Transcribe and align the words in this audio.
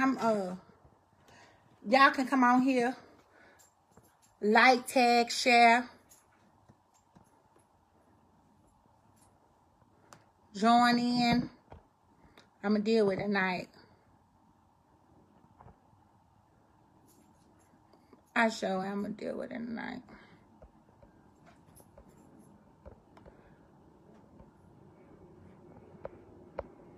I'm 0.00 0.16
uh 0.16 0.54
y'all 1.86 2.10
can 2.10 2.26
come 2.26 2.42
on 2.42 2.62
here. 2.62 2.96
Like, 4.40 4.86
tag, 4.86 5.30
share. 5.30 5.90
Join 10.56 10.98
in. 10.98 11.50
I'm 12.64 12.72
gonna 12.72 12.82
deal 12.82 13.06
with 13.06 13.18
it 13.18 13.24
tonight. 13.24 13.68
I 18.34 18.48
show 18.48 18.78
I'm 18.78 19.02
gonna 19.02 19.10
deal 19.10 19.36
with 19.36 19.50
it 19.50 19.58
tonight. 19.58 20.00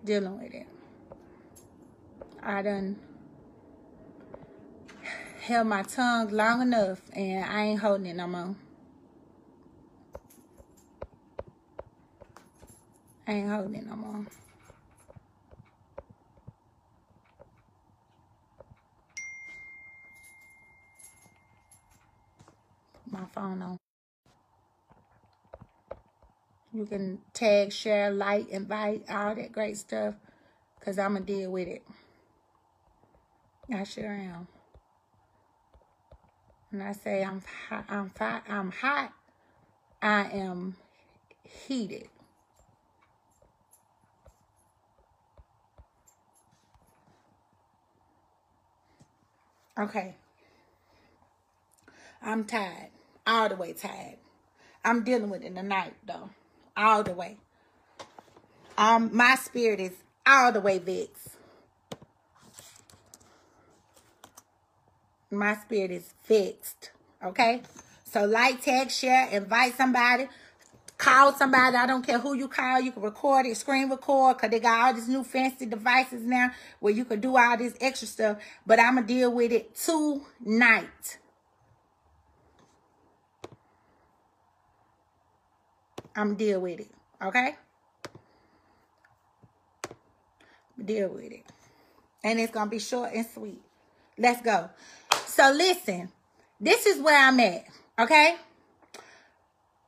Dealing 0.04 0.38
with 0.40 0.54
it. 0.54 0.81
I 2.44 2.60
done 2.62 2.98
held 5.42 5.68
my 5.68 5.82
tongue 5.82 6.28
long 6.30 6.62
enough 6.62 7.00
and 7.12 7.44
I 7.44 7.62
ain't 7.64 7.80
holding 7.80 8.06
it 8.06 8.16
no 8.16 8.26
more. 8.26 8.56
I 13.28 13.32
ain't 13.32 13.48
holding 13.48 13.76
it 13.76 13.86
no 13.86 13.94
more. 13.94 14.26
My 23.08 23.24
phone 23.32 23.62
on. 23.62 23.78
You 26.72 26.86
can 26.86 27.20
tag, 27.34 27.72
share, 27.72 28.10
like, 28.10 28.48
invite, 28.48 29.04
all 29.08 29.34
that 29.34 29.52
great 29.52 29.76
stuff. 29.76 30.14
Because 30.78 30.98
I'm 30.98 31.12
going 31.12 31.26
to 31.26 31.32
deal 31.32 31.50
with 31.52 31.68
it. 31.68 31.82
I 33.72 33.84
sure 33.84 34.12
am. 34.12 34.48
And 36.70 36.82
I 36.82 36.92
say 36.92 37.24
I'm 37.24 37.42
hot, 37.68 37.84
I'm 37.88 38.10
hot, 38.18 38.44
I'm 38.48 38.70
hot, 38.70 39.12
I 40.02 40.24
am 40.30 40.76
heated. 41.42 42.08
Okay. 49.78 50.14
I'm 52.20 52.44
tired. 52.44 52.90
All 53.26 53.48
the 53.48 53.56
way 53.56 53.72
tired. 53.72 54.18
I'm 54.84 55.02
dealing 55.02 55.30
with 55.30 55.42
it 55.42 55.54
tonight 55.54 55.94
though. 56.06 56.30
All 56.76 57.02
the 57.02 57.14
way. 57.14 57.38
Um, 58.76 59.10
my 59.14 59.34
spirit 59.36 59.80
is 59.80 59.92
all 60.26 60.52
the 60.52 60.60
way 60.60 60.78
vexed. 60.78 61.31
My 65.32 65.56
spirit 65.56 65.90
is 65.90 66.12
fixed. 66.22 66.90
Okay? 67.24 67.62
So 68.04 68.26
like, 68.26 68.62
tag, 68.62 68.90
share, 68.90 69.28
invite 69.28 69.74
somebody. 69.74 70.28
Call 70.98 71.32
somebody. 71.32 71.74
I 71.74 71.86
don't 71.86 72.04
care 72.06 72.18
who 72.18 72.34
you 72.34 72.48
call. 72.48 72.80
You 72.80 72.92
can 72.92 73.02
record 73.02 73.46
it, 73.46 73.56
screen 73.56 73.88
record, 73.88 74.36
because 74.36 74.50
they 74.50 74.60
got 74.60 74.86
all 74.86 74.94
these 74.94 75.08
new 75.08 75.24
fancy 75.24 75.64
devices 75.64 76.22
now 76.22 76.50
where 76.80 76.92
you 76.92 77.06
can 77.06 77.20
do 77.20 77.36
all 77.36 77.56
this 77.56 77.74
extra 77.80 78.06
stuff. 78.06 78.36
But 78.66 78.78
I'm 78.78 78.96
going 78.96 79.06
to 79.06 79.14
deal 79.14 79.32
with 79.32 79.52
it 79.52 79.74
tonight. 79.74 81.18
I'm 86.14 86.34
deal 86.34 86.60
with 86.60 86.80
it. 86.80 86.90
Okay? 87.22 87.56
Deal 90.84 91.08
with 91.08 91.32
it. 91.32 91.46
And 92.22 92.38
it's 92.38 92.52
going 92.52 92.66
to 92.66 92.70
be 92.70 92.78
short 92.78 93.12
and 93.14 93.26
sweet. 93.26 93.62
Let's 94.18 94.42
go. 94.42 94.68
So 95.34 95.50
listen, 95.50 96.12
this 96.60 96.84
is 96.84 97.00
where 97.00 97.16
I'm 97.16 97.40
at, 97.40 97.64
okay? 97.98 98.36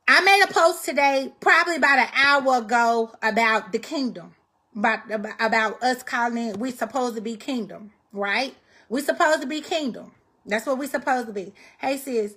I 0.07 0.21
made 0.21 0.43
a 0.43 0.51
post 0.51 0.85
today, 0.85 1.31
probably 1.39 1.75
about 1.75 1.99
an 1.99 2.07
hour 2.15 2.57
ago, 2.57 3.11
about 3.21 3.71
the 3.71 3.77
kingdom. 3.77 4.33
About, 4.75 5.01
about 5.39 5.83
us 5.83 6.01
calling 6.01 6.47
it, 6.47 6.57
we 6.57 6.71
supposed 6.71 7.13
to 7.17 7.21
be 7.21 7.35
kingdom, 7.35 7.91
right? 8.11 8.55
We 8.89 9.01
supposed 9.01 9.41
to 9.41 9.47
be 9.47 9.61
kingdom. 9.61 10.13
That's 10.47 10.65
what 10.65 10.79
we 10.79 10.87
supposed 10.87 11.27
to 11.27 11.33
be. 11.33 11.53
Hey, 11.77 11.97
sis. 11.97 12.33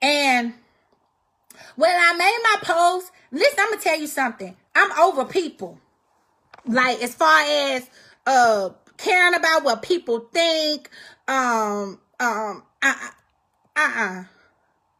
And 0.00 0.54
when 1.76 1.94
I 1.94 2.16
made 2.16 2.38
my 2.42 2.56
post, 2.62 3.12
listen, 3.32 3.58
I'm 3.60 3.68
going 3.68 3.80
to 3.80 3.84
tell 3.84 4.00
you 4.00 4.06
something. 4.06 4.56
I'm 4.74 4.98
over 4.98 5.26
people. 5.26 5.78
Like, 6.64 7.02
as 7.02 7.14
far 7.14 7.42
as 7.42 7.90
uh 8.26 8.70
caring 8.96 9.34
about 9.34 9.62
what 9.62 9.82
people 9.82 10.20
think, 10.32 10.88
um, 11.28 12.00
um, 12.20 12.62
uh, 12.82 12.94
uh, 13.76 13.92
uh, 13.96 14.24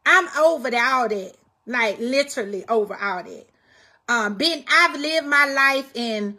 I'm 0.05 0.27
over 0.39 0.69
the, 0.69 0.79
all 0.79 1.09
that. 1.09 1.33
Like 1.65 1.99
literally 1.99 2.65
over 2.67 2.95
all 2.95 3.23
that. 3.23 3.45
Um, 4.07 4.35
been 4.35 4.63
I've 4.69 4.97
lived 4.97 5.27
my 5.27 5.45
life 5.45 5.91
in 5.95 6.37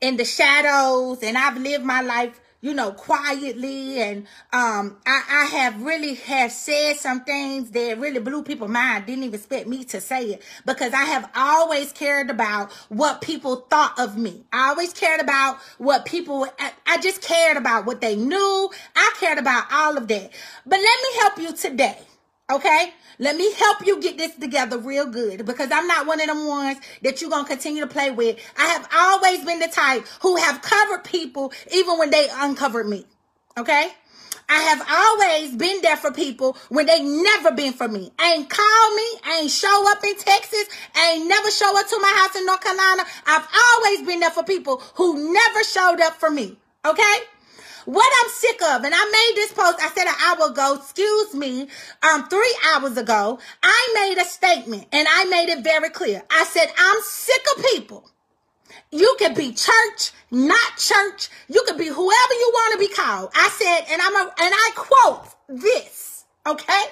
in 0.00 0.16
the 0.16 0.24
shadows, 0.24 1.22
and 1.22 1.36
I've 1.36 1.58
lived 1.58 1.84
my 1.84 2.00
life 2.00 2.40
you 2.60 2.74
know, 2.74 2.92
quietly. 2.92 4.00
And 4.00 4.26
um, 4.52 4.98
I, 5.06 5.22
I 5.30 5.44
have 5.56 5.82
really 5.82 6.14
have 6.14 6.52
said 6.52 6.96
some 6.96 7.24
things 7.24 7.70
that 7.72 7.98
really 7.98 8.20
blew 8.20 8.42
people's 8.42 8.70
mind. 8.70 9.06
Didn't 9.06 9.24
even 9.24 9.34
expect 9.34 9.68
me 9.68 9.84
to 9.84 10.00
say 10.00 10.24
it 10.32 10.42
because 10.66 10.92
I 10.92 11.04
have 11.04 11.30
always 11.34 11.92
cared 11.92 12.30
about 12.30 12.72
what 12.88 13.20
people 13.20 13.56
thought 13.56 13.98
of 13.98 14.16
me. 14.16 14.44
I 14.52 14.70
always 14.70 14.92
cared 14.92 15.20
about 15.20 15.58
what 15.78 16.04
people, 16.04 16.46
I, 16.58 16.72
I 16.86 16.98
just 16.98 17.22
cared 17.22 17.56
about 17.56 17.86
what 17.86 18.00
they 18.00 18.16
knew. 18.16 18.70
I 18.96 19.14
cared 19.18 19.38
about 19.38 19.64
all 19.72 19.96
of 19.96 20.08
that. 20.08 20.30
But 20.66 20.80
let 20.80 20.82
me 21.02 21.20
help 21.20 21.38
you 21.38 21.52
today. 21.56 21.98
Okay? 22.50 22.92
Let 23.18 23.36
me 23.36 23.52
help 23.54 23.86
you 23.86 24.00
get 24.00 24.16
this 24.16 24.34
together 24.36 24.78
real 24.78 25.06
good 25.06 25.44
because 25.44 25.70
I'm 25.72 25.86
not 25.86 26.06
one 26.06 26.20
of 26.20 26.28
them 26.28 26.46
ones 26.46 26.78
that 27.02 27.20
you're 27.20 27.30
to 27.30 27.44
continue 27.44 27.82
to 27.82 27.88
play 27.88 28.10
with. 28.10 28.38
I 28.56 28.66
have 28.66 28.88
always 28.94 29.44
been 29.44 29.58
the 29.58 29.68
type 29.68 30.06
who 30.22 30.36
have 30.36 30.62
covered 30.62 31.04
people 31.04 31.52
even 31.72 31.98
when 31.98 32.10
they 32.10 32.28
uncovered 32.32 32.88
me. 32.88 33.04
Okay? 33.56 33.90
I 34.48 34.62
have 34.62 34.86
always 34.90 35.54
been 35.56 35.82
there 35.82 35.96
for 35.96 36.10
people 36.10 36.56
when 36.70 36.86
they 36.86 37.02
never 37.02 37.52
been 37.52 37.74
for 37.74 37.86
me. 37.86 38.12
Ain't 38.18 38.48
call 38.48 38.94
me, 38.94 39.04
ain't 39.36 39.50
show 39.50 39.84
up 39.90 40.02
in 40.02 40.16
Texas, 40.16 40.64
ain't 41.06 41.28
never 41.28 41.50
show 41.50 41.78
up 41.78 41.86
to 41.86 41.98
my 42.00 42.14
house 42.16 42.34
in 42.34 42.46
North 42.46 42.62
Carolina. 42.62 43.02
I've 43.26 43.46
always 43.74 44.06
been 44.06 44.20
there 44.20 44.30
for 44.30 44.44
people 44.44 44.80
who 44.94 45.32
never 45.32 45.64
showed 45.64 46.00
up 46.00 46.14
for 46.14 46.30
me. 46.30 46.56
Okay? 46.86 47.18
What 47.88 48.12
I'm 48.22 48.30
sick 48.30 48.60
of, 48.60 48.84
and 48.84 48.94
I 48.94 49.02
made 49.10 49.32
this 49.34 49.52
post, 49.54 49.78
I 49.80 49.88
said 49.88 50.06
an 50.06 50.14
hour 50.26 50.50
ago, 50.50 50.74
excuse 50.74 51.32
me, 51.32 51.68
um, 52.02 52.28
three 52.28 52.58
hours 52.70 52.98
ago, 52.98 53.38
I 53.62 53.92
made 53.94 54.20
a 54.20 54.26
statement 54.26 54.88
and 54.92 55.08
I 55.10 55.24
made 55.24 55.48
it 55.48 55.64
very 55.64 55.88
clear. 55.88 56.22
I 56.30 56.44
said, 56.44 56.66
I'm 56.76 57.00
sick 57.00 57.40
of 57.56 57.64
people. 57.72 58.10
You 58.92 59.16
can 59.18 59.32
be 59.32 59.54
church, 59.54 60.12
not 60.30 60.76
church. 60.76 61.30
You 61.48 61.64
can 61.66 61.78
be 61.78 61.86
whoever 61.86 62.34
you 62.34 62.50
want 62.52 62.72
to 62.74 62.78
be 62.78 62.92
called. 62.92 63.30
I 63.34 63.48
said, 63.48 63.90
and 63.90 64.02
I'm 64.02 64.16
a, 64.16 64.34
and 64.38 64.54
I 64.54 64.70
quote 64.76 65.28
this, 65.48 66.26
okay? 66.46 66.82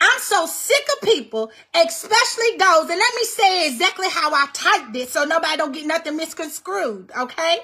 I'm 0.00 0.20
so 0.20 0.46
sick 0.46 0.86
of 0.94 1.08
people, 1.08 1.50
especially 1.74 2.56
those, 2.58 2.88
and 2.88 2.98
let 2.98 3.14
me 3.14 3.24
say 3.24 3.68
exactly 3.68 4.08
how 4.10 4.32
I 4.32 4.46
typed 4.52 4.96
it 4.96 5.10
so 5.10 5.24
nobody 5.24 5.56
don't 5.58 5.72
get 5.72 5.86
nothing 5.86 6.16
misconstrued, 6.16 7.10
okay? 7.18 7.58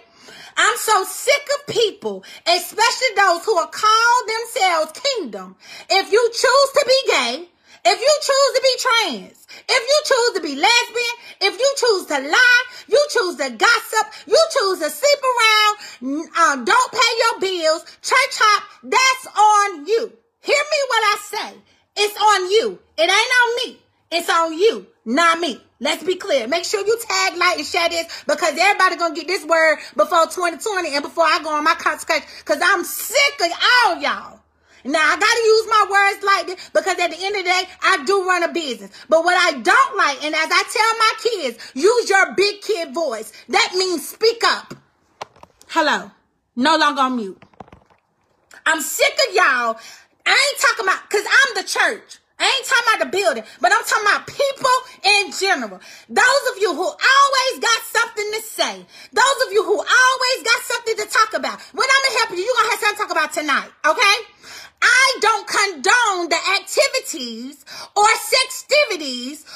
I'm 0.56 0.76
so 0.76 1.04
sick 1.04 1.48
of 1.54 1.66
people, 1.74 2.24
especially 2.47 3.08
those 3.16 3.44
who 3.44 3.56
are 3.56 3.70
called 3.70 4.28
themselves 4.28 5.00
kingdom. 5.00 5.56
If 5.88 6.12
you 6.12 6.30
choose 6.32 6.70
to 6.74 6.84
be 6.86 7.12
gay, 7.12 7.48
if 7.88 8.00
you 8.00 8.14
choose 8.20 8.53
to 8.54 8.62
be 8.62 8.74
trans, 8.80 9.47
if 9.68 9.88
you 9.88 10.03
choose 10.04 10.32
to 10.34 10.41
be 10.42 10.60
lesbian, 10.60 11.16
if 11.41 11.58
you 11.58 11.74
choose 11.76 12.06
to 12.06 12.18
lie, 12.28 12.62
you 12.88 13.06
choose 13.10 13.36
to 13.36 13.50
gossip, 13.50 14.06
you 14.27 14.41
choose 14.50 14.80
to 14.80 14.91
sleep 14.91 15.21
around, 15.22 16.27
um, 16.36 16.65
don't 16.65 16.92
pay 16.92 17.12
your 17.22 17.41
bills, 17.41 17.84
church 18.03 18.36
hop, 18.36 18.65
that's 18.83 19.27
on 19.27 19.86
you. 19.86 20.12
Hear 20.41 20.65
me 20.71 20.78
what 20.88 21.03
I 21.04 21.18
say. 21.22 21.56
It's 21.97 22.16
on 22.21 22.51
you. 22.51 22.78
It 22.98 23.03
ain't 23.03 23.10
on 23.10 23.71
me. 23.71 23.78
It's 24.10 24.31
on 24.31 24.57
you, 24.57 24.87
not 25.04 25.41
me. 25.41 25.60
Let's 25.81 26.04
be 26.04 26.15
clear. 26.15 26.47
Make 26.47 26.65
sure 26.65 26.84
you 26.87 26.98
tag, 26.98 27.37
like, 27.37 27.59
and 27.59 27.66
share 27.66 27.89
this 27.89 28.07
because 28.27 28.57
everybody 28.57 28.97
gonna 28.97 29.15
get 29.15 29.27
this 29.27 29.45
word 29.45 29.78
before 29.97 30.25
2020 30.27 30.95
and 30.95 31.03
before 31.03 31.25
I 31.25 31.41
go 31.43 31.51
on 31.51 31.65
my 31.65 31.75
consecration 31.75 32.27
because 32.39 32.60
I'm 32.63 32.84
sick 32.84 33.41
of 33.41 33.51
all 33.51 33.97
y'all. 34.01 34.41
Now 34.84 35.01
I 35.01 35.16
gotta 35.19 35.43
use 35.45 35.66
my 35.69 35.87
words 35.91 36.25
like 36.25 36.47
this 36.47 36.71
because 36.71 36.98
at 36.98 37.10
the 37.10 37.16
end 37.19 37.37
of 37.37 37.43
the 37.43 37.51
day, 37.51 37.63
I 37.83 38.04
do 38.04 38.25
run 38.27 38.45
a 38.45 38.53
business. 38.53 38.91
But 39.09 39.25
what 39.25 39.34
I 39.34 39.59
don't 39.59 39.97
like, 39.97 40.25
and 40.25 40.34
as 40.34 40.48
I 40.51 40.63
tell 40.72 40.98
my 40.98 41.13
kids, 41.53 41.72
use 41.75 42.09
your 42.09 42.34
big 42.34 42.63
kid 42.63 42.95
voice. 42.95 43.33
That 43.48 43.72
means 43.77 44.09
speak 44.09 44.43
up. 44.45 44.75
Hello. 45.69 46.13
No 46.54 46.77
longer 46.77 47.03
on 47.03 47.16
mute. 47.16 47.43
I'm 48.65 48.81
sick 48.81 49.13
of 49.28 49.34
y'all. 49.34 49.78
I 50.26 50.34
ain't 50.34 50.60
talking 50.60 50.84
about 50.84 51.02
because 51.08 51.26
I'm 51.26 51.50
the 51.62 51.66
church. 51.66 52.18
I 52.38 52.44
ain't 52.44 52.66
talking 52.68 52.88
about 52.92 53.00
the 53.00 53.12
building, 53.16 53.44
but 53.64 53.72
I'm 53.72 53.84
talking 53.88 54.04
about 54.12 54.28
people 54.28 54.76
in 55.08 55.32
general. 55.32 55.80
Those 56.10 56.44
of 56.52 56.60
you 56.60 56.68
who 56.68 56.84
always 56.84 57.54
got 57.64 57.80
something 57.88 58.28
to 58.36 58.40
say, 58.44 58.74
those 59.12 59.38
of 59.46 59.52
you 59.56 59.64
who 59.64 59.78
always 59.80 60.38
got 60.44 60.60
something 60.68 60.96
to 61.00 61.06
talk 61.08 61.32
about. 61.32 61.62
When 61.72 61.88
I'm 61.88 62.02
gonna 62.04 62.18
help 62.20 62.30
you, 62.36 62.44
you're 62.44 62.58
gonna 62.60 62.70
have 62.76 62.80
something 62.80 62.96
to 62.96 63.02
talk 63.02 63.12
about 63.16 63.32
tonight, 63.32 63.70
okay? 63.88 64.16
I 64.82 65.18
don't 65.20 65.46
condone 65.48 66.28
the 66.28 66.40
activities 66.60 67.64
or 67.96 68.04
sextivities, 68.04 69.48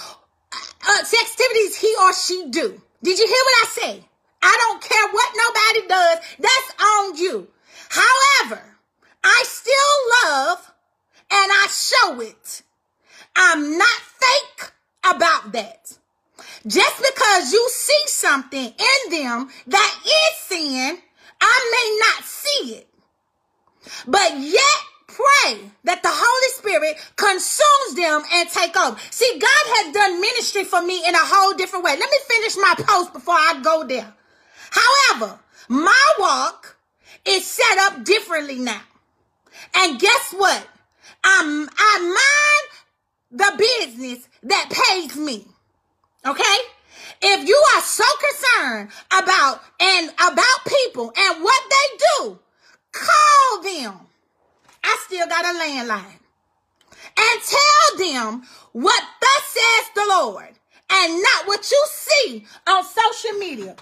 uh, 0.52 1.02
sextivities 1.04 1.76
he 1.76 1.94
or 2.00 2.14
she 2.14 2.48
do. 2.48 2.80
Did 3.02 3.18
you 3.18 3.26
hear 3.26 3.44
what 3.44 3.60
I 3.60 3.66
say? 3.76 4.04
I 4.42 4.56
don't 4.56 4.82
care 4.82 5.08
what 5.12 5.28
nobody 5.36 5.88
does. 5.88 6.18
That's 6.38 6.72
on 6.80 7.16
you. 7.16 7.48
However, 7.90 8.69
I 9.22 9.44
still 9.46 10.30
love 10.30 10.72
and 11.30 11.50
I 11.52 11.66
show 11.70 12.20
it. 12.20 12.62
I'm 13.36 13.78
not 13.78 14.00
fake 14.00 14.72
about 15.04 15.52
that. 15.52 15.98
Just 16.66 17.02
because 17.02 17.52
you 17.52 17.68
see 17.70 18.02
something 18.06 18.66
in 18.66 19.10
them 19.10 19.48
that 19.66 19.96
is 20.04 20.38
sin, 20.38 20.98
I 21.40 21.70
may 21.72 22.06
not 22.06 22.24
see 22.24 22.74
it. 22.74 22.88
But 24.06 24.38
yet 24.38 24.80
pray 25.06 25.70
that 25.84 26.02
the 26.02 26.10
Holy 26.12 26.52
Spirit 26.54 26.96
consumes 27.16 27.94
them 27.96 28.22
and 28.32 28.48
take 28.48 28.76
over. 28.76 28.98
See, 29.10 29.38
God 29.38 29.64
has 29.76 29.94
done 29.94 30.20
ministry 30.20 30.64
for 30.64 30.82
me 30.82 31.02
in 31.06 31.14
a 31.14 31.18
whole 31.18 31.54
different 31.54 31.84
way. 31.84 31.96
Let 31.98 32.10
me 32.10 32.18
finish 32.28 32.56
my 32.56 32.74
post 32.78 33.12
before 33.12 33.34
I 33.34 33.60
go 33.62 33.84
there. 33.84 34.12
However, 34.70 35.38
my 35.68 36.12
walk 36.18 36.76
is 37.24 37.44
set 37.44 37.78
up 37.78 38.04
differently 38.04 38.58
now. 38.58 38.80
And 39.74 39.98
guess 39.98 40.34
what? 40.36 40.66
I'm, 41.24 41.68
I 41.76 42.68
mind 43.30 43.40
the 43.40 43.56
business 43.58 44.28
that 44.42 44.70
pays 44.70 45.16
me. 45.16 45.46
Okay? 46.26 46.56
If 47.22 47.48
you 47.48 47.62
are 47.76 47.82
so 47.82 48.04
concerned 48.28 48.90
about 49.10 49.60
and 49.78 50.10
about 50.10 50.64
people 50.66 51.12
and 51.16 51.42
what 51.42 51.62
they 51.70 51.98
do, 51.98 52.38
call 52.92 53.62
them. 53.62 53.94
I 54.82 54.98
still 55.06 55.26
got 55.26 55.44
a 55.44 55.58
landline. 55.58 56.18
And 57.18 57.42
tell 57.42 57.98
them 57.98 58.42
what 58.72 59.02
thus 59.20 59.44
says 59.44 59.90
the 59.94 60.06
Lord 60.08 60.48
and 60.90 61.22
not 61.22 61.46
what 61.46 61.70
you 61.70 61.86
see 61.88 62.46
on 62.66 62.84
social 62.84 63.38
media. 63.38 63.76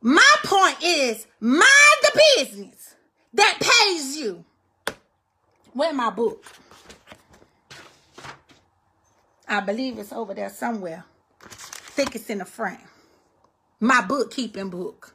My 0.00 0.34
point 0.44 0.76
is 0.82 1.26
mind 1.40 1.98
the 2.02 2.20
business 2.36 2.94
that 3.34 3.58
pays 3.60 4.16
you. 4.16 4.44
Where 5.72 5.92
my 5.92 6.10
book? 6.10 6.44
I 9.46 9.60
believe 9.60 9.98
it's 9.98 10.12
over 10.12 10.34
there 10.34 10.50
somewhere. 10.50 11.04
think 11.40 12.14
it's 12.14 12.30
in 12.30 12.38
the 12.38 12.44
front. 12.44 12.80
My 13.80 14.02
bookkeeping 14.02 14.70
book. 14.70 15.14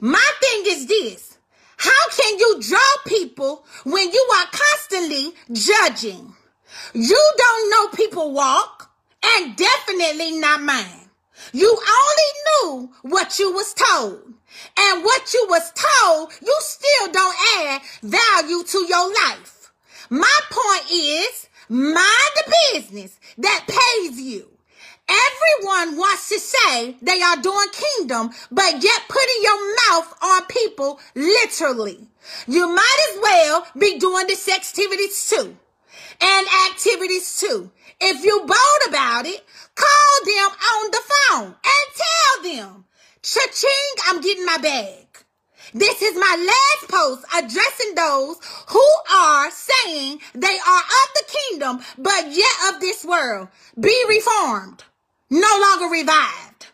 My 0.00 0.30
thing 0.40 0.62
is 0.66 0.86
this. 0.86 1.38
How 1.76 2.08
can 2.10 2.38
you 2.38 2.60
draw 2.60 2.78
people 3.06 3.64
when 3.84 4.10
you 4.10 4.30
are 4.36 4.46
constantly 4.52 5.32
judging? 5.52 6.34
You 6.92 7.32
don't 7.36 7.70
know 7.70 7.88
people 7.88 8.32
walk 8.32 8.90
and 9.24 9.56
definitely 9.56 10.38
not 10.38 10.62
mine. 10.62 11.10
You 11.52 11.68
only 11.68 12.82
knew 12.84 12.92
what 13.02 13.38
you 13.38 13.52
was 13.52 13.74
told. 13.74 14.34
And 14.76 15.04
what 15.04 15.32
you 15.32 15.46
was 15.48 15.72
told, 15.72 16.32
you 16.40 16.56
still 16.60 17.12
don't 17.12 17.36
add 17.58 17.82
value 18.02 18.62
to 18.64 18.86
your 18.88 19.14
life. 19.14 19.72
My 20.08 20.40
point 20.50 20.90
is, 20.90 21.48
mind 21.68 22.30
the 22.36 22.54
business 22.72 23.18
that 23.38 23.64
pays 23.66 24.20
you. 24.20 24.48
Everyone 25.08 25.98
wants 25.98 26.28
to 26.28 26.38
say 26.38 26.96
they 27.02 27.20
are 27.20 27.36
doing 27.36 27.68
kingdom, 27.72 28.30
but 28.50 28.82
yet 28.82 29.02
putting 29.08 29.42
your 29.42 29.76
mouth 29.88 30.14
on 30.22 30.46
people 30.46 31.00
literally. 31.14 32.06
You 32.46 32.68
might 32.68 32.98
as 33.10 33.20
well 33.20 33.66
be 33.76 33.98
doing 33.98 34.26
the 34.28 34.36
sex 34.36 34.70
activities 34.70 35.28
too 35.28 35.56
and 36.20 36.46
activities 36.70 37.38
too. 37.38 37.70
If 38.00 38.24
you 38.24 38.38
bold 38.40 38.88
about 38.88 39.26
it, 39.26 39.44
call 39.74 40.24
them 40.24 40.50
on 40.74 40.90
the 40.90 41.02
phone 41.10 41.54
and 41.64 41.86
tell 41.96 42.42
them, 42.54 42.84
cha-ching, 43.22 44.04
I'm 44.08 44.20
getting 44.20 44.46
my 44.46 44.58
bag. 44.58 45.06
This 45.72 46.02
is 46.02 46.16
my 46.16 46.36
last 46.36 46.90
post 46.90 47.24
addressing 47.36 47.94
those 47.94 48.36
who 48.68 48.86
are 49.12 49.50
saying 49.50 50.20
they 50.34 50.58
are 50.58 50.80
of 50.80 51.08
the 51.14 51.24
kingdom, 51.28 51.80
but 51.96 52.32
yet 52.32 52.74
of 52.74 52.80
this 52.80 53.04
world. 53.04 53.48
Be 53.78 53.96
reformed, 54.08 54.82
no 55.30 55.60
longer 55.60 55.92
revived. 55.92 56.66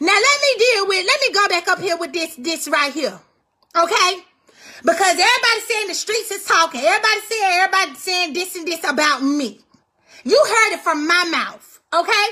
Now 0.00 0.14
let 0.14 0.40
me 0.40 0.64
deal 0.64 0.86
with, 0.86 1.06
let 1.06 1.20
me 1.20 1.32
go 1.32 1.48
back 1.48 1.66
up 1.68 1.80
here 1.80 1.96
with 1.96 2.12
this, 2.12 2.36
this 2.36 2.68
right 2.68 2.92
here. 2.92 3.18
Okay? 3.74 4.22
Because 4.82 5.18
everybody 5.18 5.60
saying 5.66 5.88
the 5.88 5.94
streets 5.94 6.30
is 6.30 6.44
talking. 6.44 6.80
Everybody 6.80 7.20
saying, 7.28 7.42
everybody 7.44 7.94
saying 7.94 8.32
this 8.34 8.54
and 8.54 8.66
this 8.66 8.84
about 8.84 9.22
me. 9.22 9.60
You 10.24 10.44
heard 10.46 10.74
it 10.74 10.80
from 10.80 11.08
my 11.08 11.24
mouth. 11.30 11.80
Okay? 11.92 12.26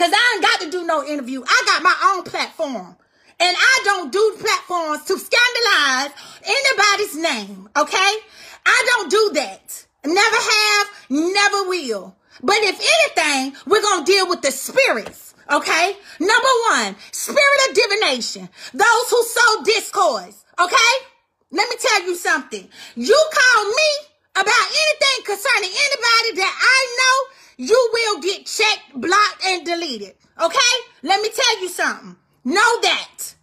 Because 0.00 0.14
I 0.16 0.32
ain't 0.34 0.42
got 0.42 0.60
to 0.62 0.70
do 0.70 0.86
no 0.86 1.04
interview. 1.04 1.42
I 1.46 1.62
got 1.66 1.82
my 1.82 1.94
own 2.14 2.22
platform. 2.22 2.96
And 3.38 3.54
I 3.54 3.80
don't 3.84 4.10
do 4.10 4.36
platforms 4.40 5.04
to 5.04 5.18
scandalize 5.18 6.16
anybody's 6.42 7.16
name. 7.16 7.68
Okay? 7.76 8.12
I 8.64 8.84
don't 8.86 9.10
do 9.10 9.30
that. 9.34 9.86
Never 10.06 10.36
have, 10.36 10.86
never 11.10 11.68
will. 11.68 12.16
But 12.42 12.56
if 12.60 12.80
anything, 12.80 13.54
we're 13.66 13.82
going 13.82 14.06
to 14.06 14.10
deal 14.10 14.26
with 14.26 14.40
the 14.40 14.50
spirits. 14.50 15.34
Okay? 15.52 15.96
Number 16.18 16.54
one, 16.70 16.96
spirit 17.12 17.68
of 17.68 17.74
divination. 17.74 18.48
Those 18.72 19.10
who 19.10 19.22
sow 19.22 19.62
discourse. 19.64 20.46
Okay? 20.58 20.92
Let 21.50 21.68
me 21.68 21.76
tell 21.78 22.04
you 22.04 22.14
something. 22.14 22.66
You 22.96 23.28
call 23.34 23.64
me 23.66 23.90
about 24.34 24.66
anything 24.66 25.24
concerning 25.26 25.70
anybody 25.76 26.40
that 26.40 26.54
I 26.56 26.96
know, 26.96 27.39
you 27.60 27.90
will 27.92 28.22
get 28.22 28.46
checked, 28.46 28.94
blocked, 28.94 29.44
and 29.44 29.66
deleted. 29.66 30.14
Okay? 30.40 30.72
Let 31.02 31.20
me 31.20 31.28
tell 31.28 31.60
you 31.60 31.68
something. 31.68 32.16
Know 32.42 32.80
that. 32.80 33.34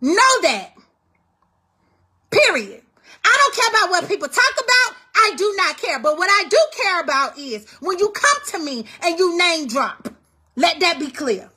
Know 0.00 0.40
that. 0.42 0.74
Period. 2.30 2.82
I 3.24 3.36
don't 3.36 3.54
care 3.56 3.68
about 3.70 3.90
what 3.90 4.08
people 4.08 4.28
talk 4.28 4.54
about. 4.54 4.96
I 5.16 5.34
do 5.36 5.54
not 5.56 5.76
care. 5.78 5.98
But 5.98 6.16
what 6.16 6.30
I 6.30 6.48
do 6.48 6.58
care 6.80 7.00
about 7.00 7.36
is 7.36 7.68
when 7.80 7.98
you 7.98 8.10
come 8.10 8.40
to 8.50 8.58
me 8.60 8.84
and 9.02 9.18
you 9.18 9.36
name 9.36 9.66
drop. 9.66 10.08
Let 10.54 10.78
that 10.78 11.00
be 11.00 11.10
clear. 11.10 11.50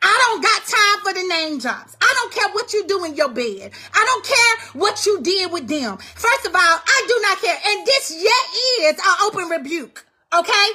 I 0.00 0.28
don't 0.28 0.42
got 0.42 0.62
time 0.66 1.02
for 1.02 1.20
the 1.20 1.26
name 1.28 1.58
drops. 1.58 1.96
I 2.00 2.14
don't 2.14 2.32
care 2.32 2.52
what 2.52 2.72
you 2.74 2.86
do 2.86 3.04
in 3.06 3.16
your 3.16 3.30
bed. 3.30 3.72
I 3.92 4.04
don't 4.04 4.24
care 4.24 4.80
what 4.80 5.04
you 5.04 5.20
did 5.20 5.50
with 5.50 5.66
them. 5.66 5.96
First 5.96 6.46
of 6.46 6.54
all, 6.54 6.60
I 6.60 7.04
do 7.08 7.18
not 7.22 7.40
care. 7.40 7.58
And 7.66 7.86
this 7.86 8.14
yet 8.22 8.92
is 8.92 9.00
an 9.04 9.16
open 9.24 9.48
rebuke. 9.48 10.06
Okay? 10.32 10.68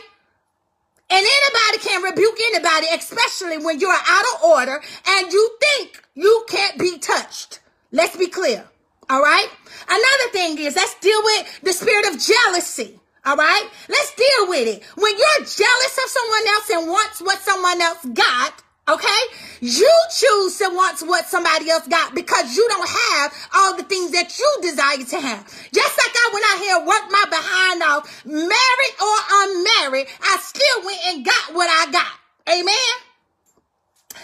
And 1.11 1.25
anybody 1.25 1.89
can 1.89 2.03
rebuke 2.03 2.37
anybody, 2.41 2.87
especially 2.93 3.57
when 3.57 3.79
you're 3.79 3.91
out 3.91 4.25
of 4.35 4.43
order 4.43 4.81
and 5.07 5.31
you 5.31 5.57
think 5.59 6.01
you 6.15 6.45
can't 6.47 6.79
be 6.79 6.97
touched. 6.99 7.59
Let's 7.91 8.15
be 8.15 8.27
clear. 8.27 8.63
All 9.09 9.21
right. 9.21 9.49
Another 9.89 10.31
thing 10.31 10.57
is 10.57 10.77
let's 10.77 10.97
deal 11.01 11.21
with 11.23 11.59
the 11.63 11.73
spirit 11.73 12.07
of 12.07 12.21
jealousy. 12.21 12.97
All 13.25 13.35
right. 13.35 13.69
Let's 13.89 14.15
deal 14.15 14.47
with 14.47 14.67
it. 14.67 14.83
When 14.95 15.11
you're 15.11 15.45
jealous 15.45 15.99
of 16.03 16.09
someone 16.09 16.47
else 16.47 16.69
and 16.69 16.87
wants 16.87 17.21
what 17.21 17.41
someone 17.41 17.81
else 17.81 18.05
got, 18.05 18.63
Okay? 18.87 19.21
You 19.61 19.91
choose 20.09 20.57
to 20.57 20.69
want 20.73 21.01
what 21.01 21.27
somebody 21.27 21.69
else 21.69 21.87
got 21.87 22.15
because 22.15 22.55
you 22.55 22.67
don't 22.67 22.89
have 22.89 23.33
all 23.55 23.77
the 23.77 23.83
things 23.83 24.11
that 24.11 24.37
you 24.37 24.57
desire 24.61 24.97
to 24.97 25.21
have. 25.21 25.45
Just 25.71 25.97
like 25.97 26.13
I 26.13 26.29
went 26.33 26.45
out 26.51 26.59
here 26.59 26.77
and 26.77 26.87
worked 26.87 27.11
my 27.11 27.25
behind 27.29 27.83
off, 27.83 28.25
married 28.25 28.95
or 29.01 29.17
unmarried, 29.31 30.07
I 30.21 30.37
still 30.41 30.85
went 30.85 30.99
and 31.07 31.25
got 31.25 31.53
what 31.53 31.69
I 31.69 31.91
got. 31.91 32.11
Amen? 32.49 32.91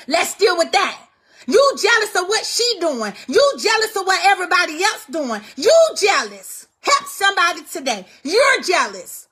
Let's 0.08 0.36
deal 0.36 0.58
with 0.58 0.72
that. 0.72 1.08
You 1.46 1.78
jealous 1.82 2.16
of 2.16 2.28
what 2.28 2.46
she 2.46 2.80
doing. 2.82 3.14
You 3.28 3.54
jealous 3.60 3.96
of 3.96 4.06
what 4.06 4.20
everybody 4.26 4.84
else 4.84 5.06
doing. 5.10 5.42
You 5.56 5.74
jealous. 5.98 6.68
Help 6.82 7.06
somebody 7.06 7.64
today. 7.64 8.06
You're 8.24 8.62
jealous. 8.64 9.27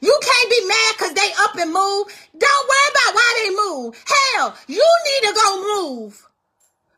You 0.00 0.18
can't 0.22 0.50
be 0.50 0.66
mad 0.66 0.94
because 0.96 1.14
they 1.14 1.30
up 1.40 1.54
and 1.56 1.72
move. 1.72 2.06
Don't 2.38 2.68
worry 2.68 2.90
about 2.92 3.14
why 3.14 3.30
they 3.44 3.50
move. 3.54 4.04
Hell, 4.06 4.56
you 4.66 4.86
need 5.04 5.28
to 5.28 5.34
go 5.34 5.62
move. 5.76 6.26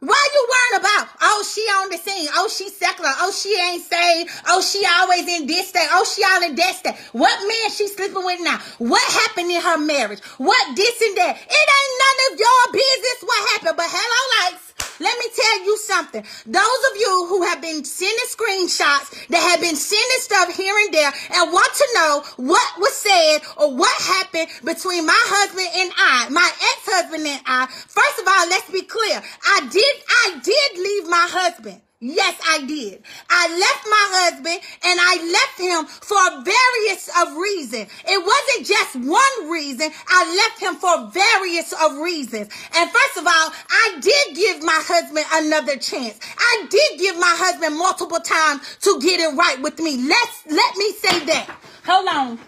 Why 0.02 0.28
you 0.34 0.48
worrying 0.50 0.80
about? 0.80 1.08
Oh, 1.20 1.46
she 1.46 1.60
on 1.78 1.90
the 1.90 1.96
scene. 1.96 2.28
Oh, 2.34 2.48
she 2.48 2.68
secular. 2.70 3.12
Oh, 3.20 3.30
she 3.30 3.54
ain't 3.54 3.84
saved. 3.84 4.30
Oh, 4.48 4.60
she 4.60 4.82
always 4.98 5.28
in 5.28 5.46
this 5.46 5.68
state. 5.68 5.86
Oh, 5.92 6.02
she 6.02 6.24
all 6.24 6.42
in 6.42 6.56
that 6.56 6.74
state. 6.74 6.96
What 7.12 7.38
man 7.46 7.70
she 7.70 7.86
sleeping 7.86 8.24
with 8.24 8.40
now? 8.42 8.58
What 8.78 9.02
happened 9.12 9.52
in 9.52 9.62
her 9.62 9.78
marriage? 9.78 10.18
What 10.38 10.74
this 10.74 11.00
and 11.02 11.16
that? 11.18 11.38
It 11.38 11.66
ain't 11.78 11.94
none 12.02 12.18
of 12.32 12.40
your 12.40 12.62
business 12.72 13.22
what 13.22 13.50
happened. 13.50 13.76
But 13.76 13.86
hello, 13.90 14.50
lights. 14.50 14.71
Let 15.02 15.18
me 15.18 15.26
tell 15.34 15.64
you 15.64 15.76
something. 15.78 16.22
Those 16.46 16.82
of 16.90 16.94
you 16.96 17.26
who 17.28 17.42
have 17.42 17.60
been 17.60 17.84
sending 17.84 18.30
screenshots, 18.30 19.26
that 19.28 19.42
have 19.50 19.60
been 19.60 19.74
sending 19.74 20.20
stuff 20.20 20.54
here 20.54 20.74
and 20.84 20.94
there, 20.94 21.12
and 21.34 21.52
want 21.52 21.74
to 21.74 21.86
know 21.94 22.22
what 22.36 22.78
was 22.78 22.94
said 22.94 23.38
or 23.56 23.74
what 23.74 23.90
happened 24.00 24.46
between 24.64 25.04
my 25.04 25.22
husband 25.26 25.68
and 25.74 25.90
I, 25.96 26.28
my 26.30 26.46
ex-husband 26.46 27.26
and 27.26 27.42
I. 27.46 27.66
First 27.66 28.20
of 28.20 28.28
all, 28.28 28.48
let's 28.48 28.70
be 28.70 28.82
clear. 28.82 29.20
I 29.44 29.66
did, 29.66 29.94
I 30.08 30.40
did 30.42 30.78
leave 30.78 31.08
my 31.10 31.26
husband. 31.30 31.80
Yes, 32.04 32.34
I 32.50 32.66
did. 32.66 33.00
I 33.30 33.46
left 33.46 33.86
my 33.86 34.06
husband 34.10 34.58
and 34.82 34.98
I 35.00 35.14
left 35.22 35.60
him 35.62 35.86
for 35.86 36.42
various 36.42 37.08
of 37.22 37.36
reasons. 37.38 37.86
It 38.04 38.18
wasn't 38.18 38.66
just 38.66 38.96
one 38.96 39.48
reason. 39.48 39.88
I 40.08 40.26
left 40.34 40.58
him 40.58 40.74
for 40.82 41.12
various 41.14 41.72
of 41.72 41.98
reasons. 41.98 42.48
And 42.74 42.90
first 42.90 43.16
of 43.18 43.24
all, 43.24 43.52
I 43.70 43.98
did 44.00 44.34
give 44.34 44.64
my 44.64 44.82
husband 44.82 45.24
another 45.32 45.76
chance. 45.76 46.18
I 46.36 46.66
did 46.68 46.98
give 46.98 47.14
my 47.20 47.36
husband 47.38 47.78
multiple 47.78 48.18
times 48.18 48.62
to 48.80 48.98
get 49.00 49.20
it 49.20 49.36
right 49.36 49.62
with 49.62 49.78
me. 49.78 50.02
Let's 50.02 50.42
let 50.50 50.76
me 50.76 50.92
say 50.94 51.24
that. 51.26 51.56
Hold 51.86 52.08
on. 52.08 52.38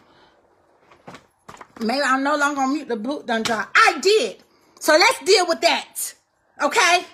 Maybe 1.78 2.02
I'm 2.02 2.24
no 2.24 2.34
longer 2.34 2.60
on 2.60 2.72
mute. 2.74 2.88
The 2.88 2.96
boot 2.96 3.26
done 3.26 3.44
dry. 3.44 3.66
I 3.72 4.00
did. 4.00 4.42
So 4.80 4.94
let's 4.94 5.22
deal 5.22 5.46
with 5.46 5.60
that. 5.60 6.14
Okay? 6.60 7.04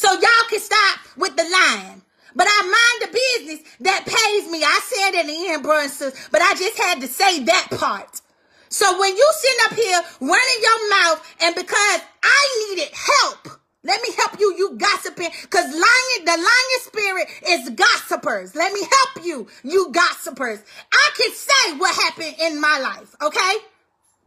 So 0.00 0.10
y'all 0.12 0.48
can 0.48 0.60
stop 0.60 1.00
with 1.18 1.36
the 1.36 1.42
lying. 1.44 2.00
But 2.34 2.46
I 2.48 2.62
mind 2.62 3.12
the 3.12 3.20
business 3.20 3.68
that 3.80 4.06
pays 4.06 4.50
me. 4.50 4.64
I 4.64 4.80
said 4.82 5.20
in 5.20 5.26
the 5.26 5.48
end, 5.52 5.62
brothers, 5.62 6.00
but 6.32 6.40
I 6.40 6.54
just 6.54 6.78
had 6.78 7.02
to 7.02 7.06
say 7.06 7.44
that 7.44 7.66
part. 7.72 8.22
So 8.70 8.98
when 8.98 9.14
you 9.14 9.32
sit 9.36 9.56
up 9.66 9.74
here 9.76 10.00
running 10.22 10.62
your 10.62 10.90
mouth, 10.90 11.36
and 11.42 11.54
because 11.54 12.00
I 12.22 12.70
needed 12.70 12.88
help, 12.94 13.60
let 13.84 14.00
me 14.00 14.08
help 14.16 14.40
you, 14.40 14.56
you 14.56 14.78
gossiping, 14.78 15.32
because 15.42 15.66
lying, 15.66 16.24
the 16.24 16.48
lying 16.48 16.80
spirit 16.80 17.28
is 17.46 17.68
gossipers. 17.68 18.54
Let 18.54 18.72
me 18.72 18.80
help 18.80 19.26
you, 19.26 19.48
you 19.64 19.92
gossipers. 19.92 20.60
I 20.90 21.10
can 21.14 21.30
say 21.30 21.76
what 21.76 21.94
happened 21.94 22.36
in 22.40 22.58
my 22.58 22.78
life, 22.78 23.14
okay? 23.20 23.52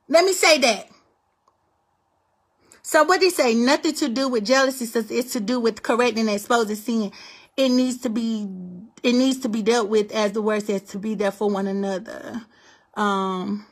Let 0.07 0.23
me 0.23 0.33
say 0.33 0.59
that. 0.59 0.92
So 2.93 3.01
what 3.01 3.23
he 3.23 3.31
say? 3.31 3.55
Nothing 3.55 3.95
to 3.95 4.07
do 4.07 4.29
with 4.29 4.45
jealousy, 4.45 4.85
says 4.85 5.09
it's 5.09 5.33
to 5.33 5.39
do 5.39 5.59
with 5.59 5.81
correcting 5.81 6.27
and 6.27 6.29
exposing 6.29 6.75
sin. 6.75 7.11
It 7.57 7.69
needs 7.69 7.97
to 8.01 8.09
be 8.11 8.47
it 9.01 9.13
needs 9.13 9.39
to 9.39 9.49
be 9.49 9.63
dealt 9.63 9.89
with 9.89 10.11
as 10.11 10.33
the 10.33 10.43
word 10.43 10.63
says 10.63 10.83
to 10.83 10.99
be 10.99 11.15
there 11.15 11.31
for 11.31 11.49
one 11.49 11.65
another. 11.65 12.45
Um 12.93 13.65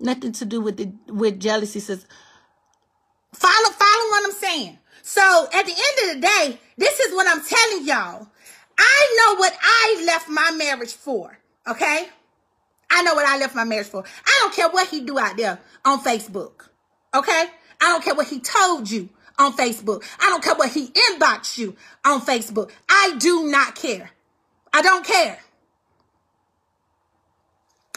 nothing 0.00 0.32
to 0.32 0.44
do 0.44 0.60
with 0.60 0.78
the 0.78 0.92
with 1.06 1.38
jealousy 1.38 1.78
says 1.78 2.08
follow 3.34 3.70
follow 3.70 4.10
what 4.10 4.24
I'm 4.24 4.32
saying. 4.32 4.78
So 5.02 5.46
at 5.54 5.64
the 5.64 5.70
end 5.70 6.10
of 6.10 6.16
the 6.16 6.26
day, 6.26 6.60
this 6.76 6.98
is 6.98 7.14
what 7.14 7.28
I'm 7.28 7.44
telling 7.44 7.86
y'all. 7.86 8.26
I 8.76 9.16
know 9.16 9.36
what 9.36 9.56
I 9.62 10.02
left 10.06 10.28
my 10.28 10.50
marriage 10.56 10.94
for. 10.94 11.38
Okay? 11.68 12.08
I 12.90 13.02
know 13.02 13.14
what 13.14 13.28
I 13.28 13.38
left 13.38 13.54
my 13.54 13.62
marriage 13.62 13.86
for. 13.86 14.02
I 14.26 14.38
don't 14.40 14.54
care 14.54 14.70
what 14.70 14.88
he 14.88 15.02
do 15.02 15.20
out 15.20 15.36
there 15.36 15.60
on 15.84 16.02
Facebook. 16.02 16.68
Okay? 17.14 17.50
I 17.80 17.86
don't 17.86 18.04
care 18.04 18.14
what 18.14 18.26
he 18.28 18.40
told 18.40 18.90
you 18.90 19.08
on 19.38 19.52
Facebook. 19.56 20.04
I 20.20 20.30
don't 20.30 20.42
care 20.42 20.54
what 20.54 20.70
he 20.70 20.88
inboxed 20.88 21.58
you 21.58 21.76
on 22.04 22.20
Facebook. 22.20 22.70
I 22.88 23.16
do 23.18 23.48
not 23.48 23.74
care. 23.74 24.10
I 24.72 24.82
don't 24.82 25.04
care. 25.06 25.38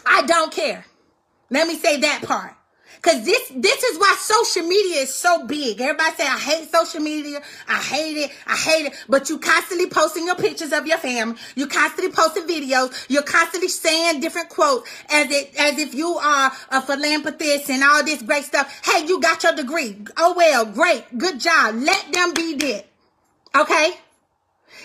I 0.06 0.24
don't 0.24 0.52
care. 0.52 0.86
Let 1.50 1.68
me 1.68 1.76
say 1.76 2.00
that 2.02 2.24
part. 2.24 2.56
Cause 3.02 3.26
this 3.26 3.52
this 3.56 3.84
is 3.84 4.00
why 4.00 4.16
social 4.20 4.68
media 4.68 5.02
is 5.02 5.14
so 5.14 5.46
big. 5.48 5.82
Everybody 5.82 6.16
say 6.16 6.26
I 6.26 6.38
hate 6.38 6.72
social 6.72 7.02
media. 7.02 7.42
I 7.68 7.78
hate 7.78 8.18
it. 8.18 8.32
I 8.46 8.56
hate 8.56 8.86
it. 8.88 8.94
But 9.10 9.30
you 9.30 9.40
constantly 9.40 9.88
posting 9.88 10.26
your 10.26 10.36
pictures 10.36 10.72
of 10.72 10.86
your 10.86 11.00
family. 11.00 11.38
You 11.56 11.68
constantly 11.68 12.14
posting 12.14 12.44
videos. 12.44 13.06
You're 13.10 13.24
constantly 13.24 13.70
saying 13.70 14.20
different 14.20 14.50
quotes 14.50 14.90
as 15.10 15.32
it 15.32 15.56
as 15.58 15.80
if 15.80 15.96
you 15.96 16.10
are 16.10 16.52
a 16.70 16.82
philanthropist 16.82 17.70
and 17.70 17.84
all 17.84 18.04
this 18.04 18.22
great 18.22 18.44
stuff. 18.44 18.82
Hey, 18.84 19.06
you 19.08 19.20
got 19.20 19.42
your 19.44 19.56
degree. 19.56 19.98
Oh 20.18 20.34
well, 20.36 20.66
great, 20.66 21.04
good 21.18 21.40
job. 21.40 21.76
Let 21.76 22.14
them 22.14 22.34
be 22.34 22.56
dead. 22.56 22.86
Okay. 23.56 23.92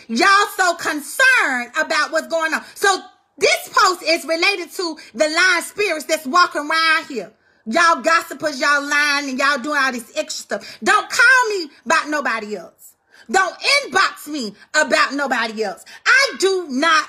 Y'all 0.08 0.46
so 0.56 0.74
concerned 0.74 1.72
about 1.78 2.12
what's 2.12 2.28
going 2.28 2.54
on. 2.54 2.62
So 2.74 2.98
this 3.38 3.68
post 3.72 4.02
is 4.02 4.24
related 4.24 4.70
to 4.72 4.96
the 5.14 5.28
lying 5.28 5.62
spirits 5.62 6.06
that's 6.06 6.26
walking 6.26 6.62
around 6.68 7.06
here. 7.06 7.32
Y'all 7.66 8.00
gossipers, 8.00 8.60
y'all 8.60 8.82
lying, 8.82 9.30
and 9.30 9.38
y'all 9.38 9.58
doing 9.58 9.76
all 9.76 9.92
this 9.92 10.12
extra 10.16 10.60
stuff. 10.60 10.78
Don't 10.82 11.10
call 11.10 11.48
me 11.50 11.70
about 11.84 12.08
nobody 12.08 12.56
else. 12.56 12.94
Don't 13.30 13.56
inbox 13.58 14.28
me 14.28 14.54
about 14.72 15.14
nobody 15.14 15.64
else. 15.64 15.84
I 16.06 16.36
do 16.38 16.66
not 16.70 17.08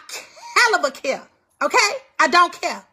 hell 0.56 0.80
of 0.80 0.86
a 0.86 0.92
care. 0.92 1.22
Okay? 1.62 1.92
I 2.20 2.28
don't 2.28 2.60
care. 2.60 2.86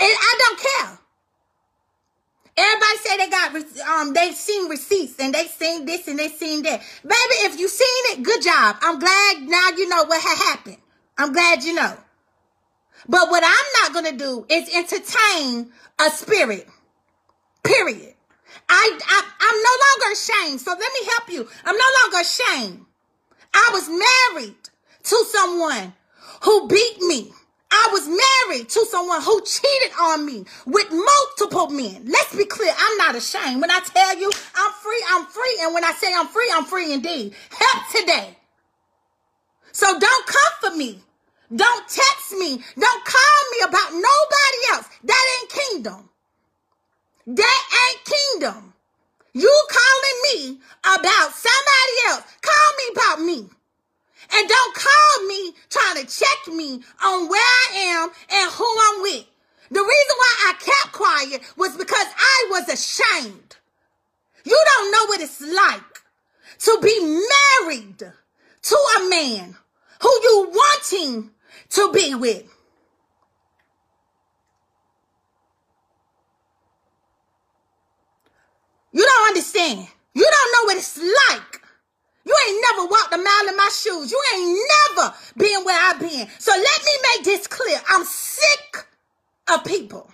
And 0.00 0.16
I 0.18 0.36
don't 0.38 0.60
care. 0.60 0.98
Everybody 2.56 2.96
say 2.98 3.16
they 3.16 3.30
got 3.30 3.88
um 3.88 4.12
they 4.12 4.32
seen 4.32 4.68
receipts 4.68 5.18
and 5.18 5.32
they 5.32 5.46
seen 5.46 5.86
this 5.86 6.06
and 6.08 6.18
they 6.18 6.28
seen 6.28 6.62
that. 6.62 6.80
Baby, 7.02 7.36
if 7.44 7.58
you 7.58 7.68
seen 7.68 8.18
it, 8.18 8.22
good 8.22 8.42
job. 8.42 8.76
I'm 8.82 8.98
glad 8.98 9.42
now 9.42 9.70
you 9.76 9.88
know 9.88 10.04
what 10.04 10.22
had 10.22 10.36
happened. 10.36 10.76
I'm 11.16 11.32
glad 11.32 11.62
you 11.64 11.74
know. 11.74 11.96
But 13.08 13.30
what 13.30 13.42
I'm 13.44 13.82
not 13.82 13.92
going 13.92 14.16
to 14.16 14.24
do 14.24 14.46
is 14.48 14.74
entertain 14.74 15.72
a 15.98 16.10
spirit. 16.10 16.68
Period. 17.62 18.14
I, 18.68 18.98
I, 19.02 19.22
I'm 19.40 19.62
no 19.62 19.74
longer 19.86 20.12
ashamed. 20.12 20.60
So 20.60 20.70
let 20.70 20.80
me 20.80 21.08
help 21.08 21.30
you. 21.30 21.48
I'm 21.64 21.76
no 21.76 21.84
longer 22.02 22.18
ashamed. 22.20 22.86
I 23.52 23.70
was 23.72 23.88
married 23.88 24.56
to 25.04 25.24
someone 25.30 25.92
who 26.42 26.68
beat 26.68 27.00
me. 27.00 27.32
I 27.72 27.88
was 27.92 28.08
married 28.08 28.68
to 28.68 28.84
someone 28.86 29.22
who 29.22 29.40
cheated 29.42 29.92
on 30.00 30.26
me 30.26 30.44
with 30.66 30.90
multiple 30.90 31.68
men. 31.70 32.02
Let's 32.06 32.34
be 32.34 32.44
clear. 32.44 32.72
I'm 32.76 32.98
not 32.98 33.14
ashamed. 33.14 33.60
When 33.60 33.70
I 33.70 33.80
tell 33.80 34.18
you 34.18 34.30
I'm 34.56 34.72
free, 34.72 35.04
I'm 35.10 35.26
free. 35.26 35.58
And 35.62 35.74
when 35.74 35.84
I 35.84 35.92
say 35.92 36.12
I'm 36.14 36.26
free, 36.26 36.50
I'm 36.52 36.64
free 36.64 36.92
indeed. 36.92 37.34
Help 37.50 37.88
today. 37.96 38.36
So 39.72 39.98
don't 39.98 40.26
come 40.26 40.52
for 40.72 40.76
me 40.76 41.00
don't 41.54 41.88
text 41.88 42.32
me. 42.38 42.62
Don't 42.78 43.04
call 43.04 43.40
me 43.52 43.58
about 43.66 43.92
nobody 43.92 44.60
else. 44.72 44.88
That 45.04 45.38
ain't 45.40 45.50
kingdom. 45.50 46.08
That 47.26 47.62
ain't 47.88 48.04
kingdom. 48.04 48.72
You 49.32 49.66
calling 49.68 50.48
me 50.48 50.60
about 50.82 51.32
somebody 51.32 51.94
else. 52.08 52.24
Call 52.42 52.76
me 52.78 52.84
about 52.92 53.20
me. 53.20 53.48
And 54.32 54.48
don't 54.48 54.74
call 54.74 55.26
me 55.26 55.52
trying 55.68 56.04
to 56.04 56.18
check 56.18 56.54
me 56.54 56.80
on 57.04 57.28
where 57.28 57.40
I 57.40 57.72
am 57.74 58.10
and 58.30 58.52
who 58.52 58.64
I'm 58.64 59.02
with. 59.02 59.26
The 59.70 59.80
reason 59.80 60.16
why 60.18 60.34
I 60.48 60.52
kept 60.58 60.92
quiet 60.92 61.42
was 61.56 61.76
because 61.76 62.06
I 62.16 62.46
was 62.50 62.68
ashamed. 62.68 63.56
You 64.44 64.64
don't 64.66 64.92
know 64.92 65.06
what 65.06 65.20
it's 65.20 65.40
like 65.40 66.02
to 66.60 66.78
be 66.82 67.00
married 67.00 67.98
to 67.98 68.76
a 68.98 69.08
man 69.08 69.56
who 70.00 70.08
you 70.08 70.52
wanting 70.52 71.30
to 71.70 71.92
be 71.92 72.14
with. 72.14 72.44
You 78.92 79.04
don't 79.06 79.28
understand. 79.28 79.86
You 80.14 80.28
don't 80.28 80.52
know 80.52 80.64
what 80.66 80.76
it's 80.76 80.98
like. 80.98 81.62
You 82.24 82.36
ain't 82.48 82.64
never 82.70 82.88
walked 82.88 83.14
a 83.14 83.18
mile 83.18 83.48
in 83.48 83.56
my 83.56 83.70
shoes. 83.72 84.10
You 84.10 84.22
ain't 84.34 84.58
never 84.96 85.14
been 85.36 85.64
where 85.64 85.90
I've 85.90 86.00
been. 86.00 86.28
So 86.38 86.52
let 86.52 86.84
me 86.84 86.92
make 87.14 87.24
this 87.24 87.46
clear. 87.46 87.80
I'm 87.88 88.04
sick 88.04 88.86
of 89.52 89.64
people. 89.64 90.10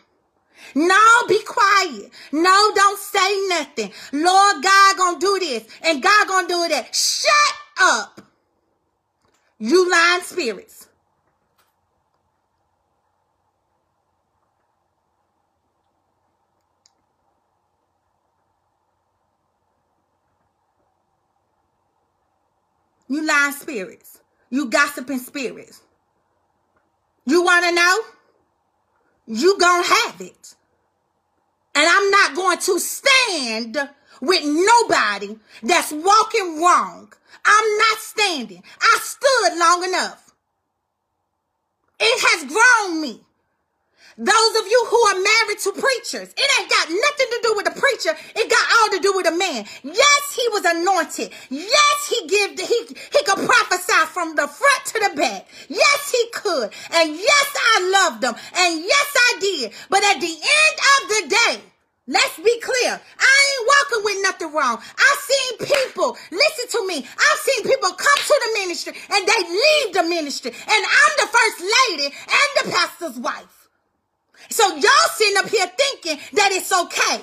No, 0.74 1.26
be 1.28 1.40
quiet. 1.46 2.10
No, 2.32 2.72
don't 2.74 2.98
say 2.98 3.48
nothing. 3.48 3.92
Lord 4.12 4.62
God 4.62 4.96
gonna 4.96 5.18
do 5.18 5.38
this 5.40 5.64
and 5.82 6.02
God 6.02 6.28
gonna 6.28 6.48
do 6.48 6.68
that. 6.68 6.94
Shut 6.94 7.32
up. 7.80 8.20
You 9.58 9.90
lying 9.90 10.22
spirits. 10.22 10.85
You 23.08 23.26
lying 23.26 23.52
spirits. 23.52 24.20
You 24.50 24.66
gossiping 24.66 25.18
spirits. 25.18 25.82
You 27.24 27.42
want 27.42 27.64
to 27.64 27.72
know? 27.72 27.98
You 29.26 29.58
gonna 29.58 29.86
have 29.86 30.20
it. 30.20 30.54
And 31.74 31.86
I'm 31.88 32.10
not 32.10 32.34
going 32.34 32.58
to 32.58 32.78
stand 32.78 33.76
with 34.20 34.42
nobody 34.44 35.36
that's 35.62 35.92
walking 35.92 36.62
wrong. 36.62 37.12
I'm 37.44 37.78
not 37.78 37.98
standing. 37.98 38.62
I 38.80 38.98
stood 39.02 39.58
long 39.58 39.84
enough. 39.84 40.32
It 42.00 42.20
has 42.20 42.50
grown 42.50 43.00
me. 43.02 43.25
Those 44.18 44.56
of 44.56 44.66
you 44.66 44.86
who 44.88 44.96
are 45.08 45.20
married 45.20 45.58
to 45.60 45.72
preachers, 45.72 46.32
it 46.32 46.48
ain't 46.58 46.70
got 46.70 46.88
nothing 46.88 47.28
to 47.36 47.40
do 47.42 47.52
with 47.54 47.66
the 47.66 47.78
preacher. 47.78 48.16
It 48.34 48.48
got 48.48 48.66
all 48.80 48.88
to 48.96 49.00
do 49.00 49.12
with 49.12 49.26
the 49.26 49.36
man. 49.36 49.66
Yes, 49.84 50.22
he 50.34 50.48
was 50.56 50.64
anointed. 50.64 51.32
Yes, 51.50 51.96
he 52.08 52.26
give 52.26 52.58
he 52.58 52.96
he 53.12 53.24
could 53.24 53.44
prophesy 53.44 54.06
from 54.08 54.34
the 54.34 54.48
front 54.48 54.84
to 54.86 55.00
the 55.00 55.12
back. 55.20 55.46
Yes, 55.68 56.10
he 56.10 56.30
could. 56.32 56.72
And 56.96 57.12
yes, 57.12 57.48
I 57.76 57.90
loved 57.92 58.24
him. 58.24 58.32
And 58.56 58.80
yes, 58.80 59.08
I 59.16 59.36
did. 59.38 59.72
But 59.90 60.02
at 60.02 60.18
the 60.18 60.32
end 60.32 60.76
of 60.96 61.00
the 61.12 61.36
day, 61.36 61.60
let's 62.06 62.38
be 62.40 62.58
clear. 62.60 62.96
I 62.96 63.36
ain't 63.52 63.68
walking 63.68 64.04
with 64.04 64.22
nothing 64.22 64.52
wrong. 64.56 64.80
I've 64.80 65.22
seen 65.28 65.58
people, 65.58 66.16
listen 66.32 66.66
to 66.72 66.86
me, 66.88 67.04
I've 67.04 67.40
seen 67.44 67.64
people 67.64 67.90
come 67.90 68.20
to 68.24 68.40
the 68.48 68.60
ministry 68.64 68.94
and 69.12 69.28
they 69.28 69.40
leave 69.44 69.92
the 69.92 70.04
ministry. 70.08 70.52
And 70.52 70.86
I'm 70.88 71.12
the 71.20 71.28
first 71.28 71.60
lady 71.60 72.06
and 72.16 72.48
the 72.64 72.70
pastor's 72.72 73.18
wife. 73.18 73.65
So 74.50 74.68
y'all 74.76 75.10
sitting 75.14 75.36
up 75.38 75.48
here 75.48 75.66
thinking 75.66 76.18
that 76.34 76.50
it's 76.52 76.72
okay. 76.72 77.22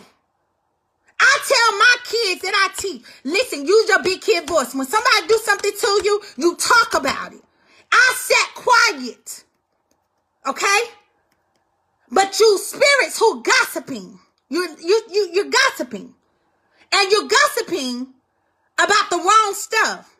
I 1.19 1.39
tell 1.47 1.77
my 1.77 1.95
kids 2.03 2.41
that 2.41 2.53
I 2.53 2.81
teach, 2.81 3.03
listen, 3.23 3.65
use 3.65 3.89
your 3.89 4.03
big 4.03 4.21
kid 4.21 4.47
voice. 4.47 4.75
When 4.75 4.85
somebody 4.85 5.27
do 5.27 5.39
something 5.43 5.71
to 5.71 6.01
you, 6.03 6.21
you 6.37 6.55
talk 6.57 6.93
about 6.95 7.33
it. 7.33 7.41
I 7.91 8.15
sat 8.17 8.55
quiet. 8.55 9.43
Okay? 10.45 10.79
But 12.11 12.39
you 12.39 12.57
spirits 12.57 13.17
who 13.19 13.41
gossiping, 13.41 14.19
you 14.49 14.75
you 14.81 15.01
you 15.09 15.29
you're 15.33 15.49
gossiping. 15.49 16.13
And 16.91 17.11
you're 17.11 17.27
gossiping 17.27 18.07
about 18.77 19.09
the 19.09 19.17
wrong 19.17 19.53
stuff. 19.53 20.12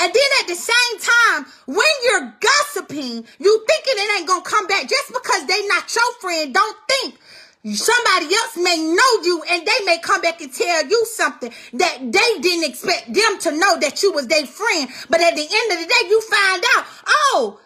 And 0.00 0.12
then 0.14 0.30
at 0.40 0.46
the 0.46 0.54
same 0.54 0.98
time, 1.00 1.46
when 1.66 1.86
you're 2.04 2.34
gossiping, 2.40 3.24
you 3.38 3.64
thinking 3.66 3.94
it 3.96 4.18
ain't 4.18 4.28
gonna 4.28 4.42
come 4.42 4.66
back 4.66 4.88
just 4.88 5.08
because 5.12 5.46
they 5.46 5.66
not 5.66 5.92
your 5.94 6.12
friend. 6.20 6.54
Don't 6.54 6.76
think 6.88 7.14
somebody 7.76 8.32
else 8.34 8.56
may 8.56 8.76
know 8.78 9.22
you 9.24 9.42
and 9.50 9.66
they 9.66 9.84
may 9.84 9.98
come 9.98 10.20
back 10.20 10.40
and 10.40 10.54
tell 10.54 10.86
you 10.86 11.04
something 11.06 11.52
that 11.74 11.98
they 12.00 12.40
didn't 12.40 12.70
expect 12.70 13.12
them 13.12 13.38
to 13.40 13.50
know 13.50 13.78
that 13.80 14.02
you 14.02 14.12
was 14.12 14.28
their 14.28 14.46
friend. 14.46 14.88
But 15.10 15.20
at 15.20 15.34
the 15.34 15.42
end 15.42 15.72
of 15.72 15.78
the 15.80 15.86
day, 15.86 16.08
you 16.08 16.20
find 16.22 16.64
out, 16.76 16.86
oh, 17.06 17.60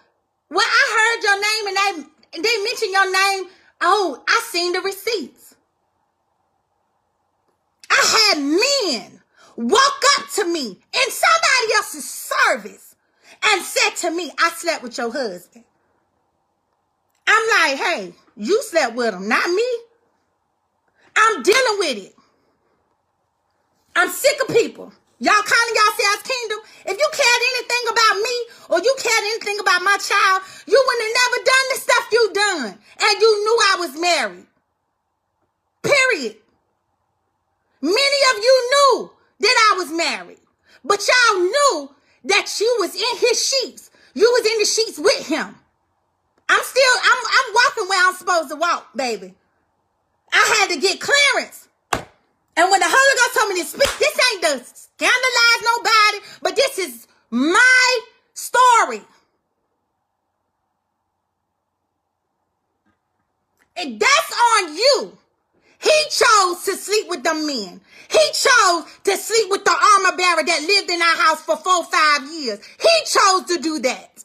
well, 0.51 0.67
I 0.67 0.85
heard 0.97 1.23
your 1.23 1.37
name 1.41 1.77
and 1.77 2.09
they, 2.33 2.49
they 2.49 2.65
mentioned 2.65 2.93
your 2.93 3.12
name. 3.12 3.51
Oh, 3.83 4.23
I 4.27 4.43
seen 4.51 4.73
the 4.73 4.81
receipts. 4.81 5.55
I 7.91 8.31
had 8.33 8.39
men 8.43 9.22
walk 9.57 10.03
up 10.19 10.31
to 10.35 10.45
me 10.45 10.67
in 10.69 11.11
somebody 11.11 11.75
else's 11.77 12.09
service 12.09 12.95
and 13.45 13.63
said 13.63 13.91
to 13.97 14.11
me, 14.11 14.31
I 14.39 14.51
slept 14.51 14.83
with 14.83 14.99
your 14.99 15.13
husband. 15.13 15.65
I'm 17.27 17.49
like, 17.51 17.79
hey, 17.79 18.15
you 18.37 18.63
slept 18.63 18.95
with 18.95 19.15
him, 19.15 19.29
not 19.29 19.49
me. 19.49 19.69
I'm 21.17 21.43
dealing 21.43 21.79
with 21.79 21.99
it. 21.99 22.15
I'm 23.95 24.09
sick 24.09 24.37
of 24.41 24.55
people. 24.55 24.93
Y'all 25.19 25.43
calling 25.43 25.75
yourselves 25.75 26.23
kingdom. 26.25 26.59
If 26.87 26.99
you 26.99 27.09
cared 27.13 27.43
anything 27.55 27.93
about 27.93 28.17
me 28.17 28.37
or 28.71 28.79
you 28.83 28.95
cared 28.99 29.25
anything 29.25 29.61
about 29.61 29.83
my 29.83 29.97
child, 29.99 30.43
you 30.67 30.83
wouldn't 30.85 31.17
have 31.17 31.23
never 31.23 31.45
done 31.45 31.67
the 31.71 31.81
stuff 31.81 32.09
you 32.11 32.31
done. 32.35 32.79
And 33.01 33.21
you 33.21 33.45
knew 33.45 33.59
I 33.63 33.77
was 33.79 34.01
married. 34.01 34.47
Period. 35.83 36.37
Many 37.81 38.21
of 38.35 38.43
you 38.43 38.71
knew 38.71 39.11
that 39.43 39.73
I 39.73 39.79
was 39.79 39.91
married. 39.93 40.39
But 40.85 41.07
y'all 41.07 41.41
knew 41.41 41.91
that 42.25 42.59
you 42.61 42.77
was 42.81 42.95
in 42.95 43.19
his 43.19 43.47
sheets. 43.47 43.91
You 44.15 44.31
was 44.33 44.53
in 44.53 44.59
the 44.59 44.65
sheets 44.65 44.99
with 44.99 45.29
him. 45.29 45.55
I'm 46.49 46.63
still, 46.65 46.95
I'm, 47.03 47.25
I'm 47.27 47.55
walking 47.55 47.89
where 47.89 48.09
I'm 48.09 48.15
supposed 48.15 48.51
to 48.51 48.57
walk, 48.57 48.97
baby. 48.97 49.35
I 50.33 50.59
had 50.59 50.75
to 50.75 50.81
get 50.81 51.01
clearance. 51.01 51.69
And 51.93 52.71
when 52.71 52.81
the 52.81 52.87
Holy 52.89 53.17
Ghost 53.19 53.39
told 53.39 53.49
me 53.55 53.61
to 53.61 53.67
speak, 53.67 53.99
this 53.99 54.19
ain't 54.33 54.43
to 54.43 54.65
scandalize 54.75 55.63
nobody, 55.77 56.19
but 56.43 56.57
this 56.57 56.79
is 56.79 57.07
my 57.31 58.01
story. 58.35 59.03
And 63.77 63.99
that's 63.99 64.33
on 64.57 64.77
you. 64.77 65.19
He 65.83 66.05
chose 66.11 66.65
to 66.65 66.77
sleep 66.77 67.09
with 67.09 67.25
the 67.25 67.35
men. 67.35 67.81
He 68.09 68.27
chose 68.33 68.85
to 69.05 69.17
sleep 69.17 69.51
with 69.51 69.65
the 69.65 69.71
armor 69.71 70.17
bearer 70.17 70.45
that 70.45 70.62
lived 70.62 70.91
in 70.91 71.03
our 71.03 71.17
house 71.17 71.43
for 71.43 71.57
four, 71.57 71.85
five 71.85 72.31
years. 72.33 72.61
He 72.81 73.05
chose 73.07 73.45
to 73.47 73.59
do 73.59 73.79
that 73.81 74.25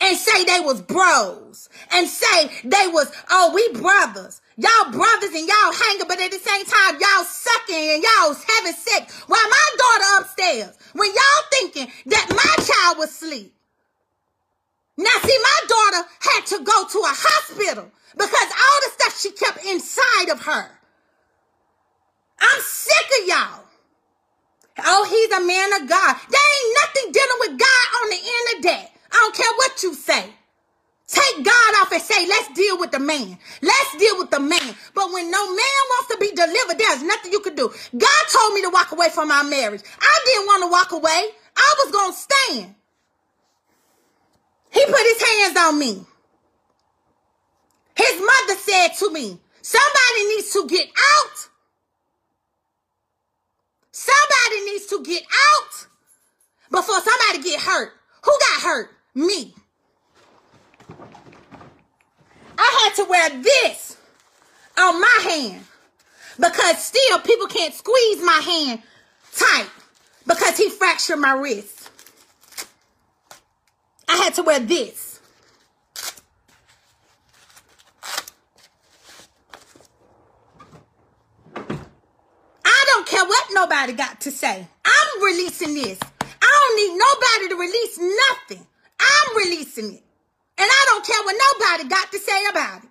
and 0.00 0.16
say 0.16 0.44
they 0.44 0.60
was 0.60 0.80
bros 0.80 1.68
and 1.92 2.06
say 2.06 2.46
they 2.64 2.86
was, 2.88 3.10
oh, 3.30 3.52
we 3.54 3.80
brothers. 3.80 4.40
Y'all 4.56 4.92
brothers 4.92 5.30
and 5.30 5.48
y'all 5.48 5.72
hanging, 5.72 6.06
but 6.06 6.20
at 6.20 6.30
the 6.30 6.38
same 6.38 6.64
time, 6.64 7.00
y'all 7.00 7.24
sucking 7.24 7.90
and 7.94 8.02
y'all 8.02 8.34
having 8.34 8.72
sex 8.72 9.22
while 9.26 9.48
my 9.48 9.68
daughter 9.78 10.22
upstairs. 10.22 10.78
When 10.92 11.08
y'all 11.08 11.44
thinking 11.50 11.88
that 12.06 12.26
my 12.30 12.64
child 12.64 12.98
was 12.98 13.10
asleep. 13.10 13.54
Now, 15.00 15.16
see, 15.24 15.38
my 15.40 15.60
daughter 15.66 16.08
had 16.20 16.46
to 16.52 16.58
go 16.62 16.84
to 16.84 16.98
a 17.00 17.14
hospital 17.16 17.90
because 18.12 18.50
all 18.52 18.78
the 18.84 18.90
stuff 19.00 19.20
she 19.20 19.32
kept 19.32 19.64
inside 19.64 20.28
of 20.28 20.42
her. 20.44 20.68
I'm 22.38 22.60
sick 22.60 23.08
of 23.22 23.28
y'all. 23.28 23.64
Oh, 24.84 25.04
he's 25.08 25.32
a 25.32 25.40
man 25.40 25.72
of 25.80 25.88
God. 25.88 26.16
There 26.28 26.48
ain't 26.52 26.78
nothing 26.84 27.12
dealing 27.12 27.40
with 27.40 27.54
God 27.58 27.86
on 28.02 28.10
the 28.10 28.20
end 28.20 28.46
of 28.56 28.62
that. 28.64 28.86
I 29.12 29.16
don't 29.16 29.34
care 29.34 29.52
what 29.56 29.82
you 29.82 29.94
say. 29.94 30.24
Take 31.08 31.44
God 31.44 31.74
off 31.80 31.92
and 31.92 32.02
say, 32.02 32.26
let's 32.28 32.52
deal 32.52 32.78
with 32.78 32.92
the 32.92 33.00
man. 33.00 33.38
Let's 33.62 33.96
deal 33.98 34.18
with 34.18 34.30
the 34.30 34.38
man. 34.38 34.74
But 34.94 35.12
when 35.12 35.30
no 35.30 35.46
man 35.48 35.80
wants 35.90 36.08
to 36.12 36.18
be 36.20 36.30
delivered, 36.30 36.78
there's 36.78 37.02
nothing 37.02 37.32
you 37.32 37.40
can 37.40 37.54
do. 37.56 37.72
God 37.96 38.22
told 38.30 38.54
me 38.54 38.62
to 38.62 38.70
walk 38.70 38.92
away 38.92 39.08
from 39.08 39.28
my 39.28 39.42
marriage. 39.42 39.82
I 40.00 40.20
didn't 40.26 40.46
want 40.46 40.62
to 40.64 40.70
walk 40.70 40.92
away. 40.92 41.30
I 41.56 41.74
was 41.84 41.92
going 41.92 42.12
to 42.12 42.18
stand. 42.18 42.74
He 44.70 44.84
put 44.84 45.02
his 45.02 45.22
hands 45.22 45.56
on 45.58 45.78
me. 45.78 46.04
His 47.96 48.20
mother 48.20 48.58
said 48.60 48.88
to 48.98 49.10
me, 49.10 49.38
somebody 49.62 50.24
needs 50.28 50.52
to 50.52 50.66
get 50.66 50.88
out. 50.88 51.48
Somebody 53.92 54.64
needs 54.70 54.86
to 54.86 55.02
get 55.02 55.22
out 55.22 55.86
before 56.70 57.00
somebody 57.00 57.42
get 57.42 57.60
hurt. 57.60 57.92
Who 58.22 58.30
got 58.30 58.62
hurt? 58.62 58.90
Me. 59.14 59.54
I 62.56 62.80
had 62.82 62.94
to 62.96 63.10
wear 63.10 63.42
this 63.42 63.96
on 64.78 65.00
my 65.00 65.18
hand 65.22 65.64
because 66.38 66.82
still 66.82 67.18
people 67.20 67.46
can't 67.46 67.74
squeeze 67.74 68.22
my 68.22 68.40
hand 68.44 68.82
tight 69.34 69.68
because 70.26 70.56
he 70.56 70.68
fractured 70.70 71.18
my 71.18 71.32
wrist. 71.32 71.79
Had 74.20 74.34
to 74.34 74.42
wear 74.42 74.60
this. 74.60 75.18
I 82.62 82.84
don't 82.88 83.06
care 83.06 83.24
what 83.24 83.44
nobody 83.52 83.94
got 83.94 84.20
to 84.20 84.30
say. 84.30 84.68
I'm 84.84 85.22
releasing 85.24 85.74
this. 85.74 85.98
I 86.20 86.50
don't 86.60 86.76
need 86.76 86.98
nobody 86.98 87.48
to 87.48 87.56
release 87.60 87.98
nothing. 87.98 88.66
I'm 89.00 89.36
releasing 89.38 89.94
it. 89.94 90.04
And 90.58 90.68
I 90.70 90.84
don't 90.88 91.06
care 91.06 91.24
what 91.24 91.36
nobody 91.58 91.88
got 91.88 92.12
to 92.12 92.18
say 92.18 92.44
about 92.50 92.84
it. 92.84 92.90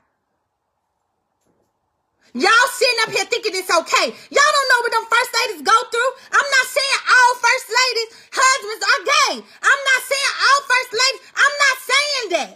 Y'all 2.34 2.70
sitting 2.74 3.02
up 3.04 3.12
here 3.12 3.26
thinking 3.26 3.56
it's 3.56 3.70
okay. 3.74 4.08
Y'all 4.10 4.54
don't 4.54 4.70
know 4.70 4.82
what 4.86 4.94
them 4.94 5.08
first 5.10 5.32
ladies 5.34 5.62
go 5.66 5.78
through. 5.90 6.12
I'm 6.30 6.50
not 6.50 6.68
saying 6.70 7.00
all 7.10 7.34
first 7.42 7.68
ladies' 7.74 8.14
husbands 8.30 8.84
are 8.86 9.02
gay. 9.06 9.36
I'm 9.42 9.82
not 9.90 10.02
saying 10.06 10.34
all 10.38 10.62
first 10.70 10.92
ladies. 10.94 11.22
I'm 11.34 11.56
not 11.58 11.78
saying 11.90 12.26
that. 12.38 12.54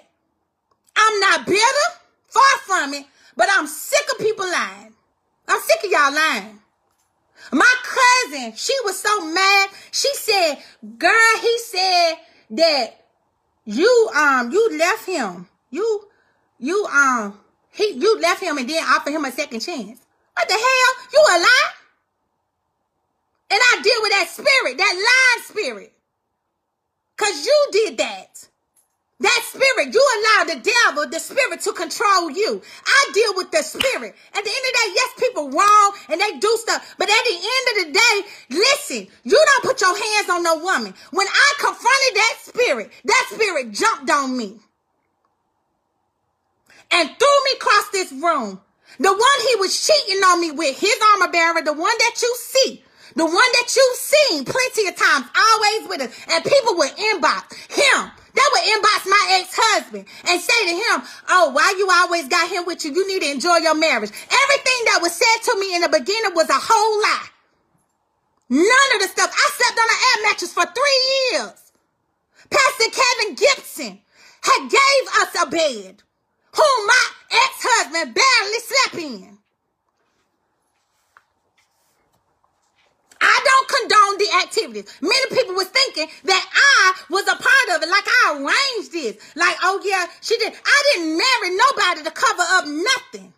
I'm 0.96 1.16
not 1.20 1.46
bitter. 1.48 1.88
Far 2.28 2.54
from 2.66 2.94
it. 2.94 3.06
But 3.36 3.50
I'm 3.52 3.68
sick 3.68 4.06
of 4.12 4.20
people 4.20 4.46
lying. 4.46 4.94
I'm 5.48 5.62
sick 5.62 5.84
of 5.84 5.92
y'all 5.92 6.14
lying. 6.14 6.60
My 7.52 7.74
cousin, 7.84 8.54
she 8.56 8.74
was 8.86 9.00
so 9.00 9.26
mad. 9.26 9.70
She 9.92 10.14
said, 10.16 10.56
girl, 10.98 11.38
he 11.42 11.58
said 11.60 12.14
that 12.52 13.06
you 13.66 14.10
um 14.16 14.52
you 14.52 14.78
left 14.78 15.06
him. 15.06 15.48
You 15.70 16.08
you 16.60 16.86
um 16.86 17.40
he 17.74 17.94
you 17.94 18.20
left 18.22 18.42
him 18.42 18.58
and 18.58 18.70
then 18.70 18.84
offered 18.84 19.12
him 19.12 19.26
a 19.26 19.32
second 19.32 19.60
chance. 19.60 20.00
What 20.34 20.48
the 20.48 20.54
hell? 20.54 21.06
You 21.12 21.20
a 21.20 21.38
lie? 21.40 21.72
And 23.52 23.60
I 23.62 23.82
deal 23.84 24.02
with 24.02 24.12
that 24.12 24.28
spirit, 24.30 24.78
that 24.78 24.94
lying 24.94 25.44
spirit. 25.44 25.94
Cause 27.18 27.46
you 27.46 27.68
did 27.72 27.98
that. 27.98 28.48
That 29.20 29.42
spirit, 29.46 29.94
you 29.94 30.04
allow 30.18 30.44
the 30.54 30.60
devil, 30.60 31.10
the 31.10 31.20
spirit 31.20 31.62
to 31.62 31.72
control 31.72 32.30
you. 32.32 32.62
I 32.86 33.12
deal 33.14 33.34
with 33.36 33.52
the 33.52 33.62
spirit. 33.62 34.16
At 34.34 34.44
the 34.44 34.50
end 34.50 34.66
of 34.66 34.66
the 34.66 34.78
day, 34.78 34.94
yes, 34.96 35.10
people 35.18 35.50
wrong 35.50 35.94
and 36.10 36.20
they 36.20 36.40
do 36.40 36.58
stuff. 36.62 36.96
But 36.98 37.10
at 37.10 37.24
the 37.24 37.36
end 37.36 37.66
of 37.70 37.86
the 37.86 38.00
day, 38.00 38.30
listen, 38.50 39.08
you 39.24 39.46
don't 39.46 39.64
put 39.64 39.82
your 39.82 39.96
hands 39.96 40.30
on 40.30 40.44
no 40.44 40.58
woman. 40.58 40.94
When 41.12 41.28
I 41.28 41.54
confronted 41.60 42.16
that 42.16 42.36
spirit, 42.42 42.92
that 43.06 43.28
spirit 43.32 43.72
jumped 43.72 44.10
on 44.10 44.36
me 44.36 44.60
and 46.94 47.10
threw 47.10 47.38
me 47.46 47.52
across 47.58 47.90
this 47.90 48.12
room. 48.12 48.62
The 49.00 49.12
one 49.12 49.40
he 49.50 49.56
was 49.58 49.74
cheating 49.74 50.22
on 50.24 50.40
me 50.40 50.52
with, 50.52 50.78
his 50.80 50.96
armor 51.14 51.32
bearer, 51.32 51.62
the 51.64 51.74
one 51.74 51.98
that 51.98 52.22
you 52.22 52.36
see, 52.38 52.84
the 53.16 53.26
one 53.26 53.34
that 53.34 53.76
you've 53.76 53.98
seen 53.98 54.46
plenty 54.46 54.88
of 54.88 54.96
times, 54.96 55.26
always 55.36 55.90
with 55.90 56.02
us, 56.02 56.14
and 56.30 56.44
people 56.44 56.78
would 56.78 56.92
inbox 56.92 57.54
him. 57.74 58.12
They 58.34 58.42
would 58.52 58.66
inbox 58.66 59.06
my 59.06 59.42
ex-husband 59.42 60.06
and 60.28 60.42
say 60.42 60.66
to 60.66 60.72
him, 60.72 61.08
oh, 61.30 61.52
why 61.52 61.74
you 61.78 61.88
always 61.90 62.28
got 62.28 62.50
him 62.50 62.66
with 62.66 62.84
you? 62.84 62.92
You 62.92 63.08
need 63.08 63.22
to 63.22 63.32
enjoy 63.32 63.58
your 63.58 63.76
marriage. 63.76 64.10
Everything 64.10 64.80
that 64.90 65.00
was 65.02 65.14
said 65.14 65.52
to 65.52 65.60
me 65.60 65.76
in 65.76 65.82
the 65.82 65.90
beginning 65.90 66.34
was 66.34 66.50
a 66.50 66.58
whole 66.58 67.02
lie. 67.02 67.28
None 68.50 68.96
of 68.96 69.02
the 69.02 69.08
stuff. 69.08 69.32
I 69.34 69.50
slept 69.54 69.80
on 69.80 69.90
an 69.90 70.02
air 70.02 70.30
mattress 70.30 70.54
for 70.54 70.66
three 70.66 71.02
years. 71.32 71.72
Pastor 72.50 72.90
Kevin 72.90 73.36
Gibson 73.36 74.00
had 74.42 74.70
gave 74.70 75.04
us 75.22 75.44
a 75.44 75.50
bed, 75.50 76.04
whom 76.54 76.88
my 76.88 77.06
ex-husband 77.32 78.14
barely 78.16 78.60
slept 78.60 79.04
in. 79.04 79.38
I 83.22 83.40
don't 83.46 83.68
condone 83.70 84.18
the 84.20 84.30
activities. 84.44 85.00
Many 85.02 85.28
people 85.32 85.56
was 85.56 85.68
thinking 85.70 86.08
that 86.26 86.46
I 86.54 86.94
was 87.10 87.24
a 87.24 87.36
part 87.40 87.68
of 87.76 87.82
it, 87.82 87.90
like 87.90 88.04
I 88.06 88.36
arranged 88.36 88.92
this. 88.92 89.16
Like, 89.36 89.56
oh 89.64 89.80
yeah, 89.84 90.06
she 90.22 90.38
did. 90.38 90.54
I 90.54 90.84
didn't 90.92 91.18
marry 91.18 91.56
nobody 91.56 92.04
to 92.04 92.12
cover 92.12 92.44
up 92.44 92.66
nothing. 92.68 93.34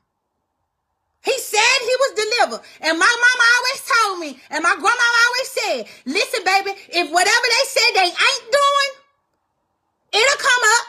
He 1.24 1.38
said 1.40 1.78
he 1.82 1.96
was 2.00 2.14
delivered. 2.14 2.66
And 2.82 3.00
my 3.00 3.06
mama 3.06 3.46
always 3.58 3.82
told 3.86 4.20
me, 4.20 4.40
and 4.50 4.64
my 4.64 4.74
grandma 4.74 5.08
always 5.26 5.50
said, 5.50 5.86
listen, 6.06 6.44
baby, 6.46 6.78
if 6.90 7.12
whatever 7.12 7.48
they 7.50 7.66
said 7.68 7.92
they 7.96 8.10
ain't 8.10 8.48
doing, 8.52 8.92
it'll 10.14 10.38
come 10.38 10.64
up. 10.78 10.86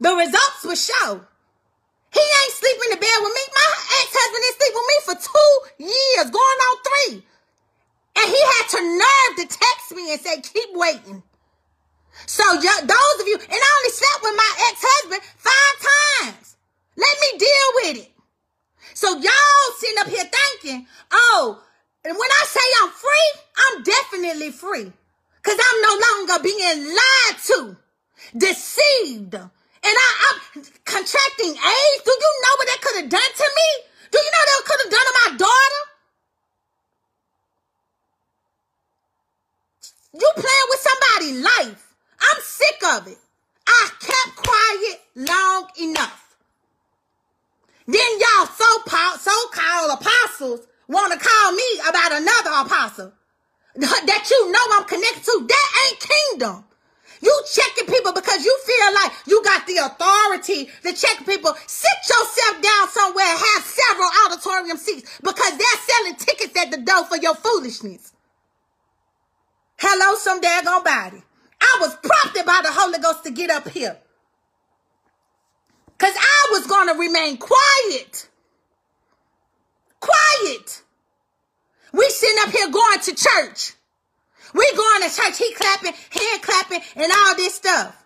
The 0.00 0.14
results 0.14 0.64
will 0.64 0.76
show. 0.76 1.20
He 2.12 2.22
ain't 2.22 2.52
sleeping 2.52 2.90
in 2.90 2.94
the 2.96 3.02
bed 3.02 3.18
with 3.22 3.34
me. 3.34 3.44
My 3.54 3.68
ex-husband 4.02 4.42
didn't 4.42 4.58
sleep 4.58 4.74
with 4.74 4.88
me 4.90 4.98
for 5.06 5.16
two 5.20 5.52
years, 5.90 6.28
going 6.30 6.60
on 6.66 6.76
three. 6.86 7.14
And 8.16 8.26
he 8.30 8.40
had 8.56 8.66
to 8.72 8.80
nerve 8.80 9.32
to 9.36 9.58
text 9.58 9.92
me 9.94 10.12
and 10.12 10.20
say, 10.20 10.40
keep 10.40 10.70
waiting. 10.72 11.22
So 12.24 12.42
those 12.56 13.16
of 13.20 13.26
you, 13.28 13.36
and 13.36 13.60
I 13.60 13.70
only 13.78 13.92
slept 13.92 14.22
with 14.22 14.36
my 14.36 14.52
ex-husband 14.70 15.22
five 15.36 15.76
times. 16.32 16.56
Let 16.96 17.16
me 17.20 17.38
deal 17.38 17.68
with 17.74 17.96
it. 18.06 18.12
So 18.94 19.18
y'all 19.18 19.76
sitting 19.76 19.98
up 19.98 20.08
here 20.08 20.24
thinking, 20.24 20.86
oh, 21.12 21.62
and 22.04 22.16
when 22.16 22.30
I 22.30 22.44
say 22.46 22.66
I'm 22.82 22.90
free, 22.90 23.30
I'm 23.58 23.82
definitely 23.82 24.50
free. 24.52 24.92
Cause 25.42 25.58
I'm 25.60 25.82
no 25.82 25.94
longer 26.08 26.42
being 26.42 26.94
lied 26.94 27.38
to, 27.46 27.76
deceived. 28.36 29.36
And 29.86 29.94
I, 29.94 30.10
I'm 30.26 30.62
contracting 30.84 31.54
AIDS. 31.54 32.02
Do 32.02 32.10
you 32.10 32.32
know 32.42 32.54
what 32.58 32.66
that 32.66 32.80
could 32.82 32.96
have 33.02 33.10
done 33.10 33.32
to 33.36 33.48
me? 33.54 33.70
Do 34.10 34.18
you 34.18 34.30
know 34.34 34.44
that 34.46 34.64
could 34.66 34.80
have 34.82 34.90
done 34.90 35.06
to 35.06 35.14
my 35.22 35.30
daughter? 35.38 35.82
You 40.14 40.28
playing 40.34 40.68
with 40.70 40.80
somebody's 40.80 41.44
life. 41.44 41.94
I'm 42.20 42.40
sick 42.42 42.82
of 42.96 43.06
it. 43.06 43.18
I 43.68 43.90
kept 44.00 44.36
quiet 44.36 45.00
long 45.14 45.68
enough. 45.80 46.36
Then 47.86 48.10
y'all 48.18 48.46
so 48.46 48.64
so-called 49.20 50.00
apostles 50.00 50.66
want 50.88 51.12
to 51.12 51.18
call 51.18 51.52
me 51.52 51.64
about 51.88 52.12
another 52.12 52.50
apostle 52.66 53.12
that 53.76 54.28
you 54.30 54.50
know 54.50 54.58
I'm 54.72 54.84
connected 54.84 55.22
to. 55.24 55.46
That 55.46 55.68
ain't 55.86 56.00
kingdom. 56.00 56.64
You 57.20 57.42
checking 57.50 57.92
people 57.92 58.12
because 58.12 58.44
you 58.44 58.58
feel 58.64 58.94
like 58.94 59.12
you 59.26 59.42
got 59.42 59.66
the 59.66 59.76
authority 59.78 60.68
to 60.82 60.92
check 60.92 61.24
people. 61.26 61.54
Sit 61.66 61.98
yourself 62.08 62.62
down 62.62 62.88
somewhere 62.88 63.24
have 63.26 63.64
several 63.64 64.10
auditorium 64.26 64.76
seats 64.76 65.18
because 65.22 65.56
they're 65.56 65.80
selling 65.86 66.16
tickets 66.16 66.56
at 66.56 66.70
the 66.70 66.78
door 66.78 67.04
for 67.06 67.16
your 67.16 67.34
foolishness. 67.34 68.12
Hello, 69.78 70.16
some 70.16 70.40
daggone 70.40 70.84
body. 70.84 71.22
I 71.60 71.78
was 71.80 71.96
prompted 71.96 72.46
by 72.46 72.60
the 72.62 72.72
Holy 72.72 72.98
Ghost 72.98 73.24
to 73.24 73.30
get 73.30 73.50
up 73.50 73.68
here. 73.68 73.96
Because 75.98 76.14
I 76.16 76.48
was 76.52 76.66
going 76.66 76.88
to 76.88 76.94
remain 76.94 77.38
quiet. 77.38 78.28
Quiet. 80.00 80.82
We 81.92 82.08
sitting 82.10 82.36
up 82.40 82.50
here 82.50 82.70
going 82.70 83.00
to 83.00 83.14
church. 83.14 83.72
We 84.54 84.72
going 84.76 85.02
to 85.08 85.16
church. 85.16 85.38
He 85.38 85.54
clapping, 85.54 85.92
hand 85.92 86.42
clapping, 86.42 86.80
and 86.96 87.12
all 87.12 87.36
this 87.36 87.54
stuff. 87.54 88.04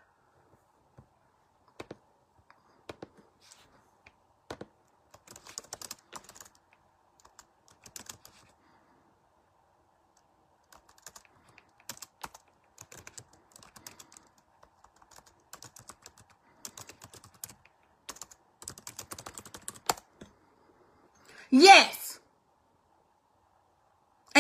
Yes. 21.51 21.90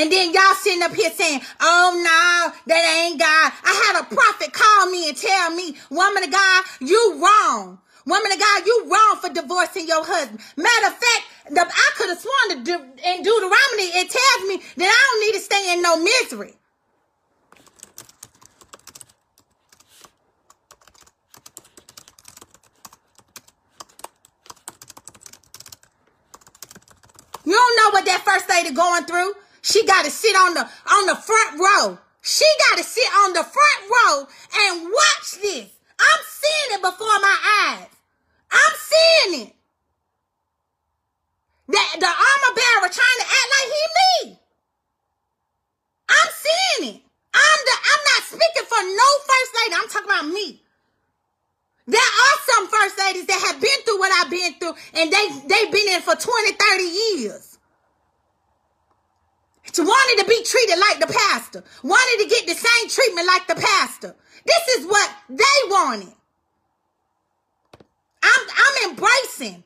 And 0.01 0.11
then 0.11 0.33
y'all 0.33 0.55
sitting 0.55 0.83
up 0.83 0.95
here 0.95 1.11
saying, 1.11 1.43
oh 1.61 1.93
no, 1.93 2.59
that 2.73 3.05
ain't 3.05 3.21
God. 3.21 3.53
I 3.63 3.73
had 3.85 4.01
a 4.01 4.09
prophet 4.09 4.51
call 4.51 4.89
me 4.89 5.11
and 5.11 5.17
tell 5.17 5.51
me, 5.55 5.77
woman 5.91 6.25
of 6.25 6.31
God, 6.31 6.65
you 6.81 7.21
wrong. 7.23 7.79
Woman 8.07 8.33
of 8.33 8.39
God, 8.41 8.65
you 8.65 8.89
wrong 8.91 9.19
for 9.21 9.29
divorcing 9.29 9.87
your 9.87 10.03
husband. 10.03 10.41
Matter 10.57 10.87
of 10.87 10.95
fact, 10.95 11.25
the, 11.51 11.61
I 11.61 11.91
could 11.99 12.09
have 12.09 12.19
sworn 12.19 12.49
to 12.49 12.65
do 12.65 12.77
in 12.81 13.23
Deuteronomy, 13.23 13.93
it 13.93 14.09
tells 14.09 14.49
me 14.49 14.63
that 14.79 14.89
I 14.89 15.01
don't 15.13 15.21
need 15.21 15.35
to 15.35 15.45
stay 15.45 15.75
in 15.75 15.83
no 15.83 16.03
misery. 16.03 16.55
You 27.45 27.53
don't 27.53 27.77
know 27.77 27.91
what 27.91 28.07
that 28.07 28.23
first 28.25 28.49
lady 28.49 28.75
going 28.75 29.05
through. 29.05 29.35
She 29.63 29.85
got 29.87 30.05
to 30.05 30.11
sit 30.11 30.35
on 30.37 30.55
the 30.55 30.63
on 30.63 31.07
the 31.07 31.17
front 31.17 31.61
row. 31.61 31.99
She 32.23 32.45
got 32.69 32.79
to 32.79 32.85
sit 32.85 33.07
on 33.25 33.33
the 33.33 33.45
front 33.45 33.81
row 33.91 34.27
and 34.57 34.85
watch 34.85 35.41
this. 35.41 35.71
I'm 35.99 36.23
seeing 36.27 36.79
it 36.79 36.83
before 36.83 37.19
my 37.21 37.37
eyes. 37.69 37.89
I'm 38.51 38.75
seeing 38.77 39.47
it. 39.47 39.55
That 41.69 41.97
the 42.01 42.07
armor 42.07 42.55
bearer 42.55 42.91
trying 42.93 43.21
to 43.21 43.27
act 43.27 43.49
like 43.55 43.71
he 43.71 43.85
me. 44.27 44.39
I'm 46.09 46.31
seeing 46.33 46.95
it. 46.95 47.03
I'm 47.33 47.61
the 47.67 47.77
I'm 47.85 48.03
not 48.15 48.23
speaking 48.25 48.67
for 48.69 48.83
no 48.83 49.09
first 49.29 49.51
lady. 49.63 49.75
I'm 49.77 49.89
talking 49.89 50.11
about 50.11 50.35
me. 50.35 50.63
There 51.87 52.01
are 52.01 52.39
some 52.47 52.69
first 52.69 52.99
ladies 52.99 53.27
that 53.27 53.41
have 53.49 53.61
been 53.61 53.83
through 53.85 53.99
what 53.99 54.13
I've 54.13 54.31
been 54.31 54.55
through 54.55 54.75
and 54.95 55.13
they, 55.13 55.29
they've 55.49 55.73
been 55.73 55.89
in 55.89 56.01
for 56.03 56.15
20, 56.15 56.53
30 56.53 56.83
years. 56.85 57.50
Wanted 59.79 60.23
to 60.23 60.29
be 60.29 60.43
treated 60.45 60.79
like 60.79 61.01
the 61.01 61.07
pastor. 61.07 61.65
Wanted 61.83 62.25
to 62.25 62.29
get 62.29 62.47
the 62.47 62.55
same 62.55 62.89
treatment 62.89 63.27
like 63.27 63.47
the 63.47 63.55
pastor. 63.55 64.15
This 64.45 64.69
is 64.79 64.87
what 64.87 65.11
they 65.29 65.59
wanted. 65.69 66.13
I'm, 68.23 68.47
I'm 68.51 68.91
embracing. 68.91 69.63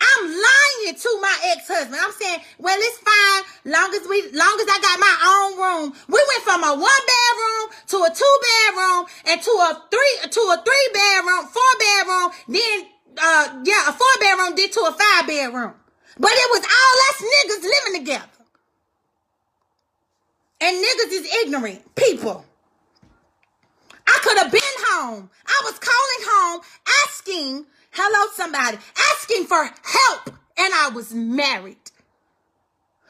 I'm 0.00 0.24
lying 0.24 0.96
to 0.96 1.18
my 1.20 1.36
ex-husband. 1.52 1.96
I'm 2.00 2.12
saying, 2.12 2.40
well, 2.58 2.78
it's 2.78 2.98
fine. 2.98 3.42
Long 3.72 3.92
as 3.94 4.08
we, 4.08 4.22
long 4.32 4.56
as 4.60 4.68
I 4.68 4.78
got 4.80 4.96
my 4.98 5.16
own 5.28 5.50
room. 5.60 5.92
We 6.08 6.20
went 6.24 6.42
from 6.42 6.64
a 6.64 6.72
one 6.72 7.04
bedroom 7.04 7.64
to 7.92 7.96
a 8.04 8.10
two 8.14 8.36
bedroom 8.48 9.04
and 9.26 9.42
to 9.42 9.50
a 9.50 9.70
three, 9.90 10.30
to 10.30 10.40
a 10.40 10.56
three 10.64 10.88
bedroom, 10.94 11.44
four 11.52 11.72
bedroom. 11.78 12.28
Then, 12.48 12.88
uh, 13.18 13.62
yeah, 13.64 13.88
a 13.88 13.92
four 13.92 14.14
bedroom 14.20 14.54
did 14.56 14.72
to 14.72 14.80
a 14.80 14.92
five 14.92 15.26
bedroom. 15.26 15.74
But 16.18 16.32
it 16.32 16.48
was 16.48 16.64
all 16.64 16.96
us 17.08 17.18
niggas 17.20 17.62
living 17.62 18.00
together. 18.00 18.39
And 20.60 20.76
niggas 20.76 21.12
is 21.12 21.34
ignorant 21.44 21.94
people. 21.94 22.44
I 24.06 24.18
could 24.22 24.38
have 24.38 24.52
been 24.52 24.60
home. 24.62 25.30
I 25.46 25.62
was 25.64 25.78
calling 25.78 26.26
home 26.28 26.60
asking 27.06 27.66
Hello, 27.92 28.30
somebody. 28.34 28.78
Asking 29.12 29.46
for 29.46 29.62
help. 29.64 30.28
And 30.56 30.72
I 30.74 30.90
was 30.94 31.12
married. 31.12 31.76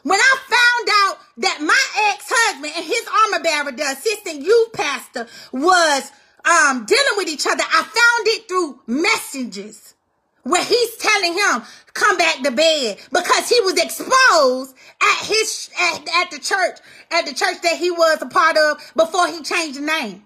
When 0.03 0.19
I 0.19 0.37
found 0.49 0.89
out 0.91 1.19
that 1.39 1.61
my 1.61 2.11
ex-husband 2.13 2.73
and 2.75 2.85
his 2.85 3.07
armor 3.25 3.43
bearer, 3.43 3.73
the 3.73 3.93
assistant 3.93 4.43
youth 4.43 4.73
pastor, 4.73 5.27
was 5.53 6.11
um, 6.45 6.87
dealing 6.87 7.17
with 7.19 7.29
each 7.29 7.47
other, 7.47 7.63
I 7.63 7.83
found 7.83 8.27
it 8.27 8.49
through 8.49 8.81
messages 8.87 9.95
where 10.43 10.65
he's 10.65 10.97
telling 10.97 11.35
him 11.35 11.63
come 11.93 12.17
back 12.17 12.43
to 12.43 12.51
bed 12.51 12.99
because 13.13 13.49
he 13.49 13.61
was 13.61 13.75
exposed 13.75 14.75
at 15.01 15.27
his 15.27 15.71
at, 15.81 16.09
at 16.23 16.31
the 16.31 16.39
church 16.39 16.79
at 17.11 17.27
the 17.27 17.35
church 17.35 17.61
that 17.63 17.77
he 17.77 17.91
was 17.91 18.23
a 18.23 18.27
part 18.27 18.57
of 18.57 18.79
before 18.97 19.29
he 19.29 19.43
changed 19.43 19.79
the 19.79 19.83
name. 19.83 20.23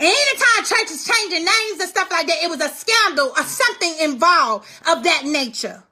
And 0.00 0.06
anytime 0.06 0.64
churches 0.64 1.06
changing 1.06 1.44
names 1.44 1.80
and 1.80 1.88
stuff 1.88 2.10
like 2.10 2.28
that, 2.28 2.42
it 2.42 2.48
was 2.48 2.60
a 2.60 2.68
scandal 2.68 3.30
or 3.36 3.42
something 3.42 3.94
involved 4.00 4.66
of 4.88 5.02
that 5.02 5.24
nature. 5.24 5.82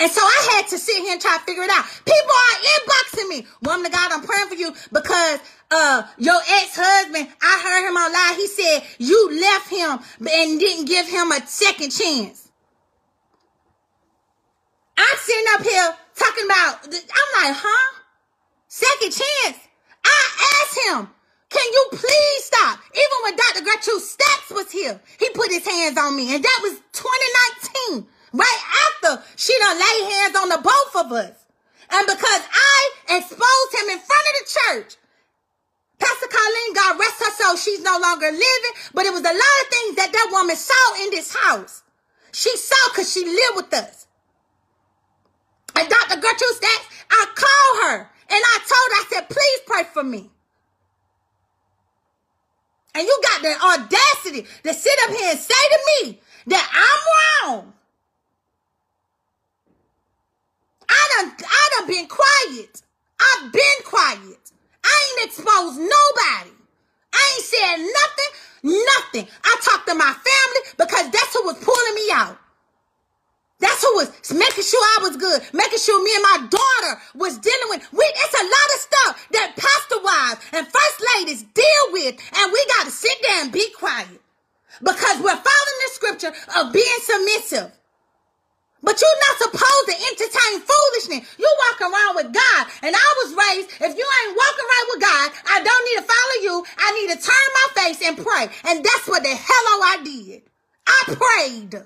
And 0.00 0.10
so 0.10 0.20
I 0.20 0.54
had 0.54 0.68
to 0.68 0.78
sit 0.78 0.96
here 0.96 1.12
and 1.12 1.20
try 1.20 1.36
to 1.36 1.44
figure 1.44 1.64
it 1.64 1.70
out. 1.70 1.84
People 2.04 2.36
are 2.46 2.58
inboxing 2.74 3.28
me. 3.28 3.46
Woman 3.62 3.86
of 3.86 3.92
God, 3.92 4.12
I'm 4.12 4.22
praying 4.22 4.48
for 4.48 4.54
you 4.54 4.72
because 4.92 5.40
uh 5.70 6.02
your 6.18 6.38
ex-husband, 6.38 7.28
I 7.42 7.60
heard 7.64 7.88
him 7.88 7.96
on 7.96 8.12
live. 8.12 8.36
He 8.36 8.46
said 8.46 8.82
you 8.98 9.40
left 9.40 9.68
him 9.68 9.98
and 10.20 10.60
didn't 10.60 10.86
give 10.86 11.08
him 11.08 11.32
a 11.32 11.44
second 11.46 11.90
chance. 11.90 12.48
I'm 14.96 15.18
sitting 15.18 15.46
up 15.54 15.62
here 15.62 15.94
talking 16.16 16.44
about, 16.44 16.84
I'm 16.84 17.30
like, 17.44 17.56
huh? 17.56 18.00
Second 18.66 19.12
chance, 19.12 19.58
I 20.04 20.62
asked 20.62 20.78
him, 20.90 21.08
can 21.50 21.64
you 21.72 21.86
please 21.92 22.44
stop? 22.44 22.80
Even 22.92 23.18
when 23.22 23.36
Dr. 23.36 23.64
Gertrude 23.64 24.02
Stacks 24.02 24.50
was 24.50 24.70
here, 24.70 25.00
he 25.18 25.30
put 25.30 25.50
his 25.50 25.66
hands 25.66 25.96
on 25.96 26.16
me. 26.16 26.34
And 26.34 26.44
that 26.44 26.60
was 26.62 26.80
2019, 26.92 28.06
right 28.32 28.62
after 28.86 29.22
she 29.36 29.56
done 29.58 29.78
laid 29.78 30.12
hands 30.12 30.36
on 30.36 30.48
the 30.48 30.60
both 30.62 31.06
of 31.06 31.12
us. 31.12 31.36
And 31.90 32.06
because 32.06 32.42
I 32.52 32.90
exposed 33.16 33.72
him 33.74 33.88
in 33.90 33.98
front 33.98 34.26
of 34.28 34.34
the 34.38 34.46
church, 34.48 34.96
Pastor 35.98 36.28
Colleen, 36.28 36.74
God 36.74 36.98
rest 37.00 37.24
her 37.24 37.32
soul, 37.32 37.56
she's 37.56 37.82
no 37.82 37.98
longer 37.98 38.30
living, 38.30 38.74
but 38.94 39.06
it 39.06 39.12
was 39.12 39.22
a 39.22 39.24
lot 39.24 39.58
of 39.62 39.68
things 39.70 39.96
that 39.96 40.12
that 40.12 40.28
woman 40.30 40.56
saw 40.56 41.04
in 41.04 41.10
this 41.10 41.34
house. 41.34 41.82
She 42.32 42.56
saw 42.56 42.88
because 42.90 43.12
she 43.12 43.24
lived 43.24 43.56
with 43.56 43.74
us. 43.74 44.06
And 45.74 45.88
Dr. 45.88 46.20
Gertrude 46.20 46.56
Stacks, 46.56 47.04
I 47.10 47.26
called 47.34 47.90
her 47.90 48.10
and 48.30 48.42
I 48.44 48.58
told 48.58 48.88
her, 48.90 48.96
I 48.96 49.04
said, 49.10 49.28
please 49.28 49.60
pray 49.66 49.84
for 49.92 50.04
me. 50.04 50.30
And 52.94 53.06
you 53.06 53.20
got 53.22 53.42
the 53.42 53.54
audacity 53.64 54.46
to 54.64 54.74
sit 54.74 54.98
up 55.04 55.16
here 55.16 55.30
and 55.30 55.38
say 55.38 55.54
to 55.54 55.78
me 55.86 56.20
that 56.48 56.68
I'm 57.44 57.54
wrong. 57.54 57.72
I 61.08 61.22
done, 61.24 61.34
I 61.48 61.68
done 61.78 61.88
been 61.88 62.08
quiet. 62.08 62.82
I've 63.20 63.52
been 63.52 63.80
quiet. 63.84 64.52
I 64.84 65.12
ain't 65.18 65.28
exposed 65.28 65.78
nobody. 65.78 66.52
I 67.12 67.34
ain't 67.34 67.44
said 67.44 67.76
nothing, 67.78 68.82
nothing. 68.86 69.34
I 69.44 69.56
talked 69.62 69.88
to 69.88 69.94
my 69.94 70.12
family 70.12 70.62
because 70.78 71.10
that's 71.10 71.34
who 71.34 71.44
was 71.44 71.58
pulling 71.58 71.94
me 71.94 72.10
out. 72.12 72.38
That's 73.60 73.82
who 73.82 73.94
was 73.96 74.08
making 74.32 74.64
sure 74.64 74.80
I 74.82 74.98
was 75.02 75.16
good, 75.16 75.42
making 75.52 75.78
sure 75.80 76.02
me 76.04 76.12
and 76.14 76.22
my 76.22 76.48
daughter 76.48 77.02
was 77.14 77.38
dealing 77.38 77.70
with. 77.70 77.92
We, 77.92 78.04
it's 78.04 78.34
a 78.34 78.44
lot 78.44 78.70
of 78.74 78.80
stuff 78.80 79.28
that 79.32 79.56
pastor 79.56 80.02
wives 80.02 80.40
and 80.52 80.66
first 80.68 81.02
ladies 81.16 81.42
deal 81.42 81.84
with, 81.92 82.14
and 82.36 82.52
we 82.52 82.66
got 82.78 82.84
to 82.86 82.92
sit 82.92 83.18
there 83.22 83.42
and 83.42 83.52
be 83.52 83.68
quiet 83.78 84.20
because 84.80 85.18
we're 85.18 85.36
following 85.36 85.78
the 85.82 85.90
scripture 85.92 86.32
of 86.56 86.72
being 86.72 86.98
submissive. 87.02 87.72
But 88.82 89.00
you're 89.00 89.22
not 89.26 89.38
supposed 89.38 89.86
to 89.90 89.96
entertain 90.06 90.62
foolishness. 90.62 91.28
You 91.38 91.48
walk 91.66 91.80
around 91.80 92.14
with 92.16 92.32
God. 92.32 92.66
And 92.82 92.94
I 92.94 93.08
was 93.24 93.34
raised, 93.34 93.70
if 93.70 93.96
you 93.96 94.06
ain't 94.06 94.38
walking 94.38 94.66
around 94.68 94.86
with 94.90 95.00
God, 95.02 95.28
I 95.50 95.62
don't 95.62 95.84
need 95.84 95.98
to 95.98 96.06
follow 96.06 96.36
you. 96.42 96.64
I 96.78 96.88
need 96.94 97.08
to 97.12 97.26
turn 97.26 97.48
my 97.54 97.82
face 97.82 98.00
and 98.06 98.16
pray. 98.16 98.48
And 98.70 98.84
that's 98.84 99.08
what 99.08 99.22
the 99.22 99.34
hello 99.34 99.82
oh 99.82 99.98
I 99.98 100.02
did. 100.04 100.42
I 100.86 101.04
prayed. 101.06 101.82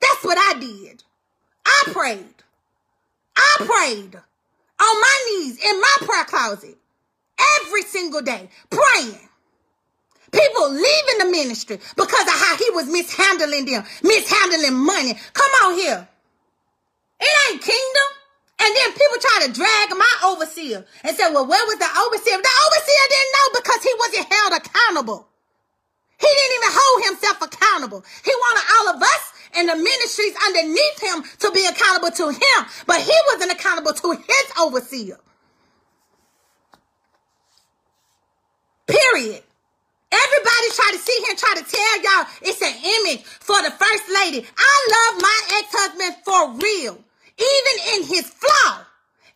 That's 0.00 0.24
what 0.24 0.38
I 0.38 0.58
did. 0.58 1.04
I 1.66 1.82
prayed. 1.92 2.34
I 3.36 3.56
prayed 3.58 4.16
on 4.80 5.00
my 5.00 5.24
knees 5.28 5.58
in 5.62 5.80
my 5.80 5.96
prayer 6.00 6.24
closet 6.24 6.76
every 7.60 7.82
single 7.82 8.22
day, 8.22 8.48
praying. 8.70 9.25
People 10.32 10.70
leaving 10.70 11.18
the 11.18 11.30
ministry 11.30 11.78
because 11.96 12.26
of 12.26 12.34
how 12.34 12.56
he 12.56 12.70
was 12.70 12.86
mishandling 12.86 13.66
them, 13.66 13.84
mishandling 14.02 14.74
money. 14.74 15.14
Come 15.32 15.52
on 15.64 15.74
here. 15.74 16.08
It 17.20 17.52
ain't 17.52 17.62
kingdom. 17.62 18.08
And 18.58 18.74
then 18.74 18.92
people 18.92 19.18
try 19.20 19.46
to 19.46 19.52
drag 19.52 19.90
my 19.96 20.14
overseer 20.24 20.84
and 21.04 21.16
say, 21.16 21.30
well, 21.32 21.46
where 21.46 21.66
was 21.66 21.78
the 21.78 21.86
overseer? 21.86 22.36
The 22.36 22.54
overseer 22.66 23.04
didn't 23.08 23.32
know 23.36 23.46
because 23.60 23.82
he 23.82 23.92
wasn't 23.98 24.32
held 24.32 24.52
accountable. 24.54 25.28
He 26.18 26.26
didn't 26.26 26.56
even 26.56 26.72
hold 26.72 27.04
himself 27.04 27.42
accountable. 27.42 28.04
He 28.24 28.32
wanted 28.32 28.64
all 28.74 28.96
of 28.96 29.02
us 29.02 29.32
and 29.54 29.68
the 29.68 29.76
ministries 29.76 30.34
underneath 30.46 31.00
him 31.00 31.22
to 31.40 31.50
be 31.52 31.66
accountable 31.66 32.10
to 32.10 32.28
him, 32.30 32.66
but 32.86 33.00
he 33.00 33.12
wasn't 33.32 33.52
accountable 33.52 33.92
to 33.92 34.12
his 34.12 34.46
overseer. 34.58 35.18
Period. 38.86 39.42
Everybody 40.12 40.66
try 40.74 40.90
to 40.92 40.98
sit 40.98 41.18
here 41.18 41.30
and 41.30 41.38
try 41.38 41.54
to 41.56 41.64
tell 41.64 41.94
y'all 42.02 42.26
it's 42.42 42.62
an 42.62 42.74
image 42.74 43.24
for 43.24 43.60
the 43.62 43.70
first 43.70 44.04
lady. 44.14 44.46
I 44.56 44.74
love 44.94 45.22
my 45.22 45.40
ex-husband 45.58 46.16
for 46.24 46.52
real. 46.58 46.98
Even 47.38 47.74
in 47.94 48.08
his 48.08 48.26
flaw. 48.30 48.80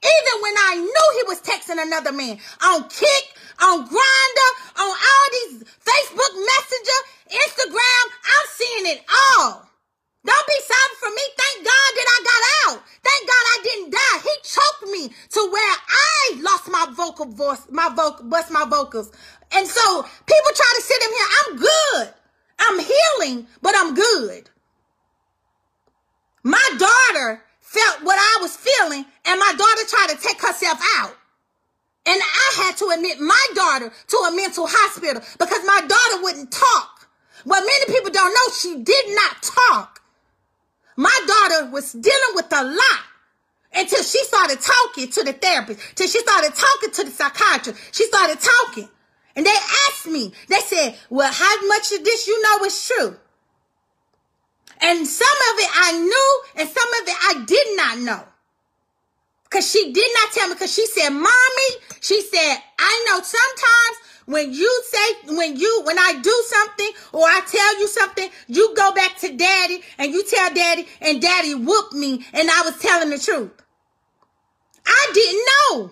Even 0.03 0.43
when 0.43 0.55
I 0.57 0.77
knew 0.77 1.09
he 1.19 1.25
was 1.29 1.43
texting 1.43 1.83
another 1.83 2.13
man 2.13 2.39
on 2.65 2.89
Kik, 2.89 3.25
on 3.61 3.87
Grindr, 3.87 4.51
on 4.81 4.91
all 4.91 5.27
these 5.33 5.65
Facebook 5.85 6.35
Messenger, 6.35 6.99
Instagram, 7.37 8.05
I'm 8.25 8.47
seeing 8.49 8.87
it 8.97 9.05
all. 9.39 9.70
Don't 10.25 10.47
be 10.47 10.61
sorry 10.67 10.95
for 11.01 11.11
me. 11.11 11.23
Thank 11.37 11.65
God 11.65 11.91
that 11.97 12.09
I 12.09 12.19
got 12.25 12.43
out. 12.73 12.85
Thank 13.03 13.29
God 13.29 13.45
I 13.55 13.59
didn't 13.63 13.91
die. 13.91 14.19
He 14.23 14.35
choked 14.45 14.93
me 14.93 15.15
to 15.31 15.51
where 15.51 15.77
I 15.89 16.43
lost 16.43 16.69
my 16.69 16.87
vocal 16.95 17.27
voice, 17.27 17.63
my 17.71 17.89
vocal, 17.95 18.27
bust 18.27 18.51
my 18.51 18.65
vocals. 18.69 19.11
And 19.53 19.67
so 19.67 20.03
people 20.03 20.53
try 20.55 20.73
to 20.77 20.83
sit 20.83 21.03
in 21.03 21.11
here. 21.11 21.29
I'm 21.41 21.57
good. 21.57 22.15
I'm 22.59 22.79
healing, 22.79 23.47
but 23.63 23.75
I'm 23.77 23.95
good. 23.95 24.51
My 26.43 26.77
daughter 26.79 27.43
felt 27.61 28.03
what 28.03 28.19
I 28.19 28.39
was 28.43 28.57
feeling, 28.57 29.05
and 29.25 29.41
my 29.41 29.55
daughter 29.57 29.83
tried 29.89 30.11
to 30.11 30.27
take 30.27 30.41
herself 30.41 30.79
out. 30.99 31.17
And 32.07 32.21
I 32.21 32.65
had 32.65 32.77
to 32.79 32.93
admit 32.95 33.21
my 33.21 33.47
daughter 33.55 33.91
to 34.09 34.17
a 34.17 34.37
mental 34.37 34.67
hospital 34.69 35.23
because 35.39 35.65
my 35.65 35.81
daughter 35.87 36.23
wouldn't 36.23 36.51
talk. 36.51 37.09
What 37.45 37.65
many 37.65 37.95
people 37.95 38.11
don't 38.11 38.35
know, 38.35 38.55
she 38.55 38.83
did 38.83 39.15
not 39.15 39.43
talk. 39.43 40.03
My 40.97 41.21
daughter 41.27 41.71
was 41.71 41.93
dealing 41.93 42.35
with 42.35 42.53
a 42.53 42.65
lot 42.65 43.05
until 43.73 44.03
she 44.03 44.23
started 44.25 44.59
talking 44.61 45.11
to 45.11 45.23
the 45.25 45.33
therapist, 45.33 45.97
till 45.97 46.09
she 46.09 46.19
started 46.19 46.55
talking 46.55 46.91
to 46.91 47.05
the 47.05 47.11
psychiatrist. 47.11 47.95
She 47.95 48.05
started 48.07 48.39
talking. 48.41 48.89
And 49.37 49.47
they 49.47 49.55
asked 49.89 50.07
me, 50.07 50.33
they 50.49 50.59
said, 50.59 50.99
well, 51.09 51.33
how 51.33 51.67
much 51.67 51.93
of 51.93 52.05
this 52.05 52.27
you 52.27 52.43
know 52.43 52.65
is 52.65 52.89
true? 52.89 53.17
And 54.83 55.07
some 55.07 55.29
of 55.29 55.59
it 55.59 55.71
I 55.75 55.93
knew 55.99 56.43
and 56.57 56.69
some 56.69 56.95
of 57.03 57.09
it 57.09 57.17
I 57.23 57.45
did 57.47 57.77
not 57.77 57.99
know. 57.99 58.25
Cause 59.51 59.71
she 59.71 59.93
did 59.93 60.11
not 60.15 60.33
tell 60.33 60.49
me 60.49 60.55
because 60.55 60.73
she 60.73 60.87
said, 60.87 61.11
mommy, 61.11 61.71
she 62.01 62.23
said, 62.23 62.57
I 62.79 63.05
know 63.07 63.21
sometimes 63.21 64.10
when 64.27 64.53
you 64.53 64.83
say, 64.87 65.35
when 65.35 65.57
you, 65.57 65.83
when 65.85 65.99
I 65.99 66.21
do 66.23 66.45
something 66.47 66.91
or 67.13 67.23
I 67.23 67.41
tell 67.47 67.81
you 67.81 67.89
something, 67.89 68.29
you 68.49 68.75
go 68.77 68.93
back 68.93 69.19
to 69.19 69.37
daddy 69.37 69.81
and 69.99 70.13
you 70.13 70.25
tell 70.25 70.55
daddy 70.55 70.87
and 71.01 71.21
daddy 71.21 71.55
whooped 71.55 71.95
me 71.95 72.25
and 72.33 72.51
I 72.51 72.63
was 72.65 72.79
telling 72.79 73.11
the 73.11 73.19
truth. 73.19 73.51
I 74.87 75.11
didn't 75.13 75.47
know. 75.47 75.91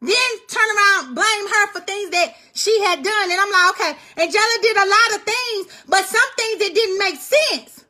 Then 0.00 0.30
turn 0.46 0.62
around, 0.62 1.14
blame 1.14 1.48
her 1.48 1.66
for 1.72 1.80
things 1.80 2.10
that 2.10 2.34
she 2.54 2.80
had 2.82 3.02
done. 3.02 3.30
And 3.30 3.40
I'm 3.40 3.50
like, 3.50 3.70
okay, 3.74 4.22
Angela 4.22 4.58
did 4.62 4.76
a 4.76 4.86
lot 4.86 5.18
of 5.18 5.22
things, 5.22 5.84
but 5.88 6.04
some 6.04 6.30
things 6.36 6.58
that 6.60 6.74
didn't 6.74 6.98
make 6.98 7.16
sense. 7.16 7.84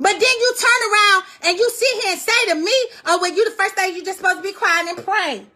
But 0.00 0.12
then 0.12 0.20
you 0.20 0.54
turn 0.58 0.90
around 0.90 1.24
and 1.46 1.58
you 1.58 1.70
sit 1.70 2.02
here 2.02 2.12
and 2.12 2.20
say 2.20 2.46
to 2.48 2.54
me, 2.56 2.74
oh, 3.06 3.18
well, 3.22 3.32
you 3.32 3.44
the 3.44 3.52
first 3.52 3.76
thing 3.76 3.94
you 3.94 4.04
just 4.04 4.18
supposed 4.18 4.38
to 4.38 4.42
be 4.42 4.52
crying 4.52 4.88
and 4.88 5.04
praying. 5.04 5.46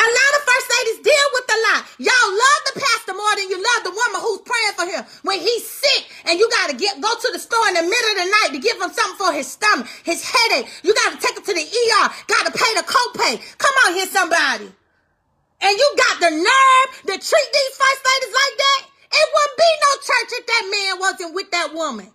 A 0.00 0.08
lot 0.08 0.32
of 0.32 0.42
first 0.48 0.68
ladies 0.72 1.04
deal 1.04 1.28
with 1.36 1.44
a 1.44 1.58
lot. 1.68 1.80
Y'all 2.00 2.32
love 2.32 2.62
the 2.72 2.80
pastor 2.80 3.12
more 3.12 3.34
than 3.36 3.52
you 3.52 3.60
love 3.60 3.84
the 3.84 3.92
woman 3.92 4.24
who's 4.24 4.40
praying 4.48 4.76
for 4.80 4.86
him 4.88 5.04
when 5.28 5.38
he's 5.44 5.68
sick 5.68 6.08
and 6.24 6.40
you 6.40 6.48
gotta 6.48 6.72
get 6.72 6.96
go 7.04 7.12
to 7.12 7.28
the 7.32 7.38
store 7.38 7.68
in 7.68 7.74
the 7.76 7.84
middle 7.84 8.10
of 8.16 8.18
the 8.24 8.28
night 8.32 8.50
to 8.56 8.60
give 8.64 8.80
him 8.80 8.88
something 8.88 9.20
for 9.20 9.32
his 9.36 9.44
stomach, 9.44 9.84
his 10.04 10.24
headache. 10.24 10.72
You 10.80 10.94
gotta 10.94 11.20
take 11.20 11.36
him 11.36 11.44
to 11.44 11.52
the 11.52 11.68
ER, 11.68 12.06
gotta 12.32 12.52
pay 12.56 12.72
the 12.80 12.86
copay. 12.88 13.36
Come 13.60 13.76
on 13.84 13.92
here, 13.92 14.08
somebody. 14.08 14.72
And 15.60 15.72
you 15.76 15.88
got 16.00 16.16
the 16.20 16.32
nerve 16.32 16.88
to 17.04 17.14
treat 17.20 17.50
these 17.52 17.74
first 17.76 18.00
ladies 18.00 18.32
like 18.32 18.56
that? 18.56 18.80
It 19.12 19.26
wouldn't 19.36 19.58
be 19.60 19.70
no 19.84 19.90
church 20.00 20.30
if 20.32 20.46
that 20.46 20.64
man 20.72 20.92
wasn't 21.00 21.34
with 21.34 21.50
that 21.50 21.74
woman. 21.74 22.08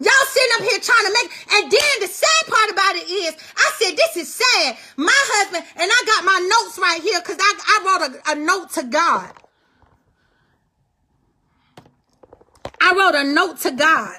Y'all 0.00 0.26
sitting 0.28 0.56
up 0.56 0.70
here 0.70 0.80
trying 0.80 1.04
to 1.04 1.12
make, 1.12 1.30
and 1.52 1.70
then 1.70 2.00
the 2.00 2.06
sad 2.06 2.46
part 2.48 2.70
about 2.70 2.96
it 2.96 3.10
is, 3.10 3.36
I 3.54 3.70
said, 3.78 3.96
this 3.96 4.16
is 4.16 4.34
sad. 4.34 4.78
My 4.96 5.12
husband, 5.12 5.62
and 5.76 5.90
I 5.92 6.02
got 6.06 6.24
my 6.24 6.38
notes 6.48 6.78
right 6.78 7.02
here 7.02 7.20
because 7.20 7.36
I, 7.38 7.52
I 7.66 7.84
wrote 7.84 8.08
a, 8.08 8.32
a 8.32 8.34
note 8.42 8.70
to 8.70 8.82
God. 8.84 9.30
I 12.80 12.94
wrote 12.94 13.14
a 13.14 13.24
note 13.24 13.58
to 13.60 13.72
God. 13.72 14.16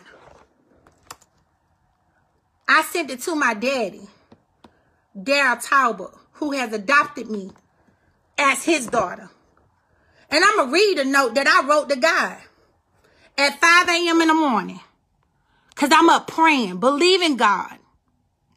I 2.67 2.83
sent 2.83 3.09
it 3.09 3.21
to 3.21 3.35
my 3.35 3.55
daddy, 3.55 4.07
Daryl 5.17 5.67
Talbot, 5.67 6.11
who 6.33 6.51
has 6.51 6.73
adopted 6.73 7.27
me 7.27 7.49
as 8.37 8.63
his 8.63 8.85
daughter. 8.85 9.31
And 10.29 10.43
I'm 10.43 10.57
going 10.57 10.67
to 10.67 10.73
read 10.73 10.99
a 10.99 11.05
note 11.05 11.33
that 11.35 11.47
I 11.47 11.67
wrote 11.67 11.89
to 11.89 11.95
God 11.95 12.37
at 13.37 13.59
5 13.59 13.89
a.m. 13.89 14.21
in 14.21 14.27
the 14.27 14.33
morning. 14.35 14.79
Because 15.81 15.97
I'm 15.99 16.09
up 16.09 16.27
praying, 16.27 16.77
believing 16.77 17.37
God. 17.37 17.79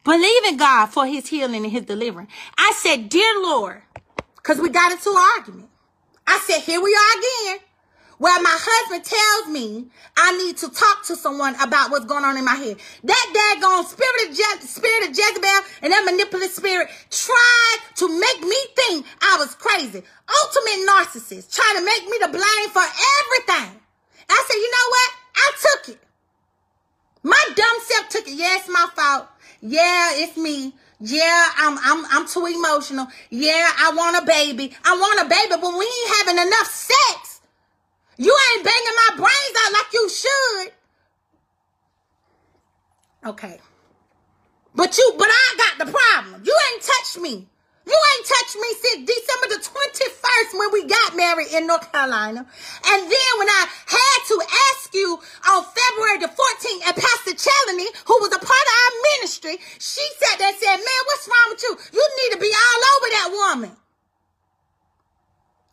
Believing 0.03 0.57
God 0.57 0.87
for 0.87 1.07
his 1.07 1.25
healing 1.25 1.63
and 1.63 1.71
his 1.71 1.85
deliverance. 1.85 2.29
I 2.55 2.71
said, 2.77 3.09
Dear 3.09 3.41
Lord, 3.41 3.81
because 4.35 4.59
we 4.59 4.69
got 4.69 4.91
into 4.91 5.09
an 5.09 5.17
argument. 5.35 5.69
I 6.27 6.37
said, 6.45 6.61
Here 6.61 6.79
we 6.79 6.93
are 6.93 7.17
again. 7.17 7.65
where 8.19 8.39
my 8.43 8.55
husband 8.55 9.03
tells 9.03 9.51
me 9.51 9.87
I 10.15 10.37
need 10.37 10.57
to 10.57 10.69
talk 10.69 11.03
to 11.05 11.15
someone 11.15 11.55
about 11.63 11.89
what's 11.89 12.05
going 12.05 12.23
on 12.25 12.37
in 12.37 12.45
my 12.45 12.53
head. 12.53 12.77
That 13.03 13.25
daggone 13.33 13.85
spirit 13.85 14.29
of, 14.29 14.37
Je- 14.37 14.67
spirit 14.67 15.09
of 15.09 15.17
Jezebel 15.17 15.61
and 15.81 15.93
that 15.93 16.05
manipulative 16.05 16.51
spirit 16.53 16.89
tried 17.09 17.77
to 17.95 18.07
make 18.07 18.41
me 18.41 18.57
think 18.75 19.07
I 19.21 19.37
was 19.39 19.55
crazy. 19.55 20.03
Ultimate 20.29 20.87
narcissist 20.93 21.55
trying 21.55 21.77
to 21.79 21.85
make 21.85 22.05
me 22.05 22.19
to 22.19 22.29
blame 22.29 22.69
for 22.69 22.85
everything. 22.85 23.81
I 24.29 24.43
said, 24.47 24.55
you 24.55 24.71
know 24.71 24.89
what? 24.89 25.11
I 25.35 25.51
took 25.61 25.95
it. 25.95 26.04
My 27.25 27.43
dumb 27.55 27.77
self 27.81 28.09
took 28.09 28.27
it. 28.27 28.35
Yeah, 28.35 28.55
it's 28.57 28.69
my 28.69 28.87
fault. 28.95 29.27
Yeah, 29.59 30.11
it's 30.13 30.37
me. 30.37 30.75
Yeah, 30.99 31.49
I'm 31.57 31.75
I'm 31.81 32.05
I'm 32.11 32.27
too 32.27 32.45
emotional. 32.45 33.07
Yeah, 33.31 33.67
I 33.79 33.91
want 33.95 34.21
a 34.21 34.25
baby. 34.27 34.71
I 34.85 34.95
want 34.95 35.25
a 35.25 35.27
baby, 35.27 35.59
but 35.59 35.73
we 35.75 35.85
ain't 35.85 36.17
having 36.17 36.37
enough 36.37 36.67
sex. 36.67 37.41
You 38.17 38.31
ain't 38.31 38.63
banging 38.63 38.97
my 39.09 39.15
brains 39.15 39.55
out 39.65 39.73
like 39.73 39.91
you 39.91 40.09
should. 40.09 40.71
Okay. 43.31 43.59
But 44.75 44.95
you, 44.95 45.13
but 45.17 45.27
I 45.27 45.55
got 45.57 45.87
the 45.87 45.91
problem. 45.91 46.43
You 46.45 46.55
ain't 46.73 46.83
touched 46.83 47.19
me. 47.19 47.47
You 47.85 47.93
ain't 47.93 48.25
touched 48.25 48.57
me 48.57 48.69
since 48.81 48.99
December 49.05 49.47
the 49.53 49.61
21st 49.61 50.57
when 50.57 50.69
we 50.73 50.85
got 50.89 51.15
married 51.15 51.53
in 51.53 51.67
North 51.67 51.91
Carolina. 51.91 52.41
And 52.41 53.01
then 53.05 53.31
when 53.37 53.49
I 53.49 53.63
had 53.69 54.19
to 54.33 54.37
ask 54.73 54.93
you 54.93 55.19
on 55.53 55.61
February 55.63 56.17
the 56.17 56.33
14th, 56.33 56.81
and 56.89 56.95
Pastor 56.97 57.37
Chelany, 57.37 57.85
who 58.09 58.17
was 58.25 58.33
a 58.33 58.41
part 58.41 58.65
of 58.65 58.75
our 58.81 58.93
ministry, 59.13 59.57
she 59.77 60.01
sat 60.17 60.39
there 60.39 60.49
and 60.49 60.57
said, 60.57 60.77
man, 60.77 61.01
what's 61.05 61.29
wrong 61.29 61.47
with 61.53 61.61
you? 61.61 61.73
You 61.93 62.05
need 62.25 62.31
to 62.33 62.41
be 62.41 62.49
all 62.49 62.81
over 62.97 63.07
that 63.13 63.29
woman. 63.31 63.77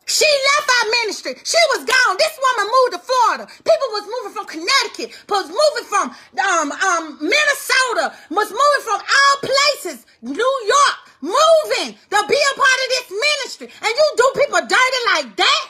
She 0.05 0.25
left 0.25 0.69
our 0.69 0.89
ministry. 1.01 1.33
She 1.43 1.57
was 1.73 1.85
gone. 1.85 2.15
This 2.19 2.37
woman 2.37 2.69
moved 2.69 2.93
to 2.93 3.01
Florida. 3.01 3.45
People 3.63 3.89
was 3.97 4.05
moving 4.05 4.33
from 4.35 4.45
Connecticut, 4.45 5.15
was 5.29 5.47
moving 5.47 5.87
from 5.89 6.13
um, 6.37 6.71
um, 6.71 7.17
Minnesota, 7.21 8.13
was 8.29 8.51
moving 8.51 8.83
from 8.83 8.99
all 9.01 9.35
places, 9.41 10.05
New 10.21 10.53
York, 10.67 11.02
moving 11.23 11.95
to 11.95 12.19
be 12.27 12.35
a 12.35 12.53
part 12.59 12.79
of 12.83 12.87
this 12.91 13.07
ministry. 13.15 13.67
And 13.79 13.91
you 13.95 14.07
do 14.17 14.27
people 14.35 14.59
dirty 14.59 15.01
like 15.15 15.35
that? 15.37 15.69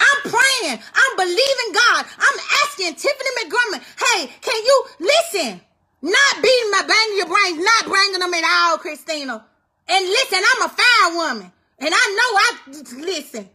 I'm 0.00 0.30
praying. 0.30 0.78
I'm 0.82 1.16
believing 1.16 1.70
God. 1.72 2.06
I'm 2.18 2.38
asking 2.64 2.94
Tiffany 2.94 3.30
Montgomery, 3.38 3.80
hey, 3.98 4.26
can 4.40 4.58
you 4.64 4.84
listen? 4.98 5.60
Not 6.02 6.42
beating 6.42 6.70
my 6.70 6.82
banging 6.86 7.16
your 7.16 7.26
brains, 7.26 7.64
not 7.64 7.86
bringing 7.86 8.20
them 8.20 8.34
at 8.34 8.44
all, 8.44 8.78
Christina. 8.78 9.44
And 9.88 10.06
listen, 10.06 10.38
I'm 10.38 10.66
a 10.66 10.68
fire 10.68 11.14
woman. 11.14 11.52
And 11.78 11.94
I 11.94 12.04
know 12.18 12.30
I 12.38 13.06
listen. 13.06 13.48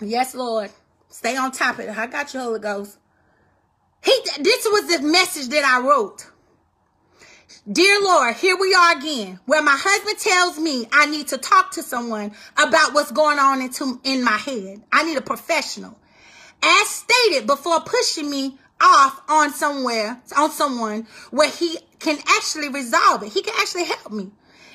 Yes, 0.00 0.34
Lord. 0.34 0.70
Stay 1.08 1.36
on 1.36 1.52
top 1.52 1.78
of 1.78 1.84
it. 1.86 1.96
I 1.96 2.06
got 2.06 2.32
you, 2.32 2.40
Holy 2.40 2.60
Ghost. 2.60 2.98
He 4.02 4.12
this 4.40 4.66
was 4.66 4.88
the 4.88 5.06
message 5.06 5.48
that 5.48 5.64
I 5.64 5.86
wrote. 5.86 6.26
Dear 7.70 8.02
Lord, 8.02 8.34
here 8.34 8.56
we 8.58 8.74
are 8.74 8.96
again, 8.96 9.38
where 9.46 9.62
my 9.62 9.76
husband 9.78 10.18
tells 10.18 10.58
me 10.58 10.88
I 10.90 11.06
need 11.06 11.28
to 11.28 11.38
talk 11.38 11.70
to 11.72 11.82
someone 11.84 12.32
about 12.56 12.92
what's 12.92 13.12
going 13.12 13.38
on 13.38 13.62
into, 13.62 14.00
in 14.02 14.24
my 14.24 14.36
head. 14.36 14.82
I 14.90 15.04
need 15.04 15.16
a 15.16 15.20
professional. 15.20 15.96
As 16.60 16.88
stated 16.88 17.46
before 17.46 17.80
pushing 17.82 18.28
me 18.28 18.58
off 18.80 19.22
on 19.28 19.52
somewhere, 19.52 20.20
on 20.36 20.50
someone 20.50 21.06
where 21.30 21.48
he 21.48 21.78
can 22.00 22.18
actually 22.36 22.68
resolve 22.68 23.22
it. 23.22 23.32
He 23.32 23.42
can 23.42 23.54
actually 23.56 23.84
help 23.84 24.10
me. 24.10 24.32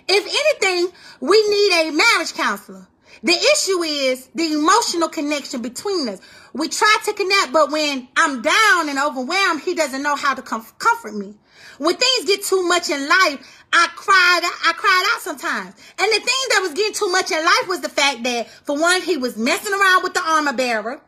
If 0.07 0.25
anything, 0.25 0.89
we 1.19 1.45
need 1.49 1.89
a 1.89 1.91
marriage 1.91 2.35
counselor. 2.35 2.87
The 3.21 3.33
issue 3.33 3.83
is 3.83 4.29
the 4.33 4.53
emotional 4.53 5.09
connection 5.09 5.61
between 5.61 6.07
us. 6.07 6.21
We 6.53 6.69
try 6.69 6.95
to 7.03 7.13
connect, 7.13 7.51
but 7.51 7.69
when 7.69 8.07
I'm 8.15 8.41
down 8.41 8.87
and 8.87 8.97
overwhelmed, 8.97 9.63
he 9.63 9.75
doesn't 9.75 10.03
know 10.03 10.15
how 10.15 10.35
to 10.35 10.41
comfort 10.41 11.15
me. 11.15 11.35
When 11.77 11.95
things 11.95 12.25
get 12.25 12.43
too 12.43 12.63
much 12.67 12.89
in 12.89 13.07
life, 13.07 13.65
I 13.73 13.87
cried, 13.95 14.41
I 14.43 14.73
cried 14.75 15.11
out 15.13 15.21
sometimes. 15.21 15.75
And 15.99 16.11
the 16.11 16.19
thing 16.19 16.43
that 16.49 16.59
was 16.61 16.73
getting 16.73 16.93
too 16.93 17.11
much 17.11 17.31
in 17.31 17.43
life 17.43 17.67
was 17.67 17.81
the 17.81 17.89
fact 17.89 18.23
that, 18.23 18.49
for 18.49 18.79
one, 18.79 19.01
he 19.01 19.17
was 19.17 19.37
messing 19.37 19.73
around 19.73 20.03
with 20.03 20.13
the 20.13 20.21
armor 20.21 20.53
bearer. 20.53 21.01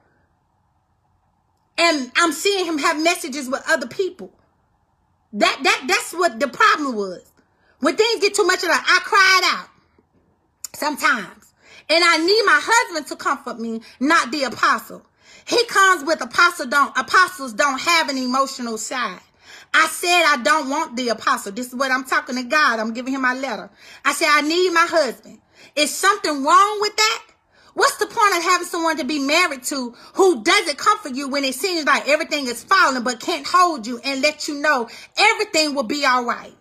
And 1.78 2.12
I'm 2.18 2.34
seeing 2.34 2.66
him 2.66 2.78
have 2.78 3.02
messages 3.02 3.50
with 3.50 3.64
other 3.68 3.88
people. 3.88 4.32
That, 5.34 5.60
that, 5.64 5.86
that's 5.88 6.14
what 6.14 6.40
the 6.40 6.48
problem 6.48 6.96
was. 6.96 7.32
When 7.80 7.96
things 7.96 8.22
get 8.22 8.36
too 8.36 8.46
much 8.46 8.64
in 8.64 8.70
life, 8.70 8.84
I 8.86 9.00
cried 9.04 9.42
out 9.54 9.70
sometimes. 10.76 11.54
And 11.90 12.04
I 12.04 12.18
need 12.18 12.44
my 12.46 12.60
husband 12.62 13.08
to 13.08 13.16
comfort 13.16 13.60
me, 13.60 13.82
not 14.00 14.32
the 14.32 14.44
apostle. 14.44 15.06
He 15.46 15.66
comes 15.66 16.04
with 16.04 16.22
apostle 16.22 16.68
don't 16.68 16.96
apostles 16.96 17.54
don't 17.54 17.82
have 17.82 18.10
an 18.10 18.18
emotional 18.18 18.78
side. 18.78 19.22
I 19.74 19.88
said 19.88 20.24
I 20.26 20.42
don't 20.44 20.70
want 20.70 20.96
the 20.96 21.10
apostle. 21.10 21.52
This 21.52 21.68
is 21.68 21.76
what 21.76 21.92
I'm 21.92 22.04
talking 22.04 22.36
to 22.36 22.44
God. 22.44 22.80
I'm 22.80 22.94
giving 22.94 23.14
him 23.14 23.22
my 23.22 23.34
letter. 23.34 23.70
I 24.04 24.14
said 24.14 24.30
I 24.30 24.42
need 24.42 24.72
my 24.72 24.88
husband. 24.90 25.40
Is 25.76 25.94
something 25.94 26.44
wrong 26.44 26.78
with 26.82 26.96
that? 26.96 27.26
What's 27.76 27.98
the 27.98 28.08
point 28.08 28.36
of 28.36 28.44
having 28.44 28.68
someone 28.68 28.98
to 28.98 29.06
be 29.06 29.20
married 29.20 29.64
to 29.66 29.96
who 30.16 30.44
doesn't 30.44 30.78
comfort 30.78 31.16
you 31.16 31.30
when 31.30 31.46
it 31.46 31.56
seems 31.56 31.86
like 31.86 32.10
everything 32.10 32.48
is 32.48 32.64
falling 32.64 33.04
but 33.04 33.20
can't 33.20 33.48
hold 33.48 33.86
you 33.88 34.00
and 34.04 34.22
let 34.22 34.48
you 34.48 34.56
know 34.60 34.90
everything 35.18 35.76
will 35.76 35.84
be 35.84 36.06
all 36.06 36.26
right? 36.26 36.54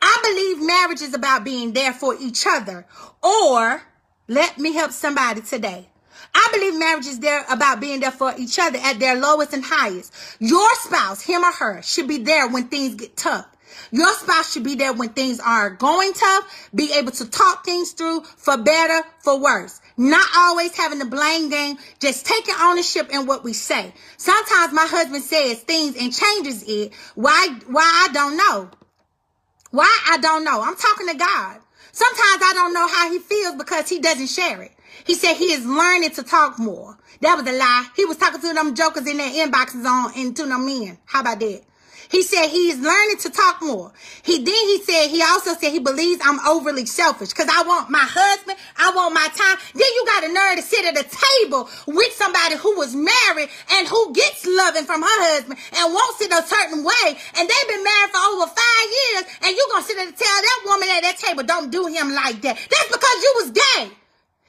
I 0.00 0.18
believe 0.22 0.66
marriage 0.66 1.02
is 1.02 1.14
about 1.14 1.44
being 1.44 1.72
there 1.72 1.92
for 1.92 2.14
each 2.18 2.46
other. 2.46 2.86
Or 3.22 3.82
let 4.28 4.58
me 4.58 4.72
help 4.72 4.92
somebody 4.92 5.42
today. 5.42 5.88
I 6.34 6.48
believe 6.52 6.78
marriage 6.78 7.06
is 7.06 7.20
there 7.20 7.44
about 7.50 7.80
being 7.80 8.00
there 8.00 8.10
for 8.10 8.34
each 8.38 8.58
other 8.58 8.78
at 8.78 8.98
their 8.98 9.18
lowest 9.18 9.52
and 9.52 9.64
highest. 9.64 10.12
Your 10.38 10.68
spouse, 10.76 11.22
him 11.22 11.42
or 11.44 11.52
her, 11.52 11.82
should 11.82 12.08
be 12.08 12.18
there 12.18 12.48
when 12.48 12.68
things 12.68 12.94
get 12.94 13.16
tough. 13.16 13.46
Your 13.90 14.12
spouse 14.14 14.52
should 14.52 14.64
be 14.64 14.74
there 14.74 14.92
when 14.92 15.10
things 15.10 15.40
are 15.40 15.70
going 15.70 16.12
tough, 16.14 16.70
be 16.74 16.92
able 16.94 17.12
to 17.12 17.28
talk 17.28 17.64
things 17.64 17.92
through 17.92 18.22
for 18.22 18.56
better, 18.56 19.06
for 19.20 19.38
worse. 19.38 19.80
Not 19.96 20.26
always 20.34 20.76
having 20.76 20.98
the 20.98 21.04
blame 21.04 21.50
game, 21.50 21.76
just 22.00 22.24
taking 22.24 22.54
ownership 22.58 23.10
in 23.10 23.26
what 23.26 23.44
we 23.44 23.52
say. 23.52 23.92
Sometimes 24.16 24.72
my 24.72 24.86
husband 24.88 25.22
says 25.22 25.60
things 25.60 25.96
and 26.00 26.12
changes 26.12 26.64
it. 26.66 26.92
Why, 27.14 27.58
why 27.66 27.82
I 27.82 28.12
don't 28.12 28.36
know. 28.36 28.70
Why? 29.70 29.98
I 30.10 30.18
don't 30.18 30.44
know. 30.44 30.62
I'm 30.62 30.76
talking 30.76 31.08
to 31.08 31.14
God. 31.14 31.58
Sometimes 31.92 32.42
I 32.42 32.52
don't 32.54 32.74
know 32.74 32.88
how 32.88 33.10
he 33.10 33.18
feels 33.18 33.56
because 33.56 33.88
he 33.88 33.98
doesn't 33.98 34.28
share 34.28 34.62
it. 34.62 34.72
He 35.04 35.14
said 35.14 35.34
he 35.34 35.52
is 35.52 35.66
learning 35.66 36.10
to 36.12 36.22
talk 36.22 36.58
more. 36.58 36.98
That 37.20 37.36
was 37.36 37.46
a 37.46 37.56
lie. 37.56 37.88
He 37.96 38.04
was 38.04 38.16
talking 38.16 38.40
to 38.40 38.52
them 38.52 38.74
jokers 38.74 39.06
in 39.06 39.16
their 39.16 39.30
inboxes 39.30 39.84
on 39.84 40.12
and 40.16 40.36
to 40.36 40.46
them 40.46 40.66
men. 40.66 40.98
How 41.04 41.20
about 41.20 41.40
that? 41.40 41.62
He 42.12 42.22
said 42.22 42.48
he's 42.48 42.78
learning 42.78 43.16
to 43.24 43.30
talk 43.30 43.62
more. 43.62 43.90
He 44.22 44.36
then 44.36 44.54
he 44.68 44.82
said 44.82 45.08
he 45.08 45.22
also 45.22 45.54
said 45.54 45.72
he 45.72 45.78
believes 45.78 46.20
I'm 46.22 46.46
overly 46.46 46.84
selfish 46.84 47.30
because 47.30 47.48
I 47.48 47.62
want 47.66 47.88
my 47.88 48.04
husband, 48.04 48.58
I 48.76 48.92
want 48.94 49.14
my 49.14 49.26
time. 49.32 49.56
Then 49.72 49.88
you 49.88 50.04
got 50.04 50.24
a 50.24 50.28
nerve 50.28 50.56
to 50.56 50.62
sit 50.62 50.84
at 50.84 51.00
a 51.00 51.08
table 51.08 51.70
with 51.86 52.12
somebody 52.12 52.56
who 52.56 52.76
was 52.76 52.94
married 52.94 53.48
and 53.72 53.88
who 53.88 54.12
gets 54.12 54.44
loving 54.44 54.84
from 54.84 55.00
her 55.00 55.18
husband 55.32 55.58
and 55.72 55.88
wants 55.88 56.20
it 56.20 56.36
a 56.36 56.44
certain 56.44 56.84
way, 56.84 57.16
and 57.40 57.48
they've 57.48 57.70
been 57.72 57.82
married 57.82 58.12
for 58.12 58.20
over 58.36 58.44
five 58.44 58.88
years, 58.92 59.24
and 59.48 59.56
you 59.56 59.64
gonna 59.72 59.84
sit 59.84 59.96
there 59.96 60.06
and 60.06 60.12
tell 60.12 60.36
that 60.36 60.60
woman 60.68 60.88
at 60.92 61.02
that 61.08 61.16
table, 61.16 61.44
don't 61.48 61.72
do 61.72 61.88
him 61.88 62.12
like 62.12 62.44
that. 62.44 62.60
That's 62.60 62.90
because 62.92 63.18
you 63.24 63.32
was 63.40 63.50
gay. 63.56 64.01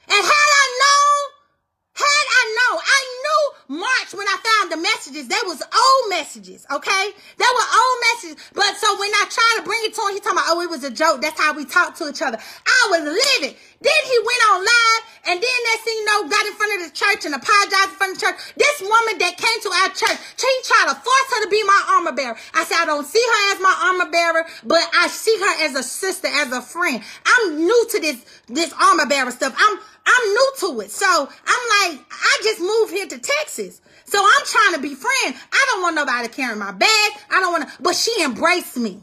And 0.08 0.22
had 0.24 0.50
I 0.62 0.66
known 0.80 1.34
had 1.94 2.26
I 2.26 2.42
known, 2.58 2.78
I 2.82 3.00
knew 3.22 3.78
March 3.78 4.10
when 4.18 4.26
I 4.26 4.36
found 4.42 4.72
the 4.74 4.82
messages. 4.82 5.28
They 5.30 5.38
was 5.46 5.62
old 5.62 6.04
messages, 6.10 6.66
okay? 6.66 7.04
They 7.38 7.50
were 7.54 7.68
old 7.70 7.98
messages. 8.10 8.36
But 8.52 8.74
so 8.82 8.98
when 8.98 9.14
I 9.14 9.24
tried 9.30 9.56
to 9.58 9.62
bring 9.62 9.78
it 9.86 9.94
to 9.94 10.02
him, 10.02 10.14
he 10.14 10.20
talking 10.20 10.42
about, 10.42 10.50
oh, 10.50 10.60
it 10.62 10.70
was 10.70 10.82
a 10.82 10.90
joke. 10.90 11.22
That's 11.22 11.38
how 11.38 11.54
we 11.54 11.64
talk 11.64 11.94
to 12.02 12.10
each 12.10 12.20
other. 12.20 12.38
I 12.66 12.82
was 12.90 13.02
livid. 13.06 13.54
Then 13.78 14.00
he 14.10 14.16
went 14.26 14.42
on 14.50 14.58
live, 14.66 15.02
and 15.30 15.36
then 15.38 15.58
that 15.70 15.78
thing, 15.86 15.94
you 15.94 16.06
know, 16.10 16.26
got 16.26 16.46
in 16.46 16.54
front 16.58 16.72
of 16.74 16.80
the 16.88 16.92
church 16.98 17.22
and 17.30 17.34
apologized 17.36 17.94
in 17.94 17.98
front 18.00 18.10
of 18.10 18.18
the 18.18 18.26
church. 18.26 18.38
This 18.58 18.76
woman 18.82 19.14
that 19.22 19.38
came 19.38 19.58
to 19.62 19.70
our 19.70 19.90
church, 19.94 20.18
she 20.34 20.50
tried 20.66 20.90
to 20.90 20.96
force 20.98 21.28
her 21.36 21.40
to 21.46 21.50
be 21.50 21.62
my 21.62 21.80
armor 21.94 22.16
bearer. 22.16 22.34
I 22.58 22.64
said, 22.64 22.82
I 22.82 22.86
don't 22.90 23.06
see 23.06 23.22
her 23.22 23.54
as 23.54 23.60
my 23.62 23.74
armor 23.86 24.10
bearer, 24.10 24.42
but 24.66 24.82
I 24.98 25.06
see 25.06 25.36
her 25.38 25.64
as 25.68 25.78
a 25.78 25.84
sister, 25.84 26.26
as 26.26 26.50
a 26.50 26.62
friend. 26.62 27.04
I'm 27.22 27.62
new 27.62 27.86
to 27.92 28.00
this, 28.00 28.18
this 28.48 28.74
armor 28.74 29.06
bearer 29.06 29.30
stuff. 29.30 29.54
I'm, 29.54 29.78
I'm 30.06 30.28
new 30.28 30.52
to 30.60 30.80
it. 30.80 30.90
So 30.90 31.06
I'm 31.06 31.92
like, 31.96 32.06
I 32.10 32.40
just 32.42 32.60
moved 32.60 32.92
here 32.92 33.06
to 33.06 33.18
Texas. 33.18 33.80
So 34.04 34.18
I'm 34.18 34.46
trying 34.46 34.74
to 34.74 34.80
be 34.80 34.94
friends. 34.94 35.40
I 35.52 35.66
don't 35.70 35.82
want 35.82 35.96
nobody 35.96 36.28
carrying 36.28 36.58
my 36.58 36.72
bag. 36.72 37.10
I 37.30 37.40
don't 37.40 37.52
want 37.52 37.68
to, 37.68 37.82
but 37.82 37.96
she 37.96 38.12
embraced 38.22 38.76
me. 38.76 39.02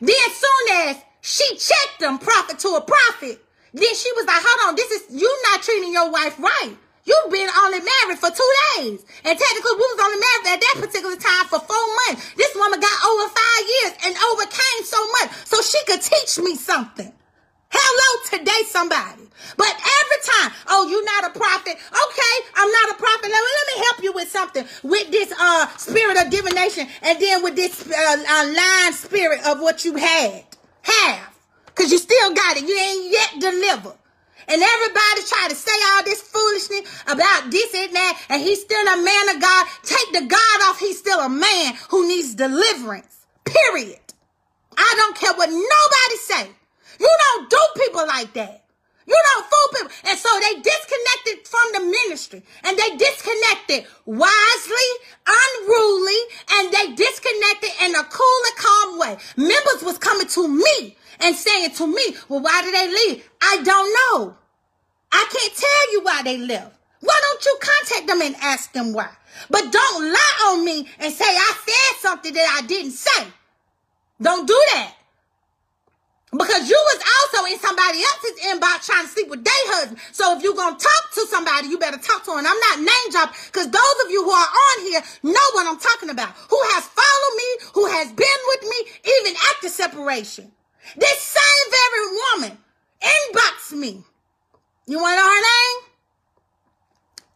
Then 0.00 0.30
soon 0.32 0.76
as 0.88 0.96
she 1.20 1.56
checked 1.56 2.00
them 2.00 2.18
prophet 2.18 2.58
to 2.60 2.68
a 2.76 2.80
prophet, 2.80 3.40
then 3.72 3.94
she 3.94 4.10
was 4.12 4.26
like, 4.26 4.42
hold 4.42 4.70
on, 4.70 4.76
this 4.76 4.90
is, 4.90 5.20
you 5.20 5.40
not 5.50 5.62
treating 5.62 5.92
your 5.92 6.10
wife 6.10 6.38
right. 6.38 6.76
You've 7.04 7.30
been 7.30 7.48
only 7.48 7.80
married 7.80 8.18
for 8.18 8.30
two 8.30 8.52
days. 8.76 9.04
And 9.24 9.38
technically, 9.38 9.76
we 9.76 9.86
was 9.92 10.00
only 10.00 10.20
married 10.20 10.56
at 10.56 10.60
that 10.60 10.76
particular 10.80 11.16
time 11.16 11.46
for 11.52 11.60
four 11.60 11.84
months. 12.06 12.32
This 12.34 12.54
woman 12.56 12.80
got 12.80 12.96
over 13.04 13.28
five 13.28 13.64
years 13.68 13.92
and 14.06 14.16
overcame 14.32 14.82
so 14.84 15.00
much 15.20 15.30
so 15.44 15.60
she 15.60 15.78
could 15.84 16.00
teach 16.00 16.38
me 16.38 16.56
something. 16.56 17.12
Hello 17.74 18.38
today, 18.38 18.62
somebody. 18.68 19.26
But 19.56 19.74
every 19.74 20.20
time, 20.22 20.52
oh, 20.68 20.86
you're 20.88 21.04
not 21.04 21.34
a 21.34 21.38
prophet. 21.38 21.74
Okay, 21.74 22.34
I'm 22.54 22.70
not 22.70 22.90
a 22.94 22.94
prophet. 22.94 23.28
Let 23.28 23.42
me, 23.42 23.50
let 23.58 23.66
me 23.76 23.84
help 23.84 24.02
you 24.02 24.12
with 24.12 24.28
something 24.30 24.64
with 24.82 25.10
this 25.10 25.32
uh, 25.38 25.66
spirit 25.76 26.16
of 26.16 26.30
divination 26.30 26.86
and 27.02 27.20
then 27.20 27.42
with 27.42 27.56
this 27.56 27.86
uh, 27.86 28.24
uh, 28.28 28.52
lying 28.54 28.92
spirit 28.94 29.44
of 29.46 29.60
what 29.60 29.84
you 29.84 29.96
had. 29.96 30.44
Have. 30.82 31.34
Because 31.66 31.90
you 31.90 31.98
still 31.98 32.34
got 32.34 32.56
it. 32.56 32.62
You 32.62 32.76
ain't 32.78 33.10
yet 33.10 33.40
delivered. 33.40 33.98
And 34.46 34.62
everybody 34.62 35.20
try 35.26 35.46
to 35.48 35.54
say 35.54 35.72
all 35.94 36.04
this 36.04 36.20
foolishness 36.22 37.02
about 37.08 37.50
this 37.50 37.74
and 37.74 37.94
that, 37.96 38.22
and 38.28 38.42
he's 38.42 38.60
still 38.60 38.86
a 38.86 39.02
man 39.02 39.36
of 39.36 39.42
God. 39.42 39.66
Take 39.82 40.12
the 40.12 40.26
God 40.26 40.62
off. 40.70 40.78
He's 40.78 40.98
still 40.98 41.20
a 41.20 41.28
man 41.28 41.74
who 41.88 42.06
needs 42.06 42.34
deliverance. 42.34 43.26
Period. 43.44 43.98
I 44.76 44.94
don't 44.96 45.16
care 45.16 45.34
what 45.34 45.48
nobody 45.50 46.16
say. 46.20 46.50
You 46.98 47.10
don't 47.24 47.50
do 47.50 47.58
people 47.76 48.06
like 48.06 48.32
that. 48.34 48.64
You 49.06 49.16
don't 49.22 49.46
fool 49.46 49.68
people. 49.74 49.92
And 50.10 50.18
so 50.18 50.28
they 50.40 50.60
disconnected 50.60 51.46
from 51.46 51.66
the 51.74 51.80
ministry 51.80 52.42
and 52.64 52.78
they 52.78 52.96
disconnected 52.96 53.86
wisely, 54.06 54.90
unruly, 55.26 56.20
and 56.52 56.72
they 56.72 56.94
disconnected 56.94 57.70
in 57.84 57.94
a 57.94 58.04
cool 58.04 58.40
and 58.46 58.56
calm 58.56 58.98
way. 58.98 59.16
Members 59.36 59.82
was 59.82 59.98
coming 59.98 60.26
to 60.28 60.48
me 60.48 60.96
and 61.20 61.36
saying 61.36 61.72
to 61.72 61.86
me, 61.86 62.16
well, 62.28 62.40
why 62.40 62.62
did 62.62 62.74
they 62.74 62.88
leave? 62.88 63.28
I 63.42 63.62
don't 63.62 63.94
know. 63.94 64.36
I 65.12 65.26
can't 65.30 65.54
tell 65.54 65.92
you 65.92 66.02
why 66.02 66.22
they 66.22 66.38
left. 66.38 66.74
Why 67.00 67.20
don't 67.20 67.44
you 67.44 67.58
contact 67.60 68.06
them 68.06 68.22
and 68.22 68.34
ask 68.40 68.72
them 68.72 68.92
why? 68.94 69.10
But 69.50 69.70
don't 69.70 70.12
lie 70.12 70.38
on 70.46 70.64
me 70.64 70.88
and 70.98 71.12
say 71.12 71.24
I 71.24 71.52
said 71.66 72.00
something 72.00 72.32
that 72.32 72.60
I 72.62 72.66
didn't 72.66 72.92
say. 72.92 73.26
Don't 74.20 74.46
do 74.46 74.60
that. 74.72 74.93
Because 76.34 76.68
you 76.68 76.74
was 76.74 76.98
also 76.98 77.46
in 77.46 77.58
somebody 77.60 78.02
else's 78.02 78.42
inbox 78.42 78.86
trying 78.86 79.06
to 79.06 79.08
sleep 79.08 79.30
with 79.30 79.44
their 79.44 79.64
husband. 79.70 80.00
So 80.10 80.36
if 80.36 80.42
you're 80.42 80.58
going 80.58 80.74
to 80.74 80.82
talk 80.82 81.04
to 81.14 81.26
somebody, 81.30 81.68
you 81.68 81.78
better 81.78 81.98
talk 81.98 82.24
to 82.24 82.30
them. 82.34 82.42
I'm 82.42 82.58
not 82.58 82.78
name 82.82 83.08
dropping 83.12 83.38
because 83.46 83.70
those 83.70 83.96
of 84.04 84.10
you 84.10 84.24
who 84.24 84.30
are 84.34 84.50
on 84.50 84.76
here 84.82 85.02
know 85.22 85.46
what 85.54 85.66
I'm 85.66 85.78
talking 85.78 86.10
about. 86.10 86.34
Who 86.50 86.58
has 86.74 86.90
followed 86.90 87.34
me, 87.38 87.48
who 87.74 87.86
has 87.86 88.08
been 88.10 88.40
with 88.50 88.62
me, 88.66 88.78
even 89.06 89.34
after 89.54 89.68
separation. 89.68 90.50
This 90.96 91.18
same 91.20 91.66
very 91.70 92.06
woman 92.18 92.58
inbox 93.00 93.72
me. 93.72 94.02
You 94.86 94.98
want 94.98 95.14
to 95.14 95.22
know 95.22 95.28
her 95.28 95.40
name? 95.40 95.90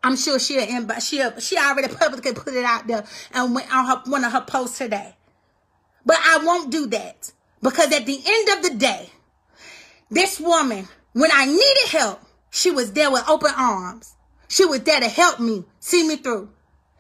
I'm 0.02 0.16
sure 0.16 0.38
she'll 0.38 0.66
inbox. 0.66 1.08
She 1.08 1.22
she 1.40 1.56
already 1.56 1.94
publicly 1.94 2.34
put 2.34 2.54
it 2.54 2.64
out 2.64 2.86
there 2.86 3.04
and 3.32 3.54
went 3.54 3.72
on 3.72 3.86
her, 3.86 4.02
one 4.10 4.24
of 4.24 4.32
her 4.32 4.40
posts 4.40 4.78
today. 4.78 5.14
But 6.04 6.18
I 6.24 6.38
won't 6.44 6.70
do 6.70 6.86
that. 6.88 7.32
Because 7.62 7.92
at 7.92 8.06
the 8.06 8.20
end 8.24 8.48
of 8.50 8.62
the 8.70 8.78
day, 8.78 9.10
this 10.10 10.40
woman, 10.40 10.88
when 11.12 11.30
I 11.32 11.44
needed 11.46 11.88
help, 11.90 12.20
she 12.50 12.70
was 12.70 12.92
there 12.92 13.10
with 13.10 13.28
open 13.28 13.52
arms. 13.56 14.14
She 14.48 14.64
was 14.64 14.80
there 14.80 15.00
to 15.00 15.08
help 15.08 15.40
me, 15.40 15.64
see 15.80 16.06
me 16.06 16.16
through. 16.16 16.48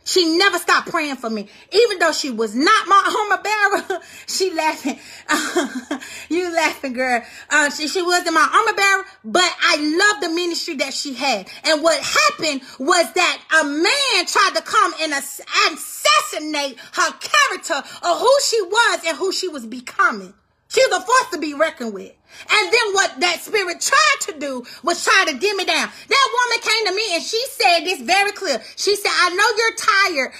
She 0.08 0.38
never 0.38 0.58
stopped 0.58 0.88
praying 0.88 1.16
for 1.16 1.28
me. 1.28 1.48
Even 1.70 1.98
though 1.98 2.12
she 2.12 2.30
was 2.30 2.54
not 2.54 2.88
my 2.88 3.28
armor 3.30 3.42
bearer, 3.42 4.00
she 4.26 4.54
laughing. 4.54 4.98
you 6.30 6.50
laughing, 6.50 6.94
girl. 6.94 7.22
Uh, 7.50 7.68
she, 7.68 7.88
she 7.88 8.00
wasn't 8.00 8.32
my 8.32 8.48
armor 8.50 8.74
bearer, 8.74 9.04
but 9.22 9.56
I 9.62 9.76
love 9.76 10.22
the 10.22 10.34
ministry 10.34 10.76
that 10.76 10.94
she 10.94 11.12
had. 11.12 11.50
And 11.64 11.82
what 11.82 12.02
happened 12.02 12.62
was 12.78 13.12
that 13.12 13.40
a 13.60 13.64
man 13.64 14.26
tried 14.26 14.52
to 14.56 14.62
come 14.62 14.94
and 15.02 15.12
assassinate 15.12 16.78
her 16.92 17.12
character 17.20 17.74
of 18.02 18.18
who 18.18 18.34
she 18.46 18.62
was 18.62 19.00
and 19.06 19.16
who 19.16 19.30
she 19.30 19.48
was 19.48 19.66
becoming. 19.66 20.32
She's 20.68 20.86
a 20.86 21.00
force 21.00 21.30
to 21.32 21.38
be 21.38 21.54
reckoned 21.54 21.94
with. 21.94 22.12
And 22.50 22.72
then 22.72 22.92
what 22.92 23.20
that 23.20 23.40
spirit 23.40 23.80
tried 23.80 24.32
to 24.32 24.38
do 24.38 24.64
was 24.82 25.02
try 25.02 25.24
to 25.26 25.38
dim 25.38 25.56
me 25.56 25.64
down. 25.64 25.88
That 26.08 26.28
woman 26.34 26.62
came 26.62 26.86
to 26.86 26.94
me 26.94 27.14
and 27.14 27.22
she 27.22 27.42
said 27.50 27.80
this 27.80 28.02
very 28.02 28.32
clear. 28.32 28.62
She 28.76 28.94
said, 28.94 29.10
I 29.10 29.30
know 29.30 29.48
you're 29.56 29.74
tired 29.76 30.32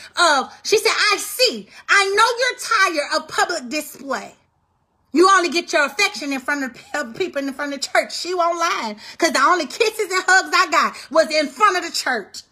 of, 0.45 0.61
she 0.65 0.77
said, 0.77 0.93
I 0.93 1.17
see, 1.17 1.69
I 1.89 2.15
know 2.15 2.29
you're 2.39 3.01
tired 3.01 3.23
of 3.23 3.29
public 3.29 3.71
display. 3.71 4.35
You 5.13 5.31
only 5.31 5.49
get 5.49 5.73
your 5.73 5.87
affection 5.87 6.33
in 6.33 6.41
front 6.41 6.65
of 6.65 6.85
uh, 6.95 7.13
people 7.15 7.43
in 7.43 7.53
front 7.55 7.73
of 7.73 7.81
the 7.81 7.89
church. 7.89 8.15
She 8.15 8.35
won't 8.35 8.59
lie. 8.59 8.97
Because 9.13 9.33
the 9.33 9.41
only 9.41 9.67
kisses 9.67 10.13
and 10.13 10.23
hugs 10.27 10.55
I 10.55 10.71
got 10.71 10.95
was 11.11 11.31
in 11.35 11.49
front 11.49 11.79
of 11.79 11.85
the 11.85 11.91
church. 11.91 12.43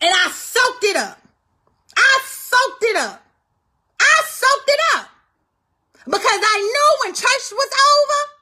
And 0.00 0.10
I 0.12 0.30
soaked 0.30 0.84
it 0.84 0.96
up. 0.96 1.20
I 1.94 2.20
soaked 2.24 2.82
it 2.82 2.96
up. 2.96 3.22
I 4.00 4.22
soaked 4.26 4.68
it 4.68 4.80
up. 4.96 5.11
Because 6.04 6.22
I 6.24 6.58
knew 6.60 7.06
when 7.06 7.14
church 7.14 7.52
was 7.52 7.70
over, 7.92 8.32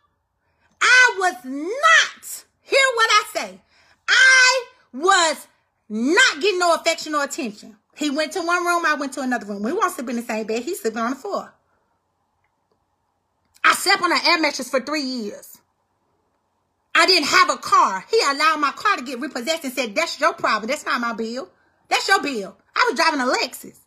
I 0.83 1.15
was 1.19 1.35
not, 1.45 2.45
hear 2.63 2.87
what 2.95 3.11
I 3.11 3.25
say, 3.35 3.61
I 4.09 4.65
was 4.93 5.47
not 5.89 6.41
getting 6.41 6.59
no 6.59 6.75
affection 6.75 7.15
or 7.15 7.25
attention. 7.25 7.77
He 7.97 8.11
went 8.11 8.33
to 8.33 8.41
one 8.41 8.65
room, 8.65 8.87
I 8.87 8.95
went 8.95 9.13
to 9.15 9.21
another 9.21 9.47
room. 9.47 9.63
We 9.63 9.73
won't 9.73 9.93
sleep 9.93 10.09
in 10.09 10.17
the 10.17 10.23
same 10.23 10.47
bed. 10.47 10.63
He's 10.63 10.81
sleeping 10.81 11.01
on 11.01 11.11
the 11.11 11.17
floor. 11.17 11.53
I 13.63 13.75
slept 13.75 14.03
on 14.03 14.13
an 14.13 14.19
air 14.27 14.41
mattress 14.41 14.71
for 14.71 14.81
three 14.81 15.03
years. 15.03 15.59
I 16.95 17.07
didn't 17.07 17.29
have 17.29 17.51
a 17.51 17.57
car. 17.57 18.05
He 18.11 18.21
allowed 18.23 18.57
my 18.59 18.73
car 18.73 18.97
to 18.97 19.03
get 19.03 19.21
repossessed 19.21 19.65
and 19.65 19.73
said, 19.73 19.95
that's 19.95 20.19
your 20.19 20.33
problem. 20.33 20.69
That's 20.69 20.87
not 20.87 21.01
my 21.01 21.13
bill. 21.13 21.51
That's 21.89 22.09
your 22.09 22.23
bill. 22.23 22.57
I 22.75 22.89
was 22.91 22.99
driving 22.99 23.21
a 23.21 23.25
Lexus. 23.25 23.79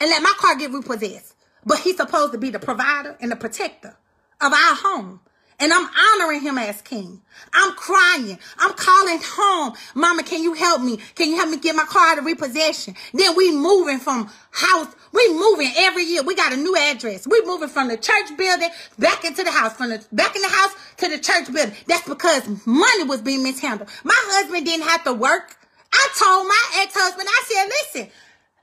And 0.00 0.10
let 0.10 0.22
my 0.22 0.32
car 0.36 0.56
get 0.56 0.70
repossessed. 0.70 1.34
But 1.64 1.80
he's 1.80 1.96
supposed 1.96 2.32
to 2.32 2.38
be 2.38 2.50
the 2.50 2.58
provider 2.58 3.16
and 3.20 3.30
the 3.30 3.36
protector 3.36 3.96
of 4.40 4.52
our 4.52 4.74
home. 4.76 5.20
And 5.60 5.72
I'm 5.72 5.88
honoring 6.14 6.42
him 6.42 6.56
as 6.56 6.80
king. 6.82 7.20
I'm 7.52 7.74
crying. 7.74 8.38
I'm 8.58 8.74
calling 8.74 9.18
home. 9.20 9.74
Mama, 9.96 10.22
can 10.22 10.40
you 10.40 10.54
help 10.54 10.82
me? 10.82 10.98
Can 11.16 11.30
you 11.30 11.36
help 11.36 11.50
me 11.50 11.56
get 11.56 11.74
my 11.74 11.82
car 11.82 12.16
of 12.16 12.24
repossession? 12.24 12.94
Then 13.12 13.34
we 13.34 13.50
moving 13.50 13.98
from 13.98 14.30
house. 14.52 14.94
We 15.12 15.32
moving 15.32 15.72
every 15.76 16.04
year. 16.04 16.22
We 16.22 16.36
got 16.36 16.52
a 16.52 16.56
new 16.56 16.76
address. 16.76 17.26
We 17.26 17.42
moving 17.44 17.68
from 17.68 17.88
the 17.88 17.96
church 17.96 18.36
building 18.36 18.68
back 19.00 19.24
into 19.24 19.42
the 19.42 19.50
house. 19.50 19.72
From 19.72 19.90
the 19.90 20.06
back 20.12 20.36
in 20.36 20.42
the 20.42 20.48
house 20.48 20.76
to 20.98 21.08
the 21.08 21.18
church 21.18 21.52
building. 21.52 21.74
That's 21.88 22.08
because 22.08 22.46
money 22.64 23.04
was 23.04 23.20
being 23.20 23.42
mishandled. 23.42 23.90
My 24.04 24.14
husband 24.14 24.64
didn't 24.64 24.86
have 24.86 25.02
to 25.04 25.12
work. 25.12 25.56
I 25.92 26.08
told 26.16 26.46
my 26.46 26.82
ex-husband, 26.82 27.26
I 27.28 27.42
said, 27.46 27.66
listen, 27.66 28.12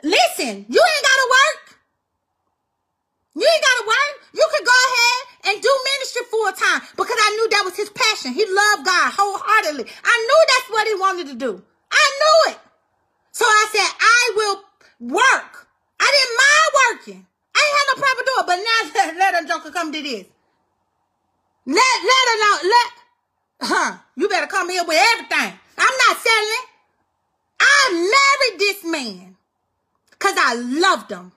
listen, 0.04 0.66
you 0.70 0.80
ain't 0.80 1.04
got 1.04 1.18
to 1.18 1.30
work. 1.30 1.65
You 3.36 3.44
ain't 3.44 3.64
gotta 3.68 3.88
work. 3.88 4.14
You 4.34 4.48
can 4.48 4.64
go 4.64 4.72
ahead 4.72 5.20
and 5.52 5.62
do 5.62 5.72
ministry 5.92 6.24
full 6.32 6.52
time 6.56 6.82
because 6.96 7.20
I 7.20 7.30
knew 7.36 7.50
that 7.52 7.66
was 7.68 7.76
his 7.76 7.92
passion. 7.92 8.32
He 8.32 8.48
loved 8.48 8.88
God 8.88 9.12
wholeheartedly. 9.12 9.84
I 9.84 10.16
knew 10.24 10.42
that's 10.48 10.70
what 10.72 10.88
he 10.88 10.96
wanted 10.96 11.28
to 11.28 11.36
do. 11.36 11.52
I 11.92 12.06
knew 12.20 12.54
it. 12.54 12.60
So 13.32 13.44
I 13.44 13.64
said, 13.76 13.92
I 14.00 14.22
will 14.36 14.58
work. 15.12 15.68
I 16.00 16.08
didn't 16.08 16.38
mind 16.40 16.70
working. 16.80 17.28
I 17.56 17.60
ain't 17.60 17.76
had 17.76 17.88
no 17.92 17.96
problem 18.00 18.24
doing 18.24 18.40
it. 18.40 18.48
But 18.48 18.60
now 18.64 18.80
let, 18.96 19.18
let 19.20 19.44
a 19.44 19.48
joker 19.48 19.72
come 19.72 19.92
to 19.92 20.02
this. 20.02 20.26
Let 21.66 21.96
let 22.08 22.24
her 22.32 22.38
know. 22.40 22.56
Let 22.70 22.90
huh. 23.62 23.98
You 24.16 24.30
better 24.30 24.48
come 24.48 24.70
here 24.70 24.84
with 24.86 25.02
everything. 25.14 25.60
I'm 25.78 25.98
not 26.08 26.18
selling. 26.18 26.66
I 27.60 27.92
married 27.92 28.60
this 28.60 28.84
man 28.84 29.36
because 30.12 30.36
I 30.38 30.56
loved 30.56 31.12
him. 31.12 31.32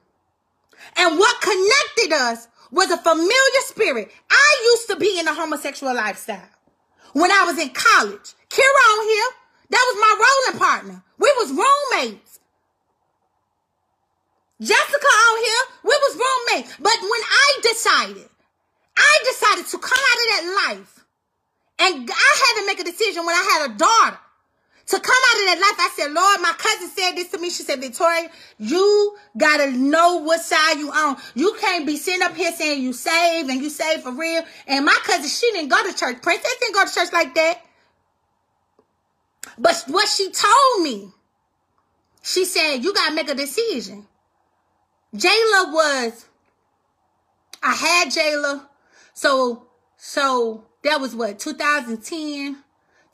And 0.97 1.18
what 1.18 1.41
connected 1.41 2.12
us 2.12 2.49
was 2.70 2.91
a 2.91 2.99
familiar 2.99 3.62
spirit. 3.66 4.11
I 4.30 4.70
used 4.74 4.89
to 4.89 4.97
be 4.97 5.18
in 5.18 5.28
a 5.28 5.34
homosexual 5.34 5.95
lifestyle 5.95 6.49
when 7.12 7.30
I 7.30 7.45
was 7.45 7.59
in 7.59 7.70
college. 7.70 8.34
Kira 8.51 8.64
on 8.64 9.09
here, 9.09 9.30
that 9.70 9.84
was 9.93 10.01
my 10.01 10.12
rolling 10.18 10.61
partner. 10.61 11.03
We 11.18 11.32
was 11.39 11.51
roommates. 11.51 12.41
Jessica 14.61 15.07
on 15.07 15.45
here, 15.45 15.64
we 15.84 15.97
was 15.97 16.16
roommates. 16.16 16.76
But 16.76 16.99
when 17.01 17.22
I 17.30 17.59
decided, 17.62 18.28
I 18.97 19.18
decided 19.24 19.66
to 19.66 19.78
come 19.78 19.99
out 19.99 20.18
of 20.18 20.26
that 20.34 20.66
life. 20.68 21.05
And 21.80 22.11
I 22.11 22.55
had 22.57 22.61
to 22.61 22.66
make 22.66 22.80
a 22.80 22.84
decision 22.84 23.24
when 23.24 23.36
I 23.36 23.59
had 23.59 23.70
a 23.70 23.78
daughter 23.78 24.18
to 24.89 24.99
come 24.99 25.16
out 25.30 25.41
of 25.41 25.47
that 25.47 25.59
life, 25.61 25.78
I 25.78 25.91
said, 25.97 26.12
Lord, 26.12 26.41
my 26.41 26.55
cousin 26.57 26.89
said 26.89 27.12
this 27.12 27.30
to 27.32 27.39
me. 27.39 27.51
She 27.51 27.62
said, 27.62 27.80
Victoria, 27.80 28.30
you 28.59 29.18
gotta 29.36 29.70
know 29.70 30.16
what 30.16 30.41
side 30.41 30.78
you 30.78 30.91
on. 30.91 31.18
You 31.34 31.55
can't 31.61 31.86
be 31.86 31.99
sitting 31.99 32.22
up 32.22 32.34
here 32.34 32.53
saying 32.53 32.82
you 32.82 32.95
save 32.95 33.51
and 33.51 33.61
you 33.61 33.68
save 33.68 34.01
for 34.03 34.12
real. 34.12 34.43
And 34.66 34.86
my 34.86 34.99
cousin, 35.05 35.28
she 35.28 35.51
didn't 35.53 35.68
go 35.68 35.82
to 35.86 35.95
church. 35.95 36.22
Princess 36.22 36.57
didn't 36.61 36.74
go 36.74 36.86
to 36.86 36.95
church 36.95 37.12
like 37.12 37.34
that. 37.34 37.61
But 39.59 39.84
what 39.89 40.09
she 40.09 40.30
told 40.30 40.82
me, 40.82 41.11
she 42.22 42.47
said, 42.47 42.76
you 42.76 42.95
gotta 42.95 43.14
make 43.14 43.28
a 43.28 43.34
decision. 43.34 44.07
Jayla 45.14 45.72
was, 45.72 46.26
I 47.62 47.74
had 47.74 48.09
Jayla. 48.09 48.66
So, 49.12 49.66
so 49.99 50.64
that 50.82 50.99
was 50.99 51.14
what, 51.14 51.39
2010? 51.39 52.64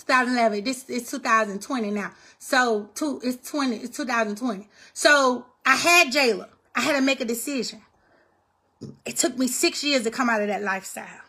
2011. 0.06 0.64
This 0.64 0.88
is 0.88 1.10
2020 1.10 1.90
now. 1.90 2.12
So 2.38 2.90
two, 2.94 3.20
it's 3.22 3.48
20, 3.50 3.76
it's 3.76 3.96
2020. 3.96 4.68
So 4.92 5.46
I 5.64 5.76
had 5.76 6.12
Jayla. 6.12 6.48
I 6.74 6.80
had 6.80 6.96
to 6.96 7.00
make 7.00 7.20
a 7.20 7.24
decision. 7.24 7.82
It 9.04 9.16
took 9.16 9.38
me 9.38 9.46
six 9.46 9.82
years 9.82 10.04
to 10.04 10.10
come 10.10 10.28
out 10.28 10.42
of 10.42 10.48
that 10.48 10.62
lifestyle. 10.62 11.22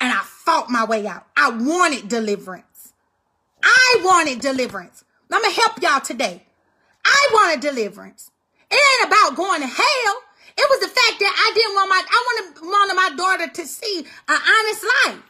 And 0.00 0.12
I 0.12 0.22
fought 0.22 0.70
my 0.70 0.84
way 0.84 1.06
out. 1.06 1.26
I 1.36 1.50
wanted 1.50 2.08
deliverance. 2.08 2.92
I 3.62 4.00
wanted 4.02 4.40
deliverance. 4.40 5.04
I'm 5.30 5.42
going 5.42 5.54
to 5.54 5.60
help 5.60 5.82
y'all 5.82 6.00
today. 6.00 6.46
I 7.04 7.28
wanted 7.32 7.60
deliverance. 7.60 8.30
It 8.70 8.80
ain't 8.80 9.08
about 9.08 9.36
going 9.36 9.60
to 9.60 9.66
hell. 9.66 10.14
It 10.56 10.66
was 10.68 10.80
the 10.80 10.88
fact 10.88 11.20
that 11.20 11.34
I 11.36 11.52
didn't 11.54 11.74
want 11.74 11.88
my, 11.90 12.02
I 12.08 12.24
wanted, 12.26 12.62
wanted 12.62 12.94
my 12.94 13.16
daughter 13.16 13.52
to 13.52 13.66
see 13.66 14.06
an 14.28 14.38
honest 14.38 14.84
life. 15.06 15.29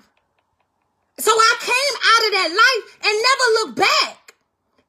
So 1.20 1.32
I 1.32 1.54
came 1.60 1.94
out 2.00 2.22
of 2.26 2.32
that 2.32 2.50
life 2.50 2.84
and 3.04 3.12
never 3.12 3.46
looked 3.60 3.76
back. 3.78 4.20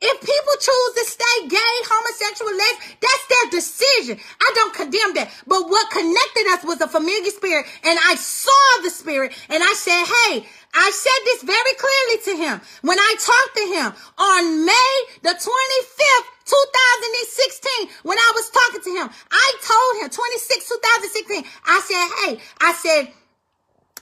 If 0.01 0.17
people 0.17 0.55
choose 0.57 0.93
to 0.97 1.05
stay 1.13 1.37
gay, 1.47 1.75
homosexual, 1.85 2.49
lesbian, 2.49 2.97
that's 3.05 3.25
their 3.29 3.47
decision. 3.53 4.17
I 4.41 4.49
don't 4.55 4.73
condemn 4.73 5.13
that. 5.13 5.29
But 5.45 5.69
what 5.69 5.93
connected 5.93 6.45
us 6.57 6.65
was 6.65 6.81
a 6.81 6.89
familiar 6.89 7.29
spirit, 7.29 7.69
and 7.85 7.99
I 8.09 8.15
saw 8.17 8.81
the 8.81 8.89
spirit, 8.89 9.37
and 9.49 9.61
I 9.61 9.73
said, 9.77 10.01
hey, 10.01 10.41
I 10.73 10.89
said 10.89 11.19
this 11.25 11.43
very 11.45 11.75
clearly 11.77 12.17
to 12.25 12.33
him 12.33 12.55
when 12.81 12.97
I 12.97 13.11
talked 13.21 13.53
to 13.61 13.65
him 13.77 13.87
on 14.17 14.65
May 14.65 14.93
the 15.21 15.37
25th, 15.37 16.27
2016, 16.49 17.93
when 18.01 18.17
I 18.17 18.31
was 18.33 18.49
talking 18.49 18.81
to 18.81 18.91
him. 18.97 19.07
I 19.29 19.49
told 19.61 20.01
him, 20.01 20.09
26, 20.09 20.65
2016, 20.65 21.45
I 21.67 21.77
said, 21.85 22.05
hey, 22.25 22.31
I 22.57 22.73
said, 22.73 23.13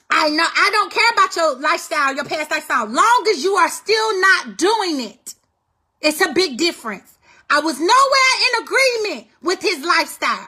I 0.10 0.30
know 0.30 0.46
I 0.46 0.70
don't 0.72 0.92
care 0.92 1.10
about 1.14 1.36
your 1.36 1.56
lifestyle, 1.60 2.16
your 2.16 2.26
past 2.26 2.52
lifestyle, 2.52 2.88
long 2.88 3.26
as 3.30 3.44
you 3.44 3.54
are 3.54 3.70
still 3.70 4.22
not 4.22 4.58
doing 4.58 5.02
it. 5.02 5.36
It's 6.02 6.22
a 6.22 6.34
big 6.34 6.58
difference. 6.58 7.18
I 7.50 7.60
was 7.60 7.80
nowhere 7.80 8.36
in 8.48 8.64
agreement 8.64 9.28
with 9.42 9.62
his 9.62 9.84
lifestyle. 9.86 10.48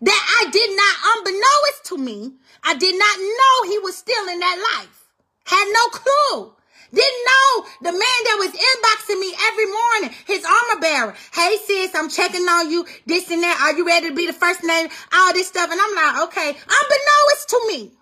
That 0.00 0.42
I 0.42 0.50
did 0.50 0.70
not, 0.76 0.94
unbeknownst 1.16 1.84
to 1.86 1.98
me, 1.98 2.34
I 2.62 2.74
did 2.74 2.98
not 2.98 3.18
know 3.18 3.70
he 3.70 3.78
was 3.78 3.96
still 3.96 4.28
in 4.28 4.40
that 4.40 4.76
life. 4.76 5.04
Had 5.46 5.66
no 5.72 5.86
clue. 5.88 6.52
Didn't 6.92 7.26
know 7.26 7.66
the 7.82 7.92
man 7.92 8.20
that 8.24 8.36
was 8.38 8.52
inboxing 8.52 9.20
me 9.20 9.34
every 9.48 9.66
morning, 9.66 10.10
his 10.26 10.44
armor 10.44 10.80
bearer. 10.80 11.14
Hey 11.32 11.56
sis, 11.64 11.94
I'm 11.94 12.08
checking 12.08 12.42
on 12.42 12.70
you, 12.70 12.86
this 13.06 13.30
and 13.30 13.42
that. 13.42 13.58
Are 13.62 13.76
you 13.76 13.86
ready 13.86 14.10
to 14.10 14.14
be 14.14 14.26
the 14.26 14.32
first 14.32 14.62
name? 14.62 14.88
All 15.12 15.32
this 15.32 15.48
stuff. 15.48 15.70
And 15.70 15.80
I'm 15.80 15.94
like, 15.94 16.28
okay, 16.28 16.48
unbeknownst 16.50 17.48
to 17.48 17.60
me. 17.66 17.92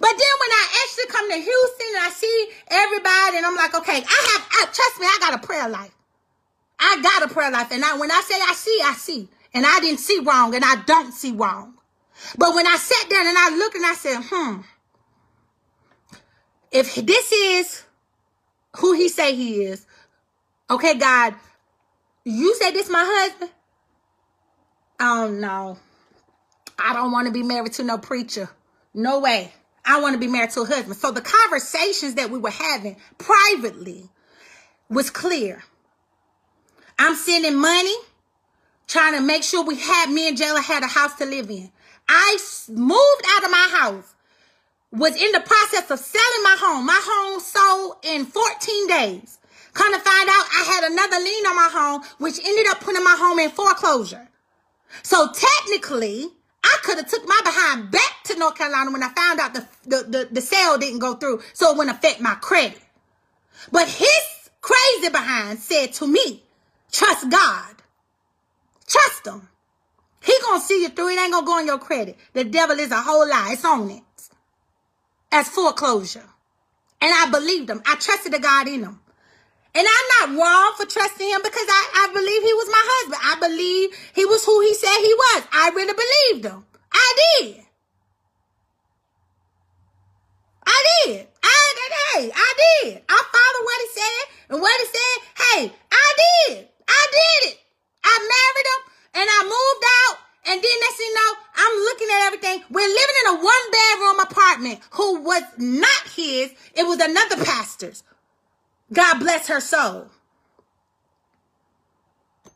But 0.00 0.10
then 0.10 0.34
when 0.40 0.50
I 0.50 0.64
actually 0.82 1.06
come 1.12 1.30
to 1.30 1.36
Houston 1.36 1.86
and 1.96 2.04
I 2.04 2.10
see 2.10 2.48
everybody 2.68 3.36
and 3.36 3.46
I'm 3.46 3.56
like, 3.56 3.74
okay, 3.74 3.96
I 3.96 3.98
have, 3.98 4.48
I, 4.50 4.64
trust 4.72 5.00
me, 5.00 5.06
I 5.06 5.18
got 5.20 5.34
a 5.42 5.46
prayer 5.46 5.68
life. 5.68 5.94
I 6.78 7.00
got 7.02 7.30
a 7.30 7.32
prayer 7.32 7.50
life. 7.50 7.70
And 7.70 7.84
I, 7.84 7.96
when 7.98 8.10
I 8.10 8.20
say 8.26 8.34
I 8.34 8.52
see, 8.54 8.80
I 8.84 8.94
see. 8.94 9.28
And 9.52 9.64
I 9.64 9.80
didn't 9.80 10.00
see 10.00 10.20
wrong 10.20 10.54
and 10.54 10.64
I 10.64 10.82
don't 10.86 11.12
see 11.12 11.32
wrong. 11.32 11.74
But 12.36 12.54
when 12.54 12.66
I 12.66 12.76
sat 12.76 13.10
down 13.10 13.26
and 13.26 13.36
I 13.38 13.56
looked 13.56 13.76
and 13.76 13.86
I 13.86 13.94
said, 13.94 14.20
hmm, 14.22 14.60
if 16.70 16.94
this 16.94 17.32
is 17.32 17.84
who 18.76 18.94
he 18.94 19.08
say 19.08 19.34
he 19.34 19.64
is, 19.64 19.86
okay, 20.70 20.94
God, 20.94 21.34
you 22.24 22.54
said 22.56 22.72
this 22.72 22.88
my 22.88 23.04
husband? 23.06 23.50
Oh 24.98 25.30
no. 25.30 25.78
I 26.78 26.92
don't 26.94 27.12
want 27.12 27.26
to 27.26 27.32
be 27.32 27.42
married 27.42 27.74
to 27.74 27.84
no 27.84 27.98
preacher. 27.98 28.48
No 28.92 29.20
way. 29.20 29.52
I 29.84 30.00
want 30.00 30.14
to 30.14 30.18
be 30.18 30.26
married 30.26 30.50
to 30.50 30.62
a 30.62 30.66
husband. 30.66 30.96
So 30.96 31.10
the 31.10 31.20
conversations 31.20 32.14
that 32.14 32.30
we 32.30 32.38
were 32.38 32.50
having 32.50 32.96
privately 33.18 34.08
was 34.88 35.10
clear. 35.10 35.62
I'm 36.98 37.14
sending 37.16 37.56
money, 37.56 37.94
trying 38.86 39.14
to 39.14 39.20
make 39.20 39.42
sure 39.42 39.64
we 39.64 39.76
had, 39.76 40.10
me 40.10 40.28
and 40.28 40.38
Jayla 40.38 40.62
had 40.62 40.82
a 40.82 40.86
house 40.86 41.14
to 41.16 41.26
live 41.26 41.50
in. 41.50 41.70
I 42.08 42.38
moved 42.68 43.22
out 43.28 43.44
of 43.44 43.50
my 43.50 43.68
house, 43.72 44.14
was 44.92 45.16
in 45.20 45.32
the 45.32 45.40
process 45.40 45.90
of 45.90 45.98
selling 45.98 46.42
my 46.44 46.56
home. 46.58 46.86
My 46.86 47.00
home 47.02 47.40
sold 47.40 47.96
in 48.04 48.26
14 48.26 48.86
days. 48.86 49.38
Kind 49.72 49.94
of 49.94 50.02
find 50.02 50.28
out 50.28 50.46
I 50.54 50.64
had 50.72 50.92
another 50.92 51.16
lien 51.22 51.46
on 51.46 51.56
my 51.56 51.68
home, 51.72 52.02
which 52.18 52.38
ended 52.44 52.68
up 52.68 52.80
putting 52.80 53.02
my 53.02 53.16
home 53.18 53.40
in 53.40 53.50
foreclosure. 53.50 54.28
So 55.02 55.30
technically, 55.32 56.28
I 56.64 56.78
could 56.82 56.96
have 56.96 57.10
took 57.10 57.28
my 57.28 57.40
behind 57.44 57.90
back 57.90 58.24
to 58.24 58.38
North 58.38 58.56
Carolina 58.56 58.90
when 58.90 59.02
I 59.02 59.10
found 59.10 59.38
out 59.38 59.54
the, 59.54 59.68
the, 59.84 59.96
the, 60.08 60.28
the 60.32 60.40
sale 60.40 60.78
didn't 60.78 61.00
go 61.00 61.14
through, 61.14 61.42
so 61.52 61.70
it 61.70 61.76
wouldn't 61.76 61.96
affect 61.96 62.20
my 62.20 62.34
credit. 62.36 62.80
But 63.70 63.86
his 63.86 64.50
crazy 64.60 65.10
behind 65.10 65.58
said 65.58 65.92
to 65.94 66.06
me, 66.06 66.42
trust 66.90 67.28
God. 67.30 67.74
Trust 68.86 69.26
him. 69.26 69.48
He 70.22 70.32
gonna 70.42 70.60
see 70.60 70.82
you 70.82 70.88
through. 70.88 71.08
It 71.08 71.20
ain't 71.20 71.32
gonna 71.32 71.46
go 71.46 71.58
on 71.58 71.66
your 71.66 71.78
credit. 71.78 72.16
The 72.32 72.44
devil 72.44 72.78
is 72.78 72.90
a 72.90 73.00
whole 73.00 73.28
lie. 73.28 73.50
It's 73.52 73.64
on 73.64 73.90
it. 73.90 74.02
As 75.30 75.48
foreclosure. 75.48 76.24
And 77.00 77.12
I 77.12 77.30
believed 77.30 77.68
him. 77.68 77.82
I 77.86 77.96
trusted 77.96 78.32
the 78.32 78.38
God 78.38 78.68
in 78.68 78.84
him. 78.84 79.00
And 79.74 79.86
I'm 79.86 80.08
not 80.30 80.40
wrong 80.40 80.72
for 80.76 80.86
trusting 80.86 81.28
him 81.28 81.42
because 81.42 81.66
I, 81.68 82.06
I 82.06 82.12
believe 82.12 82.42
he 82.42 82.54
was 82.54 82.68
my 82.70 82.84
husband. 82.84 83.20
I 83.24 83.34
believe 83.42 83.90
he 84.14 84.24
was 84.24 84.44
who 84.44 84.60
he 84.60 84.74
said 84.74 84.98
he 84.98 85.14
was. 85.14 85.42
I 85.52 85.70
really 85.74 85.94
believed 85.94 86.46
him. 86.46 86.64
I 86.92 87.08
did. 87.18 87.64
I 90.66 90.78
did. 91.06 91.26
I 91.42 91.54
hey, 92.14 92.30
I 92.32 92.50
did. 92.56 93.02
I 93.08 93.18
followed 93.18 93.64
what 93.66 93.80
he 93.82 93.88
said 93.98 94.22
and 94.50 94.60
what 94.62 94.80
he 94.80 94.86
said. 94.86 95.16
Hey, 95.42 95.62
I 95.90 96.08
did. 96.22 96.68
I 96.86 97.02
did 97.10 97.50
it. 97.50 97.58
I 98.04 98.14
married 98.14 98.68
him 98.70 98.80
and 99.18 99.26
I 99.26 99.40
moved 99.42 99.84
out. 100.06 100.16
And 100.46 100.62
then 100.62 100.80
next 100.80 100.96
thing 100.96 101.08
you 101.08 101.14
know, 101.14 101.32
I'm 101.56 101.76
looking 101.82 102.08
at 102.08 102.26
everything. 102.26 102.62
We're 102.70 102.86
living 102.86 103.18
in 103.24 103.30
a 103.34 103.42
one 103.42 103.64
bedroom 103.72 104.20
apartment 104.20 104.80
who 104.90 105.20
was 105.22 105.42
not 105.58 106.08
his. 106.14 106.52
It 106.74 106.86
was 106.86 107.00
another 107.00 107.42
pastor's. 107.44 108.04
God 108.94 109.18
bless 109.18 109.48
her 109.48 109.60
soul. 109.60 110.08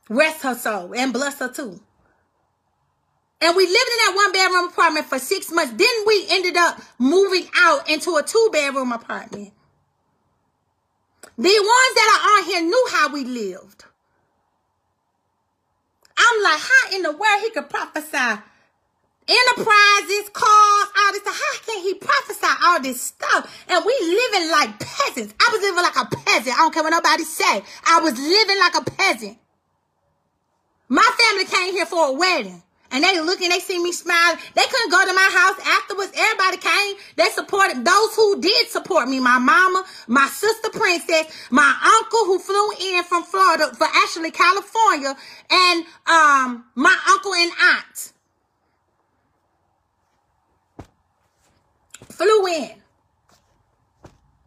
Rest 0.09 0.43
her 0.43 0.55
soul 0.55 0.95
and 0.95 1.13
bless 1.13 1.39
her 1.41 1.49
too. 1.49 1.81
And 3.41 3.57
we 3.57 3.67
lived 3.67 3.75
in 3.75 3.99
that 4.07 4.13
one 4.17 4.33
bedroom 4.33 4.69
apartment 4.69 5.07
for 5.07 5.19
six 5.19 5.53
months. 5.53 5.73
Then 5.77 6.07
we 6.07 6.27
ended 6.31 6.57
up 6.57 6.81
moving 6.99 7.47
out 7.57 7.89
into 7.89 8.17
a 8.17 8.23
two 8.23 8.49
bedroom 8.53 8.91
apartment. 8.93 9.53
The 11.37 11.43
ones 11.43 11.95
that 11.95 12.21
are 12.21 12.39
on 12.39 12.51
here 12.51 12.63
knew 12.63 12.87
how 12.91 13.13
we 13.13 13.25
lived. 13.25 13.85
I'm 16.17 16.43
like, 16.43 16.59
how 16.61 16.97
in 16.97 17.03
the 17.03 17.13
world 17.13 17.43
he 17.43 17.51
could 17.51 17.71
prophesy 17.71 18.43
enterprises, 19.29 20.31
cars, 20.33 20.89
all 20.97 21.13
this 21.13 21.23
stuff. 21.23 21.37
How 21.37 21.59
can 21.67 21.83
he 21.83 21.95
prophesy 21.95 22.53
all 22.65 22.81
this 22.81 23.01
stuff? 23.01 23.65
And 23.69 23.85
we 23.85 23.95
living 24.01 24.51
like 24.51 24.79
peasants. 24.81 25.35
I 25.39 25.51
was 25.53 25.61
living 25.61 25.83
like 25.83 25.97
a 25.97 26.17
peasant. 26.17 26.57
I 26.57 26.61
don't 26.61 26.75
care 26.75 26.83
what 26.83 26.91
nobody 26.91 27.25
say. 27.25 27.63
I 27.87 28.01
was 28.01 28.19
living 28.19 28.59
like 28.59 28.75
a 28.75 28.91
peasant. 28.91 29.39
My 30.89 31.09
family 31.21 31.45
came 31.45 31.75
here 31.75 31.87
for 31.87 32.09
a 32.09 32.13
wedding. 32.13 32.63
And 32.91 33.05
they 33.05 33.21
looking, 33.21 33.51
they 33.51 33.59
see 33.59 33.79
me 33.83 33.93
smiling. 33.93 34.41
They 34.55 34.63
couldn't 34.63 34.91
go 34.91 35.07
to 35.07 35.13
my 35.13 35.29
house 35.31 35.61
afterwards. 35.67 36.13
Everybody 36.17 36.57
came. 36.57 36.97
They 37.17 37.29
supported 37.29 37.85
those 37.85 38.15
who 38.17 38.41
did 38.41 38.69
support 38.69 39.09
me. 39.09 39.21
My 39.21 39.39
mama, 39.39 39.85
my 40.07 40.27
sister 40.29 40.71
princess, 40.71 41.27
my 41.51 41.77
uncle 41.85 42.25
who 42.25 42.39
flew 42.39 42.71
in 42.81 43.05
from 43.05 43.25
Florida 43.25 43.75
for 43.75 43.87
actually 43.93 44.31
California, 44.31 45.15
and 45.51 45.85
um 46.07 46.65
my 46.75 46.97
uncle 47.11 47.35
and 47.35 47.53
aunt. 47.61 48.13
Flew 52.19 52.47
in. 52.49 52.71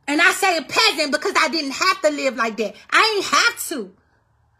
And 0.07 0.21
I 0.21 0.31
say 0.31 0.61
peasant 0.61 1.11
because 1.11 1.33
I 1.39 1.47
didn't 1.47 1.71
have 1.71 2.01
to 2.01 2.09
live 2.11 2.35
like 2.35 2.57
that. 2.57 2.75
I 2.89 3.13
ain't 3.15 3.25
have 3.25 3.67
to. 3.69 3.93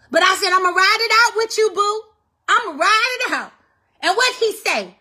But 0.10 0.24
I 0.24 0.36
said, 0.36 0.52
I'm 0.52 0.64
going 0.64 0.74
to 0.74 0.78
ride 0.78 0.98
it 1.00 1.12
out 1.26 1.36
with 1.36 1.58
you, 1.58 1.72
boo. 1.76 2.02
I'm 2.48 2.66
going 2.68 2.78
to 2.78 2.82
ride 2.82 3.18
it 3.20 3.34
out. 3.34 3.52
And 4.02 4.16
what 4.16 4.36
he 4.36 4.54
say? 4.54 4.96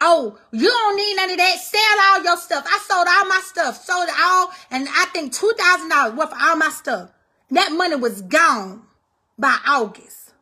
Oh, 0.00 0.38
you 0.52 0.68
don't 0.68 0.96
need 0.96 1.16
none 1.16 1.30
of 1.30 1.36
that. 1.38 1.58
Sell 1.58 2.00
all 2.02 2.22
your 2.22 2.36
stuff. 2.36 2.64
I 2.66 2.78
sold 2.78 3.06
all 3.08 3.24
my 3.26 3.40
stuff. 3.44 3.84
Sold 3.84 4.08
all. 4.16 4.52
And 4.70 4.88
I 4.88 5.06
think 5.06 5.32
$2,000 5.32 6.16
worth 6.16 6.32
of 6.32 6.38
all 6.40 6.56
my 6.56 6.68
stuff. 6.70 7.10
That 7.50 7.72
money 7.72 7.96
was 7.96 8.22
gone 8.22 8.82
by 9.36 9.56
August. 9.66 10.32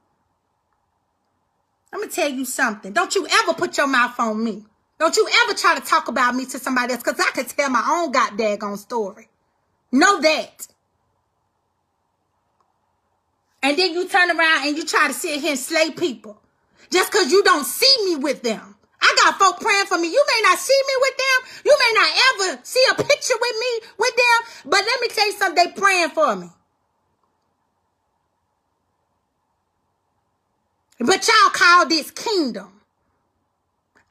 I'm 1.92 2.00
going 2.00 2.10
to 2.10 2.14
tell 2.14 2.28
you 2.28 2.44
something. 2.44 2.92
Don't 2.92 3.14
you 3.14 3.26
ever 3.26 3.54
put 3.54 3.78
your 3.78 3.86
mouth 3.86 4.18
on 4.20 4.42
me. 4.42 4.66
Don't 4.99 5.16
you 5.16 5.28
ever 5.44 5.55
try 5.55 5.74
to 5.78 5.84
talk 5.84 6.09
about 6.09 6.34
me 6.34 6.47
to 6.47 6.59
somebody 6.59 6.92
else 6.92 7.03
because 7.03 7.20
I 7.20 7.30
can 7.32 7.44
tell 7.44 7.68
my 7.70 7.84
own 7.86 8.12
goddamn 8.12 8.76
story. 8.76 9.28
Know 9.92 10.20
that. 10.20 10.66
And 13.62 13.76
then 13.76 13.92
you 13.92 14.09
turn 14.09 14.30
around 14.30 14.66
and 14.66 14.76
you 14.76 14.84
try 14.86 15.09
to 15.09 15.12
sit 15.12 15.40
here 15.40 15.51
and 15.51 15.59
slay 15.59 15.90
people 15.90 16.40
just 16.90 17.11
because 17.11 17.30
you 17.32 17.42
don't 17.42 17.64
see 17.64 17.97
me 18.07 18.16
with 18.16 18.42
them. 18.42 18.76
I 19.01 19.14
got 19.18 19.38
folk 19.38 19.61
praying 19.61 19.86
for 19.86 19.99
me. 19.99 20.09
You 20.09 20.24
may 20.26 20.49
not 20.49 20.59
see 20.59 20.80
me 20.86 20.94
with 21.01 21.16
them. 21.16 21.62
You 21.64 21.76
may 21.78 21.92
not 21.94 22.55
ever 22.55 22.61
see 22.62 22.84
a 22.90 22.94
picture 22.94 23.34
with 23.40 23.57
me 23.61 23.88
with 23.99 24.16
them. 24.16 24.70
But 24.70 24.80
let 24.86 25.01
me 25.01 25.09
tell 25.09 25.26
you 25.26 25.32
something. 25.32 25.64
They 25.64 25.72
praying 25.72 26.11
for 26.11 26.36
me. 26.36 26.49
But 31.01 31.28
y'all 31.28 31.51
call 31.53 31.86
this 31.86 32.11
kingdom. 32.11 32.75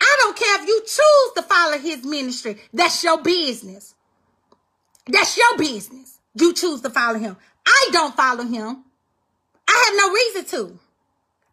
I 0.06 0.18
don't 0.20 0.38
care 0.38 0.62
if 0.62 0.68
you 0.68 0.82
choose 0.82 1.34
to 1.36 1.42
follow 1.42 1.78
his 1.80 2.06
ministry. 2.06 2.62
That's 2.72 3.04
your 3.04 3.22
business. 3.22 3.96
That's 5.08 5.36
your 5.36 5.58
business. 5.58 6.20
You 6.36 6.54
choose 6.54 6.82
to 6.82 6.90
follow 6.92 7.18
him. 7.18 7.38
I 7.66 7.90
don't 7.92 8.16
follow 8.16 8.44
him. 8.44 8.84
I 9.68 9.84
have 9.86 9.96
no 9.98 10.12
reason 10.12 10.46
to. 10.46 10.80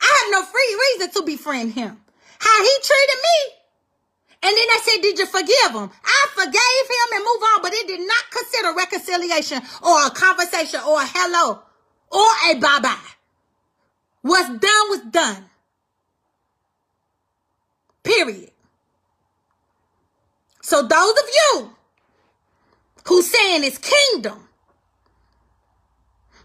I 0.02 0.18
have 0.20 0.32
no 0.32 0.42
free 0.44 0.80
reason 0.84 1.10
to 1.14 1.22
befriend 1.22 1.72
him. 1.72 1.98
How 2.38 2.62
he 2.62 2.74
treated 2.82 3.20
me. 3.22 3.54
And 4.44 4.56
then 4.56 4.68
I 4.70 4.80
said, 4.82 5.02
did 5.02 5.18
you 5.18 5.26
forgive 5.26 5.70
him? 5.72 5.90
I 6.04 6.26
forgave 6.34 6.86
him 6.90 7.08
and 7.14 7.24
move 7.24 7.42
on, 7.54 7.62
but 7.62 7.72
it 7.72 7.86
did 7.86 8.00
not 8.00 8.24
consider 8.30 8.74
reconciliation 8.76 9.62
or 9.82 10.06
a 10.06 10.10
conversation 10.10 10.80
or 10.80 11.00
a 11.00 11.06
hello 11.06 11.62
or 12.10 12.50
a 12.50 12.58
bye-bye. 12.58 13.10
What's 14.22 14.48
done 14.48 14.90
was 14.90 15.00
done. 15.10 15.44
Period. 18.02 18.50
So 20.62 20.82
those 20.82 21.12
of 21.12 21.24
you 21.34 21.70
who 23.06 23.22
saying 23.22 23.64
it's 23.64 23.78
kingdom, 23.78 24.48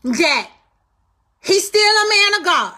that 0.03 0.49
he's 1.41 1.67
still 1.67 1.81
a 1.81 2.09
man 2.09 2.39
of 2.39 2.45
God. 2.45 2.75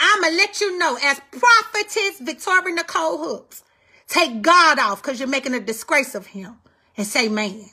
I'ma 0.00 0.28
let 0.28 0.60
you 0.60 0.78
know 0.78 0.98
as 1.02 1.20
prophetess 1.30 2.18
Victoria 2.20 2.74
Nicole 2.74 3.18
Hooks. 3.18 3.62
Take 4.08 4.42
God 4.42 4.78
off 4.78 5.02
because 5.02 5.20
you're 5.20 5.28
making 5.28 5.54
a 5.54 5.60
disgrace 5.60 6.14
of 6.14 6.26
him 6.26 6.56
and 6.96 7.06
say 7.06 7.28
man. 7.28 7.66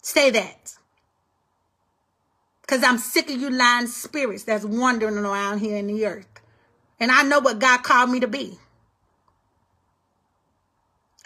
Say 0.00 0.30
that. 0.30 0.74
Because 2.62 2.82
I'm 2.82 2.98
sick 2.98 3.28
of 3.30 3.40
you 3.40 3.50
lying 3.50 3.88
spirits 3.88 4.44
that's 4.44 4.64
wandering 4.64 5.18
around 5.18 5.58
here 5.58 5.76
in 5.76 5.86
the 5.86 6.06
earth. 6.06 6.33
And 7.00 7.10
I 7.10 7.22
know 7.22 7.40
what 7.40 7.58
God 7.58 7.82
called 7.82 8.10
me 8.10 8.20
to 8.20 8.28
be. 8.28 8.58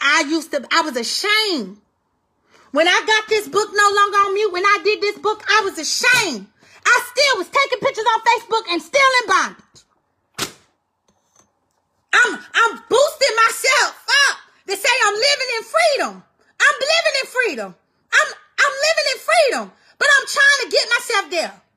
I 0.00 0.24
used 0.28 0.50
to, 0.52 0.66
I 0.72 0.82
was 0.82 0.96
ashamed. 0.96 1.78
When 2.70 2.86
I 2.86 3.02
got 3.06 3.28
this 3.28 3.48
book 3.48 3.70
no 3.72 3.90
longer 3.94 4.16
on 4.18 4.34
mute, 4.34 4.52
when 4.52 4.64
I 4.64 4.80
did 4.84 5.00
this 5.00 5.18
book, 5.18 5.42
I 5.48 5.62
was 5.64 5.78
ashamed. 5.78 6.46
I 6.84 7.00
still 7.12 7.38
was 7.38 7.48
taking 7.48 7.80
pictures 7.80 8.04
on 8.04 8.20
Facebook 8.20 8.72
and 8.72 8.82
still 8.82 9.10
in 9.22 9.28
bondage. 9.28 9.64
I'm, 12.12 12.34
I'm 12.34 12.82
boosting 12.88 13.36
myself 13.36 14.06
up 14.28 14.36
to 14.66 14.76
say 14.76 14.88
I'm 15.04 15.14
living 15.14 15.50
in 15.56 15.64
freedom. 15.64 16.22
I'm 16.60 16.78
living 16.80 17.16
in 17.20 17.26
freedom. 17.26 17.74
I'm, 18.12 18.28
I'm 18.58 18.72
living 18.72 19.08
in 19.12 19.18
freedom, 19.18 19.72
but 19.98 20.08
I'm 20.08 20.26
trying 20.26 20.60
to 20.64 20.70
get 20.70 20.88
myself 20.88 21.30
there. 21.30 21.67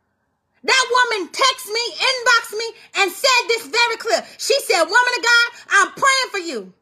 That 0.64 0.86
woman 0.92 1.30
texted 1.30 1.74
me, 1.74 1.86
inboxed 1.98 2.58
me, 2.58 2.66
and 2.98 3.12
said 3.12 3.48
this 3.48 3.66
very 3.68 3.98
clear. 3.98 4.24
She 4.38 4.60
said, 4.62 4.84
woman 4.84 5.14
of 5.18 5.24
God, 5.24 5.50
I'm 5.72 5.92
praying 5.92 6.30
for 6.32 6.38
you. 6.38 6.74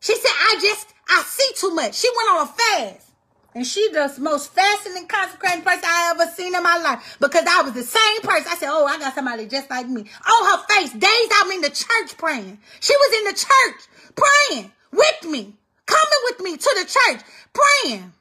She 0.00 0.16
said, 0.16 0.30
I 0.30 0.58
just, 0.60 0.88
I 1.08 1.22
see 1.22 1.52
too 1.56 1.74
much. 1.74 1.94
She 1.94 2.08
went 2.16 2.30
on 2.30 2.46
a 2.46 2.50
fast. 2.50 3.06
And 3.54 3.66
she 3.66 3.88
the 3.92 4.14
most 4.20 4.52
fasting 4.54 4.96
and 4.96 5.08
consecrating 5.08 5.62
person 5.62 5.84
I 5.84 6.14
ever 6.14 6.30
seen 6.30 6.54
in 6.54 6.62
my 6.62 6.78
life. 6.78 7.18
Because 7.20 7.44
I 7.48 7.62
was 7.62 7.72
the 7.72 7.82
same 7.82 8.20
person. 8.22 8.46
I 8.48 8.56
said, 8.56 8.70
oh, 8.70 8.86
I 8.86 8.98
got 8.98 9.14
somebody 9.14 9.46
just 9.46 9.68
like 9.68 9.88
me. 9.88 10.02
On 10.02 10.46
her 10.46 10.66
face, 10.68 10.92
days 10.92 11.28
I'm 11.34 11.50
in 11.50 11.60
the 11.60 11.70
church 11.70 12.16
praying. 12.16 12.58
She 12.78 12.94
was 12.94 13.18
in 13.18 13.24
the 13.24 13.32
church 13.32 14.14
praying 14.16 14.72
with 14.92 15.30
me. 15.30 15.54
Coming 15.84 16.20
with 16.24 16.40
me 16.40 16.56
to 16.56 16.76
the 16.78 16.88
church 16.88 17.22
praying. 17.52 18.12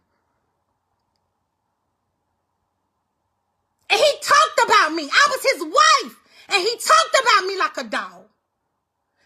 And 3.89 3.99
he 3.99 4.11
talked 4.21 4.61
about 4.65 4.93
me. 4.93 5.09
I 5.11 5.27
was 5.29 5.43
his 5.43 5.63
wife. 5.63 6.15
And 6.49 6.61
he 6.61 6.77
talked 6.77 7.17
about 7.21 7.47
me 7.47 7.57
like 7.57 7.77
a 7.77 7.83
dog. 7.83 8.25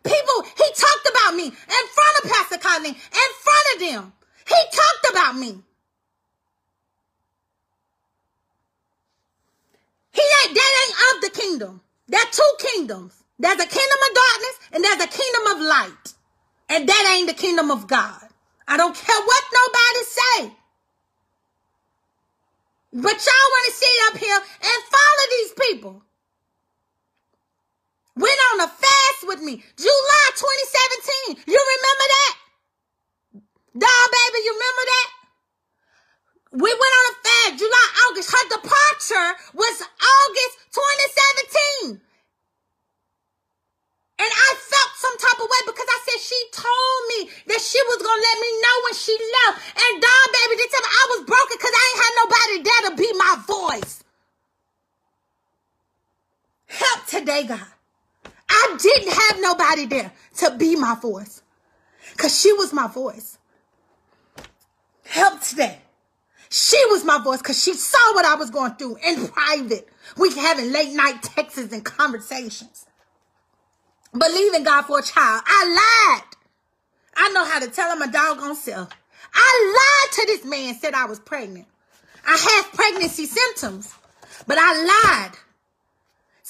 People, 0.04 0.44
he 0.44 0.68
talked 0.76 1.10
about 1.12 1.36
me 1.36 1.46
in 1.46 1.86
front 1.96 2.24
of 2.24 2.32
Pastor 2.32 2.58
Colleen, 2.58 2.96
in 2.96 3.32
front 3.42 3.68
of 3.74 3.80
them. 3.80 4.14
He 4.48 4.56
talked 4.72 5.12
about 5.12 5.36
me. 5.36 5.60
He 10.12 10.22
ain't, 10.44 10.54
that 10.54 10.86
ain't 10.88 11.16
of 11.16 11.22
the 11.22 11.40
kingdom. 11.42 11.82
There 12.08 12.20
are 12.20 12.32
two 12.32 12.52
kingdoms. 12.60 13.24
There's 13.40 13.60
a 13.60 13.66
kingdom 13.66 14.00
of 14.10 14.16
darkness 14.16 14.60
and 14.74 14.84
there's 14.84 15.04
a 15.04 15.08
kingdom 15.08 15.48
of 15.56 15.62
light. 15.68 16.14
And 16.70 16.88
that 16.88 17.16
ain't 17.18 17.28
the 17.28 17.34
kingdom 17.34 17.72
of 17.72 17.88
God. 17.88 18.22
I 18.68 18.78
don't 18.78 18.96
care 18.96 19.22
what 19.22 19.44
nobody 19.54 20.04
say. 20.06 20.63
But 22.94 23.18
y'all 23.26 23.50
want 23.50 23.66
to 23.66 23.74
sit 23.74 23.98
up 24.06 24.18
here 24.22 24.38
and 24.38 24.80
follow 24.94 25.26
these 25.34 25.54
people. 25.66 26.04
Went 28.16 28.40
on 28.54 28.62
a 28.62 28.70
fast 28.70 29.22
with 29.26 29.42
me. 29.42 29.58
July 29.74 30.26
2017. 31.34 31.42
You 31.50 31.58
remember 31.58 32.06
that? 32.14 32.34
Doll 33.74 34.08
baby, 34.14 34.40
you 34.46 34.54
remember 34.54 34.86
that? 34.94 35.10
We 36.54 36.70
went 36.70 36.94
on 37.02 37.06
a 37.10 37.16
fast 37.26 37.54
July, 37.58 37.88
August. 38.06 38.30
Her 38.30 38.46
departure 38.62 39.30
was 39.58 39.76
August 39.82 40.54
2017. 41.90 41.98
And 44.22 44.30
I 44.30 44.50
felt 44.54 44.92
some 45.02 45.18
type 45.18 45.42
of 45.42 45.50
way 45.50 45.62
because 45.66 45.90
I 45.90 46.00
said 46.06 46.20
she 46.22 46.40
told 46.54 47.00
me 47.10 47.20
that 47.50 47.58
she 47.58 47.82
was 47.90 48.06
gonna 48.06 48.22
let 48.22 48.38
me 48.38 48.52
know 48.62 48.76
when 48.86 48.94
she 48.94 49.18
left. 49.18 49.66
And 49.74 49.94
Dawn, 49.98 50.28
baby, 50.30 50.62
they 50.62 50.70
tell 50.70 50.86
me 50.86 50.94
I 50.94 51.06
was 51.18 51.22
broken 51.26 51.58
because 51.58 51.74
I 51.74 51.84
ain't 51.90 52.04
nobody 52.54 52.64
there 52.64 52.90
to 52.90 52.96
be 52.96 53.14
my 53.18 53.38
voice. 53.48 54.04
Help 56.68 57.06
today, 57.08 57.44
God. 57.44 57.62
I 58.50 58.78
didn't 58.80 59.14
have 59.14 59.42
nobody 59.42 59.86
there 59.86 60.12
to 60.38 60.56
be 60.58 60.76
my 60.76 60.96
voice. 60.96 61.42
Cause 62.18 62.40
she 62.40 62.54
was 62.54 62.74
my 62.74 62.88
voice. 62.88 63.38
Help 65.06 65.42
today. 65.42 65.80
She 66.50 66.78
was 66.90 67.04
my 67.04 67.22
voice 67.24 67.40
because 67.40 67.62
she 67.62 67.74
saw 67.74 68.14
what 68.14 68.26
I 68.26 68.36
was 68.36 68.52
going 68.52 68.74
through 68.74 68.98
in 69.06 69.28
private. 69.28 69.90
We 70.18 70.36
having 70.36 70.72
late 70.72 70.94
night 70.94 71.24
texts 71.24 71.74
and 71.74 71.84
conversations. 71.84 72.86
Believe 74.12 74.54
in 74.54 74.64
God 74.64 74.84
for 74.84 75.00
a 75.00 75.04
child. 75.04 75.44
I 75.46 76.20
lied. 76.20 76.36
I 77.16 77.30
know 77.30 77.46
how 77.46 77.60
to 77.60 77.68
tell 77.68 77.92
him 77.96 78.02
a 78.04 78.12
doggone 78.12 78.56
self. 78.56 78.90
I 79.34 80.06
lied 80.06 80.14
to 80.14 80.26
this 80.28 80.46
man, 80.46 80.76
said 80.76 80.94
I 80.94 81.06
was 81.06 81.20
pregnant. 81.20 81.66
I 82.26 82.38
have 82.38 82.74
pregnancy 82.74 83.26
symptoms, 83.26 83.94
but 84.48 84.58
I 84.60 84.84
lied 84.84 85.32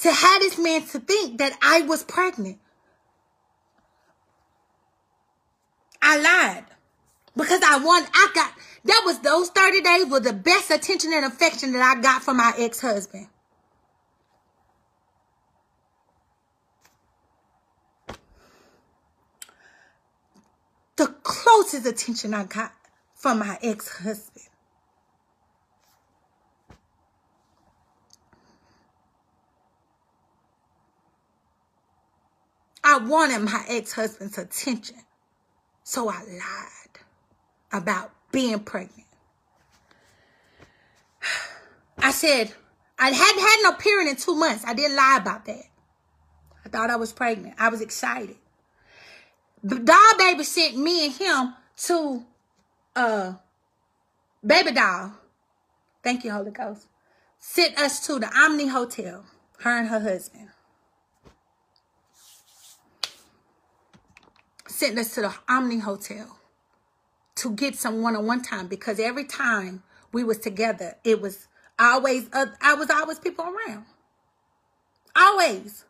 to 0.02 0.12
have 0.12 0.40
this 0.40 0.58
man 0.58 0.82
to 0.88 1.00
think 1.00 1.38
that 1.38 1.56
I 1.62 1.82
was 1.82 2.04
pregnant. 2.04 2.58
I 6.00 6.18
lied 6.18 6.64
because 7.36 7.62
I 7.62 7.78
want, 7.78 8.08
I 8.12 8.30
got, 8.34 8.52
that 8.84 9.02
was 9.04 9.18
those 9.20 9.48
30 9.50 9.80
days 9.80 10.06
were 10.06 10.20
the 10.20 10.32
best 10.32 10.70
attention 10.70 11.12
and 11.12 11.24
affection 11.24 11.72
that 11.72 11.96
I 11.96 12.00
got 12.00 12.22
from 12.22 12.36
my 12.36 12.52
ex-husband. 12.58 13.28
The 20.96 21.06
closest 21.22 21.86
attention 21.86 22.34
I 22.34 22.44
got 22.44 22.72
from 23.14 23.40
my 23.40 23.58
ex-husband. 23.62 24.46
I 32.84 32.98
wanted 32.98 33.40
my 33.40 33.64
ex-husband's 33.68 34.36
attention. 34.36 34.98
So 35.84 36.10
I 36.10 36.22
lied 36.22 37.00
about 37.72 38.12
being 38.30 38.60
pregnant. 38.60 39.06
I 41.98 42.10
said, 42.10 42.52
I 42.98 43.08
hadn't 43.10 43.40
had 43.40 43.60
no 43.62 43.72
period 43.72 44.10
in 44.10 44.16
two 44.16 44.34
months. 44.34 44.64
I 44.66 44.74
didn't 44.74 44.96
lie 44.96 45.18
about 45.20 45.46
that. 45.46 45.64
I 46.64 46.68
thought 46.68 46.90
I 46.90 46.96
was 46.96 47.12
pregnant. 47.12 47.54
I 47.58 47.70
was 47.70 47.80
excited. 47.80 48.36
The 49.62 49.78
doll 49.78 50.18
baby 50.18 50.44
sent 50.44 50.76
me 50.76 51.06
and 51.06 51.14
him 51.14 51.54
to 51.86 52.24
uh 52.94 53.34
baby 54.46 54.72
doll. 54.72 55.12
Thank 56.02 56.24
you, 56.24 56.32
Holy 56.32 56.50
Ghost. 56.50 56.86
Sent 57.38 57.78
us 57.78 58.06
to 58.06 58.18
the 58.18 58.30
Omni 58.38 58.66
Hotel, 58.68 59.24
her 59.60 59.78
and 59.78 59.88
her 59.88 60.00
husband. 60.00 60.50
Sent 64.74 64.98
us 64.98 65.14
to 65.14 65.22
the 65.22 65.34
Omni 65.48 65.78
Hotel 65.78 66.38
to 67.36 67.52
get 67.52 67.76
some 67.76 68.02
one-on-one 68.02 68.42
time 68.42 68.66
because 68.66 68.98
every 68.98 69.24
time 69.24 69.82
we 70.12 70.24
was 70.24 70.38
together, 70.38 70.96
it 71.04 71.20
was 71.20 71.46
always, 71.78 72.28
uh, 72.32 72.46
I 72.60 72.74
was 72.74 72.90
always 72.90 73.18
people 73.18 73.44
around. 73.44 73.84
Always. 75.16 75.84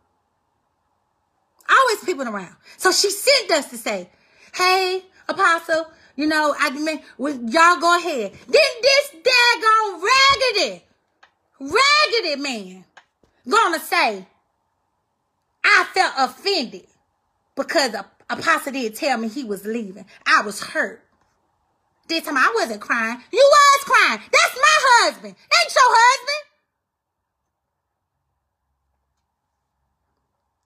Always 1.69 2.05
people 2.05 2.29
around. 2.29 2.57
So 2.77 2.93
she 2.93 3.11
sent 3.11 3.51
us 3.51 3.71
to 3.71 3.79
say, 3.79 4.11
hey, 4.55 5.03
Apostle, 5.29 5.87
you 6.17 6.27
know, 6.27 6.55
I 6.59 6.71
mean, 6.71 7.01
y'all 7.19 7.81
go 7.81 7.99
ahead. 7.99 8.33
Then 8.47 8.71
this 8.83 9.11
daggone 9.25 10.03
raggedy, 10.03 10.85
raggedy 11.61 12.41
man 12.41 12.85
gonna 13.49 13.81
say, 13.81 14.27
I 15.65 15.87
felt 15.93 16.15
offended 16.19 16.87
because 17.57 17.95
Apostle 18.39 18.73
didn't 18.73 18.97
tell 18.97 19.19
me 19.19 19.29
he 19.29 19.45
was 19.45 19.65
leaving. 19.65 20.05
I 20.27 20.43
was 20.43 20.61
hurt. 20.61 21.03
This 22.09 22.25
time 22.25 22.37
I 22.37 22.53
wasn't 22.55 22.81
crying. 22.81 23.19
You 23.33 23.51
was 23.53 23.85
crying. 23.85 24.21
That's 24.31 24.57
my 24.57 24.77
husband. 25.03 25.35
Ain't 25.35 25.75
your 25.75 25.85
husband. 25.89 26.45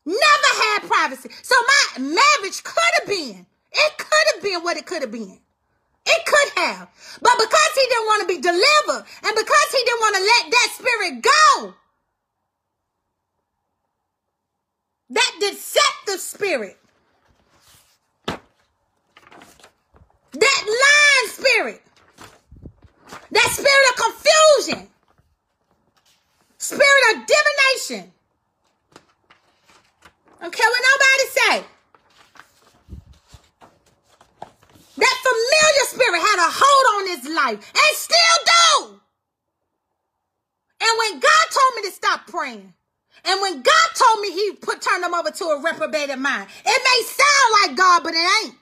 Never 0.07 0.51
had 0.65 0.89
privacy. 0.89 1.31
So 1.43 1.55
my 1.67 2.15
marriage 2.15 2.65
could 2.65 2.93
have 2.99 3.09
been. 3.09 3.47
It 3.73 3.99
could 3.99 4.35
have 4.35 4.43
been 4.43 4.63
what 4.63 4.77
it 4.77 4.87
could 4.87 5.03
have 5.03 5.13
been. 5.13 5.39
It 6.07 6.27
could 6.27 6.63
have. 6.63 6.89
But 7.21 7.37
because 7.39 7.73
he 7.75 7.87
didn't 7.89 8.07
want 8.07 8.23
to 8.23 8.29
be 8.35 8.41
delivered 8.41 9.05
and 9.23 9.37
because 9.37 9.69
he 9.71 9.85
didn't 9.85 10.01
want 10.01 10.17
to 10.17 10.23
let 10.23 10.51
that 10.51 10.69
spirit 10.73 11.23
go, 11.23 11.75
that 15.11 15.37
deceptive 15.41 16.21
spirit, 16.21 16.79
that 20.69 20.85
lying 20.85 21.31
spirit, 21.33 21.83
that 23.31 23.51
spirit 23.51 23.89
of 23.91 23.97
confusion, 23.97 24.89
spirit 26.59 27.17
of 27.17 27.27
divination. 27.27 28.13
I 30.41 30.45
what 30.45 30.85
nobody 30.91 31.27
say. 31.31 31.65
That 34.99 35.17
familiar 35.23 35.87
spirit 35.87 36.21
had 36.21 36.39
a 36.39 36.51
hold 36.51 37.01
on 37.01 37.17
his 37.17 37.35
life 37.35 37.73
and 37.75 37.97
still 37.97 38.39
do. 38.45 39.01
And 40.81 40.91
when 40.99 41.21
God 41.21 41.47
told 41.51 41.77
me 41.77 41.83
to 41.89 41.95
stop 41.95 42.27
praying, 42.27 42.73
and 43.25 43.41
when 43.43 43.63
God 43.63 43.89
told 43.95 44.21
me 44.21 44.33
he 44.33 44.53
put 44.53 44.81
turned 44.81 45.03
them 45.03 45.15
over 45.15 45.31
to 45.31 45.45
a 45.45 45.63
reprobated 45.63 46.19
mind, 46.19 46.49
it 46.65 46.83
may 46.85 47.03
sound 47.07 47.53
like 47.63 47.77
God, 47.77 48.03
but 48.05 48.15
it 48.15 48.45
ain't. 48.45 48.55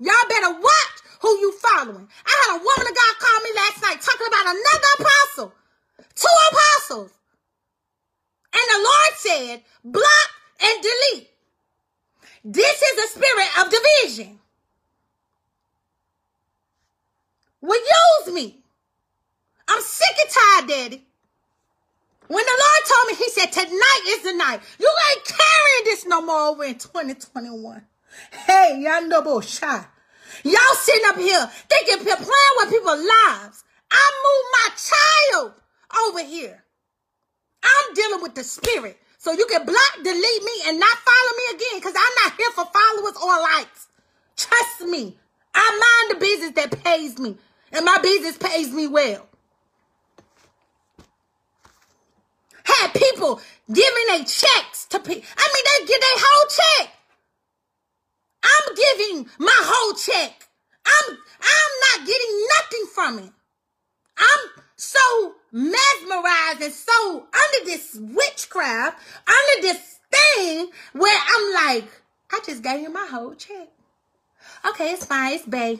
Y'all 0.00 0.28
better 0.28 0.52
watch 0.60 0.97
who 1.20 1.28
you 1.38 1.52
following. 1.52 2.08
I 2.26 2.30
had 2.30 2.56
a 2.56 2.64
woman 2.64 2.86
of 2.86 2.94
God 2.94 3.14
call 3.18 3.40
me 3.42 3.50
last 3.54 3.82
night 3.82 4.00
talking 4.00 4.26
about 4.26 4.46
another 4.46 4.90
apostle, 4.98 5.54
two 6.14 6.36
apostles. 6.52 7.12
And 8.52 8.62
the 8.70 8.78
Lord 8.78 9.12
said, 9.16 9.62
block 9.84 10.30
and 10.60 10.82
delete. 10.82 11.28
This 12.44 12.82
is 12.82 13.04
a 13.04 13.08
spirit 13.08 13.48
of 13.60 13.72
division. 13.72 14.38
will 17.60 17.80
use 17.80 18.34
me. 18.34 18.58
I'm 19.68 19.82
sick 19.82 20.16
and 20.20 20.30
tired, 20.30 20.68
Daddy. 20.68 21.04
When 22.28 22.44
the 22.44 22.62
Lord 22.62 22.82
told 22.86 23.08
me, 23.08 23.24
He 23.24 23.30
said, 23.30 23.52
Tonight 23.52 24.02
is 24.06 24.22
the 24.22 24.34
night. 24.34 24.60
You 24.78 24.90
ain't 25.10 25.24
carrying 25.24 25.84
this 25.84 26.06
no 26.06 26.22
more 26.22 26.48
over 26.48 26.64
in 26.64 26.76
2021. 26.76 27.82
Hey, 28.46 28.80
y'all 28.80 29.06
know 29.06 29.40
shy. 29.40 29.84
Y'all 30.44 30.76
sitting 30.80 31.06
up 31.06 31.16
here 31.16 31.46
thinking, 31.68 32.04
playing 32.04 32.56
with 32.56 32.70
people's 32.70 33.06
lives. 33.06 33.64
I 33.90 34.10
moved 34.24 34.48
my 34.52 34.68
child 34.76 35.52
over 36.06 36.24
here. 36.24 36.64
I'm 37.62 37.94
dealing 37.94 38.22
with 38.22 38.34
the 38.34 38.44
spirit. 38.44 38.98
So 39.18 39.32
you 39.32 39.46
can 39.46 39.64
block, 39.66 39.94
delete 39.96 40.44
me, 40.44 40.52
and 40.66 40.78
not 40.78 40.96
follow 40.98 41.36
me 41.36 41.56
again 41.56 41.80
because 41.80 41.94
I'm 41.96 42.24
not 42.24 42.36
here 42.38 42.50
for 42.52 42.64
followers 42.66 43.16
or 43.22 43.42
likes. 43.56 43.88
Trust 44.36 44.82
me. 44.82 45.16
I 45.54 46.06
mind 46.08 46.16
the 46.16 46.24
business 46.24 46.52
that 46.52 46.84
pays 46.84 47.18
me. 47.18 47.36
And 47.72 47.84
my 47.84 47.98
business 47.98 48.38
pays 48.38 48.72
me 48.72 48.86
well. 48.86 49.26
Had 52.64 52.94
people 52.94 53.40
giving 53.72 54.06
their 54.08 54.24
checks 54.24 54.86
to 54.90 55.00
people. 55.00 55.24
I 55.36 55.50
mean, 55.52 55.64
they 55.64 55.92
get 55.92 56.00
their 56.00 56.18
whole 56.18 56.48
check. 56.48 56.97
I'm 58.42 58.74
giving 58.74 59.28
my 59.38 59.60
whole 59.60 59.94
check. 59.94 60.48
I'm 60.86 61.18
I'm 61.40 62.00
not 62.00 62.06
getting 62.06 62.46
nothing 62.56 62.86
from 62.94 63.18
it. 63.20 63.32
I'm 64.18 64.62
so 64.76 65.34
mesmerized 65.52 66.62
and 66.62 66.72
so 66.72 67.16
under 67.16 67.64
this 67.64 67.96
witchcraft, 68.00 68.98
under 69.26 69.62
this 69.62 69.98
thing 70.10 70.70
where 70.92 71.20
I'm 71.28 71.66
like, 71.66 71.90
I 72.32 72.40
just 72.44 72.62
gave 72.62 72.80
you 72.80 72.90
my 72.92 73.06
whole 73.10 73.34
check. 73.34 73.68
Okay, 74.66 74.92
it's 74.92 75.04
fine. 75.04 75.34
It's 75.34 75.46
bae. 75.46 75.78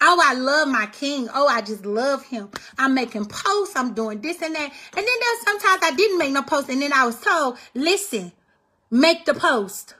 Oh, 0.00 0.20
I 0.22 0.34
love 0.34 0.68
my 0.68 0.86
king. 0.86 1.28
Oh, 1.32 1.46
I 1.46 1.62
just 1.62 1.86
love 1.86 2.24
him. 2.24 2.50
I'm 2.78 2.94
making 2.94 3.26
posts. 3.26 3.74
I'm 3.74 3.94
doing 3.94 4.20
this 4.20 4.42
and 4.42 4.54
that. 4.54 4.70
And 4.96 4.96
then 4.96 5.04
there's 5.04 5.40
sometimes 5.44 5.80
I 5.82 5.94
didn't 5.96 6.18
make 6.18 6.32
no 6.32 6.42
post. 6.42 6.68
And 6.68 6.82
then 6.82 6.92
I 6.92 7.06
was 7.06 7.18
told, 7.20 7.56
listen, 7.74 8.32
make 8.90 9.24
the 9.24 9.34
post. 9.34 9.94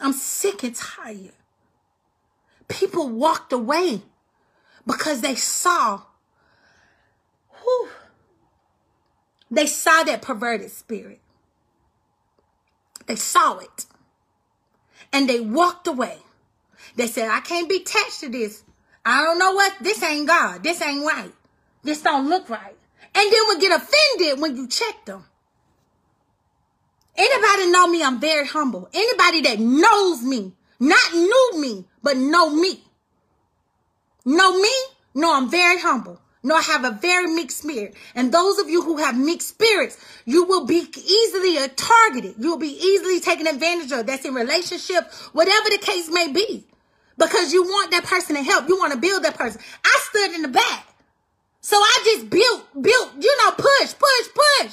I'm 0.00 0.12
sick 0.12 0.62
and 0.62 0.74
tired. 0.74 1.32
People 2.68 3.08
walked 3.08 3.52
away 3.52 4.02
because 4.86 5.20
they 5.20 5.34
saw, 5.34 6.02
whew, 7.62 7.88
they 9.50 9.66
saw 9.66 10.02
that 10.04 10.22
perverted 10.22 10.70
spirit. 10.70 11.20
They 13.06 13.16
saw 13.16 13.58
it 13.58 13.86
and 15.12 15.28
they 15.28 15.40
walked 15.40 15.86
away. 15.86 16.18
They 16.96 17.06
said, 17.06 17.28
I 17.28 17.40
can't 17.40 17.68
be 17.68 17.76
attached 17.76 18.20
to 18.20 18.28
this. 18.28 18.64
I 19.04 19.22
don't 19.22 19.38
know 19.38 19.52
what, 19.52 19.74
this 19.80 20.02
ain't 20.02 20.26
God. 20.26 20.62
This 20.62 20.82
ain't 20.82 21.04
right. 21.04 21.32
This 21.82 22.02
don't 22.02 22.28
look 22.28 22.50
right. 22.50 22.76
And 23.14 23.32
then 23.32 23.40
we 23.48 23.58
get 23.60 23.80
offended 23.80 24.40
when 24.40 24.56
you 24.56 24.66
check 24.66 25.04
them. 25.04 25.24
Anybody 27.16 27.70
know 27.70 27.88
me, 27.88 28.02
I'm 28.02 28.20
very 28.20 28.46
humble. 28.46 28.88
Anybody 28.92 29.40
that 29.42 29.58
knows 29.58 30.22
me, 30.22 30.52
not 30.78 31.14
knew 31.14 31.50
me, 31.60 31.84
but 32.02 32.16
know 32.16 32.50
me. 32.50 32.82
Know 34.24 34.60
me? 34.60 34.72
No, 35.14 35.34
I'm 35.34 35.48
very 35.50 35.78
humble 35.78 36.20
No, 36.42 36.56
I 36.56 36.62
have 36.62 36.84
a 36.84 36.90
very 36.90 37.26
mixed 37.28 37.58
spirit. 37.58 37.94
And 38.14 38.32
those 38.32 38.58
of 38.58 38.68
you 38.68 38.82
who 38.82 38.98
have 38.98 39.18
mixed 39.18 39.48
spirits, 39.48 39.96
you 40.26 40.44
will 40.44 40.66
be 40.66 40.86
easily 40.96 41.56
targeted. 41.74 42.34
You'll 42.38 42.58
be 42.58 42.76
easily 42.76 43.20
taken 43.20 43.46
advantage 43.46 43.92
of. 43.92 44.06
That's 44.06 44.24
in 44.24 44.34
relationship, 44.34 45.12
whatever 45.32 45.70
the 45.70 45.78
case 45.78 46.08
may 46.10 46.30
be. 46.30 46.64
Because 47.18 47.52
you 47.52 47.62
want 47.64 47.90
that 47.92 48.04
person 48.04 48.36
to 48.36 48.42
help. 48.42 48.68
You 48.68 48.78
want 48.78 48.92
to 48.92 48.98
build 48.98 49.24
that 49.24 49.36
person. 49.36 49.60
I 49.84 50.00
stood 50.10 50.34
in 50.34 50.42
the 50.42 50.48
back. 50.48 50.86
So 51.62 51.76
I 51.76 52.00
just 52.04 52.30
built, 52.30 52.66
built, 52.80 53.10
you 53.18 53.36
know, 53.38 53.50
push, 53.52 53.94
push, 53.98 54.28
push. 54.34 54.72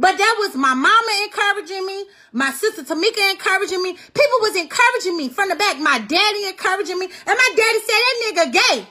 But 0.00 0.16
that 0.16 0.36
was 0.38 0.56
my 0.56 0.72
mama 0.72 1.12
encouraging 1.24 1.84
me, 1.84 2.06
my 2.32 2.52
sister 2.52 2.82
Tamika 2.82 3.20
encouraging 3.32 3.82
me. 3.82 3.92
People 3.92 4.38
was 4.40 4.56
encouraging 4.56 5.14
me 5.14 5.28
from 5.28 5.50
the 5.50 5.56
back. 5.56 5.78
My 5.78 5.98
daddy 5.98 6.46
encouraging 6.48 6.98
me. 6.98 7.04
And 7.04 7.36
my 7.36 7.50
daddy 7.54 7.80
said, 7.80 8.00
that 8.00 8.16
nigga 8.24 8.52
gay. 8.54 8.86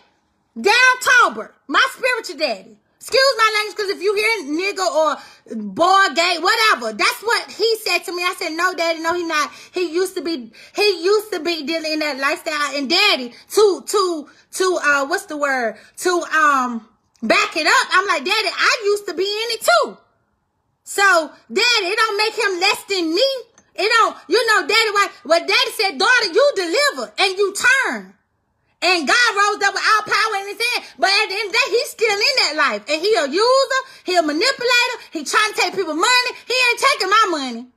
Down 0.61 0.93
Talbert, 1.01 1.55
my 1.67 1.83
spiritual 1.93 2.37
daddy. 2.37 2.77
Excuse 2.99 3.35
my 3.37 3.51
language, 3.55 3.75
because 3.75 3.89
if 3.89 4.03
you 4.03 4.13
hear 4.13 4.53
nigga 4.53 4.85
or 4.85 5.17
boy, 5.55 6.13
gay, 6.13 6.37
whatever, 6.39 6.93
that's 6.93 7.21
what 7.23 7.49
he 7.49 7.77
said 7.77 7.99
to 7.99 8.15
me. 8.15 8.21
I 8.21 8.35
said, 8.37 8.49
no, 8.49 8.75
daddy, 8.75 9.01
no, 9.01 9.15
he 9.15 9.23
not. 9.23 9.49
He 9.73 9.91
used 9.91 10.15
to 10.15 10.21
be, 10.21 10.51
he 10.75 11.03
used 11.03 11.31
to 11.33 11.39
be 11.39 11.65
dealing 11.65 11.93
in 11.93 11.99
that 11.99 12.19
lifestyle. 12.19 12.77
And 12.77 12.87
daddy, 12.87 13.33
to, 13.55 13.83
to, 13.87 14.29
to, 14.51 14.79
uh, 14.83 15.05
what's 15.07 15.25
the 15.25 15.37
word? 15.37 15.77
To, 15.97 16.11
um, 16.11 16.87
back 17.23 17.57
it 17.57 17.65
up. 17.65 17.87
I'm 17.93 18.05
like, 18.05 18.25
daddy, 18.25 18.49
I 18.53 18.81
used 18.85 19.07
to 19.07 19.15
be 19.15 19.23
in 19.23 19.49
it 19.57 19.61
too. 19.61 19.97
So, 20.89 21.29
daddy, 21.53 21.85
it 21.85 21.97
don't 22.01 22.17
make 22.17 22.33
him 22.33 22.59
less 22.59 22.83
than 22.89 23.13
me. 23.13 23.29
It 23.75 23.93
don't, 23.93 24.17
you 24.27 24.41
know, 24.47 24.65
daddy, 24.65 24.89
why, 24.89 25.07
well, 25.23 25.39
daddy 25.39 25.71
said, 25.77 25.99
daughter, 25.99 26.33
you 26.33 26.51
deliver 26.55 27.13
and 27.19 27.37
you 27.37 27.53
turn. 27.53 28.15
And 28.81 29.07
God 29.07 29.29
rose 29.37 29.61
up 29.61 29.75
with 29.75 29.85
all 29.85 30.01
power 30.09 30.35
in 30.41 30.47
his 30.49 30.57
hand. 30.57 30.89
But 30.97 31.11
at 31.13 31.29
the 31.29 31.35
end 31.37 31.45
of 31.45 31.53
the 31.53 31.57
day, 31.61 31.69
he's 31.69 31.89
still 31.93 32.17
in 32.17 32.35
that 32.41 32.53
life. 32.57 32.89
And 32.89 32.99
he 32.99 33.13
a 33.13 33.29
user, 33.29 33.81
he 34.03 34.15
a 34.17 34.23
manipulator, 34.23 34.97
he 35.11 35.23
trying 35.23 35.53
to 35.53 35.61
take 35.61 35.75
people 35.75 35.93
money. 35.93 36.31
He 36.47 36.57
ain't 36.57 36.81
taking 36.81 37.09
my 37.11 37.25
money. 37.29 37.67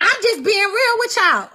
I'm 0.00 0.22
just 0.22 0.44
being 0.44 0.64
real 0.64 0.96
with 0.96 1.14
y'all. 1.14 1.50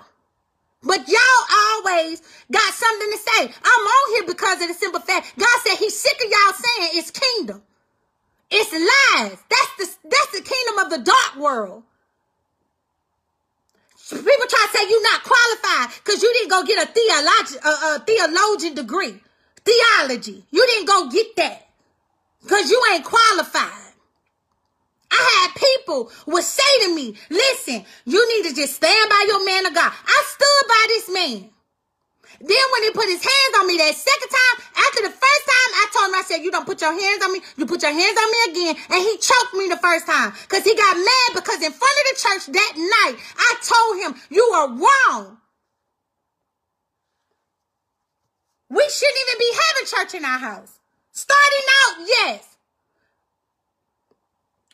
But 0.83 1.09
y'all 1.09 1.43
always 1.49 2.21
got 2.51 2.73
something 2.75 3.09
to 3.09 3.17
say. 3.17 3.41
I'm 3.41 3.85
on 3.89 4.13
here 4.13 4.27
because 4.27 4.61
of 4.61 4.67
the 4.67 4.75
simple 4.75 5.01
fact 5.01 5.33
God 5.35 5.57
said 5.65 5.77
he's 5.77 5.99
sick 5.99 6.21
of 6.23 6.29
y'all 6.29 6.53
saying 6.53 6.89
it's 6.93 7.09
kingdom. 7.09 7.63
It's 8.51 8.71
lies. 8.71 9.37
That's 9.49 9.75
the 9.77 10.09
that's 10.09 10.31
the 10.31 10.41
kingdom 10.41 10.85
of 10.85 10.89
the 10.89 10.97
dark 11.11 11.35
world. 11.37 11.83
People 14.09 14.25
try 14.49 14.67
to 14.71 14.77
say 14.77 14.89
you're 14.89 15.03
not 15.03 15.23
qualified 15.23 15.95
because 16.03 16.23
you 16.23 16.33
didn't 16.33 16.49
go 16.49 16.63
get 16.63 16.83
a, 16.83 16.91
theologi- 16.91 17.63
a, 17.63 17.95
a 17.95 17.99
theologian 17.99 18.73
degree. 18.73 19.21
Theology. 19.63 20.43
You 20.49 20.65
didn't 20.65 20.87
go 20.87 21.09
get 21.11 21.35
that 21.35 21.67
because 22.41 22.71
you 22.71 22.81
ain't 22.91 23.05
qualified. 23.05 23.93
I 25.11 25.47
had 25.51 25.55
people 25.55 26.11
would 26.27 26.43
say 26.43 26.85
to 26.85 26.95
me, 26.95 27.15
listen, 27.29 27.83
you 28.05 28.37
need 28.43 28.49
to 28.49 28.55
just 28.55 28.75
stand 28.75 29.09
by 29.09 29.25
your 29.27 29.45
man 29.45 29.65
of 29.67 29.75
God. 29.75 29.91
I 30.07 30.23
stood 30.27 30.67
by 30.67 30.85
this 30.87 31.09
man. 31.13 31.49
Then 32.39 32.65
when 32.71 32.83
he 32.83 32.91
put 32.91 33.09
his 33.09 33.23
hands 33.23 33.53
on 33.59 33.67
me 33.67 33.77
that 33.77 33.95
second 33.95 34.29
time, 34.29 34.55
after 34.77 35.01
the 35.03 35.11
first 35.11 35.43
time, 35.49 35.69
I 35.75 35.85
told 35.91 36.07
him, 36.09 36.15
I 36.15 36.23
said, 36.25 36.37
you 36.45 36.51
don't 36.51 36.65
put 36.65 36.81
your 36.81 36.93
hands 36.93 37.23
on 37.23 37.33
me. 37.33 37.41
You 37.57 37.65
put 37.65 37.81
your 37.81 37.91
hands 37.91 38.17
on 38.17 38.29
me 38.31 38.39
again. 38.51 38.75
And 38.89 39.01
he 39.03 39.17
choked 39.17 39.53
me 39.53 39.67
the 39.67 39.81
first 39.81 40.07
time 40.07 40.31
because 40.47 40.63
he 40.63 40.75
got 40.75 40.95
mad 40.95 41.29
because 41.35 41.59
in 41.61 41.73
front 41.73 41.95
of 41.99 42.05
the 42.07 42.15
church 42.17 42.43
that 42.55 42.73
night, 42.77 43.15
I 43.37 43.49
told 43.59 43.93
him, 43.99 44.21
you 44.29 44.43
are 44.55 44.69
wrong. 44.69 45.37
We 48.69 48.85
shouldn't 48.89 49.17
even 49.27 49.39
be 49.39 49.51
having 49.59 49.85
church 49.87 50.13
in 50.15 50.25
our 50.25 50.39
house. 50.39 50.79
Starting 51.11 51.67
out, 51.83 52.07
yes. 52.07 52.48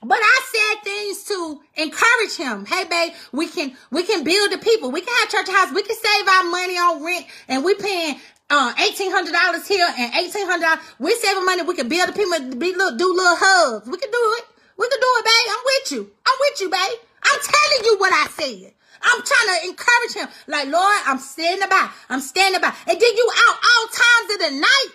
But 0.06 0.20
I 0.22 0.42
said 0.54 0.84
things 0.84 1.24
to 1.24 1.60
encourage 1.82 2.36
him. 2.38 2.66
Hey, 2.66 2.86
babe, 2.86 3.14
we 3.32 3.48
can 3.48 3.76
we 3.90 4.04
can 4.04 4.24
build 4.24 4.52
the 4.52 4.60
people. 4.60 4.92
We 4.92 5.02
can 5.02 5.14
have 5.22 5.30
church 5.30 5.50
house. 5.50 5.74
We 5.74 5.82
can 5.82 5.96
save 5.96 6.28
our 6.28 6.44
money 6.44 6.78
on 6.78 7.04
rent, 7.04 7.26
and 7.48 7.64
we 7.66 7.74
paying 7.74 8.20
uh, 8.52 8.74
eighteen 8.86 9.12
hundred 9.12 9.34
dollars 9.34 9.68
here 9.68 9.88
and 9.98 10.14
eighteen 10.14 10.46
hundred 10.46 10.66
dollars. 10.66 10.86
We 11.00 11.16
saving 11.16 11.46
money. 11.46 11.64
We 11.64 11.74
can 11.74 11.90
build 11.90 12.10
the 12.10 12.14
people. 12.14 12.38
Be 12.56 12.76
little, 12.76 12.96
do 12.98 13.10
little 13.10 13.34
hugs. 13.34 13.90
We 13.90 13.98
can 13.98 14.12
do 14.12 14.24
it. 14.38 14.46
We 14.78 14.88
can 14.88 15.00
do 15.02 15.10
it, 15.18 15.26
babe. 15.26 15.48
I'm 15.50 15.64
with 15.66 15.92
you. 15.92 16.12
I'm 16.28 16.38
with 16.40 16.62
you, 16.62 16.70
babe. 16.70 17.00
I'm 17.24 17.40
telling 17.42 17.82
you 17.86 17.98
what 17.98 18.14
I 18.14 18.28
said. 18.30 18.74
I'm 19.02 19.22
trying 19.26 19.50
to 19.50 19.68
encourage 19.70 20.14
him. 20.14 20.28
Like, 20.48 20.68
Lord, 20.68 21.00
I'm 21.06 21.18
standing 21.18 21.70
by. 21.70 21.90
I'm 22.10 22.22
standing 22.22 22.62
by. 22.62 22.74
And 22.86 23.00
then 23.00 23.14
you 23.16 23.30
out 23.48 23.58
all 23.58 23.88
times 23.88 24.34
of 24.34 24.40
the 24.40 24.52
night 24.62 24.90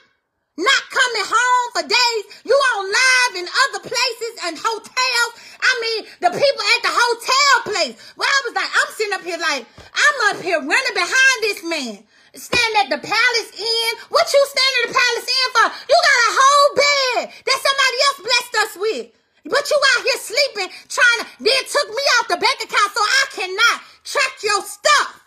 not 0.60 0.82
coming 0.92 1.26
home 1.26 1.66
for 1.72 1.84
days. 1.88 2.24
You 2.44 2.52
on 2.52 2.84
live 2.92 3.32
in 3.40 3.46
other 3.48 3.82
places 3.88 4.34
and 4.44 4.54
hotels. 4.60 5.32
I 5.60 5.72
mean, 5.80 6.00
the 6.20 6.32
people 6.36 6.64
at 6.76 6.82
the 6.84 6.92
hotel 6.92 7.54
place. 7.72 7.96
Well, 8.16 8.28
I 8.28 8.40
was 8.44 8.54
like, 8.54 8.70
I'm 8.70 8.90
sitting 8.92 9.16
up 9.16 9.24
here 9.24 9.40
like, 9.40 9.64
I'm 9.64 10.16
up 10.32 10.38
here 10.44 10.60
running 10.60 10.96
behind 10.96 11.36
this 11.42 11.60
man. 11.64 11.96
Standing 12.36 12.78
at 12.86 12.90
the 12.94 13.00
palace 13.02 13.50
inn. 13.58 13.92
What 14.12 14.26
you 14.30 14.40
standing 14.52 14.80
at 14.84 14.88
the 14.92 14.96
palace 15.00 15.28
inn 15.28 15.48
for? 15.56 15.66
You 15.88 15.96
got 15.98 16.18
a 16.28 16.32
whole 16.38 16.68
bed 16.78 17.20
that 17.34 17.58
somebody 17.58 17.98
else 18.06 18.18
blessed 18.22 18.54
us 18.62 18.72
with. 18.78 19.06
But 19.50 19.64
you 19.66 19.78
out 19.96 20.04
here 20.04 20.20
sleeping, 20.20 20.68
trying 20.92 21.18
to, 21.20 21.26
then 21.40 21.62
took 21.64 21.88
me 21.88 22.04
off 22.20 22.28
the 22.28 22.36
bank 22.36 22.58
account 22.60 22.90
so 22.92 23.00
I 23.00 23.24
cannot 23.32 23.76
track 24.04 24.34
your 24.44 24.62
stuff. 24.62 25.19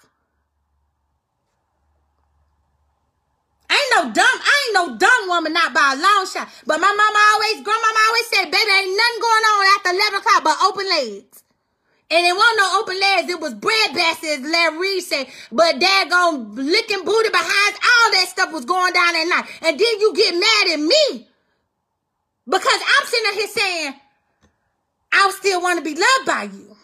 Ain't 3.74 3.91
no 3.97 4.13
dumb, 4.13 4.38
I 4.45 4.53
ain't 4.53 4.76
no 4.78 4.86
dumb 4.97 5.24
woman 5.30 5.53
not 5.53 5.74
by 5.74 5.97
a 5.97 6.01
long 6.01 6.30
shot. 6.30 6.47
But 6.65 6.78
my 6.78 6.93
mama 6.93 7.19
always, 7.34 7.65
grandmama 7.65 8.01
always 8.05 8.28
said, 8.30 8.45
baby, 8.53 8.69
ain't 8.69 8.93
nothing 8.93 9.21
going 9.26 9.45
on 9.49 9.61
after 9.74 9.89
11 9.97 10.19
o'clock 10.21 10.41
but 10.43 10.57
open 10.61 10.86
legs. 10.86 11.43
And 12.13 12.21
it 12.28 12.36
wasn't 12.38 12.57
no 12.61 12.80
open 12.80 12.99
legs, 12.99 13.30
it 13.30 13.39
was 13.39 13.53
bread 13.55 13.93
baskets, 13.95 14.45
Larry 14.45 14.78
Reid 14.78 15.03
said. 15.03 15.26
But 15.51 15.82
daggone 15.82 16.53
licking 16.53 17.03
booty 17.03 17.30
behind, 17.30 17.74
all 17.82 18.07
that 18.13 18.28
stuff 18.30 18.53
was 18.53 18.65
going 18.65 18.93
down 18.93 19.15
at 19.15 19.26
night. 19.26 19.49
And 19.65 19.80
then 19.80 19.99
you 19.99 20.13
get 20.13 20.36
mad 20.36 20.74
at 20.74 20.80
me. 20.80 21.28
Because 22.45 22.82
I'm 22.86 23.07
sitting 23.07 23.34
here 23.39 23.47
saying, 23.47 23.93
I 25.11 25.34
still 25.39 25.61
want 25.61 25.80
to 25.80 25.84
be 25.84 25.99
loved 25.99 26.26
by 26.28 26.43
you. 26.43 26.76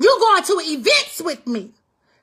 You 0.00 0.16
going 0.18 0.42
to 0.42 0.72
events 0.72 1.22
with 1.22 1.46
me. 1.46 1.70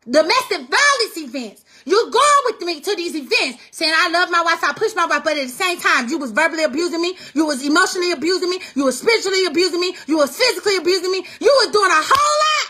Domestic 0.09 0.57
violence 0.57 1.17
events. 1.17 1.63
You're 1.87 2.11
going 2.11 2.41
with 2.43 2.59
me 2.67 2.81
to 2.81 2.95
these 2.97 3.15
events 3.15 3.63
saying, 3.71 3.93
I 3.95 4.11
love 4.11 4.29
my 4.29 4.43
wife, 4.43 4.61
I 4.61 4.73
push 4.75 4.93
my 4.93 5.05
wife, 5.05 5.23
but 5.23 5.37
at 5.37 5.47
the 5.47 5.55
same 5.55 5.79
time, 5.79 6.09
you 6.09 6.17
was 6.17 6.31
verbally 6.31 6.65
abusing 6.65 7.01
me, 7.01 7.15
you 7.33 7.45
was 7.45 7.63
emotionally 7.65 8.11
abusing 8.11 8.49
me, 8.49 8.59
you 8.75 8.83
was 8.83 8.99
spiritually 8.99 9.45
abusing 9.45 9.79
me, 9.79 9.95
you 10.05 10.17
was 10.17 10.35
physically 10.35 10.75
abusing 10.75 11.09
me, 11.11 11.23
you 11.39 11.47
was 11.47 11.71
doing 11.71 11.87
a 11.87 12.03
whole 12.03 12.35
lot. 12.43 12.67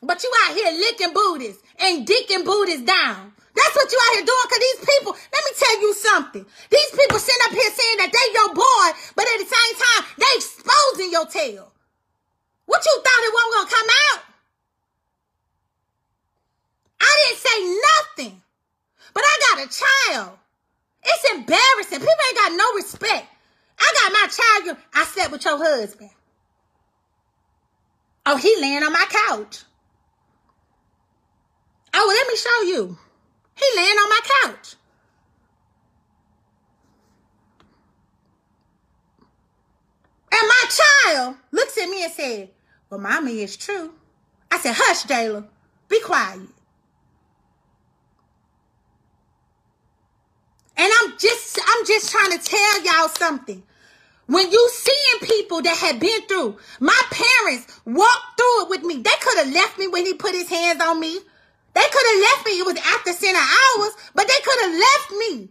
But 0.00 0.24
you 0.24 0.32
out 0.48 0.56
here 0.56 0.72
licking 0.72 1.12
booties 1.12 1.60
and 1.78 2.08
dicking 2.08 2.48
booties 2.48 2.80
down. 2.80 3.36
That's 3.52 3.76
what 3.76 3.92
you 3.92 4.00
out 4.00 4.16
here 4.16 4.24
doing, 4.24 4.48
cause 4.48 4.64
these 4.64 4.80
people, 4.80 5.12
let 5.12 5.42
me 5.44 5.52
tell 5.60 5.76
you 5.76 5.92
something. 5.92 6.46
These 6.72 6.90
people 7.04 7.18
sitting 7.20 7.44
up 7.44 7.52
here 7.52 7.68
saying 7.68 7.98
that 8.00 8.08
they 8.08 8.26
your 8.32 8.56
boy, 8.56 8.86
but 9.12 9.28
at 9.28 9.44
the 9.44 9.48
same 9.52 9.74
time, 9.76 10.02
they 10.16 10.32
exposing 10.40 11.12
your 11.12 11.28
tail. 11.28 11.68
What 12.64 12.80
you 12.80 12.96
thought 13.04 13.28
it 13.28 13.34
wasn't 13.36 13.52
gonna 13.60 13.76
come 13.76 13.90
out? 13.92 14.33
I 17.04 17.28
didn't 17.28 17.40
say 17.40 18.26
nothing. 18.26 18.42
But 19.12 19.24
I 19.26 19.38
got 19.50 19.66
a 19.66 19.82
child. 20.10 20.38
It's 21.04 21.30
embarrassing. 21.32 22.00
People 22.00 22.24
ain't 22.28 22.36
got 22.36 22.52
no 22.56 22.72
respect. 22.76 23.26
I 23.78 23.92
got 24.02 24.12
my 24.12 24.26
child. 24.28 24.78
I 24.94 25.04
slept 25.04 25.32
with 25.32 25.44
your 25.44 25.58
husband. 25.58 26.10
Oh, 28.26 28.36
he 28.36 28.56
laying 28.60 28.82
on 28.82 28.92
my 28.92 29.04
couch. 29.08 29.62
Oh, 31.92 32.06
let 32.08 32.28
me 32.28 32.36
show 32.36 32.62
you. 32.68 32.98
He 33.54 33.76
laying 33.76 33.96
on 33.96 34.08
my 34.08 34.20
couch. 34.42 34.74
And 40.32 40.48
my 40.48 40.64
child 40.70 41.36
looks 41.52 41.78
at 41.78 41.88
me 41.88 42.02
and 42.02 42.12
said, 42.12 42.50
Well, 42.90 42.98
mommy, 42.98 43.42
it's 43.42 43.56
true. 43.56 43.92
I 44.50 44.58
said, 44.58 44.74
Hush, 44.76 45.04
Jayla. 45.04 45.46
Be 45.88 46.00
quiet. 46.00 46.40
And 50.76 50.92
I'm 51.00 51.18
just, 51.18 51.58
I'm 51.66 51.86
just 51.86 52.10
trying 52.10 52.38
to 52.38 52.44
tell 52.44 52.82
y'all 52.84 53.08
something. 53.08 53.62
When 54.26 54.50
you 54.50 54.70
seeing 54.72 55.30
people 55.30 55.62
that 55.62 55.76
have 55.76 56.00
been 56.00 56.22
through, 56.22 56.56
my 56.80 57.00
parents 57.10 57.80
walked 57.84 58.38
through 58.38 58.62
it 58.62 58.70
with 58.70 58.82
me. 58.82 58.96
They 58.96 59.10
could 59.20 59.38
have 59.38 59.52
left 59.52 59.78
me 59.78 59.88
when 59.88 60.06
he 60.06 60.14
put 60.14 60.32
his 60.34 60.48
hands 60.48 60.80
on 60.82 60.98
me. 60.98 61.18
They 61.74 61.82
could 61.82 62.06
have 62.12 62.20
left 62.22 62.46
me. 62.46 62.52
It 62.52 62.66
was 62.66 62.76
after 62.76 63.12
center 63.12 63.38
hours, 63.38 63.90
but 64.14 64.26
they 64.26 64.40
could 64.42 64.60
have 64.62 64.72
left 64.72 65.10
me. 65.18 65.48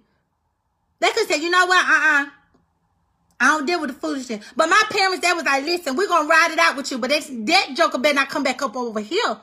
They 1.00 1.12
could 1.12 1.28
say, 1.28 1.38
you 1.38 1.50
know 1.50 1.66
what? 1.66 1.86
Uh-uh. 1.86 2.26
I 3.40 3.48
don't 3.48 3.66
deal 3.66 3.82
with 3.82 3.90
the 3.90 3.96
foolishness. 3.96 4.46
But 4.56 4.70
my 4.70 4.82
parents, 4.90 5.26
that 5.26 5.36
was 5.36 5.44
like, 5.44 5.66
listen, 5.66 5.96
we're 5.96 6.08
going 6.08 6.24
to 6.24 6.30
ride 6.30 6.52
it 6.52 6.60
out 6.60 6.78
with 6.78 6.90
you. 6.92 6.98
But 6.98 7.10
that 7.10 7.74
joker 7.76 7.98
better 7.98 8.16
not 8.16 8.30
come 8.30 8.44
back 8.44 8.62
up 8.62 8.76
over 8.76 9.02
here. 9.02 9.38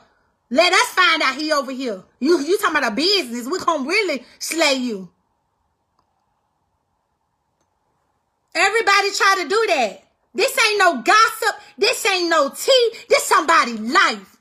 Let 0.49 0.73
us 0.73 0.87
find 0.87 1.21
out 1.21 1.35
he 1.35 1.51
over 1.53 1.71
here. 1.71 2.03
You, 2.19 2.39
you 2.41 2.57
talking 2.57 2.77
about 2.77 2.91
a 2.91 2.95
business. 2.95 3.47
We're 3.47 3.63
going 3.63 3.83
to 3.83 3.89
really 3.89 4.25
slay 4.39 4.73
you. 4.73 5.09
Everybody 8.53 9.11
try 9.11 9.35
to 9.43 9.49
do 9.49 9.65
that. 9.67 10.03
This 10.33 10.57
ain't 10.67 10.79
no 10.79 11.01
gossip. 11.01 11.61
This 11.77 12.05
ain't 12.05 12.29
no 12.29 12.49
tea. 12.49 12.91
This 13.09 13.23
somebody 13.23 13.77
life. 13.77 14.37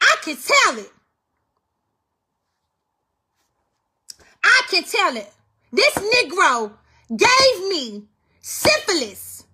I 0.00 0.16
can 0.22 0.36
tell 0.36 0.78
it. 0.78 0.92
I 4.44 4.62
can 4.70 4.84
tell 4.84 5.16
it. 5.16 5.32
This 5.72 5.94
Negro 5.94 6.72
gave 7.10 7.68
me 7.68 8.04
syphilis. 8.40 9.44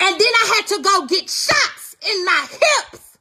And 0.00 0.18
then 0.18 0.20
I 0.20 0.54
had 0.56 0.66
to 0.68 0.82
go 0.82 1.06
get 1.06 1.28
shots 1.28 1.96
in 2.08 2.24
my 2.24 2.46
hips. 2.50 3.18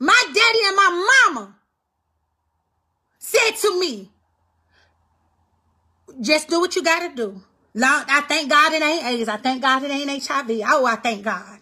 My 0.00 0.24
daddy 0.26 0.58
and 0.66 0.76
my 0.76 1.30
mama 1.30 1.54
said 3.18 3.52
to 3.62 3.80
me, 3.80 4.10
just 6.20 6.48
do 6.48 6.60
what 6.60 6.76
you 6.76 6.82
gotta 6.82 7.14
do. 7.14 7.42
Lord, 7.74 8.04
I 8.08 8.22
thank 8.22 8.50
God 8.50 8.72
it 8.72 8.82
ain't 8.82 9.04
AIDS. 9.04 9.28
I 9.28 9.36
thank 9.36 9.62
God 9.62 9.82
it 9.82 9.90
ain't 9.90 10.26
HIV. 10.26 10.50
Oh, 10.66 10.86
I 10.86 10.96
thank 10.96 11.24
God. 11.24 11.60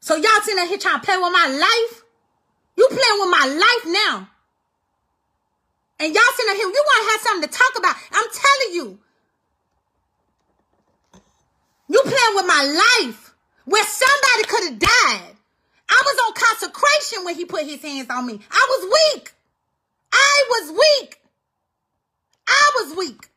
So 0.00 0.16
y'all 0.16 0.40
sitting 0.42 0.66
here 0.66 0.78
trying 0.78 1.00
to 1.00 1.06
play 1.06 1.16
with 1.16 1.32
my 1.32 1.46
life? 1.48 2.02
You 2.76 2.86
playing 2.88 3.20
with 3.20 3.30
my 3.30 3.46
life 3.46 3.92
now. 3.92 4.28
And 6.00 6.14
y'all 6.14 6.22
sitting 6.36 6.54
here, 6.54 6.66
you 6.66 6.84
want 6.86 7.04
to 7.04 7.10
have 7.10 7.20
something 7.20 7.48
to 7.48 7.58
talk 7.58 7.78
about. 7.78 7.96
I'm 8.12 8.26
telling 8.32 8.74
you. 8.74 8.98
You 11.88 12.00
playing 12.02 12.34
with 12.34 12.46
my 12.46 13.02
life 13.02 13.34
where 13.64 13.84
somebody 13.84 14.44
could 14.44 14.64
have 14.70 14.78
died. 14.78 15.36
I 15.88 16.02
was 16.04 16.18
on 16.26 16.34
consecration 16.34 17.24
when 17.24 17.34
he 17.34 17.44
put 17.44 17.64
his 17.64 17.82
hands 17.82 18.08
on 18.10 18.26
me. 18.26 18.40
I 18.50 18.66
was 18.70 19.14
weak. 19.14 19.32
I 20.12 20.44
was 20.50 20.70
weak. 20.72 21.20
I 22.46 22.70
was 22.76 22.96
weak. 22.96 23.28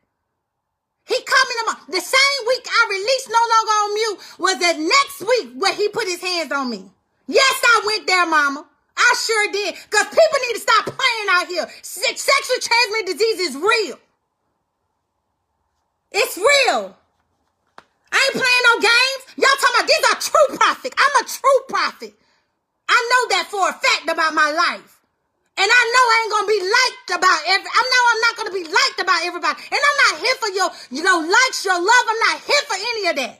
He 1.04 1.20
coming 1.22 1.56
them 1.66 1.76
The 1.88 2.00
same 2.00 2.46
week 2.46 2.66
I 2.66 2.86
released 2.90 3.28
No 3.28 3.42
Longer 3.52 3.76
on 3.82 3.94
Mute 3.94 4.18
was 4.38 4.58
the 4.58 4.88
next 4.88 5.20
week 5.20 5.60
where 5.60 5.74
he 5.74 5.88
put 5.88 6.06
his 6.08 6.22
hands 6.22 6.52
on 6.52 6.70
me. 6.70 6.90
Yes, 7.26 7.60
I 7.64 7.82
went 7.86 8.06
there, 8.06 8.26
mama. 8.26 8.66
I 8.96 9.14
sure 9.18 9.52
did. 9.52 9.74
Because 9.74 10.06
people 10.06 10.38
need 10.46 10.54
to 10.54 10.60
stop 10.60 10.84
playing 10.86 11.28
out 11.30 11.46
here. 11.48 11.66
Sexually 11.82 12.60
transmitted 12.60 13.12
disease 13.12 13.40
is 13.40 13.56
real. 13.56 13.98
It's 16.12 16.36
real. 16.36 16.96
I 18.12 18.30
ain't 18.30 18.34
playing 18.34 18.64
no 18.68 18.80
games. 18.80 19.22
Y'all 19.36 19.58
talking 19.58 19.76
about 19.80 19.88
these 19.88 20.06
are 20.10 20.30
true 20.30 20.56
prophet. 20.56 20.94
I'm 20.98 21.24
a 21.24 21.26
true 21.26 21.60
prophet. 21.68 22.14
I 22.88 23.08
know 23.10 23.36
that 23.36 23.48
for 23.50 23.68
a 23.68 23.72
fact 23.72 24.10
about 24.10 24.34
my 24.34 24.52
life. 24.52 25.00
And 25.58 25.68
I 25.70 25.82
know 25.92 26.04
I 26.08 26.16
ain't 26.22 26.32
gonna 26.32 26.48
be 26.48 26.62
liked 26.64 27.10
about 27.20 27.40
every. 27.46 27.68
I 27.68 27.82
know 27.84 28.02
I'm 28.10 28.22
not 28.24 28.36
gonna 28.40 28.56
be 28.56 28.64
liked 28.64 29.00
about 29.00 29.20
everybody. 29.24 29.58
And 29.70 29.80
I'm 29.80 29.98
not 30.08 30.14
here 30.24 30.36
for 30.40 30.50
your, 30.50 30.68
you 30.90 31.02
know, 31.04 31.20
likes, 31.20 31.64
your 31.64 31.76
love. 31.78 32.04
I'm 32.08 32.22
not 32.32 32.38
here 32.40 32.64
for 32.66 32.78
any 32.80 33.04
of 33.08 33.16
that. 33.16 33.36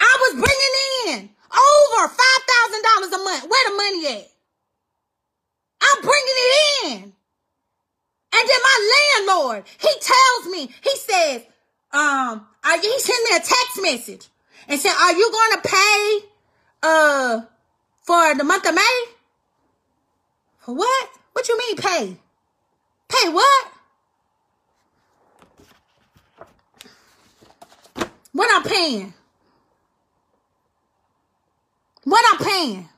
I 0.00 0.12
was 0.22 0.32
bringing 0.38 0.74
in 1.18 1.30
over 1.50 2.08
five 2.08 2.42
thousand 2.46 2.82
dollars 2.82 3.12
a 3.12 3.20
month. 3.24 3.44
Where 3.50 3.64
the 3.70 3.76
money 3.76 4.02
at? 4.22 4.28
I'm 5.82 6.00
bringing 6.02 6.38
it 6.38 6.86
in. 6.86 7.12
And 8.34 8.48
then 8.48 8.60
my 8.62 9.26
landlord, 9.26 9.64
he 9.78 9.90
tells 10.00 10.46
me, 10.52 10.74
he 10.82 10.96
says, 10.96 11.42
um, 11.92 12.46
are, 12.64 12.80
he 12.80 12.98
sent 13.00 13.30
me 13.30 13.36
a 13.36 13.40
text 13.40 13.82
message 13.82 14.28
and 14.68 14.80
said, 14.80 14.94
"Are 14.94 15.12
you 15.12 15.30
going 15.30 15.52
to 15.52 15.68
pay, 15.68 16.18
uh, 16.82 17.40
for 18.02 18.34
the 18.34 18.44
month 18.44 18.66
of 18.66 18.74
May?" 18.74 19.04
What? 20.64 21.08
What 21.32 21.48
you 21.48 21.58
mean 21.58 21.76
pay? 21.76 22.16
Pay 23.08 23.28
what? 23.30 23.66
What 28.32 28.48
I'm 28.52 28.62
paying? 28.62 29.12
What 32.04 32.24
I'm 32.32 32.46
paying? 32.46 32.88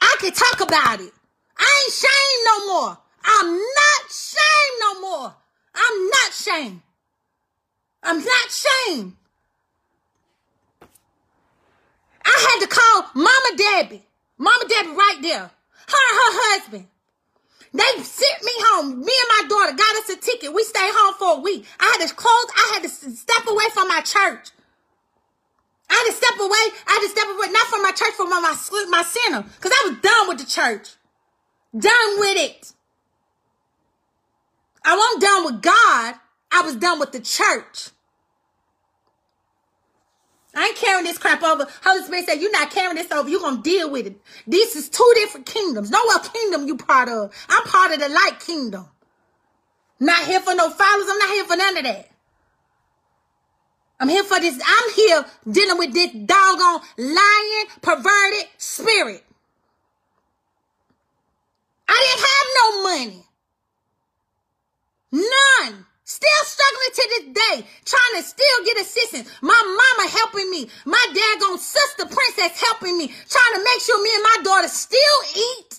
I 0.00 0.16
can 0.20 0.32
talk 0.32 0.60
about 0.60 1.00
it. 1.00 1.12
I 1.58 1.82
ain't 1.84 1.92
shame 1.92 2.44
no 2.46 2.66
more. 2.66 2.98
I'm 3.24 3.56
not 3.56 4.10
shame 4.10 4.80
no 4.80 5.00
more. 5.00 5.34
I'm 5.74 6.08
not 6.08 6.32
shame. 6.32 6.82
I'm 8.02 8.18
not 8.18 8.50
shame. 8.50 9.16
I 12.24 12.58
had 12.60 12.60
to 12.60 12.66
call 12.66 13.10
Mama 13.14 13.56
Debbie. 13.56 14.02
Mama 14.38 14.64
Debbie 14.68 14.90
right 14.90 15.18
there. 15.22 15.50
Her 15.90 16.04
and 16.10 16.18
her 16.18 16.32
husband. 16.46 16.86
They 17.72 18.02
sent 18.02 18.42
me 18.42 18.52
home. 18.70 19.00
Me 19.00 19.12
and 19.12 19.30
my 19.30 19.42
daughter 19.48 19.76
got 19.76 19.96
us 19.96 20.10
a 20.10 20.16
ticket. 20.16 20.52
We 20.52 20.64
stayed 20.64 20.90
home 20.92 21.14
for 21.18 21.38
a 21.38 21.40
week. 21.40 21.66
I 21.78 21.96
had 21.98 22.08
to 22.08 22.14
close. 22.14 22.46
I 22.56 22.70
had 22.74 22.82
to 22.82 22.88
step 22.88 23.46
away 23.46 23.64
from 23.72 23.88
my 23.88 24.00
church. 24.00 24.50
I 25.88 25.94
had 25.94 26.06
to 26.10 26.12
step 26.12 26.38
away. 26.38 26.64
I 26.86 26.92
had 26.94 27.00
to 27.00 27.08
step 27.08 27.28
away, 27.28 27.48
not 27.52 27.66
from 27.66 27.82
my 27.82 27.92
church, 27.92 28.14
from 28.16 28.30
my, 28.30 28.40
my, 28.40 28.86
my 28.90 29.02
center. 29.02 29.42
Because 29.42 29.72
I 29.72 29.88
was 29.88 29.98
done 30.00 30.28
with 30.28 30.38
the 30.38 30.46
church. 30.46 30.90
Done 31.76 32.18
with 32.18 32.38
it. 32.38 32.72
Oh, 34.84 34.92
I 34.92 34.96
wasn't 34.96 35.22
done 35.22 35.44
with 35.44 35.62
God. 35.62 36.14
I 36.52 36.62
was 36.62 36.76
done 36.76 36.98
with 36.98 37.12
the 37.12 37.20
church. 37.20 37.90
I 40.54 40.66
ain't 40.66 40.76
carrying 40.76 41.04
this 41.04 41.18
crap 41.18 41.42
over. 41.42 41.66
Holy 41.84 42.02
Spirit 42.04 42.26
said, 42.26 42.40
You're 42.40 42.52
not 42.52 42.70
carrying 42.70 42.96
this 42.96 43.10
over. 43.12 43.28
You're 43.28 43.40
going 43.40 43.58
to 43.58 43.62
deal 43.62 43.90
with 43.90 44.06
it. 44.06 44.20
This 44.46 44.76
is 44.76 44.88
two 44.88 45.10
different 45.14 45.46
kingdoms. 45.46 45.90
No 45.90 46.04
what 46.04 46.32
kingdom 46.32 46.66
you 46.66 46.76
part 46.76 47.08
of. 47.08 47.32
I'm 47.48 47.64
part 47.64 47.92
of 47.92 48.00
the 48.00 48.08
light 48.08 48.40
kingdom. 48.40 48.86
Not 50.00 50.24
here 50.24 50.40
for 50.40 50.54
no 50.54 50.70
followers. 50.70 51.06
I'm 51.10 51.18
not 51.18 51.30
here 51.30 51.44
for 51.44 51.56
none 51.56 51.76
of 51.78 51.84
that. 51.84 52.10
I'm 54.00 54.08
here 54.08 54.24
for 54.24 54.40
this. 54.40 54.60
I'm 54.66 54.92
here 54.94 55.26
dealing 55.50 55.78
with 55.78 55.92
this 55.92 56.10
doggone 56.12 56.80
lying, 56.96 57.66
perverted 57.82 58.46
spirit. 58.56 59.24
I 61.88 62.06
didn't 62.06 62.26
have 62.26 62.48
no 62.56 62.82
money. 62.82 63.26
None. 65.70 65.86
Still 66.10 66.42
struggling 66.42 66.90
to 66.90 67.04
this 67.06 67.26
day, 67.38 67.56
trying 67.86 68.14
to 68.18 68.22
still 68.26 68.58
get 68.64 68.82
assistance. 68.82 69.30
My 69.42 69.54
mama 69.54 70.10
helping 70.10 70.50
me. 70.50 70.66
My 70.84 70.98
daggone 71.14 71.62
sister 71.62 72.04
princess 72.04 72.58
helping 72.60 72.98
me, 72.98 73.06
trying 73.06 73.54
to 73.54 73.62
make 73.62 73.78
sure 73.78 74.02
me 74.02 74.10
and 74.12 74.24
my 74.24 74.38
daughter 74.42 74.66
still 74.66 75.18
eat. 75.38 75.78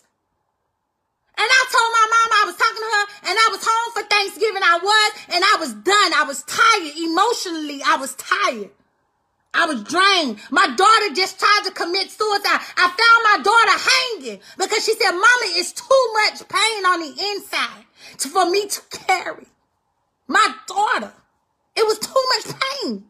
And 1.36 1.50
I 1.52 1.62
told 1.68 1.92
my 1.92 2.08
mama 2.16 2.34
I 2.40 2.46
was 2.48 2.56
talking 2.56 2.80
to 2.80 2.92
her 2.96 3.06
and 3.28 3.36
I 3.44 3.48
was 3.52 3.60
home 3.60 3.92
for 3.92 4.04
Thanksgiving. 4.08 4.64
I 4.64 4.80
was, 4.80 5.12
and 5.36 5.44
I 5.44 5.56
was 5.60 5.74
done. 5.84 6.12
I 6.16 6.24
was 6.24 6.44
tired. 6.48 6.96
Emotionally, 6.96 7.84
I 7.84 7.98
was 8.00 8.16
tired. 8.16 8.72
I 9.54 9.66
was 9.66 9.84
drained. 9.84 10.40
My 10.50 10.64
daughter 10.80 11.14
just 11.14 11.40
tried 11.40 11.64
to 11.66 11.72
commit 11.76 12.10
suicide. 12.10 12.64
I 12.80 12.88
found 12.88 13.20
my 13.28 13.38
daughter 13.44 13.76
hanging 13.84 14.40
because 14.56 14.86
she 14.86 14.96
said, 14.96 15.12
Mama, 15.12 15.48
it's 15.60 15.74
too 15.76 16.04
much 16.24 16.48
pain 16.48 16.86
on 16.88 17.04
the 17.04 17.12
inside 17.36 17.84
for 18.32 18.50
me 18.50 18.68
to 18.72 18.82
carry. 18.96 19.51
My 20.32 20.48
daughter. 20.66 21.12
It 21.76 21.86
was 21.86 22.00
too 22.00 22.24
much 22.32 22.56
pain. 22.56 23.04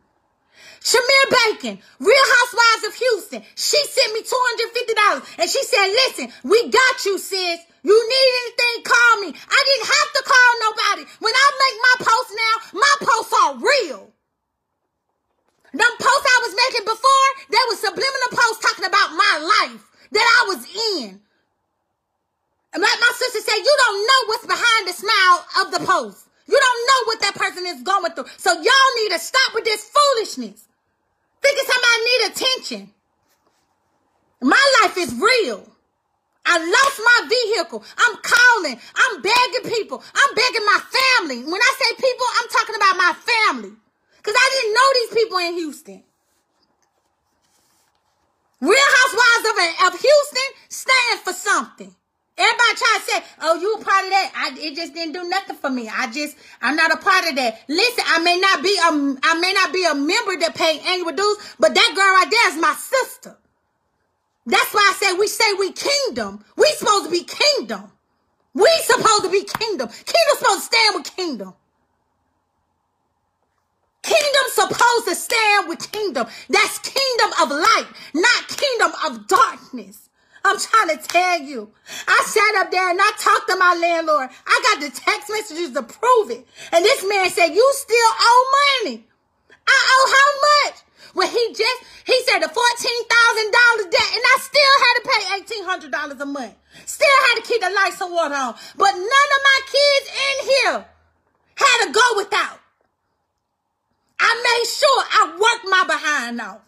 Shamir 0.82 1.26
Bacon, 1.30 1.78
Real 2.00 2.28
Housewives 2.34 2.86
of 2.90 2.94
Houston. 2.98 3.44
She 3.54 3.78
sent 3.78 4.14
me 4.14 4.26
$250 4.26 5.38
and 5.38 5.48
she 5.50 5.62
said, 5.62 5.86
listen, 5.86 6.34
we 6.42 6.70
got 6.70 7.06
you, 7.06 7.20
sis. 7.20 7.62
You 7.84 7.94
need 7.94 8.32
anything, 8.42 8.84
call 8.90 9.14
me. 9.22 9.30
I 9.38 9.62
didn't 9.70 9.90
have 9.94 10.10
to 10.18 10.22
call 10.26 10.52
nobody. 10.66 11.04
When 11.22 11.34
I 11.34 11.48
make 11.62 11.78
my 11.86 11.96
posts 12.10 12.34
now, 12.34 12.56
my 12.82 12.96
posts 13.06 13.34
are 13.38 13.54
real. 13.62 14.10
Them 15.78 15.94
posts 16.02 16.26
I 16.26 16.40
was 16.42 16.58
making 16.58 16.86
before, 16.90 17.28
they 17.54 17.64
were 17.70 17.78
subliminal 17.78 18.34
posts 18.34 18.66
talking 18.66 18.86
about 18.86 19.14
my 19.14 19.36
life 19.62 19.86
that 20.10 20.26
I 20.26 20.42
was 20.50 20.62
in. 20.98 21.22
And 22.74 22.82
like 22.82 23.00
my 23.00 23.14
sister 23.14 23.42
said, 23.46 23.62
you 23.62 23.76
don't 23.78 24.08
know 24.10 24.22
what's 24.26 24.48
behind 24.48 24.88
the 24.90 24.94
smile 24.98 25.46
of 25.62 25.72
the 25.72 25.86
post. 25.86 26.31
You 26.52 26.60
don't 26.60 26.82
know 26.88 27.02
what 27.06 27.20
that 27.22 27.36
person 27.36 27.66
is 27.66 27.82
going 27.82 28.12
through. 28.12 28.28
So 28.36 28.52
y'all 28.52 28.94
need 28.98 29.12
to 29.14 29.20
stop 29.20 29.56
with 29.56 29.64
this 29.64 29.90
foolishness. 29.90 30.68
Thinking 31.42 31.66
somebody 31.66 32.00
need 32.04 32.22
attention. 32.30 32.94
My 34.42 34.66
life 34.84 34.98
is 34.98 35.16
real. 35.16 35.66
I 36.46 36.58
lost 36.60 37.00
my 37.00 37.20
vehicle. 37.30 37.84
I'm 37.98 38.18
calling. 38.22 38.80
I'm 38.96 39.22
begging 39.22 39.72
people. 39.72 40.04
I'm 40.14 40.36
begging 40.36 40.66
my 40.66 40.80
family. 40.92 41.44
When 41.44 41.62
I 41.62 41.74
say 41.80 41.96
people, 41.96 42.26
I'm 42.42 42.50
talking 42.50 42.76
about 42.76 42.98
my 42.98 43.14
family. 43.16 43.72
Because 44.18 44.36
I 44.36 44.50
didn't 44.54 44.74
know 44.74 44.90
these 44.94 45.24
people 45.24 45.38
in 45.38 45.54
Houston. 45.54 46.04
Real 48.60 48.92
Housewives 49.00 49.46
of, 49.50 49.94
of 49.94 50.02
Houston 50.02 50.50
stand 50.68 51.20
for 51.24 51.34
something. 51.34 51.96
Everybody 52.38 52.76
try 52.78 53.00
to 53.00 53.12
say, 53.12 53.24
"Oh, 53.44 53.56
you 53.56 53.76
a 53.76 53.84
part 53.84 54.06
of 54.06 54.12
that?" 54.12 54.32
I 54.36 54.56
it 54.60 54.76
just 54.76 54.94
didn't 54.94 55.14
do 55.14 55.24
nothing 55.30 55.56
for 55.58 55.70
me. 55.70 55.90
I 55.90 56.12
just 56.12 56.38
I'm 56.62 56.76
not 56.76 56.94
a 56.94 56.98
part 56.98 57.30
of 57.30 57.36
that. 57.38 57.62
Listen, 57.70 58.06
I 58.08 58.20
may 58.20 58.40
not 58.40 58.64
be 58.64 58.76
a 58.78 58.92
I 59.24 59.40
may 59.40 59.54
not 59.54 59.74
be 59.74 59.86
a 59.86 59.96
member 59.96 60.38
that 60.40 60.56
pay 60.56 60.80
annual 60.82 61.14
dues, 61.14 61.38
but 61.60 61.76
that 61.76 61.94
girl 61.96 62.06
right 62.16 62.28
there 62.32 62.50
is 62.52 62.62
my 62.62 62.74
sister. 62.76 63.38
That's 64.48 64.74
why 64.74 64.94
I 64.94 64.98
say 65.00 65.14
we 65.14 65.28
say 65.28 65.54
we 65.60 65.74
kingdom. 65.74 66.46
We 66.58 66.68
supposed 66.78 67.06
to 67.06 67.12
be 67.12 67.24
kingdom. 67.26 67.92
We 68.56 68.70
supposed 68.84 69.24
to 69.26 69.32
be 69.32 69.44
kingdom. 69.46 69.90
Kingdom 69.90 70.38
supposed 70.40 70.60
to 70.62 70.66
stand 70.78 70.96
with 70.96 71.16
kingdom. 71.18 71.56
Kingdom 74.04 74.46
supposed 74.52 75.08
to 75.10 75.16
stand 75.16 75.70
with 75.70 75.92
kingdom. 75.92 76.28
That's 76.50 76.80
kingdom 76.80 77.32
of 77.42 77.52
light, 77.52 77.88
not 78.16 78.50
kingdom 78.50 78.92
of 79.08 79.28
darkness. 79.28 80.10
I'm 80.44 80.58
trying 80.60 80.98
to 80.98 80.98
tell 80.98 81.42
you. 81.42 81.72
I 82.08 82.24
sat 82.26 82.62
up 82.62 82.72
there 82.72 82.90
and 82.90 83.00
I 83.00 83.12
talked 83.18 83.48
to 83.50 83.56
my 83.58 83.76
landlord. 83.76 84.30
I 84.48 84.62
got 84.64 84.82
the 84.82 84.90
text 84.90 85.30
messages 85.30 85.72
to 85.72 85.84
prove 85.84 86.32
it. 86.32 86.48
And 86.72 86.84
this 86.84 87.06
man 87.08 87.30
said, 87.30 87.54
you 87.54 87.72
still 87.76 88.12
owe 88.20 88.82
money. 88.84 89.06
I 89.68 89.80
owe 89.94 90.08
how 90.18 90.70
much? 90.70 90.82
Well, 91.14 91.28
he 91.28 91.54
just, 91.54 91.84
he 92.06 92.18
said 92.26 92.40
the 92.40 92.48
$14,000 92.48 93.92
debt 93.92 94.12
and 94.14 94.24
I 94.26 94.38
still 94.40 94.76
had 94.82 94.94
to 94.98 95.04
pay 95.10 95.92
$1,800 95.92 96.22
a 96.22 96.26
month. 96.26 96.56
Still 96.86 97.20
had 97.30 97.42
to 97.42 97.48
keep 97.48 97.62
the 97.62 97.70
lights 97.70 98.02
and 98.02 98.12
water 98.12 98.36
on. 98.36 98.56
But 98.78 98.92
none 98.94 99.30
of 99.36 99.42
my 99.44 99.60
kids 99.68 100.08
in 100.10 100.48
here 100.48 100.86
had 101.56 101.86
to 101.86 101.92
go 101.92 102.02
without. 102.18 102.60
I 104.20 104.34
made 104.44 104.68
sure 104.70 105.04
I 105.12 105.38
worked 105.40 105.68
my 105.70 105.84
behind 105.86 106.42
off. 106.42 106.62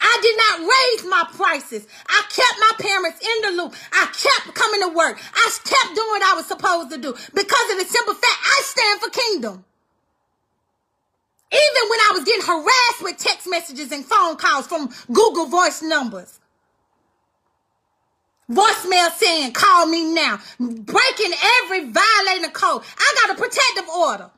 I 0.00 0.18
did 0.22 0.36
not 0.36 0.60
raise 0.60 1.10
my 1.10 1.24
prices. 1.36 1.86
I 2.08 2.22
kept 2.30 2.56
my 2.58 2.72
parents 2.78 3.20
in 3.20 3.56
the 3.56 3.62
loop. 3.62 3.74
I 3.92 4.06
kept 4.06 4.54
coming 4.54 4.80
to 4.82 4.88
work. 4.88 5.20
I 5.34 5.58
kept 5.64 5.94
doing 5.94 6.08
what 6.08 6.22
I 6.22 6.34
was 6.36 6.46
supposed 6.46 6.90
to 6.90 6.98
do 6.98 7.12
because 7.34 7.70
of 7.72 7.78
the 7.78 7.84
simple 7.84 8.14
fact 8.14 8.40
I 8.42 8.62
stand 8.64 9.00
for 9.00 9.10
kingdom. 9.10 9.64
Even 11.52 11.90
when 11.90 12.00
I 12.00 12.10
was 12.12 12.24
getting 12.24 12.46
harassed 12.46 13.02
with 13.02 13.18
text 13.18 13.48
messages 13.48 13.92
and 13.92 14.04
phone 14.04 14.36
calls 14.36 14.66
from 14.66 14.90
Google 15.12 15.46
voice 15.46 15.82
numbers. 15.82 16.38
Voicemail 18.50 19.10
saying, 19.12 19.52
call 19.52 19.86
me 19.86 20.12
now. 20.12 20.40
Breaking 20.58 21.32
every 21.62 21.90
violating 21.90 22.42
the 22.42 22.50
code. 22.52 22.82
I 22.98 23.14
got 23.20 23.36
a 23.36 23.40
protective 23.40 23.88
order. 23.88 24.30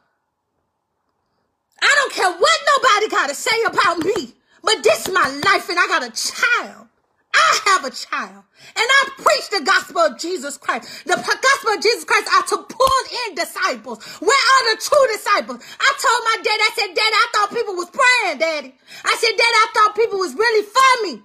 I 1.81 1.95
don't 1.97 2.13
care 2.13 2.31
what 2.31 2.61
nobody 2.77 3.09
got 3.11 3.29
to 3.29 3.35
say 3.35 3.63
about 3.67 3.99
me. 4.05 4.35
But 4.63 4.83
this 4.83 5.07
is 5.07 5.13
my 5.13 5.29
life 5.45 5.69
and 5.69 5.79
I 5.79 5.87
got 5.89 6.07
a 6.07 6.11
child. 6.11 6.87
I 7.35 7.61
have 7.67 7.85
a 7.85 7.91
child. 7.91 8.45
And 8.77 8.87
I 8.87 9.09
preach 9.17 9.49
the 9.51 9.65
gospel 9.65 10.03
of 10.03 10.19
Jesus 10.19 10.57
Christ. 10.59 11.05
The 11.05 11.17
gospel 11.17 11.73
of 11.73 11.83
Jesus 11.83 12.05
Christ 12.05 12.29
are 12.29 12.47
to 12.55 12.63
pull 12.69 13.03
in 13.27 13.35
disciples. 13.35 14.05
Where 14.21 14.45
are 14.53 14.75
the 14.75 14.83
true 14.83 15.07
disciples? 15.11 15.65
I 15.81 15.91
told 15.99 16.23
my 16.29 16.37
dad, 16.45 16.61
I 16.61 16.71
said, 16.77 16.95
Daddy, 16.95 17.17
I 17.17 17.27
thought 17.33 17.57
people 17.57 17.75
was 17.75 17.91
praying, 17.91 18.39
Daddy. 18.39 18.75
I 19.05 19.17
said, 19.19 19.35
Daddy, 19.35 19.59
I 19.65 19.69
thought 19.75 19.97
people 19.97 20.19
was 20.19 20.35
really 20.35 20.65
for 20.67 20.95
me. 21.03 21.23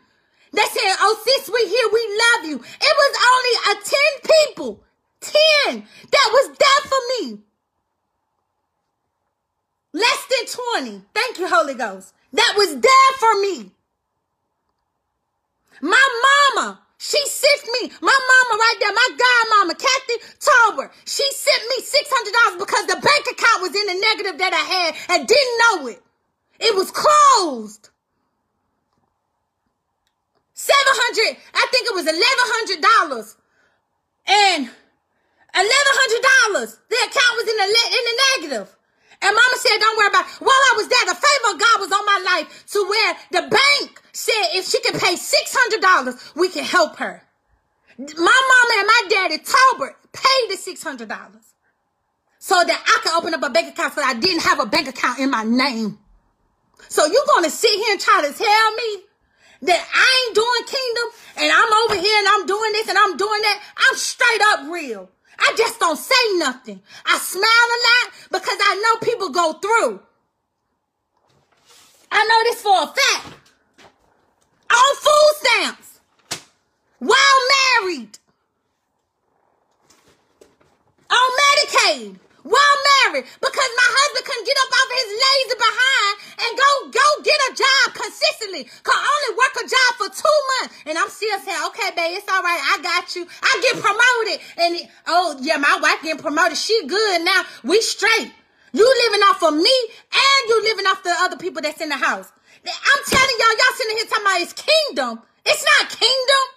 They 0.54 0.64
said, 0.64 0.96
oh, 1.02 1.16
sis, 1.24 1.52
we 1.54 1.68
here, 1.68 1.90
we 1.92 2.04
love 2.24 2.50
you. 2.50 2.58
It 2.58 2.96
was 2.98 3.14
only 3.30 3.56
a 3.68 3.74
10 3.84 4.56
people, 4.56 4.84
10 5.20 5.88
that 6.10 6.30
was 6.32 6.58
there 6.58 6.90
for 6.90 7.00
me. 7.20 7.40
Less 9.94 10.26
than 10.26 10.84
20. 10.84 11.02
Thank 11.14 11.40
you, 11.40 11.48
Holy 11.50 11.74
Ghost 11.74 12.14
that 12.38 12.54
was 12.58 12.80
there 12.80 13.12
for 13.20 13.42
me. 13.42 13.72
My 15.82 16.08
mama, 16.56 16.80
she 16.98 17.20
sent 17.28 17.64
me, 17.82 17.92
my 18.02 18.18
mama 18.32 18.60
right 18.60 18.78
there, 18.80 18.94
my 18.94 19.10
godmama, 19.14 19.78
Kathy 19.78 20.18
Tauber, 20.40 20.90
she 21.06 21.24
sent 21.32 21.64
me 21.70 21.78
$600 21.84 22.60
because 22.60 22.86
the 22.88 22.96
bank 22.96 23.26
account 23.32 23.62
was 23.62 23.76
in 23.76 23.86
the 23.86 24.00
negative 24.02 24.40
that 24.40 24.54
I 24.54 24.66
had 24.74 25.20
and 25.20 25.28
didn't 25.28 25.60
know 25.60 25.88
it. 25.88 26.02
It 26.60 26.76
was 26.76 26.92
closed. 26.92 27.90
700 30.54 31.38
I 31.54 31.68
think 31.72 31.88
it 31.88 31.94
was 31.94 32.06
$1,100. 32.06 33.36
And 34.30 34.70
Eleven 35.58 35.72
hundred 35.74 36.24
dollars. 36.54 36.80
The 36.90 36.98
account 36.98 37.36
was 37.38 37.48
in 37.50 37.58
the 37.58 37.68
in 37.98 38.04
the 38.06 38.16
negative. 38.30 38.77
And 39.22 39.34
mama 39.34 39.58
said, 39.58 39.78
don't 39.80 39.98
worry 39.98 40.08
about 40.08 40.26
it. 40.26 40.34
While 40.40 40.52
I 40.52 40.74
was 40.78 40.88
there, 40.88 41.06
the 41.06 41.16
favor 41.16 41.54
of 41.54 41.60
God 41.60 41.80
was 41.82 41.92
on 41.92 42.06
my 42.06 42.22
life 42.38 42.66
to 42.74 42.86
where 42.88 43.14
the 43.32 43.50
bank 43.50 44.02
said 44.14 44.54
if 44.54 44.68
she 44.68 44.80
could 44.82 45.00
pay 45.00 45.16
$600, 45.16 46.36
we 46.36 46.50
can 46.50 46.64
help 46.64 46.98
her. 46.98 47.24
My 47.98 48.06
mama 48.16 48.74
and 48.78 48.88
my 48.88 49.02
daddy, 49.10 49.38
Talbert, 49.40 49.96
paid 50.14 50.50
the 50.50 50.58
$600 50.58 51.08
so 52.40 52.64
that 52.64 52.84
I 52.86 53.00
could 53.02 53.18
open 53.18 53.34
up 53.34 53.44
a 53.44 53.50
bank 53.50 53.70
account 53.70 53.94
so 53.94 54.02
I 54.02 54.14
didn't 54.14 54.44
have 54.44 54.60
a 54.60 54.66
bank 54.66 54.88
account 54.88 55.20
in 55.20 55.32
my 55.32 55.44
name. 55.44 55.98
So 56.90 57.06
you're 57.06 57.26
gonna 57.36 57.50
sit 57.50 57.72
here 57.72 57.92
and 57.92 58.00
try 58.00 58.22
to 58.22 58.34
tell 58.38 58.72
me 58.76 59.04
that 59.64 59.88
I 59.94 60.28
ain't 60.28 60.36
doing 60.36 60.64
kingdom 60.68 61.08
and 61.38 61.52
I'm 61.52 61.74
over 61.84 62.02
here 62.02 62.18
and 62.20 62.28
I'm 62.28 62.46
doing 62.46 62.72
this 62.74 62.88
and 62.88 62.98
I'm 62.98 63.18
doing 63.18 63.42
that? 63.42 63.62
I'm 63.78 63.96
straight 63.98 64.42
up 64.42 64.72
real. 64.72 65.10
I 65.40 65.54
just 65.58 65.80
don't 65.80 65.98
say 65.98 66.16
nothing. 66.36 66.82
I 67.06 67.18
smile 67.18 67.44
a 67.44 67.80
lot 67.88 68.14
because 68.32 68.58
I 68.60 68.76
know 68.84 69.08
people 69.08 69.30
go 69.30 69.54
through. 69.54 70.00
I 72.12 72.26
know 72.26 72.44
this 72.50 72.62
for 72.62 72.84
a 72.84 72.88
fact. 72.88 73.28
On 74.72 74.96
food 74.96 75.34
stamps. 75.38 76.00
While 77.00 77.18
married. 77.84 78.18
On 81.10 81.32
Medicaid 81.40 82.20
while 82.48 82.78
married 83.04 83.28
because 83.44 83.72
my 83.76 83.90
husband 83.92 84.24
couldn't 84.24 84.48
get 84.48 84.58
up 84.64 84.72
off 84.72 84.90
his 84.96 85.10
lazy 85.12 85.58
behind 85.60 86.14
and 86.38 86.52
go 86.56 86.70
go 86.96 87.08
get 87.24 87.40
a 87.48 87.52
job 87.54 87.86
consistently. 87.94 88.64
Could 88.84 88.98
only 88.98 89.32
work 89.36 89.54
a 89.60 89.66
job 89.68 89.92
for 90.00 90.10
two 90.10 90.40
months. 90.58 90.72
And 90.88 90.96
I'm 90.96 91.12
still 91.12 91.38
saying, 91.44 91.62
okay, 91.72 91.92
babe, 91.94 92.16
it's 92.16 92.30
all 92.32 92.44
right. 92.44 92.62
I 92.74 92.76
got 92.82 93.12
you. 93.16 93.28
I 93.44 93.52
get 93.62 93.76
promoted. 93.84 94.38
And 94.58 94.72
oh 95.08 95.38
yeah, 95.44 95.58
my 95.60 95.78
wife 95.82 96.00
getting 96.02 96.22
promoted. 96.22 96.58
She 96.58 96.76
good 96.88 97.24
now. 97.24 97.44
We 97.64 97.82
straight. 97.82 98.32
You 98.74 98.86
living 98.86 99.24
off 99.28 99.42
of 99.44 99.56
me 99.56 99.76
and 100.12 100.42
you 100.48 100.64
living 100.64 100.88
off 100.88 101.04
the 101.04 101.14
other 101.22 101.38
people 101.38 101.62
that's 101.62 101.82
in 101.82 101.90
the 101.90 101.98
house. 101.98 102.32
I'm 102.68 103.04
telling 103.08 103.38
y'all, 103.40 103.56
y'all 103.58 103.76
sitting 103.76 103.98
here 103.98 104.06
talking 104.08 104.26
about 104.26 104.42
it's 104.42 104.54
kingdom. 104.54 105.22
It's 105.46 105.64
not 105.64 105.90
kingdom. 105.90 106.57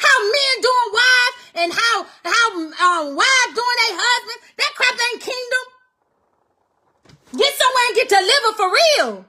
How 0.00 0.16
men 0.32 0.54
doing 0.64 0.90
wives 0.96 1.36
and 1.60 1.70
how 1.72 1.96
how 2.24 2.46
um, 2.56 3.16
wives 3.16 3.52
doing 3.52 3.78
their 3.84 3.96
husbands. 4.00 4.42
That 4.56 4.72
crap 4.74 4.96
ain't 4.96 5.20
kingdom. 5.20 5.64
Get 7.36 7.52
somewhere 7.54 7.86
and 7.86 7.96
get 7.96 8.08
delivered 8.08 8.56
for 8.56 8.68
real. 8.72 9.24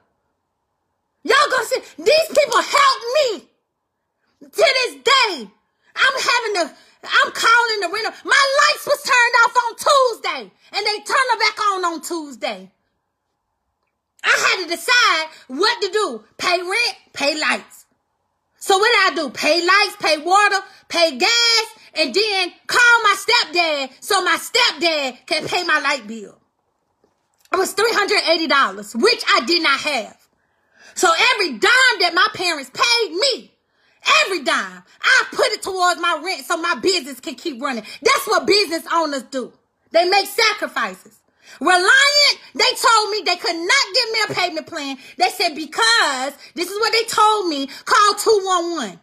Y'all 1.23 1.51
gonna 1.51 1.65
say 1.67 1.81
these 1.99 2.29
people 2.33 2.61
help 2.61 2.99
me 3.19 3.29
to 4.41 4.65
this 4.79 4.95
day. 5.03 5.49
I'm 5.95 6.17
having 6.17 6.53
to. 6.55 6.75
I'm 7.03 7.31
calling 7.33 7.79
the 7.81 7.89
renter. 7.91 8.15
My 8.25 8.43
lights 8.61 8.85
was 8.85 9.01
turned 9.03 9.35
off 9.43 9.55
on 9.57 9.71
Tuesday, 9.75 10.51
and 10.77 10.85
they 10.85 10.97
turned 11.03 11.29
them 11.31 11.39
back 11.39 11.59
on 11.59 11.85
on 11.85 12.01
Tuesday. 12.01 12.71
I 14.23 14.29
had 14.29 14.63
to 14.63 14.69
decide 14.69 15.27
what 15.47 15.81
to 15.81 15.89
do: 15.91 16.23
pay 16.37 16.61
rent, 16.61 16.95
pay 17.13 17.39
lights. 17.39 17.85
So 18.61 18.77
what 18.77 19.11
I 19.11 19.15
do? 19.15 19.31
Pay 19.31 19.65
lights, 19.65 19.97
pay 19.99 20.19
water, 20.19 20.57
pay 20.87 21.17
gas, 21.17 21.65
and 21.95 22.13
then 22.13 22.53
call 22.67 23.01
my 23.03 23.15
stepdad 23.17 23.89
so 23.99 24.23
my 24.23 24.37
stepdad 24.37 25.25
can 25.25 25.47
pay 25.47 25.63
my 25.63 25.79
light 25.79 26.05
bill. 26.05 26.37
It 27.51 27.57
was 27.57 27.73
$380, 27.73 29.01
which 29.01 29.23
I 29.33 29.41
did 29.45 29.63
not 29.63 29.79
have. 29.79 30.15
So 30.93 31.11
every 31.33 31.57
dime 31.57 31.97
that 32.01 32.11
my 32.13 32.27
parents 32.35 32.69
paid 32.71 33.11
me, 33.13 33.51
every 34.25 34.43
dime, 34.43 34.83
I 35.01 35.23
put 35.31 35.47
it 35.47 35.63
towards 35.63 35.99
my 35.99 36.21
rent 36.23 36.45
so 36.45 36.55
my 36.57 36.75
business 36.75 37.19
can 37.19 37.33
keep 37.33 37.59
running. 37.59 37.83
That's 38.03 38.27
what 38.27 38.45
business 38.45 38.85
owners 38.93 39.23
do. 39.23 39.53
They 39.89 40.07
make 40.07 40.27
sacrifices. 40.27 41.20
Reliant, 41.59 42.37
they 42.55 42.71
told 42.81 43.09
me 43.11 43.21
they 43.25 43.35
could 43.35 43.55
not 43.55 43.85
give 43.93 44.11
me 44.11 44.19
a 44.29 44.33
payment 44.33 44.67
plan. 44.67 44.97
They 45.17 45.29
said, 45.29 45.55
because 45.55 46.33
this 46.55 46.69
is 46.69 46.79
what 46.79 46.91
they 46.93 47.03
told 47.03 47.47
me, 47.47 47.67
call 47.85 48.13
211. 48.15 48.99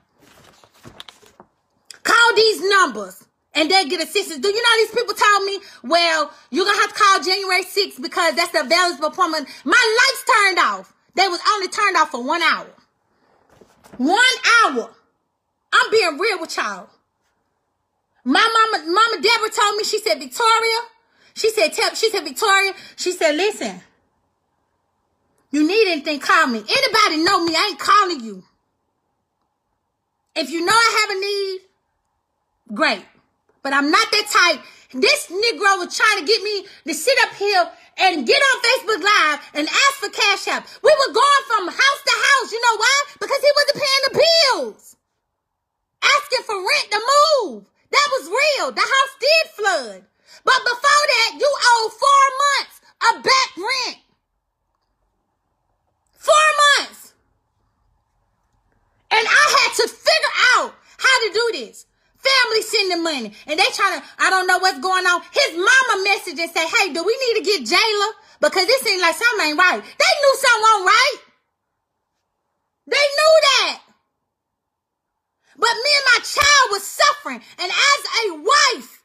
Call 2.03 2.35
these 2.35 2.63
numbers 2.71 3.25
and 3.55 3.71
they 3.71 3.87
get 3.87 4.03
assistance. 4.03 4.41
Do 4.41 4.49
you 4.49 4.63
know 4.63 4.77
these 4.79 4.95
people 4.95 5.15
told 5.15 5.45
me, 5.45 5.59
well, 5.83 6.33
you're 6.51 6.65
going 6.65 6.77
to 6.77 6.81
have 6.81 6.95
to 6.95 6.99
call 6.99 7.23
January 7.23 7.65
6th 7.65 8.01
because 8.01 8.35
that's 8.35 8.53
the 8.53 8.61
available 8.61 9.07
appointment. 9.07 9.49
My 9.65 9.73
lights 9.99 10.25
turned 10.25 10.59
off. 10.59 10.95
They 11.15 11.27
was 11.29 11.41
only 11.55 11.69
turned 11.69 11.97
off 11.97 12.11
for 12.11 12.23
one 12.23 12.43
hour. 12.43 12.69
One 13.97 14.19
hour. 14.63 14.91
I'm 15.73 15.91
being 15.91 16.19
real 16.19 16.41
with 16.41 16.57
y'all. 16.57 16.89
My 18.25 18.69
mama, 18.73 18.85
mama 18.87 19.23
Deborah 19.23 19.51
told 19.51 19.77
me, 19.77 19.85
she 19.85 19.99
said, 19.99 20.19
Victoria, 20.19 20.79
she 21.39 21.51
said, 21.51 21.73
tell, 21.73 21.95
she 21.95 22.11
said, 22.11 22.25
Victoria, 22.25 22.73
she 22.97 23.13
said, 23.13 23.37
listen, 23.37 23.81
you 25.51 25.67
need 25.67 25.91
anything, 25.91 26.19
call 26.21 26.47
me. 26.49 26.59
Anybody 26.59 27.25
know 27.25 27.45
me, 27.45 27.55
I 27.55 27.69
ain't 27.71 27.79
calling 27.79 28.21
you. 28.21 28.43
If 30.35 30.51
you 30.51 30.65
know 30.65 30.73
I 30.73 31.07
have 31.07 31.17
a 31.17 31.21
need, 31.21 32.75
great. 32.75 33.05
But 33.63 33.73
I'm 33.73 33.91
not 33.91 34.07
that 34.13 34.27
type. 34.31 34.65
This 34.93 35.27
Negro 35.27 35.79
was 35.79 35.97
trying 35.97 36.21
to 36.21 36.27
get 36.27 36.43
me 36.43 36.67
to 36.87 36.95
sit 36.95 37.19
up 37.23 37.35
here 37.35 37.71
and 37.99 38.27
get 38.27 38.41
on 38.41 38.63
Facebook 38.63 39.03
Live 39.03 39.51
and 39.55 39.69
ask 39.69 39.95
for 39.95 40.09
cash 40.09 40.49
app. 40.49 40.67
We 40.83 40.91
were 40.91 41.13
going 41.13 41.45
from 41.49 41.69
house 41.69 42.03
to 42.07 42.15
house. 42.15 42.53
You 42.53 42.61
know 42.61 42.77
why? 42.79 42.97
Because 43.21 43.41
he 43.41 43.51
wasn't 43.57 43.83
paying 43.83 44.05
the 44.07 44.23
bills. 44.23 44.97
Asking 46.03 46.45
for 46.47 46.57
rent 46.57 46.89
to 46.93 47.01
move. 47.01 47.65
That 47.91 48.09
was 48.13 48.29
real. 48.29 48.73
The 48.73 48.81
house 48.81 49.15
did 49.21 49.51
flood. 49.53 50.05
But 50.45 50.61
before 50.65 51.05
that, 51.13 51.37
you 51.39 51.49
owe 51.49 51.91
four 51.91 52.25
months 52.45 52.81
of 53.09 53.23
back 53.23 53.51
rent. 53.57 53.99
Four 56.17 56.49
months. 56.79 57.15
And 59.11 59.27
I 59.27 59.45
had 59.61 59.73
to 59.83 59.89
figure 59.89 60.37
out 60.57 60.75
how 60.99 61.27
to 61.27 61.33
do 61.33 61.51
this. 61.53 61.87
Family 62.19 62.63
sending 62.63 63.03
money. 63.03 63.33
And 63.47 63.59
they 63.59 63.71
trying 63.73 64.01
to, 64.01 64.07
I 64.19 64.31
don't 64.31 64.47
know 64.47 64.59
what's 64.59 64.81
going 64.81 65.07
on. 65.07 65.23
His 65.33 65.57
mama 65.57 66.05
message 66.05 66.39
and 66.39 66.51
say, 66.51 66.67
hey, 66.67 66.93
do 66.93 67.05
we 67.05 67.17
need 67.17 67.39
to 67.39 67.45
get 67.45 67.63
Jayla? 67.63 68.11
Because 68.41 68.67
this 68.67 68.83
seems 68.83 69.01
like 69.03 69.15
something 69.15 69.49
ain't 69.49 69.59
right. 69.59 69.83
They 69.83 70.13
knew 70.21 70.35
something 70.37 70.87
right. 70.87 71.17
They 72.87 72.97
knew 72.97 73.35
that. 73.43 73.81
But 75.59 75.75
me 75.75 75.91
and 75.97 76.07
my 76.15 76.21
child 76.25 76.71
was 76.71 76.87
suffering. 76.87 77.41
And 77.59 77.71
as 77.71 78.01
a 78.25 78.43
wife, 78.43 78.98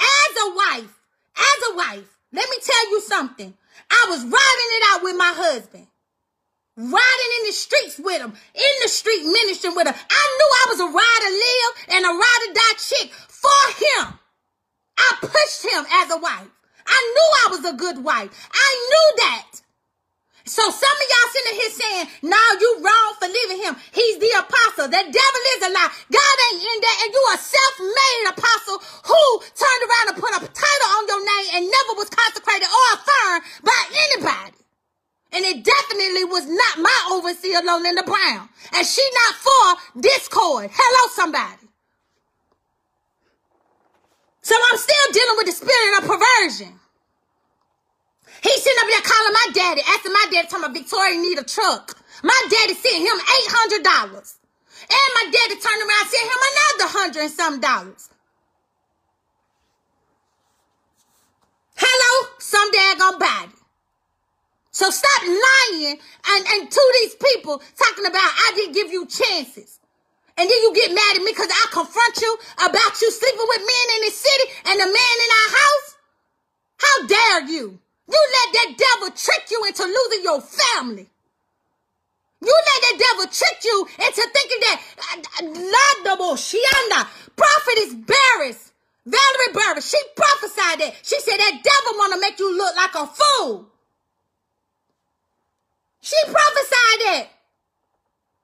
as 0.00 0.36
a 0.42 0.54
wife, 0.54 1.00
as 1.36 1.70
a 1.70 1.76
wife, 1.76 2.18
let 2.32 2.48
me 2.48 2.56
tell 2.62 2.90
you 2.90 3.00
something. 3.00 3.54
I 3.90 4.06
was 4.08 4.20
riding 4.24 4.70
it 4.76 4.82
out 4.90 5.02
with 5.02 5.16
my 5.16 5.32
husband. 5.34 5.86
Riding 6.76 7.32
in 7.40 7.46
the 7.46 7.52
streets 7.52 7.98
with 7.98 8.22
him, 8.22 8.32
in 8.54 8.74
the 8.82 8.88
street 8.88 9.24
ministering 9.24 9.74
with 9.74 9.86
him. 9.86 9.94
I 9.94 10.24
knew 10.38 10.50
I 10.50 10.66
was 10.70 10.80
a 10.80 10.88
ride 10.88 11.20
to 11.20 11.30
live 11.30 11.96
and 11.96 12.04
a 12.06 12.08
ride 12.08 12.40
to 12.46 12.52
die 12.54 12.78
chick 12.78 13.12
for 13.12 13.62
him. 13.76 14.18
I 14.96 15.16
pushed 15.20 15.64
him 15.64 15.84
as 15.90 16.10
a 16.10 16.18
wife. 16.18 16.48
I 16.86 17.14
knew 17.14 17.28
I 17.44 17.48
was 17.50 17.64
a 17.64 17.76
good 17.76 18.02
wife. 18.02 18.48
I 18.52 18.88
knew 18.88 19.24
that. 19.24 19.46
So 20.50 20.66
some 20.66 20.96
of 20.98 21.06
y'all 21.06 21.30
sitting 21.30 21.56
here 21.62 21.70
saying, 21.78 22.06
"Now 22.22 22.48
you 22.58 22.82
wrong 22.82 23.10
for 23.22 23.28
leaving 23.30 23.62
him. 23.62 23.76
He's 23.94 24.18
the 24.18 24.34
apostle. 24.34 24.90
The 24.90 25.06
devil 25.06 25.42
is 25.54 25.62
a 25.62 25.70
lie. 25.70 25.92
God 26.10 26.34
ain't 26.50 26.58
in 26.58 26.78
that, 26.82 26.96
and 27.06 27.14
you 27.14 27.22
a 27.30 27.38
self-made 27.38 28.26
apostle 28.34 28.82
who 28.82 29.22
turned 29.54 29.82
around 29.86 30.06
and 30.10 30.18
put 30.18 30.34
a 30.34 30.40
title 30.42 30.90
on 30.90 31.06
your 31.06 31.22
name 31.22 31.48
and 31.54 31.70
never 31.70 31.94
was 31.94 32.10
consecrated 32.10 32.66
or 32.66 32.86
affirmed 32.98 33.44
by 33.62 33.80
anybody. 34.10 34.58
And 35.30 35.44
it 35.44 35.62
definitely 35.62 36.24
was 36.24 36.46
not 36.46 36.82
my 36.82 36.98
overseer, 37.12 37.62
Lolinda 37.62 38.02
Brown. 38.04 38.48
And 38.74 38.84
she 38.84 39.06
not 39.22 39.34
for 39.36 40.00
discord. 40.00 40.70
Hello, 40.74 41.10
somebody. 41.14 41.68
So 44.42 44.56
I'm 44.72 44.78
still 44.78 45.12
dealing 45.12 45.36
with 45.36 45.46
the 45.46 45.52
spirit 45.52 46.02
of 46.02 46.10
perversion. 46.10 46.80
He's 48.42 48.62
sitting 48.62 48.78
up 48.80 48.88
there 48.88 49.02
calling 49.02 49.32
my 49.32 49.46
daddy, 49.52 49.82
asking 49.86 50.12
my 50.12 50.26
daddy, 50.30 50.48
talking 50.48 50.64
about 50.64 50.74
Victoria 50.74 51.20
need 51.20 51.38
a 51.38 51.44
truck. 51.44 51.96
My 52.22 52.40
daddy 52.50 52.74
sent 52.74 52.96
him 52.96 53.18
$800. 53.76 54.36
And 54.90 55.08
my 55.14 55.30
daddy 55.30 55.60
turned 55.60 55.82
around 55.82 56.06
sent 56.08 56.24
him 56.24 56.42
another 56.50 56.88
hundred 56.98 57.22
and 57.22 57.32
some 57.32 57.60
dollars. 57.60 58.08
Hello, 61.76 62.28
some 62.38 62.70
daggone 62.72 63.18
body. 63.18 63.52
So 64.72 64.90
stop 64.90 65.22
lying 65.22 65.98
and, 66.28 66.46
and 66.48 66.70
to 66.70 66.92
these 67.00 67.14
people 67.16 67.62
talking 67.76 68.06
about 68.06 68.22
I 68.22 68.52
didn't 68.54 68.74
give 68.74 68.90
you 68.90 69.06
chances. 69.06 69.78
And 70.36 70.48
then 70.48 70.62
you 70.62 70.74
get 70.74 70.94
mad 70.94 71.16
at 71.16 71.22
me 71.22 71.32
because 71.32 71.50
I 71.50 71.66
confront 71.70 72.20
you 72.20 72.38
about 72.56 73.00
you 73.02 73.10
sleeping 73.10 73.46
with 73.46 73.60
men 73.60 73.96
in 73.96 74.00
the 74.06 74.10
city 74.10 74.44
and 74.66 74.80
the 74.80 74.86
man 74.86 75.16
in 75.24 75.30
our 75.36 75.50
house? 75.60 75.96
How 76.78 77.06
dare 77.06 77.50
you? 77.50 77.78
You 78.10 78.20
let 78.32 78.52
that 78.54 78.74
devil 78.76 79.16
trick 79.16 79.50
you 79.50 79.64
into 79.66 79.84
losing 79.84 80.22
your 80.24 80.40
family. 80.40 81.06
You 82.42 82.54
let 82.66 82.82
that 82.82 82.96
devil 82.98 83.26
trick 83.30 83.64
you 83.64 83.86
into 83.98 84.28
thinking 84.32 84.60
that 84.60 84.82
uh, 84.98 85.44
uh, 85.44 86.36
Shianda, 86.36 87.06
prophet 87.36 87.78
is 87.78 87.94
Barris 87.94 88.70
Valerie 89.06 89.52
Burris, 89.52 89.90
she 89.90 89.98
prophesied 90.14 90.80
that. 90.80 90.94
She 91.02 91.18
said 91.20 91.38
that 91.38 91.60
devil 91.62 91.98
want 91.98 92.14
to 92.14 92.20
make 92.20 92.38
you 92.38 92.56
look 92.56 92.76
like 92.76 92.94
a 92.94 93.06
fool. 93.06 93.66
She 96.02 96.16
prophesied 96.24 97.00
that. 97.06 97.28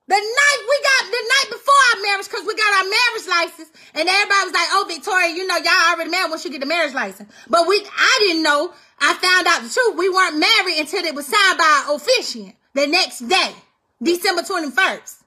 The 0.08 0.14
night 0.14 0.60
we 0.68 0.76
got 0.82 1.10
the 1.10 1.24
night 1.34 1.48
before 1.50 1.74
our 1.90 2.02
marriage, 2.02 2.26
because 2.28 2.46
we 2.46 2.54
got 2.54 2.74
our 2.78 2.88
marriage 2.88 3.26
license, 3.28 3.70
and 3.94 4.08
everybody 4.08 4.44
was 4.44 4.54
like, 4.54 4.68
"Oh, 4.70 4.84
Victoria, 4.86 5.34
you 5.34 5.46
know, 5.46 5.56
y'all 5.56 5.92
already 5.92 6.10
married 6.10 6.30
once 6.30 6.44
you 6.44 6.50
get 6.52 6.60
the 6.60 6.66
marriage 6.66 6.94
license." 6.94 7.32
But 7.48 7.66
we, 7.66 7.84
I 7.84 8.16
didn't 8.20 8.44
know. 8.44 8.72
I 9.00 9.14
found 9.14 9.46
out 9.48 9.62
the 9.62 9.68
truth. 9.68 9.96
We 9.96 10.08
weren't 10.08 10.38
married 10.38 10.78
until 10.78 11.04
it 11.04 11.14
was 11.14 11.26
signed 11.26 11.58
by 11.58 11.84
an 11.88 11.96
officiant 11.96 12.54
the 12.74 12.86
next 12.86 13.26
day, 13.26 13.52
December 14.00 14.42
twenty 14.42 14.70
first. 14.70 15.24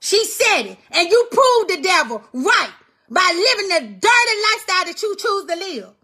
She 0.00 0.22
said 0.26 0.66
it, 0.66 0.78
and 0.90 1.08
you 1.08 1.28
proved 1.30 1.70
the 1.70 1.80
devil 1.82 2.22
right 2.34 2.72
by 3.08 3.32
living 3.32 3.68
the 3.70 3.80
dirty 4.00 4.36
lifestyle 4.52 4.84
that 4.84 5.00
you 5.02 5.16
choose 5.16 5.46
to 5.46 5.56
live. 5.56 5.94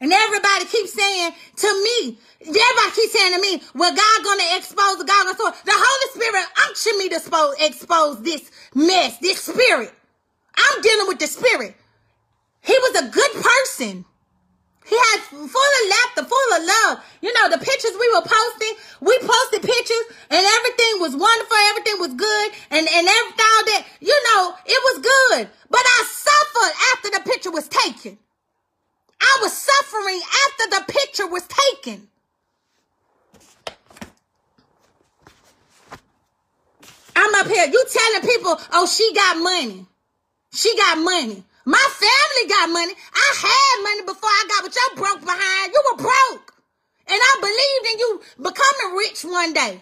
And 0.00 0.12
everybody 0.12 0.64
keeps 0.64 0.94
saying 0.94 1.32
to 1.56 1.84
me, 1.84 2.18
everybody 2.40 2.90
keeps 2.94 3.12
saying 3.12 3.34
to 3.34 3.40
me, 3.40 3.62
well, 3.74 3.94
God 3.94 4.24
gonna 4.24 4.56
expose 4.56 5.02
God 5.04 5.36
gonna 5.36 5.54
The 5.64 5.72
Holy 5.74 6.22
Spirit 6.24 6.46
unction 6.66 6.98
me 6.98 7.08
to 7.10 7.16
expose, 7.16 7.54
expose 7.60 8.22
this 8.22 8.50
mess, 8.74 9.18
this 9.18 9.40
spirit. 9.40 9.92
I'm 10.56 10.82
dealing 10.82 11.08
with 11.08 11.18
the 11.18 11.26
spirit. 11.26 11.74
He 12.62 12.72
was 12.72 13.02
a 13.02 13.08
good 13.10 13.32
person. 13.32 14.04
He 14.86 14.96
had 14.96 15.20
full 15.20 15.44
of 15.44 15.84
laughter, 15.88 16.24
full 16.24 16.50
of 16.56 16.64
love. 16.64 17.04
You 17.20 17.32
know, 17.34 17.48
the 17.50 17.58
pictures 17.58 17.92
we 17.98 18.08
were 18.12 18.24
posting, 18.26 18.74
we 19.00 19.16
posted 19.20 19.62
pictures 19.62 20.06
and 20.30 20.44
everything 20.44 20.92
was 20.98 21.14
wonderful. 21.14 21.56
Everything 21.70 22.00
was 22.00 22.14
good. 22.14 22.52
And, 22.70 22.88
and 22.88 23.06
everything 23.06 23.60
that, 23.70 23.86
you 24.00 24.18
know, 24.32 24.54
it 24.66 24.80
was 24.88 25.04
good. 25.04 25.48
But 25.70 25.82
I 25.84 26.04
suffered 26.08 26.74
after 26.92 27.10
the 27.10 27.30
picture 27.30 27.50
was 27.52 27.68
taken. 27.68 28.18
I 29.20 29.38
was 29.42 29.52
suffering 29.52 30.20
after 30.46 30.70
the 30.70 30.92
picture 30.92 31.26
was 31.26 31.46
taken. 31.46 32.08
I'm 37.16 37.34
up 37.34 37.46
here. 37.46 37.66
You 37.66 37.84
telling 37.90 38.28
people, 38.28 38.58
oh, 38.72 38.86
she 38.86 39.12
got 39.14 39.36
money. 39.36 39.86
She 40.52 40.74
got 40.76 40.98
money. 40.98 41.44
My 41.64 41.86
family 41.92 42.48
got 42.48 42.70
money. 42.70 42.92
I 43.14 43.34
had 43.36 43.82
money 43.82 44.02
before 44.06 44.30
I 44.30 44.44
got 44.48 44.62
what 44.64 44.74
y'all 44.74 44.96
broke 44.96 45.20
behind. 45.20 45.72
You 45.72 45.82
were 45.90 45.96
broke. 45.98 46.54
And 47.06 47.20
I 47.20 47.36
believed 47.40 47.92
in 47.92 47.98
you 47.98 48.20
becoming 48.38 48.96
rich 48.96 49.24
one 49.24 49.52
day. 49.52 49.80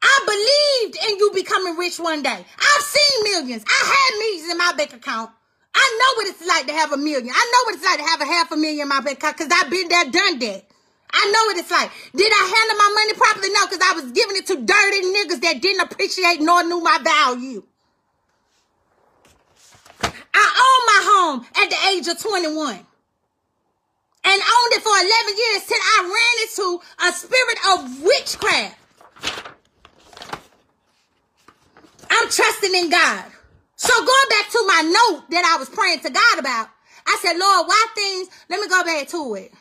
I 0.00 0.84
believed 0.84 0.98
in 1.10 1.18
you 1.18 1.30
becoming 1.34 1.76
rich 1.76 1.98
one 1.98 2.22
day. 2.22 2.30
I've 2.58 2.82
seen 2.82 3.24
millions. 3.24 3.64
I 3.66 3.94
had 3.94 4.18
millions 4.18 4.52
in 4.52 4.58
my 4.58 4.72
bank 4.76 4.94
account. 4.94 5.30
I 5.78 5.86
know 6.00 6.10
what 6.18 6.26
it's 6.26 6.44
like 6.46 6.66
to 6.66 6.72
have 6.72 6.92
a 6.92 6.96
million. 6.96 7.30
I 7.30 7.52
know 7.52 7.60
what 7.66 7.74
it's 7.76 7.84
like 7.84 7.98
to 7.98 8.04
have 8.04 8.20
a 8.20 8.26
half 8.26 8.50
a 8.50 8.56
million 8.56 8.82
in 8.82 8.88
my 8.88 9.00
bank 9.00 9.18
account 9.18 9.38
because 9.38 9.52
I've 9.54 9.70
been 9.70 9.88
there, 9.88 10.10
done 10.10 10.38
that. 10.40 10.64
I 11.10 11.22
know 11.30 11.42
what 11.46 11.56
it's 11.56 11.70
like. 11.70 11.90
Did 12.14 12.32
I 12.32 12.44
handle 12.50 12.78
my 12.78 12.90
money 12.98 13.14
properly? 13.14 13.48
No, 13.52 13.66
because 13.66 13.80
I 13.80 13.92
was 13.94 14.10
giving 14.10 14.36
it 14.36 14.46
to 14.48 14.56
dirty 14.56 15.02
niggas 15.06 15.40
that 15.42 15.62
didn't 15.62 15.86
appreciate 15.86 16.40
nor 16.40 16.64
knew 16.64 16.80
my 16.80 16.98
value. 17.02 17.62
I 20.34 20.46
owned 20.66 20.84
my 20.90 21.00
home 21.06 21.46
at 21.62 21.70
the 21.70 21.78
age 21.94 22.08
of 22.08 22.20
21 22.20 22.74
and 22.74 24.42
owned 24.42 24.72
it 24.74 24.82
for 24.82 24.90
11 24.90 25.06
years 25.38 25.62
till 25.64 25.78
I 25.78 25.98
ran 26.10 26.34
into 26.42 26.82
a 27.06 27.12
spirit 27.12 27.58
of 27.70 28.02
witchcraft. 28.02 28.76
I'm 32.10 32.28
trusting 32.28 32.74
in 32.74 32.90
God. 32.90 33.24
So 33.78 33.94
going 33.96 34.28
back 34.30 34.50
to 34.50 34.64
my 34.66 34.82
note 34.82 35.30
that 35.30 35.44
I 35.46 35.56
was 35.58 35.68
praying 35.70 36.00
to 36.00 36.10
God 36.10 36.38
about, 36.40 36.68
I 37.06 37.16
said, 37.22 37.38
Lord, 37.38 37.68
why 37.68 37.86
things, 37.94 38.28
let 38.50 38.60
me 38.60 38.68
go 38.68 38.84
back 38.84 39.08
to 39.10 39.34
it. 39.36 39.52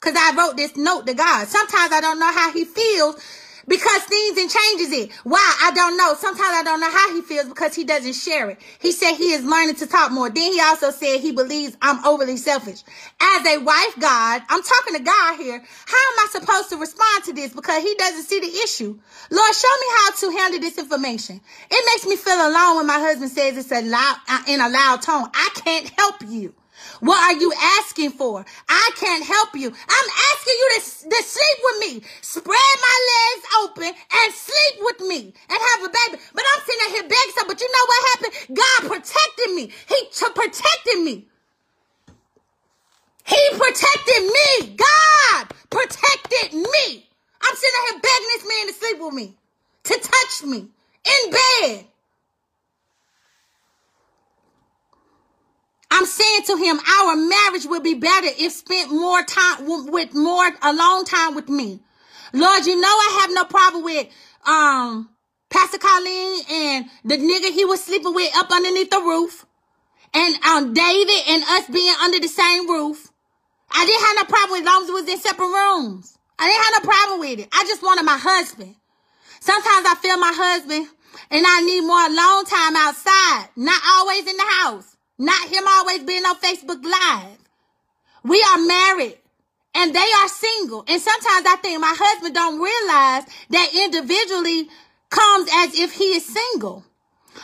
Cause 0.00 0.14
I 0.16 0.32
wrote 0.38 0.56
this 0.56 0.76
note 0.76 1.08
to 1.08 1.14
God. 1.14 1.48
Sometimes 1.48 1.92
I 1.92 2.00
don't 2.00 2.20
know 2.20 2.32
how 2.32 2.52
he 2.52 2.64
feels 2.64 3.20
because 3.68 4.02
things 4.04 4.38
and 4.38 4.50
changes 4.50 4.92
it. 4.92 5.12
Why? 5.24 5.56
I 5.62 5.70
don't 5.72 5.96
know. 5.96 6.14
Sometimes 6.14 6.54
I 6.54 6.62
don't 6.64 6.80
know 6.80 6.90
how 6.90 7.14
he 7.14 7.22
feels 7.22 7.48
because 7.48 7.74
he 7.74 7.84
doesn't 7.84 8.14
share 8.14 8.50
it. 8.50 8.58
He 8.80 8.92
said 8.92 9.14
he 9.14 9.32
is 9.32 9.44
learning 9.44 9.76
to 9.76 9.86
talk 9.86 10.10
more. 10.10 10.30
Then 10.30 10.52
he 10.52 10.60
also 10.60 10.90
said 10.90 11.20
he 11.20 11.32
believes 11.32 11.76
I'm 11.82 12.04
overly 12.04 12.36
selfish. 12.36 12.82
As 13.20 13.46
a 13.46 13.58
wife, 13.58 13.94
God, 14.00 14.42
I'm 14.48 14.62
talking 14.62 14.96
to 14.96 15.02
God 15.02 15.36
here. 15.36 15.58
How 15.86 16.12
am 16.12 16.18
I 16.18 16.28
supposed 16.32 16.70
to 16.70 16.76
respond 16.76 17.24
to 17.24 17.32
this? 17.32 17.52
Because 17.52 17.82
he 17.82 17.94
doesn't 17.94 18.24
see 18.24 18.40
the 18.40 18.46
issue. 18.46 18.98
Lord, 19.30 19.54
show 19.54 19.68
me 19.80 19.86
how 19.96 20.10
to 20.12 20.30
handle 20.38 20.60
this 20.60 20.78
information. 20.78 21.40
It 21.70 21.86
makes 21.86 22.06
me 22.06 22.16
feel 22.16 22.48
alone 22.48 22.76
when 22.76 22.86
my 22.86 22.98
husband 22.98 23.30
says 23.30 23.56
it's 23.56 23.72
a 23.72 23.82
loud, 23.82 24.16
in 24.48 24.60
a 24.60 24.68
loud 24.68 25.02
tone. 25.02 25.28
I 25.34 25.50
can't 25.54 25.88
help 25.90 26.16
you. 26.26 26.54
What 27.00 27.18
are 27.34 27.40
you 27.40 27.52
asking 27.80 28.12
for? 28.12 28.44
I 28.68 28.90
can't 28.96 29.24
help 29.24 29.54
you. 29.54 29.68
I'm 29.68 30.08
asking 30.32 30.54
you 30.58 30.68
to, 30.74 30.80
to 31.10 31.22
sleep 31.24 31.58
with 31.64 31.78
me. 31.80 32.02
Spread 32.22 32.76
my 32.82 32.98
legs 33.12 33.46
open 33.64 33.84
and 33.86 34.34
sleep 34.34 34.82
with 34.82 35.00
me 35.08 35.34
and 35.48 35.58
have 35.60 35.84
a 35.84 35.90
baby. 35.90 36.22
But 36.34 36.44
I'm 36.54 36.62
sitting 36.66 36.94
here 36.94 37.02
begging 37.04 37.34
something. 37.34 37.54
But 37.54 37.60
you 37.60 37.70
know 37.72 37.86
what 37.86 38.08
happened? 38.10 38.58
God 38.58 38.80
protected 38.92 39.54
me. 39.54 39.72
He 39.88 40.08
t- 40.12 40.34
protected 40.34 41.04
me. 41.04 41.26
He 43.26 43.50
protected 43.52 44.24
me. 44.24 44.76
God 44.76 45.48
protected 45.70 46.54
me. 46.54 47.08
I'm 47.42 47.56
sitting 47.56 47.80
here 47.90 48.00
begging 48.02 48.28
this 48.34 48.46
man 48.48 48.68
to 48.68 48.74
sleep 48.74 48.98
with 49.00 49.14
me, 49.14 49.36
to 49.84 49.94
touch 50.00 50.44
me 50.44 50.68
in 51.06 51.32
bed. 51.32 51.87
I'm 55.90 56.06
saying 56.06 56.42
to 56.46 56.56
him, 56.56 56.78
our 57.00 57.16
marriage 57.16 57.66
would 57.66 57.82
be 57.82 57.94
better 57.94 58.28
if 58.38 58.52
spent 58.52 58.90
more 58.92 59.22
time 59.24 59.90
with 59.90 60.14
more 60.14 60.50
alone 60.62 61.04
time 61.04 61.34
with 61.34 61.48
me. 61.48 61.80
Lord, 62.32 62.66
you 62.66 62.80
know 62.80 62.88
I 62.88 63.18
have 63.22 63.30
no 63.34 63.44
problem 63.44 63.84
with 63.84 64.06
um 64.46 65.08
Pastor 65.50 65.78
Colleen 65.78 66.42
and 66.50 66.84
the 67.04 67.16
nigga 67.16 67.52
he 67.52 67.64
was 67.64 67.82
sleeping 67.82 68.14
with 68.14 68.30
up 68.36 68.50
underneath 68.50 68.90
the 68.90 69.00
roof. 69.00 69.46
And 70.14 70.34
um 70.44 70.74
David 70.74 71.22
and 71.28 71.42
us 71.42 71.66
being 71.68 71.94
under 72.02 72.20
the 72.20 72.28
same 72.28 72.68
roof. 72.68 73.10
I 73.70 73.84
didn't 73.86 74.06
have 74.06 74.16
no 74.16 74.24
problem 74.24 74.60
as 74.60 74.66
long 74.66 74.82
as 74.82 74.88
it 74.88 74.92
was 74.92 75.08
in 75.08 75.18
separate 75.18 75.46
rooms. 75.46 76.18
I 76.38 76.46
didn't 76.48 76.64
have 76.64 76.82
no 76.82 76.90
problem 76.92 77.20
with 77.20 77.38
it. 77.40 77.48
I 77.52 77.64
just 77.64 77.82
wanted 77.82 78.04
my 78.04 78.18
husband. 78.18 78.74
Sometimes 79.40 79.86
I 79.86 79.94
feel 80.00 80.18
my 80.18 80.32
husband 80.34 80.86
and 81.30 81.44
I 81.46 81.60
need 81.62 81.80
more 81.82 82.06
alone 82.06 82.44
time 82.44 82.76
outside, 82.76 83.48
not 83.56 83.80
always 83.86 84.26
in 84.26 84.36
the 84.36 84.44
house. 84.44 84.96
Not 85.18 85.48
him 85.48 85.64
always 85.66 86.04
being 86.04 86.24
on 86.24 86.36
Facebook 86.36 86.84
Live. 86.84 87.38
We 88.22 88.42
are 88.42 88.58
married 88.58 89.18
and 89.74 89.94
they 89.94 90.10
are 90.22 90.28
single. 90.28 90.84
And 90.86 91.00
sometimes 91.00 91.46
I 91.46 91.56
think 91.56 91.80
my 91.80 91.94
husband 91.96 92.34
don't 92.34 92.60
realize 92.60 93.24
that 93.50 93.68
individually 93.74 94.68
comes 95.10 95.50
as 95.52 95.78
if 95.78 95.92
he 95.92 96.16
is 96.16 96.24
single. 96.24 96.84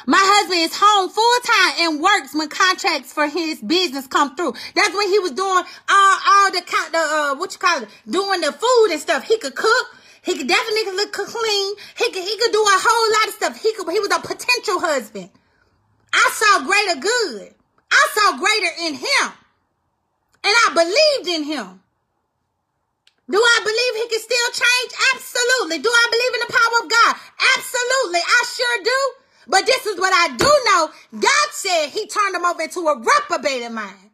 My 0.06 0.20
husband 0.20 0.60
is 0.60 0.74
home 0.74 1.08
full 1.08 1.38
time 1.46 1.74
and 1.78 2.02
works 2.02 2.34
when 2.34 2.48
contracts 2.48 3.12
for 3.12 3.28
his 3.28 3.60
business 3.60 4.06
come 4.06 4.34
through. 4.34 4.54
That's 4.74 4.94
when 4.94 5.08
he 5.08 5.18
was 5.18 5.32
doing 5.32 5.62
all, 5.88 6.16
all 6.26 6.50
the, 6.50 6.62
the 6.90 6.98
uh, 6.98 7.34
what 7.36 7.52
you 7.52 7.58
call 7.58 7.82
it, 7.82 7.88
doing 8.08 8.40
the 8.40 8.52
food 8.52 8.88
and 8.90 9.00
stuff. 9.00 9.24
He 9.24 9.38
could 9.38 9.54
cook. 9.54 9.86
He 10.22 10.36
could 10.38 10.48
definitely 10.48 10.92
look 10.96 11.12
clean. 11.12 11.74
He 11.98 12.10
could, 12.10 12.22
he 12.22 12.38
could 12.38 12.52
do 12.52 12.62
a 12.62 12.78
whole 12.80 13.08
lot 13.20 13.28
of 13.28 13.34
stuff. 13.34 13.60
He 13.60 13.74
could, 13.74 13.88
he 13.92 14.00
was 14.00 14.10
a 14.10 14.20
potential 14.20 14.80
husband. 14.80 15.30
I 16.12 16.30
saw 16.32 16.66
greater 16.66 17.00
good. 17.00 17.54
I 17.90 18.08
saw 18.14 18.38
greater 18.38 18.72
in 18.86 18.94
him. 18.94 19.32
And 20.44 20.54
I 20.66 20.70
believed 20.74 21.28
in 21.28 21.44
him. 21.44 21.80
Do 23.30 23.38
I 23.38 23.60
believe 23.64 24.02
he 24.02 24.08
can 24.10 24.20
still 24.20 24.50
change? 24.52 24.92
Absolutely. 25.14 25.78
Do 25.78 25.88
I 25.88 26.06
believe 26.10 26.34
in 26.34 26.40
the 26.46 26.52
power 26.52 26.84
of 26.84 26.90
God? 26.90 27.16
Absolutely. 27.56 28.20
I 28.20 28.44
sure 28.54 28.84
do. 28.84 29.24
But 29.48 29.66
this 29.66 29.86
is 29.86 29.98
what 29.98 30.12
I 30.12 30.36
do 30.36 30.52
know. 30.66 30.90
God 31.20 31.48
said 31.52 31.88
he 31.88 32.06
turned 32.06 32.34
him 32.34 32.44
over 32.44 32.62
into 32.62 32.80
a 32.80 32.98
reprobated 32.98 33.72
mind. 33.72 34.10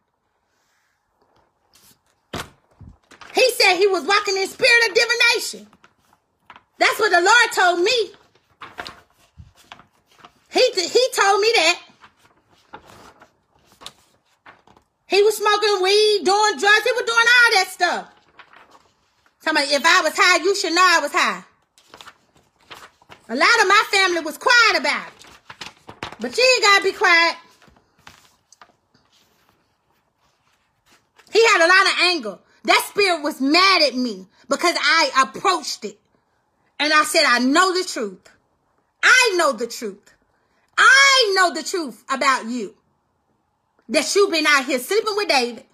He 3.34 3.50
said 3.52 3.76
he 3.76 3.86
was 3.86 4.04
walking 4.04 4.36
in 4.36 4.46
spirit 4.46 4.88
of 4.88 4.94
divination. 4.94 5.66
That's 6.78 6.98
what 6.98 7.10
the 7.10 7.20
Lord 7.20 7.52
told 7.52 7.80
me. 7.80 8.10
He, 10.52 10.70
he 10.74 11.08
told 11.14 11.40
me 11.40 11.52
that. 11.56 11.89
He 15.10 15.22
was 15.24 15.36
smoking 15.36 15.82
weed, 15.82 16.22
doing 16.24 16.56
drugs. 16.56 16.84
He 16.84 16.92
was 16.92 17.02
doing 17.02 17.18
all 17.18 17.50
that 17.54 17.66
stuff. 17.68 18.08
Somebody, 19.40 19.66
if 19.74 19.84
I 19.84 20.02
was 20.02 20.12
high, 20.16 20.42
you 20.44 20.54
should 20.54 20.72
know 20.72 20.86
I 20.86 21.00
was 21.02 21.10
high. 21.12 21.42
A 23.28 23.34
lot 23.34 23.60
of 23.60 23.66
my 23.66 23.82
family 23.90 24.20
was 24.20 24.38
quiet 24.38 24.78
about 24.78 25.08
it. 25.08 25.26
But 26.20 26.36
you 26.36 26.44
ain't 26.54 26.62
gotta 26.62 26.84
be 26.84 26.92
quiet. 26.92 27.36
He 31.32 31.44
had 31.44 31.64
a 31.64 31.68
lot 31.68 31.86
of 31.86 32.00
anger. 32.02 32.38
That 32.64 32.86
spirit 32.88 33.22
was 33.22 33.40
mad 33.40 33.82
at 33.82 33.96
me 33.96 34.28
because 34.48 34.76
I 34.78 35.10
approached 35.22 35.84
it. 35.84 35.98
And 36.78 36.92
I 36.92 37.02
said, 37.02 37.24
I 37.26 37.40
know 37.40 37.74
the 37.76 37.84
truth. 37.84 38.28
I 39.02 39.34
know 39.36 39.52
the 39.54 39.66
truth. 39.66 40.14
I 40.78 41.34
know 41.36 41.52
the 41.52 41.64
truth 41.64 42.04
about 42.08 42.46
you. 42.46 42.76
That 43.90 44.14
you've 44.14 44.30
been 44.30 44.46
out 44.46 44.64
here 44.64 44.78
sleeping 44.78 45.14
with 45.16 45.28
David 45.28 45.64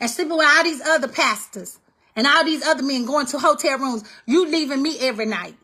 and 0.00 0.08
sleeping 0.08 0.36
with 0.36 0.46
all 0.46 0.64
these 0.64 0.80
other 0.80 1.08
pastors 1.08 1.78
and 2.14 2.26
all 2.26 2.44
these 2.44 2.64
other 2.64 2.84
men 2.84 3.04
going 3.04 3.26
to 3.26 3.38
hotel 3.38 3.78
rooms. 3.78 4.04
You 4.26 4.46
leaving 4.46 4.80
me 4.80 4.96
every 5.00 5.26
night. 5.26 5.56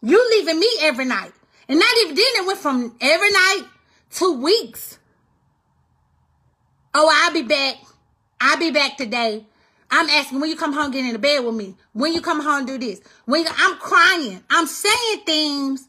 You 0.00 0.24
leaving 0.30 0.60
me 0.60 0.68
every 0.80 1.04
night. 1.04 1.32
And 1.68 1.78
not 1.78 1.96
even 2.02 2.14
then 2.14 2.24
it 2.36 2.46
went 2.46 2.58
from 2.58 2.96
every 3.00 3.30
night 3.30 3.62
to 4.12 4.40
weeks. 4.40 4.98
Oh, 6.94 7.10
I'll 7.12 7.32
be 7.32 7.42
back. 7.42 7.76
I'll 8.40 8.58
be 8.58 8.70
back 8.70 8.96
today. 8.96 9.44
I'm 9.90 10.08
asking 10.08 10.40
when 10.40 10.50
you 10.50 10.56
come 10.56 10.72
home, 10.72 10.90
get 10.90 11.04
in 11.04 11.12
the 11.12 11.18
bed 11.18 11.44
with 11.44 11.54
me. 11.54 11.74
When 11.92 12.12
you 12.12 12.20
come 12.20 12.40
home, 12.40 12.64
do 12.64 12.78
this. 12.78 13.00
When 13.24 13.42
you, 13.42 13.50
I'm 13.56 13.76
crying, 13.76 14.42
I'm 14.48 14.66
saying 14.66 15.20
things. 15.26 15.88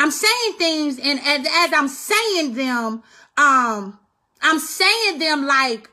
I'm 0.00 0.12
saying 0.12 0.52
things, 0.58 1.00
and 1.00 1.18
as, 1.18 1.44
as 1.44 1.72
I'm 1.72 1.88
saying 1.88 2.54
them, 2.54 3.02
um, 3.38 3.98
I'm 4.42 4.58
saying 4.58 5.18
them 5.18 5.46
like, 5.46 5.88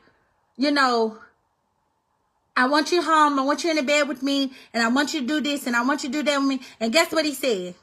you 0.56 0.70
know, 0.70 1.18
I 2.56 2.66
want 2.66 2.90
you 2.90 3.02
home. 3.02 3.38
I 3.38 3.42
want 3.42 3.64
you 3.64 3.70
in 3.70 3.76
the 3.76 3.82
bed 3.82 4.08
with 4.08 4.22
me, 4.22 4.52
and 4.74 4.82
I 4.82 4.88
want 4.88 5.14
you 5.14 5.20
to 5.20 5.26
do 5.26 5.40
this, 5.40 5.66
and 5.66 5.76
I 5.76 5.82
want 5.84 6.02
you 6.02 6.10
to 6.10 6.12
do 6.18 6.22
that 6.24 6.38
with 6.38 6.48
me. 6.48 6.60
And 6.80 6.92
guess 6.92 7.12
what 7.12 7.24
he 7.24 7.34
said? 7.34 7.74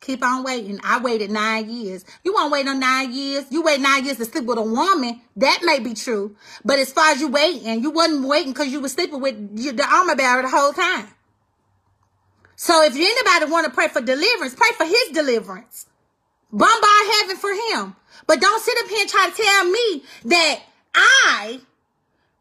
Keep 0.00 0.24
on 0.24 0.44
waiting. 0.44 0.80
I 0.82 0.98
waited 1.00 1.30
nine 1.30 1.68
years. 1.68 2.06
You 2.24 2.32
won't 2.32 2.50
wait 2.50 2.66
on 2.66 2.80
nine 2.80 3.12
years. 3.12 3.44
You 3.50 3.62
wait 3.62 3.80
nine 3.80 4.04
years 4.04 4.16
to 4.16 4.24
sleep 4.24 4.44
with 4.44 4.56
a 4.56 4.62
woman. 4.62 5.20
That 5.36 5.60
may 5.62 5.78
be 5.78 5.92
true. 5.92 6.36
But 6.64 6.78
as 6.78 6.90
far 6.90 7.10
as 7.10 7.20
you 7.20 7.28
waiting, 7.28 7.82
you 7.82 7.90
wasn't 7.90 8.26
waiting 8.26 8.52
because 8.52 8.68
you 8.68 8.80
were 8.80 8.88
sleeping 8.88 9.20
with 9.20 9.76
the 9.76 9.86
armor 9.86 10.16
bearer 10.16 10.40
the 10.40 10.48
whole 10.48 10.72
time. 10.72 11.08
So 12.56 12.82
if 12.84 12.94
anybody 12.94 13.50
want 13.50 13.66
to 13.66 13.72
pray 13.72 13.88
for 13.88 14.00
deliverance, 14.00 14.54
pray 14.54 14.70
for 14.76 14.84
his 14.84 15.10
deliverance. 15.12 15.86
Bombard 16.50 17.06
heaven 17.20 17.36
for 17.36 17.50
him. 17.50 17.96
But 18.26 18.40
don't 18.40 18.62
sit 18.62 18.78
up 18.78 18.88
here 18.88 19.00
and 19.00 19.10
try 19.10 19.30
to 19.30 19.42
tell 19.42 19.64
me 19.64 20.02
that 20.26 20.60
I 20.94 21.60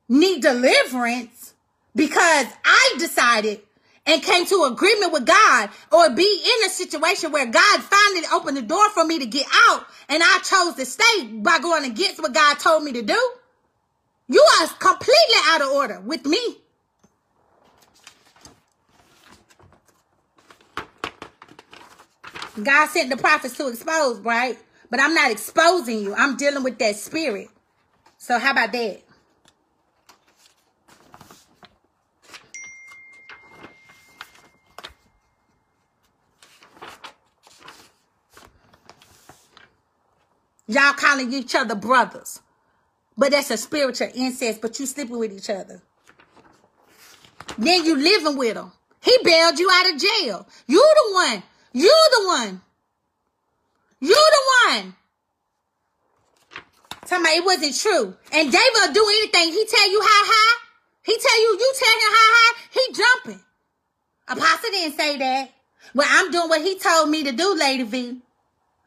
need 0.07 0.41
deliverance 0.41 1.53
because 1.95 2.47
I 2.65 2.95
decided 2.97 3.61
and 4.05 4.23
came 4.23 4.45
to 4.47 4.63
agreement 4.63 5.13
with 5.13 5.25
God 5.25 5.69
or 5.91 6.09
be 6.09 6.43
in 6.43 6.65
a 6.65 6.69
situation 6.69 7.31
where 7.31 7.45
God 7.45 7.83
finally 7.83 8.25
opened 8.33 8.57
the 8.57 8.61
door 8.63 8.89
for 8.89 9.05
me 9.05 9.19
to 9.19 9.25
get 9.25 9.45
out 9.69 9.85
and 10.09 10.23
I 10.23 10.39
chose 10.39 10.75
to 10.75 10.85
stay 10.85 11.27
by 11.27 11.59
going 11.59 11.85
against 11.85 12.21
what 12.21 12.33
God 12.33 12.57
told 12.57 12.83
me 12.83 12.93
to 12.93 13.01
do. 13.03 13.31
You 14.27 14.45
are 14.61 14.67
completely 14.67 15.39
out 15.47 15.61
of 15.61 15.69
order 15.69 15.99
with 15.99 16.25
me. 16.25 16.39
God 22.63 22.87
sent 22.89 23.09
the 23.09 23.17
prophets 23.17 23.57
to 23.57 23.67
expose, 23.67 24.19
right? 24.19 24.57
But 24.89 24.99
I'm 24.99 25.13
not 25.13 25.31
exposing 25.31 26.01
you. 26.01 26.15
I'm 26.15 26.35
dealing 26.35 26.63
with 26.63 26.79
that 26.79 26.95
spirit. 26.95 27.49
So 28.17 28.39
how 28.39 28.51
about 28.51 28.71
that? 28.71 29.01
Y'all 40.67 40.93
calling 40.93 41.33
each 41.33 41.55
other 41.55 41.73
brothers. 41.75 42.41
But 43.17 43.31
that's 43.31 43.49
a 43.51 43.57
spiritual 43.57 44.09
incest, 44.13 44.61
but 44.61 44.79
you 44.79 44.85
sleeping 44.85 45.17
with 45.17 45.33
each 45.33 45.49
other. 45.49 45.81
Then 47.57 47.83
you 47.85 47.95
living 47.95 48.37
with 48.37 48.55
him. 48.55 48.71
He 49.01 49.17
bailed 49.23 49.59
you 49.59 49.69
out 49.71 49.93
of 49.93 49.99
jail. 49.99 50.47
You 50.67 50.77
the 50.77 51.13
one. 51.13 51.43
You 51.73 52.09
the 52.11 52.27
one. 52.27 52.61
You 54.01 54.15
the 54.15 54.73
one. 54.73 54.95
Tell 57.05 57.19
me 57.19 57.29
it 57.31 57.45
wasn't 57.45 57.75
true. 57.75 58.15
And 58.31 58.51
David 58.51 58.73
will 58.73 58.93
do 58.93 59.05
anything. 59.07 59.51
He 59.51 59.65
tell 59.65 59.91
you 59.91 60.01
how 60.01 60.23
high. 60.25 60.57
He 61.03 61.17
tell 61.17 61.41
you, 61.41 61.57
you 61.59 61.73
tell 61.77 61.89
him 61.89 62.11
how 62.11 62.29
high. 62.35 62.59
He 62.71 62.93
jumping. 62.93 63.43
Apostle 64.27 64.71
didn't 64.71 64.97
say 64.97 65.17
that. 65.17 65.51
Well, 65.95 66.07
I'm 66.09 66.31
doing 66.31 66.49
what 66.49 66.61
he 66.61 66.77
told 66.77 67.09
me 67.09 67.23
to 67.23 67.31
do, 67.31 67.55
Lady 67.55 67.83
V. 67.83 68.17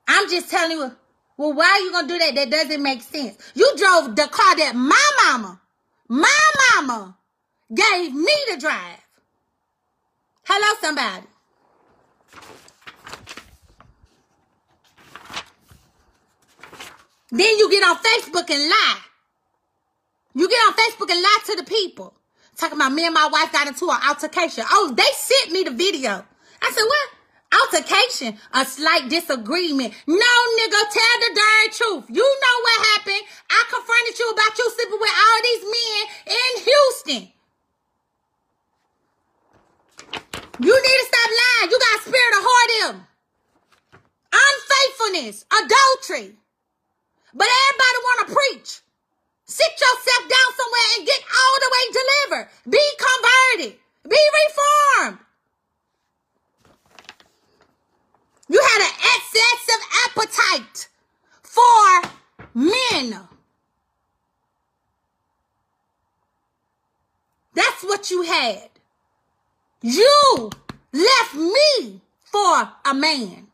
I'm 0.07 0.31
just 0.31 0.51
telling 0.51 0.79
you 0.79 0.93
well, 1.37 1.55
why 1.55 1.71
are 1.71 1.81
you 1.81 1.91
gonna 1.91 2.09
do 2.09 2.19
that? 2.19 2.35
That 2.35 2.51
doesn't 2.51 2.83
make 2.83 3.03
sense. 3.03 3.37
You 3.55 3.73
drove 3.77 4.15
the 4.15 4.29
car 4.29 4.57
that 4.57 4.75
my 4.75 5.11
mama, 5.25 5.61
my 6.09 6.41
mama 6.77 7.17
gave 7.75 8.15
me 8.15 8.33
to 8.51 8.59
drive. 8.59 9.01
Hello, 10.45 10.77
somebody. 10.81 11.27
Then 17.33 17.59
you 17.59 17.71
get 17.71 17.83
on 17.83 17.97
Facebook 17.97 18.49
and 18.51 18.69
lie. 18.69 18.99
You 20.35 20.49
get 20.49 20.59
on 20.69 20.75
Facebook 20.75 21.11
and 21.11 21.21
lie 21.21 21.39
to 21.47 21.57
the 21.57 21.65
people. 21.65 22.15
Talking 22.57 22.77
about 22.77 22.93
me 22.93 23.07
and 23.07 23.15
my 23.15 23.27
wife 23.33 23.51
got 23.51 23.67
into 23.67 23.91
an 23.91 23.99
altercation. 24.07 24.65
Oh, 24.71 24.93
they 24.95 25.11
sent 25.15 25.51
me 25.51 25.65
the 25.65 25.73
video. 25.73 26.25
I 26.63 26.71
said, 26.71 26.85
what? 26.85 27.09
altercation, 27.53 28.39
a 28.55 28.65
slight 28.65 29.09
disagreement. 29.09 29.93
No, 30.07 30.33
nigga, 30.59 30.81
tell 30.91 31.17
the 31.21 31.31
darn 31.35 31.71
truth. 31.71 32.05
You 32.09 32.25
know 32.25 32.57
what 32.63 32.87
happened. 32.87 33.23
I 33.51 33.65
confronted 33.69 34.19
you 34.19 34.31
about 34.31 34.59
you 34.59 34.71
sleeping 34.71 35.01
with 35.01 35.11
all 35.13 35.41
these 35.43 35.65
men 35.77 36.03
in 36.37 36.53
Houston. 36.65 37.33
You 40.61 40.75
need 40.75 40.99
to 40.99 41.07
stop 41.07 41.31
lying. 41.43 41.71
You 41.71 41.79
got 41.79 42.01
spirit 42.01 42.35
of 42.39 42.45
whoredom, 42.49 42.97
unfaithfulness, 44.33 45.45
adultery. 45.51 46.37
But 47.35 47.49
everybody 47.49 47.99
want 48.03 48.29
to 48.29 48.35
preach. 48.35 48.81
Sit 49.47 49.73
yourself 49.73 50.29
down 50.29 50.49
somewhere 50.57 50.89
and 50.97 51.07
get 51.07 51.21
all 51.23 51.57
the 51.61 51.71
way 51.73 51.85
delivered. 51.93 52.49
Be 52.71 52.85
converted. 52.99 53.79
Be 54.09 54.19
reformed. 54.41 55.19
You 58.49 58.61
had 58.61 58.83
an 58.83 58.95
excessive 59.15 59.83
appetite 60.07 60.89
for 61.43 62.11
men. 62.55 63.29
That's 67.55 67.83
what 67.83 68.11
you 68.11 68.23
had. 68.23 68.69
You 69.83 70.51
left 70.93 71.35
me 71.35 72.01
for 72.25 72.73
a 72.85 72.95
man. 72.95 73.49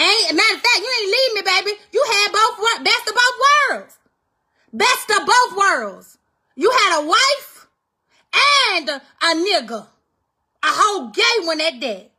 Ain't 0.00 0.34
matter 0.34 0.54
of 0.56 0.62
fact, 0.62 0.80
you 0.80 0.88
ain't 0.88 1.12
leave 1.12 1.32
me, 1.34 1.42
baby. 1.44 1.78
You 1.92 2.02
had 2.08 2.32
both 2.32 2.84
best 2.84 3.08
of 3.08 3.14
both 3.14 3.36
worlds. 3.44 3.98
Best 4.72 5.10
of 5.10 5.26
both 5.26 5.56
worlds. 5.58 6.18
You 6.56 6.70
had 6.70 7.02
a 7.02 7.06
wife 7.06 7.66
and 8.72 8.88
a, 8.88 8.96
a 8.96 9.34
nigga. 9.34 9.86
A 10.62 10.72
whole 10.72 11.08
gay 11.08 11.36
one 11.44 11.60
at 11.60 11.80
that. 11.80 12.10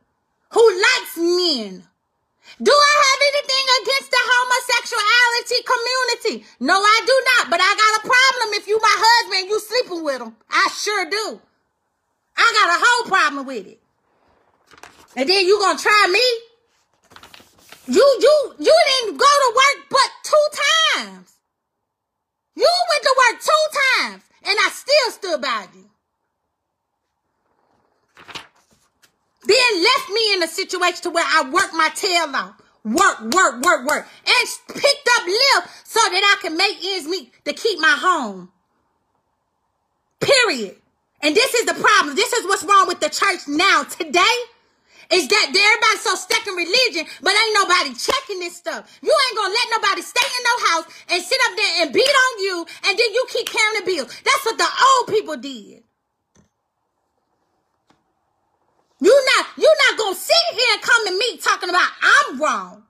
Who 0.50 0.62
likes 0.62 1.16
men. 1.16 1.82
Do 2.62 2.70
I 2.70 2.94
have 3.02 3.20
anything 3.34 3.66
against 3.82 4.10
the 4.10 4.22
homosexuality 4.22 5.58
community? 5.66 6.46
No, 6.60 6.74
I 6.74 7.00
do 7.04 7.16
not. 7.34 7.50
But 7.50 7.60
I 7.62 7.70
got 7.74 7.98
a 7.98 8.06
problem 8.06 8.54
if 8.60 8.68
you 8.68 8.78
my 8.80 8.94
husband 8.94 9.48
you 9.48 9.58
sleeping 9.58 10.04
with 10.04 10.20
him. 10.22 10.36
I 10.50 10.68
sure 10.76 11.10
do. 11.10 11.40
I 12.36 12.46
got 12.60 12.78
a 12.78 12.84
whole 12.84 13.08
problem 13.08 13.46
with 13.46 13.66
it. 13.66 13.80
And 15.16 15.28
then 15.28 15.46
you 15.46 15.58
gonna 15.58 15.78
try 15.78 16.08
me? 16.12 16.51
You 17.86 18.18
you 18.20 18.54
you 18.58 18.76
didn't 18.86 19.18
go 19.18 19.26
to 19.26 19.52
work 19.56 19.86
but 19.90 20.10
two 20.22 20.46
times. 20.98 21.32
You 22.54 22.68
went 22.90 23.02
to 23.02 23.14
work 23.18 23.40
two 23.40 23.78
times, 24.00 24.22
and 24.44 24.58
I 24.58 24.68
still 24.70 25.10
stood 25.10 25.42
by 25.42 25.66
you. 25.74 25.90
Then 29.44 29.82
left 29.82 30.08
me 30.10 30.34
in 30.34 30.42
a 30.42 30.46
situation 30.46 31.02
to 31.02 31.10
where 31.10 31.24
I 31.26 31.50
worked 31.50 31.74
my 31.74 31.88
tail 31.94 32.34
off. 32.34 32.54
Work, 32.84 33.20
work, 33.34 33.64
work, 33.64 33.86
work. 33.86 34.08
And 34.26 34.48
picked 34.68 35.08
up 35.16 35.26
lift 35.26 35.86
so 35.86 36.00
that 36.00 36.36
I 36.38 36.42
can 36.42 36.56
make 36.56 36.76
ends 36.84 37.08
meet 37.08 37.32
to 37.44 37.52
keep 37.52 37.80
my 37.80 37.96
home. 37.98 38.50
Period. 40.20 40.76
And 41.20 41.34
this 41.34 41.54
is 41.54 41.66
the 41.66 41.74
problem. 41.74 42.14
This 42.16 42.32
is 42.32 42.46
what's 42.46 42.64
wrong 42.64 42.86
with 42.86 43.00
the 43.00 43.08
church 43.08 43.40
now 43.48 43.84
today. 43.84 44.36
Is 45.12 45.28
that 45.28 45.46
everybody's 45.48 46.02
so 46.02 46.14
stuck 46.16 46.46
in 46.46 46.54
religion, 46.54 47.06
but 47.22 47.34
ain't 47.36 47.54
nobody 47.54 47.94
checking 47.94 48.40
this 48.40 48.56
stuff. 48.56 48.98
You 49.02 49.12
ain't 49.12 49.36
gonna 49.38 49.54
let 49.54 49.68
nobody 49.82 50.02
stay 50.02 50.24
in 50.24 50.44
no 50.44 50.56
house 50.70 50.86
and 51.10 51.22
sit 51.22 51.38
up 51.50 51.56
there 51.56 51.82
and 51.84 51.92
beat 51.92 52.02
on 52.08 52.42
you, 52.42 52.66
and 52.86 52.98
then 52.98 53.12
you 53.12 53.26
keep 53.28 53.46
carrying 53.46 53.84
the 53.84 53.86
bills. 53.86 54.08
That's 54.24 54.44
what 54.44 54.58
the 54.58 54.64
old 54.66 55.08
people 55.08 55.36
did. 55.36 55.84
You're 59.00 59.26
not, 59.36 59.46
you're 59.58 59.80
not 59.90 59.98
gonna 59.98 60.16
sit 60.16 60.46
here 60.52 60.74
and 60.74 60.82
come 60.82 61.06
to 61.06 61.18
me 61.18 61.36
talking 61.38 61.68
about 61.68 61.88
I'm 62.02 62.40
wrong. 62.40 62.82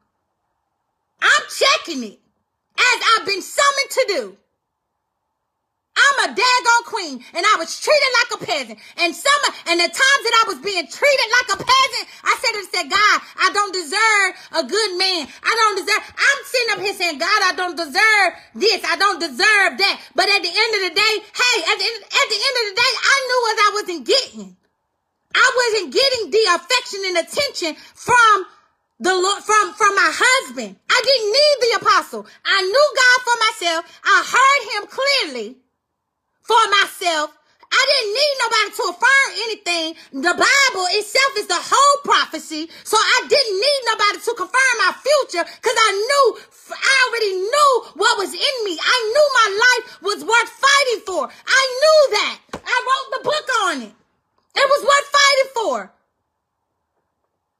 I'm 1.22 1.42
checking 1.50 2.04
it 2.04 2.20
as 2.78 3.02
I've 3.18 3.26
been 3.26 3.42
summoned 3.42 3.90
to 3.90 4.04
do. 4.08 4.36
I'm 5.93 6.31
a 6.31 6.35
daggone 6.35 6.86
queen. 6.89 7.16
and 7.35 7.44
I 7.44 7.56
was 7.60 7.77
treated 7.81 8.12
like 8.16 8.31
a 8.32 8.40
peasant. 8.44 8.78
And 8.97 9.14
some 9.14 9.43
and 9.69 9.77
the 9.77 9.89
times 9.93 10.23
that 10.24 10.36
I 10.40 10.44
was 10.48 10.59
being 10.64 10.86
treated 10.89 11.28
like 11.36 11.48
a 11.52 11.59
peasant, 11.60 12.05
I 12.24 12.32
said 12.40 12.52
to 12.56 12.62
said, 12.73 12.89
God, 12.89 13.19
I 13.36 13.48
don't 13.52 13.74
deserve 13.77 14.31
a 14.56 14.62
good 14.64 14.93
man. 14.97 15.28
I 15.28 15.52
don't 15.52 15.77
deserve 15.77 16.01
I'm 16.01 16.40
sitting 16.48 16.70
up 16.73 16.81
here 16.81 16.97
saying, 16.97 17.19
God, 17.20 17.40
I 17.44 17.52
don't 17.56 17.77
deserve 17.77 18.31
this. 18.56 18.81
I 18.89 18.97
don't 18.97 19.20
deserve 19.20 19.77
that. 19.78 19.97
But 20.16 20.32
at 20.32 20.40
the 20.40 20.52
end 20.52 20.73
of 20.81 20.82
the 20.89 20.94
day, 20.97 21.14
hey, 21.28 21.56
at 21.60 21.77
the, 21.77 21.89
at 21.93 22.27
the 22.32 22.40
end 22.40 22.56
of 22.56 22.64
the 22.73 22.77
day, 22.81 22.93
I 22.97 23.16
knew 23.28 23.40
what 23.44 23.59
I 23.60 23.69
wasn't 23.77 24.05
getting. 24.09 24.56
I 25.35 25.47
wasn't 25.56 25.93
getting 25.93 26.24
the 26.31 26.44
affection 26.56 27.01
and 27.09 27.16
attention 27.20 27.73
from 27.94 28.47
the 29.01 29.12
Lord 29.12 29.43
from 29.43 29.74
from 29.74 29.94
my 29.97 30.10
husband. 30.14 30.77
I 30.89 31.01
didn't 31.05 31.32
need 31.32 31.56
the 31.60 31.73
apostle. 31.85 32.27
I 32.44 32.62
knew 32.62 32.86
God 32.97 33.19
for 33.27 33.36
myself. 33.44 34.01
I 34.05 34.16
heard 34.31 34.62
him 34.73 34.82
clearly 34.89 35.61
for 36.43 36.62
myself. 36.82 37.36
I 37.73 37.82
didn't 37.89 38.12
need 38.12 38.35
nobody 38.44 38.70
to 38.77 38.82
affirm 38.93 39.31
anything. 39.48 39.89
The 40.12 40.35
Bible 40.36 40.86
itself 40.93 41.32
is 41.40 41.48
the 41.48 41.56
whole 41.56 41.97
prophecy. 42.05 42.69
So 42.85 42.98
I 43.01 43.19
didn't 43.28 43.56
need 43.56 43.81
nobody 43.89 44.19
to 44.20 44.32
confirm 44.36 44.74
my 44.77 44.93
future 44.93 45.44
because 45.48 45.78
I 45.81 45.90
knew, 45.97 46.27
I 46.69 46.94
already 47.09 47.32
knew 47.48 47.73
what 47.97 48.19
was 48.20 48.32
in 48.36 48.56
me. 48.69 48.77
I 48.77 48.97
knew 49.09 49.27
my 49.40 49.48
life 49.56 49.85
was 50.05 50.20
worth 50.20 50.52
fighting 50.52 51.01
for. 51.09 51.23
I 51.32 51.62
knew 51.81 52.01
that. 52.20 52.36
I 52.60 52.77
wrote 52.85 53.09
the 53.16 53.24
book 53.24 53.47
on 53.64 53.77
it. 53.89 53.94
It 54.55 54.69
was 54.69 54.82
worth 54.85 55.09
fighting 55.09 55.51
for. 55.56 56.01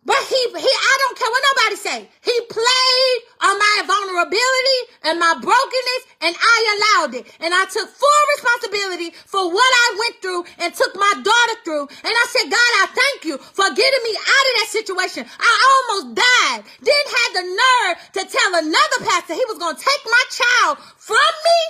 But 0.05 0.19
he, 0.27 0.35
he, 0.35 0.73
I 0.75 0.95
don't 0.99 1.19
care 1.19 1.31
what 1.31 1.45
nobody 1.55 1.77
say. 1.77 2.11
He 2.27 2.35
played 2.51 3.19
on 3.39 3.55
my 3.55 3.77
vulnerability 3.87 4.81
and 5.07 5.21
my 5.23 5.35
brokenness 5.39 6.03
and 6.27 6.35
I 6.35 6.59
allowed 6.75 7.15
it. 7.15 7.31
And 7.39 7.55
I 7.55 7.65
took 7.71 7.87
full 7.87 8.23
responsibility 8.35 9.15
for 9.31 9.47
what 9.47 9.63
I 9.63 9.89
went 10.03 10.17
through 10.19 10.43
and 10.59 10.75
took 10.75 10.95
my 10.99 11.15
daughter 11.23 11.57
through. 11.63 11.87
And 12.03 12.11
I 12.11 12.27
said, 12.35 12.51
God, 12.51 12.73
I 12.83 12.87
thank 12.91 13.31
you 13.31 13.39
for 13.39 13.71
getting 13.71 14.03
me 14.03 14.15
out 14.19 14.47
of 14.51 14.55
that 14.59 14.71
situation. 14.75 15.23
I 15.39 15.53
almost 15.71 16.19
died. 16.19 16.67
Didn't 16.83 17.15
have 17.15 17.33
the 17.39 17.47
nerve 17.47 17.95
to 18.19 18.23
tell 18.27 18.51
another 18.59 18.99
pastor 19.07 19.35
he 19.39 19.47
was 19.47 19.63
going 19.63 19.77
to 19.77 19.83
take 19.87 20.03
my 20.03 20.25
child 20.35 20.79
from 20.99 21.31
me 21.47 21.61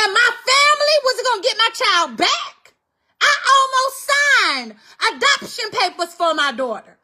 and 0.00 0.08
my 0.08 0.30
family 0.40 0.96
was 1.04 1.20
going 1.20 1.42
to 1.42 1.48
get 1.48 1.58
my 1.60 1.70
child 1.76 2.16
back. 2.16 2.74
I 3.20 3.32
almost 3.52 3.96
signed 4.08 4.74
adoption 5.12 5.68
papers 5.68 6.14
for 6.14 6.32
my 6.32 6.52
daughter. 6.52 6.96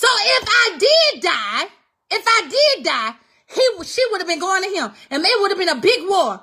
So 0.00 0.08
if 0.08 0.44
I 0.48 0.66
did 0.80 1.20
die, 1.20 1.64
if 2.10 2.24
I 2.26 2.40
did 2.48 2.84
die, 2.86 3.12
he 3.52 3.84
she 3.84 4.00
would 4.10 4.22
have 4.22 4.28
been 4.28 4.40
going 4.40 4.62
to 4.64 4.70
him, 4.70 4.88
and 5.10 5.22
it 5.22 5.40
would 5.40 5.50
have 5.50 5.60
been 5.60 5.68
a 5.68 5.76
big 5.76 6.08
war. 6.08 6.40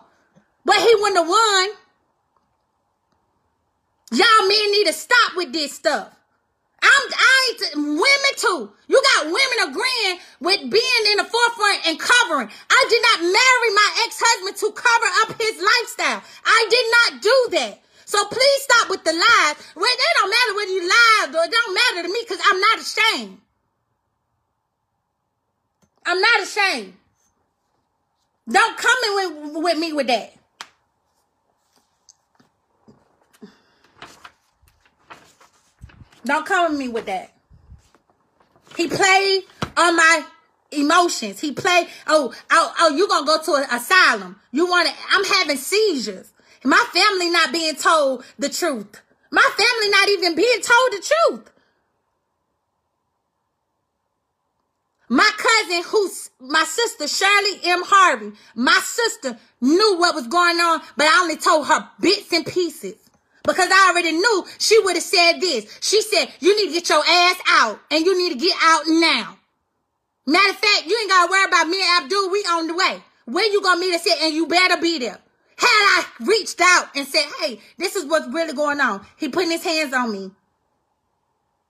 But 0.64 0.78
he 0.78 0.94
wouldn't 0.94 1.18
have 1.18 1.28
won. 1.28 1.66
Y'all 4.14 4.48
men 4.48 4.72
need 4.72 4.86
to 4.86 4.94
stop 4.94 5.36
with 5.36 5.54
this 5.54 5.74
stuff. 5.74 6.14
I'm 6.84 7.04
I 7.18 7.34
ain't 7.50 7.76
women 7.98 8.34
too. 8.38 8.70
You 8.86 9.02
got 9.16 9.26
women 9.26 9.74
agreeing 9.74 10.20
with 10.40 10.62
being 10.70 11.04
in 11.10 11.18
the 11.18 11.26
forefront 11.26 11.82
and 11.88 11.98
covering. 11.98 12.54
I 12.70 12.82
did 12.94 13.02
not 13.10 13.26
marry 13.26 13.72
my 13.74 13.90
ex-husband 14.06 14.56
to 14.62 14.70
cover 14.70 15.10
up 15.26 15.42
his 15.42 15.58
lifestyle. 15.58 16.22
I 16.46 16.62
did 16.70 16.86
not 16.94 17.24
do 17.26 17.38
that. 17.58 17.82
So 18.06 18.24
please 18.24 18.62
stop 18.70 18.92
with 18.92 19.04
the 19.04 19.18
lies. 19.18 19.58
Well, 19.74 19.90
it 19.90 20.14
don't 20.22 20.30
matter 20.30 20.54
whether 20.54 20.74
you 20.78 20.86
lied 20.86 21.34
or 21.34 21.44
it 21.44 21.52
don't 21.52 21.74
matter 21.74 22.08
to 22.08 22.14
me 22.14 22.22
because 22.22 22.40
I'm 22.46 22.62
not 22.62 22.78
ashamed. 22.86 23.42
I'm 26.08 26.22
not 26.22 26.42
ashamed. 26.42 26.94
Don't 28.50 28.78
come 28.78 28.98
in 29.06 29.54
with, 29.54 29.64
with 29.64 29.78
me 29.78 29.92
with 29.92 30.08
that. 30.08 30.34
Don't 36.26 36.46
come 36.46 36.72
with 36.72 36.80
me 36.80 36.88
with 36.88 37.06
that. 37.08 37.34
He 38.78 38.88
played 38.88 39.44
on 39.76 39.98
my 39.98 40.26
emotions. 40.72 41.42
He 41.42 41.52
played, 41.52 41.90
oh, 42.08 42.34
oh, 42.52 42.74
oh, 42.80 42.96
you 42.96 43.08
gonna 43.10 43.26
go 43.26 43.42
to 43.42 43.56
an 43.56 43.66
asylum. 43.70 44.40
You 44.54 44.66
want 44.66 44.88
to, 44.88 44.94
I'm 45.12 45.26
having 45.26 45.58
seizures. 45.58 46.32
My 46.64 46.84
family 46.94 47.30
not 47.30 47.52
being 47.52 47.76
told 47.76 48.24
the 48.40 48.48
truth. 48.48 49.02
My 49.30 49.42
family 49.58 49.90
not 49.90 50.08
even 50.10 50.36
being 50.36 50.62
told 50.62 50.92
the 50.92 51.14
truth. 51.30 51.52
My 55.10 55.30
cousin, 55.38 55.84
who's 55.86 56.30
my 56.40 56.64
sister, 56.64 57.08
Shirley 57.08 57.60
M. 57.64 57.82
Harvey, 57.86 58.34
my 58.56 58.80
sister 58.84 59.38
knew 59.62 59.98
what 59.98 60.16
was 60.16 60.28
going 60.28 60.58
on, 60.58 60.82
but 60.98 61.08
I 61.08 61.22
only 61.22 61.38
told 61.38 61.68
her 61.68 61.90
bits 62.00 62.34
and 62.34 62.46
pieces. 62.46 62.96
Because 63.44 63.70
I 63.72 63.92
already 63.92 64.12
knew 64.12 64.46
she 64.60 64.78
would 64.84 64.96
have 64.96 65.04
said 65.04 65.40
this. 65.40 65.80
She 65.82 66.02
said, 66.02 66.28
you 66.42 66.58
need 66.58 66.68
to 66.68 66.74
get 66.74 66.90
your 66.90 67.04
ass 67.08 67.38
out 67.48 67.80
and 67.90 68.06
you 68.06 68.18
need 68.18 68.34
to 68.34 68.40
get 68.40 68.58
out 68.62 68.84
now. 68.88 69.38
Matter 70.26 70.50
of 70.50 70.58
fact, 70.58 70.86
you 70.86 70.98
ain't 71.00 71.10
got 71.10 71.26
to 71.26 71.32
worry 71.32 71.46
about 71.48 71.70
me 71.70 71.82
and 71.82 72.04
Abdul. 72.04 72.30
We 72.30 72.40
on 72.40 72.68
the 72.68 72.76
way. 72.76 73.02
When 73.24 73.50
you 73.54 73.62
going 73.62 73.78
to 73.78 73.80
meet 73.80 73.96
us 73.96 74.06
at? 74.06 74.22
And 74.24 74.36
you 74.36 74.48
better 74.48 74.82
be 74.82 75.00
there. 75.00 75.18
Had 75.58 75.68
I 75.68 76.06
reached 76.20 76.60
out 76.62 76.90
and 76.94 77.08
said, 77.08 77.24
hey, 77.40 77.62
this 77.78 77.96
is 77.96 78.06
what's 78.06 78.28
really 78.28 78.54
going 78.54 78.82
on. 78.82 79.06
He 79.16 79.30
putting 79.30 79.52
his 79.52 79.64
hands 79.64 79.94
on 79.94 80.12
me. 80.12 80.32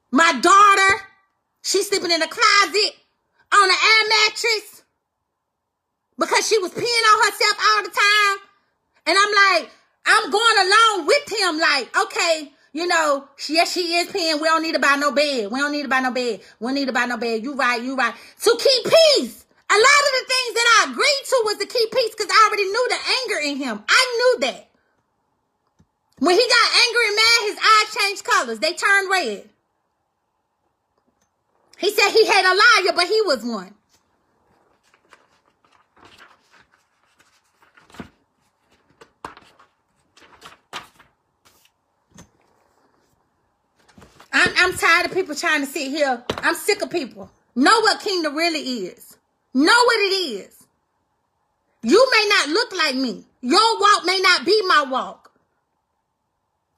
My 0.09 0.33
daughter, 0.41 1.03
she's 1.61 1.87
sleeping 1.87 2.11
in 2.11 2.21
the 2.21 2.27
closet 2.27 2.95
on 3.53 3.69
an 3.69 3.75
air 3.75 4.09
mattress 4.09 4.83
because 6.17 6.47
she 6.47 6.57
was 6.59 6.71
peeing 6.71 6.83
on 6.83 7.25
herself 7.25 7.57
all 7.69 7.83
the 7.83 7.89
time. 7.89 8.37
And 9.05 9.17
I'm 9.17 9.59
like, 9.59 9.71
I'm 10.05 10.31
going 10.31 10.57
along 10.67 11.07
with 11.07 11.39
him, 11.39 11.59
like, 11.59 11.95
okay, 11.97 12.51
you 12.73 12.87
know, 12.87 13.27
yes, 13.47 13.73
she 13.73 13.95
is 13.95 14.07
peeing. 14.09 14.41
We 14.41 14.47
don't 14.47 14.61
need 14.61 14.73
to 14.73 14.79
buy 14.79 14.95
no 14.99 15.11
bed. 15.11 15.51
We 15.51 15.59
don't 15.59 15.71
need 15.71 15.83
to 15.83 15.89
buy 15.89 15.99
no 15.99 16.11
bed. 16.11 16.41
We 16.59 16.67
don't 16.67 16.75
need 16.75 16.87
to 16.87 16.93
buy 16.93 17.05
no 17.05 17.17
bed. 17.17 17.43
You 17.43 17.55
right, 17.55 17.81
you 17.81 17.95
right. 17.95 18.13
To 18.13 18.57
keep 18.59 18.83
peace. 18.83 19.45
A 19.69 19.73
lot 19.73 19.81
of 19.81 20.11
the 20.13 20.25
things 20.27 20.53
that 20.53 20.67
I 20.79 20.91
agreed 20.91 21.23
to 21.25 21.41
was 21.45 21.57
to 21.57 21.65
keep 21.65 21.91
peace 21.91 22.11
because 22.15 22.31
I 22.31 22.47
already 22.47 22.63
knew 22.63 22.87
the 22.89 22.99
anger 23.21 23.49
in 23.49 23.57
him. 23.57 23.83
I 23.89 24.15
knew 24.17 24.47
that. 24.47 24.69
When 26.19 26.35
he 26.35 26.47
got 26.47 26.75
angry 26.87 27.07
and 27.07 27.15
mad, 27.15 27.41
his 27.43 27.57
eyes 27.57 27.95
changed 27.95 28.23
colors. 28.23 28.59
They 28.59 28.73
turned 28.73 29.09
red. 29.11 29.49
He 31.77 31.91
said 31.91 32.11
he 32.11 32.25
had 32.25 32.45
a 32.45 32.55
liar, 32.55 32.93
but 32.95 33.07
he 33.07 33.21
was 33.21 33.43
one. 33.43 33.73
I'm, 44.33 44.53
I'm 44.57 44.77
tired 44.77 45.05
of 45.05 45.13
people 45.13 45.35
trying 45.35 45.61
to 45.61 45.67
sit 45.67 45.89
here. 45.89 46.23
I'm 46.37 46.55
sick 46.55 46.81
of 46.81 46.89
people. 46.89 47.29
Know 47.55 47.79
what 47.81 48.01
kingdom 48.01 48.35
really 48.35 48.59
is. 48.59 49.17
Know 49.53 49.83
what 49.85 49.99
it 49.99 50.15
is. 50.15 50.65
You 51.83 52.07
may 52.11 52.27
not 52.29 52.49
look 52.49 52.75
like 52.75 52.95
me. 52.95 53.25
Your 53.41 53.79
walk 53.79 54.05
may 54.05 54.19
not 54.19 54.45
be 54.45 54.61
my 54.67 54.85
walk. 54.89 55.31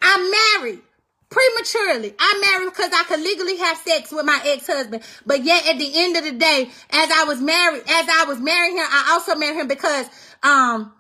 I'm 0.02 0.32
married 0.32 0.82
prematurely. 1.30 2.15
I 2.19 2.39
married 2.41 2.73
because 2.73 2.91
I 2.93 3.03
could 3.03 3.19
legally 3.19 3.57
have 3.57 3.77
sex 3.77 4.11
with 4.11 4.26
my 4.26 4.41
ex-husband. 4.45 5.03
But 5.26 5.43
yet 5.43 5.68
at 5.68 5.77
the 5.77 5.91
end 5.95 6.18
of 6.18 6.23
the 6.23 6.31
day, 6.31 6.69
as 6.89 7.11
I 7.11 7.26
was 7.27 7.39
married, 7.39 7.84
as 7.88 8.07
I 8.10 8.26
was 8.27 8.39
marrying 8.39 8.77
him, 8.77 8.85
I 8.89 9.10
also 9.11 9.35
married 9.35 9.60
him 9.60 9.68
because, 9.68 10.07
um, 10.43 10.93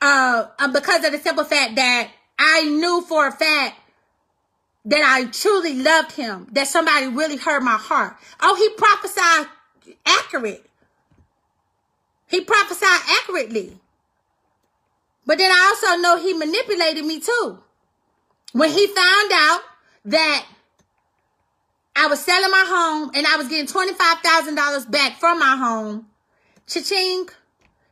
uh, 0.00 0.46
uh, 0.58 0.68
because 0.72 1.04
of 1.04 1.12
the 1.12 1.18
simple 1.18 1.44
fact 1.44 1.76
that 1.76 2.10
I 2.38 2.64
knew 2.64 3.02
for 3.02 3.26
a 3.26 3.32
fact 3.32 3.80
that 4.84 5.02
I 5.04 5.26
truly 5.26 5.74
loved 5.82 6.12
him, 6.12 6.46
that 6.52 6.68
somebody 6.68 7.08
really 7.08 7.36
heard 7.36 7.62
my 7.62 7.76
heart. 7.76 8.16
Oh, 8.40 8.54
he 8.54 8.70
prophesied 8.70 9.46
accurate. 10.06 10.64
He 12.26 12.42
prophesied 12.42 13.00
accurately. 13.20 13.76
But 15.26 15.38
then 15.38 15.50
I 15.50 15.74
also 15.74 16.00
know 16.00 16.16
he 16.16 16.32
manipulated 16.32 17.04
me 17.04 17.20
too. 17.20 17.58
When 18.52 18.70
he 18.70 18.86
found 18.86 19.30
out 19.32 19.60
that 20.06 20.46
I 21.94 22.06
was 22.06 22.24
selling 22.24 22.50
my 22.50 22.64
home 22.66 23.10
and 23.14 23.26
I 23.26 23.36
was 23.36 23.48
getting 23.48 23.66
$25,000 23.66 24.90
back 24.90 25.18
from 25.18 25.38
my 25.38 25.56
home, 25.56 26.06
cha-ching, 26.66 27.28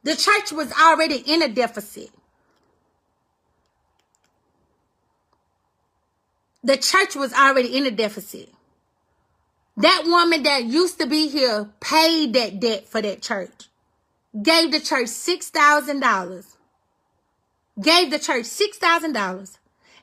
the 0.03 0.17
church 0.17 0.53
was 0.53 0.73
already 0.73 1.17
in 1.17 1.43
a 1.43 1.49
deficit. 1.49 2.11
The 6.63 6.77
church 6.77 7.15
was 7.15 7.33
already 7.33 7.77
in 7.77 7.87
a 7.87 7.91
deficit. 7.91 8.49
That 9.77 10.05
woman 10.07 10.43
that 10.45 10.65
used 10.65 10.99
to 11.01 11.07
be 11.07 11.29
here 11.29 11.69
paid 11.81 12.33
that 12.33 12.61
debt 12.61 12.89
for 12.89 13.03
that 13.03 13.21
church. 13.21 13.69
Gave 14.43 14.73
the 14.73 14.81
church 14.81 15.07
$6,000. 15.07 16.57
Gave 17.83 18.11
the 18.11 18.19
church 18.19 18.47
$6,000 18.47 19.59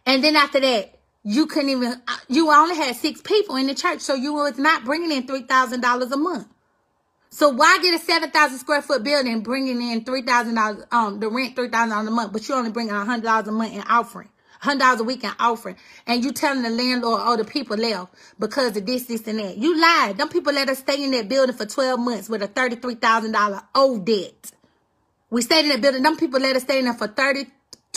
and 0.05 0.23
then 0.23 0.35
after 0.35 0.59
that, 0.59 0.99
you 1.23 1.47
couldn't 1.47 1.69
even, 1.69 2.01
you 2.27 2.51
only 2.51 2.75
had 2.75 2.95
six 2.95 3.21
people 3.21 3.55
in 3.55 3.67
the 3.67 3.75
church, 3.75 4.01
so 4.01 4.13
you 4.13 4.33
was 4.33 4.57
not 4.57 4.85
bringing 4.85 5.11
in 5.11 5.27
$3,000 5.27 6.11
a 6.11 6.17
month. 6.17 6.47
So 7.29 7.49
why 7.49 7.79
get 7.81 7.95
a 7.95 7.99
7,000 7.99 8.59
square 8.59 8.81
foot 8.81 9.03
building 9.03 9.41
bringing 9.41 9.81
in 9.81 10.03
$3,000, 10.05 10.93
um, 10.93 11.19
the 11.19 11.29
rent 11.29 11.55
$3,000 11.55 12.07
a 12.07 12.11
month, 12.11 12.33
but 12.33 12.47
you 12.47 12.55
only 12.55 12.71
bringing 12.71 12.93
$100 12.93 13.47
a 13.47 13.51
month 13.51 13.73
in 13.73 13.81
offering? 13.83 14.29
hundred 14.63 14.79
dollars 14.79 14.99
a 15.01 15.03
week 15.03 15.23
in 15.23 15.31
offering, 15.39 15.75
and 16.07 16.23
you 16.23 16.31
telling 16.31 16.63
the 16.63 16.69
landlord 16.69 17.21
or 17.21 17.37
the 17.37 17.43
people 17.45 17.77
left 17.77 18.13
because 18.39 18.77
of 18.77 18.85
this, 18.85 19.05
this, 19.05 19.27
and 19.27 19.39
that. 19.39 19.57
You 19.57 19.79
lied. 19.79 20.17
Them 20.17 20.29
people 20.29 20.53
let 20.53 20.69
us 20.69 20.79
stay 20.79 21.03
in 21.03 21.11
that 21.11 21.29
building 21.29 21.55
for 21.55 21.65
twelve 21.65 21.99
months 21.99 22.29
with 22.29 22.41
a 22.41 22.47
thirty 22.47 22.77
three 22.77 22.95
thousand 22.95 23.33
dollar 23.33 23.61
old 23.75 24.05
debt. 24.05 24.51
We 25.29 25.41
stayed 25.41 25.65
in 25.65 25.69
that 25.69 25.81
building. 25.81 26.03
Them 26.03 26.17
people 26.17 26.39
let 26.39 26.55
us 26.55 26.63
stay 26.63 26.79
in 26.79 26.85
there 26.85 26.93
for 26.93 27.07
thirty 27.07 27.47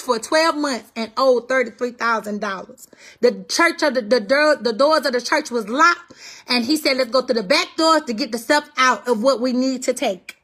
for 0.01 0.19
12 0.19 0.57
months 0.57 0.93
and 0.95 1.11
owed 1.17 1.49
$33,000. 1.49 2.87
The 3.21 3.45
church 3.49 3.83
of 3.83 3.95
the, 3.95 4.03
the, 4.03 4.21
door, 4.21 4.57
the 4.57 4.73
doors 4.73 5.07
of 5.07 5.13
the 5.13 5.21
church 5.21 5.51
was 5.51 5.69
locked. 5.69 6.13
And 6.49 6.65
he 6.65 6.77
said, 6.77 6.97
let's 6.97 7.11
go 7.11 7.25
to 7.25 7.35
the 7.35 7.43
back 7.43 7.77
doors 7.77 8.03
to 8.03 8.13
get 8.13 8.33
the 8.33 8.39
stuff 8.39 8.71
out 8.77 9.09
of 9.09 9.23
what 9.23 9.41
we 9.41 9.53
need 9.53 9.83
to 9.85 9.93
take. 9.93 10.37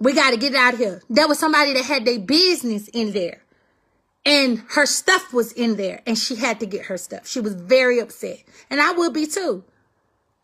We 0.00 0.12
got 0.12 0.30
to 0.30 0.36
get 0.36 0.54
out 0.54 0.74
of 0.74 0.78
here. 0.78 1.02
There 1.10 1.26
was 1.26 1.38
somebody 1.38 1.74
that 1.74 1.84
had 1.84 2.04
their 2.04 2.20
business 2.20 2.88
in 2.88 3.12
there 3.12 3.42
and 4.24 4.62
her 4.70 4.86
stuff 4.86 5.32
was 5.32 5.52
in 5.52 5.76
there 5.76 6.02
and 6.06 6.16
she 6.16 6.36
had 6.36 6.60
to 6.60 6.66
get 6.66 6.86
her 6.86 6.98
stuff. 6.98 7.26
She 7.26 7.40
was 7.40 7.54
very 7.54 7.98
upset. 7.98 8.44
And 8.70 8.80
I 8.80 8.92
will 8.92 9.10
be 9.10 9.26
too. 9.26 9.64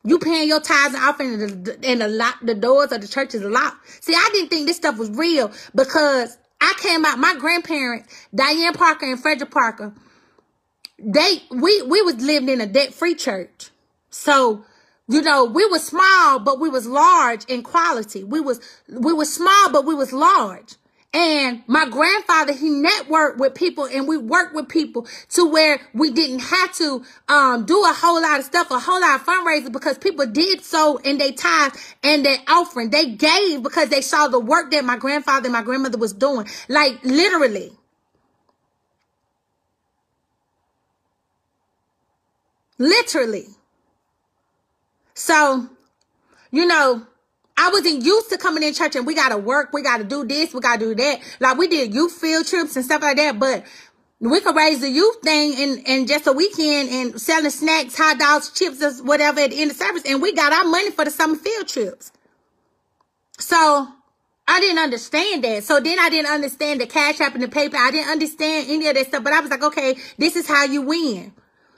You 0.03 0.19
paying 0.19 0.49
your 0.49 0.61
tithes 0.61 0.95
and 0.95 1.03
offering 1.03 1.35
and 1.35 1.65
the, 1.65 1.79
and 1.83 2.01
the 2.01 2.09
lock, 2.09 2.39
the 2.43 2.55
doors 2.55 2.93
of 2.93 3.01
the 3.01 3.09
church 3.09 3.35
is 3.35 3.43
locked. 3.43 4.05
See, 4.05 4.15
I 4.15 4.29
didn't 4.33 4.51
think 4.51 4.67
this 4.67 4.77
stuff 4.77 4.99
was 4.99 5.11
real 5.11 5.51
because 5.75 6.37
I 6.61 6.75
came 6.79 7.05
out, 7.05 7.19
my 7.19 7.35
grandparents, 7.39 8.13
Diane 8.35 8.75
Parker 8.75 9.07
and 9.07 9.21
Frederick 9.21 9.51
Parker, 9.51 9.93
they, 10.99 11.43
we, 11.51 11.83
we 11.83 12.03
was 12.03 12.17
living 12.17 12.49
in 12.49 12.61
a 12.61 12.67
debt-free 12.67 13.17
church. 13.17 13.71
So, 14.11 14.65
you 15.09 15.21
know, 15.23 15.45
we 15.45 15.67
was 15.67 15.87
small, 15.87 16.39
but 16.39 16.61
we 16.61 16.69
was 16.69 16.87
large 16.87 17.45
in 17.47 17.63
quality. 17.63 18.25
We 18.25 18.41
was, 18.41 18.61
we 18.89 19.13
was 19.13 19.33
small, 19.33 19.71
but 19.71 19.85
we 19.85 19.95
was 19.95 20.13
large. 20.13 20.77
And 21.15 21.63
my 21.69 21.89
grandfather, 21.89 22.53
he 22.53 22.71
networked 22.71 23.39
with 23.39 23.55
people 23.55 23.87
and 23.87 24.09
we 24.09 24.19
worked 24.19 24.53
with 24.53 24.69
people 24.69 25.07
to 25.31 25.49
where 25.49 25.81
we 25.95 26.11
didn't 26.11 26.41
have 26.41 26.75
to 26.75 27.05
um, 27.29 27.65
do 27.67 27.81
a 27.85 27.95
whole 27.95 28.21
lot 28.21 28.41
of 28.41 28.45
stuff, 28.45 28.71
a 28.73 28.81
whole 28.81 29.01
lot 29.01 29.21
of 29.21 29.27
fundraising 29.27 29.73
because 29.73 29.97
people 29.97 30.27
did 30.27 30.65
so 30.65 30.97
in 30.99 31.19
their 31.19 31.33
time 31.33 31.71
and 32.03 32.27
their 32.27 32.39
offering. 32.49 32.91
They 32.91 33.13
gave 33.13 33.63
because 33.63 33.91
they 33.91 34.01
saw 34.01 34.27
the 34.27 34.41
work 34.41 34.73
that 34.73 34.85
my 34.85 34.97
grandfather 34.97 35.47
and 35.47 35.53
my 35.53 35.63
grandmother 35.63 35.99
was 35.99 36.13
doing. 36.13 36.49
Like 36.69 37.03
literally. 37.05 37.73
Literally. 42.79 43.47
So, 45.15 45.69
you 46.51 46.67
know, 46.67 47.07
I 47.57 47.71
wasn't 47.71 48.05
used 48.05 48.31
to 48.31 48.39
coming 48.39 48.63
in 48.63 48.75
church 48.75 48.97
and 48.97 49.07
we 49.07 49.15
got 49.15 49.29
to 49.29 49.39
work, 49.39 49.73
we 49.73 49.83
got 49.83 49.99
to 49.99 50.05
do 50.05 50.25
this, 50.25 50.53
we 50.53 50.61
got 50.61 50.81
to 50.81 50.87
do 50.87 50.95
that. 50.95 51.21
Like 51.41 51.57
we 51.57 51.69
did 51.69 51.95
youth 51.95 52.13
field 52.13 52.47
trips 52.47 52.77
and 52.77 52.85
stuff 52.85 53.03
like 53.03 53.17
that, 53.17 53.39
but 53.39 53.65
we 54.21 54.41
could 54.41 54.57
raise 54.57 54.81
the 54.81 54.91
youth 54.91 55.21
thing 55.23 55.53
in, 55.55 55.79
in 55.87 56.07
just 56.07 56.27
a 56.27 56.33
weekend 56.33 56.89
and 56.89 57.21
selling 57.21 57.51
snacks, 57.51 57.97
hot 57.97 58.19
dogs, 58.19 58.51
chips, 58.51 58.83
or 58.83 59.05
whatever 59.05 59.41
at 59.41 59.51
the 59.51 59.61
end 59.61 59.71
of 59.71 59.77
service. 59.77 60.03
And 60.07 60.21
we 60.21 60.33
got 60.33 60.53
our 60.53 60.65
money 60.65 60.91
for 60.91 61.05
the 61.05 61.11
summer 61.11 61.37
field 61.37 61.69
trips. 61.69 62.11
So 63.39 63.89
I 64.47 64.61
didn't 64.61 64.79
understand 64.79 65.45
that. 65.45 65.65
So 65.65 65.81
then 65.81 65.99
I 65.99 66.11
didn't 66.11 66.31
understand 66.31 66.81
the 66.81 66.87
cash 66.87 67.21
app 67.21 67.35
and 67.35 67.43
the 67.43 67.49
paper. 67.49 67.77
I 67.77 67.91
didn't 67.91 68.11
understand 68.11 68.67
any 68.69 68.87
of 68.89 68.95
that 68.95 69.07
stuff, 69.07 69.25
but 69.25 69.33
I 69.33 69.41
was 69.41 69.51
like, 69.51 69.63
okay, 69.63 69.97
this 70.19 70.37
is 70.37 70.47
how 70.47 70.65
you 70.65 70.83
win. 70.83 71.33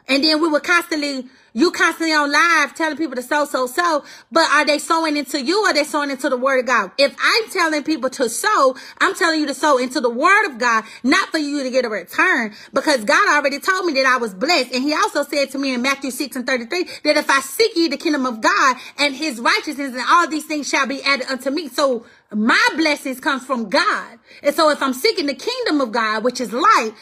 And 0.08 0.22
then 0.22 0.40
we 0.40 0.48
were 0.48 0.60
constantly 0.60 1.26
you 1.56 1.70
constantly 1.70 2.14
on 2.14 2.30
live 2.30 2.74
telling 2.74 2.98
people 2.98 3.16
to 3.16 3.22
sow, 3.22 3.46
sow, 3.46 3.66
sow, 3.66 4.04
but 4.30 4.46
are 4.50 4.66
they 4.66 4.78
sowing 4.78 5.16
into 5.16 5.40
you 5.42 5.64
or 5.64 5.68
are 5.68 5.72
they 5.72 5.84
sowing 5.84 6.10
into 6.10 6.28
the 6.28 6.36
word 6.36 6.60
of 6.60 6.66
God? 6.66 6.90
If 6.98 7.16
I'm 7.18 7.50
telling 7.50 7.82
people 7.82 8.10
to 8.10 8.28
sow, 8.28 8.76
I'm 9.00 9.14
telling 9.14 9.40
you 9.40 9.46
to 9.46 9.54
sow 9.54 9.78
into 9.78 10.02
the 10.02 10.10
word 10.10 10.50
of 10.50 10.58
God, 10.58 10.84
not 11.02 11.30
for 11.30 11.38
you 11.38 11.62
to 11.62 11.70
get 11.70 11.86
a 11.86 11.88
return 11.88 12.54
because 12.74 13.06
God 13.06 13.26
already 13.34 13.58
told 13.58 13.86
me 13.86 13.94
that 13.94 14.04
I 14.04 14.18
was 14.18 14.34
blessed. 14.34 14.74
And 14.74 14.84
he 14.84 14.92
also 14.92 15.22
said 15.22 15.50
to 15.52 15.58
me 15.58 15.72
in 15.72 15.80
Matthew 15.80 16.10
6 16.10 16.36
and 16.36 16.46
33 16.46 16.84
that 17.04 17.16
if 17.16 17.30
I 17.30 17.40
seek 17.40 17.74
ye 17.74 17.88
the 17.88 17.96
kingdom 17.96 18.26
of 18.26 18.42
God 18.42 18.76
and 18.98 19.16
his 19.16 19.40
righteousness 19.40 19.94
and 19.94 20.04
all 20.10 20.28
these 20.28 20.44
things 20.44 20.68
shall 20.68 20.86
be 20.86 21.02
added 21.04 21.26
unto 21.30 21.50
me. 21.50 21.68
So 21.68 22.04
my 22.32 22.68
blessings 22.76 23.18
comes 23.18 23.46
from 23.46 23.70
God. 23.70 24.18
And 24.42 24.54
so 24.54 24.68
if 24.68 24.82
I'm 24.82 24.92
seeking 24.92 25.24
the 25.24 25.34
kingdom 25.34 25.80
of 25.80 25.90
God, 25.90 26.22
which 26.22 26.38
is 26.38 26.52
light, 26.52 26.92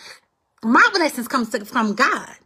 my 0.62 0.89
blessings 0.94 1.26
comes 1.26 1.51
from 1.68 1.94
God. 1.94 2.36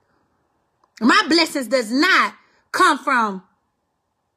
My 1.01 1.23
blessings 1.29 1.69
does 1.69 1.93
not 1.93 2.35
come 2.73 2.99
from 2.99 3.43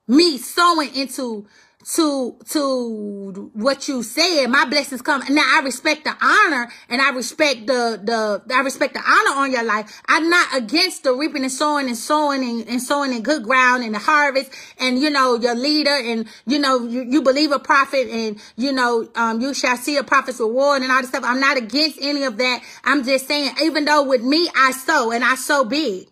me 0.08 0.38
sowing 0.38 0.94
into 0.96 1.48
to 1.84 2.38
to 2.50 3.52
what 3.54 3.88
you 3.88 4.04
said. 4.04 4.48
My 4.48 4.66
blessings 4.66 5.02
come. 5.02 5.24
Now 5.30 5.44
I 5.44 5.62
respect 5.64 6.04
the 6.04 6.16
honor 6.22 6.72
and 6.90 7.02
I 7.02 7.10
respect 7.10 7.66
the 7.66 8.00
the 8.04 8.54
I 8.54 8.60
respect 8.62 8.94
the 8.94 9.00
honor 9.00 9.42
on 9.42 9.52
your 9.52 9.64
life. 9.64 10.02
I'm 10.08 10.30
not 10.30 10.56
against 10.56 11.04
the 11.04 11.14
reaping 11.14 11.42
and 11.42 11.52
sowing 11.52 11.88
and 11.88 11.98
sowing 11.98 12.44
and, 12.44 12.68
and 12.68 12.82
sowing 12.82 13.14
in 13.14 13.24
good 13.24 13.44
ground 13.44 13.84
and 13.84 13.96
the 13.96 14.00
harvest 14.00 14.52
and 14.80 15.00
you 15.00 15.10
know 15.10 15.36
your 15.36 15.56
leader 15.56 15.96
and 15.96 16.28
you 16.46 16.60
know 16.60 16.86
you, 16.86 17.02
you 17.02 17.22
believe 17.24 17.52
a 17.52 17.60
prophet 17.60 18.08
and 18.10 18.40
you 18.58 18.72
know 18.72 19.10
um 19.16 19.42
you 19.42 19.54
shall 19.54 19.78
see 19.78 19.98
a 19.98 20.04
prophet's 20.04 20.40
reward 20.40 20.84
and 20.84 20.92
all 20.92 21.02
this 21.02 21.10
stuff. 21.10 21.24
I'm 21.26 21.40
not 21.40 21.58
against 21.58 21.98
any 22.00 22.24
of 22.24 22.38
that. 22.38 22.62
I'm 22.84 23.04
just 23.04 23.28
saying 23.28 23.56
even 23.64 23.86
though 23.86 24.04
with 24.04 24.22
me 24.22 24.50
I 24.56 24.72
sow 24.72 25.12
and 25.12 25.24
I 25.24 25.34
sow 25.36 25.64
big. 25.64 26.11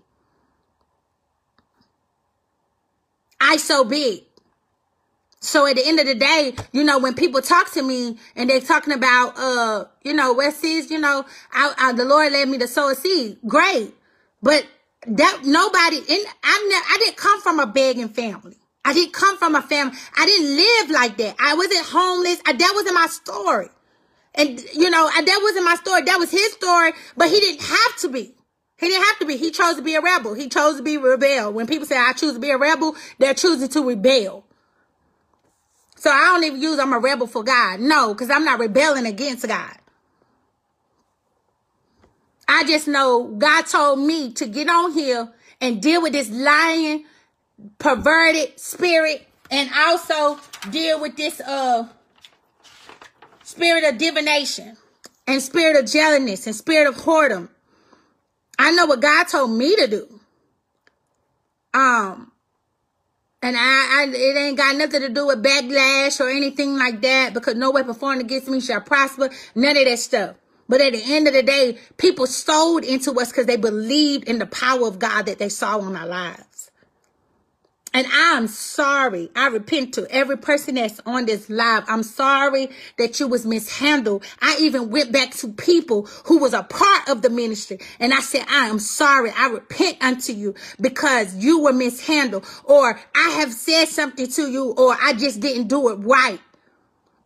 I 3.42 3.58
so 3.58 3.84
big. 3.84 4.24
So 5.42 5.66
at 5.66 5.78
the 5.78 5.88
end 5.88 6.00
of 6.00 6.06
the 6.06 6.16
day, 6.16 6.54
you 6.74 6.84
know, 6.84 7.00
when 7.00 7.14
people 7.14 7.42
talk 7.42 7.72
to 7.72 7.82
me 7.82 8.18
and 8.36 8.50
they're 8.50 8.60
talking 8.60 8.94
about, 8.94 9.38
uh, 9.38 9.86
you 10.04 10.14
know, 10.14 10.34
West 10.34 10.60
Seas, 10.60 10.92
you 10.92 11.00
know, 11.00 11.26
I, 11.54 11.74
I, 11.78 11.94
the 11.94 12.04
Lord 12.04 12.34
led 12.34 12.50
me 12.50 12.58
to 12.58 12.68
sow 12.68 12.90
a 12.90 12.96
seed. 12.96 13.38
Great. 13.48 13.94
But 14.44 14.68
that 15.08 15.42
nobody 15.46 15.98
in, 15.98 16.24
I 16.44 16.68
ne- 16.70 16.94
I 16.94 16.98
didn't 17.00 17.16
come 17.16 17.40
from 17.42 17.60
a 17.60 17.66
begging 17.66 18.10
family. 18.10 18.58
I 18.84 18.94
didn't 18.94 19.14
come 19.14 19.38
from 19.38 19.56
a 19.56 19.62
family. 19.62 19.98
I 20.18 20.26
didn't 20.26 20.56
live 20.58 20.90
like 20.90 21.18
that. 21.18 21.36
I 21.40 21.56
wasn't 21.56 21.86
homeless. 21.86 22.42
I, 22.46 22.54
that 22.54 22.72
wasn't 22.76 22.96
my 22.96 23.08
story. 23.08 23.70
And, 24.36 24.62
you 24.74 24.90
know, 24.90 25.10
I, 25.14 25.22
that 25.22 25.40
wasn't 25.42 25.66
my 25.66 25.76
story. 25.76 26.02
That 26.02 26.18
was 26.18 26.32
his 26.32 26.52
story, 26.54 26.92
but 27.16 27.30
he 27.30 27.40
didn't 27.40 27.62
have 27.62 27.98
to 28.00 28.10
be. 28.10 28.34
He 28.80 28.88
didn't 28.88 29.06
have 29.06 29.20
to 29.20 29.26
be. 29.26 29.38
He 29.38 29.52
chose 29.52 29.76
to 29.76 29.82
be 29.82 29.96
a 29.96 30.02
rebel. 30.02 30.34
He 30.34 30.48
chose 30.48 30.78
to 30.78 30.84
be 30.84 30.98
rebel. 30.98 31.52
When 31.52 31.68
people 31.68 31.86
say, 31.86 31.98
I 31.98 32.14
choose 32.14 32.34
to 32.34 32.40
be 32.40 32.50
a 32.50 32.58
rebel, 32.58 32.96
they're 33.18 33.34
choosing 33.34 33.68
to 33.68 33.88
rebel. 33.88 34.46
So 35.98 36.10
I 36.10 36.26
don't 36.28 36.46
even 36.46 36.62
use 36.62 36.80
I'm 36.80 36.94
a 36.94 37.00
rebel 37.00 37.28
for 37.28 37.44
God. 37.44 37.82
No, 37.82 38.14
because 38.14 38.30
I'm 38.30 38.46
not 38.46 38.60
rebelling 38.60 39.06
against 39.06 39.46
God. 39.46 39.76
I 42.48 42.64
just 42.64 42.88
know 42.88 43.26
God 43.38 43.64
told 43.64 44.00
me 44.00 44.32
to 44.34 44.48
get 44.48 44.70
on 44.70 44.94
here 44.94 45.30
and 45.60 45.82
deal 45.82 46.02
with 46.02 46.14
this 46.14 46.30
lying, 46.30 47.04
perverted 47.80 48.58
spirit 48.60 49.28
and 49.52 49.70
also 49.76 50.40
deal 50.72 51.02
with 51.02 51.18
this 51.18 51.42
uh 51.42 51.88
spirit 53.44 53.84
of 53.84 53.98
divination 53.98 54.78
and 55.28 55.42
spirit 55.42 55.76
of 55.76 55.90
jealousy 55.90 56.50
and 56.50 56.56
spirit 56.56 56.88
of 56.88 56.96
whoredom 56.96 57.50
I 58.60 58.72
know 58.72 58.86
what 58.88 59.02
God 59.02 59.24
told 59.26 59.52
me 59.52 59.76
to 59.78 59.88
do. 59.88 60.20
Um, 61.74 62.32
and 63.42 63.56
I, 63.58 63.60
I, 63.62 64.08
it 64.14 64.38
ain't 64.38 64.58
got 64.58 64.76
nothing 64.76 65.02
to 65.02 65.10
do 65.10 65.28
with 65.28 65.42
backlash 65.42 66.20
or 66.20 66.30
anything 66.30 66.78
like 66.78 67.02
that 67.02 67.34
because 67.34 67.56
no 67.56 67.72
weapon 67.72 67.94
formed 67.94 68.22
against 68.22 68.50
me 68.50 68.60
shall 68.60 68.82
prosper. 68.82 69.30
None 69.56 69.78
of 69.78 69.86
that 69.86 70.00
stuff. 70.00 70.36
But 70.68 70.82
at 70.82 70.94
the 70.94 71.02
end 71.06 71.28
of 71.28 71.34
the 71.34 71.42
day, 71.42 71.80
people 71.98 72.28
sold 72.28 72.84
into 72.84 73.14
us 73.20 73.32
because 73.32 73.46
they 73.46 73.58
believed 73.58 74.28
in 74.28 74.40
the 74.40 74.46
power 74.46 74.88
of 74.88 75.00
God 75.00 75.26
that 75.28 75.40
they 75.40 75.50
saw 75.50 75.80
on 75.80 75.96
our 75.96 76.06
lives. 76.08 76.44
And 77.94 78.06
I'm 78.12 78.48
sorry. 78.48 79.32
I 79.36 79.48
repent 79.48 79.96
to 79.96 80.08
every 80.12 80.38
person 80.38 80.76
that's 80.76 81.02
on 81.06 81.26
this 81.26 81.50
live. 81.50 81.84
I'm 81.88 82.04
sorry 82.04 82.70
that 82.98 83.20
you 83.20 83.28
was 83.28 83.46
mishandled. 83.46 84.24
I 84.42 84.58
even 84.62 84.92
went 84.92 85.12
back 85.12 85.32
to 85.38 85.48
people 85.48 86.06
who 86.26 86.38
was 86.38 86.54
a 86.54 86.64
part 86.64 87.10
of 87.10 87.24
the 87.24 87.32
ministry. 87.32 87.80
And 88.00 88.14
I 88.14 88.20
said, 88.20 88.46
I 88.48 88.68
am 88.68 88.78
sorry. 88.78 89.32
I 89.36 89.48
repent 89.48 89.98
unto 90.02 90.34
you 90.34 90.54
because 90.80 91.36
you 91.36 91.62
were 91.62 91.74
mishandled 91.74 92.46
or 92.64 93.00
I 93.16 93.30
have 93.40 93.54
said 93.54 93.86
something 93.86 94.28
to 94.28 94.52
you 94.52 94.72
or 94.78 94.96
I 95.02 95.14
just 95.14 95.40
didn't 95.40 95.68
do 95.68 95.90
it 95.90 95.96
right. 95.96 96.40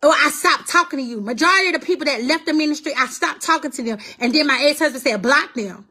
Or 0.02 0.10
I 0.10 0.30
stopped 0.30 0.68
talking 0.68 0.98
to 0.98 1.04
you. 1.04 1.20
Majority 1.20 1.68
of 1.74 1.80
the 1.80 1.86
people 1.86 2.06
that 2.06 2.22
left 2.24 2.46
the 2.46 2.54
ministry, 2.54 2.92
I 2.96 3.06
stopped 3.06 3.42
talking 3.42 3.70
to 3.70 3.82
them. 3.82 3.98
And 4.18 4.34
then 4.34 4.46
my 4.46 4.60
ex-husband 4.64 5.02
said, 5.02 5.22
block 5.22 5.54
them. 5.54 5.86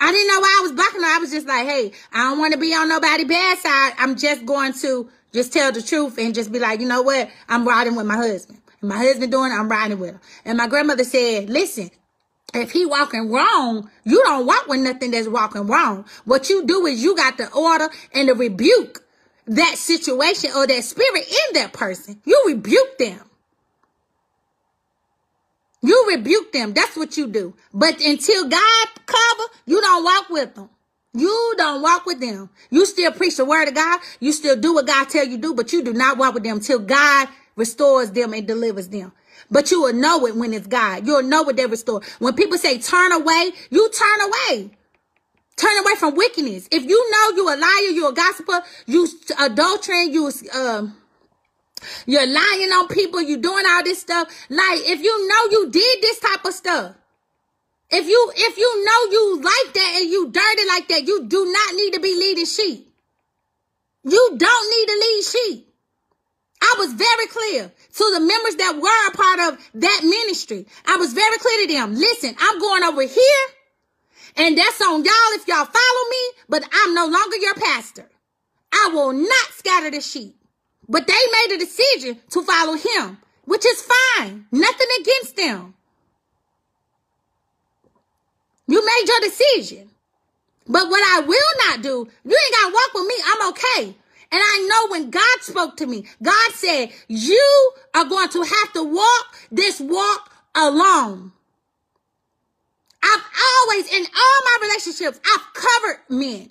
I 0.00 0.12
didn't 0.12 0.28
know 0.28 0.40
why 0.40 0.56
I 0.58 0.62
was 0.62 0.72
blocking 0.72 1.00
her. 1.00 1.06
I 1.06 1.18
was 1.18 1.30
just 1.30 1.46
like, 1.46 1.66
hey, 1.66 1.92
I 2.12 2.18
don't 2.24 2.38
want 2.38 2.52
to 2.52 2.58
be 2.58 2.74
on 2.74 2.88
nobody 2.88 3.24
bad 3.24 3.58
side. 3.58 3.94
I'm 3.98 4.16
just 4.16 4.44
going 4.44 4.72
to 4.74 5.08
just 5.32 5.52
tell 5.52 5.72
the 5.72 5.82
truth 5.82 6.18
and 6.18 6.34
just 6.34 6.52
be 6.52 6.58
like, 6.58 6.80
you 6.80 6.86
know 6.86 7.02
what? 7.02 7.30
I'm 7.48 7.66
riding 7.66 7.96
with 7.96 8.06
my 8.06 8.16
husband. 8.16 8.60
And 8.80 8.90
my 8.90 8.98
husband 8.98 9.32
doing 9.32 9.52
it, 9.52 9.54
I'm 9.54 9.68
riding 9.68 9.98
with 9.98 10.10
him. 10.10 10.20
And 10.44 10.58
my 10.58 10.66
grandmother 10.66 11.04
said, 11.04 11.48
listen, 11.48 11.90
if 12.54 12.72
he 12.72 12.86
walking 12.86 13.30
wrong, 13.30 13.90
you 14.04 14.22
don't 14.24 14.46
walk 14.46 14.66
with 14.66 14.80
nothing 14.80 15.10
that's 15.10 15.28
walking 15.28 15.66
wrong. 15.66 16.04
What 16.24 16.48
you 16.50 16.66
do 16.66 16.86
is 16.86 17.02
you 17.02 17.16
got 17.16 17.38
the 17.38 17.50
order 17.52 17.88
and 18.12 18.28
the 18.28 18.34
rebuke 18.34 19.02
that 19.46 19.76
situation 19.76 20.50
or 20.54 20.66
that 20.66 20.84
spirit 20.84 21.24
in 21.28 21.54
that 21.54 21.72
person. 21.72 22.20
You 22.24 22.42
rebuke 22.46 22.98
them. 22.98 23.20
You 25.86 26.06
rebuke 26.08 26.52
them. 26.52 26.74
That's 26.74 26.96
what 26.96 27.16
you 27.16 27.28
do. 27.28 27.54
But 27.72 28.00
until 28.00 28.48
God 28.48 28.86
cover, 29.06 29.44
you 29.66 29.80
don't 29.80 30.04
walk 30.04 30.28
with 30.30 30.54
them. 30.56 30.68
You 31.14 31.54
don't 31.56 31.80
walk 31.80 32.06
with 32.06 32.20
them. 32.20 32.50
You 32.70 32.84
still 32.86 33.12
preach 33.12 33.36
the 33.36 33.44
word 33.44 33.68
of 33.68 33.74
God. 33.74 34.00
You 34.18 34.32
still 34.32 34.56
do 34.56 34.74
what 34.74 34.86
God 34.86 35.08
tell 35.08 35.24
you 35.24 35.38
do, 35.38 35.54
but 35.54 35.72
you 35.72 35.84
do 35.84 35.92
not 35.92 36.18
walk 36.18 36.34
with 36.34 36.42
them 36.42 36.58
till 36.58 36.80
God 36.80 37.28
restores 37.54 38.10
them 38.10 38.34
and 38.34 38.46
delivers 38.48 38.88
them. 38.88 39.12
But 39.48 39.70
you 39.70 39.82
will 39.82 39.92
know 39.92 40.26
it 40.26 40.34
when 40.34 40.52
it's 40.52 40.66
God. 40.66 41.06
You'll 41.06 41.22
know 41.22 41.42
what 41.44 41.56
they 41.56 41.66
restore. 41.66 42.02
When 42.18 42.34
people 42.34 42.58
say 42.58 42.78
turn 42.78 43.12
away, 43.12 43.52
you 43.70 43.88
turn 43.90 44.20
away. 44.28 44.70
Turn 45.56 45.78
away 45.78 45.94
from 45.94 46.16
wickedness. 46.16 46.68
If 46.72 46.82
you 46.82 47.10
know 47.12 47.36
you're 47.36 47.54
a 47.54 47.56
liar, 47.56 47.92
you're 47.94 48.10
a 48.10 48.12
gossiper, 48.12 48.60
you 48.86 49.08
adultery, 49.38 50.06
you 50.06 50.30
um 50.52 50.96
you're 52.06 52.26
lying 52.26 52.70
on 52.72 52.88
people, 52.88 53.20
You're 53.20 53.40
doing 53.40 53.64
all 53.66 53.82
this 53.82 54.00
stuff. 54.00 54.28
Like 54.48 54.80
if 54.84 55.02
you 55.02 55.28
know 55.28 55.50
you 55.50 55.70
did 55.70 56.02
this 56.02 56.18
type 56.20 56.44
of 56.44 56.54
stuff, 56.54 56.94
if 57.90 58.06
you 58.06 58.32
if 58.36 58.58
you 58.58 58.84
know 58.84 59.12
you 59.12 59.36
like 59.42 59.74
that 59.74 59.98
and 60.00 60.10
you 60.10 60.30
dirty 60.30 60.68
like 60.68 60.88
that, 60.88 61.06
you 61.06 61.26
do 61.26 61.52
not 61.52 61.74
need 61.74 61.94
to 61.94 62.00
be 62.00 62.14
leading 62.14 62.46
sheep. 62.46 62.92
You 64.04 64.36
don't 64.36 64.70
need 64.70 64.86
to 64.92 65.00
lead 65.00 65.22
sheep. 65.24 65.62
I 66.62 66.74
was 66.78 66.92
very 66.94 67.26
clear 67.26 67.70
to 67.70 68.10
the 68.14 68.20
members 68.20 68.56
that 68.56 68.76
were 68.76 69.08
a 69.08 69.16
part 69.16 69.52
of 69.52 69.70
that 69.74 70.00
ministry. 70.04 70.66
I 70.86 70.96
was 70.96 71.12
very 71.12 71.38
clear 71.38 71.66
to 71.66 71.72
them. 71.72 71.94
Listen, 71.94 72.34
I'm 72.38 72.58
going 72.58 72.82
over 72.82 73.02
here 73.02 73.46
and 74.36 74.56
that's 74.56 74.80
on 74.82 75.04
y'all 75.04 75.32
if 75.32 75.48
y'all 75.48 75.64
follow 75.64 76.10
me, 76.10 76.30
but 76.48 76.62
I'm 76.72 76.94
no 76.94 77.06
longer 77.06 77.36
your 77.36 77.54
pastor. 77.54 78.08
I 78.72 78.90
will 78.92 79.12
not 79.12 79.48
scatter 79.52 79.90
the 79.90 80.00
sheep. 80.00 80.36
But 80.88 81.06
they 81.06 81.12
made 81.12 81.54
a 81.54 81.58
decision 81.58 82.18
to 82.30 82.42
follow 82.42 82.74
him, 82.74 83.18
which 83.44 83.66
is 83.66 83.82
fine. 83.82 84.46
Nothing 84.52 84.88
against 85.00 85.36
them. 85.36 85.74
You 88.68 88.84
made 88.84 89.04
your 89.06 89.20
decision. 89.20 89.90
But 90.68 90.88
what 90.88 91.02
I 91.02 91.20
will 91.20 91.68
not 91.68 91.82
do, 91.82 92.08
you 92.24 92.36
ain't 92.36 92.54
got 92.54 92.68
to 92.68 92.74
walk 92.74 92.94
with 92.94 93.06
me. 93.06 93.14
I'm 93.24 93.48
okay. 93.50 93.96
And 94.32 94.42
I 94.42 94.68
know 94.68 94.90
when 94.90 95.10
God 95.10 95.40
spoke 95.40 95.76
to 95.76 95.86
me, 95.86 96.04
God 96.20 96.52
said, 96.52 96.90
you 97.06 97.72
are 97.94 98.04
going 98.04 98.28
to 98.30 98.42
have 98.42 98.72
to 98.72 98.82
walk 98.82 99.36
this 99.52 99.80
walk 99.80 100.32
alone. 100.54 101.32
I've 103.02 103.22
always, 103.60 103.86
in 103.92 104.04
all 104.04 104.40
my 104.44 104.58
relationships, 104.62 105.20
I've 105.24 105.54
covered 105.54 106.00
men. 106.08 106.50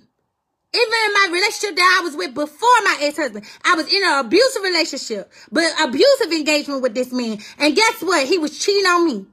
Even 0.76 0.94
in 1.06 1.14
my 1.14 1.30
relationship 1.32 1.76
that 1.78 2.00
I 2.00 2.04
was 2.04 2.16
with 2.18 2.34
before 2.34 2.82
my 2.84 2.98
ex-husband, 3.02 3.46
I 3.64 3.76
was 3.76 3.92
in 3.92 4.04
an 4.04 4.26
abusive 4.26 4.62
relationship, 4.62 5.32
but 5.52 5.72
abusive 5.82 6.32
engagement 6.34 6.82
with 6.82 6.94
this 6.94 7.14
man. 7.14 7.40
And 7.58 7.76
guess 7.76 8.02
what? 8.02 8.28
He 8.28 8.38
was 8.38 8.60
cheating 8.60 8.86
on 8.86 9.06
me 9.06 9.26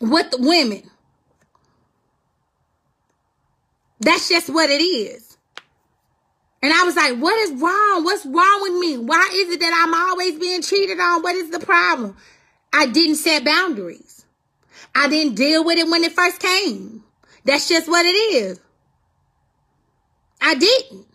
with 0.00 0.30
the 0.30 0.38
women. 0.38 0.82
That's 4.00 4.28
just 4.28 4.50
what 4.50 4.68
it 4.68 4.82
is. 4.82 5.38
And 6.62 6.72
I 6.72 6.82
was 6.84 6.96
like, 6.96 7.16
what 7.16 7.36
is 7.48 7.52
wrong? 7.60 8.04
What's 8.04 8.26
wrong 8.26 8.62
with 8.62 8.74
me? 8.74 8.98
Why 8.98 9.30
is 9.32 9.54
it 9.54 9.60
that 9.60 9.84
I'm 9.84 9.94
always 9.94 10.38
being 10.38 10.60
cheated 10.62 11.00
on? 11.00 11.22
What 11.22 11.34
is 11.34 11.50
the 11.50 11.60
problem? 11.60 12.16
I 12.72 12.86
didn't 12.86 13.16
set 13.16 13.44
boundaries. 13.44 14.26
I 14.94 15.08
didn't 15.08 15.34
deal 15.34 15.64
with 15.64 15.78
it 15.78 15.88
when 15.88 16.04
it 16.04 16.12
first 16.12 16.40
came. 16.40 17.04
That's 17.44 17.68
just 17.68 17.88
what 17.88 18.04
it 18.04 18.10
is. 18.10 18.60
I 20.46 20.54
didn't. 20.54 21.06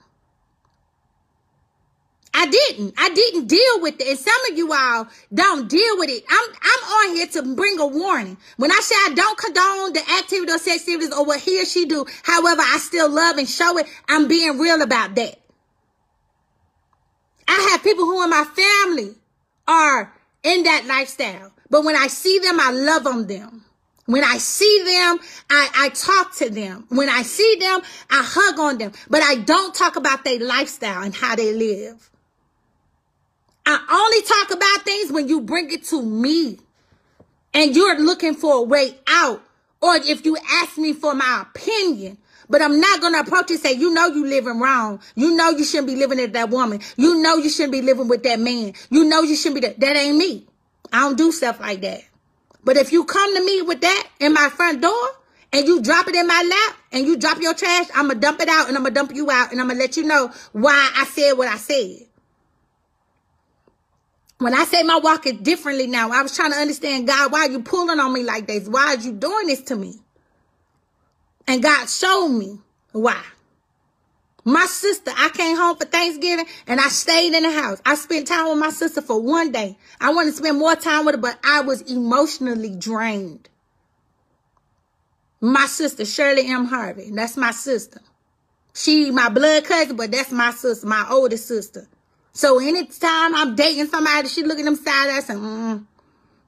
I 2.33 2.47
didn't. 2.47 2.93
I 2.97 3.09
didn't 3.11 3.47
deal 3.47 3.81
with 3.81 3.95
it. 4.01 4.07
And 4.09 4.19
some 4.19 4.35
of 4.51 4.57
you 4.57 4.73
all 4.73 5.07
don't 5.33 5.69
deal 5.69 5.97
with 5.97 6.09
it. 6.09 6.25
I'm 6.29 6.49
I'm 6.61 7.09
on 7.09 7.15
here 7.15 7.27
to 7.27 7.55
bring 7.55 7.79
a 7.79 7.87
warning. 7.87 8.35
When 8.57 8.71
I 8.73 8.79
say 8.81 8.95
I 8.95 9.13
don't 9.15 9.37
condone 9.37 9.93
the 9.93 10.01
activity 10.19 10.51
or 10.51 10.57
sex 10.57 10.81
activities 10.81 11.13
or 11.13 11.23
what 11.23 11.39
he 11.39 11.61
or 11.61 11.65
she 11.65 11.85
do, 11.85 12.05
however, 12.23 12.61
I 12.61 12.77
still 12.79 13.09
love 13.09 13.37
and 13.37 13.47
show 13.47 13.77
it. 13.77 13.87
I'm 14.09 14.27
being 14.27 14.59
real 14.59 14.81
about 14.81 15.15
that. 15.15 15.39
I 17.47 17.69
have 17.71 17.83
people 17.83 18.03
who 18.03 18.21
in 18.25 18.29
my 18.31 18.43
family 18.43 19.15
are 19.65 20.13
in 20.43 20.63
that 20.63 20.85
lifestyle. 20.87 21.53
But 21.69 21.85
when 21.85 21.95
I 21.95 22.07
see 22.07 22.39
them, 22.39 22.59
I 22.59 22.71
love 22.71 23.07
on 23.07 23.27
them. 23.27 23.63
When 24.11 24.25
I 24.25 24.39
see 24.39 24.79
them, 24.79 25.19
I, 25.49 25.69
I 25.73 25.89
talk 25.89 26.35
to 26.35 26.49
them. 26.49 26.85
When 26.89 27.07
I 27.07 27.21
see 27.21 27.55
them, 27.61 27.79
I 28.09 28.21
hug 28.27 28.59
on 28.59 28.77
them. 28.77 28.91
But 29.09 29.21
I 29.23 29.35
don't 29.35 29.73
talk 29.73 29.95
about 29.95 30.25
their 30.25 30.37
lifestyle 30.37 31.03
and 31.03 31.15
how 31.15 31.37
they 31.37 31.53
live. 31.53 32.09
I 33.65 33.79
only 33.89 34.21
talk 34.23 34.51
about 34.51 34.83
things 34.83 35.13
when 35.13 35.29
you 35.29 35.39
bring 35.39 35.71
it 35.71 35.85
to 35.85 36.01
me 36.01 36.59
and 37.53 37.73
you're 37.73 38.01
looking 38.01 38.33
for 38.33 38.57
a 38.57 38.61
way 38.63 38.99
out. 39.07 39.41
Or 39.81 39.95
if 39.95 40.25
you 40.25 40.35
ask 40.55 40.77
me 40.77 40.91
for 40.91 41.15
my 41.15 41.45
opinion, 41.49 42.17
but 42.49 42.61
I'm 42.61 42.81
not 42.81 42.99
going 42.99 43.13
to 43.13 43.21
approach 43.21 43.49
and 43.51 43.61
say, 43.61 43.71
you 43.71 43.93
know, 43.93 44.07
you're 44.07 44.27
living 44.27 44.59
wrong. 44.59 44.99
You 45.15 45.37
know, 45.37 45.51
you 45.51 45.63
shouldn't 45.63 45.87
be 45.87 45.95
living 45.95 46.17
with 46.17 46.33
that 46.33 46.49
woman. 46.49 46.81
You 46.97 47.21
know, 47.21 47.37
you 47.37 47.49
shouldn't 47.49 47.71
be 47.71 47.81
living 47.81 48.09
with 48.09 48.23
that 48.23 48.41
man. 48.41 48.73
You 48.89 49.05
know, 49.05 49.21
you 49.21 49.37
shouldn't 49.37 49.61
be 49.61 49.67
that. 49.69 49.79
That 49.79 49.95
ain't 49.95 50.17
me. 50.17 50.47
I 50.91 50.99
don't 50.99 51.17
do 51.17 51.31
stuff 51.31 51.61
like 51.61 51.79
that. 51.79 52.01
But 52.63 52.77
if 52.77 52.91
you 52.91 53.05
come 53.05 53.35
to 53.35 53.43
me 53.43 53.61
with 53.61 53.81
that 53.81 54.07
in 54.19 54.33
my 54.33 54.49
front 54.49 54.81
door 54.81 55.07
and 55.51 55.67
you 55.67 55.81
drop 55.81 56.07
it 56.07 56.15
in 56.15 56.27
my 56.27 56.47
lap 56.47 56.77
and 56.91 57.05
you 57.05 57.17
drop 57.17 57.39
your 57.41 57.53
trash, 57.53 57.87
I'm 57.95 58.07
going 58.07 58.19
to 58.19 58.21
dump 58.21 58.39
it 58.39 58.49
out 58.49 58.67
and 58.67 58.77
I'm 58.77 58.83
going 58.83 58.93
to 58.93 58.99
dump 58.99 59.15
you 59.15 59.31
out 59.31 59.51
and 59.51 59.59
I'm 59.59 59.67
going 59.67 59.77
to 59.77 59.83
let 59.83 59.97
you 59.97 60.03
know 60.03 60.31
why 60.51 60.91
I 60.95 61.05
said 61.05 61.33
what 61.33 61.47
I 61.47 61.57
said. 61.57 62.07
When 64.37 64.55
I 64.55 64.63
say 64.65 64.81
my 64.83 64.97
walk 64.97 65.27
is 65.27 65.33
differently 65.33 65.85
now, 65.87 66.09
I 66.11 66.23
was 66.23 66.35
trying 66.35 66.51
to 66.51 66.57
understand, 66.57 67.07
God, 67.07 67.31
why 67.31 67.41
are 67.41 67.51
you 67.51 67.61
pulling 67.61 67.99
on 67.99 68.11
me 68.11 68.23
like 68.23 68.47
this? 68.47 68.67
Why 68.67 68.95
are 68.95 68.97
you 68.97 69.11
doing 69.11 69.47
this 69.47 69.61
to 69.63 69.75
me? 69.75 69.99
And 71.47 71.61
God 71.61 71.87
showed 71.87 72.29
me 72.29 72.59
why. 72.91 73.21
My 74.43 74.65
sister, 74.65 75.11
I 75.15 75.29
came 75.29 75.55
home 75.55 75.77
for 75.77 75.85
Thanksgiving 75.85 76.45
and 76.65 76.79
I 76.79 76.87
stayed 76.87 77.35
in 77.35 77.43
the 77.43 77.51
house. 77.51 77.79
I 77.85 77.95
spent 77.95 78.27
time 78.27 78.49
with 78.49 78.57
my 78.57 78.71
sister 78.71 79.01
for 79.01 79.21
one 79.21 79.51
day. 79.51 79.77
I 79.99 80.13
wanted 80.13 80.31
to 80.31 80.37
spend 80.37 80.57
more 80.57 80.75
time 80.75 81.05
with 81.05 81.15
her, 81.15 81.21
but 81.21 81.37
I 81.43 81.61
was 81.61 81.81
emotionally 81.81 82.75
drained. 82.75 83.49
My 85.39 85.65
sister, 85.65 86.05
Shirley 86.05 86.47
M. 86.47 86.65
Harvey, 86.65 87.11
that's 87.11 87.37
my 87.37 87.51
sister. 87.51 88.01
She 88.73 89.11
my 89.11 89.29
blood 89.29 89.65
cousin, 89.65 89.95
but 89.95 90.11
that's 90.11 90.31
my 90.31 90.51
sister, 90.51 90.87
my 90.87 91.05
oldest 91.09 91.47
sister. 91.47 91.87
So 92.33 92.59
anytime 92.59 93.35
I'm 93.35 93.55
dating 93.55 93.87
somebody, 93.87 94.27
she 94.27 94.43
look 94.43 94.57
at 94.57 94.65
them 94.65 94.75
side 94.75 95.09
eyes 95.09 95.29
and, 95.29 95.39
mm, 95.39 95.85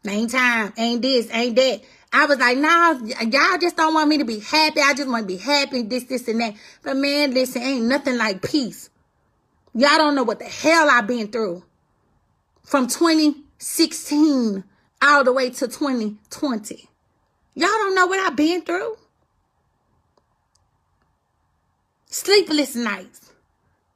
ain't 0.08 0.32
time, 0.32 0.74
ain't 0.78 1.02
this, 1.02 1.28
ain't 1.32 1.56
that. 1.58 1.82
I 2.16 2.28
was 2.28 2.38
like, 2.38 2.60
nah, 2.60 2.92
y'all 3.24 3.58
just 3.58 3.76
don't 3.76 3.96
want 3.96 4.08
me 4.08 4.20
to 4.20 4.26
be 4.26 4.40
happy. 4.40 4.80
I 4.82 4.94
just 4.94 5.10
want 5.10 5.24
to 5.24 5.28
be 5.28 5.38
happy, 5.38 5.82
this, 5.82 6.04
this, 6.04 6.28
and 6.28 6.40
that. 6.42 6.54
But 6.84 6.96
man, 6.96 7.34
listen, 7.34 7.64
ain't 7.64 7.86
nothing 7.86 8.18
like 8.18 8.44
peace. 8.44 8.92
Y'all 9.74 9.98
don't 9.98 10.14
know 10.14 10.22
what 10.22 10.38
the 10.38 10.46
hell 10.46 10.88
I've 10.92 11.08
been 11.08 11.30
through. 11.30 11.64
From 12.62 12.86
2016 12.86 14.64
all 15.02 15.24
the 15.24 15.34
way 15.34 15.50
to 15.50 15.68
2020. 15.68 16.88
Y'all 17.56 17.68
don't 17.68 17.96
know 17.96 18.06
what 18.06 18.20
I've 18.20 18.36
been 18.36 18.62
through. 18.62 18.96
Sleepless 22.06 22.76
nights. 22.76 23.32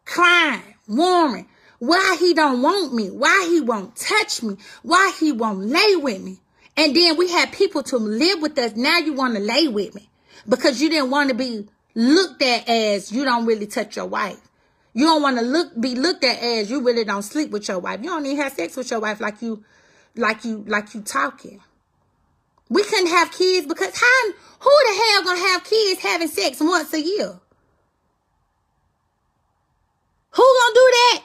Crying, 0.06 0.73
worrying. 0.88 1.48
Why 1.77 2.18
he 2.19 2.34
don't 2.34 2.64
want 2.64 2.95
me. 2.95 3.11
Why 3.11 3.48
he 3.48 3.61
won't 3.61 3.95
touch 3.95 4.41
me. 4.41 4.57
Why 4.81 5.14
he 5.19 5.31
won't 5.31 5.60
lay 5.60 5.95
with 5.95 6.23
me. 6.23 6.39
And 6.78 6.95
then 6.95 7.18
we 7.18 7.30
had 7.30 7.52
people 7.52 7.82
to 7.84 7.98
live 7.98 8.41
with 8.41 8.58
us. 8.60 8.76
Now 8.76 8.99
you 8.99 9.14
want 9.14 9.34
to 9.36 9.41
lay 9.41 9.68
with 9.68 9.95
me 9.95 10.10
because 10.48 10.80
you 10.80 10.90
didn't 10.90 11.10
want 11.10 11.30
to 11.30 11.36
be 11.36 11.68
looked 11.95 12.44
at 12.44 12.70
as 12.70 13.12
you 13.12 13.26
don't 13.26 13.48
really 13.48 13.66
touch 13.66 13.95
your 13.95 14.06
wife. 14.06 14.40
You 14.94 15.06
don't 15.06 15.22
want 15.22 15.38
to 15.40 15.44
look 15.44 15.80
be 15.80 15.95
looked 15.95 16.24
at 16.24 16.40
as 16.40 16.70
you 16.70 16.82
really 16.84 17.04
don't 17.04 17.24
sleep 17.24 17.49
with 17.49 17.68
your 17.68 17.80
wife. 17.80 17.99
You 18.02 18.10
don't 18.10 18.26
even 18.26 18.38
have 18.38 18.54
sex 18.54 18.76
with 18.78 18.90
your 18.91 18.99
wife 18.99 19.20
like 19.20 19.41
you 19.41 19.64
like 20.16 20.45
you 20.45 20.64
like 20.68 20.94
you 20.94 21.02
talking. 21.02 21.62
We 22.70 22.84
couldn't 22.84 23.08
have 23.08 23.32
kids 23.32 23.66
because 23.66 23.95
how 23.95 24.32
who 24.60 24.70
the 24.70 25.02
hell 25.04 25.24
gonna 25.24 25.48
have 25.49 25.64
kids 25.64 26.02
having 26.02 26.28
sex 26.28 26.60
once 26.60 26.94
a 26.94 27.02
year? 27.02 27.40
Who 30.32 30.44
gonna 30.44 30.74
do 30.74 30.91
that? 30.91 31.24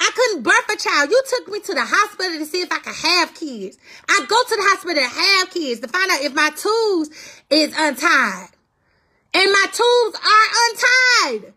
I 0.00 0.10
couldn't 0.14 0.42
birth 0.42 0.68
a 0.72 0.76
child. 0.76 1.10
You 1.10 1.22
took 1.28 1.48
me 1.48 1.60
to 1.60 1.74
the 1.74 1.84
hospital 1.84 2.38
to 2.38 2.46
see 2.46 2.60
if 2.60 2.72
I 2.72 2.78
could 2.78 2.94
have 2.94 3.34
kids. 3.34 3.78
I 4.08 4.24
go 4.28 4.36
to 4.42 4.56
the 4.56 4.66
hospital 4.70 5.02
to 5.02 5.08
have 5.08 5.50
kids 5.50 5.80
to 5.80 5.88
find 5.88 6.10
out 6.10 6.22
if 6.22 6.34
my 6.34 6.50
tubes 6.50 7.10
is 7.50 7.74
untied. 7.76 8.50
And 9.34 9.52
my 9.52 9.66
tubes 9.70 10.16
are 10.16 10.48
untied. 10.70 11.54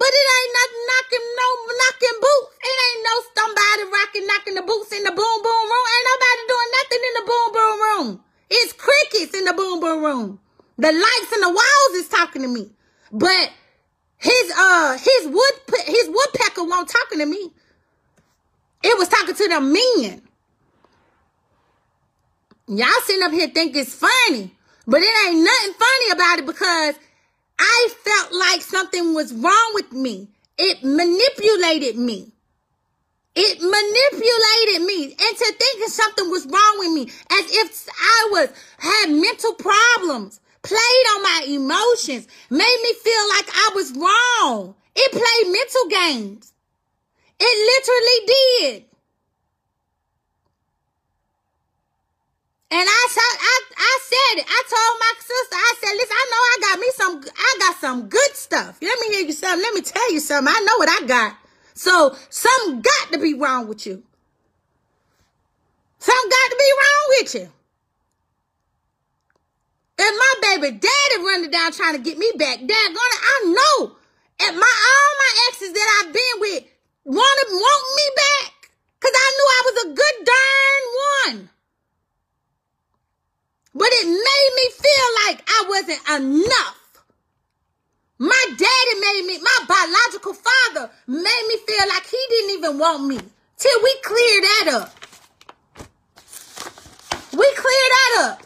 But 0.00 0.08
it 0.08 0.26
ain't 0.32 0.54
nothing 0.56 0.84
knocking 0.88 1.26
no 1.36 1.48
knocking 1.76 2.18
boots. 2.24 2.56
It 2.64 2.76
ain't 2.80 3.02
no 3.04 3.14
somebody 3.36 3.82
rocking 3.92 4.26
knocking 4.26 4.54
the 4.56 4.64
boots 4.64 4.92
in 4.96 5.04
the 5.04 5.12
boom 5.12 5.38
boom 5.44 5.64
room. 5.68 5.86
Ain't 5.92 6.08
nobody 6.08 6.42
doing 6.48 6.70
nothing 6.72 7.02
in 7.04 7.14
the 7.20 7.24
boom 7.28 7.48
boom 7.52 7.76
room. 7.84 8.08
It's 8.48 8.72
crickets 8.72 9.36
in 9.36 9.44
the 9.44 9.52
boom 9.52 9.80
boom 9.80 10.02
room. 10.02 10.40
The 10.78 10.92
lights 10.92 11.32
and 11.32 11.42
the 11.42 11.52
walls 11.52 11.94
is 12.00 12.08
talking 12.08 12.42
to 12.42 12.48
me. 12.48 12.72
But 13.12 13.52
his 14.16 14.52
uh 14.56 14.96
his 14.96 15.28
wood 15.28 15.54
his 15.84 16.08
woodpecker 16.08 16.64
won't 16.64 16.88
talking 16.88 17.18
to 17.18 17.26
me. 17.26 17.52
It 18.90 18.98
was 18.98 19.06
talking 19.06 19.36
to 19.36 19.48
the 19.48 19.60
men. 19.60 20.22
Y'all 22.66 22.88
sitting 23.04 23.22
up 23.22 23.30
here 23.30 23.46
think 23.46 23.76
it's 23.76 23.94
funny, 23.94 24.50
but 24.84 25.00
it 25.00 25.28
ain't 25.28 25.44
nothing 25.44 25.74
funny 25.74 26.10
about 26.10 26.38
it 26.40 26.46
because 26.46 26.96
I 27.60 27.88
felt 28.02 28.32
like 28.32 28.62
something 28.62 29.14
was 29.14 29.32
wrong 29.32 29.70
with 29.74 29.92
me. 29.92 30.26
It 30.58 30.82
manipulated 30.82 31.98
me. 31.98 32.32
It 33.36 33.60
manipulated 33.60 34.86
me 34.88 35.04
into 35.12 35.54
thinking 35.56 35.88
something 35.88 36.28
was 36.28 36.46
wrong 36.46 36.76
with 36.80 36.92
me, 36.92 37.02
as 37.30 37.46
if 37.48 37.88
I 37.96 38.28
was 38.32 38.48
had 38.78 39.10
mental 39.10 39.54
problems, 39.54 40.40
played 40.62 41.06
on 41.14 41.22
my 41.22 41.44
emotions, 41.46 42.26
made 42.50 42.78
me 42.82 42.92
feel 42.94 43.28
like 43.28 43.48
I 43.54 43.70
was 43.72 43.92
wrong. 43.92 44.74
It 44.96 45.12
played 45.12 45.52
mental 45.52 46.26
games. 46.26 46.52
It 47.40 47.56
literally 47.72 48.26
did. 48.26 48.84
And 52.72 52.86
I, 52.88 53.08
I, 53.16 53.60
I 53.78 53.98
said 54.02 54.38
it. 54.38 54.46
I 54.46 54.62
told 54.68 55.00
my 55.00 55.12
sister, 55.18 55.56
I 55.56 55.74
said, 55.80 55.92
listen, 55.94 56.16
I 56.16 56.26
know 56.30 56.42
I 56.46 56.56
got 56.60 56.78
me 56.78 56.86
some, 56.94 57.34
I 57.36 57.56
got 57.58 57.76
some 57.80 58.08
good 58.08 58.36
stuff. 58.36 58.78
Let 58.80 58.98
me 59.00 59.14
hear 59.16 59.26
you 59.26 59.32
something. 59.32 59.60
Let 59.60 59.74
me 59.74 59.80
tell 59.80 60.12
you 60.12 60.20
something. 60.20 60.54
I 60.54 60.60
know 60.60 60.76
what 60.78 61.02
I 61.02 61.06
got. 61.06 61.36
So 61.74 62.14
something 62.28 62.82
got 62.82 63.12
to 63.12 63.18
be 63.18 63.34
wrong 63.34 63.66
with 63.66 63.86
you. 63.86 64.02
Something 65.98 66.30
got 66.30 66.50
to 66.50 66.56
be 66.58 66.70
wrong 66.78 67.06
with 67.18 67.34
you. 67.34 67.52
If 69.98 70.14
my 70.18 70.56
baby 70.56 70.78
daddy 70.78 71.22
running 71.24 71.50
down 71.50 71.72
trying 71.72 71.96
to 71.96 72.02
get 72.02 72.16
me 72.16 72.30
back, 72.36 72.58
dad 72.58 72.68
gonna, 72.68 72.98
I 73.00 73.44
know. 73.46 73.96
And 74.42 74.56
my 74.56 74.62
all 74.62 75.12
my 75.18 75.48
exes 75.48 75.72
that 75.72 76.02
I've 76.04 76.12
been 76.12 76.40
with 76.40 76.64
wanna 77.04 77.46
want 77.50 77.84
me 77.96 78.06
back. 78.16 78.70
Cause 79.00 79.12
I 79.14 79.30
knew 79.36 79.48
I 79.48 79.62
was 79.64 79.84
a 79.84 79.94
good 79.94 80.16
darn 80.24 80.82
one. 81.36 81.50
But 83.74 83.88
it 83.90 84.06
made 84.06 84.50
me 84.56 84.66
feel 84.76 85.08
like 85.26 85.42
I 85.48 85.64
wasn't 85.68 86.02
enough. 86.20 86.76
My 88.18 88.44
daddy 88.50 89.00
made 89.00 89.24
me, 89.26 89.38
my 89.40 89.58
biological 89.66 90.34
father 90.34 90.90
made 91.06 91.44
me 91.48 91.56
feel 91.66 91.88
like 91.88 92.06
he 92.06 92.18
didn't 92.28 92.50
even 92.58 92.78
want 92.78 93.04
me. 93.06 93.18
Till 93.56 93.82
we 93.82 93.94
clear 94.02 94.40
that 94.42 94.68
up. 94.74 95.00
We 97.32 97.46
clear 97.56 97.86
that 97.96 98.12
up. 98.20 98.42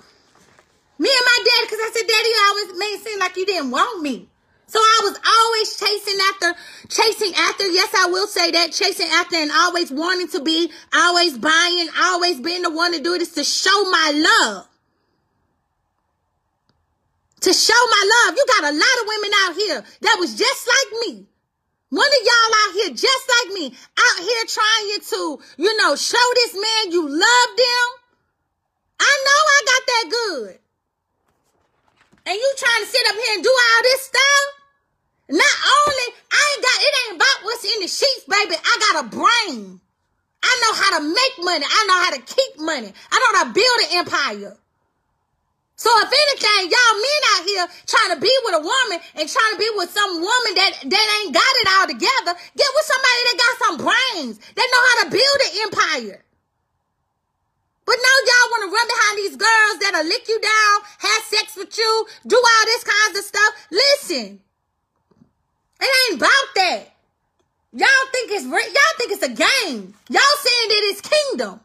Me 0.98 1.10
and 1.10 1.26
my 1.26 1.44
daddy, 1.44 1.66
because 1.66 1.80
I 1.80 1.90
said, 1.92 2.06
Daddy, 2.06 2.28
you 2.28 2.40
always 2.48 2.78
made 2.78 2.94
it 2.94 3.04
seem 3.04 3.18
like 3.18 3.36
you 3.36 3.46
didn't 3.46 3.70
want 3.72 4.02
me. 4.02 4.28
So 4.74 4.80
I 4.80 5.00
was 5.04 5.14
always 5.22 5.76
chasing 5.78 6.18
after, 6.34 6.60
chasing 6.88 7.32
after, 7.36 7.64
yes, 7.70 7.94
I 7.94 8.06
will 8.10 8.26
say 8.26 8.50
that, 8.50 8.72
chasing 8.72 9.06
after 9.06 9.36
and 9.36 9.52
always 9.52 9.92
wanting 9.92 10.26
to 10.34 10.40
be, 10.42 10.72
always 10.92 11.38
buying, 11.38 11.86
always 11.96 12.40
being 12.40 12.62
the 12.62 12.72
one 12.72 12.92
to 12.92 13.00
do 13.00 13.16
this 13.16 13.34
to 13.34 13.44
show 13.44 13.84
my 13.84 14.10
love 14.50 14.66
to 17.42 17.52
show 17.52 17.76
my 17.76 18.24
love. 18.24 18.34
You 18.36 18.44
got 18.48 18.64
a 18.64 18.74
lot 18.74 18.96
of 19.02 19.06
women 19.06 19.30
out 19.44 19.54
here 19.54 19.84
that 20.00 20.16
was 20.18 20.34
just 20.34 20.66
like 20.66 21.06
me. 21.06 21.26
One 21.90 22.08
of 22.08 22.22
y'all 22.24 22.54
out 22.64 22.74
here 22.74 22.90
just 22.90 23.30
like 23.30 23.54
me, 23.54 23.66
out 23.68 24.18
here 24.24 24.44
trying 24.48 24.98
to, 24.98 25.38
you 25.58 25.76
know, 25.76 25.94
show 25.94 26.26
this 26.34 26.54
man 26.54 26.90
you 26.90 27.02
love 27.02 27.50
them. 27.56 27.86
I 28.98 29.12
know 29.22 29.40
I 29.54 29.60
got 29.66 29.82
that 29.86 30.06
good. 30.10 30.58
And 32.26 32.34
you 32.34 32.54
trying 32.56 32.82
to 32.82 32.90
sit 32.90 33.06
up 33.10 33.14
here 33.14 33.34
and 33.34 33.44
do 33.44 33.50
all 33.50 33.82
this 33.82 34.02
stuff? 34.02 34.53
Not 35.28 35.56
only, 35.64 36.06
I 36.32 36.42
ain't 36.52 36.62
got, 36.62 36.76
it 36.80 36.94
ain't 37.00 37.16
about 37.16 37.38
what's 37.44 37.64
in 37.64 37.80
the 37.80 37.88
sheets, 37.88 38.24
baby. 38.28 38.56
I 38.60 38.74
got 38.92 39.04
a 39.04 39.08
brain. 39.08 39.80
I 40.44 40.52
know 40.60 40.72
how 40.76 40.98
to 40.98 41.04
make 41.08 41.34
money. 41.40 41.64
I 41.64 41.80
know 41.88 41.98
how 42.04 42.12
to 42.12 42.20
keep 42.20 42.60
money. 42.60 42.92
I 43.10 43.16
know 43.16 43.38
how 43.38 43.44
to 43.48 43.52
build 43.56 43.78
an 43.88 43.90
empire. 44.04 44.56
So 45.76 45.90
if 46.00 46.10
anything, 46.12 46.70
y'all 46.70 46.96
men 47.00 47.22
out 47.34 47.42
here 47.44 47.66
trying 47.88 48.14
to 48.14 48.20
be 48.20 48.30
with 48.44 48.54
a 48.54 48.62
woman 48.62 48.98
and 49.16 49.28
trying 49.28 49.52
to 49.52 49.58
be 49.58 49.70
with 49.74 49.90
some 49.90 50.20
woman 50.20 50.52
that, 50.54 50.72
that 50.86 51.06
ain't 51.18 51.34
got 51.34 51.54
it 51.60 51.68
all 51.72 51.86
together, 51.88 52.32
get 52.54 52.70
with 52.76 52.86
somebody 52.86 53.20
that 53.26 53.36
got 53.42 53.54
some 53.58 53.76
brains, 53.82 54.38
that 54.54 54.68
know 54.70 54.82
how 54.88 54.96
to 55.04 55.10
build 55.10 55.38
an 55.40 55.52
empire. 55.66 56.20
But 57.84 57.96
now 58.00 58.16
y'all 58.24 58.50
want 58.52 58.62
to 58.64 58.74
run 58.76 58.88
behind 58.88 59.18
these 59.18 59.36
girls 59.36 59.74
that'll 59.80 60.08
lick 60.08 60.28
you 60.28 60.40
down, 60.40 60.76
have 60.98 61.22
sex 61.24 61.56
with 61.56 61.76
you, 61.76 62.06
do 62.26 62.36
all 62.36 62.64
this 62.64 62.84
kinds 62.84 63.18
of 63.18 63.24
stuff. 63.24 63.52
Listen, 63.70 64.40
it 65.80 66.12
ain't 66.12 66.20
about 66.20 66.54
that. 66.54 66.94
Y'all 67.72 68.08
think 68.12 68.30
it's 68.30 68.44
y'all 68.44 68.94
think 68.98 69.12
it's 69.12 69.22
a 69.22 69.28
game. 69.28 69.94
Y'all 70.08 70.38
saying 70.38 70.68
that 70.68 70.82
it's 70.90 71.00
kingdom. 71.00 71.60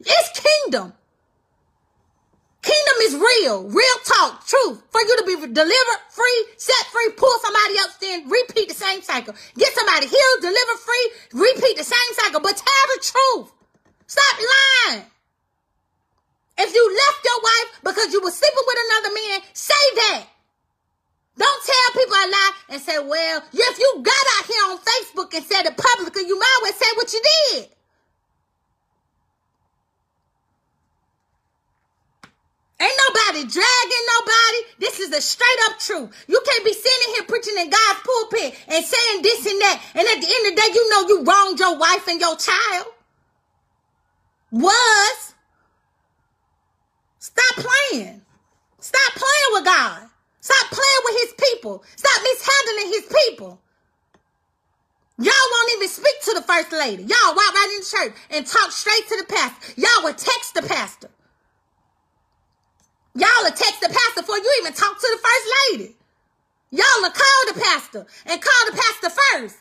It's 0.00 0.40
kingdom. 0.40 0.92
Kingdom 2.62 2.96
is 3.02 3.14
real, 3.14 3.64
real 3.64 3.98
talk, 4.06 4.46
truth. 4.46 4.82
For 4.90 5.00
you 5.02 5.16
to 5.18 5.24
be 5.26 5.34
delivered, 5.52 6.00
free, 6.08 6.44
set 6.56 6.86
free, 6.86 7.10
pull 7.14 7.36
somebody 7.42 7.76
else 7.76 7.98
in, 8.00 8.28
repeat 8.28 8.68
the 8.68 8.74
same 8.74 9.02
cycle. 9.02 9.34
Get 9.58 9.74
somebody 9.74 10.06
healed, 10.06 10.40
deliver 10.40 10.76
free, 10.80 11.10
repeat 11.34 11.76
the 11.76 11.84
same 11.84 12.10
cycle. 12.14 12.40
But 12.40 12.56
tell 12.56 12.86
the 12.94 13.04
truth. 13.04 13.52
Stop 14.06 14.38
lying. 14.38 15.04
If 16.56 16.72
you 16.72 16.96
left 16.96 17.24
your 17.24 17.40
wife 17.42 17.80
because 17.84 18.12
you 18.12 18.22
were 18.22 18.30
sleeping 18.30 18.64
with 18.66 18.78
another 18.88 19.14
man, 19.14 19.40
say 19.52 19.84
that. 19.96 20.24
Don't 21.36 21.64
tell 21.64 22.02
people 22.02 22.14
a 22.14 22.26
lie 22.30 22.50
and 22.70 22.80
say, 22.80 22.98
well, 22.98 23.42
if 23.52 23.78
you 23.78 24.02
got 24.02 24.26
out 24.38 24.46
here 24.46 24.64
on 24.70 24.78
Facebook 24.78 25.34
and 25.34 25.44
said 25.44 25.66
it 25.66 25.76
publicly, 25.76 26.26
you 26.26 26.38
might 26.38 26.58
as 26.58 26.62
well 26.62 26.72
say 26.72 26.96
what 26.96 27.12
you 27.12 27.22
did. 27.50 27.68
Ain't 32.80 33.00
nobody 33.08 33.50
dragging 33.50 34.06
nobody. 34.18 34.58
This 34.78 35.00
is 35.00 35.10
the 35.10 35.20
straight 35.20 35.60
up 35.66 35.78
truth. 35.78 36.24
You 36.28 36.40
can't 36.44 36.64
be 36.64 36.72
sitting 36.72 37.14
here 37.14 37.24
preaching 37.24 37.54
in 37.58 37.70
God's 37.70 38.00
pulpit 38.04 38.54
and 38.68 38.84
saying 38.84 39.22
this 39.22 39.46
and 39.46 39.60
that. 39.60 39.82
And 39.94 40.06
at 40.06 40.20
the 40.20 40.28
end 40.28 40.48
of 40.48 40.54
the 40.54 40.60
day, 40.60 40.74
you 40.74 40.90
know 40.90 41.08
you 41.08 41.24
wronged 41.24 41.58
your 41.58 41.78
wife 41.78 42.06
and 42.08 42.20
your 42.20 42.36
child. 42.36 42.86
Was. 44.50 45.34
Stop 47.18 47.64
playing. 47.64 48.20
Stop 48.80 49.12
playing 49.14 49.52
with 49.52 49.64
God. 49.64 50.08
Stop 50.44 50.66
playing 50.68 51.02
with 51.04 51.16
his 51.22 51.32
people. 51.48 51.82
Stop 51.96 52.20
mishandling 52.20 52.92
his 52.92 53.06
people. 53.24 53.60
Y'all 55.16 55.48
won't 55.52 55.72
even 55.76 55.88
speak 55.88 56.20
to 56.24 56.34
the 56.34 56.42
first 56.42 56.70
lady. 56.70 57.02
Y'all 57.02 57.34
walk 57.34 57.54
right 57.54 57.72
in 57.72 57.80
the 57.80 57.86
church 57.96 58.12
and 58.28 58.46
talk 58.46 58.70
straight 58.70 59.08
to 59.08 59.16
the 59.16 59.24
pastor. 59.24 59.80
Y'all 59.80 60.04
would 60.04 60.18
text 60.18 60.52
the 60.52 60.60
pastor. 60.60 61.08
Y'all 63.14 63.40
will 63.42 63.56
text 63.56 63.80
the 63.80 63.88
pastor 63.88 64.20
before 64.20 64.36
you 64.36 64.56
even 64.60 64.74
talk 64.74 65.00
to 65.00 65.08
the 65.16 65.22
first 65.22 65.46
lady. 65.72 65.96
Y'all 66.72 67.00
will 67.00 67.10
call 67.10 67.54
the 67.54 67.60
pastor 67.60 68.06
and 68.26 68.42
call 68.42 68.66
the 68.66 68.76
pastor 68.76 69.20
first. 69.32 69.56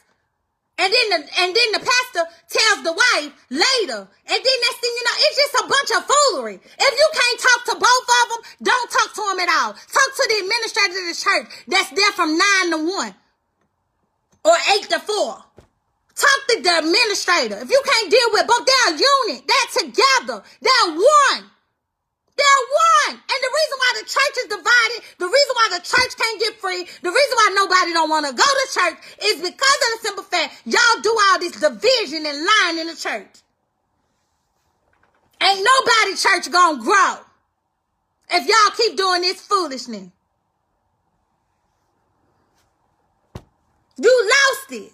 And 0.83 0.91
then 0.91 1.07
the 1.15 1.19
and 1.39 1.49
then 1.55 1.69
the 1.71 1.79
pastor 1.79 2.23
tells 2.51 2.83
the 2.83 2.91
wife 2.91 3.31
later. 3.47 4.03
And 4.03 4.39
then 4.43 4.57
next 4.67 4.79
thing 4.83 4.91
you 4.91 5.05
know, 5.07 5.15
it's 5.23 5.37
just 5.39 5.55
a 5.63 5.67
bunch 5.71 5.91
of 5.95 6.01
foolery. 6.11 6.59
If 6.59 6.93
you 6.99 7.09
can't 7.15 7.39
talk 7.39 7.61
to 7.71 7.75
both 7.79 8.07
of 8.19 8.25
them, 8.27 8.41
don't 8.67 8.91
talk 8.91 9.15
to 9.15 9.23
them 9.31 9.39
at 9.39 9.51
all. 9.63 9.71
Talk 9.71 10.09
to 10.11 10.25
the 10.27 10.43
administrator 10.43 10.99
of 10.99 11.07
the 11.07 11.15
church 11.15 11.45
that's 11.71 11.91
there 11.95 12.11
from 12.11 12.35
nine 12.35 12.67
to 12.75 12.79
one 12.83 13.15
or 14.43 14.55
eight 14.75 14.89
to 14.91 14.99
four. 14.99 15.39
Talk 16.19 16.39
to 16.51 16.61
the 16.61 16.77
administrator. 16.83 17.63
If 17.63 17.71
you 17.71 17.81
can't 17.85 18.11
deal 18.11 18.29
with 18.33 18.45
both, 18.47 18.67
they're 18.67 18.93
a 18.93 18.99
unit. 18.99 19.47
They're 19.47 19.87
together. 19.87 20.43
They're 20.59 20.91
one. 20.99 21.49
They're 22.35 22.65
one. 23.05 23.15
And 23.19 23.39
the 23.41 23.51
reason 23.53 23.77
why 23.77 23.91
the 23.99 24.05
church 24.09 24.35
is 24.41 24.47
divided, 24.49 24.99
the 25.19 25.29
reason 25.29 25.53
why 25.53 25.67
the 25.77 25.83
church 25.85 26.17
can't 26.17 26.39
get 26.39 26.55
free, 26.59 26.83
the 27.01 27.11
reason 27.11 27.35
why 27.37 27.49
nobody 27.53 27.93
don't 27.93 28.09
want 28.09 28.25
to 28.25 28.33
go 28.33 28.43
to 28.43 28.65
church 28.73 28.97
is 29.21 29.35
because 29.37 29.79
of 29.85 29.89
the 29.93 29.99
simple 30.01 30.23
fact 30.23 30.61
y'all 30.65 31.01
do 31.01 31.15
all 31.29 31.39
this 31.39 31.59
division 31.59 32.25
and 32.25 32.37
lying 32.45 32.79
in 32.79 32.87
the 32.87 32.95
church. 32.95 33.43
Ain't 35.41 35.61
nobody 35.61 36.15
church 36.15 36.51
gonna 36.51 36.81
grow 36.81 37.17
if 38.31 38.47
y'all 38.47 38.75
keep 38.77 38.97
doing 38.97 39.21
this 39.21 39.41
foolishness. 39.41 40.09
You 43.97 44.29
lost 44.29 44.71
it. 44.71 44.91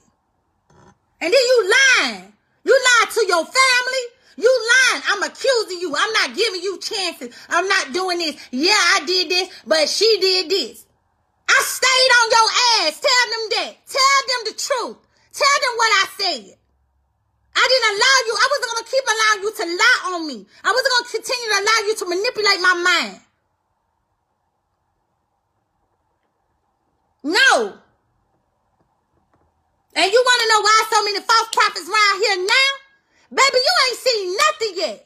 And 1.22 1.34
then 1.34 1.40
you 1.40 1.72
lying. 1.72 2.34
You 2.64 2.74
lied 2.74 3.12
to 3.12 3.26
your 3.28 3.46
family. 3.46 4.06
You 4.40 4.48
lying. 4.72 5.04
I'm 5.12 5.24
accusing 5.24 5.80
you. 5.84 5.92
I'm 5.92 6.14
not 6.14 6.32
giving 6.34 6.62
you 6.64 6.80
chances. 6.80 7.36
I'm 7.50 7.68
not 7.68 7.92
doing 7.92 8.20
this. 8.20 8.40
Yeah, 8.52 8.72
I 8.72 9.04
did 9.06 9.28
this, 9.28 9.50
but 9.68 9.90
she 9.90 10.08
did 10.22 10.50
this. 10.50 10.86
I 11.50 11.60
stayed 11.60 12.12
on 12.16 12.28
your 12.32 12.50
ass. 12.80 13.04
Tell 13.04 13.26
them 13.36 13.44
that. 13.52 13.72
Tell 13.84 14.20
them 14.32 14.42
the 14.48 14.56
truth. 14.56 14.98
Tell 15.36 15.58
them 15.60 15.74
what 15.76 15.92
I 15.92 16.06
said. 16.16 16.56
I 17.52 17.64
didn't 17.68 17.92
allow 18.00 18.18
you. 18.24 18.34
I 18.40 18.48
wasn't 18.48 18.70
going 18.72 18.84
to 18.86 18.92
keep 18.96 19.06
allowing 19.12 19.42
you 19.44 19.52
to 19.52 19.66
lie 19.76 20.02
on 20.16 20.22
me. 20.24 20.38
I 20.64 20.72
wasn't 20.72 20.94
going 20.96 21.04
to 21.04 21.12
continue 21.20 21.50
to 21.52 21.60
allow 21.60 21.80
you 21.84 21.96
to 22.00 22.06
manipulate 22.08 22.62
my 22.64 22.76
mind. 22.80 23.20
No. 27.28 27.76
And 30.00 30.08
you 30.08 30.22
want 30.24 30.40
to 30.40 30.48
know 30.48 30.62
why 30.64 30.78
so 30.88 31.04
many 31.04 31.20
false 31.20 31.50
prophets 31.52 31.90
around 31.92 32.24
here 32.24 32.40
now? 32.48 32.79
Baby, 33.30 33.42
you 33.54 33.74
ain't 33.90 34.00
seen 34.00 34.38
nothing 34.38 34.74
yet. 34.76 35.06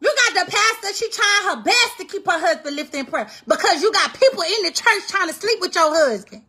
You 0.00 0.14
got 0.26 0.44
the 0.44 0.50
pastor, 0.50 0.94
she 0.94 1.10
trying 1.10 1.56
her 1.56 1.62
best 1.62 1.98
to 1.98 2.04
keep 2.04 2.26
her 2.26 2.38
husband 2.38 2.76
lifted 2.76 2.98
in 2.98 3.06
prayer 3.06 3.28
because 3.46 3.82
you 3.82 3.92
got 3.92 4.12
people 4.12 4.42
in 4.42 4.64
the 4.64 4.72
church 4.72 5.08
trying 5.08 5.28
to 5.28 5.34
sleep 5.34 5.60
with 5.60 5.74
your 5.74 5.94
husband. 5.94 6.42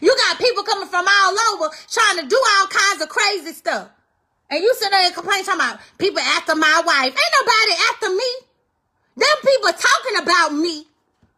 You 0.00 0.16
got 0.16 0.38
people 0.38 0.62
coming 0.62 0.88
from 0.88 1.04
all 1.06 1.36
over 1.52 1.74
trying 1.90 2.20
to 2.20 2.26
do 2.26 2.40
all 2.58 2.66
kinds 2.68 3.02
of 3.02 3.08
crazy 3.08 3.52
stuff. 3.52 3.88
And 4.50 4.62
you 4.62 4.74
sit 4.78 4.90
there 4.90 5.04
and 5.04 5.14
complain 5.14 5.44
talking 5.44 5.60
about 5.60 5.80
people 5.98 6.20
after 6.20 6.54
my 6.54 6.82
wife. 6.86 7.12
Ain't 7.12 7.36
nobody 7.40 7.72
after 7.92 8.08
me. 8.10 8.30
Them 9.16 9.36
people 9.44 9.72
talking 9.72 10.22
about 10.22 10.54
me. 10.54 10.86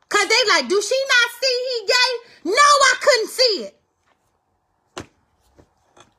Cause 0.08 0.28
they 0.28 0.48
like, 0.50 0.68
do 0.68 0.80
she 0.80 0.98
not 1.08 1.30
see 1.40 1.66
he 1.80 1.86
gay? 1.86 2.50
No, 2.50 2.52
I 2.52 2.94
couldn't 3.00 3.30
see 3.30 3.54
it. 3.66 3.80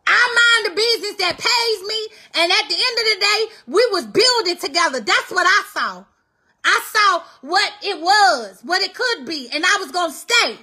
I 0.08 0.64
mind 0.64 0.72
the 0.72 0.76
business 0.76 1.16
that 1.18 1.38
pays 1.38 1.88
me. 1.88 2.08
And 2.36 2.52
at 2.52 2.70
the 2.70 2.76
end 2.76 2.98
of 3.00 3.06
the 3.06 3.20
day, 3.20 3.46
we 3.68 3.88
was 3.92 4.06
building 4.06 4.58
together. 4.58 5.00
That's 5.00 5.32
what 5.32 5.46
I 5.48 5.64
saw. 5.74 6.06
I 6.64 6.82
saw 6.92 7.24
what 7.42 7.72
it 7.84 8.02
was, 8.02 8.60
what 8.64 8.82
it 8.82 8.96
could 8.96 9.26
be, 9.26 9.50
and 9.54 9.64
I 9.64 9.78
was 9.80 9.92
going 9.92 10.10
to 10.10 10.18
stay. 10.18 10.58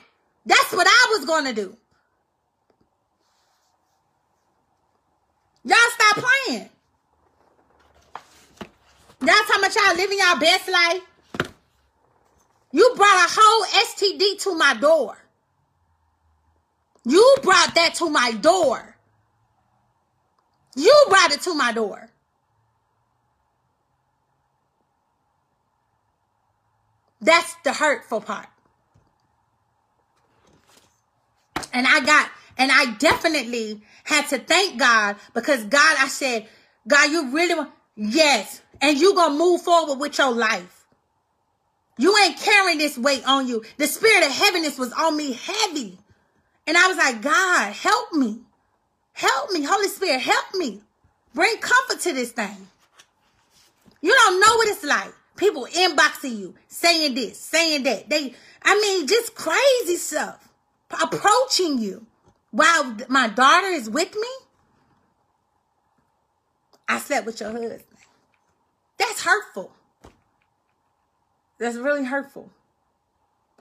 That's 0.44 0.73
what 0.73 0.86
I 0.86 1.16
was 1.16 1.24
going 1.24 1.44
to 1.44 1.52
do. 1.52 1.77
Y'all 5.64 5.77
stop 5.94 6.24
playing. 6.24 6.69
Y'all 9.20 9.35
talking 9.47 9.64
about 9.64 9.77
y'all 9.77 9.97
living 9.97 10.19
y'all 10.19 10.40
best 10.40 10.69
life. 10.69 11.02
You 12.73 12.93
brought 12.97 13.28
a 13.28 13.28
whole 13.31 13.64
STD 13.86 14.43
to 14.43 14.56
my 14.56 14.74
door. 14.74 15.16
You 17.05 17.36
brought 17.43 17.77
that 17.77 17.94
to 17.97 18.10
my 18.10 18.32
door. 18.32 18.91
You 20.74 21.06
brought 21.08 21.32
it 21.32 21.42
to 21.42 21.54
my 21.54 21.72
door. 21.72 22.08
That's 27.20 27.54
the 27.62 27.72
hurtful 27.72 28.20
part. 28.20 28.48
And 31.72 31.86
I 31.86 32.00
got, 32.00 32.30
and 32.58 32.70
I 32.72 32.92
definitely 32.98 33.80
had 34.04 34.28
to 34.28 34.38
thank 34.38 34.78
God 34.78 35.16
because 35.32 35.64
God, 35.64 35.96
I 35.98 36.08
said, 36.08 36.48
God, 36.86 37.10
you 37.10 37.30
really 37.30 37.54
want, 37.54 37.70
yes. 37.96 38.60
And 38.80 38.98
you 38.98 39.14
gonna 39.14 39.38
move 39.38 39.62
forward 39.62 40.00
with 40.00 40.18
your 40.18 40.32
life. 40.32 40.84
You 41.98 42.16
ain't 42.24 42.38
carrying 42.38 42.78
this 42.78 42.98
weight 42.98 43.22
on 43.26 43.46
you. 43.46 43.62
The 43.76 43.86
spirit 43.86 44.26
of 44.26 44.32
heaviness 44.32 44.78
was 44.78 44.92
on 44.92 45.16
me 45.16 45.32
heavy. 45.32 45.98
And 46.66 46.76
I 46.76 46.88
was 46.88 46.96
like, 46.96 47.22
God, 47.22 47.72
help 47.72 48.12
me. 48.12 48.40
Help 49.12 49.51
me. 49.52 49.62
Holy 49.62 49.89
Spirit, 49.89 50.20
help 50.20 50.55
me. 50.55 50.80
Bring 51.34 51.56
comfort 51.59 52.01
to 52.01 52.12
this 52.12 52.32
thing. 52.32 52.68
You 54.01 54.12
don't 54.12 54.40
know 54.40 54.56
what 54.56 54.68
it's 54.68 54.84
like. 54.84 55.12
People 55.36 55.66
inboxing 55.72 56.39
you, 56.39 56.55
saying 56.68 57.14
this, 57.14 57.39
saying 57.39 57.84
that. 57.84 58.09
They, 58.09 58.34
I 58.62 58.78
mean, 58.80 59.06
just 59.06 59.34
crazy 59.34 59.97
stuff. 59.97 60.48
Approaching 61.02 61.78
you 61.78 62.06
while 62.51 62.97
my 63.09 63.28
daughter 63.28 63.68
is 63.68 63.89
with 63.89 64.14
me. 64.14 64.28
I 66.89 66.98
slept 66.98 67.24
with 67.24 67.40
your 67.40 67.51
husband. 67.51 67.82
That's 68.98 69.24
hurtful. 69.24 69.72
That's 71.59 71.76
really 71.76 72.05
hurtful. 72.05 72.51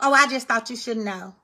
Oh, 0.02 0.14
I 0.14 0.28
just 0.28 0.48
thought 0.48 0.70
you 0.70 0.76
should 0.76 0.98
know. 0.98 1.36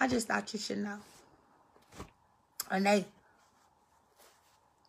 I 0.00 0.08
just 0.08 0.28
thought 0.28 0.52
you 0.52 0.58
should 0.58 0.78
know. 0.78 0.98
And 2.70 2.86
they, 2.86 3.04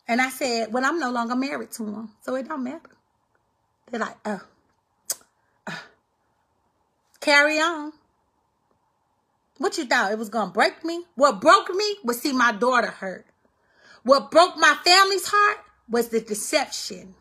and 0.07 0.21
I 0.21 0.29
said, 0.29 0.71
well, 0.71 0.85
I'm 0.85 0.99
no 0.99 1.11
longer 1.11 1.35
married 1.35 1.71
to 1.71 1.85
him, 1.85 2.09
so 2.21 2.35
it 2.35 2.47
don't 2.47 2.63
matter. 2.63 2.89
They're 3.89 3.99
like, 3.99 4.17
oh, 4.25 4.41
uh, 5.67 5.75
carry 7.19 7.59
on. 7.59 7.91
What 9.57 9.77
you 9.77 9.85
thought 9.85 10.11
it 10.11 10.17
was 10.17 10.29
gonna 10.29 10.51
break 10.51 10.85
me? 10.85 11.03
What 11.15 11.41
broke 11.41 11.69
me 11.73 11.97
was 12.03 12.21
see 12.21 12.31
my 12.31 12.51
daughter 12.51 12.89
hurt. 12.89 13.25
What 14.03 14.31
broke 14.31 14.57
my 14.57 14.75
family's 14.83 15.27
heart 15.27 15.57
was 15.89 16.07
the 16.07 16.21
deception. 16.21 17.15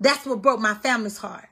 That's 0.00 0.26
what 0.26 0.42
broke 0.42 0.60
my 0.60 0.74
family's 0.74 1.18
heart. 1.18 1.49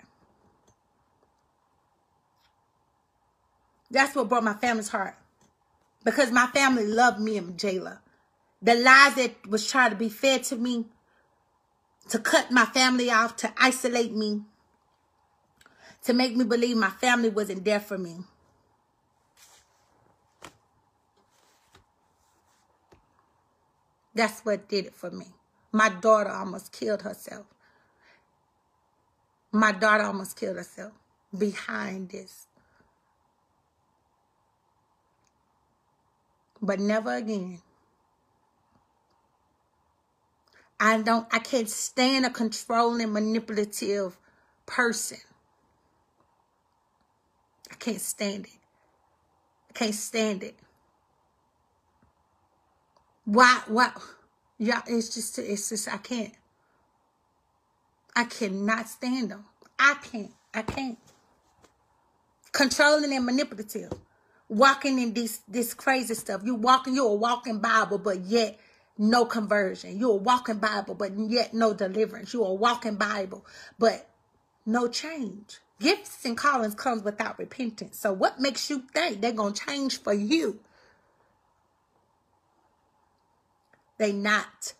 That's 3.90 4.14
what 4.14 4.28
broke 4.28 4.44
my 4.44 4.54
family's 4.54 4.88
heart. 4.88 5.16
Because 6.04 6.30
my 6.30 6.46
family 6.48 6.86
loved 6.86 7.20
me 7.20 7.36
and 7.36 7.56
Jayla. 7.58 7.98
The 8.60 8.74
lies 8.74 9.14
that 9.14 9.46
was 9.46 9.66
trying 9.66 9.90
to 9.90 9.96
be 9.96 10.08
fed 10.08 10.44
to 10.44 10.56
me, 10.56 10.86
to 12.08 12.18
cut 12.18 12.50
my 12.50 12.64
family 12.64 13.10
off, 13.10 13.36
to 13.36 13.52
isolate 13.56 14.12
me, 14.12 14.42
to 16.04 16.12
make 16.12 16.36
me 16.36 16.44
believe 16.44 16.76
my 16.76 16.90
family 16.90 17.28
wasn't 17.28 17.64
there 17.64 17.80
for 17.80 17.98
me. 17.98 18.16
That's 24.14 24.40
what 24.40 24.68
did 24.68 24.86
it 24.86 24.94
for 24.94 25.12
me. 25.12 25.26
My 25.70 25.88
daughter 25.88 26.30
almost 26.30 26.72
killed 26.72 27.02
herself. 27.02 27.46
My 29.52 29.70
daughter 29.70 30.02
almost 30.02 30.36
killed 30.36 30.56
herself 30.56 30.92
behind 31.36 32.08
this. 32.08 32.47
But 36.62 36.80
never 36.80 37.14
again. 37.14 37.60
I 40.80 41.02
don't, 41.02 41.26
I 41.32 41.40
can't 41.40 41.68
stand 41.68 42.24
a 42.24 42.30
controlling, 42.30 43.12
manipulative 43.12 44.16
person. 44.66 45.18
I 47.70 47.74
can't 47.74 48.00
stand 48.00 48.46
it. 48.46 48.58
I 49.70 49.72
can't 49.72 49.94
stand 49.94 50.42
it. 50.44 50.56
Why, 53.24 53.62
why? 53.66 53.92
Yeah, 54.58 54.82
it's 54.86 55.14
just, 55.14 55.38
it's 55.38 55.68
just, 55.68 55.92
I 55.92 55.98
can't. 55.98 56.32
I 58.14 58.24
cannot 58.24 58.88
stand 58.88 59.30
them. 59.30 59.44
I 59.78 59.96
can't. 60.02 60.32
I 60.54 60.62
can't. 60.62 60.98
Controlling 62.52 63.12
and 63.12 63.26
manipulative 63.26 63.92
walking 64.48 64.98
in 64.98 65.14
this 65.14 65.40
this 65.48 65.74
crazy 65.74 66.14
stuff. 66.14 66.42
You 66.44 66.54
walking, 66.54 66.94
you're 66.94 67.10
a 67.10 67.14
walking 67.14 67.60
Bible, 67.60 67.98
but 67.98 68.20
yet 68.20 68.58
no 68.98 69.24
conversion. 69.24 69.98
You're 69.98 70.12
a 70.12 70.16
walking 70.16 70.58
Bible, 70.58 70.94
but 70.94 71.12
yet 71.18 71.54
no 71.54 71.74
deliverance. 71.74 72.32
You're 72.32 72.48
a 72.48 72.54
walking 72.54 72.96
Bible, 72.96 73.44
but 73.78 74.08
no 74.66 74.88
change. 74.88 75.58
Gifts 75.80 76.24
and 76.24 76.36
callings 76.36 76.74
comes 76.74 77.04
without 77.04 77.38
repentance. 77.38 77.98
So 77.98 78.12
what 78.12 78.40
makes 78.40 78.68
you 78.68 78.82
think 78.92 79.20
they're 79.20 79.32
gonna 79.32 79.54
change 79.54 80.02
for 80.02 80.12
you? 80.12 80.60
They 83.98 84.12
not. 84.12 84.74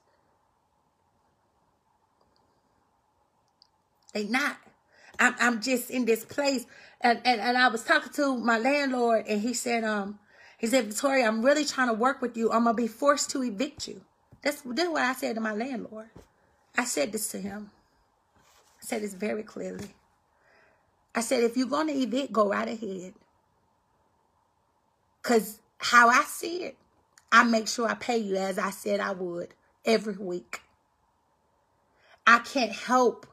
They 4.12 4.24
not. 4.24 4.56
I'm, 5.20 5.34
I'm 5.40 5.60
just 5.60 5.90
in 5.90 6.04
this 6.04 6.24
place 6.24 6.64
and, 7.00 7.20
and, 7.24 7.40
and 7.40 7.56
I 7.56 7.68
was 7.68 7.84
talking 7.84 8.12
to 8.14 8.36
my 8.36 8.58
landlord 8.58 9.26
and 9.28 9.40
he 9.40 9.54
said, 9.54 9.84
um, 9.84 10.18
he 10.58 10.66
said, 10.66 10.86
Victoria, 10.86 11.26
I'm 11.26 11.44
really 11.44 11.64
trying 11.64 11.88
to 11.88 11.94
work 11.94 12.20
with 12.20 12.36
you. 12.36 12.50
I'm 12.50 12.64
to 12.64 12.74
be 12.74 12.88
forced 12.88 13.30
to 13.30 13.44
evict 13.44 13.86
you. 13.86 14.02
That's, 14.42 14.62
that's 14.62 14.88
what 14.88 15.02
I 15.02 15.12
said 15.12 15.36
to 15.36 15.40
my 15.40 15.54
landlord. 15.54 16.10
I 16.76 16.84
said 16.84 17.12
this 17.12 17.28
to 17.32 17.38
him. 17.38 17.70
I 18.80 18.84
said 18.84 19.02
this 19.02 19.14
very 19.14 19.42
clearly. 19.42 19.88
I 21.14 21.20
said, 21.20 21.42
if 21.42 21.56
you're 21.56 21.68
to 21.68 21.92
evict, 21.92 22.32
go 22.32 22.48
right 22.48 22.68
ahead. 22.68 23.14
Because 25.22 25.60
how 25.78 26.08
I 26.08 26.22
see 26.22 26.64
it, 26.64 26.76
I 27.30 27.44
make 27.44 27.68
sure 27.68 27.88
I 27.88 27.94
pay 27.94 28.18
you 28.18 28.36
as 28.36 28.58
I 28.58 28.70
said 28.70 29.00
I 29.00 29.12
would 29.12 29.54
every 29.84 30.16
week. 30.16 30.60
I 32.26 32.40
can't 32.40 32.72
help 32.72 33.26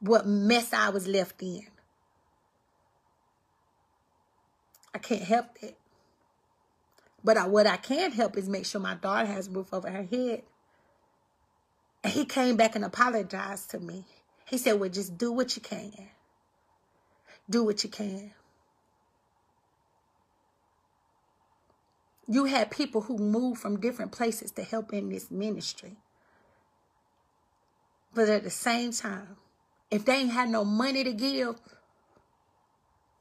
what 0.00 0.26
mess 0.26 0.72
I 0.72 0.90
was 0.90 1.06
left 1.06 1.42
in. 1.42 1.66
I 4.94 4.98
can't 4.98 5.22
help 5.22 5.46
it. 5.62 5.76
But 7.24 7.38
I, 7.38 7.46
what 7.48 7.66
I 7.66 7.78
can 7.78 8.12
help 8.12 8.38
is 8.38 8.48
make 8.48 8.66
sure 8.66 8.80
my 8.80 8.94
daughter 8.94 9.26
has 9.26 9.48
a 9.48 9.52
roof 9.52 9.74
over 9.74 9.90
her 9.90 10.04
head. 10.04 10.42
And 12.04 12.12
he 12.12 12.24
came 12.26 12.56
back 12.56 12.76
and 12.76 12.84
apologized 12.84 13.70
to 13.72 13.80
me. 13.80 14.04
He 14.46 14.58
said, 14.58 14.80
well, 14.80 14.90
just 14.90 15.18
do 15.18 15.32
what 15.32 15.56
you 15.56 15.62
can. 15.62 15.92
Do 17.50 17.64
what 17.64 17.84
you 17.84 17.90
can. 17.90 18.32
You 22.28 22.46
had 22.46 22.70
people 22.70 23.02
who 23.02 23.18
moved 23.18 23.60
from 23.60 23.80
different 23.80 24.12
places 24.12 24.52
to 24.52 24.64
help 24.64 24.92
in 24.92 25.10
this 25.10 25.30
ministry. 25.30 25.96
But 28.14 28.28
at 28.28 28.44
the 28.44 28.50
same 28.50 28.92
time, 28.92 29.36
if 29.90 30.04
they 30.04 30.14
ain't 30.16 30.32
had 30.32 30.50
no 30.50 30.64
money 30.64 31.04
to 31.04 31.12
give, 31.12 31.56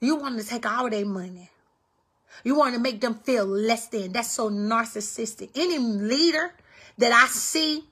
You 0.01 0.17
want 0.17 0.39
to 0.39 0.45
take 0.47 0.65
all 0.65 0.89
their 0.89 1.05
money. 1.05 1.49
You 2.43 2.55
want 2.55 2.75
to 2.75 2.79
make 2.79 3.01
them 3.01 3.15
feel 3.15 3.45
less 3.45 3.87
than. 3.87 4.11
That's 4.11 4.31
so 4.31 4.49
narcissistic. 4.49 5.51
Any 5.55 5.77
leader 5.77 6.53
that 6.97 7.11
I 7.11 7.27
see 7.27 7.83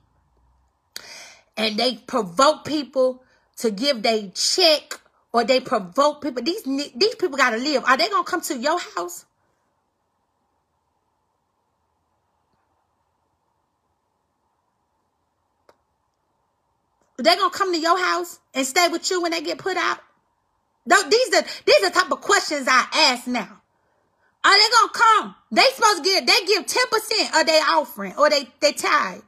and 1.57 1.77
they 1.77 1.95
provoke 1.95 2.65
people 2.65 3.23
to 3.57 3.71
give 3.71 4.01
their 4.01 4.29
check 4.33 4.99
or 5.31 5.43
they 5.43 5.59
provoke 5.59 6.21
people, 6.21 6.43
these, 6.43 6.63
these 6.63 7.15
people 7.15 7.37
got 7.37 7.51
to 7.51 7.57
live. 7.57 7.83
Are 7.85 7.97
they 7.97 8.09
going 8.09 8.23
to 8.25 8.29
come 8.29 8.41
to 8.41 8.57
your 8.57 8.79
house? 8.95 9.25
They 17.21 17.35
gonna 17.35 17.51
come 17.51 17.71
to 17.73 17.79
your 17.79 17.99
house 17.99 18.39
and 18.53 18.65
stay 18.65 18.87
with 18.87 19.09
you 19.11 19.21
when 19.21 19.31
they 19.31 19.41
get 19.41 19.59
put 19.59 19.77
out? 19.77 19.99
These 20.85 21.33
are 21.35 21.43
these 21.65 21.83
are 21.83 21.89
the 21.89 21.93
type 21.93 22.11
of 22.11 22.21
questions 22.21 22.67
I 22.67 22.87
ask 22.93 23.27
now. 23.27 23.60
Are 24.43 24.57
they 24.57 24.69
gonna 24.71 24.91
come? 24.93 25.35
They 25.51 25.65
supposed 25.75 26.03
to 26.03 26.03
give 26.03 26.25
they 26.25 26.45
give 26.47 26.65
10% 26.65 27.41
of 27.41 27.47
their 27.47 27.63
offering 27.69 28.13
or 28.17 28.29
they 28.29 28.47
they 28.59 28.73
tithe. 28.73 29.21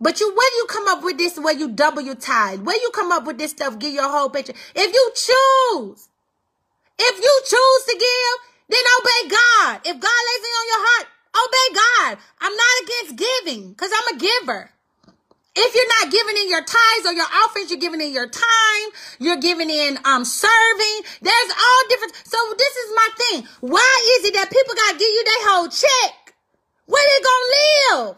But 0.00 0.20
you 0.20 0.34
where 0.34 0.56
you 0.56 0.66
come 0.68 0.88
up 0.88 1.04
with 1.04 1.18
this 1.18 1.38
where 1.38 1.54
you 1.54 1.70
double 1.70 2.02
your 2.02 2.16
tithe? 2.16 2.60
Where 2.60 2.76
you 2.76 2.90
come 2.92 3.12
up 3.12 3.24
with 3.24 3.38
this 3.38 3.52
stuff, 3.52 3.78
give 3.78 3.92
your 3.94 4.10
whole 4.10 4.30
picture? 4.30 4.54
If 4.74 4.92
you 4.92 5.12
choose, 5.14 6.08
if 6.98 7.16
you 7.24 7.42
choose 7.44 7.84
to 7.86 7.98
give, 7.98 8.52
then 8.68 8.80
obey 9.00 9.28
God. 9.30 9.80
If 9.84 10.00
God 10.00 10.22
lays 10.28 10.44
it 10.44 10.54
on 10.60 10.66
your 10.72 10.86
heart, 10.88 11.08
obey 11.36 11.74
God. 11.74 12.18
I'm 12.40 12.56
not 12.56 12.82
against 12.82 13.16
giving 13.16 13.70
because 13.70 13.90
I'm 13.94 14.16
a 14.16 14.18
giver. 14.18 14.70
If 15.56 15.74
you're 15.74 15.92
not 16.00 16.10
giving 16.10 16.36
in 16.36 16.50
your 16.50 16.64
tithes 16.64 17.06
or 17.06 17.12
your 17.12 17.26
offerings, 17.44 17.70
you're 17.70 17.78
giving 17.78 18.00
in 18.00 18.12
your 18.12 18.28
time, 18.28 18.86
you're 19.20 19.38
giving 19.40 19.70
in 19.70 19.98
um 20.04 20.24
serving. 20.24 20.98
There's 21.22 21.52
all 21.54 21.82
different. 21.88 22.14
So 22.24 22.38
this 22.58 22.74
is 22.76 22.92
my 22.96 23.08
thing. 23.18 23.48
Why 23.60 24.18
is 24.18 24.26
it 24.26 24.34
that 24.34 24.50
people 24.50 24.74
gotta 24.74 24.98
give 24.98 25.08
you 25.08 25.24
their 25.24 25.50
whole 25.50 25.68
check? 25.68 26.34
Where 26.86 27.02
they 27.06 27.22
gonna 27.22 28.08
live? 28.10 28.16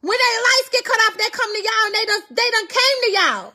When 0.00 0.18
their 0.18 0.40
lights 0.42 0.68
get 0.72 0.84
cut 0.84 1.00
off, 1.00 1.18
they 1.18 1.30
come 1.30 1.52
to 1.54 1.62
y'all 1.62 1.86
and 1.86 1.94
they 1.94 2.04
done 2.06 2.22
they 2.30 2.50
done 2.50 2.68
came 2.68 2.98
to 3.04 3.10
y'all. 3.12 3.54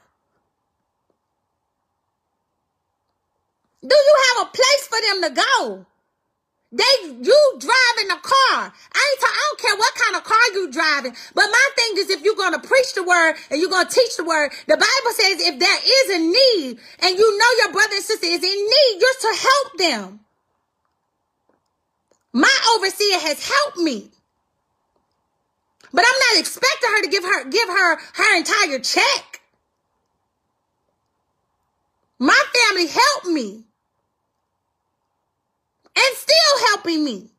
Do 3.81 3.95
you 3.95 4.15
have 4.29 4.47
a 4.47 4.51
place 4.51 4.87
for 4.87 5.01
them 5.01 5.21
to 5.23 5.41
go? 5.41 5.85
They 6.71 6.83
you 7.03 7.57
driving 7.57 8.11
a 8.11 8.19
car. 8.21 8.73
I 8.93 9.15
ain't 9.15 9.23
I 9.23 9.49
don't 9.49 9.59
care 9.59 9.75
what 9.75 9.95
kind 9.95 10.15
of 10.15 10.23
car 10.23 10.37
you 10.53 10.71
driving. 10.71 11.15
But 11.33 11.47
my 11.51 11.69
thing 11.75 11.93
is 11.97 12.09
if 12.11 12.21
you're 12.23 12.35
gonna 12.35 12.59
preach 12.59 12.93
the 12.93 13.03
word 13.03 13.35
and 13.49 13.59
you're 13.59 13.71
gonna 13.71 13.89
teach 13.89 14.17
the 14.17 14.23
word, 14.23 14.51
the 14.67 14.77
Bible 14.77 15.13
says 15.13 15.41
if 15.41 15.59
there 15.59 15.79
is 15.83 16.09
a 16.15 16.19
need 16.19 16.79
and 17.01 17.17
you 17.17 17.37
know 17.39 17.51
your 17.63 17.71
brother 17.73 17.95
and 17.95 18.03
sister 18.03 18.27
is 18.27 18.43
in 18.43 18.49
need, 18.49 18.97
you're 18.99 19.33
to 19.33 19.41
help 19.41 19.77
them. 19.77 20.19
My 22.33 22.75
overseer 22.75 23.19
has 23.19 23.47
helped 23.47 23.77
me. 23.77 24.11
But 25.91 26.05
I'm 26.07 26.19
not 26.35 26.39
expecting 26.39 26.89
her 26.91 27.01
to 27.01 27.09
give 27.09 27.23
her 27.23 27.49
give 27.49 27.67
her 27.67 27.95
her 27.97 28.37
entire 28.37 28.79
check. 28.79 29.41
My 32.19 32.39
family 32.53 32.87
helped 32.87 33.25
me 33.27 33.65
and 35.95 36.15
still 36.15 36.67
helping 36.69 37.03
me. 37.03 37.29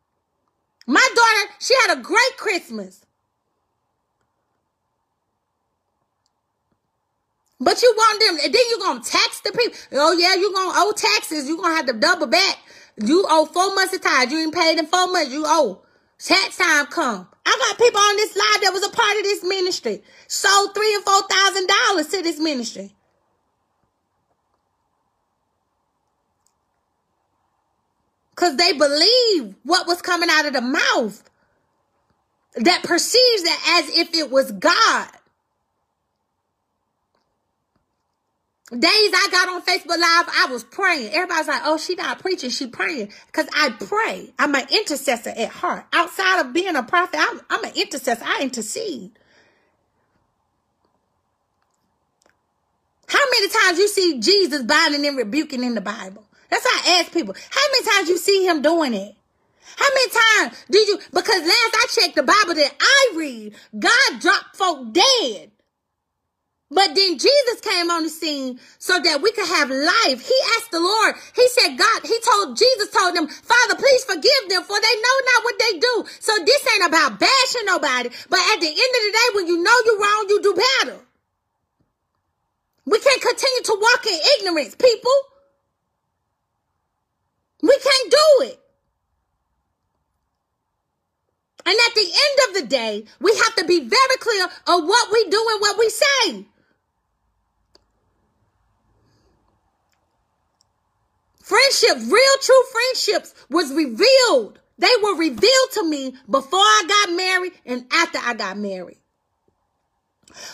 My 0.87 1.07
daughter, 1.15 1.53
she 1.61 1.75
had 1.87 1.99
a 1.99 2.03
great 2.03 2.37
Christmas. 2.37 3.05
But 7.61 7.83
you 7.83 7.93
want 7.97 8.21
them, 8.21 8.39
and 8.45 8.55
then 8.55 8.63
you're 8.71 8.79
going 8.79 9.03
to 9.03 9.11
tax 9.11 9.41
the 9.41 9.53
people. 9.53 9.79
Oh, 9.93 10.13
yeah, 10.13 10.35
you're 10.35 10.53
going 10.53 10.73
to 10.73 10.79
owe 10.79 10.93
taxes. 10.97 11.47
You're 11.47 11.59
going 11.59 11.73
to 11.73 11.77
have 11.77 11.87
to 11.87 11.93
double 11.93 12.27
back. 12.27 12.59
You 12.97 13.25
owe 13.29 13.45
four 13.45 13.75
months 13.75 13.95
of 13.95 14.01
tithe. 14.01 14.33
You 14.33 14.39
ain't 14.39 14.55
paid 14.55 14.79
in 14.79 14.87
four 14.87 15.13
months. 15.13 15.31
You 15.31 15.45
owe. 15.47 15.83
Tax 16.19 16.57
time 16.57 16.87
come. 16.87 17.29
I 17.47 17.59
got 17.69 17.79
people 17.79 18.01
on 18.01 18.17
this 18.17 18.37
live 18.37 18.61
that 18.63 18.73
was 18.73 18.87
a 18.87 18.91
part 18.91 19.17
of 19.17 19.23
this 19.23 19.43
ministry. 19.43 20.03
Sold 20.27 20.75
three 20.75 20.95
and 20.95 21.05
four 21.05 21.21
thousand 21.31 21.67
dollars 21.69 22.09
to 22.09 22.23
this 22.23 22.39
ministry. 22.39 22.95
Because 28.41 28.57
they 28.57 28.73
believe 28.73 29.55
what 29.65 29.87
was 29.87 30.01
coming 30.01 30.31
out 30.31 30.47
of 30.47 30.55
the 30.55 30.63
mouth 30.63 31.23
that 32.55 32.83
perceives 32.83 33.43
it 33.43 33.69
as 33.69 33.99
if 33.99 34.15
it 34.15 34.31
was 34.31 34.51
God. 34.53 35.09
Days 38.71 38.81
I 38.83 39.29
got 39.31 39.49
on 39.49 39.63
Facebook 39.63 39.99
Live, 39.99 40.27
I 40.33 40.47
was 40.51 40.65
praying. 40.65 41.13
Everybody's 41.13 41.49
like, 41.49 41.63
oh, 41.65 41.77
she 41.77 41.97
not 41.97 42.21
preaching, 42.21 42.49
she 42.49 42.67
praying. 42.67 43.13
Because 43.27 43.47
I 43.53 43.71
pray. 43.71 44.33
I'm 44.39 44.55
an 44.55 44.67
intercessor 44.71 45.31
at 45.37 45.49
heart. 45.51 45.85
Outside 45.93 46.41
of 46.41 46.55
being 46.55 46.77
a 46.77 46.83
prophet, 46.83 47.21
I'm, 47.21 47.41
I'm 47.51 47.65
an 47.65 47.73
intercessor. 47.75 48.25
I 48.25 48.43
intercede. 48.43 49.11
How 53.07 53.25
many 53.33 53.49
times 53.49 53.79
you 53.79 53.89
see 53.89 54.21
Jesus 54.21 54.63
binding 54.63 55.05
and 55.05 55.17
rebuking 55.17 55.63
in 55.63 55.75
the 55.75 55.81
Bible? 55.83 56.25
That's 56.51 56.65
why 56.65 56.81
I 56.85 57.01
ask 57.01 57.13
people, 57.13 57.35
how 57.35 57.61
many 57.73 57.85
times 57.97 58.09
you 58.09 58.19
see 58.19 58.47
him 58.47 58.63
doing 58.63 58.95
it? 58.95 59.15
How 59.77 59.89
many 59.95 60.11
times 60.11 60.65
did 60.71 60.89
you? 60.89 60.99
Because 61.13 61.41
last 61.41 61.75
I 61.75 61.87
checked 61.91 62.17
the 62.17 62.23
Bible 62.23 62.55
that 62.55 62.75
I 62.81 63.13
read, 63.17 63.55
God 63.79 64.21
dropped 64.21 64.57
folk 64.57 64.93
dead. 64.93 65.53
But 66.73 66.95
then 66.95 67.19
Jesus 67.19 67.61
came 67.63 67.91
on 67.91 68.05
the 68.05 68.09
scene 68.09 68.61
so 68.79 69.01
that 69.01 69.23
we 69.23 69.33
could 69.33 69.49
have 69.49 69.71
life. 69.71 70.23
He 70.23 70.39
asked 70.57 70.71
the 70.71 70.79
Lord, 70.79 71.17
he 71.35 71.49
said, 71.49 71.77
God, 71.77 72.03
he 72.05 72.17
told, 72.21 72.57
Jesus 72.57 72.91
told 72.91 73.17
them, 73.17 73.27
Father, 73.27 73.75
please 73.75 74.05
forgive 74.05 74.45
them 74.49 74.63
for 74.63 74.79
they 74.79 74.97
know 75.03 75.17
not 75.35 75.45
what 75.45 75.59
they 75.59 75.79
do. 75.81 76.05
So 76.21 76.33
this 76.45 76.67
ain't 76.75 76.87
about 76.87 77.19
bashing 77.19 77.67
nobody. 77.67 78.11
But 78.29 78.39
at 78.55 78.61
the 78.61 78.69
end 78.69 78.93
of 78.95 79.03
the 79.03 79.13
day, 79.13 79.29
when 79.35 79.47
you 79.49 79.63
know 79.63 79.77
you're 79.85 79.99
wrong, 79.99 80.27
you 80.29 80.43
do 80.43 80.55
better. 80.55 81.01
We 82.87 83.01
can't 83.01 83.23
continue 83.23 83.63
to 83.65 83.79
walk 83.81 84.07
in 84.07 84.21
ignorance, 84.39 84.77
people. 84.77 85.13
We 87.63 87.79
can't 87.79 88.11
do 88.11 88.45
it. 88.47 88.61
And 91.67 91.79
at 91.79 91.95
the 91.95 92.01
end 92.01 92.49
of 92.49 92.63
the 92.63 92.69
day, 92.69 93.05
we 93.21 93.37
have 93.37 93.55
to 93.57 93.65
be 93.65 93.81
very 93.81 94.17
clear 94.19 94.45
of 94.45 94.85
what 94.85 95.13
we 95.13 95.25
do 95.29 95.47
and 95.53 95.61
what 95.61 95.79
we 95.79 95.89
say. 95.91 96.47
Friendship, 101.43 101.97
real 102.11 102.37
true 102.41 102.63
friendships 102.73 103.35
was 103.51 103.73
revealed. 103.73 104.61
They 104.79 104.93
were 105.03 105.17
revealed 105.17 105.71
to 105.73 105.85
me 105.85 106.15
before 106.31 106.61
I 106.61 106.85
got 106.89 107.17
married 107.17 107.53
and 107.67 107.85
after 107.93 108.19
I 108.23 108.35
got 108.35 108.57
married. 108.57 108.99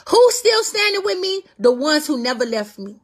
Who's 0.08 0.34
still 0.34 0.64
standing 0.64 1.02
with 1.04 1.20
me? 1.20 1.42
The 1.58 1.70
ones 1.70 2.06
who 2.06 2.20
never 2.22 2.44
left 2.44 2.78
me. 2.78 2.98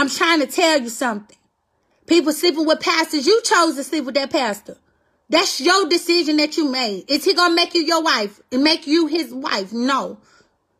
I'm 0.00 0.08
trying 0.08 0.40
to 0.40 0.46
tell 0.46 0.80
you 0.80 0.88
something. 0.88 1.36
People 2.06 2.32
sleeping 2.32 2.64
with 2.64 2.80
pastors. 2.80 3.26
You 3.26 3.42
chose 3.42 3.76
to 3.76 3.84
sleep 3.84 4.06
with 4.06 4.14
that 4.14 4.30
pastor. 4.30 4.78
That's 5.28 5.60
your 5.60 5.90
decision 5.90 6.38
that 6.38 6.56
you 6.56 6.70
made. 6.70 7.04
Is 7.10 7.26
he 7.26 7.34
going 7.34 7.50
to 7.50 7.54
make 7.54 7.74
you 7.74 7.82
your 7.82 8.02
wife 8.02 8.40
and 8.50 8.64
make 8.64 8.86
you 8.86 9.08
his 9.08 9.30
wife? 9.32 9.74
No. 9.74 10.16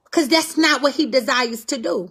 Because 0.05 0.29
that's 0.29 0.57
not 0.57 0.81
what 0.81 0.95
he 0.95 1.05
desires 1.05 1.67
to 1.67 1.77
do. 1.77 2.11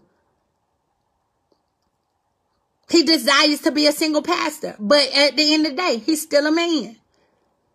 He 2.92 3.02
desires 3.02 3.62
to 3.62 3.72
be 3.72 3.88
a 3.88 3.92
single 3.92 4.22
pastor. 4.22 4.76
But 4.80 5.10
at 5.16 5.36
the 5.36 5.54
end 5.54 5.66
of 5.66 5.76
the 5.76 5.82
day, 5.82 5.98
he's 5.98 6.22
still 6.22 6.46
a 6.46 6.52
man. 6.52 6.96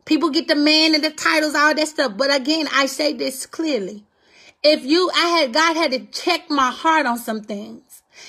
People 0.05 0.31
get 0.31 0.47
the 0.47 0.55
man 0.55 0.95
and 0.95 1.03
the 1.03 1.11
titles, 1.11 1.57
all 1.57 1.75
that 1.75 1.89
stuff. 1.89 2.17
But 2.17 2.33
again, 2.33 2.69
I 2.73 2.87
say 2.87 3.13
this 3.13 3.47
clearly. 3.47 4.05
If 4.63 4.85
you, 4.85 5.11
I 5.13 5.27
had, 5.41 5.53
God 5.53 5.77
had 5.77 5.91
to 5.91 6.07
check 6.07 6.49
my 6.51 6.71
heart 6.71 7.05
on 7.07 7.19
some 7.19 7.43
things. 7.43 7.84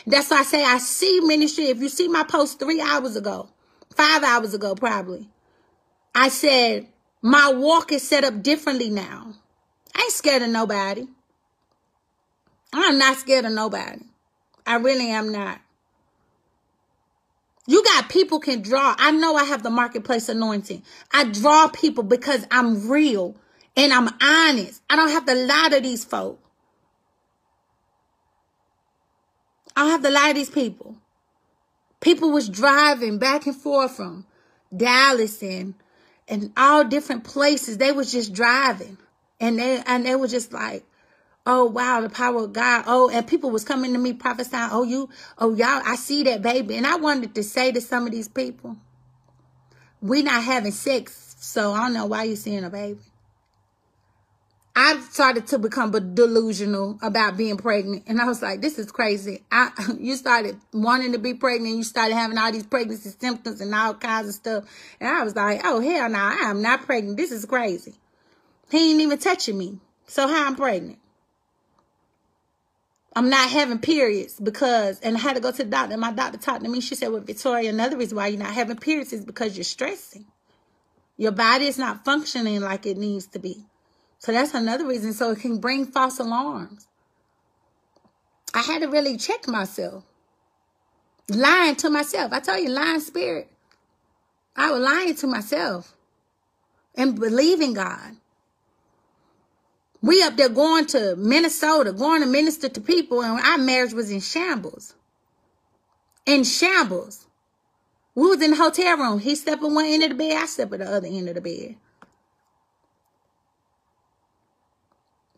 That's 0.05 0.29
why 0.29 0.39
I 0.39 0.43
say 0.43 0.63
I 0.63 0.77
see 0.77 1.19
ministry. 1.21 1.65
If 1.65 1.79
you 1.79 1.89
see 1.89 2.07
my 2.07 2.23
post 2.23 2.59
three 2.59 2.81
hours 2.81 3.15
ago, 3.15 3.49
five 3.95 4.23
hours 4.23 4.53
ago, 4.53 4.75
probably, 4.75 5.27
I 6.13 6.29
said, 6.29 6.87
my 7.21 7.51
walk 7.51 7.91
is 7.91 8.07
set 8.07 8.23
up 8.23 8.43
differently 8.43 8.89
now. 8.89 9.33
I 9.95 10.01
ain't 10.01 10.11
scared 10.11 10.41
of 10.41 10.49
nobody. 10.49 11.07
I'm 12.73 12.97
not 12.97 13.17
scared 13.17 13.45
of 13.45 13.53
nobody. 13.53 14.01
I 14.67 14.75
really 14.75 15.09
am 15.09 15.31
not. 15.31 15.59
You 17.67 17.83
got 17.83 18.09
people 18.09 18.39
can 18.39 18.61
draw. 18.61 18.95
I 18.97 19.11
know 19.11 19.35
I 19.35 19.45
have 19.45 19.63
the 19.63 19.69
marketplace 19.69 20.29
anointing. 20.29 20.83
I 21.11 21.23
draw 21.25 21.67
people 21.69 22.03
because 22.03 22.45
I'm 22.51 22.89
real 22.89 23.35
and 23.75 23.91
I'm 23.91 24.09
honest. 24.21 24.81
I 24.89 24.95
don't 24.95 25.09
have 25.09 25.25
to 25.25 25.33
lie 25.33 25.69
to 25.71 25.81
these 25.81 26.05
folks. 26.05 26.44
I 29.75 29.81
don't 29.81 29.91
have 29.91 30.03
to 30.03 30.09
lie 30.09 30.29
to 30.29 30.33
these 30.33 30.49
people. 30.49 30.95
People 31.99 32.31
was 32.31 32.49
driving 32.49 33.17
back 33.17 33.45
and 33.45 33.55
forth 33.55 33.95
from 33.95 34.25
Dallas 34.75 35.41
and 35.41 35.75
and 36.27 36.51
all 36.57 36.83
different 36.83 37.23
places. 37.23 37.77
They 37.77 37.91
was 37.91 38.11
just 38.11 38.33
driving. 38.33 38.97
And 39.39 39.59
they 39.59 39.81
and 39.85 40.05
they 40.05 40.15
were 40.15 40.27
just 40.27 40.53
like, 40.53 40.85
oh 41.45 41.65
wow, 41.65 42.01
the 42.01 42.09
power 42.09 42.43
of 42.43 42.53
God. 42.53 42.85
Oh, 42.87 43.09
and 43.09 43.27
people 43.27 43.51
was 43.51 43.63
coming 43.63 43.93
to 43.93 43.99
me 43.99 44.13
prophesying, 44.13 44.69
oh 44.71 44.83
you, 44.83 45.09
oh 45.37 45.53
y'all, 45.53 45.81
I 45.85 45.95
see 45.95 46.23
that 46.23 46.41
baby. 46.41 46.75
And 46.75 46.87
I 46.87 46.95
wanted 46.95 47.35
to 47.35 47.43
say 47.43 47.71
to 47.71 47.81
some 47.81 48.05
of 48.05 48.11
these 48.11 48.27
people, 48.27 48.77
we 50.01 50.23
not 50.23 50.43
having 50.43 50.71
sex, 50.71 51.35
so 51.39 51.73
I 51.73 51.79
don't 51.79 51.93
know 51.93 52.05
why 52.05 52.23
you 52.23 52.35
seeing 52.35 52.63
a 52.63 52.69
baby. 52.69 53.01
I 54.77 54.99
started 55.09 55.47
to 55.47 55.59
become 55.59 55.91
delusional 55.91 56.99
about 57.01 57.37
being 57.37 57.55
pregnant. 57.55 58.03
And 58.07 58.19
I 58.19 58.25
was 58.25 58.41
like, 58.41 58.61
this 58.61 58.77
is 58.77 58.91
crazy. 58.91 59.41
I, 59.49 59.71
you 59.99 60.15
started 60.17 60.59
wanting 60.73 61.13
to 61.13 61.19
be 61.19 61.33
pregnant. 61.33 61.77
You 61.77 61.83
started 61.83 62.15
having 62.15 62.37
all 62.37 62.51
these 62.51 62.65
pregnancy 62.65 63.11
symptoms 63.17 63.61
and 63.61 63.73
all 63.73 63.93
kinds 63.93 64.27
of 64.27 64.35
stuff. 64.35 64.65
And 64.99 65.09
I 65.09 65.23
was 65.23 65.35
like, 65.35 65.61
oh, 65.63 65.79
hell 65.79 66.09
no, 66.09 66.19
I 66.19 66.49
am 66.49 66.61
not 66.61 66.81
pregnant. 66.81 67.15
This 67.15 67.31
is 67.31 67.45
crazy. 67.45 67.93
He 68.69 68.91
ain't 68.91 69.01
even 69.01 69.17
touching 69.17 69.57
me. 69.57 69.79
So 70.07 70.27
how 70.27 70.45
I'm 70.45 70.55
pregnant? 70.55 70.99
I'm 73.15 73.29
not 73.29 73.49
having 73.49 73.79
periods 73.79 74.41
because, 74.41 74.99
and 74.99 75.15
I 75.15 75.19
had 75.21 75.37
to 75.37 75.41
go 75.41 75.51
to 75.51 75.63
the 75.63 75.69
doctor. 75.69 75.95
My 75.95 76.11
doctor 76.11 76.37
talked 76.37 76.65
to 76.65 76.69
me. 76.69 76.81
She 76.81 76.95
said, 76.95 77.13
well, 77.13 77.21
Victoria, 77.21 77.69
another 77.69 77.95
reason 77.95 78.17
why 78.17 78.27
you're 78.27 78.39
not 78.39 78.53
having 78.53 78.75
periods 78.75 79.13
is 79.13 79.23
because 79.23 79.55
you're 79.55 79.63
stressing. 79.63 80.25
Your 81.15 81.31
body 81.31 81.67
is 81.67 81.77
not 81.77 82.03
functioning 82.03 82.59
like 82.59 82.85
it 82.85 82.97
needs 82.97 83.27
to 83.27 83.39
be. 83.39 83.63
So 84.25 84.31
that's 84.31 84.55
another 84.55 84.87
reason. 84.87 85.13
So 85.13 85.29
it 85.29 85.39
can 85.39 85.59
bring 85.59 85.85
false 85.85 86.17
alarms. 86.17 86.87
I 88.55 88.63
had 88.63 88.81
to 88.81 88.87
really 88.87 89.17
check 89.17 89.47
myself. 89.47 90.03
Lying 91.29 91.75
to 91.75 91.91
myself. 91.91 92.33
I 92.33 92.39
tell 92.39 92.59
you, 92.59 92.69
lying 92.69 93.01
spirit. 93.01 93.51
I 94.55 94.71
was 94.71 94.81
lying 94.81 95.13
to 95.17 95.27
myself 95.27 95.93
and 96.95 97.19
believing 97.19 97.73
God. 97.73 98.15
We 100.01 100.23
up 100.23 100.37
there 100.37 100.49
going 100.49 100.87
to 100.87 101.15
Minnesota, 101.17 101.93
going 101.93 102.21
to 102.21 102.27
minister 102.27 102.67
to 102.67 102.81
people, 102.81 103.21
and 103.21 103.39
our 103.39 103.59
marriage 103.59 103.93
was 103.93 104.09
in 104.09 104.21
shambles. 104.21 104.95
In 106.25 106.43
shambles. 106.43 107.27
We 108.15 108.27
was 108.27 108.41
in 108.41 108.51
the 108.51 108.57
hotel 108.57 108.97
room. 108.97 109.19
He 109.19 109.35
slept 109.35 109.61
at 109.61 109.69
one 109.69 109.85
end 109.85 110.01
of 110.01 110.09
the 110.09 110.15
bed, 110.15 110.41
I 110.41 110.47
slept 110.47 110.73
at 110.73 110.79
the 110.79 110.91
other 110.91 111.07
end 111.07 111.29
of 111.29 111.35
the 111.35 111.41
bed. 111.41 111.75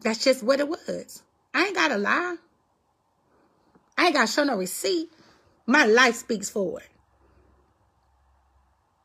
That's 0.08 0.24
just 0.24 0.42
what 0.42 0.62
it 0.62 0.70
was. 0.70 1.22
I 1.54 1.66
ain't 1.66 1.76
got 1.76 1.90
to 1.90 1.98
lie. 1.98 2.38
I 3.98 4.06
ain't 4.06 4.16
got 4.16 4.28
to 4.28 4.32
show 4.32 4.46
no 4.46 4.56
receipt. 4.56 5.10
My 5.66 5.84
life 5.84 6.16
speaks 6.16 6.50
for 6.50 6.80
it. 6.80 6.88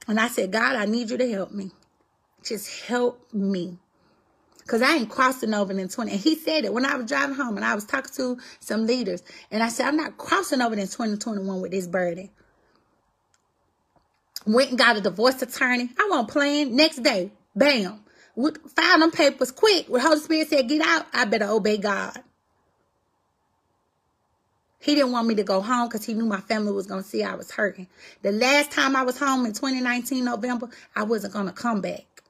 And 0.07 0.21
I 0.21 0.29
said, 0.29 0.53
God, 0.53 0.77
I 0.77 0.85
need 0.85 1.11
you 1.11 1.19
to 1.19 1.29
help 1.29 1.51
me. 1.51 1.73
Just 2.45 2.85
help 2.85 3.35
me. 3.35 3.79
Because 4.59 4.81
I 4.81 4.95
ain't 4.95 5.11
crossing 5.11 5.55
over 5.55 5.77
in 5.77 5.89
20. 5.89 6.13
And 6.13 6.21
he 6.21 6.37
said 6.37 6.65
it 6.65 6.73
when 6.73 6.87
I 6.87 6.95
was 6.95 7.07
driving 7.07 7.35
home 7.35 7.57
and 7.57 7.67
I 7.67 7.75
was 7.75 7.85
talking 7.85 8.13
to 8.19 8.39
some 8.61 8.87
leaders. 8.87 9.25
And 9.51 9.61
I 9.61 9.71
said, 9.71 9.89
I'm 9.89 9.97
not 9.97 10.19
crossing 10.19 10.63
over 10.63 10.75
in 10.75 10.83
2021 10.83 11.61
with 11.61 11.73
this 11.73 11.89
burden. 11.89 12.31
Went 14.47 14.71
and 14.71 14.79
got 14.79 14.97
a 14.97 15.01
divorce 15.01 15.43
attorney. 15.43 15.91
I 15.99 16.07
wasn't 16.09 16.29
playing. 16.29 16.77
Next 16.77 17.03
day, 17.03 17.33
bam 17.57 18.02
file 18.35 18.99
them 18.99 19.11
papers 19.11 19.51
quick. 19.51 19.87
When 19.89 20.01
Holy 20.01 20.21
Spirit 20.21 20.49
said, 20.49 20.69
get 20.69 20.83
out, 20.87 21.07
I 21.13 21.25
better 21.25 21.47
obey 21.47 21.79
God. 21.79 22.19
He 24.81 24.97
didn't 24.97 25.13
want 25.13 25.29
me 25.29 25.37
to 25.37 25.45
go 25.45 25.61
home 25.61 25.89
because 25.89 26.05
he 26.05 26.13
knew 26.13 26.27
my 26.27 26.41
family 26.41 26.73
was 26.73 26.89
going 26.89 27.05
to 27.05 27.09
see 27.09 27.23
I 27.23 27.37
was 27.37 27.53
hurting. 27.53 27.87
The 28.23 28.33
last 28.33 28.73
time 28.73 28.97
I 28.97 29.05
was 29.05 29.17
home 29.17 29.47
in 29.47 29.53
2019 29.53 30.25
November, 30.25 30.69
I 30.97 31.05
wasn't 31.05 31.35
going 31.35 31.47
to 31.47 31.53
come 31.53 31.81
back. 31.81 32.25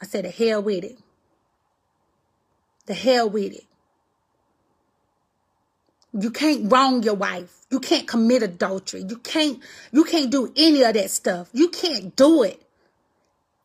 I 0.00 0.06
said, 0.06 0.24
the 0.24 0.30
hell 0.30 0.62
with 0.62 0.84
it. 0.84 0.98
The 2.86 2.94
hell 2.94 3.28
with 3.28 3.52
it. 3.52 3.64
You 6.18 6.30
can't 6.30 6.72
wrong 6.72 7.02
your 7.02 7.14
wife. 7.14 7.66
You 7.70 7.80
can't 7.80 8.08
commit 8.08 8.42
adultery. 8.42 9.04
You 9.06 9.18
can't, 9.18 9.58
you 9.92 10.04
can't 10.04 10.30
do 10.30 10.50
any 10.56 10.82
of 10.82 10.94
that 10.94 11.10
stuff. 11.10 11.50
You 11.52 11.68
can't 11.68 12.16
do 12.16 12.42
it. 12.42 12.62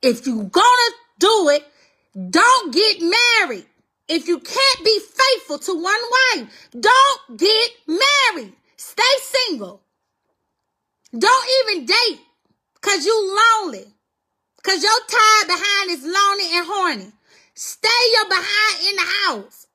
If 0.01 0.27
you 0.27 0.43
gonna 0.43 0.95
do 1.21 1.49
it. 1.49 1.63
Don't 2.29 2.73
get 2.73 2.97
married. 3.01 3.65
If 4.09 4.27
you 4.27 4.39
can't 4.39 4.83
be 4.83 4.99
faithful 4.99 5.59
to 5.59 5.73
one 5.73 6.01
wife, 6.11 6.69
don't 6.77 7.37
get 7.37 7.71
married. 7.87 8.53
Stay 8.75 9.13
single. 9.19 9.81
Don't 11.17 11.47
even 11.61 11.85
date 11.85 12.19
because 12.75 13.05
you 13.05 13.39
lonely. 13.61 13.85
Because 14.57 14.83
your 14.83 14.99
tie 15.07 15.43
behind 15.47 15.91
is 15.91 16.03
lonely 16.03 16.57
and 16.57 16.67
horny. 16.67 17.11
Stay 17.55 18.01
your 18.13 18.27
behind 18.27 18.87
in 18.89 18.95
the 18.95 19.09
house. 19.25 19.67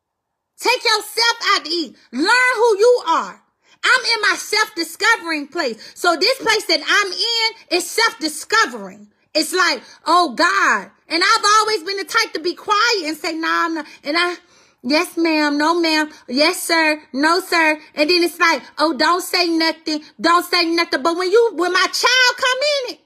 Take 0.59 0.85
yourself 0.85 1.37
out 1.55 1.65
to 1.65 1.71
eat. 1.71 1.97
Learn 2.13 2.53
who 2.57 2.79
you 2.79 3.03
are. 3.07 3.43
I'm 3.85 4.05
in 4.05 4.21
my 4.23 4.37
self-discovering 4.37 5.49
place. 5.49 5.93
So 5.95 6.17
this 6.17 6.39
place 6.39 6.65
that 6.67 6.81
I'm 6.87 7.13
in 7.13 7.79
is 7.79 7.89
self-discovering. 7.89 9.09
It's 9.37 9.53
like, 9.53 9.83
oh 10.07 10.35
God. 10.35 10.91
And 11.09 11.23
I've 11.23 11.45
always 11.59 11.83
been 11.83 11.99
the 11.99 12.05
type 12.05 12.33
to 12.33 12.41
be 12.41 12.55
quiet 12.55 13.05
and 13.05 13.17
say, 13.17 13.35
nah, 13.35 13.67
I'm 13.67 13.75
not. 13.75 13.87
And 14.03 14.17
I, 14.19 14.37
yes, 14.83 15.17
ma'am, 15.17 15.59
no, 15.59 15.79
ma'am, 15.79 16.11
yes, 16.27 16.63
sir, 16.63 17.01
no, 17.13 17.41
sir. 17.41 17.79
And 17.95 18.11
then 18.11 18.23
it's 18.23 18.41
like, 18.41 18.63
oh, 18.79 18.97
don't 18.97 19.23
say 19.23 19.47
nothing, 19.47 20.03
don't 20.21 20.45
say 20.45 20.65
nothing. 20.65 21.03
But 21.03 21.17
when 21.17 21.31
you, 21.31 21.53
when 21.55 21.73
my 21.73 21.87
child 21.93 22.37
come 22.37 22.59
in 22.89 22.95
it, 22.95 23.01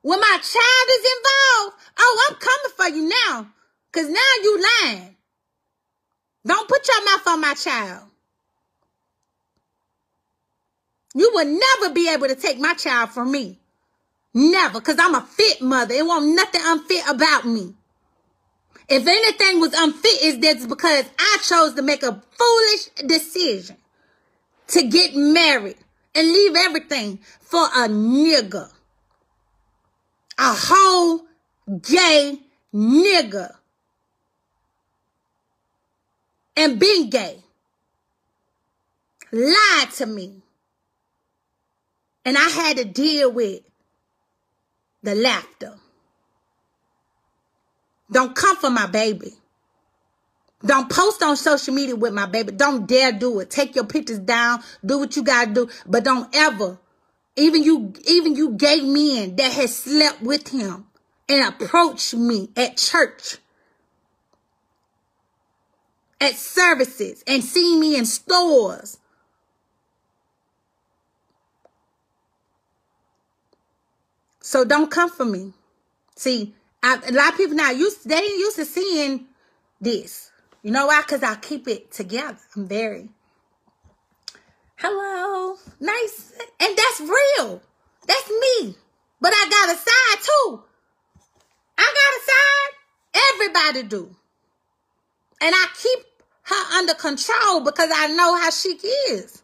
when 0.00 0.20
my 0.20 0.38
child 0.42 0.88
is 0.90 1.12
involved, 1.16 1.76
oh, 1.98 2.28
I'm 2.28 2.36
coming 2.36 2.72
for 2.76 2.96
you 2.96 3.08
now. 3.08 3.48
Cause 3.92 4.08
now 4.08 4.42
you 4.42 4.66
lying. 4.82 5.16
Don't 6.46 6.68
put 6.68 6.88
your 6.88 7.04
mouth 7.04 7.26
on 7.28 7.40
my 7.40 7.54
child. 7.54 8.08
You 11.14 11.30
will 11.32 11.46
never 11.46 11.94
be 11.94 12.10
able 12.10 12.26
to 12.26 12.34
take 12.34 12.58
my 12.58 12.74
child 12.74 13.10
from 13.10 13.30
me. 13.30 13.60
Never, 14.34 14.80
because 14.80 14.96
I'm 14.98 15.14
a 15.14 15.22
fit 15.22 15.62
mother. 15.62 15.94
It 15.94 16.04
won't 16.04 16.34
nothing 16.34 16.60
unfit 16.64 17.08
about 17.08 17.46
me. 17.46 17.72
If 18.88 19.06
anything 19.06 19.60
was 19.60 19.72
unfit, 19.72 20.22
is 20.22 20.66
because 20.66 21.04
I 21.18 21.38
chose 21.42 21.74
to 21.74 21.82
make 21.82 22.02
a 22.02 22.20
foolish 22.36 22.86
decision 23.06 23.76
to 24.68 24.82
get 24.82 25.14
married 25.14 25.76
and 26.14 26.26
leave 26.26 26.56
everything 26.56 27.20
for 27.40 27.64
a 27.64 27.88
nigga. 27.88 28.70
A 30.38 30.52
whole 30.52 31.22
gay 31.80 32.40
nigga. 32.74 33.54
And 36.56 36.78
being 36.78 37.08
gay. 37.08 37.38
Lied 39.32 39.90
to 39.92 40.06
me. 40.06 40.42
And 42.24 42.36
I 42.36 42.48
had 42.48 42.76
to 42.78 42.84
deal 42.84 43.30
with 43.30 43.62
the 45.04 45.14
laughter. 45.14 45.74
Don't 48.10 48.34
come 48.34 48.56
for 48.56 48.70
my 48.70 48.86
baby. 48.86 49.32
Don't 50.64 50.90
post 50.90 51.22
on 51.22 51.36
social 51.36 51.74
media 51.74 51.94
with 51.94 52.14
my 52.14 52.26
baby. 52.26 52.52
Don't 52.52 52.86
dare 52.86 53.12
do 53.12 53.40
it. 53.40 53.50
Take 53.50 53.74
your 53.74 53.84
pictures 53.84 54.18
down. 54.18 54.62
Do 54.84 54.98
what 54.98 55.14
you 55.14 55.22
gotta 55.22 55.52
do. 55.52 55.68
But 55.86 56.04
don't 56.04 56.34
ever, 56.34 56.78
even 57.36 57.62
you, 57.62 57.92
even 58.06 58.34
you 58.34 58.52
gay 58.52 58.80
men 58.80 59.36
that 59.36 59.52
has 59.52 59.76
slept 59.76 60.22
with 60.22 60.48
him 60.48 60.86
and 61.28 61.48
approached 61.54 62.14
me 62.14 62.48
at 62.56 62.78
church, 62.78 63.36
at 66.20 66.34
services, 66.34 67.22
and 67.26 67.44
seen 67.44 67.80
me 67.80 67.96
in 67.96 68.06
stores 68.06 68.98
So 74.54 74.64
don't 74.64 74.88
come 74.88 75.10
for 75.10 75.24
me. 75.24 75.52
See, 76.14 76.54
I, 76.80 76.94
a 77.08 77.10
lot 77.10 77.32
of 77.32 77.36
people 77.36 77.56
now 77.56 77.72
used 77.72 78.08
they 78.08 78.18
ain't 78.18 78.38
used 78.38 78.54
to 78.54 78.64
seeing 78.64 79.26
this. 79.80 80.30
You 80.62 80.70
know 80.70 80.86
why? 80.86 81.02
Because 81.02 81.24
I 81.24 81.34
keep 81.34 81.66
it 81.66 81.90
together. 81.90 82.38
I'm 82.54 82.68
very 82.68 83.08
hello, 84.76 85.56
nice, 85.80 86.34
and 86.60 86.76
that's 86.76 87.00
real. 87.00 87.62
That's 88.06 88.30
me. 88.30 88.76
But 89.20 89.32
I 89.34 89.48
got 89.50 89.74
a 89.74 89.76
side 89.76 90.22
too. 90.22 90.62
I 91.76 91.92
got 91.98 92.20
a 92.20 92.22
side. 92.30 93.24
Everybody 93.34 93.82
do. 93.88 94.16
And 95.40 95.52
I 95.52 95.66
keep 95.82 95.98
her 96.42 96.76
under 96.78 96.94
control 96.94 97.64
because 97.64 97.90
I 97.92 98.06
know 98.14 98.36
how 98.36 98.50
she 98.50 98.68
is. 98.68 99.42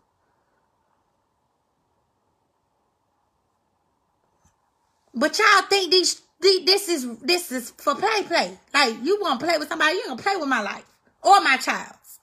But 5.15 5.39
y'all 5.39 5.63
think 5.69 5.91
these, 5.91 6.23
these 6.41 6.65
this 6.65 6.89
is 6.89 7.19
this 7.19 7.53
is 7.53 7.71
for 7.71 7.95
play 7.95 8.23
play. 8.25 8.59
Like 8.73 8.97
you 9.03 9.21
want 9.21 9.41
to 9.41 9.47
play 9.47 9.59
with 9.59 9.69
somebody, 9.69 9.97
you 9.97 10.05
gonna 10.07 10.23
play 10.23 10.37
with 10.37 10.49
my 10.49 10.63
life 10.63 10.85
or 11.23 11.41
my 11.41 11.57
child's. 11.57 12.21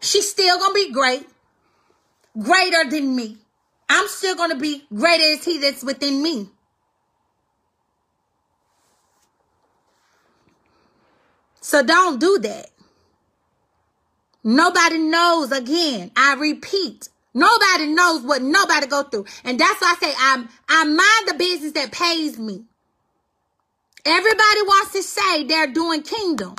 She's 0.00 0.30
still 0.30 0.58
gonna 0.58 0.74
be 0.74 0.92
great, 0.92 1.26
greater 2.40 2.88
than 2.88 3.14
me. 3.14 3.38
I'm 3.88 4.08
still 4.08 4.36
gonna 4.36 4.56
be 4.56 4.84
greater 4.94 5.38
as 5.38 5.44
he 5.44 5.58
that's 5.58 5.84
within 5.84 6.22
me. 6.22 6.48
So 11.60 11.74
So 11.74 11.82
don't 11.82 12.20
do 12.20 12.38
that. 12.40 12.70
Nobody 14.44 14.98
knows, 14.98 15.50
again, 15.50 16.10
I 16.14 16.34
repeat, 16.34 17.08
nobody 17.34 17.88
knows 17.88 18.22
what 18.22 18.42
nobody 18.42 18.86
go 18.88 19.04
through. 19.04 19.26
And 19.44 19.60
that's 19.60 19.80
why 19.80 19.96
I 19.98 20.06
say 20.06 20.14
I'm, 20.18 20.48
I 20.68 20.84
mind 20.84 21.28
the 21.28 21.34
business 21.38 21.72
that 21.72 21.92
pays 21.92 22.38
me. 22.38 22.64
Everybody 24.06 24.62
wants 24.62 24.92
to 24.94 25.02
say 25.02 25.44
they're 25.44 25.72
doing 25.72 26.02
kingdom. 26.02 26.56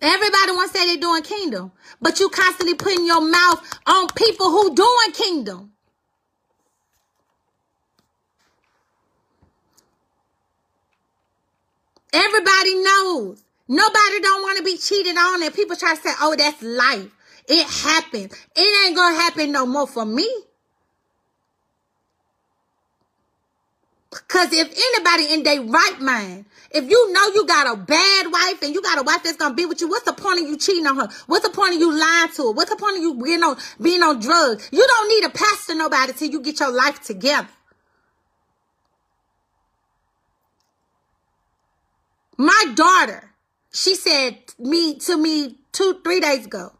Everybody 0.00 0.52
wants 0.52 0.72
to 0.72 0.78
say 0.78 0.86
they're 0.86 1.00
doing 1.00 1.22
kingdom, 1.22 1.72
but 2.00 2.20
you 2.20 2.28
constantly 2.30 2.74
putting 2.74 3.06
your 3.06 3.20
mouth 3.22 3.62
on 3.86 4.08
people 4.16 4.50
who 4.50 4.74
doing 4.74 5.12
kingdom. 5.14 5.72
Everybody 12.12 12.74
knows. 12.76 13.44
Nobody 13.68 14.20
don't 14.20 14.42
want 14.42 14.58
to 14.58 14.64
be 14.64 14.78
cheated 14.78 15.16
on 15.16 15.42
and 15.42 15.54
people 15.54 15.76
try 15.76 15.94
to 15.94 16.00
say, 16.00 16.10
oh, 16.20 16.34
that's 16.36 16.62
life. 16.62 17.10
It 17.46 17.66
happened. 17.66 18.32
It 18.56 18.86
ain't 18.86 18.96
going 18.96 19.14
to 19.14 19.20
happen 19.20 19.52
no 19.52 19.66
more 19.66 19.86
for 19.86 20.04
me. 20.06 20.28
Because 24.10 24.52
if 24.52 24.68
anybody 24.72 25.32
in 25.34 25.42
their 25.42 25.62
right 25.62 26.00
mind, 26.00 26.46
if 26.70 26.88
you 26.88 27.12
know 27.12 27.26
you 27.34 27.46
got 27.46 27.72
a 27.72 27.76
bad 27.76 28.32
wife 28.32 28.62
and 28.62 28.74
you 28.74 28.82
got 28.82 28.98
a 28.98 29.02
wife 29.02 29.22
that's 29.22 29.36
gonna 29.36 29.54
be 29.54 29.66
with 29.66 29.80
you, 29.80 29.88
what's 29.88 30.04
the 30.04 30.12
point 30.12 30.40
of 30.40 30.48
you 30.48 30.56
cheating 30.56 30.86
on 30.86 30.96
her? 30.96 31.08
What's 31.26 31.46
the 31.46 31.54
point 31.54 31.74
of 31.74 31.80
you 31.80 31.90
lying 31.90 32.32
to 32.32 32.42
her? 32.44 32.52
What's 32.52 32.70
the 32.70 32.76
point 32.76 32.96
of 32.96 33.02
you 33.02 33.14
being 33.22 33.42
on 33.42 33.56
being 33.80 34.02
on 34.02 34.18
drugs? 34.18 34.68
You 34.72 34.86
don't 34.86 35.08
need 35.08 35.24
a 35.24 35.30
pastor 35.30 35.74
nobody 35.74 36.12
till 36.14 36.30
you 36.30 36.40
get 36.40 36.58
your 36.60 36.70
life 36.72 37.00
together. 37.00 37.48
My 42.38 42.64
daughter, 42.74 43.30
she 43.72 43.94
said 43.94 44.38
me 44.58 44.98
to 45.00 45.16
me 45.16 45.58
two, 45.72 46.00
three 46.02 46.20
days 46.20 46.46
ago. 46.46 46.72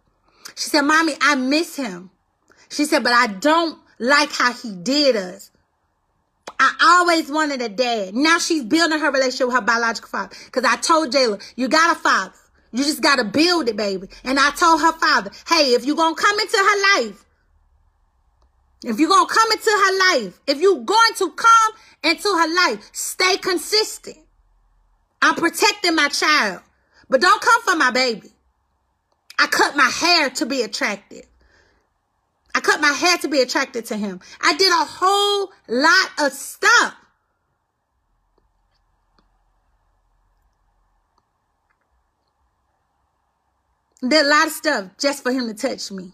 She 0.55 0.71
said, 0.71 0.83
Mommy, 0.83 1.15
I 1.21 1.35
miss 1.37 1.77
him. 1.77 2.11
She 2.71 2.85
said, 2.85 3.03
but 3.03 3.13
I 3.13 3.29
don't 3.29 3.79
like 3.99 4.33
how 4.33 4.53
he 4.53 4.75
did 4.75 5.17
us. 5.17 5.51
I 6.59 6.75
always 6.81 7.31
wanted 7.31 7.63
a 7.63 7.69
dad. 7.69 8.15
Now 8.15 8.39
she's 8.39 8.65
building 8.65 8.99
her 8.99 9.11
relationship 9.11 9.47
with 9.47 9.57
her 9.57 9.63
biological 9.63 10.09
father. 10.09 10.35
Because 10.47 10.65
I 10.65 10.77
told 10.77 11.13
Jayla, 11.13 11.41
you 11.57 11.69
got 11.69 11.97
a 11.97 11.99
father. 11.99 12.35
You 12.73 12.85
just 12.85 13.01
got 13.01 13.17
to 13.17 13.25
build 13.25 13.69
it, 13.69 13.77
baby. 13.77 14.09
And 14.25 14.39
I 14.39 14.51
told 14.51 14.81
her 14.81 14.93
father, 14.93 15.31
hey, 15.49 15.75
if 15.75 15.87
you're 15.87 15.97
going 15.97 16.15
to 16.15 16.21
come 16.21 16.39
into 16.39 16.57
her 16.57 17.03
life, 17.03 17.25
if 18.85 18.99
you're 18.99 19.09
going 19.09 19.27
to 19.27 19.35
come 19.35 19.53
into 19.53 19.71
her 19.71 19.99
life, 19.99 20.41
if 20.47 20.61
you're 20.61 20.81
going 20.81 21.15
to 21.17 21.31
come 21.31 21.73
into 22.03 22.29
her 22.29 22.55
life, 22.55 22.91
stay 22.93 23.37
consistent. 23.37 24.19
I'm 25.23 25.35
protecting 25.35 25.95
my 25.95 26.09
child. 26.09 26.61
But 27.09 27.21
don't 27.21 27.41
come 27.41 27.63
for 27.63 27.77
my 27.77 27.91
baby. 27.91 28.31
I 29.39 29.47
cut 29.47 29.77
my 29.77 29.89
hair 29.89 30.31
to 30.31 30.47
be 30.47 30.63
attractive. 30.63 31.27
I 32.55 32.61
cut 32.61 32.81
my 32.81 32.89
hair 32.89 33.17
to 33.19 33.29
be 33.29 33.41
attracted 33.41 33.87
to 33.87 33.97
him. 33.97 34.21
I 34.41 34.57
did 34.57 34.73
a 34.73 34.85
whole 34.85 35.53
lot 35.69 36.11
of 36.19 36.33
stuff. 36.33 36.95
Did 44.01 44.27
a 44.27 44.29
lot 44.29 44.47
of 44.47 44.53
stuff 44.53 44.91
just 44.99 45.23
for 45.23 45.33
him 45.33 45.47
to 45.49 45.55
touch 45.55 45.91
me. 45.91 46.13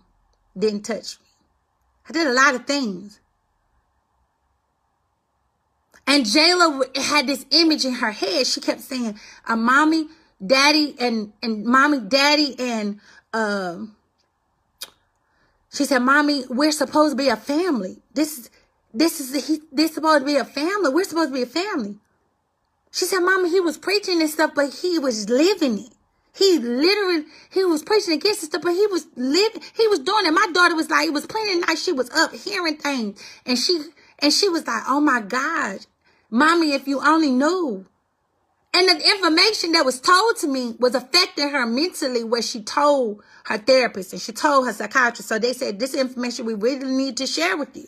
Didn't 0.57 0.83
touch 0.83 1.19
me. 1.21 1.27
I 2.09 2.13
did 2.13 2.27
a 2.27 2.33
lot 2.33 2.55
of 2.55 2.67
things. 2.67 3.21
And 6.07 6.25
Jayla 6.25 6.97
had 6.97 7.27
this 7.27 7.47
image 7.51 7.85
in 7.85 7.95
her 7.95 8.13
head. 8.13 8.47
She 8.47 8.61
kept 8.61 8.81
saying, 8.81 9.19
a 9.49 9.57
mommy, 9.57 10.09
daddy, 10.47 10.95
and, 11.01 11.33
and 11.43 11.65
mommy, 11.65 12.01
daddy, 12.01 12.55
and, 12.59 13.01
uh, 13.33 13.79
she 15.73 15.85
said, 15.85 16.01
mommy, 16.01 16.45
we're 16.49 16.71
supposed 16.71 17.13
to 17.13 17.17
be 17.17 17.29
a 17.29 17.37
family. 17.37 17.99
This 18.15 18.39
is, 18.39 18.51
this 18.93 19.19
is, 19.21 19.49
he, 19.49 19.61
this 19.73 19.95
supposed 19.95 20.21
to 20.21 20.25
be 20.25 20.37
a 20.37 20.45
family. 20.45 20.91
We're 20.91 21.03
supposed 21.05 21.31
to 21.31 21.35
be 21.35 21.43
a 21.43 21.47
family. 21.47 21.97
She 22.93 23.07
said, 23.07 23.21
Mama, 23.21 23.49
he 23.49 23.59
was 23.59 23.77
preaching 23.77 24.21
and 24.21 24.31
stuff, 24.31 24.53
but 24.55 24.73
he 24.73 25.01
was 25.01 25.29
living 25.29 25.81
it. 25.81 25.93
He 26.33 26.59
literally, 26.59 27.25
he 27.51 27.65
was 27.65 27.83
preaching 27.83 28.15
against 28.15 28.41
this 28.41 28.51
stuff, 28.51 28.63
but 28.63 28.73
he 28.73 28.87
was 28.87 29.07
living, 29.17 29.63
he 29.77 29.89
was 29.89 29.99
doing 29.99 30.27
it. 30.27 30.31
My 30.31 30.47
daughter 30.53 30.77
was 30.77 30.91
like, 30.91 31.09
it 31.09 31.13
was 31.13 31.27
plenty 31.27 31.59
night. 31.59 31.79
She 31.79 31.93
was 31.93 32.09
up 32.11 32.33
hearing 32.33 32.77
things. 32.77 33.21
And 33.45 33.59
she, 33.59 33.81
and 34.21 34.33
she 34.33 34.49
was 34.49 34.65
like, 34.65 34.83
oh 34.87 35.01
my 35.01 35.21
God, 35.21 35.87
mommy, 36.31 36.73
if 36.73 36.87
you 36.87 37.01
only 37.05 37.31
knew. 37.31 37.85
And 38.75 38.89
the 38.89 39.09
information 39.09 39.73
that 39.73 39.85
was 39.85 40.01
told 40.01 40.37
to 40.39 40.49
me 40.49 40.75
was 40.81 40.97
affecting 40.97 41.51
her 41.51 41.65
mentally 41.65 42.25
where 42.25 42.43
she 42.43 42.61
told 42.61 43.23
her 43.45 43.57
therapist 43.57 44.13
and 44.13 44.21
she 44.21 44.33
told 44.33 44.67
her 44.67 44.73
psychiatrist. 44.73 45.29
So 45.29 45.39
they 45.39 45.53
said, 45.53 45.79
this 45.79 45.95
information 45.95 46.45
we 46.45 46.55
really 46.55 46.89
need 46.89 47.17
to 47.19 47.27
share 47.27 47.57
with 47.57 47.77
you. 47.77 47.87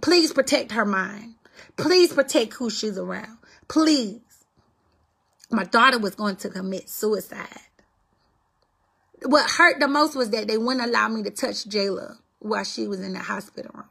Please 0.00 0.32
protect 0.32 0.70
her 0.72 0.86
mind. 0.86 1.34
Please 1.76 2.12
protect 2.12 2.54
who 2.54 2.70
she's 2.70 2.96
around. 2.96 3.38
Please. 3.66 4.20
My 5.50 5.64
daughter 5.64 5.98
was 5.98 6.14
going 6.14 6.36
to 6.36 6.48
commit 6.48 6.88
suicide. 6.88 7.48
What 9.24 9.50
hurt 9.50 9.80
the 9.80 9.88
most 9.88 10.14
was 10.14 10.30
that 10.30 10.46
they 10.46 10.56
wouldn't 10.56 10.86
allow 10.86 11.08
me 11.08 11.24
to 11.24 11.30
touch 11.30 11.68
Jayla 11.68 12.18
while 12.38 12.62
she 12.62 12.86
was 12.86 13.00
in 13.00 13.14
the 13.14 13.18
hospital 13.18 13.72
room. 13.74 13.88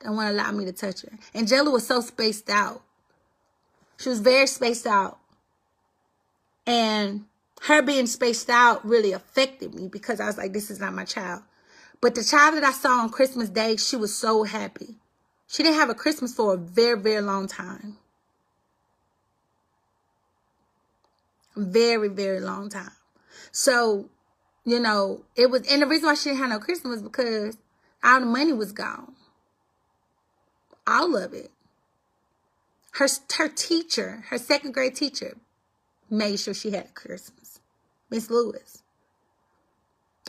They 0.00 0.08
wouldn't 0.08 0.38
allow 0.38 0.52
me 0.52 0.64
to 0.66 0.72
touch 0.72 1.02
her. 1.02 1.18
And 1.34 1.48
Jayla 1.48 1.72
was 1.72 1.84
so 1.84 2.00
spaced 2.00 2.48
out. 2.48 2.82
She 3.98 4.08
was 4.08 4.20
very 4.20 4.46
spaced 4.46 4.86
out. 4.86 5.18
And 6.66 7.26
her 7.62 7.82
being 7.82 8.06
spaced 8.06 8.50
out 8.50 8.84
really 8.84 9.12
affected 9.12 9.74
me 9.74 9.88
because 9.88 10.20
I 10.20 10.26
was 10.26 10.36
like, 10.36 10.52
this 10.52 10.70
is 10.70 10.80
not 10.80 10.94
my 10.94 11.04
child. 11.04 11.42
But 12.00 12.14
the 12.14 12.24
child 12.24 12.56
that 12.56 12.64
I 12.64 12.72
saw 12.72 13.00
on 13.00 13.10
Christmas 13.10 13.48
Day, 13.48 13.76
she 13.76 13.96
was 13.96 14.14
so 14.14 14.44
happy. 14.44 14.96
She 15.48 15.62
didn't 15.62 15.78
have 15.78 15.90
a 15.90 15.94
Christmas 15.94 16.34
for 16.34 16.54
a 16.54 16.56
very, 16.56 17.00
very 17.00 17.22
long 17.22 17.46
time. 17.46 17.96
Very, 21.56 22.08
very 22.08 22.40
long 22.40 22.68
time. 22.68 22.90
So, 23.50 24.10
you 24.64 24.78
know, 24.78 25.24
it 25.36 25.50
was, 25.50 25.62
and 25.70 25.80
the 25.80 25.86
reason 25.86 26.06
why 26.06 26.14
she 26.14 26.30
didn't 26.30 26.40
have 26.40 26.50
no 26.50 26.58
Christmas 26.58 26.96
was 26.96 27.02
because 27.02 27.56
all 28.04 28.20
the 28.20 28.26
money 28.26 28.52
was 28.52 28.72
gone. 28.72 29.14
All 30.86 31.16
of 31.16 31.32
it. 31.32 31.50
Her, 32.96 33.08
her 33.36 33.48
teacher, 33.48 34.24
her 34.28 34.38
second 34.38 34.72
grade 34.72 34.96
teacher, 34.96 35.36
made 36.08 36.40
sure 36.40 36.54
she 36.54 36.70
had 36.70 36.86
a 36.86 36.88
Christmas. 36.88 37.60
Miss 38.10 38.30
Lewis. 38.30 38.82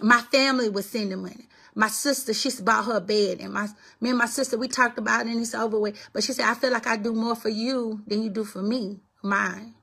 My 0.01 0.19
family 0.19 0.67
was 0.69 0.89
sending 0.89 1.21
money. 1.21 1.47
My 1.75 1.87
sister, 1.87 2.33
she 2.33 2.51
bought 2.61 2.85
her 2.85 2.97
a 2.97 3.01
bed, 3.01 3.39
and 3.39 3.53
my 3.53 3.67
me 4.01 4.09
and 4.09 4.17
my 4.17 4.25
sister, 4.25 4.57
we 4.57 4.67
talked 4.67 4.97
about 4.97 5.25
it, 5.25 5.31
and 5.31 5.39
it's 5.39 5.55
over 5.55 5.79
with. 5.79 5.97
But 6.11 6.23
she 6.23 6.33
said, 6.33 6.45
I 6.45 6.55
feel 6.55 6.71
like 6.73 6.87
I 6.87 6.97
do 6.97 7.13
more 7.13 7.35
for 7.35 7.49
you 7.49 8.01
than 8.05 8.21
you 8.21 8.29
do 8.29 8.43
for 8.43 8.61
me, 8.61 8.99
mine. 9.23 9.73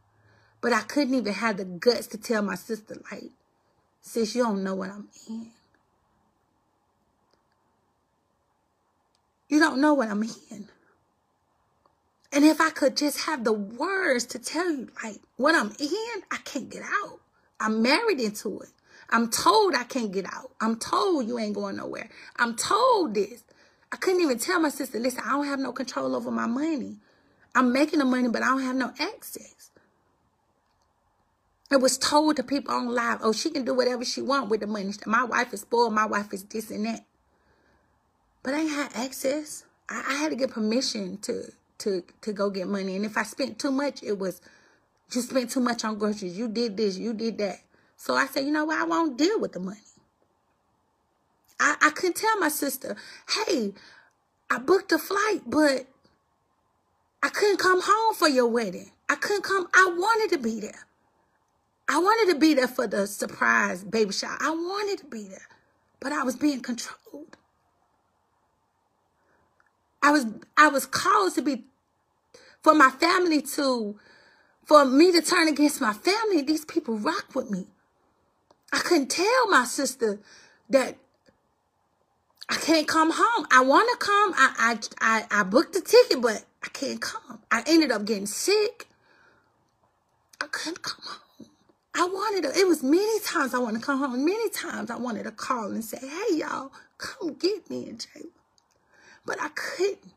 But 0.60 0.74
I 0.74 0.80
couldn't 0.82 1.14
even 1.14 1.32
have 1.32 1.56
the 1.56 1.64
guts 1.64 2.06
to 2.08 2.18
tell 2.18 2.42
my 2.42 2.56
sister, 2.56 2.96
like, 3.10 3.30
sis, 4.02 4.34
you 4.34 4.42
don't 4.42 4.62
know 4.62 4.74
what 4.74 4.90
I'm 4.90 5.08
in. 5.28 5.50
You 9.48 9.58
don't 9.58 9.80
know 9.80 9.94
what 9.94 10.08
I'm 10.08 10.22
in. 10.22 10.68
And 12.34 12.44
if 12.44 12.60
I 12.60 12.70
could 12.70 12.96
just 12.96 13.26
have 13.26 13.44
the 13.44 13.52
words 13.52 14.26
to 14.26 14.40
tell 14.40 14.68
you, 14.68 14.88
like, 15.04 15.20
what 15.36 15.54
I'm 15.54 15.70
in, 15.78 16.22
I 16.32 16.38
can't 16.44 16.68
get 16.68 16.82
out. 16.82 17.20
I'm 17.60 17.80
married 17.80 18.20
into 18.20 18.58
it. 18.58 18.70
I'm 19.10 19.30
told 19.30 19.76
I 19.76 19.84
can't 19.84 20.10
get 20.10 20.26
out. 20.26 20.50
I'm 20.60 20.76
told 20.76 21.28
you 21.28 21.38
ain't 21.38 21.54
going 21.54 21.76
nowhere. 21.76 22.10
I'm 22.36 22.56
told 22.56 23.14
this. 23.14 23.44
I 23.92 23.96
couldn't 23.96 24.20
even 24.20 24.38
tell 24.38 24.58
my 24.58 24.70
sister, 24.70 24.98
listen, 24.98 25.22
I 25.24 25.30
don't 25.30 25.46
have 25.46 25.60
no 25.60 25.70
control 25.70 26.16
over 26.16 26.32
my 26.32 26.46
money. 26.46 26.96
I'm 27.54 27.72
making 27.72 28.00
the 28.00 28.04
money, 28.04 28.28
but 28.28 28.42
I 28.42 28.46
don't 28.46 28.62
have 28.62 28.74
no 28.74 28.92
access. 28.98 29.70
It 31.70 31.80
was 31.80 31.96
told 31.96 32.34
to 32.36 32.42
people 32.42 32.74
on 32.74 32.88
live, 32.88 33.20
oh, 33.22 33.32
she 33.32 33.50
can 33.50 33.64
do 33.64 33.74
whatever 33.74 34.04
she 34.04 34.20
want 34.20 34.50
with 34.50 34.58
the 34.58 34.66
money. 34.66 34.92
My 35.06 35.22
wife 35.22 35.52
is 35.54 35.60
spoiled. 35.60 35.94
My 35.94 36.06
wife 36.06 36.32
is 36.32 36.42
this 36.42 36.72
and 36.72 36.84
that. 36.86 37.04
But 38.42 38.54
I 38.54 38.60
ain't 38.62 38.70
had 38.70 38.90
access. 38.96 39.64
I, 39.88 40.04
I 40.08 40.14
had 40.14 40.30
to 40.30 40.36
get 40.36 40.50
permission 40.50 41.18
to 41.18 41.52
to 41.84 42.02
to 42.22 42.32
go 42.32 42.50
get 42.50 42.66
money. 42.66 42.96
And 42.96 43.04
if 43.04 43.16
I 43.16 43.22
spent 43.22 43.58
too 43.58 43.70
much, 43.70 44.02
it 44.02 44.18
was 44.18 44.40
you 45.12 45.20
spent 45.20 45.50
too 45.50 45.60
much 45.60 45.84
on 45.84 45.98
groceries. 45.98 46.36
You 46.36 46.48
did 46.48 46.76
this, 46.76 46.98
you 46.98 47.14
did 47.14 47.38
that. 47.38 47.60
So 47.96 48.14
I 48.14 48.26
said, 48.26 48.44
you 48.44 48.50
know 48.50 48.64
what? 48.64 48.78
I 48.78 48.84
won't 48.84 49.16
deal 49.16 49.38
with 49.40 49.52
the 49.52 49.60
money. 49.60 49.78
I, 51.60 51.76
I 51.80 51.90
couldn't 51.90 52.16
tell 52.16 52.36
my 52.38 52.48
sister, 52.48 52.96
hey, 53.46 53.72
I 54.50 54.58
booked 54.58 54.92
a 54.92 54.98
flight, 54.98 55.42
but 55.46 55.86
I 57.22 57.28
couldn't 57.28 57.58
come 57.58 57.80
home 57.82 58.14
for 58.14 58.28
your 58.28 58.48
wedding. 58.48 58.90
I 59.08 59.14
couldn't 59.14 59.42
come. 59.42 59.68
I 59.72 59.94
wanted 59.96 60.36
to 60.36 60.42
be 60.42 60.60
there. 60.60 60.86
I 61.88 61.98
wanted 61.98 62.32
to 62.32 62.38
be 62.38 62.54
there 62.54 62.68
for 62.68 62.86
the 62.86 63.06
surprise 63.06 63.84
baby 63.84 64.12
shower. 64.12 64.38
I 64.40 64.50
wanted 64.50 64.98
to 65.00 65.06
be 65.06 65.24
there, 65.24 65.48
but 66.00 66.12
I 66.12 66.22
was 66.22 66.34
being 66.34 66.60
controlled. 66.60 67.36
I 70.02 70.10
was 70.10 70.26
I 70.56 70.68
was 70.68 70.86
caused 70.86 71.36
to 71.36 71.42
be 71.42 71.64
For 72.64 72.74
my 72.74 72.90
family 72.90 73.42
to, 73.42 73.96
for 74.64 74.86
me 74.86 75.12
to 75.12 75.20
turn 75.20 75.48
against 75.48 75.82
my 75.82 75.92
family, 75.92 76.40
these 76.40 76.64
people 76.64 76.96
rock 76.96 77.34
with 77.34 77.50
me. 77.50 77.66
I 78.72 78.78
couldn't 78.78 79.10
tell 79.10 79.48
my 79.50 79.66
sister 79.66 80.18
that 80.70 80.96
I 82.48 82.56
can't 82.56 82.88
come 82.88 83.12
home. 83.14 83.46
I 83.52 83.60
want 83.60 83.90
to 83.92 84.06
come. 84.06 84.32
I, 84.34 84.78
I, 85.00 85.24
I, 85.30 85.40
I 85.40 85.42
booked 85.42 85.74
the 85.74 85.82
ticket, 85.82 86.22
but 86.22 86.42
I 86.62 86.68
can't 86.68 87.02
come. 87.02 87.40
I 87.52 87.62
ended 87.66 87.92
up 87.92 88.06
getting 88.06 88.26
sick. 88.26 88.88
I 90.40 90.46
couldn't 90.46 90.82
come 90.82 91.04
home. 91.04 91.48
I 91.94 92.06
wanted 92.06 92.44
to, 92.44 92.58
it 92.58 92.66
was 92.66 92.82
many 92.82 93.20
times 93.20 93.52
I 93.52 93.58
wanted 93.58 93.80
to 93.80 93.86
come 93.86 93.98
home. 93.98 94.24
Many 94.24 94.48
times 94.48 94.90
I 94.90 94.96
wanted 94.96 95.24
to 95.24 95.32
call 95.32 95.66
and 95.66 95.84
say, 95.84 95.98
hey, 96.00 96.38
y'all, 96.38 96.72
come 96.96 97.34
get 97.34 97.68
me 97.68 97.90
in 97.90 97.98
jail. 97.98 98.30
But 99.26 99.42
I 99.42 99.50
couldn't. 99.50 100.13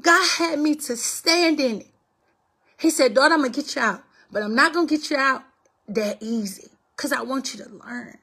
God 0.00 0.28
had 0.38 0.58
me 0.58 0.74
to 0.76 0.96
stand 0.96 1.60
in 1.60 1.80
it. 1.80 1.90
He 2.78 2.90
said, 2.90 3.14
daughter, 3.14 3.34
I'm 3.34 3.40
going 3.40 3.52
to 3.52 3.60
get 3.60 3.74
you 3.74 3.82
out. 3.82 4.02
But 4.30 4.42
I'm 4.42 4.54
not 4.54 4.72
going 4.72 4.86
to 4.86 4.96
get 4.96 5.10
you 5.10 5.16
out 5.16 5.42
that 5.88 6.18
easy 6.20 6.70
because 6.96 7.12
I 7.12 7.22
want 7.22 7.54
you 7.54 7.64
to 7.64 7.70
learn. 7.70 8.18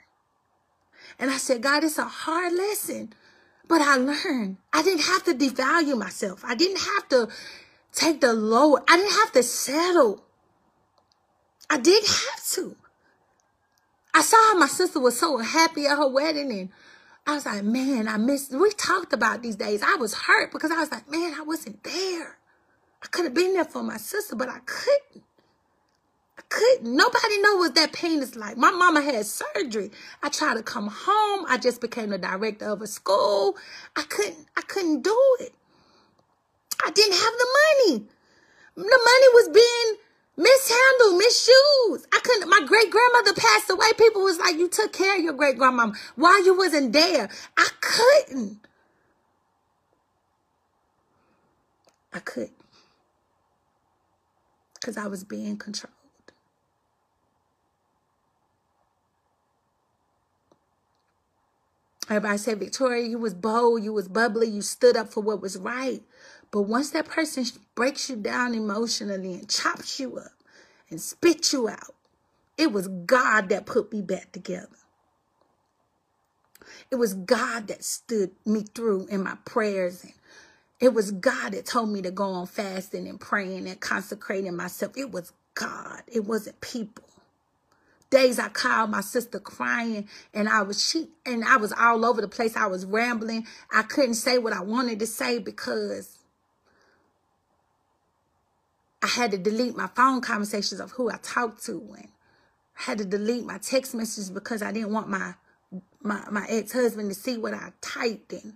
And 1.19 1.31
I 1.31 1.37
said, 1.37 1.61
God, 1.61 1.83
it's 1.83 1.97
a 1.97 2.05
hard 2.05 2.53
lesson, 2.53 3.13
but 3.67 3.81
I 3.81 3.95
learned. 3.95 4.57
I 4.73 4.83
didn't 4.83 5.03
have 5.03 5.23
to 5.25 5.33
devalue 5.33 5.97
myself. 5.97 6.43
I 6.45 6.55
didn't 6.55 6.79
have 6.79 7.09
to 7.09 7.29
take 7.91 8.21
the 8.21 8.33
lower. 8.33 8.83
I 8.87 8.97
didn't 8.97 9.13
have 9.13 9.31
to 9.33 9.43
settle. 9.43 10.23
I 11.69 11.77
didn't 11.77 12.07
have 12.07 12.45
to. 12.53 12.75
I 14.13 14.21
saw 14.21 14.37
how 14.37 14.59
my 14.59 14.67
sister 14.67 14.99
was 14.99 15.19
so 15.19 15.37
happy 15.37 15.87
at 15.87 15.97
her 15.97 16.07
wedding 16.07 16.51
and 16.51 16.69
I 17.27 17.33
was 17.33 17.45
like, 17.45 17.63
man, 17.63 18.07
I 18.07 18.17
missed. 18.17 18.53
We 18.53 18.69
talked 18.71 19.13
about 19.13 19.41
these 19.41 19.55
days. 19.55 19.81
I 19.81 19.95
was 19.95 20.13
hurt 20.13 20.51
because 20.51 20.71
I 20.71 20.79
was 20.79 20.91
like, 20.91 21.09
man, 21.09 21.33
I 21.37 21.41
wasn't 21.41 21.83
there. 21.83 22.37
I 23.03 23.07
could 23.07 23.25
have 23.25 23.33
been 23.33 23.53
there 23.53 23.65
for 23.65 23.83
my 23.83 23.97
sister, 23.97 24.35
but 24.35 24.49
I 24.49 24.59
couldn't. 24.65 25.23
I 26.37 26.41
couldn't. 26.49 26.95
Nobody 26.95 27.41
know 27.41 27.55
what 27.57 27.75
that 27.75 27.93
pain 27.93 28.21
is 28.21 28.35
like. 28.35 28.57
My 28.57 28.71
mama 28.71 29.01
had 29.01 29.25
surgery. 29.25 29.91
I 30.21 30.29
tried 30.29 30.55
to 30.55 30.63
come 30.63 30.87
home. 30.91 31.45
I 31.47 31.57
just 31.57 31.81
became 31.81 32.09
the 32.09 32.17
director 32.17 32.65
of 32.65 32.81
a 32.81 32.87
school. 32.87 33.57
I 33.95 34.03
couldn't. 34.03 34.47
I 34.55 34.61
couldn't 34.61 35.01
do 35.01 35.17
it. 35.39 35.53
I 36.85 36.91
didn't 36.91 37.13
have 37.13 37.33
the 37.33 37.47
money. 37.87 38.05
The 38.75 38.81
money 38.81 39.27
was 39.33 39.49
being 39.49 39.97
mishandled, 40.37 41.17
misused. 41.19 42.07
I 42.13 42.19
couldn't. 42.23 42.49
My 42.49 42.61
great 42.67 42.91
grandmother 42.91 43.33
passed 43.33 43.69
away. 43.69 43.87
People 43.97 44.23
was 44.23 44.39
like, 44.39 44.55
"You 44.57 44.69
took 44.69 44.93
care 44.93 45.17
of 45.17 45.23
your 45.23 45.33
great 45.33 45.57
grandmama 45.57 45.93
while 46.15 46.43
you 46.45 46.55
wasn't 46.57 46.93
there." 46.93 47.29
I 47.57 47.69
couldn't. 47.81 48.59
I 52.13 52.19
couldn't 52.19 52.53
because 54.75 54.97
I 54.97 55.07
was 55.07 55.23
being 55.23 55.57
controlled. 55.57 55.93
Everybody 62.09 62.37
said, 62.37 62.59
Victoria, 62.59 63.07
you 63.07 63.17
was 63.17 63.33
bold, 63.33 63.83
you 63.83 63.93
was 63.93 64.07
bubbly, 64.07 64.47
you 64.47 64.61
stood 64.61 64.95
up 64.97 65.11
for 65.11 65.21
what 65.21 65.41
was 65.41 65.57
right. 65.57 66.03
But 66.51 66.63
once 66.63 66.91
that 66.91 67.07
person 67.07 67.45
breaks 67.75 68.09
you 68.09 68.15
down 68.15 68.55
emotionally 68.55 69.33
and 69.33 69.49
chops 69.49 69.99
you 69.99 70.17
up 70.17 70.31
and 70.89 71.01
spits 71.01 71.53
you 71.53 71.67
out, 71.69 71.95
it 72.57 72.71
was 72.71 72.87
God 72.87 73.49
that 73.49 73.65
put 73.65 73.91
me 73.91 74.01
back 74.01 74.31
together. 74.31 74.69
It 76.91 76.95
was 76.95 77.13
God 77.13 77.67
that 77.67 77.83
stood 77.83 78.31
me 78.45 78.63
through 78.63 79.07
in 79.07 79.23
my 79.23 79.37
prayers. 79.45 80.03
And 80.03 80.13
it 80.79 80.93
was 80.93 81.11
God 81.11 81.53
that 81.53 81.65
told 81.65 81.89
me 81.89 82.01
to 82.01 82.11
go 82.11 82.25
on 82.25 82.47
fasting 82.47 83.07
and 83.07 83.19
praying 83.19 83.67
and 83.67 83.79
consecrating 83.79 84.55
myself. 84.55 84.97
It 84.97 85.11
was 85.11 85.33
God. 85.55 86.03
It 86.07 86.25
wasn't 86.25 86.61
people 86.61 87.03
days 88.09 88.39
I 88.39 88.49
called 88.49 88.91
my 88.91 89.01
sister 89.01 89.39
crying 89.39 90.07
and 90.33 90.47
I 90.47 90.61
was 90.61 90.83
she 90.83 91.09
and 91.25 91.43
I 91.43 91.57
was 91.57 91.73
all 91.73 92.05
over 92.05 92.21
the 92.21 92.27
place. 92.27 92.55
I 92.55 92.67
was 92.67 92.85
rambling. 92.85 93.45
I 93.71 93.83
couldn't 93.83 94.15
say 94.15 94.37
what 94.37 94.53
I 94.53 94.61
wanted 94.61 94.99
to 94.99 95.07
say 95.07 95.39
because 95.39 96.14
I 99.05 99.07
had 99.07 99.29
to 99.31 99.37
delete 99.37 99.77
my 99.77 99.85
phone 99.95 100.19
conversations 100.19 100.81
of 100.81 100.89
who 100.89 101.11
I 101.11 101.17
talked 101.21 101.63
to 101.65 101.93
and 101.95 102.07
I 102.75 102.81
had 102.89 102.97
to 102.97 103.05
delete 103.05 103.45
my 103.45 103.59
text 103.59 103.93
messages 103.93 104.31
because 104.31 104.63
I 104.63 104.71
didn't 104.71 104.93
want 104.93 105.09
my 105.09 105.35
my, 106.01 106.23
my 106.31 106.47
ex-husband 106.49 107.09
to 107.09 107.15
see 107.15 107.37
what 107.37 107.53
I 107.53 107.71
typed 107.81 108.33
and 108.33 108.53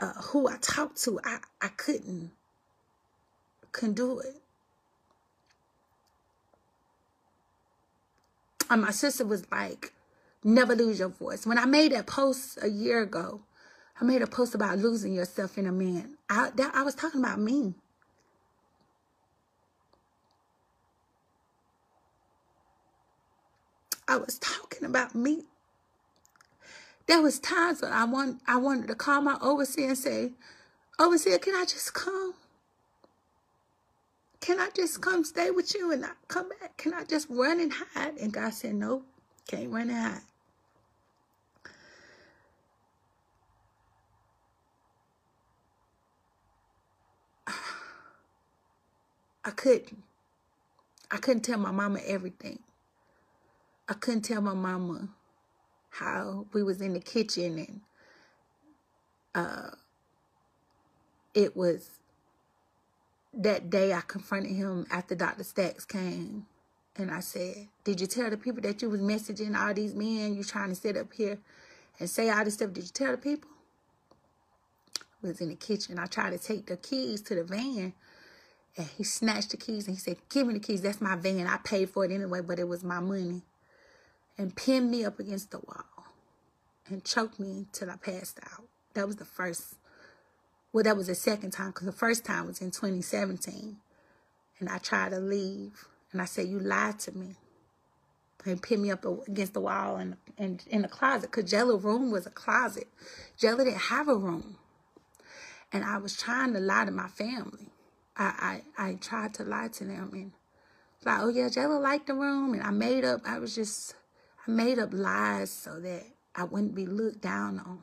uh, 0.00 0.12
who 0.14 0.48
I 0.48 0.56
talked 0.60 1.00
to. 1.04 1.20
I, 1.22 1.38
I 1.62 1.68
couldn't 1.68 2.32
couldn't 3.70 3.94
do 3.94 4.18
it. 4.18 4.42
And 8.68 8.82
my 8.82 8.90
sister 8.90 9.24
was 9.24 9.48
like, 9.52 9.92
never 10.42 10.74
lose 10.74 10.98
your 10.98 11.10
voice. 11.10 11.46
When 11.46 11.58
I 11.58 11.64
made 11.64 11.92
that 11.92 12.08
post 12.08 12.58
a 12.60 12.68
year 12.68 13.02
ago, 13.02 13.42
I 14.00 14.04
made 14.04 14.22
a 14.22 14.26
post 14.26 14.56
about 14.56 14.78
losing 14.78 15.14
yourself 15.14 15.56
in 15.56 15.64
a 15.68 15.72
man. 15.72 16.16
I, 16.28 16.50
that, 16.56 16.74
I 16.74 16.82
was 16.82 16.96
talking 16.96 17.20
about 17.20 17.38
me. 17.38 17.74
I 24.08 24.16
was 24.18 24.38
talking 24.38 24.84
about 24.86 25.14
me. 25.14 25.44
There 27.06 27.22
was 27.22 27.38
times 27.38 27.82
when 27.82 27.92
I 27.92 28.04
want 28.04 28.40
I 28.48 28.56
wanted 28.56 28.88
to 28.88 28.94
call 28.94 29.20
my 29.22 29.38
overseer 29.42 29.88
and 29.88 29.98
say, 29.98 30.32
Overseer, 30.98 31.38
can 31.38 31.54
I 31.54 31.64
just 31.64 31.94
come? 31.94 32.34
Can 34.40 34.60
I 34.60 34.70
just 34.74 35.00
come 35.02 35.24
stay 35.24 35.50
with 35.50 35.74
you 35.74 35.92
and 35.92 36.02
not 36.02 36.16
come 36.28 36.48
back? 36.60 36.76
Can 36.78 36.94
I 36.94 37.04
just 37.04 37.28
run 37.30 37.60
and 37.60 37.72
hide? 37.72 38.18
And 38.18 38.32
God 38.32 38.54
said, 38.54 38.74
No, 38.74 39.02
can't 39.48 39.70
run 39.72 39.90
and 39.90 39.98
hide. 39.98 40.22
I 49.44 49.50
couldn't. 49.50 50.02
I 51.10 51.18
couldn't 51.18 51.42
tell 51.42 51.58
my 51.58 51.70
mama 51.72 52.00
everything. 52.06 52.60
I 53.88 53.94
couldn't 53.94 54.22
tell 54.22 54.40
my 54.40 54.54
mama 54.54 55.08
how 55.90 56.46
we 56.52 56.62
was 56.62 56.80
in 56.80 56.92
the 56.94 57.00
kitchen 57.00 57.58
and 57.58 57.80
uh, 59.34 59.70
it 61.34 61.56
was 61.56 61.90
that 63.34 63.70
day 63.70 63.92
I 63.92 64.00
confronted 64.00 64.52
him 64.52 64.86
after 64.90 65.14
Dr. 65.14 65.44
Stacks 65.44 65.84
came. 65.84 66.46
And 66.96 67.10
I 67.10 67.20
said, 67.20 67.68
did 67.84 68.00
you 68.00 68.06
tell 68.06 68.30
the 68.30 68.38
people 68.38 68.62
that 68.62 68.80
you 68.80 68.88
was 68.88 69.02
messaging 69.02 69.56
all 69.56 69.74
these 69.74 69.94
men 69.94 70.34
you 70.34 70.42
trying 70.42 70.70
to 70.70 70.74
sit 70.74 70.96
up 70.96 71.12
here 71.12 71.38
and 72.00 72.08
say 72.08 72.30
all 72.30 72.44
this 72.44 72.54
stuff? 72.54 72.72
Did 72.72 72.84
you 72.84 72.90
tell 72.92 73.12
the 73.12 73.18
people? 73.18 73.50
I 75.22 75.26
was 75.28 75.40
in 75.42 75.50
the 75.50 75.56
kitchen. 75.56 75.98
I 75.98 76.06
tried 76.06 76.30
to 76.30 76.38
take 76.38 76.66
the 76.66 76.76
keys 76.78 77.20
to 77.22 77.34
the 77.34 77.44
van. 77.44 77.92
And 78.78 78.86
he 78.96 79.04
snatched 79.04 79.50
the 79.50 79.58
keys 79.58 79.86
and 79.86 79.96
he 79.96 80.00
said, 80.00 80.16
give 80.30 80.46
me 80.46 80.54
the 80.54 80.60
keys. 80.60 80.80
That's 80.82 81.00
my 81.02 81.16
van. 81.16 81.46
I 81.46 81.58
paid 81.58 81.90
for 81.90 82.04
it 82.06 82.12
anyway, 82.12 82.40
but 82.40 82.58
it 82.58 82.68
was 82.68 82.82
my 82.82 83.00
money. 83.00 83.42
And 84.38 84.54
pinned 84.54 84.90
me 84.90 85.04
up 85.04 85.18
against 85.18 85.50
the 85.50 85.58
wall 85.58 86.04
and 86.88 87.04
choked 87.04 87.40
me 87.40 87.66
till 87.72 87.90
I 87.90 87.96
passed 87.96 88.38
out. 88.52 88.64
That 88.94 89.06
was 89.06 89.16
the 89.16 89.24
first 89.24 89.76
well, 90.76 90.84
that 90.84 90.94
was 90.94 91.06
the 91.06 91.14
second 91.14 91.52
time 91.52 91.68
because 91.68 91.86
the 91.86 91.92
first 91.92 92.22
time 92.26 92.46
was 92.46 92.60
in 92.60 92.70
2017. 92.70 93.78
And 94.58 94.68
I 94.68 94.76
tried 94.76 95.12
to 95.12 95.18
leave. 95.18 95.86
And 96.12 96.20
I 96.20 96.26
said, 96.26 96.48
you 96.48 96.58
lied 96.58 96.98
to 96.98 97.16
me. 97.16 97.36
And 98.44 98.60
pinned 98.60 98.82
me 98.82 98.90
up 98.90 99.06
against 99.26 99.54
the 99.54 99.60
wall 99.60 99.96
and, 99.96 100.18
and 100.36 100.62
in 100.68 100.82
the 100.82 100.88
closet 100.88 101.30
because 101.30 101.50
Jayla 101.50 101.82
room 101.82 102.10
was 102.10 102.26
a 102.26 102.30
closet. 102.30 102.88
Jayla 103.40 103.64
didn't 103.64 103.80
have 103.88 104.06
a 104.06 104.16
room. 104.16 104.58
And 105.72 105.82
I 105.82 105.96
was 105.96 106.14
trying 106.14 106.52
to 106.52 106.60
lie 106.60 106.84
to 106.84 106.90
my 106.90 107.08
family. 107.08 107.70
I, 108.14 108.62
I, 108.76 108.88
I 108.88 108.94
tried 108.96 109.32
to 109.34 109.44
lie 109.44 109.68
to 109.68 109.84
them 109.84 110.10
and 110.12 110.32
like, 111.06 111.20
oh 111.22 111.28
yeah, 111.28 111.48
Jayla 111.48 111.80
liked 111.80 112.06
the 112.06 112.14
room. 112.14 112.52
And 112.52 112.62
I 112.62 112.70
made 112.70 113.02
up, 113.02 113.22
I 113.24 113.38
was 113.38 113.54
just, 113.54 113.94
I 114.46 114.50
made 114.50 114.78
up 114.78 114.90
lies 114.92 115.50
so 115.50 115.80
that 115.80 116.04
I 116.34 116.44
wouldn't 116.44 116.74
be 116.74 116.86
looked 116.86 117.20
down 117.20 117.58
on. 117.58 117.82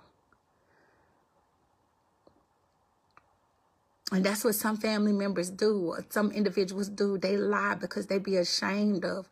And 4.11 4.23
that's 4.23 4.43
what 4.43 4.55
some 4.55 4.77
family 4.77 5.11
members 5.13 5.49
do, 5.49 5.87
or 5.87 6.05
some 6.09 6.31
individuals 6.31 6.89
do. 6.89 7.17
They 7.17 7.37
lie 7.37 7.75
because 7.75 8.07
they 8.07 8.19
be 8.19 8.37
ashamed 8.37 9.05
of 9.05 9.27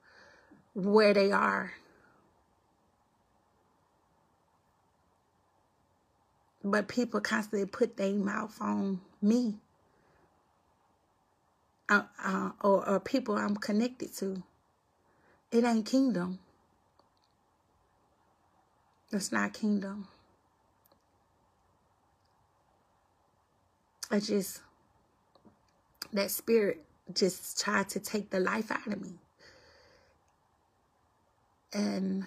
where 0.73 1.13
they 1.13 1.31
are. 1.31 1.73
But 6.63 6.87
people 6.87 7.21
constantly 7.21 7.67
put 7.67 7.97
their 7.97 8.13
mouth 8.13 8.57
on 8.59 9.01
me. 9.21 9.55
Uh, 11.89 12.03
uh, 12.23 12.51
or, 12.61 12.87
or 12.87 12.99
people 12.99 13.35
I'm 13.37 13.55
connected 13.57 14.15
to. 14.17 14.41
It 15.51 15.63
ain't 15.63 15.85
kingdom. 15.85 16.39
It's 19.11 19.31
not 19.31 19.53
kingdom. 19.53 20.07
I 24.09 24.19
just 24.19 24.61
that 26.13 26.31
spirit 26.31 26.83
just 27.13 27.61
tried 27.61 27.89
to 27.89 27.99
take 27.99 28.29
the 28.29 28.39
life 28.39 28.71
out 28.71 28.87
of 28.87 29.01
me. 29.01 29.13
And 31.73 32.25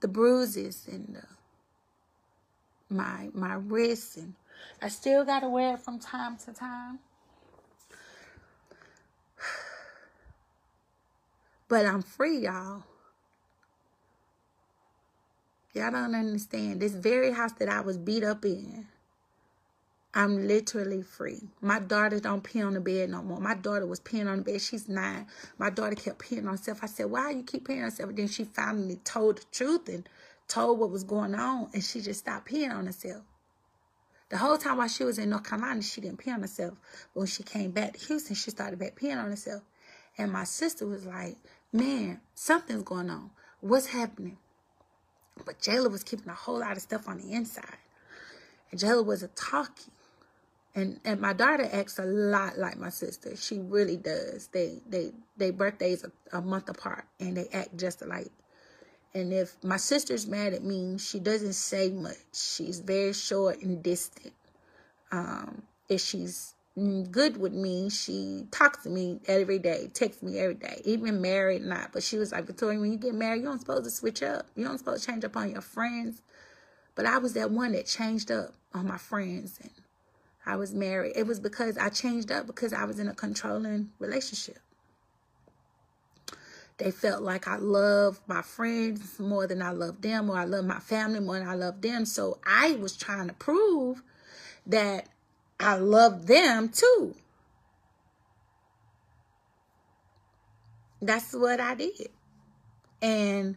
the 0.00 0.08
bruises 0.08 0.88
and 0.90 1.16
the, 1.16 2.94
my 2.94 3.30
my 3.34 3.54
wrists 3.54 4.16
and 4.16 4.34
I 4.82 4.88
still 4.88 5.24
gotta 5.24 5.48
wear 5.48 5.74
it 5.74 5.80
from 5.80 5.98
time 5.98 6.36
to 6.46 6.52
time. 6.52 6.98
But 11.68 11.84
I'm 11.84 12.02
free, 12.02 12.38
y'all. 12.44 12.84
Y'all 15.76 15.90
don't 15.90 16.14
understand. 16.14 16.80
This 16.80 16.94
very 16.94 17.32
house 17.32 17.52
that 17.58 17.68
I 17.68 17.82
was 17.82 17.98
beat 17.98 18.24
up 18.24 18.46
in, 18.46 18.86
I'm 20.14 20.48
literally 20.48 21.02
free. 21.02 21.50
My 21.60 21.78
daughter 21.80 22.18
don't 22.18 22.42
pee 22.42 22.62
on 22.62 22.72
the 22.72 22.80
bed 22.80 23.10
no 23.10 23.22
more. 23.22 23.38
My 23.40 23.54
daughter 23.54 23.86
was 23.86 24.00
peeing 24.00 24.26
on 24.26 24.38
the 24.38 24.42
bed. 24.42 24.62
She's 24.62 24.88
nine. 24.88 25.26
My 25.58 25.68
daughter 25.68 25.94
kept 25.94 26.20
peeing 26.20 26.46
on 26.46 26.56
herself. 26.56 26.78
I 26.80 26.86
said, 26.86 27.10
why 27.10 27.32
you 27.32 27.42
keep 27.42 27.68
peeing 27.68 27.76
on 27.76 27.82
herself? 27.82 28.08
And 28.08 28.18
then 28.18 28.28
she 28.28 28.44
finally 28.44 28.96
told 29.04 29.36
the 29.36 29.44
truth 29.52 29.86
and 29.90 30.08
told 30.48 30.78
what 30.78 30.90
was 30.90 31.04
going 31.04 31.34
on. 31.34 31.68
And 31.74 31.84
she 31.84 32.00
just 32.00 32.20
stopped 32.20 32.48
peeing 32.48 32.74
on 32.74 32.86
herself. 32.86 33.24
The 34.30 34.38
whole 34.38 34.56
time 34.56 34.78
while 34.78 34.88
she 34.88 35.04
was 35.04 35.18
in 35.18 35.28
North 35.28 35.44
Carolina, 35.44 35.82
she 35.82 36.00
didn't 36.00 36.20
pee 36.20 36.30
on 36.30 36.40
herself. 36.40 36.78
But 37.12 37.20
when 37.20 37.26
she 37.26 37.42
came 37.42 37.72
back 37.72 37.92
to 37.92 38.06
Houston, 38.06 38.34
she 38.34 38.50
started 38.50 38.78
back 38.78 38.98
peeing 38.98 39.22
on 39.22 39.28
herself. 39.28 39.62
And 40.16 40.32
my 40.32 40.44
sister 40.44 40.86
was 40.86 41.04
like, 41.04 41.36
man, 41.70 42.22
something's 42.34 42.82
going 42.82 43.10
on. 43.10 43.30
What's 43.60 43.88
happening? 43.88 44.38
But 45.44 45.60
Jayla 45.60 45.90
was 45.90 46.02
keeping 46.02 46.28
a 46.28 46.34
whole 46.34 46.60
lot 46.60 46.76
of 46.76 46.82
stuff 46.82 47.08
on 47.08 47.18
the 47.18 47.32
inside. 47.32 47.78
And 48.70 48.80
Jayla 48.80 49.04
wasn't 49.04 49.36
talking. 49.36 49.92
And 50.74 51.00
and 51.04 51.20
my 51.20 51.32
daughter 51.32 51.68
acts 51.72 51.98
a 51.98 52.04
lot 52.04 52.58
like 52.58 52.76
my 52.78 52.90
sister. 52.90 53.34
She 53.36 53.58
really 53.58 53.96
does. 53.96 54.48
They 54.48 54.80
they 54.88 55.12
they 55.36 55.50
birthdays 55.50 56.04
a, 56.04 56.36
a 56.36 56.42
month 56.42 56.68
apart 56.68 57.06
and 57.18 57.36
they 57.36 57.48
act 57.52 57.76
just 57.76 58.02
alike. 58.02 58.30
And 59.14 59.32
if 59.32 59.56
my 59.64 59.78
sister's 59.78 60.26
mad 60.26 60.52
at 60.52 60.62
me, 60.62 60.98
she 60.98 61.18
doesn't 61.20 61.54
say 61.54 61.90
much. 61.90 62.18
She's 62.34 62.80
very 62.80 63.14
short 63.14 63.62
and 63.62 63.82
distant. 63.82 64.34
Um, 65.10 65.62
if 65.88 66.02
she's 66.02 66.55
Mm, 66.78 67.10
good 67.10 67.38
with 67.38 67.54
me. 67.54 67.88
She 67.90 68.46
talks 68.50 68.82
to 68.84 68.90
me 68.90 69.20
every 69.26 69.58
day, 69.58 69.90
texts 69.94 70.22
me 70.22 70.38
every 70.38 70.54
day, 70.54 70.82
even 70.84 71.22
married 71.22 71.62
not. 71.62 71.92
But 71.92 72.02
she 72.02 72.18
was 72.18 72.32
like, 72.32 72.46
Victoria, 72.46 72.78
when 72.78 72.92
you 72.92 72.98
get 72.98 73.14
married, 73.14 73.38
you 73.40 73.46
don't 73.46 73.58
supposed 73.58 73.84
to 73.84 73.90
switch 73.90 74.22
up. 74.22 74.46
You 74.56 74.64
don't 74.64 74.78
supposed 74.78 75.04
to 75.04 75.10
change 75.10 75.24
up 75.24 75.36
on 75.36 75.50
your 75.50 75.62
friends. 75.62 76.22
But 76.94 77.06
I 77.06 77.18
was 77.18 77.34
that 77.34 77.50
one 77.50 77.72
that 77.72 77.86
changed 77.86 78.30
up 78.30 78.54
on 78.74 78.86
my 78.86 78.98
friends 78.98 79.58
and 79.62 79.70
I 80.46 80.56
was 80.56 80.74
married. 80.74 81.12
It 81.16 81.26
was 81.26 81.40
because 81.40 81.78
I 81.78 81.88
changed 81.88 82.30
up 82.30 82.46
because 82.46 82.72
I 82.72 82.84
was 82.84 82.98
in 82.98 83.08
a 83.08 83.14
controlling 83.14 83.90
relationship. 83.98 84.58
They 86.78 86.90
felt 86.90 87.22
like 87.22 87.48
I 87.48 87.56
love 87.56 88.20
my 88.26 88.42
friends 88.42 89.18
more 89.18 89.46
than 89.46 89.62
I 89.62 89.70
love 89.70 90.02
them, 90.02 90.28
or 90.28 90.36
I 90.36 90.44
love 90.44 90.66
my 90.66 90.78
family 90.78 91.20
more 91.20 91.38
than 91.38 91.48
I 91.48 91.54
love 91.54 91.80
them. 91.80 92.04
So 92.04 92.38
I 92.46 92.72
was 92.72 92.96
trying 92.96 93.28
to 93.28 93.34
prove 93.34 94.02
that 94.66 95.08
I 95.58 95.76
love 95.76 96.26
them 96.26 96.68
too. 96.68 97.14
That's 101.00 101.32
what 101.32 101.60
I 101.60 101.74
did. 101.74 102.08
And 103.00 103.56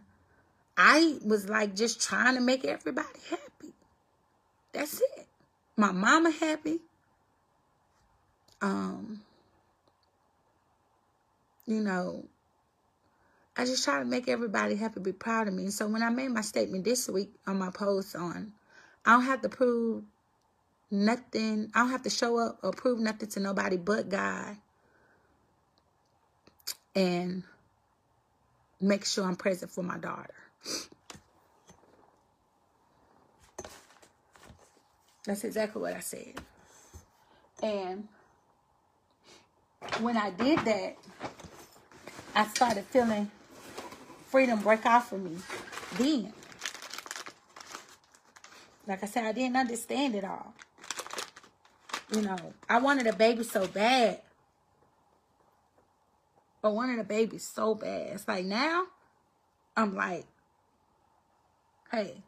I 0.78 1.18
was 1.26 1.50
like 1.50 1.76
just 1.76 2.02
trying 2.02 2.36
to 2.36 2.42
make 2.42 2.66
everybody 2.66 3.08
happy. 3.30 3.74
That's 4.72 5.02
it. 5.02 5.28
My 5.76 5.92
mama 5.92 6.32
happy. 6.32 6.80
Um, 8.62 9.22
you 11.66 11.80
know, 11.80 12.26
I 13.56 13.66
just 13.66 13.84
try 13.84 14.00
to 14.00 14.06
make 14.06 14.28
everybody 14.28 14.76
happy, 14.76 15.02
be 15.02 15.12
proud 15.12 15.48
of 15.48 15.54
me. 15.54 15.70
so 15.70 15.88
when 15.88 16.04
I 16.04 16.10
made 16.10 16.30
my 16.30 16.42
statement 16.42 16.86
this 16.86 17.10
week 17.10 17.32
on 17.46 17.58
my 17.58 17.72
post 17.72 18.16
on, 18.16 18.54
I 19.06 19.12
don't 19.12 19.24
have 19.24 19.42
to 19.42 19.50
prove 19.50 20.04
nothing. 20.92 21.72
I 21.74 21.80
don't 21.80 21.92
have 21.92 22.04
to 22.04 22.10
show 22.10 22.38
up 22.38 22.60
or 22.64 22.72
prove 22.72 23.00
nothing 23.00 23.30
to 23.30 23.40
nobody 23.40 23.78
but 23.78 24.10
God. 24.10 24.58
And 26.96 27.44
make 28.82 29.06
sure 29.06 29.26
I'm 29.26 29.36
present 29.36 29.72
for 29.72 29.84
my 29.84 29.98
daughter. 29.98 30.34
That's 35.26 35.44
exactly 35.44 35.82
what 35.82 35.94
I 35.94 36.00
said. 36.00 36.34
And 37.62 38.08
when 40.00 40.18
I 40.18 40.32
did 40.32 40.60
that, 40.60 40.98
I 42.36 42.48
started 42.48 42.86
feeling 42.86 43.30
freedom 44.28 44.60
break 44.60 44.86
off 44.86 45.12
of 45.12 45.22
me 45.22 45.38
then. 45.98 46.34
Like 48.88 49.04
I 49.04 49.08
said, 49.08 49.26
I 49.26 49.32
didn't 49.32 49.58
understand 49.58 50.16
it 50.16 50.24
all. 50.24 50.54
You 52.12 52.22
know, 52.22 52.38
I 52.68 52.80
wanted 52.80 53.08
a 53.08 53.14
baby 53.14 53.44
so 53.44 53.68
bad. 53.68 54.22
I 56.64 56.70
wanted 56.70 57.00
a 57.00 57.04
baby 57.04 57.38
so 57.38 57.76
bad. 57.76 58.14
It's 58.14 58.28
like 58.28 58.46
now, 58.46 58.86
I'm 59.78 59.96
like, 59.96 60.26
hey, 61.92 62.24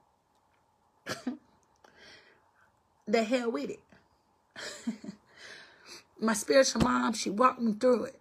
the 3.07 3.23
hell 3.23 3.51
with 3.51 3.71
it. 3.71 3.79
My 6.19 6.33
spiritual 6.33 6.81
mom, 6.81 7.13
she 7.13 7.29
walked 7.31 7.61
me 7.61 7.73
through 7.73 8.05
it. 8.05 8.19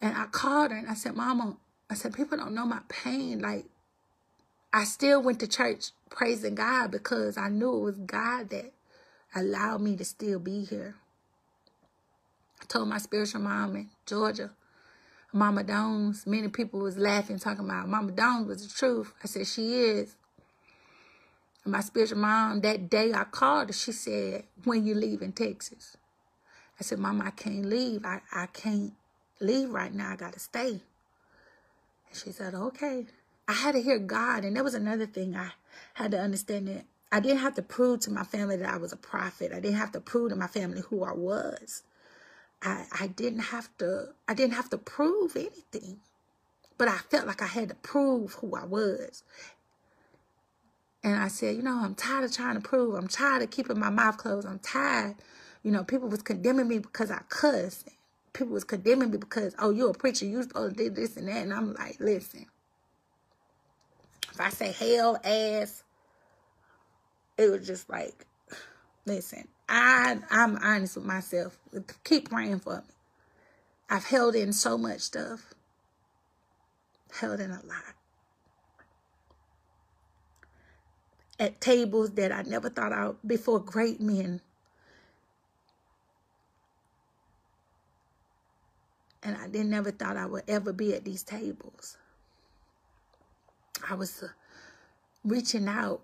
And 0.00 0.16
I 0.16 0.26
called 0.26 0.70
her 0.72 0.78
and 0.78 0.88
I 0.88 0.94
said, 0.94 1.14
Mama, 1.14 1.56
I 1.90 1.94
said, 1.94 2.14
people 2.14 2.38
don't 2.38 2.54
know 2.54 2.64
my 2.64 2.80
pain. 2.88 3.40
Like, 3.40 3.66
I 4.72 4.84
still 4.84 5.22
went 5.22 5.40
to 5.40 5.46
church 5.46 5.90
praising 6.08 6.54
God 6.54 6.90
because 6.90 7.36
I 7.36 7.48
knew 7.48 7.76
it 7.76 7.80
was 7.80 7.96
God 7.96 8.48
that 8.50 8.72
allow 9.34 9.78
me 9.78 9.96
to 9.96 10.04
still 10.04 10.38
be 10.38 10.64
here. 10.64 10.96
I 12.60 12.64
told 12.66 12.88
my 12.88 12.98
spiritual 12.98 13.40
mom 13.40 13.76
in 13.76 13.90
Georgia, 14.06 14.50
Mama 15.32 15.62
Dones, 15.62 16.26
many 16.26 16.48
people 16.48 16.80
was 16.80 16.98
laughing, 16.98 17.38
talking 17.38 17.64
about 17.64 17.88
Mama 17.88 18.12
Dones 18.12 18.48
was 18.48 18.66
the 18.66 18.74
truth. 18.74 19.12
I 19.22 19.26
said, 19.26 19.46
she 19.46 19.74
is. 19.74 20.16
And 21.64 21.72
my 21.72 21.80
spiritual 21.80 22.18
mom, 22.18 22.60
that 22.62 22.90
day 22.90 23.12
I 23.12 23.24
called 23.24 23.68
her, 23.68 23.72
she 23.72 23.92
said, 23.92 24.44
when 24.64 24.84
you 24.84 24.94
leave 24.94 25.22
in 25.22 25.32
Texas? 25.32 25.96
I 26.78 26.82
said, 26.82 26.98
Mama, 26.98 27.24
I 27.26 27.30
can't 27.30 27.66
leave. 27.66 28.04
I, 28.04 28.22
I 28.32 28.46
can't 28.46 28.94
leave 29.38 29.70
right 29.70 29.92
now. 29.92 30.12
I 30.12 30.16
got 30.16 30.32
to 30.32 30.40
stay. 30.40 30.70
And 30.70 30.80
she 32.12 32.32
said, 32.32 32.54
okay. 32.54 33.06
I 33.46 33.52
had 33.52 33.72
to 33.72 33.82
hear 33.82 33.98
God. 33.98 34.44
And 34.44 34.56
that 34.56 34.64
was 34.64 34.74
another 34.74 35.06
thing 35.06 35.36
I 35.36 35.50
had 35.94 36.10
to 36.12 36.18
understand 36.18 36.68
that 36.68 36.84
I 37.12 37.20
didn't 37.20 37.38
have 37.40 37.54
to 37.56 37.62
prove 37.62 38.00
to 38.00 38.12
my 38.12 38.24
family 38.24 38.56
that 38.56 38.72
I 38.72 38.78
was 38.78 38.92
a 38.92 38.96
prophet. 38.98 39.52
I 39.52 39.60
didn't 39.60 39.78
have 39.78 39.92
to 39.92 40.00
prove 40.00 40.30
to 40.30 40.36
my 40.36 40.46
family 40.48 40.82
who 40.88 41.04
I 41.04 41.12
was. 41.12 41.82
I, 42.62 42.86
I 43.00 43.06
didn't 43.08 43.40
have 43.40 43.68
to 43.78 44.08
I 44.28 44.34
didn't 44.34 44.54
have 44.54 44.70
to 44.70 44.78
prove 44.78 45.36
anything. 45.36 45.98
But 46.78 46.88
I 46.88 46.98
felt 46.98 47.26
like 47.26 47.42
I 47.42 47.46
had 47.46 47.70
to 47.70 47.74
prove 47.76 48.34
who 48.34 48.56
I 48.56 48.64
was. 48.64 49.24
And 51.04 51.16
I 51.16 51.28
said, 51.28 51.56
you 51.56 51.62
know, 51.62 51.80
I'm 51.82 51.94
tired 51.94 52.24
of 52.24 52.32
trying 52.32 52.56
to 52.56 52.60
prove. 52.60 52.94
I'm 52.94 53.08
tired 53.08 53.42
of 53.42 53.50
keeping 53.50 53.78
my 53.78 53.90
mouth 53.90 54.18
closed. 54.18 54.46
I'm 54.46 54.58
tired. 54.60 55.16
You 55.62 55.72
know, 55.72 55.84
people 55.84 56.08
was 56.08 56.22
condemning 56.22 56.68
me 56.68 56.78
because 56.78 57.10
I 57.10 57.20
cussed. 57.28 57.88
People 58.34 58.54
was 58.54 58.64
condemning 58.64 59.10
me 59.10 59.18
because, 59.18 59.54
oh, 59.58 59.70
you're 59.70 59.90
a 59.90 59.94
preacher. 59.94 60.26
You're 60.26 60.42
supposed 60.42 60.76
to 60.78 60.84
do 60.84 60.90
this 60.90 61.16
and 61.16 61.28
that. 61.28 61.38
And 61.42 61.54
I'm 61.54 61.74
like, 61.74 61.96
listen. 62.00 62.46
If 64.32 64.40
I 64.40 64.50
say 64.50 64.72
hell, 64.72 65.18
ass, 65.24 65.84
it 67.40 67.50
was 67.50 67.66
just 67.66 67.88
like, 67.88 68.26
listen, 69.06 69.48
I 69.68 70.18
I'm 70.30 70.56
honest 70.58 70.96
with 70.96 71.06
myself. 71.06 71.58
Keep 72.04 72.28
praying 72.28 72.60
for 72.60 72.76
me. 72.76 72.94
I've 73.88 74.04
held 74.04 74.34
in 74.34 74.52
so 74.52 74.76
much 74.76 75.00
stuff. 75.00 75.54
Held 77.18 77.40
in 77.40 77.50
a 77.50 77.62
lot. 77.64 77.94
At 81.38 81.60
tables 81.62 82.10
that 82.12 82.30
I 82.30 82.42
never 82.42 82.68
thought 82.68 82.92
out 82.92 83.26
before 83.26 83.58
great 83.58 84.00
men. 84.00 84.42
And 89.22 89.36
I 89.36 89.48
didn't 89.48 89.70
never 89.70 89.90
thought 89.90 90.18
I 90.18 90.26
would 90.26 90.44
ever 90.46 90.72
be 90.74 90.94
at 90.94 91.04
these 91.04 91.22
tables. 91.22 91.96
I 93.88 93.94
was 93.94 94.22
uh, 94.22 94.28
reaching 95.24 95.68
out 95.68 96.02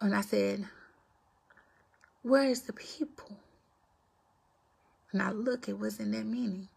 and 0.00 0.14
I 0.14 0.22
said, 0.22 0.66
Where 2.22 2.46
is 2.46 2.62
the 2.62 2.72
people? 2.74 3.36
And 5.12 5.22
I 5.22 5.32
look, 5.32 5.68
it 5.68 5.78
wasn't 5.78 6.12
that 6.12 6.26
many. 6.26 6.68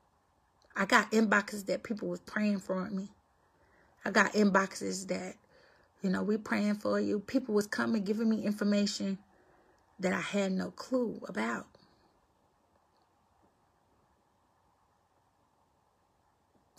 I 0.75 0.85
got 0.85 1.11
inboxes 1.11 1.65
that 1.67 1.83
people 1.83 2.09
was 2.09 2.21
praying 2.21 2.59
for 2.59 2.89
me. 2.89 3.09
I 4.05 4.11
got 4.11 4.33
inboxes 4.33 5.07
that, 5.09 5.35
you 6.01 6.09
know, 6.09 6.23
we 6.23 6.37
praying 6.37 6.75
for 6.75 6.99
you. 6.99 7.19
People 7.19 7.55
was 7.55 7.67
coming, 7.67 8.03
giving 8.03 8.29
me 8.29 8.43
information 8.43 9.19
that 9.99 10.13
I 10.13 10.21
had 10.21 10.51
no 10.53 10.71
clue 10.71 11.21
about. 11.27 11.67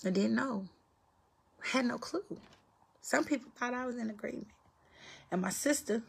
I 0.05 0.11
didn't 0.11 0.35
know. 0.35 0.67
I 1.65 1.69
had 1.69 1.87
no 1.87 1.99
clue. 1.99 2.25
Some 3.01 3.25
people 3.25 3.51
thought 3.57 3.75
I 3.75 3.87
was 3.87 3.97
in 3.97 4.11
agreement. 4.11 4.49
And 5.31 5.43
my 5.43 5.51
sister, 5.51 6.03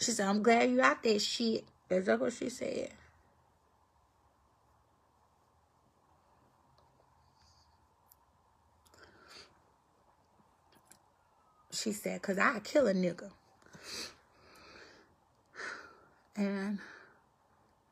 she 0.00 0.12
said, 0.12 0.28
I'm 0.28 0.42
glad 0.42 0.70
you 0.70 0.82
out 0.82 1.02
there, 1.02 1.18
shit. 1.18 1.64
That's 1.88 2.08
what 2.20 2.32
she 2.32 2.50
said. 2.50 2.90
She 11.72 11.92
said, 11.92 12.22
because 12.22 12.38
I 12.38 12.60
kill 12.60 12.86
a 12.88 12.94
nigga. 12.94 13.30
And 16.36 16.78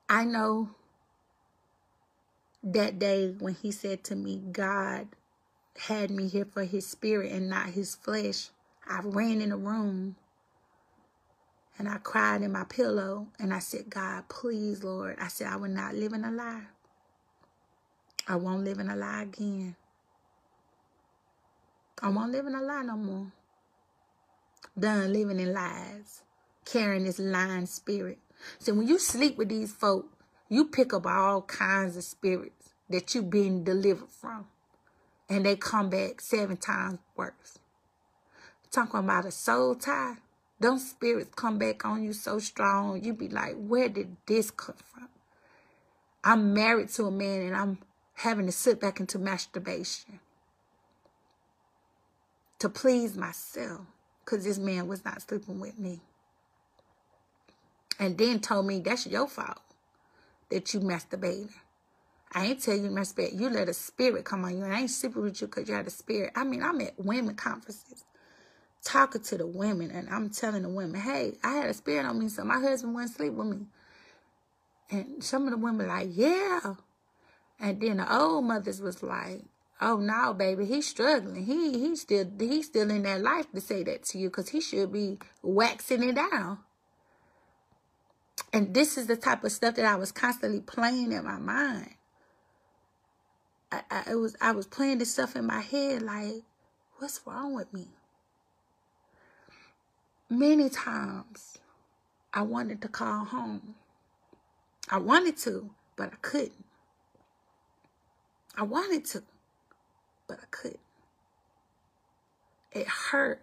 I 0.09 0.25
know 0.25 0.71
that 2.65 2.99
day 2.99 3.35
when 3.39 3.55
he 3.55 3.73
said 3.73 4.05
to 4.05 4.17
me, 4.17 4.41
God 4.53 5.09
had 5.79 6.11
me 6.11 6.29
here 6.29 6.47
for 6.47 6.65
his 6.65 6.87
spirit 6.87 7.33
and 7.33 7.49
not 7.49 7.69
his 7.71 7.95
flesh, 7.95 8.51
I 8.89 9.01
ran 9.05 9.41
in 9.41 9.51
the 9.51 9.57
room 9.57 10.17
and 11.79 11.89
I 11.89 11.99
cried 11.99 12.43
in 12.43 12.53
my 12.53 12.65
pillow 12.65 13.29
and 13.39 13.53
I 13.53 13.59
said, 13.59 13.89
God, 13.89 14.29
please, 14.29 14.85
Lord. 14.85 15.17
I 15.21 15.29
said, 15.29 15.49
I 15.49 15.57
will 15.57 15.69
not 15.69 15.95
live 15.95 16.13
in 16.13 16.25
a 16.25 16.31
lie. 16.31 16.65
I 18.29 18.37
won't 18.37 18.65
live 18.65 18.79
in 18.79 18.89
a 18.89 18.97
lie 18.97 19.23
again. 19.23 19.77
I 22.01 22.09
won't 22.09 22.33
live 22.33 22.47
in 22.47 22.55
a 22.55 22.63
lie 22.63 22.83
no 22.83 22.97
more. 22.97 23.33
Done 24.79 25.13
living 25.13 25.39
in 25.39 25.53
lies, 25.53 26.23
carrying 26.65 27.05
this 27.05 27.19
lying 27.19 27.67
spirit. 27.67 28.19
So 28.59 28.75
when 28.75 28.89
you 28.89 28.99
sleep 28.99 29.37
with 29.37 29.49
these 29.49 29.73
folk, 29.73 30.07
you 30.49 30.67
pick 30.67 30.93
up 30.93 31.07
all 31.07 31.43
kinds 31.43 31.97
of 31.97 32.05
spirits 32.05 32.71
that 32.89 33.15
you've 33.15 33.31
been 33.31 33.65
delivered 33.65 34.09
from. 34.09 34.47
And 35.29 35.47
they 35.47 35.57
come 35.57 35.91
back 35.91 36.21
seven 36.21 36.57
times 36.57 36.99
worse. 37.17 37.59
Talking 38.71 39.01
about 39.01 39.27
a 39.27 39.31
soul 39.31 39.75
tie. 39.75 40.17
Those 40.63 40.89
spirits 40.89 41.31
come 41.35 41.59
back 41.59 41.85
on 41.85 42.05
you 42.05 42.13
so 42.13 42.39
strong, 42.39 43.03
you 43.03 43.13
be 43.15 43.29
like, 43.29 43.57
where 43.57 43.89
did 43.89 44.17
this 44.27 44.53
come 44.53 44.77
from? 44.77 45.09
I'm 46.23 46.55
married 46.55 46.89
to 46.91 47.07
a 47.07 47.11
man 47.11 47.43
and 47.43 47.57
I'm 47.57 47.79
having 48.15 48.47
to 48.47 48.53
sit 48.53 48.81
back 48.81 49.01
into 49.01 49.19
masturbation 49.19 50.21
to 52.61 52.69
please 52.69 53.17
myself 53.17 53.81
because 54.25 54.45
this 54.45 54.59
man 54.59 54.87
was 54.87 55.05
not 55.05 55.21
sleeping 55.23 55.59
with 55.59 55.81
me. 55.81 56.01
And 57.99 58.17
then 58.17 58.39
told 58.39 58.67
me, 58.67 58.79
that's 58.79 59.05
your 59.05 59.27
fault 59.27 59.59
that 60.49 60.73
you 60.73 60.79
masturbating. 60.79 61.51
I 62.33 62.47
ain't 62.47 62.63
tell 62.63 62.77
you 62.77 62.85
to 62.85 62.89
masturbate. 62.89 63.39
You 63.39 63.51
let 63.51 63.69
a 63.69 63.75
spirit 63.75 64.25
come 64.25 64.45
on 64.45 64.57
you. 64.57 64.65
And 64.65 64.73
I 64.73 64.83
ain't 64.83 64.91
sleeping 64.91 65.23
with 65.23 65.41
you 65.41 65.49
because 65.49 65.69
you 65.69 65.75
had 65.75 65.89
a 65.89 65.91
spirit. 65.91 66.33
I 66.37 66.45
mean, 66.45 66.63
I'm 66.63 66.81
at 66.81 66.95
women 66.99 67.35
conferences 67.35 68.05
talking 68.85 69.23
to 69.23 69.39
the 69.39 69.47
women. 69.47 69.91
And 69.91 70.09
I'm 70.09 70.31
telling 70.31 70.63
the 70.63 70.69
women, 70.69 71.01
hey, 71.01 71.39
I 71.43 71.55
had 71.55 71.71
a 71.71 71.75
spirit 71.75 72.07
on 72.07 72.19
me. 72.19 72.29
So 72.29 72.45
my 72.45 72.61
husband 72.61 72.95
wouldn't 72.95 73.15
sleep 73.15 73.33
with 73.33 73.47
me. 73.47 73.67
And 74.91 75.25
some 75.25 75.45
of 75.45 75.51
the 75.51 75.57
women 75.57 75.89
like, 75.89 76.11
yeah. 76.13 76.75
And 77.61 77.81
then 77.81 77.99
the 77.99 78.15
old 78.15 78.45
mothers 78.45 78.81
was 78.81 79.03
like, 79.03 79.43
oh 79.81 79.97
no, 79.97 80.35
baby, 80.35 80.65
he's 80.65 80.89
struggling. 80.89 81.45
He 81.45 81.79
he's 81.79 82.03
still 82.03 82.31
he's 82.39 82.67
still 82.67 82.91
in 82.91 83.03
that 83.03 83.21
life 83.21 83.51
to 83.53 83.61
say 83.61 83.83
that 83.85 84.05
to 84.05 84.19
you 84.19 84.29
because 84.29 84.51
he 84.51 84.61
should 84.61 84.93
be 84.93 85.19
waxing 85.43 86.03
it 86.03 86.15
down. 86.15 86.59
And 88.53 88.75
this 88.75 88.99
is 88.99 89.07
the 89.07 89.17
type 89.17 89.45
of 89.45 89.53
stuff 89.53 89.77
that 89.77 89.85
I 89.85 89.97
was 89.97 90.13
constantly 90.13 90.61
playing 90.61 91.13
in 91.13 91.25
my 91.25 91.39
mind. 91.39 91.91
I, 93.71 93.83
I 94.09 94.15
was 94.15 94.37
I 94.41 94.53
was 94.53 94.67
playing 94.67 94.99
this 94.99 95.13
stuff 95.13 95.37
in 95.37 95.47
my 95.47 95.61
head 95.61 96.03
like, 96.03 96.43
what's 96.99 97.21
wrong 97.27 97.55
with 97.55 97.73
me? 97.73 97.89
Many 100.33 100.71
times 100.71 101.59
I 102.33 102.41
wanted 102.41 102.81
to 102.81 102.89
call 102.89 103.27
home. 103.27 103.75
I 104.89 104.97
wanted 104.97 105.37
to, 105.39 105.69
but 105.95 106.09
I 106.11 106.17
couldn't. 106.23 106.65
I 108.57 108.63
wanted 108.63 109.05
to, 109.11 109.25
but 110.27 110.39
I 110.39 110.47
couldn't. 110.51 110.81
It 112.73 112.89
hurt. 112.89 113.43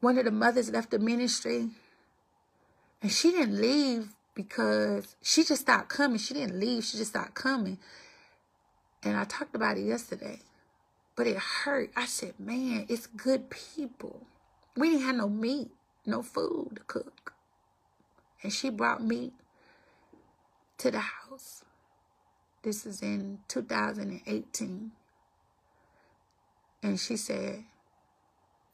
One 0.00 0.18
of 0.18 0.24
the 0.24 0.32
mothers 0.32 0.72
left 0.72 0.90
the 0.90 0.98
ministry 0.98 1.68
and 3.00 3.12
she 3.12 3.30
didn't 3.30 3.60
leave 3.60 4.08
because 4.34 5.14
she 5.22 5.44
just 5.44 5.62
stopped 5.62 5.88
coming. 5.88 6.18
She 6.18 6.34
didn't 6.34 6.58
leave. 6.58 6.82
She 6.82 6.98
just 6.98 7.12
stopped 7.12 7.34
coming. 7.34 7.78
And 9.04 9.16
I 9.16 9.22
talked 9.22 9.54
about 9.54 9.78
it 9.78 9.82
yesterday. 9.82 10.40
But 11.14 11.28
it 11.28 11.36
hurt. 11.36 11.92
I 11.94 12.06
said, 12.06 12.40
man, 12.40 12.86
it's 12.88 13.06
good 13.06 13.50
people. 13.50 14.26
We 14.76 14.90
didn't 14.90 15.06
have 15.06 15.16
no 15.16 15.28
meat, 15.28 15.70
no 16.06 16.22
food 16.22 16.72
to 16.76 16.82
cook. 16.84 17.34
And 18.42 18.52
she 18.52 18.70
brought 18.70 19.02
meat 19.02 19.32
to 20.78 20.90
the 20.90 21.00
house. 21.00 21.64
This 22.62 22.86
is 22.86 23.02
in 23.02 23.40
2018. 23.48 24.92
And 26.82 26.98
she 26.98 27.16
said, 27.16 27.64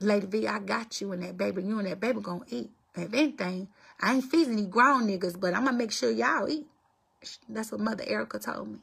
Lady 0.00 0.26
V, 0.26 0.46
I 0.46 0.60
got 0.60 1.00
you 1.00 1.12
and 1.12 1.22
that 1.22 1.36
baby. 1.36 1.62
You 1.62 1.78
and 1.78 1.88
that 1.88 2.00
baby 2.00 2.20
gonna 2.20 2.44
eat. 2.48 2.70
If 2.94 3.12
anything, 3.12 3.68
I 4.00 4.14
ain't 4.14 4.24
feeding 4.24 4.56
these 4.56 4.66
grown 4.66 5.06
niggas, 5.08 5.38
but 5.38 5.54
I'm 5.54 5.64
gonna 5.64 5.76
make 5.76 5.92
sure 5.92 6.10
y'all 6.10 6.48
eat. 6.48 6.66
That's 7.48 7.72
what 7.72 7.80
Mother 7.80 8.04
Erica 8.06 8.38
told 8.38 8.68
me. 8.68 8.78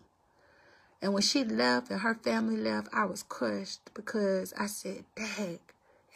And 1.01 1.13
when 1.13 1.23
she 1.23 1.43
left 1.43 1.91
and 1.91 2.01
her 2.01 2.15
family 2.15 2.57
left, 2.57 2.89
I 2.93 3.05
was 3.05 3.23
crushed 3.23 3.93
because 3.93 4.53
I 4.57 4.65
said, 4.65 5.05
Dang, 5.15 5.59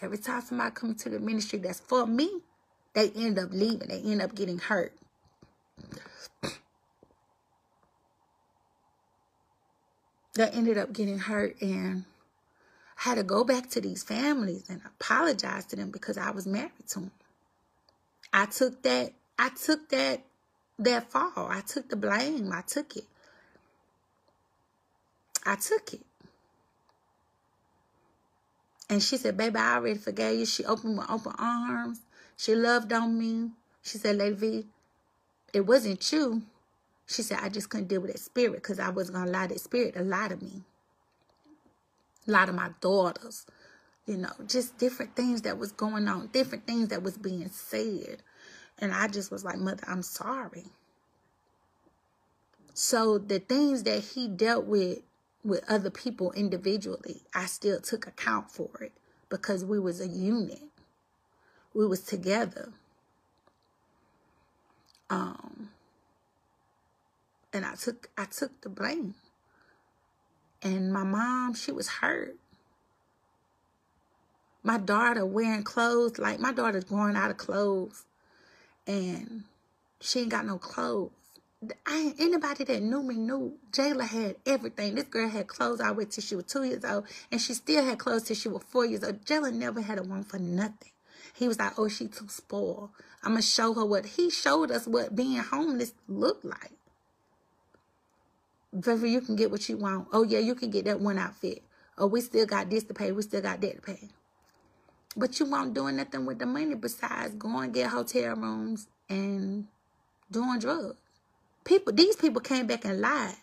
every 0.01 0.17
time 0.17 0.41
somebody 0.41 0.71
comes 0.71 1.03
to 1.03 1.09
the 1.09 1.19
ministry 1.19 1.59
that's 1.59 1.79
for 1.79 2.05
me, 2.05 2.41
they 2.93 3.11
end 3.11 3.39
up 3.39 3.49
leaving. 3.51 3.87
They 3.87 4.01
end 4.01 4.21
up 4.21 4.35
getting 4.35 4.59
hurt. 4.59 4.93
They 10.35 10.47
ended 10.49 10.77
up 10.77 10.93
getting 10.93 11.19
hurt 11.19 11.61
and 11.61 12.05
I 12.97 13.09
had 13.09 13.15
to 13.15 13.23
go 13.23 13.43
back 13.43 13.69
to 13.71 13.81
these 13.81 14.03
families 14.03 14.69
and 14.69 14.81
apologize 14.85 15.65
to 15.67 15.75
them 15.75 15.91
because 15.91 16.17
I 16.17 16.31
was 16.31 16.45
married 16.45 16.71
to 16.89 16.99
them. 16.99 17.11
I 18.31 18.45
took 18.45 18.81
that, 18.83 19.13
I 19.37 19.49
took 19.49 19.89
that, 19.89 20.23
that 20.77 21.11
fall. 21.11 21.47
I 21.49 21.61
took 21.61 21.89
the 21.89 21.95
blame. 21.95 22.51
I 22.53 22.61
took 22.61 22.95
it. 22.97 23.05
I 25.45 25.55
took 25.55 25.93
it. 25.93 26.01
And 28.89 29.03
she 29.03 29.17
said, 29.17 29.37
baby, 29.37 29.57
I 29.57 29.75
already 29.75 29.99
forgave 29.99 30.39
you. 30.39 30.45
She 30.45 30.65
opened 30.65 30.97
with 30.97 31.09
open 31.09 31.33
arms. 31.37 32.01
She 32.37 32.55
loved 32.55 32.91
on 32.91 33.17
me. 33.17 33.51
She 33.83 33.97
said, 33.99 34.15
Lady 34.15 34.35
V, 34.35 34.67
it 35.53 35.61
wasn't 35.61 36.11
you. 36.11 36.41
She 37.05 37.21
said, 37.21 37.39
I 37.41 37.49
just 37.49 37.69
couldn't 37.69 37.87
deal 37.87 38.01
with 38.01 38.11
that 38.11 38.19
spirit 38.19 38.53
because 38.53 38.79
I 38.79 38.89
wasn't 38.89 39.15
going 39.15 39.25
to 39.27 39.31
allow 39.31 39.47
that 39.47 39.59
spirit 39.59 39.95
to 39.95 40.03
lie 40.03 40.27
to 40.27 40.37
me. 40.37 40.63
A 42.27 42.31
lot 42.31 42.49
of 42.49 42.55
my 42.55 42.71
daughters, 42.81 43.45
you 44.05 44.17
know, 44.17 44.31
just 44.47 44.77
different 44.77 45.15
things 45.15 45.43
that 45.43 45.57
was 45.57 45.71
going 45.71 46.07
on, 46.07 46.27
different 46.27 46.67
things 46.67 46.89
that 46.89 47.03
was 47.03 47.17
being 47.17 47.49
said. 47.49 48.21
And 48.77 48.93
I 48.93 49.07
just 49.07 49.31
was 49.31 49.43
like, 49.43 49.57
Mother, 49.57 49.83
I'm 49.87 50.03
sorry. 50.03 50.65
So 52.73 53.17
the 53.17 53.39
things 53.39 53.83
that 53.83 53.99
he 53.99 54.27
dealt 54.27 54.65
with 54.65 54.99
with 55.43 55.63
other 55.69 55.89
people 55.89 56.31
individually, 56.33 57.21
I 57.33 57.45
still 57.45 57.79
took 57.79 58.07
account 58.07 58.51
for 58.51 58.69
it 58.81 58.93
because 59.29 59.63
we 59.63 59.79
was 59.79 60.01
a 60.01 60.07
unit. 60.07 60.61
We 61.73 61.87
was 61.87 62.01
together. 62.01 62.73
Um 65.09 65.69
and 67.53 67.65
I 67.65 67.75
took 67.75 68.09
I 68.17 68.25
took 68.25 68.61
the 68.61 68.69
blame. 68.69 69.15
And 70.61 70.91
my 70.91 71.03
mom, 71.03 71.53
she 71.53 71.71
was 71.71 71.87
hurt. 71.87 72.35
My 74.61 74.77
daughter 74.77 75.25
wearing 75.25 75.63
clothes, 75.63 76.19
like 76.19 76.39
my 76.39 76.51
daughter's 76.51 76.83
growing 76.83 77.15
out 77.15 77.31
of 77.31 77.37
clothes 77.37 78.03
and 78.85 79.43
she 80.01 80.21
ain't 80.21 80.29
got 80.29 80.45
no 80.45 80.57
clothes. 80.57 81.11
I 81.85 82.13
anybody 82.17 82.63
that 82.63 82.81
knew 82.81 83.03
me 83.03 83.15
knew 83.15 83.57
Jayla 83.71 84.07
had 84.07 84.37
everything. 84.45 84.95
This 84.95 85.03
girl 85.05 85.27
had 85.27 85.47
clothes 85.47 85.81
I 85.81 85.91
way 85.91 86.05
till 86.05 86.23
she 86.23 86.35
was 86.35 86.45
two 86.45 86.63
years 86.63 86.85
old, 86.85 87.05
and 87.31 87.41
she 87.41 87.53
still 87.53 87.83
had 87.83 87.99
clothes 87.99 88.23
till 88.23 88.37
she 88.37 88.47
was 88.47 88.63
four 88.63 88.85
years 88.85 89.03
old. 89.03 89.25
Jayla 89.25 89.53
never 89.53 89.81
had 89.81 89.99
a 89.99 90.03
one 90.03 90.23
for 90.23 90.39
nothing. 90.39 90.91
He 91.33 91.49
was 91.49 91.59
like, 91.59 91.77
"Oh, 91.77 91.89
she 91.89 92.07
too 92.07 92.29
spoiled. 92.29 92.91
I'm 93.23 93.31
gonna 93.31 93.41
show 93.41 93.73
her 93.73 93.85
what." 93.85 94.05
He 94.05 94.29
showed 94.29 94.71
us 94.71 94.87
what 94.87 95.15
being 95.15 95.37
homeless 95.37 95.93
looked 96.07 96.45
like. 96.45 96.71
Vivi, 98.71 99.09
you 99.11 99.19
can 99.19 99.35
get 99.35 99.51
what 99.51 99.67
you 99.67 99.77
want. 99.77 100.07
Oh 100.13 100.23
yeah, 100.23 100.39
you 100.39 100.55
can 100.55 100.69
get 100.69 100.85
that 100.85 101.01
one 101.01 101.17
outfit. 101.17 101.63
Oh, 101.97 102.07
we 102.07 102.21
still 102.21 102.45
got 102.45 102.69
this 102.69 102.85
to 102.85 102.93
pay. 102.93 103.11
We 103.11 103.21
still 103.23 103.41
got 103.41 103.59
that 103.59 103.75
to 103.75 103.81
pay. 103.81 104.07
But 105.17 105.37
you 105.39 105.45
won't 105.45 105.73
do 105.73 105.91
nothing 105.91 106.25
with 106.25 106.39
the 106.39 106.45
money 106.45 106.75
besides 106.75 107.35
going 107.35 107.73
get 107.73 107.89
hotel 107.89 108.35
rooms 108.35 108.87
and 109.09 109.67
doing 110.31 110.59
drugs 110.59 110.95
people, 111.69 111.93
these 111.93 112.15
people 112.15 112.41
came 112.41 112.65
back 112.65 112.83
and 112.83 112.99
lied. 112.99 113.35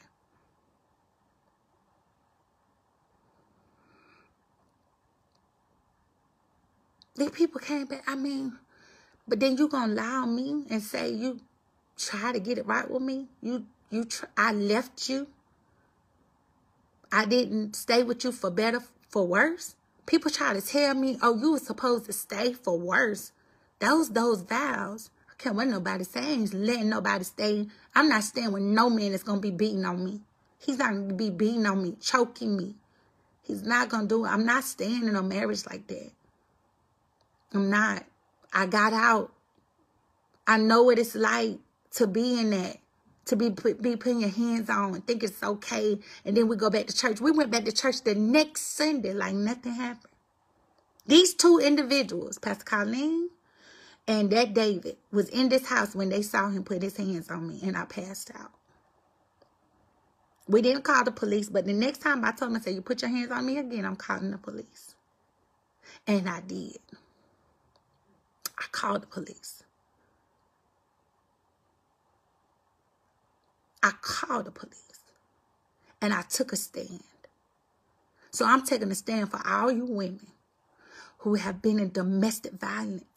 These 7.14 7.30
people 7.30 7.60
came 7.60 7.86
back. 7.86 8.02
I 8.06 8.16
mean, 8.16 8.58
but 9.26 9.40
then 9.40 9.56
you 9.56 9.68
gonna 9.68 9.94
lie 9.94 10.22
on 10.22 10.34
me 10.34 10.64
and 10.68 10.82
say 10.82 11.10
you 11.10 11.40
try 11.96 12.32
to 12.32 12.40
get 12.40 12.58
it 12.58 12.66
right 12.66 12.90
with 12.90 13.00
me. 13.00 13.28
You 13.40 13.64
you 13.90 14.06
I 14.36 14.52
left 14.52 15.08
you. 15.08 15.28
I 17.10 17.24
didn't 17.24 17.76
stay 17.76 18.02
with 18.02 18.24
you 18.24 18.32
for 18.32 18.50
better 18.50 18.82
for 19.08 19.26
worse. 19.26 19.76
People 20.04 20.30
try 20.30 20.52
to 20.52 20.60
tell 20.60 20.94
me, 20.94 21.16
oh, 21.22 21.38
you 21.38 21.52
were 21.52 21.58
supposed 21.58 22.04
to 22.06 22.12
stay 22.12 22.52
for 22.52 22.78
worse. 22.78 23.32
Those 23.78 24.10
those 24.10 24.42
vows 24.42 25.10
can't 25.38 25.56
let 25.56 25.68
nobody 25.68 26.04
saying 26.04 26.50
letting 26.52 26.88
nobody 26.88 27.24
stay. 27.24 27.66
I'm 27.94 28.08
not 28.08 28.24
staying 28.24 28.52
with 28.52 28.62
no 28.62 28.88
man 28.88 29.10
that's 29.10 29.22
gonna 29.22 29.40
be 29.40 29.50
beating 29.50 29.84
on 29.84 30.04
me. 30.04 30.20
He's 30.58 30.78
not 30.78 30.92
gonna 30.92 31.14
be 31.14 31.30
beating 31.30 31.66
on 31.66 31.82
me, 31.82 31.96
choking 32.00 32.56
me. 32.56 32.76
He's 33.42 33.62
not 33.62 33.88
gonna 33.88 34.08
do 34.08 34.24
it. 34.24 34.28
I'm 34.28 34.46
not 34.46 34.64
staying 34.64 35.06
in 35.06 35.14
a 35.14 35.22
marriage 35.22 35.66
like 35.66 35.86
that. 35.88 36.10
I'm 37.52 37.70
not. 37.70 38.04
I 38.52 38.66
got 38.66 38.92
out. 38.92 39.32
I 40.46 40.56
know 40.56 40.84
what 40.84 40.98
it's 40.98 41.14
like 41.14 41.58
to 41.92 42.06
be 42.06 42.40
in 42.40 42.50
that, 42.50 42.78
to 43.26 43.36
be 43.36 43.50
put, 43.50 43.82
be 43.82 43.96
putting 43.96 44.20
your 44.20 44.30
hands 44.30 44.70
on 44.70 44.94
and 44.94 45.06
think 45.06 45.22
it's 45.22 45.42
okay. 45.42 45.98
And 46.24 46.36
then 46.36 46.48
we 46.48 46.56
go 46.56 46.70
back 46.70 46.86
to 46.86 46.96
church. 46.96 47.20
We 47.20 47.30
went 47.30 47.50
back 47.50 47.64
to 47.64 47.72
church 47.72 48.02
the 48.02 48.14
next 48.14 48.76
Sunday 48.76 49.12
like 49.12 49.34
nothing 49.34 49.74
happened. 49.74 50.12
These 51.06 51.34
two 51.34 51.58
individuals, 51.58 52.38
Pastor 52.38 52.64
Colleen 52.64 53.30
and 54.08 54.30
that 54.30 54.54
David, 54.54 54.96
was 55.12 55.28
in 55.30 55.48
this 55.48 55.66
house 55.66 55.94
when 55.94 56.10
they 56.10 56.22
saw 56.22 56.48
him 56.50 56.64
put 56.64 56.82
his 56.82 56.96
hands 56.96 57.30
on 57.30 57.48
me 57.48 57.60
and 57.64 57.76
I 57.76 57.84
passed 57.86 58.30
out. 58.38 58.52
We 60.48 60.62
didn't 60.62 60.84
call 60.84 61.04
the 61.04 61.12
police, 61.12 61.48
but 61.48 61.66
the 61.66 61.72
next 61.72 62.00
time 62.00 62.24
I 62.24 62.32
told 62.32 62.52
him, 62.52 62.56
I 62.58 62.60
said, 62.60 62.74
you 62.74 62.82
put 62.82 63.02
your 63.02 63.10
hands 63.10 63.30
on 63.32 63.46
me 63.46 63.58
again, 63.58 63.84
I'm 63.84 63.96
calling 63.96 64.30
the 64.30 64.38
police. 64.38 64.94
And 66.06 66.28
I 66.28 66.40
did. 66.40 66.78
I 68.58 68.64
called 68.72 69.02
the 69.02 69.06
police. 69.08 69.64
I 73.82 73.92
called 74.02 74.46
the 74.46 74.52
police. 74.52 74.76
And 76.02 76.14
I 76.14 76.22
took 76.22 76.52
a 76.52 76.56
stand. 76.56 77.02
So 78.30 78.46
I'm 78.46 78.64
taking 78.64 78.90
a 78.90 78.94
stand 78.94 79.30
for 79.30 79.40
all 79.46 79.72
you 79.72 79.86
women 79.86 80.28
who 81.20 81.34
have 81.34 81.62
been 81.62 81.78
in 81.80 81.90
domestic 81.92 82.54
violence 82.54 83.15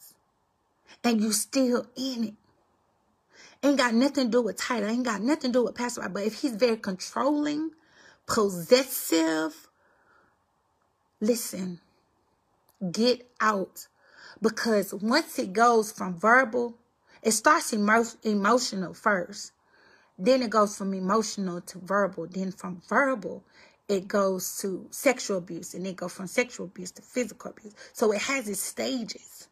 and 1.04 1.20
you 1.20 1.32
still 1.32 1.86
in 1.96 2.24
it. 2.24 2.34
Ain't 3.62 3.76
got 3.76 3.94
nothing 3.94 4.26
to 4.26 4.30
do 4.30 4.42
with 4.42 4.56
title. 4.56 4.88
Ain't 4.88 5.04
got 5.04 5.20
nothing 5.20 5.52
to 5.52 5.58
do 5.58 5.64
with 5.64 5.74
Pastor 5.74 6.08
But 6.08 6.22
if 6.24 6.40
he's 6.40 6.52
very 6.52 6.78
controlling, 6.78 7.72
possessive, 8.26 9.68
listen, 11.20 11.80
get 12.90 13.30
out. 13.40 13.86
Because 14.40 14.94
once 14.94 15.38
it 15.38 15.52
goes 15.52 15.92
from 15.92 16.18
verbal, 16.18 16.78
it 17.22 17.32
starts 17.32 17.74
emo 17.74 18.04
emotional 18.22 18.94
first. 18.94 19.52
Then 20.18 20.42
it 20.42 20.50
goes 20.50 20.78
from 20.78 20.94
emotional 20.94 21.60
to 21.60 21.78
verbal. 21.78 22.26
Then 22.30 22.52
from 22.52 22.80
verbal, 22.88 23.44
it 23.88 24.08
goes 24.08 24.56
to 24.58 24.86
sexual 24.90 25.38
abuse. 25.38 25.74
And 25.74 25.86
it 25.86 25.96
goes 25.96 26.14
from 26.14 26.28
sexual 26.28 26.66
abuse 26.66 26.92
to 26.92 27.02
physical 27.02 27.50
abuse. 27.50 27.74
So 27.92 28.12
it 28.12 28.22
has 28.22 28.48
its 28.48 28.60
stages. 28.60 29.48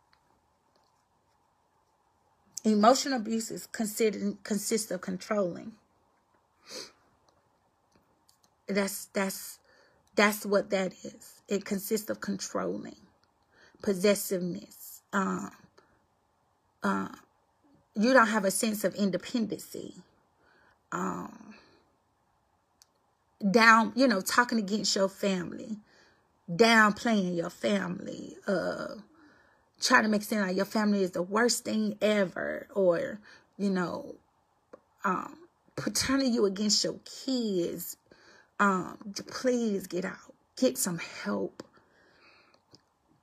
Emotional 2.68 3.20
abuse 3.20 3.50
is 3.50 3.66
considered 3.66 4.36
consists 4.44 4.90
of 4.90 5.00
controlling. 5.00 5.72
That's 8.66 9.06
that's 9.06 9.58
that's 10.14 10.44
what 10.44 10.70
that 10.70 10.92
is. 11.04 11.42
It 11.48 11.64
consists 11.64 12.10
of 12.10 12.20
controlling, 12.20 12.96
possessiveness. 13.82 15.02
Um, 15.12 15.52
uh, 16.82 17.08
you 17.94 18.12
don't 18.12 18.28
have 18.28 18.44
a 18.44 18.50
sense 18.50 18.84
of 18.84 18.94
independency. 18.94 19.94
Um, 20.92 21.54
down, 23.50 23.92
you 23.96 24.08
know, 24.08 24.20
talking 24.20 24.58
against 24.58 24.94
your 24.96 25.08
family, 25.08 25.78
downplaying 26.50 27.36
your 27.36 27.50
family, 27.50 28.36
uh, 28.46 28.96
trying 29.80 30.02
to 30.02 30.08
make 30.08 30.22
seem 30.22 30.40
like 30.40 30.56
your 30.56 30.64
family 30.64 31.02
is 31.02 31.12
the 31.12 31.22
worst 31.22 31.64
thing 31.64 31.96
ever, 32.00 32.68
or 32.74 33.20
you 33.56 33.70
know, 33.70 34.14
um, 35.04 35.38
turning 35.94 36.32
you 36.32 36.44
against 36.44 36.84
your 36.84 36.98
kids. 37.24 37.96
Um, 38.60 39.14
please 39.30 39.86
get 39.86 40.04
out, 40.04 40.34
get 40.56 40.76
some 40.76 40.98
help, 40.98 41.62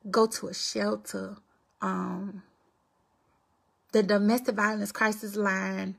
go 0.09 0.27
to 0.27 0.47
a 0.47 0.53
shelter. 0.53 1.37
Um, 1.81 2.43
the 3.95 4.03
domestic 4.03 4.55
violence 4.55 4.91
crisis 4.91 5.37
line. 5.37 5.95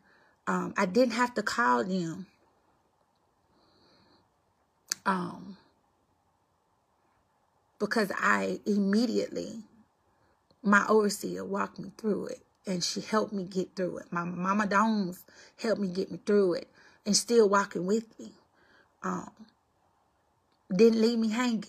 Um, 0.47 0.75
I 0.77 0.85
didn't 0.85 1.15
have 1.15 1.33
to 1.33 1.43
call 1.43 1.83
them. 1.83 2.27
Um, 5.07 5.57
because 7.79 8.13
I 8.15 8.61
immediately 8.67 9.63
my 10.67 10.85
overseer 10.89 11.45
walked 11.45 11.79
me 11.79 11.93
through 11.97 12.27
it 12.27 12.41
and 12.67 12.83
she 12.83 13.01
helped 13.01 13.33
me 13.33 13.45
get 13.45 13.77
through 13.77 13.99
it. 13.99 14.07
My 14.13 14.25
mama 14.25 14.67
Dones 14.67 15.25
helped 15.61 15.81
me 15.81 15.89
get 15.89 16.11
me 16.11 16.19
through 16.27 16.55
it 16.55 16.69
and 17.07 17.17
still 17.17 17.49
walking 17.49 17.87
with 17.87 18.19
me. 18.19 18.33
Um, 19.03 19.31
didn't 20.75 21.01
leave 21.01 21.19
me 21.19 21.31
hanging. 21.31 21.65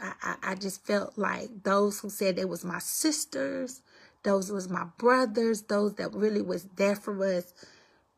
I, 0.00 0.12
I, 0.22 0.36
I 0.42 0.54
just 0.54 0.86
felt 0.86 1.18
like 1.18 1.64
those 1.64 2.00
who 2.00 2.08
said 2.08 2.36
they 2.36 2.44
was 2.44 2.64
my 2.64 2.78
sisters, 2.78 3.82
those 4.22 4.52
was 4.52 4.68
my 4.68 4.84
brothers, 4.96 5.62
those 5.62 5.94
that 5.94 6.14
really 6.14 6.42
was 6.42 6.64
there 6.76 6.96
for 6.96 7.24
us 7.24 7.52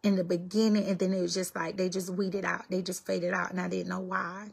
in 0.02 0.16
the 0.16 0.24
beginning. 0.24 0.86
And 0.86 0.98
then 0.98 1.14
it 1.14 1.22
was 1.22 1.34
just 1.34 1.56
like 1.56 1.78
they 1.78 1.88
just 1.88 2.10
weeded 2.10 2.44
out. 2.44 2.66
They 2.68 2.82
just 2.82 3.06
faded 3.06 3.32
out 3.32 3.50
and 3.50 3.60
I 3.60 3.68
didn't 3.68 3.88
know 3.88 4.00
why. 4.00 4.48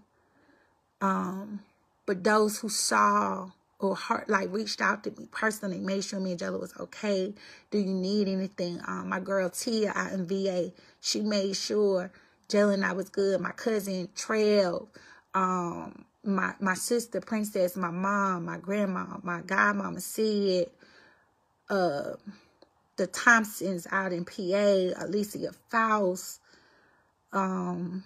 Um, 1.01 1.59
but 2.05 2.23
those 2.23 2.59
who 2.59 2.69
saw 2.69 3.49
or 3.79 3.95
heart 3.95 4.29
like 4.29 4.51
reached 4.53 4.81
out 4.81 5.03
to 5.05 5.11
me 5.11 5.27
personally, 5.31 5.79
made 5.79 6.03
sure 6.03 6.19
me 6.19 6.31
and 6.31 6.39
Jayla 6.39 6.59
was 6.59 6.73
okay. 6.79 7.33
Do 7.71 7.79
you 7.79 7.85
need 7.93 8.27
anything? 8.27 8.81
Um, 8.87 9.09
my 9.09 9.19
girl 9.19 9.49
Tia 9.49 9.93
out 9.95 10.13
in 10.13 10.27
VA, 10.27 10.71
she 11.01 11.21
made 11.21 11.55
sure 11.55 12.11
Jayla 12.49 12.75
and 12.75 12.85
I 12.85 12.93
was 12.93 13.09
good. 13.09 13.41
My 13.41 13.51
cousin 13.51 14.09
Trail, 14.15 14.89
um, 15.33 16.05
my 16.23 16.53
my 16.59 16.73
sister 16.73 17.21
Princess, 17.21 17.77
my 17.77 17.91
mom, 17.91 18.45
my 18.45 18.57
grandma, 18.57 19.05
my 19.23 19.41
godmama 19.41 20.01
Sid, 20.01 20.69
uh, 21.69 22.13
the 22.97 23.07
Thompsons 23.07 23.87
out 23.91 24.13
in 24.13 24.25
PA, 24.25 25.03
Alicia 25.05 25.51
Faust, 25.69 26.41
um, 27.33 28.03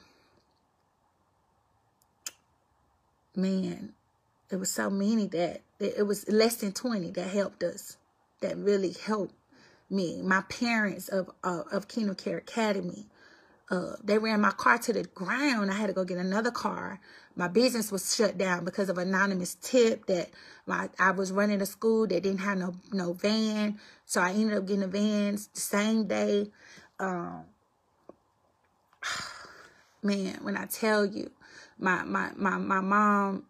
man, 3.35 3.93
it 4.53 4.59
was 4.59 4.69
so 4.69 4.89
many 4.89 5.27
that 5.27 5.61
it 5.79 6.07
was 6.07 6.29
less 6.29 6.57
than 6.57 6.71
20 6.71 7.11
that 7.11 7.29
helped 7.29 7.63
us 7.63 7.97
that 8.41 8.57
really 8.57 8.93
helped 9.05 9.35
me. 9.89 10.21
My 10.21 10.41
parents 10.43 11.09
of 11.09 11.29
uh, 11.43 11.63
of 11.71 11.87
kingdom 11.89 12.15
care 12.15 12.37
academy 12.37 13.07
uh, 13.73 13.95
they 14.03 14.19
ran 14.19 14.39
my 14.41 14.51
car 14.51 14.77
to 14.77 14.93
the 14.93 15.03
ground. 15.03 15.71
I 15.71 15.73
had 15.73 15.87
to 15.87 15.93
go 15.93 16.05
get 16.05 16.19
another 16.19 16.51
car. 16.51 16.99
My 17.35 17.47
business 17.47 17.91
was 17.91 18.15
shut 18.15 18.37
down 18.37 18.65
because 18.65 18.89
of 18.89 18.99
anonymous 18.99 19.55
tip 19.55 20.05
that 20.05 20.29
my 20.67 20.89
i 20.99 21.09
was 21.09 21.31
running 21.31 21.59
a 21.61 21.65
school 21.65 22.05
that 22.05 22.21
didn't 22.21 22.39
have 22.39 22.59
no 22.59 22.75
no 22.91 23.13
van. 23.13 23.79
So 24.05 24.21
i 24.21 24.31
ended 24.31 24.57
up 24.57 24.67
getting 24.67 24.83
a 24.83 24.87
van 24.87 25.35
the 25.35 25.59
same 25.59 26.05
day. 26.05 26.51
Um, 26.99 27.45
man 30.03 30.37
when 30.41 30.57
i 30.57 30.65
tell 30.65 31.05
you 31.05 31.31
my 31.79 32.03
my 32.03 32.29
my, 32.35 32.57
my 32.57 32.81
mom 32.81 33.45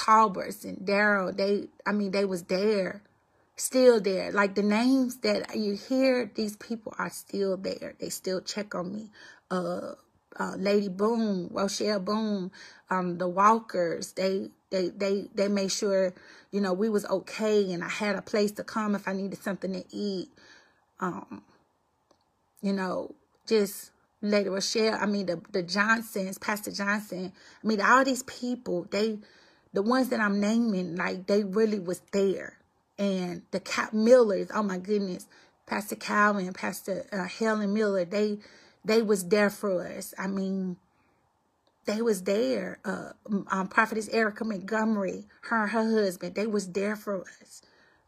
Talberts 0.00 0.64
and 0.64 0.78
Daryl, 0.78 1.36
they, 1.36 1.68
I 1.86 1.92
mean, 1.92 2.10
they 2.12 2.24
was 2.24 2.44
there, 2.44 3.02
still 3.56 4.00
there. 4.00 4.32
Like 4.32 4.54
the 4.54 4.62
names 4.62 5.18
that 5.18 5.54
you 5.54 5.74
hear, 5.74 6.30
these 6.34 6.56
people 6.56 6.94
are 6.98 7.10
still 7.10 7.58
there. 7.58 7.94
They 8.00 8.08
still 8.08 8.40
check 8.40 8.74
on 8.74 8.94
me. 8.94 9.10
Uh, 9.50 9.92
uh, 10.38 10.54
Lady 10.56 10.88
Boom, 10.88 11.48
Rochelle 11.52 12.00
Boom, 12.00 12.50
um, 12.88 13.18
the 13.18 13.28
Walkers, 13.28 14.12
they, 14.12 14.48
they, 14.70 14.88
they, 14.88 15.28
they 15.34 15.48
made 15.48 15.70
sure, 15.70 16.14
you 16.50 16.62
know, 16.62 16.72
we 16.72 16.88
was 16.88 17.04
okay 17.06 17.70
and 17.70 17.84
I 17.84 17.88
had 17.88 18.16
a 18.16 18.22
place 18.22 18.52
to 18.52 18.64
come 18.64 18.94
if 18.94 19.06
I 19.06 19.12
needed 19.12 19.42
something 19.42 19.72
to 19.74 19.84
eat. 19.90 20.30
Um, 21.00 21.42
you 22.62 22.72
know, 22.72 23.14
just 23.46 23.90
Lady 24.22 24.48
Rochelle, 24.48 24.98
I 24.98 25.04
mean, 25.04 25.26
the, 25.26 25.42
the 25.52 25.62
Johnsons, 25.62 26.38
Pastor 26.38 26.70
Johnson, 26.70 27.32
I 27.62 27.66
mean, 27.66 27.82
all 27.82 28.04
these 28.04 28.22
people, 28.22 28.86
they, 28.90 29.18
the 29.72 29.82
ones 29.82 30.08
that 30.08 30.20
I'm 30.20 30.40
naming, 30.40 30.96
like 30.96 31.26
they 31.26 31.44
really 31.44 31.78
was 31.78 32.02
there. 32.12 32.58
And 32.98 33.42
the 33.50 33.60
Cap 33.60 33.92
Millers, 33.92 34.50
oh 34.54 34.62
my 34.62 34.78
goodness, 34.78 35.26
Pastor 35.66 35.96
Calvin, 35.96 36.52
Pastor 36.52 37.06
uh, 37.12 37.24
Helen 37.24 37.72
Miller, 37.72 38.04
they 38.04 38.38
they 38.84 39.02
was 39.02 39.28
there 39.28 39.50
for 39.50 39.86
us. 39.86 40.14
I 40.18 40.26
mean, 40.26 40.76
they 41.86 42.02
was 42.02 42.22
there. 42.22 42.78
Uh, 42.84 43.10
um, 43.50 43.68
Prophetess 43.68 44.08
Erica 44.08 44.44
Montgomery, 44.44 45.26
her 45.42 45.66
her 45.66 45.82
husband, 45.82 46.34
they 46.34 46.46
was 46.46 46.68
there 46.72 46.96
for 46.96 47.22
us. 47.40 47.62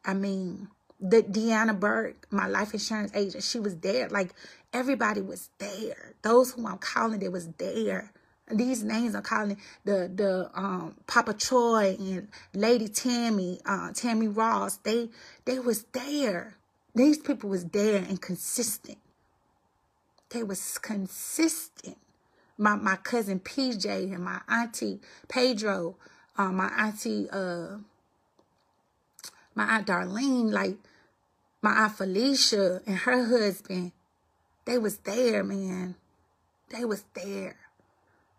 I 0.05 0.15
mean, 0.15 0.69
the 1.01 1.23
Deanna 1.23 1.79
Burke, 1.79 2.27
my 2.31 2.47
life 2.47 2.73
insurance 2.73 3.13
agent, 3.15 3.45
she 3.45 3.61
was 3.61 3.77
there. 3.79 4.09
Like 4.09 4.35
everybody 4.73 5.21
was 5.21 5.51
there. 5.59 6.15
Those 6.23 6.53
who 6.53 6.67
I'm 6.67 6.79
calling, 6.79 7.21
they 7.21 7.29
was 7.29 7.49
there. 7.59 8.13
These 8.51 8.83
names 8.83 9.15
I'm 9.15 9.23
calling 9.23 9.57
the 9.85 10.11
the 10.15 10.51
um 10.55 10.97
Papa 11.07 11.35
Troy 11.35 11.97
and 11.99 12.29
Lady 12.55 12.89
Tammy, 12.89 13.61
uh 13.65 13.93
Tammy 13.93 14.29
Ross, 14.29 14.77
they 14.79 15.09
they 15.45 15.59
was 15.59 15.85
there. 15.93 16.57
These 16.95 17.19
people 17.19 17.49
was 17.51 17.65
there 17.67 17.97
and 17.97 18.21
consistent. 18.21 18.99
They 20.31 20.43
was 20.43 20.79
consistent. 20.79 21.97
My 22.59 22.75
my 22.75 22.97
cousin 22.97 23.41
PJ 23.41 23.87
and 23.87 24.25
my 24.25 24.41
auntie 24.49 25.01
Pedro, 25.29 25.97
uh, 26.37 26.53
my 26.53 26.69
auntie 26.77 27.29
uh 27.31 27.79
my 29.55 29.65
aunt 29.65 29.87
Darlene, 29.87 30.51
like 30.51 30.77
my 31.63 31.73
aunt 31.73 31.97
Felicia 31.97 32.83
and 32.87 32.99
her 32.99 33.25
husband, 33.25 33.93
they 34.65 34.79
was 34.79 34.99
there, 34.99 35.45
man. 35.45 35.95
They 36.71 36.85
was 36.85 37.05
there. 37.15 37.57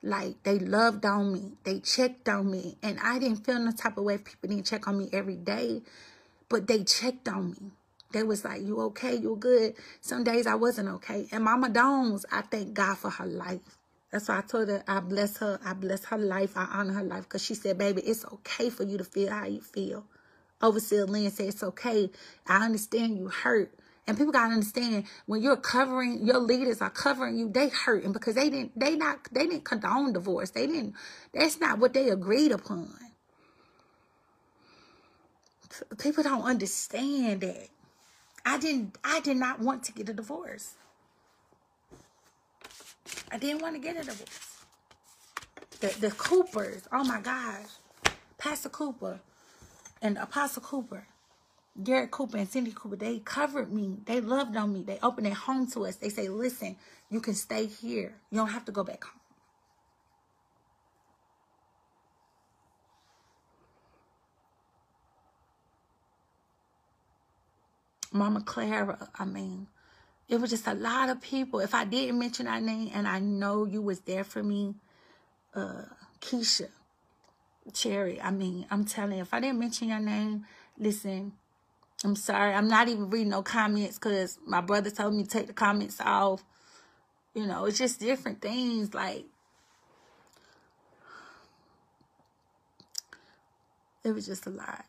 Like 0.03 0.43
they 0.43 0.59
loved 0.59 1.05
on 1.05 1.31
me. 1.33 1.53
They 1.63 1.79
checked 1.79 2.27
on 2.27 2.51
me. 2.51 2.77
And 2.83 2.99
I 3.01 3.19
didn't 3.19 3.45
feel 3.45 3.57
no 3.57 3.71
type 3.71 3.97
of 3.97 4.03
way 4.03 4.15
if 4.15 4.25
people 4.25 4.49
didn't 4.49 4.65
check 4.65 4.87
on 4.87 4.97
me 4.97 5.09
every 5.13 5.37
day. 5.37 5.81
But 6.49 6.67
they 6.67 6.83
checked 6.83 7.29
on 7.29 7.51
me. 7.51 7.71
They 8.11 8.21
was 8.21 8.43
like, 8.43 8.61
you 8.61 8.79
okay? 8.81 9.15
You 9.15 9.37
good? 9.39 9.75
Some 10.01 10.23
days 10.23 10.45
I 10.45 10.55
wasn't 10.55 10.89
okay. 10.89 11.27
And 11.31 11.45
Mama 11.45 11.69
Dones, 11.69 12.25
I 12.31 12.41
thank 12.41 12.73
God 12.73 12.97
for 12.97 13.09
her 13.09 13.25
life. 13.25 13.61
That's 14.11 14.27
why 14.27 14.39
I 14.39 14.41
told 14.41 14.67
her 14.67 14.83
I 14.87 14.99
bless 14.99 15.37
her. 15.37 15.59
I 15.65 15.73
bless 15.73 16.05
her 16.05 16.17
life. 16.17 16.55
I 16.55 16.65
honor 16.65 16.93
her 16.93 17.03
life. 17.03 17.23
Because 17.23 17.43
she 17.43 17.55
said, 17.55 17.77
baby, 17.79 18.01
it's 18.01 18.25
okay 18.25 18.69
for 18.69 18.83
you 18.83 18.99
to 18.99 19.03
feel 19.03 19.31
how 19.31 19.45
you 19.45 19.61
feel. 19.61 20.05
Overseer 20.61 21.05
Lynn 21.05 21.31
said, 21.31 21.47
it's 21.47 21.63
okay. 21.63 22.11
I 22.45 22.65
understand 22.65 23.17
you 23.17 23.29
hurt. 23.29 23.73
And 24.05 24.17
people 24.17 24.33
gotta 24.33 24.53
understand 24.53 25.05
when 25.27 25.41
you're 25.41 25.55
covering 25.55 26.25
your 26.25 26.39
leaders 26.39 26.81
are 26.81 26.89
covering 26.89 27.37
you, 27.37 27.49
they 27.49 27.69
hurting 27.69 28.11
because 28.11 28.35
they 28.35 28.49
didn't 28.49 28.77
they 28.77 28.95
not 28.95 29.19
they 29.31 29.47
didn't 29.47 29.63
condone 29.63 30.11
divorce. 30.11 30.49
They 30.49 30.67
didn't 30.67 30.93
that's 31.33 31.59
not 31.59 31.79
what 31.79 31.93
they 31.93 32.09
agreed 32.09 32.51
upon. 32.51 32.89
People 35.97 36.23
don't 36.23 36.43
understand 36.43 37.41
that. 37.41 37.69
I 38.45 38.57
didn't 38.57 38.97
I 39.03 39.21
did 39.21 39.37
not 39.37 39.59
want 39.59 39.83
to 39.83 39.93
get 39.93 40.09
a 40.09 40.13
divorce. 40.13 40.75
I 43.31 43.37
didn't 43.37 43.61
want 43.61 43.75
to 43.75 43.81
get 43.81 43.95
a 43.95 44.03
divorce. 44.03 44.65
The 45.79 45.95
the 45.99 46.11
Coopers, 46.11 46.83
oh 46.91 47.05
my 47.05 47.21
gosh. 47.21 47.67
Pastor 48.37 48.67
Cooper 48.67 49.21
and 50.01 50.17
Apostle 50.17 50.61
Cooper 50.61 51.07
Garrett 51.81 52.11
Cooper 52.11 52.37
and 52.37 52.47
Cindy 52.47 52.71
Cooper, 52.75 52.95
they 52.95 53.19
covered 53.19 53.71
me. 53.73 53.97
They 54.05 54.21
loved 54.21 54.55
on 54.55 54.73
me. 54.73 54.83
They 54.83 54.99
opened 55.01 55.25
their 55.25 55.33
home 55.33 55.69
to 55.71 55.85
us. 55.85 55.95
They 55.95 56.09
say, 56.09 56.29
listen, 56.29 56.75
you 57.09 57.19
can 57.19 57.33
stay 57.33 57.65
here. 57.65 58.13
You 58.29 58.37
don't 58.37 58.49
have 58.49 58.65
to 58.65 58.71
go 58.71 58.83
back 58.83 59.03
home. 59.03 59.19
Mama 68.11 68.41
Clara, 68.41 69.09
I 69.17 69.25
mean, 69.25 69.65
it 70.29 70.39
was 70.39 70.51
just 70.51 70.67
a 70.67 70.75
lot 70.75 71.09
of 71.09 71.19
people. 71.19 71.59
If 71.59 71.73
I 71.73 71.83
didn't 71.83 72.19
mention 72.19 72.45
our 72.47 72.61
name 72.61 72.91
and 72.93 73.07
I 73.07 73.17
know 73.17 73.65
you 73.65 73.81
was 73.81 74.01
there 74.01 74.23
for 74.23 74.43
me, 74.43 74.75
uh, 75.55 75.83
Keisha, 76.21 76.69
Cherry, 77.73 78.21
I 78.21 78.29
mean, 78.29 78.67
I'm 78.69 78.85
telling 78.85 79.17
you, 79.17 79.23
if 79.23 79.33
I 79.33 79.39
didn't 79.39 79.59
mention 79.59 79.89
your 79.89 79.99
name, 79.99 80.45
listen, 80.77 81.33
I'm 82.03 82.15
sorry. 82.15 82.53
I'm 82.53 82.67
not 82.67 82.89
even 82.89 83.09
reading 83.09 83.29
no 83.29 83.43
comments 83.43 83.97
because 83.97 84.37
my 84.45 84.61
brother 84.61 84.89
told 84.89 85.15
me 85.15 85.23
to 85.23 85.29
take 85.29 85.47
the 85.47 85.53
comments 85.53 86.01
off. 86.01 86.43
You 87.33 87.47
know, 87.47 87.65
it's 87.65 87.77
just 87.77 87.99
different 87.99 88.41
things. 88.41 88.93
Like, 88.93 89.25
it 94.03 94.11
was 94.11 94.25
just 94.25 94.45
a 94.47 94.49
lot. 94.49 94.85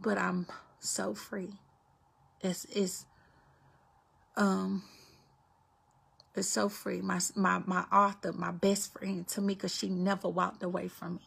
But 0.00 0.18
I'm 0.18 0.46
so 0.80 1.14
free. 1.14 1.54
It's, 2.40 2.64
it's, 2.66 3.04
um, 4.36 4.84
it's 6.36 6.48
so 6.48 6.68
free. 6.68 7.00
My, 7.02 7.20
my, 7.34 7.60
my 7.66 7.84
author, 7.92 8.32
my 8.32 8.52
best 8.52 8.92
friend, 8.92 9.26
Tamika, 9.26 9.68
she 9.76 9.88
never 9.88 10.28
walked 10.28 10.62
away 10.62 10.88
from 10.88 11.16
me. 11.16 11.22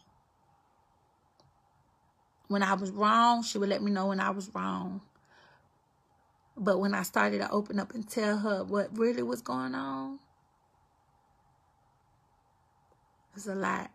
When 2.52 2.62
I 2.62 2.74
was 2.74 2.90
wrong, 2.90 3.42
she 3.42 3.56
would 3.56 3.70
let 3.70 3.82
me 3.82 3.90
know 3.90 4.08
when 4.08 4.20
I 4.20 4.28
was 4.28 4.50
wrong. 4.54 5.00
But 6.54 6.80
when 6.80 6.94
I 6.94 7.02
started 7.02 7.38
to 7.38 7.50
open 7.50 7.80
up 7.80 7.94
and 7.94 8.06
tell 8.06 8.36
her 8.40 8.62
what 8.62 8.94
really 8.94 9.22
was 9.22 9.40
going 9.40 9.74
on, 9.74 10.18
it 13.30 13.36
was 13.36 13.46
a 13.46 13.54
lot. 13.54 13.90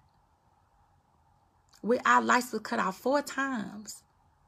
We, 1.83 1.99
our 1.99 2.19
lights 2.19 2.51
was 2.51 2.63
cut 2.63 2.79
off 2.79 2.97
four 2.97 3.21
times. 3.21 4.01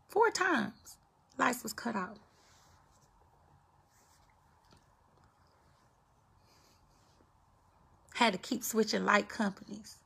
Four 0.08 0.32
times. 0.32 0.98
Lights 1.38 1.62
was 1.62 1.74
cut 1.74 1.96
off. 1.96 2.18
Had 8.16 8.34
to 8.34 8.40
keep 8.40 8.64
switching 8.64 9.06
light 9.06 9.30
companies 9.30 9.98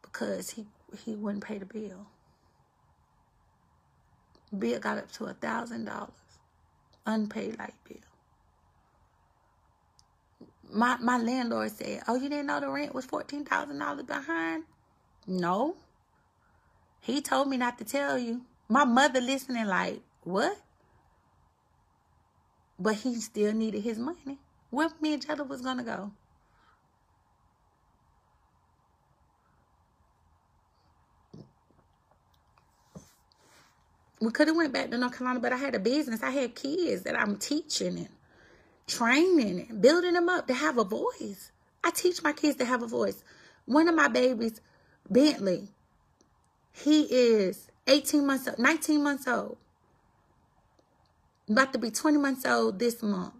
because 0.00 0.48
he, 0.52 0.64
he 1.04 1.14
wouldn't 1.14 1.44
pay 1.44 1.58
the 1.58 1.66
bill. 1.66 2.06
Bill 4.56 4.80
got 4.80 4.98
up 4.98 5.12
to 5.12 5.26
a 5.26 5.34
thousand 5.34 5.84
dollars. 5.86 6.10
Unpaid 7.06 7.58
light 7.58 7.74
bill. 7.88 7.98
My 10.72 10.96
my 10.98 11.18
landlord 11.18 11.72
said, 11.72 12.02
Oh, 12.08 12.16
you 12.16 12.28
didn't 12.28 12.46
know 12.46 12.60
the 12.60 12.70
rent 12.70 12.94
was 12.94 13.04
fourteen 13.06 13.44
thousand 13.44 13.78
dollars 13.78 14.04
behind? 14.04 14.64
No. 15.26 15.76
He 17.00 17.20
told 17.20 17.48
me 17.48 17.56
not 17.56 17.78
to 17.78 17.84
tell 17.84 18.18
you. 18.18 18.42
My 18.68 18.84
mother 18.84 19.20
listening 19.20 19.66
like, 19.66 20.00
what? 20.22 20.58
But 22.78 22.96
he 22.96 23.16
still 23.16 23.52
needed 23.52 23.82
his 23.82 23.98
money. 23.98 24.38
Where 24.70 24.90
me 25.00 25.14
and 25.14 25.26
Jetta 25.26 25.44
was 25.44 25.60
gonna 25.60 25.82
go? 25.84 26.12
We 34.20 34.30
could 34.30 34.48
have 34.48 34.56
went 34.56 34.72
back 34.72 34.90
to 34.90 34.98
North 34.98 35.16
Carolina, 35.16 35.40
but 35.40 35.52
I 35.52 35.56
had 35.56 35.74
a 35.74 35.78
business. 35.78 36.22
I 36.22 36.30
had 36.30 36.54
kids 36.54 37.02
that 37.02 37.18
I'm 37.18 37.36
teaching 37.36 37.98
and 37.98 38.08
training 38.86 39.66
and 39.68 39.80
building 39.80 40.12
them 40.12 40.28
up 40.28 40.46
to 40.48 40.54
have 40.54 40.76
a 40.76 40.84
voice. 40.84 41.52
I 41.82 41.90
teach 41.90 42.22
my 42.22 42.32
kids 42.32 42.56
to 42.58 42.66
have 42.66 42.82
a 42.82 42.86
voice. 42.86 43.24
One 43.64 43.88
of 43.88 43.94
my 43.94 44.08
babies, 44.08 44.60
Bentley, 45.08 45.68
he 46.72 47.02
is 47.04 47.68
18 47.86 48.26
months 48.26 48.46
old, 48.46 48.58
19 48.58 49.02
months 49.02 49.26
old. 49.26 49.56
About 51.48 51.72
to 51.72 51.78
be 51.78 51.90
20 51.90 52.18
months 52.18 52.44
old 52.44 52.78
this 52.78 53.02
month. 53.02 53.34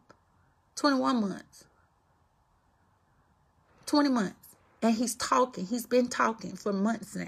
21 0.76 1.20
months. 1.20 1.64
20 3.86 4.08
months. 4.08 4.56
And 4.82 4.94
he's 4.94 5.14
talking. 5.14 5.66
He's 5.66 5.86
been 5.86 6.08
talking 6.08 6.56
for 6.56 6.72
months 6.72 7.14
now. 7.14 7.26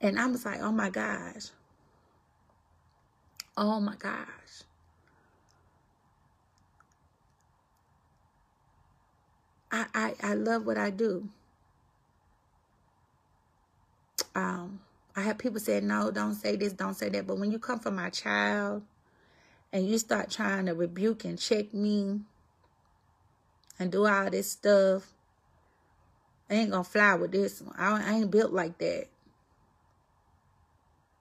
And 0.00 0.18
I 0.18 0.26
was 0.26 0.44
like, 0.44 0.60
oh 0.60 0.72
my 0.72 0.88
gosh. 0.88 1.50
Oh 3.56 3.78
my 3.80 3.94
gosh. 3.96 4.64
I, 9.70 9.86
I, 9.94 10.14
I 10.22 10.34
love 10.34 10.66
what 10.66 10.78
I 10.78 10.90
do. 10.90 11.28
Um, 14.34 14.80
I 15.16 15.22
have 15.22 15.38
people 15.38 15.60
say, 15.60 15.80
no, 15.80 16.10
don't 16.10 16.34
say 16.34 16.56
this, 16.56 16.72
don't 16.72 16.94
say 16.94 17.08
that. 17.10 17.26
But 17.26 17.38
when 17.38 17.52
you 17.52 17.58
come 17.58 17.78
for 17.78 17.90
my 17.90 18.10
child 18.10 18.82
and 19.72 19.88
you 19.88 19.98
start 19.98 20.30
trying 20.30 20.66
to 20.66 20.74
rebuke 20.74 21.24
and 21.24 21.38
check 21.38 21.72
me 21.72 22.20
and 23.78 23.92
do 23.92 24.06
all 24.06 24.30
this 24.30 24.50
stuff, 24.50 25.12
I 26.50 26.54
ain't 26.54 26.70
gonna 26.70 26.84
fly 26.84 27.14
with 27.14 27.32
this 27.32 27.62
one. 27.62 27.74
I, 27.78 28.10
I 28.10 28.14
ain't 28.14 28.30
built 28.30 28.52
like 28.52 28.78
that. 28.78 29.06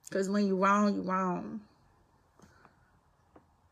Because 0.09 0.29
when 0.29 0.45
you 0.45 0.55
wrong, 0.55 0.95
you 0.95 1.01
wrong. 1.01 1.61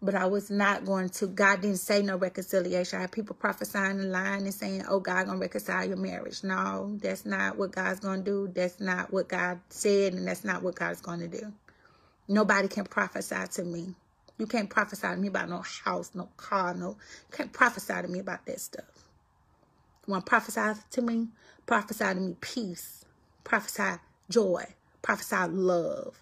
But 0.01 0.15
I 0.15 0.25
was 0.25 0.51
not 0.51 0.85
going 0.85 1.09
to, 1.09 1.27
God 1.27 1.61
didn't 1.61 1.77
say 1.77 2.01
no 2.01 2.17
reconciliation. 2.17 2.99
I 2.99 3.01
had 3.03 3.11
people 3.11 3.35
prophesying 3.35 3.99
and 3.99 4.11
lying 4.11 4.43
and 4.43 4.53
saying, 4.53 4.85
oh, 4.89 4.99
God 4.99 5.27
going 5.27 5.39
to 5.39 5.41
reconcile 5.41 5.87
your 5.87 5.97
marriage. 5.97 6.43
No, 6.43 6.97
that's 7.01 7.25
not 7.25 7.57
what 7.57 7.73
God's 7.73 7.99
going 8.01 8.23
to 8.23 8.31
do. 8.31 8.51
That's 8.53 8.79
not 8.79 9.13
what 9.13 9.29
God 9.29 9.59
said, 9.69 10.13
and 10.13 10.27
that's 10.27 10.43
not 10.43 10.63
what 10.63 10.75
God's 10.75 11.01
going 11.01 11.19
to 11.19 11.27
do. 11.27 11.53
Nobody 12.27 12.67
can 12.67 12.85
prophesy 12.85 13.35
to 13.53 13.63
me. 13.63 13.95
You 14.39 14.47
can't 14.47 14.69
prophesy 14.69 15.07
to 15.07 15.17
me 15.17 15.29
about 15.29 15.49
no 15.49 15.63
house, 15.85 16.11
no 16.15 16.29
car, 16.37 16.73
no. 16.73 16.89
You 17.31 17.37
can't 17.37 17.53
prophesy 17.53 17.93
to 18.01 18.07
me 18.07 18.19
about 18.19 18.45
that 18.47 18.61
stuff. 18.61 18.85
You 20.07 20.13
want 20.13 20.25
to 20.25 20.29
prophesy 20.29 20.81
to 20.91 21.01
me? 21.01 21.29
Prophesy 21.67 22.05
to 22.05 22.15
me 22.15 22.35
peace. 22.41 23.05
Prophesy 23.43 23.99
joy. 24.29 24.65
Prophesy 25.03 25.47
love 25.51 26.21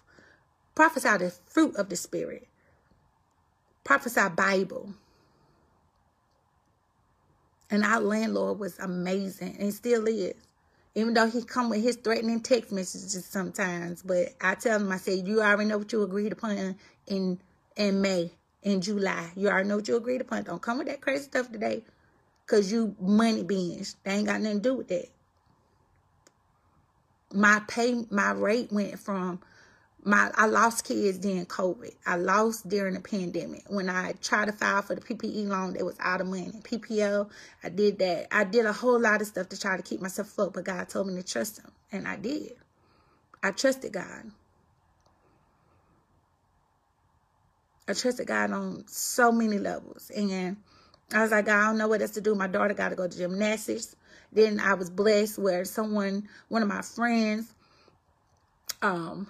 Prophesy 0.76 1.18
the 1.18 1.30
fruit 1.30 1.76
of 1.76 1.90
the 1.90 1.96
Spirit. 1.96 2.48
Prophesy 3.84 4.28
Bible. 4.36 4.94
And 7.70 7.84
our 7.84 8.00
landlord 8.00 8.58
was 8.58 8.78
amazing 8.78 9.56
and 9.58 9.72
still 9.72 10.06
is. 10.08 10.34
Even 10.94 11.14
though 11.14 11.28
he 11.30 11.42
come 11.42 11.70
with 11.70 11.82
his 11.82 11.96
threatening 11.96 12.40
text 12.40 12.72
messages 12.72 13.24
sometimes. 13.24 14.02
But 14.02 14.34
I 14.40 14.54
tell 14.56 14.80
him, 14.80 14.90
I 14.90 14.96
say, 14.96 15.14
you 15.14 15.40
already 15.40 15.68
know 15.68 15.78
what 15.78 15.92
you 15.92 16.02
agreed 16.02 16.32
upon 16.32 16.76
in 17.06 17.40
in 17.76 18.00
May, 18.02 18.32
in 18.62 18.80
July. 18.80 19.30
You 19.36 19.48
already 19.48 19.68
know 19.68 19.76
what 19.76 19.88
you 19.88 19.96
agreed 19.96 20.20
upon. 20.20 20.44
Don't 20.44 20.60
come 20.60 20.78
with 20.78 20.88
that 20.88 21.00
crazy 21.00 21.24
stuff 21.24 21.50
today. 21.50 21.84
Cause 22.46 22.72
you 22.72 22.96
money 23.00 23.44
beings. 23.44 23.96
They 24.04 24.12
ain't 24.12 24.26
got 24.26 24.40
nothing 24.40 24.58
to 24.58 24.62
do 24.70 24.74
with 24.74 24.88
that. 24.88 25.06
My 27.32 27.62
pay, 27.68 28.04
my 28.10 28.32
rate 28.32 28.72
went 28.72 28.98
from 28.98 29.40
my 30.02 30.30
I 30.34 30.46
lost 30.46 30.84
kids 30.84 31.18
during 31.18 31.46
COVID. 31.46 31.94
I 32.06 32.16
lost 32.16 32.68
during 32.68 32.94
the 32.94 33.00
pandemic. 33.00 33.64
When 33.68 33.90
I 33.90 34.12
tried 34.22 34.46
to 34.46 34.52
file 34.52 34.82
for 34.82 34.94
the 34.94 35.00
PPE 35.00 35.46
loan, 35.48 35.76
it 35.76 35.84
was 35.84 35.96
out 36.00 36.20
of 36.20 36.26
money. 36.26 36.50
PPL, 36.62 37.28
I 37.62 37.68
did 37.68 37.98
that. 37.98 38.28
I 38.30 38.44
did 38.44 38.66
a 38.66 38.72
whole 38.72 38.98
lot 38.98 39.20
of 39.20 39.26
stuff 39.26 39.48
to 39.50 39.60
try 39.60 39.76
to 39.76 39.82
keep 39.82 40.00
myself 40.00 40.28
afloat, 40.28 40.54
but 40.54 40.64
God 40.64 40.88
told 40.88 41.08
me 41.08 41.16
to 41.16 41.22
trust 41.22 41.58
him. 41.58 41.70
And 41.92 42.08
I 42.08 42.16
did. 42.16 42.52
I 43.42 43.50
trusted 43.50 43.92
God. 43.92 44.30
I 47.88 47.92
trusted 47.92 48.26
God 48.26 48.52
on 48.52 48.84
so 48.86 49.32
many 49.32 49.58
levels. 49.58 50.10
And 50.14 50.56
I 51.12 51.22
was 51.22 51.32
like, 51.32 51.48
I 51.48 51.66
don't 51.66 51.78
know 51.78 51.88
what 51.88 52.00
else 52.00 52.12
to 52.12 52.20
do. 52.20 52.34
My 52.34 52.46
daughter 52.46 52.72
got 52.72 52.90
to 52.90 52.96
go 52.96 53.08
to 53.08 53.18
gymnastics. 53.18 53.96
Then 54.32 54.60
I 54.60 54.74
was 54.74 54.88
blessed 54.88 55.38
where 55.38 55.64
someone, 55.64 56.28
one 56.48 56.62
of 56.62 56.68
my 56.68 56.82
friends, 56.82 57.52
um, 58.80 59.26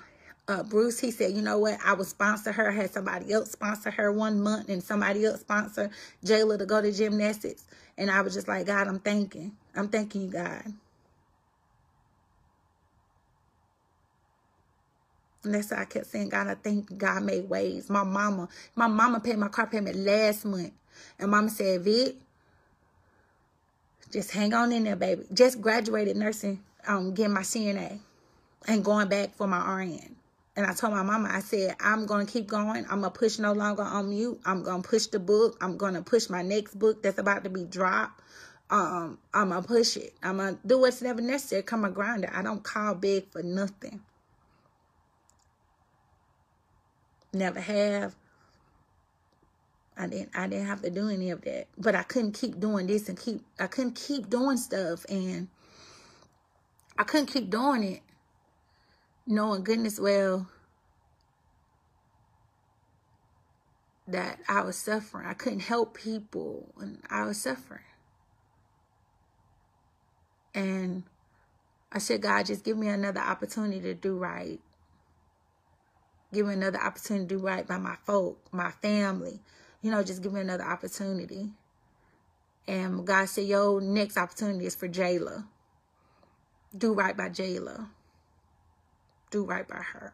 uh, 0.50 0.64
Bruce, 0.64 0.98
he 0.98 1.12
said, 1.12 1.32
you 1.32 1.42
know 1.42 1.58
what? 1.58 1.78
I 1.84 1.92
would 1.92 2.08
sponsor 2.08 2.50
her. 2.50 2.70
I 2.70 2.74
had 2.74 2.90
somebody 2.92 3.32
else 3.32 3.52
sponsor 3.52 3.92
her 3.92 4.12
one 4.12 4.40
month 4.40 4.68
and 4.68 4.82
somebody 4.82 5.24
else 5.24 5.40
sponsor 5.40 5.90
Jayla 6.24 6.58
to 6.58 6.66
go 6.66 6.82
to 6.82 6.90
gymnastics. 6.90 7.64
And 7.96 8.10
I 8.10 8.20
was 8.22 8.34
just 8.34 8.48
like, 8.48 8.66
God, 8.66 8.88
I'm 8.88 8.98
thanking. 8.98 9.52
I'm 9.76 9.88
thanking 9.88 10.22
you, 10.22 10.30
God. 10.30 10.64
And 15.44 15.54
that's 15.54 15.70
why 15.70 15.82
I 15.82 15.84
kept 15.84 16.06
saying, 16.06 16.30
God, 16.30 16.48
I 16.48 16.54
think 16.54 16.98
God 16.98 17.22
made 17.22 17.48
ways. 17.48 17.88
My 17.88 18.02
mama, 18.02 18.48
my 18.74 18.88
mama 18.88 19.20
paid 19.20 19.38
my 19.38 19.48
car 19.48 19.68
payment 19.68 19.96
last 19.96 20.44
month. 20.44 20.72
And 21.18 21.30
mama 21.30 21.48
said, 21.48 21.82
Vic, 21.82 22.16
just 24.10 24.32
hang 24.32 24.52
on 24.52 24.72
in 24.72 24.82
there, 24.84 24.96
baby. 24.96 25.22
Just 25.32 25.60
graduated 25.60 26.16
nursing, 26.16 26.60
um, 26.88 27.14
getting 27.14 27.34
my 27.34 27.42
CNA 27.42 28.00
and 28.66 28.84
going 28.84 29.08
back 29.08 29.34
for 29.36 29.46
my 29.46 29.82
RN. 29.84 30.16
And 30.56 30.66
I 30.66 30.74
told 30.74 30.92
my 30.92 31.02
mama, 31.02 31.28
I 31.30 31.40
said, 31.40 31.76
I'm 31.80 32.06
going 32.06 32.26
to 32.26 32.32
keep 32.32 32.48
going. 32.48 32.84
I'm 32.90 33.00
going 33.00 33.12
to 33.12 33.18
push 33.18 33.38
no 33.38 33.52
longer 33.52 33.82
on 33.82 34.10
mute. 34.10 34.40
I'm 34.44 34.62
going 34.62 34.82
to 34.82 34.88
push 34.88 35.06
the 35.06 35.20
book. 35.20 35.56
I'm 35.60 35.76
going 35.76 35.94
to 35.94 36.02
push 36.02 36.28
my 36.28 36.42
next 36.42 36.78
book 36.78 37.02
that's 37.02 37.18
about 37.18 37.44
to 37.44 37.50
be 37.50 37.64
dropped. 37.64 38.20
Um, 38.68 39.18
I'm 39.32 39.50
going 39.50 39.62
to 39.62 39.68
push 39.68 39.96
it. 39.96 40.14
I'm 40.22 40.38
going 40.38 40.56
to 40.56 40.60
do 40.66 40.80
what's 40.80 41.02
never 41.02 41.20
necessary. 41.20 41.62
Come 41.62 41.84
a 41.84 41.90
grinder. 41.90 42.30
I 42.32 42.42
don't 42.42 42.62
call 42.62 42.94
big 42.94 43.30
for 43.30 43.42
nothing. 43.42 44.00
Never 47.32 47.60
have. 47.60 48.16
I 49.96 50.06
didn't 50.06 50.30
I 50.34 50.46
didn't 50.46 50.66
have 50.66 50.82
to 50.82 50.90
do 50.90 51.10
any 51.10 51.30
of 51.30 51.42
that. 51.42 51.66
But 51.78 51.94
I 51.94 52.02
couldn't 52.02 52.32
keep 52.32 52.58
doing 52.58 52.86
this 52.86 53.08
and 53.08 53.18
keep 53.18 53.42
I 53.58 53.66
couldn't 53.66 53.94
keep 53.94 54.30
doing 54.30 54.56
stuff 54.56 55.04
and 55.08 55.48
I 56.98 57.04
couldn't 57.04 57.26
keep 57.26 57.50
doing 57.50 57.84
it 57.84 58.00
knowing 59.30 59.62
goodness 59.62 59.98
well 60.00 60.48
that 64.08 64.40
I 64.48 64.62
was 64.62 64.76
suffering. 64.76 65.26
I 65.26 65.34
couldn't 65.34 65.60
help 65.60 65.94
people 65.96 66.74
and 66.80 66.98
I 67.08 67.24
was 67.24 67.40
suffering. 67.40 67.84
And 70.52 71.04
I 71.92 71.98
said, 71.98 72.22
God, 72.22 72.46
just 72.46 72.64
give 72.64 72.76
me 72.76 72.88
another 72.88 73.20
opportunity 73.20 73.80
to 73.82 73.94
do 73.94 74.16
right. 74.16 74.58
Give 76.32 76.46
me 76.46 76.54
another 76.54 76.80
opportunity 76.80 77.26
to 77.26 77.34
do 77.36 77.40
right 77.40 77.66
by 77.66 77.78
my 77.78 77.96
folk, 78.04 78.40
my 78.52 78.72
family. 78.82 79.40
You 79.80 79.92
know, 79.92 80.02
just 80.02 80.22
give 80.22 80.32
me 80.32 80.40
another 80.40 80.64
opportunity. 80.64 81.50
And 82.66 83.06
God 83.06 83.28
said, 83.28 83.46
yo, 83.46 83.78
next 83.78 84.16
opportunity 84.16 84.66
is 84.66 84.74
for 84.74 84.88
Jayla. 84.88 85.44
Do 86.76 86.94
right 86.94 87.16
by 87.16 87.28
Jayla 87.28 87.88
do 89.30 89.44
right 89.44 89.66
by 89.66 89.76
her. 89.76 90.12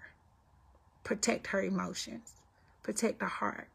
Protect 1.04 1.48
her 1.48 1.62
emotions. 1.62 2.34
Protect 2.82 3.20
her 3.20 3.28
heart. 3.28 3.68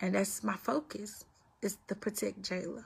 And 0.00 0.14
that's 0.14 0.44
my 0.44 0.56
focus 0.56 1.24
is 1.62 1.78
to 1.88 1.94
protect 1.94 2.42
Jayla. 2.42 2.84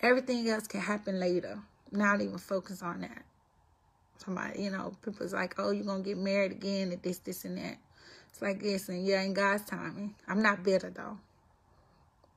Everything 0.00 0.48
else 0.48 0.66
can 0.66 0.80
happen 0.80 1.20
later. 1.20 1.58
Not 1.90 2.20
even 2.20 2.38
focus 2.38 2.82
on 2.82 3.02
that. 3.02 3.24
Somebody, 4.16 4.62
you 4.62 4.70
know, 4.70 4.94
people's 5.04 5.32
like, 5.32 5.54
oh, 5.58 5.70
you're 5.70 5.84
going 5.84 6.02
to 6.02 6.08
get 6.08 6.18
married 6.18 6.52
again 6.52 6.92
and 6.92 7.02
this, 7.02 7.18
this, 7.18 7.44
and 7.44 7.58
that. 7.58 7.76
It's 8.30 8.40
like, 8.40 8.62
listen, 8.62 9.04
yeah, 9.04 9.20
in 9.22 9.34
God's 9.34 9.64
timing. 9.64 10.14
I'm 10.26 10.42
not 10.42 10.62
bitter, 10.62 10.90
though. 10.90 11.18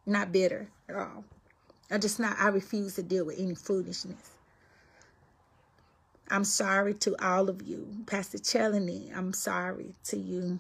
Not 0.06 0.32
bitter 0.32 0.68
at 0.90 0.96
all. 0.96 1.24
I 1.90 1.98
just 1.98 2.20
not, 2.20 2.38
I 2.40 2.48
refuse 2.50 2.96
to 2.96 3.04
deal 3.04 3.26
with 3.26 3.40
any 3.40 3.56
foolishness. 3.56 4.35
I'm 6.30 6.44
sorry 6.44 6.94
to 6.96 7.16
all 7.24 7.50
of 7.50 7.62
you. 7.62 7.88
Pastor 8.08 8.40
Chelany, 8.40 9.16
I'm 9.16 9.34
sorry 9.34 9.94
to 10.06 10.18
you 10.18 10.60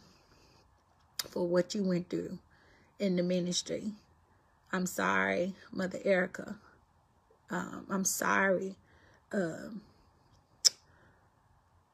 for 1.29 1.47
what 1.47 1.73
you 1.73 1.83
went 1.83 2.09
through 2.09 2.37
in 2.99 3.15
the 3.15 3.23
ministry. 3.23 3.91
I'm 4.71 4.85
sorry, 4.85 5.53
Mother 5.71 5.99
Erica. 6.03 6.55
Um, 7.49 7.85
I'm 7.89 8.05
sorry. 8.05 8.75
Um, 9.31 9.81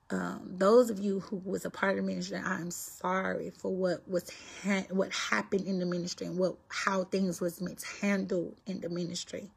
um, 0.10 0.42
those 0.58 0.90
of 0.90 1.00
you 1.00 1.22
who 1.22 1.42
was 1.46 1.64
a 1.64 1.70
part 1.70 1.98
of 1.98 2.04
the 2.04 2.12
ministry, 2.12 2.40
I'm 2.44 2.72
sorry 2.72 3.52
for 3.52 3.74
what 3.74 4.08
was 4.10 4.30
ha 4.64 4.84
what 4.90 5.14
happened 5.14 5.66
in 5.66 5.80
the 5.80 5.86
ministry 5.86 6.28
and 6.28 6.38
what 6.38 6.56
how 6.68 7.06
things 7.06 7.40
was 7.40 7.62
mishandled 7.62 8.56
in 8.66 8.82
the 8.82 8.90
ministry. 8.90 9.50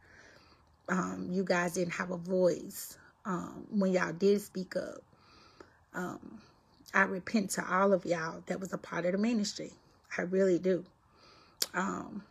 Um, 0.88 1.28
you 1.32 1.42
guys 1.42 1.74
didn't 1.74 1.94
have 1.94 2.12
a 2.12 2.16
voice 2.16 2.96
um, 3.24 3.66
when 3.70 3.92
y'all 3.92 4.12
did 4.12 4.40
speak 4.42 4.76
up. 4.76 5.02
Um, 5.94 6.40
I 6.92 7.02
repent 7.02 7.50
to 7.50 7.74
all 7.74 7.92
of 7.92 8.04
y'all 8.04 8.42
that 8.46 8.60
was 8.60 8.72
a 8.72 8.78
part 8.78 9.06
of 9.06 9.12
the 9.12 9.18
ministry. 9.18 9.72
I 10.16 10.22
really 10.22 10.58
do. 10.58 10.84
Um, 11.74 12.22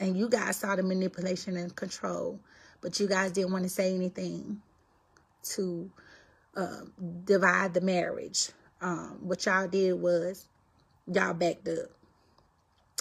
and 0.00 0.16
you 0.16 0.28
guys 0.28 0.56
saw 0.56 0.76
the 0.76 0.82
manipulation 0.82 1.56
and 1.56 1.74
control, 1.74 2.38
but 2.80 3.00
you 3.00 3.08
guys 3.08 3.32
didn't 3.32 3.52
want 3.52 3.64
to 3.64 3.70
say 3.70 3.94
anything 3.94 4.60
to 5.44 5.90
uh, 6.56 6.82
divide 7.24 7.74
the 7.74 7.80
marriage. 7.80 8.50
Um, 8.80 9.18
what 9.22 9.46
y'all 9.46 9.68
did 9.68 9.94
was 9.94 10.46
y'all 11.12 11.34
backed 11.34 11.68
up. 11.68 11.90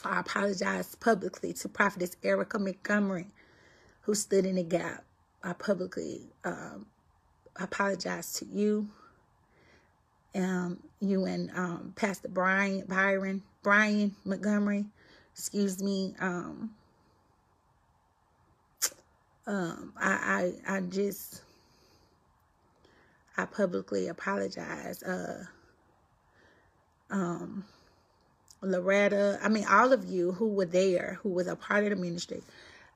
I 0.05 0.21
apologize 0.21 0.95
publicly 0.95 1.53
to 1.53 1.69
Prophetess 1.69 2.15
Erica 2.23 2.59
Montgomery, 2.59 3.27
who 4.01 4.15
stood 4.15 4.45
in 4.45 4.55
the 4.55 4.63
gap. 4.63 5.03
I 5.43 5.53
publicly 5.53 6.27
um, 6.45 6.85
apologize 7.57 8.33
to 8.33 8.45
you, 8.45 8.89
um, 10.35 10.79
you 11.01 11.25
and 11.25 11.51
um, 11.55 11.93
Pastor 11.95 12.29
Brian 12.29 12.85
Byron 12.87 13.43
Brian 13.63 14.15
Montgomery. 14.25 14.85
Excuse 15.33 15.81
me. 15.81 16.15
Um, 16.19 16.71
um, 19.47 19.93
I, 19.97 20.53
I 20.67 20.77
I 20.77 20.81
just 20.81 21.41
I 23.37 23.45
publicly 23.45 24.07
apologize. 24.07 25.03
Uh, 25.03 25.45
um, 27.09 27.65
Loretta, 28.61 29.39
I 29.43 29.49
mean 29.49 29.65
all 29.69 29.93
of 29.93 30.05
you 30.05 30.33
who 30.33 30.49
were 30.49 30.65
there, 30.65 31.19
who 31.23 31.29
was 31.29 31.47
a 31.47 31.55
part 31.55 31.83
of 31.85 31.91
the 31.91 31.95
ministry, 31.95 32.43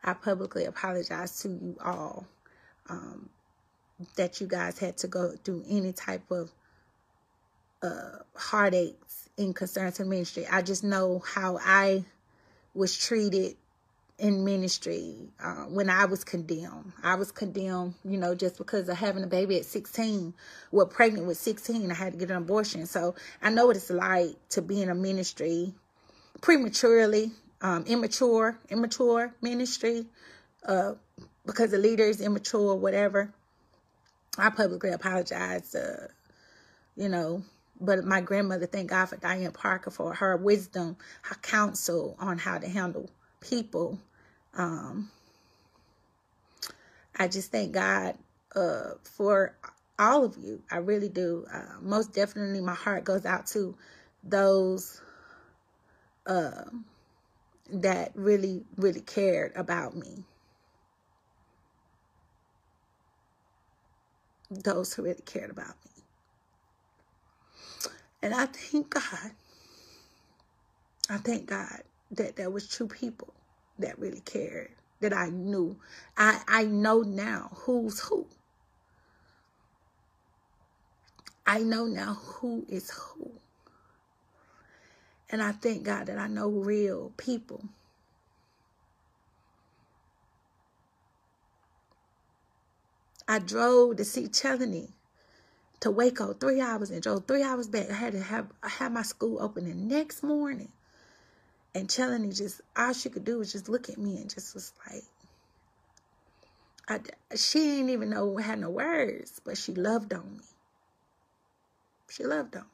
I 0.03 0.13
publicly 0.13 0.65
apologize 0.65 1.39
to 1.41 1.49
you 1.49 1.77
all. 1.83 2.27
Um, 2.89 3.29
that 4.15 4.41
you 4.41 4.47
guys 4.47 4.79
had 4.79 4.97
to 4.97 5.07
go 5.07 5.33
through 5.43 5.63
any 5.69 5.93
type 5.93 6.29
of 6.31 6.51
uh, 7.81 8.19
heartaches 8.35 9.29
in 9.37 9.53
concern 9.53 9.91
to 9.93 10.05
ministry. 10.05 10.45
I 10.49 10.61
just 10.61 10.83
know 10.83 11.19
how 11.25 11.59
I 11.61 12.05
was 12.73 12.97
treated 12.97 13.55
in 14.19 14.45
ministry 14.45 15.15
uh, 15.43 15.65
when 15.65 15.89
I 15.89 16.05
was 16.05 16.23
condemned. 16.23 16.93
I 17.03 17.15
was 17.15 17.31
condemned, 17.31 17.95
you 18.05 18.17
know, 18.17 18.35
just 18.35 18.57
because 18.57 18.87
of 18.87 18.97
having 18.97 19.23
a 19.23 19.27
baby 19.27 19.57
at 19.57 19.65
16. 19.65 20.33
Well, 20.71 20.85
pregnant 20.85 21.27
with 21.27 21.37
16, 21.37 21.91
I 21.91 21.93
had 21.93 22.13
to 22.13 22.19
get 22.19 22.29
an 22.29 22.37
abortion. 22.37 22.85
So 22.85 23.15
I 23.41 23.49
know 23.49 23.67
what 23.67 23.75
it's 23.75 23.89
like 23.89 24.35
to 24.49 24.61
be 24.61 24.81
in 24.81 24.89
a 24.89 24.95
ministry 24.95 25.73
prematurely, 26.41 27.31
um, 27.61 27.85
immature, 27.85 28.59
immature 28.69 29.33
ministry, 29.41 30.05
uh, 30.65 30.93
because 31.45 31.71
the 31.71 31.77
leader 31.77 32.03
is 32.03 32.21
immature, 32.21 32.75
whatever. 32.75 33.33
I 34.37 34.49
publicly 34.49 34.91
apologize, 34.91 35.75
uh, 35.75 36.07
you 36.95 37.09
know, 37.09 37.43
but 37.79 38.03
my 38.03 38.21
grandmother, 38.21 38.65
thank 38.65 38.89
God 38.89 39.05
for 39.05 39.17
Diane 39.17 39.51
Parker 39.51 39.91
for 39.91 40.13
her 40.13 40.37
wisdom, 40.37 40.97
her 41.23 41.35
counsel 41.35 42.15
on 42.19 42.37
how 42.37 42.57
to 42.57 42.67
handle 42.67 43.09
people. 43.41 43.99
Um, 44.55 45.11
I 47.15 47.27
just 47.27 47.51
thank 47.51 47.73
God 47.73 48.17
uh, 48.55 48.91
for 49.03 49.55
all 49.99 50.25
of 50.25 50.37
you. 50.37 50.61
I 50.71 50.77
really 50.77 51.09
do. 51.09 51.45
Uh, 51.51 51.79
most 51.81 52.13
definitely, 52.13 52.61
my 52.61 52.73
heart 52.73 53.03
goes 53.03 53.25
out 53.25 53.47
to 53.47 53.75
those 54.23 55.01
uh, 56.25 56.63
that 57.71 58.11
really, 58.15 58.63
really 58.77 59.01
cared 59.01 59.53
about 59.55 59.95
me. 59.95 60.23
Those 64.55 64.93
who 64.93 65.03
really 65.03 65.23
cared 65.25 65.51
about 65.51 65.75
me. 65.85 66.03
And 68.23 68.33
I 68.35 68.47
thank 68.47 68.91
God. 68.91 69.31
I 71.09 71.17
thank 71.17 71.47
God 71.47 71.83
that 72.11 72.35
there 72.35 72.49
was 72.51 72.67
true 72.69 72.87
people 72.87 73.33
that 73.79 73.99
really 73.99 74.21
cared, 74.21 74.71
that 75.01 75.13
I 75.13 75.29
knew. 75.29 75.77
I, 76.17 76.41
I 76.47 76.65
know 76.65 77.01
now 77.01 77.51
who's 77.53 77.99
who. 78.01 78.27
I 81.47 81.59
know 81.59 81.85
now 81.85 82.15
who 82.15 82.65
is 82.69 82.91
who. 82.91 83.31
And 85.31 85.43
I 85.43 85.53
thank 85.53 85.83
God 85.83 86.07
that 86.07 86.19
I 86.19 86.27
know 86.27 86.49
real 86.49 87.13
people. 87.17 87.63
I 93.27 93.39
drove 93.39 93.97
to 93.97 94.05
see 94.05 94.27
Chelony 94.27 94.89
to 95.79 95.91
Waco 95.91 96.33
three 96.33 96.61
hours 96.61 96.91
and 96.91 97.01
drove 97.01 97.25
three 97.25 97.43
hours 97.43 97.67
back. 97.67 97.89
I 97.89 97.93
had 97.93 98.13
to 98.13 98.21
have 98.21 98.47
I 98.61 98.69
had 98.69 98.93
my 98.93 99.03
school 99.03 99.41
open 99.41 99.65
the 99.67 99.73
next 99.73 100.23
morning. 100.23 100.71
And 101.75 101.87
Chelony 101.87 102.35
just 102.35 102.61
all 102.75 102.93
she 102.93 103.09
could 103.09 103.25
do 103.25 103.39
was 103.39 103.51
just 103.51 103.69
look 103.69 103.89
at 103.89 103.97
me 103.97 104.17
and 104.17 104.29
just 104.29 104.53
was 104.53 104.73
like 104.87 105.03
I, 106.87 106.99
she 107.35 107.59
didn't 107.59 107.89
even 107.89 108.09
know 108.09 108.35
had 108.37 108.59
no 108.59 108.69
words, 108.69 109.39
but 109.43 109.57
she 109.57 109.73
loved 109.73 110.13
on 110.13 110.37
me. 110.37 110.43
She 112.09 112.23
loved 112.25 112.55
on 112.55 112.63
me. 112.63 112.67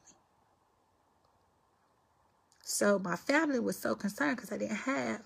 So 2.62 2.98
my 2.98 3.16
family 3.16 3.60
was 3.60 3.76
so 3.76 3.94
concerned 3.94 4.36
because 4.36 4.52
I 4.52 4.58
didn't 4.58 4.76
have 4.76 5.22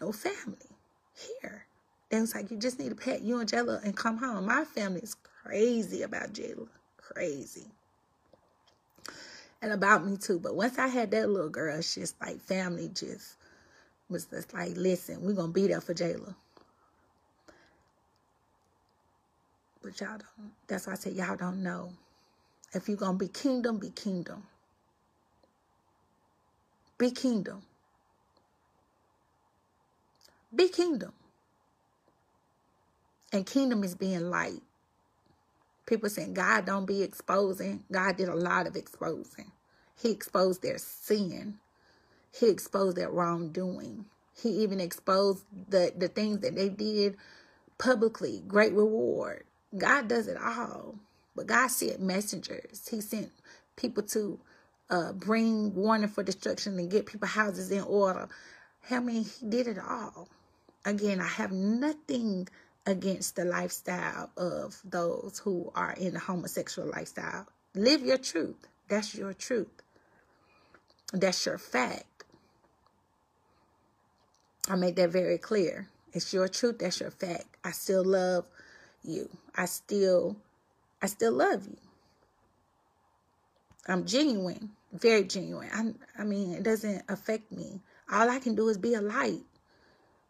no 0.00 0.12
family 0.12 0.76
here. 1.14 1.66
They 2.10 2.20
was 2.20 2.34
like, 2.34 2.50
you 2.50 2.56
just 2.58 2.78
need 2.78 2.90
to 2.90 2.94
pack 2.96 3.20
you 3.22 3.38
and 3.38 3.48
Jayla 3.48 3.84
and 3.84 3.96
come 3.96 4.18
home. 4.18 4.46
My 4.46 4.64
family 4.64 5.00
is 5.00 5.14
crazy 5.44 6.02
about 6.02 6.32
Jayla 6.32 6.68
crazy. 7.14 7.66
And 9.62 9.72
about 9.72 10.06
me 10.06 10.16
too. 10.16 10.38
But 10.38 10.56
once 10.56 10.78
I 10.78 10.88
had 10.88 11.10
that 11.10 11.28
little 11.28 11.50
girl, 11.50 11.78
it's 11.78 11.94
just 11.94 12.20
like 12.20 12.40
family 12.40 12.90
just 12.92 13.36
was 14.08 14.24
just 14.26 14.52
like, 14.54 14.72
listen, 14.76 15.22
we're 15.22 15.34
gonna 15.34 15.52
be 15.52 15.66
there 15.66 15.80
for 15.80 15.94
Jayla. 15.94 16.34
But 19.82 20.00
y'all 20.00 20.18
don't 20.18 20.52
that's 20.66 20.86
why 20.86 20.94
I 20.94 20.96
say 20.96 21.10
y'all 21.10 21.36
don't 21.36 21.62
know. 21.62 21.92
If 22.72 22.88
you're 22.88 22.96
gonna 22.96 23.18
be 23.18 23.28
kingdom, 23.28 23.78
be 23.78 23.90
kingdom. 23.90 24.44
Be 26.98 27.10
kingdom. 27.10 27.62
Be 30.54 30.68
kingdom. 30.68 31.12
And 33.32 33.46
kingdom 33.46 33.84
is 33.84 33.94
being 33.94 34.30
light. 34.30 34.62
People 35.86 36.10
saying 36.10 36.34
God 36.34 36.66
don't 36.66 36.86
be 36.86 37.02
exposing. 37.02 37.84
God 37.92 38.16
did 38.16 38.28
a 38.28 38.34
lot 38.34 38.66
of 38.66 38.76
exposing. 38.76 39.52
He 40.00 40.10
exposed 40.10 40.62
their 40.62 40.78
sin. 40.78 41.58
He 42.32 42.48
exposed 42.48 42.96
their 42.96 43.10
wrongdoing. 43.10 44.06
He 44.34 44.50
even 44.62 44.80
exposed 44.80 45.44
the, 45.68 45.92
the 45.96 46.08
things 46.08 46.40
that 46.40 46.56
they 46.56 46.68
did 46.68 47.16
publicly. 47.78 48.42
Great 48.46 48.72
reward. 48.72 49.44
God 49.76 50.08
does 50.08 50.28
it 50.28 50.38
all. 50.38 50.96
But 51.36 51.46
God 51.46 51.68
sent 51.70 52.00
messengers. 52.00 52.88
He 52.88 53.00
sent 53.00 53.30
people 53.76 54.02
to 54.04 54.40
uh, 54.90 55.12
bring 55.12 55.74
warning 55.74 56.08
for 56.08 56.22
destruction 56.22 56.78
and 56.78 56.90
get 56.90 57.06
people 57.06 57.28
houses 57.28 57.70
in 57.70 57.82
order. 57.82 58.28
I 58.90 59.00
mean, 59.00 59.24
he 59.24 59.46
did 59.46 59.68
it 59.68 59.78
all. 59.78 60.28
Again, 60.84 61.20
I 61.20 61.28
have 61.28 61.52
nothing 61.52 62.48
against 62.86 63.36
the 63.36 63.44
lifestyle 63.44 64.30
of 64.36 64.80
those 64.84 65.40
who 65.44 65.70
are 65.74 65.92
in 65.92 66.14
the 66.14 66.20
homosexual 66.20 66.88
lifestyle. 66.88 67.46
Live 67.74 68.02
your 68.02 68.18
truth. 68.18 68.66
That's 68.88 69.14
your 69.14 69.32
truth. 69.32 69.68
That's 71.12 71.46
your 71.46 71.58
fact. 71.58 72.24
I 74.68 74.76
make 74.76 74.96
that 74.96 75.10
very 75.10 75.38
clear. 75.38 75.88
It's 76.12 76.32
your 76.32 76.48
truth. 76.48 76.78
That's 76.78 77.00
your 77.00 77.10
fact. 77.10 77.56
I 77.64 77.72
still 77.72 78.04
love 78.04 78.46
you. 79.04 79.28
I 79.54 79.66
still, 79.66 80.36
I 81.02 81.06
still 81.06 81.32
love 81.32 81.66
you. 81.66 81.76
I'm 83.86 84.04
genuine, 84.06 84.70
very 84.92 85.24
genuine. 85.24 85.68
I, 85.72 86.22
I 86.22 86.24
mean, 86.24 86.52
it 86.52 86.62
doesn't 86.62 87.02
affect 87.08 87.50
me. 87.50 87.80
All 88.12 88.28
I 88.28 88.38
can 88.38 88.54
do 88.54 88.68
is 88.68 88.78
be 88.78 88.94
a 88.94 89.00
light. 89.00 89.40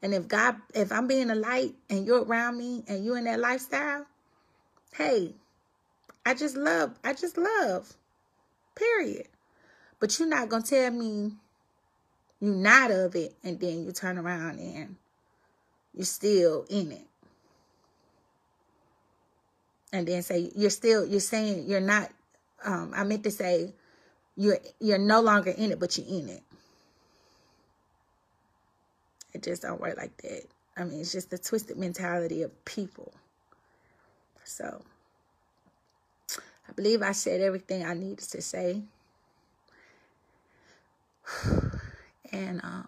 And 0.03 0.15
if 0.15 0.29
God, 0.29 0.57
if 0.75 0.93
I'm 0.93 1.07
being 1.07 1.31
a 1.31 1.35
light 1.35 1.75
and 1.91 2.07
you're 2.07 2.25
around 2.25 2.57
me 2.57 2.83
and 2.89 3.05
you're 3.05 3.19
in 3.19 3.25
that 3.25 3.41
lifestyle, 3.41 4.07
hey, 4.95 5.35
I 6.25 6.35
just 6.35 6.57
love, 6.57 6.95
I 7.05 7.12
just 7.12 7.37
love, 7.37 7.95
period. 8.75 9.27
But 9.99 10.19
you're 10.19 10.29
not 10.29 10.49
to 10.49 10.62
tell 10.62 10.91
me 10.91 11.33
you're 12.41 12.55
not 12.55 12.91
of 12.91 13.15
it 13.15 13.35
and 13.45 13.61
then 13.61 13.85
you 13.85 13.93
turn 13.93 14.17
around 14.17 14.59
and 14.59 14.97
you're 15.95 16.07
still 16.07 16.65
in 16.70 16.93
it. 16.93 17.07
And 19.93 20.07
then 20.07 20.23
say 20.23 20.51
you're 20.55 20.70
still, 20.70 21.05
you're 21.05 21.20
saying 21.20 21.65
you're 21.67 21.81
not, 21.81 22.11
um, 22.65 22.93
I 22.95 23.05
meant 23.05 23.25
to 23.25 23.31
say 23.31 23.75
you're, 24.37 24.59
you're 24.79 24.99
no 24.99 25.20
longer 25.20 25.51
in 25.51 25.73
it, 25.73 25.79
but 25.79 25.99
you're 25.99 26.07
in 26.07 26.29
it. 26.31 26.43
It 29.33 29.42
just 29.42 29.62
don't 29.62 29.81
work 29.81 29.97
like 29.97 30.17
that. 30.18 30.44
I 30.76 30.84
mean, 30.84 31.00
it's 31.00 31.12
just 31.12 31.31
the 31.31 31.39
twisted 31.39 31.76
mentality 31.76 32.42
of 32.42 32.65
people. 32.65 33.12
So, 34.44 34.83
I 36.68 36.73
believe 36.75 37.02
I 37.02 37.12
said 37.12 37.41
everything 37.41 37.84
I 37.84 37.94
needed 37.94 38.18
to 38.18 38.42
say. 38.42 38.83
And 42.33 42.60
um, 42.62 42.86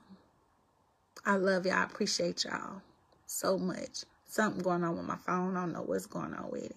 I 1.26 1.36
love 1.36 1.66
y'all. 1.66 1.74
I 1.74 1.82
appreciate 1.82 2.44
y'all 2.44 2.80
so 3.26 3.58
much. 3.58 4.04
Something 4.28 4.62
going 4.62 4.84
on 4.84 4.96
with 4.96 5.04
my 5.04 5.16
phone. 5.16 5.56
I 5.56 5.62
don't 5.62 5.72
know 5.72 5.82
what's 5.82 6.06
going 6.06 6.32
on 6.32 6.50
with 6.50 6.66
it. 6.66 6.76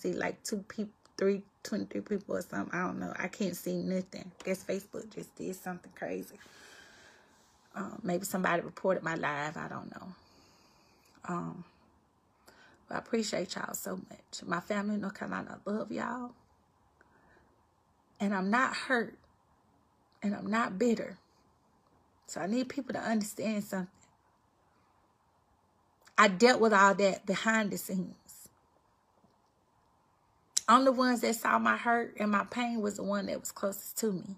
See 0.00 0.12
like 0.12 0.42
two 0.44 0.58
people, 0.68 0.92
three, 1.18 1.42
23 1.64 2.00
people 2.02 2.36
or 2.36 2.42
something. 2.42 2.72
I 2.72 2.86
don't 2.86 2.98
know. 2.98 3.12
I 3.18 3.28
can't 3.28 3.56
see 3.56 3.74
nothing. 3.74 4.30
I 4.40 4.44
guess 4.44 4.64
Facebook 4.64 5.12
just 5.14 5.34
did 5.36 5.56
something 5.56 5.90
crazy. 5.94 6.36
Um, 7.74 8.00
maybe 8.02 8.24
somebody 8.24 8.62
reported 8.62 9.02
my 9.02 9.14
live. 9.14 9.56
I 9.56 9.68
don't 9.68 9.90
know. 9.90 10.08
Um, 11.26 11.64
I 12.90 12.98
appreciate 12.98 13.54
y'all 13.54 13.74
so 13.74 13.96
much. 13.96 14.44
My 14.46 14.60
family 14.60 14.96
in 14.96 15.00
North 15.00 15.18
Carolina 15.18 15.58
love 15.64 15.90
y'all. 15.90 16.32
And 18.20 18.34
I'm 18.34 18.50
not 18.50 18.74
hurt. 18.76 19.16
And 20.22 20.34
I'm 20.34 20.50
not 20.50 20.78
bitter. 20.78 21.18
So 22.26 22.40
I 22.40 22.46
need 22.46 22.68
people 22.68 22.92
to 22.92 23.00
understand 23.00 23.64
something. 23.64 23.88
I 26.16 26.28
dealt 26.28 26.60
with 26.60 26.72
all 26.72 26.94
that 26.94 27.26
behind 27.26 27.70
the 27.70 27.78
scenes. 27.78 28.14
I'm 30.68 30.84
the 30.84 30.92
ones 30.92 31.22
that 31.22 31.34
saw 31.34 31.58
my 31.58 31.76
hurt 31.76 32.16
and 32.20 32.30
my 32.30 32.44
pain 32.44 32.80
was 32.80 32.96
the 32.96 33.02
one 33.02 33.26
that 33.26 33.40
was 33.40 33.50
closest 33.50 33.98
to 33.98 34.12
me. 34.12 34.36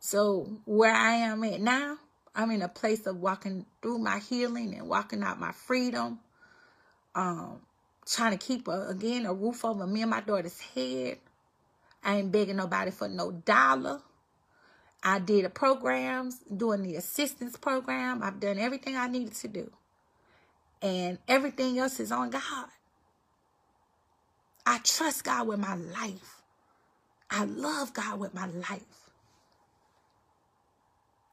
So 0.00 0.58
where 0.64 0.94
I 0.94 1.12
am 1.12 1.44
at 1.44 1.60
now, 1.60 1.98
I'm 2.34 2.50
in 2.50 2.62
a 2.62 2.68
place 2.68 3.06
of 3.06 3.16
walking 3.18 3.66
through 3.82 3.98
my 3.98 4.18
healing 4.18 4.74
and 4.74 4.88
walking 4.88 5.22
out 5.22 5.40
my 5.40 5.52
freedom. 5.52 6.20
Um, 7.14 7.60
trying 8.06 8.36
to 8.36 8.38
keep 8.38 8.68
a, 8.68 8.88
again 8.88 9.26
a 9.26 9.34
roof 9.34 9.64
over 9.64 9.86
me 9.86 10.02
and 10.02 10.10
my 10.10 10.20
daughter's 10.20 10.60
head. 10.60 11.18
I 12.04 12.18
ain't 12.18 12.32
begging 12.32 12.56
nobody 12.56 12.90
for 12.90 13.08
no 13.08 13.32
dollar. 13.32 14.00
I 15.02 15.18
did 15.18 15.44
the 15.44 15.50
programs, 15.50 16.38
doing 16.56 16.82
the 16.82 16.96
assistance 16.96 17.56
program. 17.56 18.22
I've 18.22 18.40
done 18.40 18.58
everything 18.58 18.96
I 18.96 19.08
needed 19.08 19.34
to 19.34 19.48
do. 19.48 19.70
And 20.82 21.18
everything 21.28 21.78
else 21.78 22.00
is 22.00 22.12
on 22.12 22.30
God. 22.30 22.66
I 24.66 24.78
trust 24.78 25.24
God 25.24 25.48
with 25.48 25.58
my 25.58 25.74
life. 25.76 26.42
I 27.30 27.44
love 27.44 27.92
God 27.94 28.20
with 28.20 28.34
my 28.34 28.46
life 28.46 29.07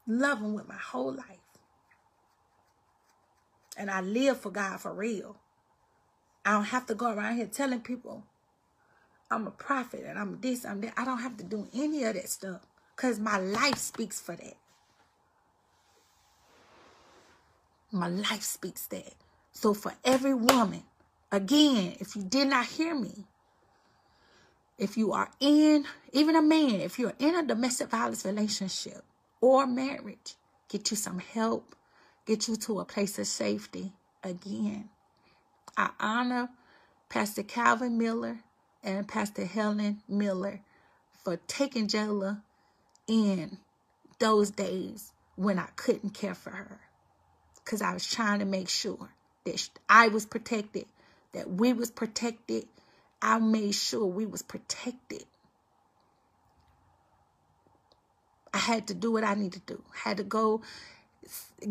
love 0.06 0.38
him 0.38 0.54
with 0.54 0.68
my 0.68 0.76
whole 0.76 1.12
life. 1.12 1.40
And 3.76 3.90
I 3.90 4.00
live 4.00 4.40
for 4.40 4.50
God 4.50 4.80
for 4.80 4.92
real. 4.94 5.36
I 6.44 6.52
don't 6.52 6.64
have 6.64 6.86
to 6.86 6.94
go 6.94 7.12
around 7.12 7.36
here 7.36 7.46
telling 7.46 7.80
people 7.80 8.24
I'm 9.30 9.46
a 9.46 9.50
prophet 9.50 10.04
and 10.06 10.18
I'm 10.18 10.40
this, 10.40 10.64
I'm 10.64 10.80
that. 10.82 10.94
I 10.96 11.04
don't 11.04 11.18
have 11.20 11.36
to 11.38 11.44
do 11.44 11.68
any 11.74 12.04
of 12.04 12.14
that 12.14 12.28
stuff 12.28 12.62
because 12.94 13.18
my 13.18 13.38
life 13.38 13.78
speaks 13.78 14.20
for 14.20 14.36
that. 14.36 14.56
My 17.92 18.08
life 18.08 18.42
speaks 18.42 18.86
that. 18.88 19.14
So 19.52 19.74
for 19.74 19.94
every 20.04 20.34
woman, 20.34 20.84
again, 21.32 21.94
if 21.98 22.14
you 22.16 22.22
did 22.22 22.48
not 22.48 22.66
hear 22.66 22.94
me, 22.94 23.24
if 24.78 24.96
you 24.96 25.12
are 25.12 25.30
in, 25.40 25.86
even 26.12 26.36
a 26.36 26.42
man, 26.42 26.80
if 26.80 26.98
you're 26.98 27.14
in 27.18 27.34
a 27.34 27.42
domestic 27.42 27.88
violence 27.88 28.24
relationship 28.24 29.02
or 29.40 29.66
marriage, 29.66 30.34
get 30.68 30.90
you 30.90 30.96
some 30.96 31.18
help, 31.18 31.74
get 32.26 32.48
you 32.48 32.56
to 32.56 32.80
a 32.80 32.84
place 32.84 33.18
of 33.18 33.26
safety. 33.26 33.92
Again, 34.22 34.88
I 35.76 35.90
honor 36.00 36.48
Pastor 37.08 37.42
Calvin 37.42 37.98
Miller 37.98 38.38
and 38.82 39.06
Pastor 39.06 39.44
Helen 39.44 40.02
Miller 40.08 40.60
for 41.22 41.36
taking 41.46 41.86
Jayla 41.86 42.42
in 43.06 43.58
those 44.18 44.50
days 44.50 45.12
when 45.36 45.58
I 45.58 45.68
couldn't 45.76 46.14
care 46.14 46.34
for 46.34 46.50
her. 46.50 46.80
Because 47.64 47.82
I 47.82 47.92
was 47.92 48.06
trying 48.06 48.38
to 48.38 48.44
make 48.44 48.68
sure 48.68 49.10
that 49.44 49.68
I 49.88 50.08
was 50.08 50.24
protected, 50.24 50.86
that 51.32 51.50
we 51.50 51.72
was 51.72 51.90
protected. 51.90 52.66
I 53.20 53.38
made 53.38 53.74
sure 53.74 54.06
we 54.06 54.26
was 54.26 54.42
protected. 54.42 55.24
I 58.56 58.58
had 58.58 58.86
to 58.86 58.94
do 58.94 59.12
what 59.12 59.22
I 59.22 59.34
needed 59.34 59.66
to 59.66 59.74
do. 59.74 59.82
I 59.94 60.08
had 60.08 60.16
to 60.16 60.22
go 60.24 60.62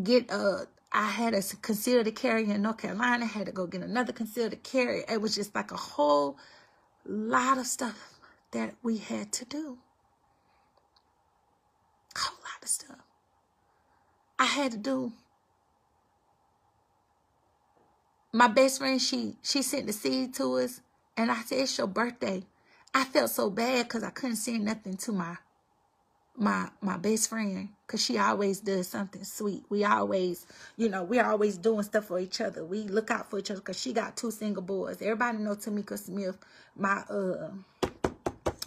get 0.04 0.30
a 0.30 0.68
I 0.92 1.08
had 1.10 1.34
a 1.34 1.42
concealed 1.64 2.14
carry 2.16 2.48
in 2.48 2.62
North 2.62 2.78
Carolina, 2.78 3.26
I 3.26 3.28
had 3.28 3.48
to 3.48 3.52
go 3.52 3.66
get 3.66 3.82
another 3.82 4.14
concealed 4.14 4.56
carry. 4.62 5.04
It 5.10 5.20
was 5.20 5.34
just 5.34 5.56
like 5.56 5.72
a 5.72 5.78
whole 5.78 6.38
lot 7.04 7.58
of 7.58 7.66
stuff 7.66 8.20
that 8.52 8.76
we 8.84 9.00
had 9.00 9.32
to 9.34 9.46
do. 9.46 9.80
A 12.16 12.20
whole 12.20 12.38
lot 12.38 12.62
of 12.62 12.70
stuff. 12.70 13.02
I 14.38 14.46
had 14.46 14.72
to 14.74 14.78
do. 14.78 15.12
My 18.32 18.48
best 18.48 18.78
friend, 18.78 19.02
she 19.02 19.38
she 19.42 19.64
sent 19.64 19.88
the 19.88 19.94
seed 19.94 20.36
to 20.36 20.60
us, 20.60 20.82
and 21.18 21.32
I 21.32 21.42
said, 21.42 21.62
it's 21.62 21.78
your 21.80 21.88
birthday. 21.88 22.44
I 22.94 23.06
felt 23.06 23.32
so 23.32 23.50
bad 23.50 23.88
because 23.88 24.04
I 24.04 24.12
couldn't 24.12 24.36
send 24.36 24.66
nothing 24.66 24.98
to 24.98 25.12
my 25.12 25.38
my 26.38 26.70
my 26.82 26.98
best 26.98 27.30
friend 27.30 27.70
because 27.86 28.04
she 28.04 28.18
always 28.18 28.60
does 28.60 28.88
something 28.88 29.24
sweet. 29.24 29.64
We 29.70 29.84
always 29.84 30.46
you 30.78 30.90
know 30.90 31.04
we're 31.04 31.26
always 31.26 31.58
doing 31.58 31.84
stuff 31.84 32.06
for 32.06 32.20
each 32.20 32.42
other. 32.42 32.66
We 32.66 32.84
look 32.84 33.12
out 33.12 33.30
for 33.30 33.40
each 33.40 33.52
other 33.52 33.62
because 33.62 33.80
she 33.80 33.94
got 33.94 34.18
two 34.18 34.32
single 34.32 34.64
boys. 34.64 35.02
Everybody 35.02 35.38
know 35.40 35.56
tamika 35.56 35.98
smith 35.98 36.38
my 36.76 37.04
uh 37.10 37.52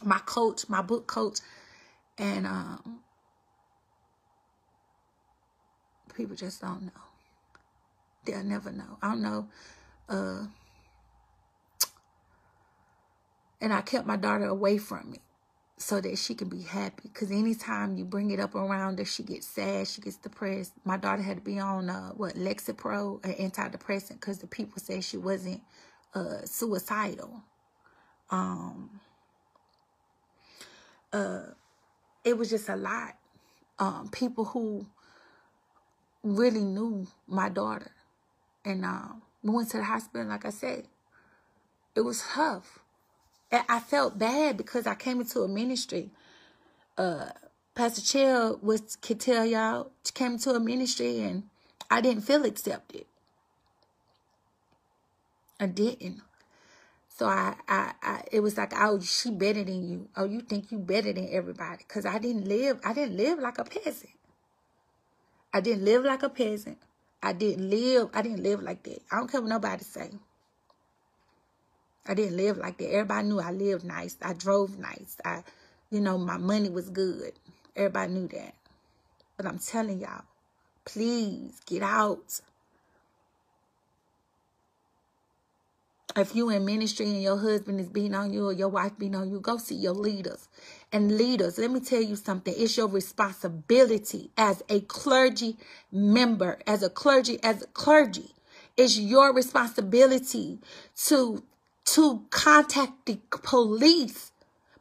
my 0.02 0.18
coach 0.20 0.68
my 0.68 0.82
book 0.82 1.06
coach. 1.06 1.40
And 2.16 2.46
um 2.46 3.00
people 6.14 6.36
just 6.36 6.60
don't 6.60 6.82
know. 6.82 7.02
They'll 8.24 8.44
never 8.44 8.72
know. 8.72 8.98
I 9.02 9.08
don't 9.10 9.22
know 9.22 9.48
uh 10.08 10.46
and 13.60 13.72
i 13.72 13.80
kept 13.80 14.06
my 14.06 14.16
daughter 14.16 14.46
away 14.46 14.78
from 14.78 15.10
me 15.10 15.18
so 15.78 16.00
that 16.00 16.18
she 16.18 16.34
can 16.34 16.48
be 16.48 16.62
happy. 16.62 17.08
Because 17.08 17.30
anytime 17.30 17.96
you 17.96 18.04
bring 18.04 18.30
it 18.30 18.40
up 18.40 18.54
around 18.54 18.98
her, 18.98 19.04
she 19.04 19.22
gets 19.22 19.46
sad, 19.46 19.86
she 19.86 20.00
gets 20.00 20.16
depressed. 20.16 20.72
My 20.84 20.96
daughter 20.96 21.22
had 21.22 21.36
to 21.38 21.42
be 21.42 21.58
on 21.58 21.88
uh, 21.88 22.10
what 22.10 22.34
Lexapro, 22.34 23.24
an 23.24 23.50
antidepressant, 23.50 24.14
because 24.14 24.38
the 24.38 24.48
people 24.48 24.80
said 24.82 25.04
she 25.04 25.16
wasn't 25.16 25.62
uh, 26.14 26.42
suicidal. 26.44 27.42
Um, 28.30 29.00
uh, 31.12 31.42
it 32.24 32.36
was 32.36 32.50
just 32.50 32.68
a 32.68 32.76
lot. 32.76 33.16
Um, 33.78 34.08
people 34.10 34.44
who 34.44 34.84
really 36.24 36.64
knew 36.64 37.06
my 37.28 37.48
daughter, 37.48 37.92
and 38.64 38.84
um, 38.84 39.22
we 39.44 39.50
went 39.50 39.70
to 39.70 39.76
the 39.76 39.84
hospital. 39.84 40.26
Like 40.26 40.44
I 40.44 40.50
said, 40.50 40.88
it 41.94 42.00
was 42.00 42.22
tough. 42.22 42.80
I 43.50 43.80
felt 43.80 44.18
bad 44.18 44.56
because 44.56 44.86
I 44.86 44.94
came 44.94 45.20
into 45.20 45.40
a 45.40 45.48
ministry. 45.48 46.10
Uh, 46.96 47.30
Pastor 47.74 48.02
Chill 48.02 48.58
was 48.62 48.96
could 48.96 49.20
tell 49.20 49.46
y'all 49.46 49.90
came 50.14 50.32
into 50.32 50.50
a 50.50 50.60
ministry 50.60 51.20
and 51.20 51.44
I 51.90 52.00
didn't 52.00 52.22
feel 52.22 52.44
accepted. 52.44 53.06
I 55.60 55.66
didn't. 55.66 56.20
So 57.08 57.26
I, 57.26 57.56
I, 57.66 57.92
I, 58.02 58.22
it 58.30 58.40
was 58.40 58.56
like, 58.56 58.72
oh, 58.76 59.00
she 59.00 59.30
better 59.30 59.64
than 59.64 59.88
you. 59.88 60.08
Oh, 60.16 60.24
you 60.24 60.40
think 60.40 60.70
you 60.70 60.78
better 60.78 61.12
than 61.12 61.28
everybody? 61.30 61.84
Cause 61.88 62.06
I 62.06 62.18
didn't 62.18 62.46
live, 62.46 62.80
I 62.84 62.92
didn't 62.92 63.16
live 63.16 63.38
like 63.38 63.58
a 63.58 63.64
peasant. 63.64 64.12
I 65.52 65.60
didn't 65.60 65.84
live 65.84 66.04
like 66.04 66.22
a 66.22 66.28
peasant. 66.28 66.78
I 67.22 67.32
didn't 67.32 67.68
live, 67.68 68.10
I 68.14 68.22
didn't 68.22 68.42
live 68.42 68.62
like 68.62 68.84
that. 68.84 69.02
I 69.10 69.16
don't 69.16 69.30
care 69.30 69.40
what 69.40 69.50
nobody 69.50 69.82
say. 69.82 70.10
I 72.08 72.14
didn't 72.14 72.38
live 72.38 72.56
like 72.56 72.78
that. 72.78 72.90
Everybody 72.90 73.28
knew 73.28 73.38
I 73.40 73.52
lived 73.52 73.84
nice. 73.84 74.16
I 74.22 74.32
drove 74.32 74.78
nice. 74.78 75.18
I, 75.24 75.44
you 75.90 76.00
know, 76.00 76.16
my 76.18 76.38
money 76.38 76.70
was 76.70 76.88
good. 76.88 77.32
Everybody 77.76 78.12
knew 78.12 78.28
that. 78.28 78.54
But 79.36 79.46
I'm 79.46 79.58
telling 79.58 80.00
y'all, 80.00 80.24
please 80.86 81.60
get 81.66 81.82
out. 81.82 82.40
If 86.16 86.34
you 86.34 86.50
in 86.50 86.64
ministry 86.64 87.06
and 87.06 87.22
your 87.22 87.38
husband 87.38 87.78
is 87.78 87.88
beating 87.88 88.14
on 88.14 88.32
you 88.32 88.48
or 88.48 88.52
your 88.52 88.68
wife 88.70 88.92
beating 88.98 89.14
on 89.14 89.30
you, 89.30 89.38
go 89.38 89.58
see 89.58 89.76
your 89.76 89.92
leaders. 89.92 90.48
And 90.90 91.16
leaders, 91.16 91.58
let 91.58 91.70
me 91.70 91.80
tell 91.80 92.02
you 92.02 92.16
something. 92.16 92.54
It's 92.56 92.76
your 92.76 92.88
responsibility 92.88 94.30
as 94.36 94.62
a 94.68 94.80
clergy 94.80 95.58
member, 95.92 96.58
as 96.66 96.82
a 96.82 96.90
clergy, 96.90 97.38
as 97.44 97.62
a 97.62 97.66
clergy. 97.68 98.30
It's 98.76 98.98
your 98.98 99.32
responsibility 99.34 100.58
to 101.06 101.44
to 101.94 102.24
contact 102.30 103.06
the 103.06 103.18
police 103.42 104.32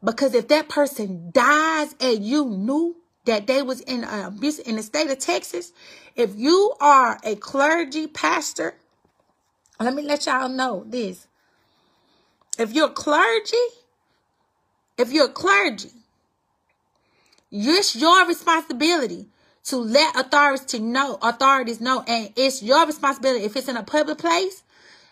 because 0.04 0.34
if 0.34 0.48
that 0.50 0.70
person 0.70 1.32
dies 1.32 1.96
and 2.00 2.24
you 2.24 2.46
knew 2.46 2.98
that 3.26 3.48
they 3.48 3.62
was 3.62 3.82
in 3.82 4.04
uh, 4.04 4.24
a 4.24 4.28
abuse 4.28 4.60
in 4.60 4.76
the 4.76 4.84
state 4.84 5.10
of 5.10 5.20
Texas, 5.20 5.74
if 6.16 6.36
you 6.36 6.74
are 6.80 7.20
a 7.24 7.36
clergy 7.36 8.08
pastor, 8.08 8.76
let 9.80 9.94
me 9.94 10.02
let 10.02 10.26
y'all 10.26 10.50
know 10.50 10.84
this. 10.88 11.28
If 12.58 12.74
you're 12.74 12.90
clergy, 12.90 13.56
if 14.98 15.12
you're 15.12 15.30
clergy, 15.30 15.92
it's 17.52 17.96
your 17.96 18.28
responsibility 18.28 19.28
to 19.66 19.78
let 19.78 20.16
authorities 20.16 20.80
know, 20.80 21.18
authorities 21.22 21.82
know, 21.82 22.04
and 22.08 22.32
it's 22.36 22.64
your 22.64 22.86
responsibility 22.86 23.46
if 23.46 23.56
it's 23.56 23.68
in 23.68 23.78
a 23.78 23.84
public 23.84 24.18
place 24.18 24.64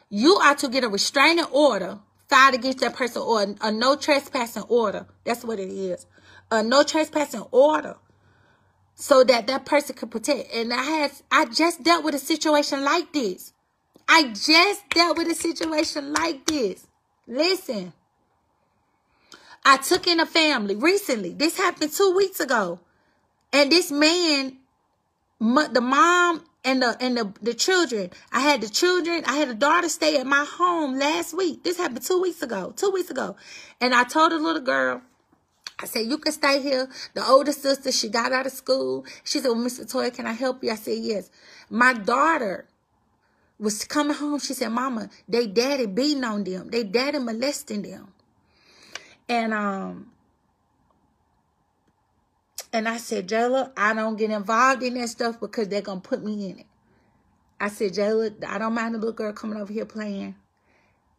you 0.10 0.36
are 0.36 0.56
to 0.56 0.68
get 0.68 0.84
a 0.84 0.90
restraining 0.90 1.46
order 1.46 2.00
filed 2.28 2.56
against 2.56 2.80
that 2.80 2.96
person 2.96 3.22
or 3.22 3.56
a, 3.62 3.72
no 3.72 3.96
trespassing 3.96 4.64
order. 4.64 5.08
That's 5.24 5.44
what 5.44 5.60
it 5.60 5.70
is. 5.70 6.06
A 6.52 6.64
no 6.64 6.84
trespassing 6.84 7.46
order 7.52 7.98
so 8.96 9.24
that 9.24 9.48
that 9.48 9.66
person 9.66 9.96
could 9.96 10.12
protect. 10.12 10.54
And 10.54 10.74
I 10.74 10.84
had, 10.84 11.12
I 11.32 11.46
just 11.46 11.84
dealt 11.84 12.04
with 12.04 12.16
a 12.16 12.20
situation 12.20 12.84
like 12.84 13.12
this. 13.14 13.54
I 14.08 14.30
just 14.30 14.90
dealt 14.90 15.18
with 15.18 15.28
a 15.28 15.36
situation 15.36 16.14
like 16.14 16.46
this. 16.46 16.88
Listen, 17.28 17.94
I 19.66 19.78
took 19.78 20.08
in 20.08 20.20
a 20.20 20.26
family 20.26 20.76
recently. 20.76 21.34
This 21.34 21.58
happened 21.58 21.92
two 21.92 22.16
weeks 22.16 22.40
ago. 22.40 22.80
And 23.52 23.72
this 23.72 23.92
man, 23.92 24.58
the 25.40 25.82
mom 25.82 26.44
and 26.66 26.82
the 26.82 26.98
and 27.00 27.16
the, 27.16 27.32
the 27.42 27.54
children. 27.54 28.10
I 28.32 28.42
had 28.42 28.62
the 28.62 28.70
children, 28.70 29.24
I 29.26 29.38
had 29.38 29.50
a 29.50 29.54
daughter 29.54 29.88
stay 29.88 30.18
at 30.18 30.26
my 30.26 30.44
home 30.44 30.98
last 30.98 31.36
week. 31.38 31.64
This 31.64 31.78
happened 31.78 32.04
two 32.04 32.22
weeks 32.22 32.42
ago. 32.42 32.74
Two 32.76 32.92
weeks 32.92 33.10
ago. 33.10 33.38
And 33.80 33.94
I 33.94 34.04
told 34.04 34.32
the 34.32 34.40
little 34.40 34.62
girl, 34.62 35.02
I 35.80 35.86
said, 35.86 36.08
you 36.08 36.18
can 36.18 36.32
stay 36.32 36.62
here. 36.62 36.90
The 37.14 37.26
older 37.26 37.52
sister, 37.52 37.92
she 37.92 38.10
got 38.10 38.32
out 38.32 38.46
of 38.46 38.52
school. 38.52 39.06
She 39.24 39.40
said, 39.40 39.50
well, 39.50 39.58
Mr. 39.58 39.90
Toy, 39.90 40.10
can 40.10 40.26
I 40.26 40.34
help 40.34 40.64
you? 40.64 40.72
I 40.72 40.76
said, 40.76 40.98
yes. 41.00 41.30
My 41.70 41.94
daughter 41.94 42.66
was 43.60 43.84
coming 43.86 44.16
home. 44.16 44.40
She 44.40 44.54
said, 44.54 44.70
Mama, 44.70 45.10
they 45.28 45.48
daddy 45.48 45.86
beating 45.86 46.24
on 46.24 46.44
them. 46.44 46.70
They 46.70 46.84
daddy 46.84 47.20
molesting 47.20 47.82
them. 47.82 48.14
And 49.28 49.54
um, 49.54 50.12
and 52.76 52.90
I 52.90 52.98
said, 52.98 53.30
Jayla, 53.30 53.72
I 53.78 53.94
don't 53.94 54.18
get 54.18 54.32
involved 54.32 54.84
in 54.84 54.96
that 54.96 55.08
stuff 55.08 55.40
because 55.40 55.70
they're 55.70 55.82
going 55.82 56.02
to 56.02 56.10
put 56.10 56.22
me 56.22 56.50
in 56.50 56.60
it. 56.60 56.66
I 57.58 57.70
said, 57.70 57.94
Jayla, 57.94 58.44
I 58.44 58.58
don't 58.58 58.74
mind 58.74 58.96
the 58.96 59.00
little 59.00 59.14
girl 59.14 59.32
coming 59.32 59.58
over 59.58 59.72
here 59.72 59.86
playing. 59.86 60.36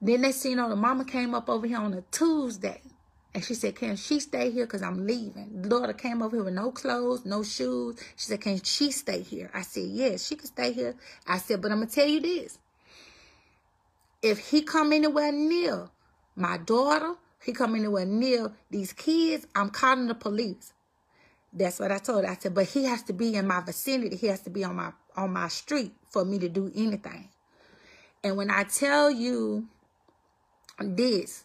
Then 0.02 0.20
they 0.20 0.32
seen 0.32 0.58
on 0.58 0.68
the 0.68 0.76
mama 0.76 1.06
came 1.06 1.34
up 1.34 1.48
over 1.48 1.66
here 1.66 1.78
on 1.78 1.94
a 1.94 2.02
Tuesday. 2.10 2.82
And 3.32 3.42
she 3.42 3.54
said, 3.54 3.74
can 3.74 3.96
she 3.96 4.20
stay 4.20 4.50
here 4.50 4.66
because 4.66 4.82
I'm 4.82 5.06
leaving? 5.06 5.62
The 5.62 5.68
daughter 5.70 5.94
came 5.94 6.20
over 6.20 6.36
here 6.36 6.44
with 6.44 6.52
no 6.52 6.70
clothes, 6.70 7.24
no 7.24 7.42
shoes. 7.42 7.98
She 8.16 8.26
said, 8.26 8.42
can 8.42 8.62
she 8.62 8.90
stay 8.90 9.22
here? 9.22 9.50
I 9.54 9.62
said, 9.62 9.84
yes, 9.84 10.26
she 10.26 10.36
can 10.36 10.48
stay 10.48 10.72
here. 10.72 10.94
I 11.26 11.38
said, 11.38 11.62
but 11.62 11.72
I'm 11.72 11.78
going 11.78 11.88
to 11.88 11.94
tell 11.94 12.06
you 12.06 12.20
this. 12.20 12.58
If 14.20 14.50
he 14.50 14.60
come 14.60 14.92
anywhere 14.92 15.32
near 15.32 15.88
my 16.34 16.58
daughter, 16.58 17.14
he 17.42 17.52
come 17.52 17.74
anywhere 17.74 18.04
near 18.04 18.52
these 18.70 18.92
kids, 18.92 19.46
I'm 19.54 19.70
calling 19.70 20.08
the 20.08 20.14
police. 20.14 20.74
That's 21.56 21.80
what 21.80 21.90
I 21.90 21.96
told 21.98 22.24
her. 22.24 22.30
I 22.30 22.36
said, 22.36 22.54
but 22.54 22.66
he 22.66 22.84
has 22.84 23.02
to 23.04 23.14
be 23.14 23.34
in 23.34 23.46
my 23.46 23.60
vicinity. 23.62 24.16
He 24.16 24.26
has 24.26 24.40
to 24.42 24.50
be 24.50 24.62
on 24.62 24.76
my 24.76 24.92
on 25.16 25.32
my 25.32 25.48
street 25.48 25.92
for 26.10 26.22
me 26.22 26.38
to 26.38 26.50
do 26.50 26.70
anything. 26.74 27.30
And 28.22 28.36
when 28.36 28.50
I 28.50 28.64
tell 28.64 29.10
you 29.10 29.66
this, 30.78 31.44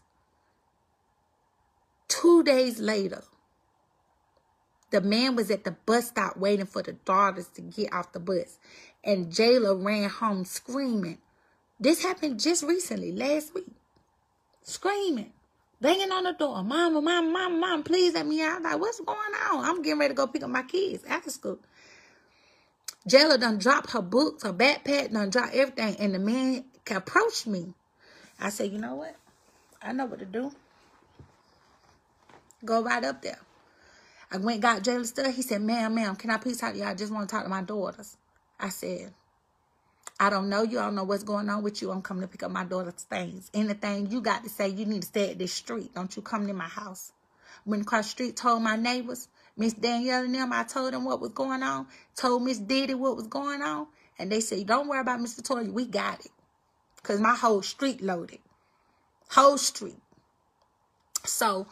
two 2.09 2.43
days 2.43 2.79
later, 2.79 3.23
the 4.89 4.99
man 4.99 5.37
was 5.37 5.49
at 5.49 5.63
the 5.63 5.71
bus 5.71 6.09
stop 6.09 6.35
waiting 6.35 6.65
for 6.65 6.81
the 6.81 6.93
daughters 6.93 7.47
to 7.55 7.61
get 7.61 7.93
off 7.93 8.11
the 8.11 8.19
bus. 8.19 8.59
And 9.05 9.31
Jayla 9.31 9.81
ran 9.81 10.09
home 10.09 10.43
screaming. 10.43 11.19
This 11.79 12.03
happened 12.03 12.41
just 12.41 12.63
recently, 12.63 13.13
last 13.13 13.55
week. 13.55 13.71
Screaming 14.63 15.31
banging 15.81 16.11
on 16.11 16.23
the 16.23 16.33
door. 16.33 16.63
Mama, 16.63 17.01
mama, 17.01 17.29
mama, 17.29 17.57
mama, 17.57 17.83
please 17.83 18.13
let 18.13 18.25
me 18.25 18.41
out. 18.41 18.57
I'm 18.57 18.63
like, 18.63 18.79
what's 18.79 18.99
going 18.99 19.17
on? 19.51 19.65
I'm 19.65 19.81
getting 19.81 19.99
ready 19.99 20.13
to 20.13 20.15
go 20.15 20.27
pick 20.27 20.43
up 20.43 20.49
my 20.49 20.63
kids 20.63 21.03
after 21.05 21.29
school. 21.29 21.59
Jayla 23.09 23.39
done 23.39 23.57
dropped 23.57 23.91
her 23.91 24.01
books, 24.01 24.43
her 24.43 24.53
backpack, 24.53 25.11
done 25.11 25.29
dropped 25.29 25.53
everything. 25.53 25.95
And 25.97 26.13
the 26.13 26.19
man 26.19 26.65
approached 26.89 27.47
me. 27.47 27.73
I 28.39 28.49
said, 28.49 28.71
you 28.71 28.77
know 28.77 28.95
what? 28.95 29.15
I 29.81 29.91
know 29.91 30.05
what 30.05 30.19
to 30.19 30.25
do. 30.25 30.51
Go 32.63 32.83
right 32.83 33.03
up 33.03 33.21
there. 33.21 33.39
I 34.31 34.37
went 34.37 34.61
got 34.61 34.83
Jayla 34.83 35.05
stuff. 35.05 35.35
He 35.35 35.41
said, 35.41 35.61
ma'am, 35.61 35.95
ma'am, 35.95 36.15
can 36.15 36.29
I 36.29 36.37
please 36.37 36.57
talk 36.57 36.73
to 36.73 36.77
you? 36.77 36.85
I 36.85 36.93
just 36.93 37.11
want 37.11 37.27
to 37.27 37.35
talk 37.35 37.43
to 37.43 37.49
my 37.49 37.63
daughters. 37.63 38.17
I 38.59 38.69
said, 38.69 39.13
I 40.21 40.29
don't 40.29 40.49
know 40.49 40.61
you. 40.61 40.77
I 40.77 40.83
don't 40.83 40.93
know 40.93 41.03
what's 41.03 41.23
going 41.23 41.49
on 41.49 41.63
with 41.63 41.81
you. 41.81 41.89
I'm 41.89 42.03
coming 42.03 42.21
to 42.21 42.27
pick 42.27 42.43
up 42.43 42.51
my 42.51 42.63
daughter's 42.63 42.93
things. 43.09 43.49
Anything 43.55 44.11
you 44.11 44.21
got 44.21 44.43
to 44.43 44.51
say, 44.51 44.69
you 44.69 44.85
need 44.85 45.01
to 45.01 45.07
stay 45.07 45.31
at 45.31 45.39
this 45.39 45.51
street. 45.51 45.95
Don't 45.95 46.15
you 46.15 46.21
come 46.21 46.45
to 46.45 46.53
my 46.53 46.67
house. 46.67 47.11
Went 47.65 47.81
across 47.81 48.05
the 48.05 48.09
street, 48.11 48.37
told 48.37 48.61
my 48.61 48.75
neighbors, 48.75 49.29
Miss 49.57 49.73
Danielle 49.73 50.25
and 50.25 50.35
them, 50.35 50.53
I 50.53 50.63
told 50.63 50.93
them 50.93 51.05
what 51.05 51.21
was 51.21 51.31
going 51.31 51.63
on. 51.63 51.87
Told 52.15 52.43
Miss 52.43 52.59
Diddy 52.59 52.93
what 52.93 53.15
was 53.15 53.25
going 53.25 53.63
on. 53.63 53.87
And 54.19 54.31
they 54.31 54.41
said, 54.41 54.67
don't 54.67 54.87
worry 54.87 54.99
about 55.01 55.19
Mr. 55.19 55.41
Toya. 55.41 55.73
We 55.73 55.87
got 55.87 56.19
it. 56.23 56.31
Because 56.97 57.19
my 57.19 57.33
whole 57.33 57.63
street 57.63 57.99
loaded. 57.99 58.39
Whole 59.31 59.57
street. 59.57 59.97
So, 61.25 61.65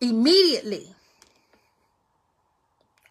immediately, 0.00 0.94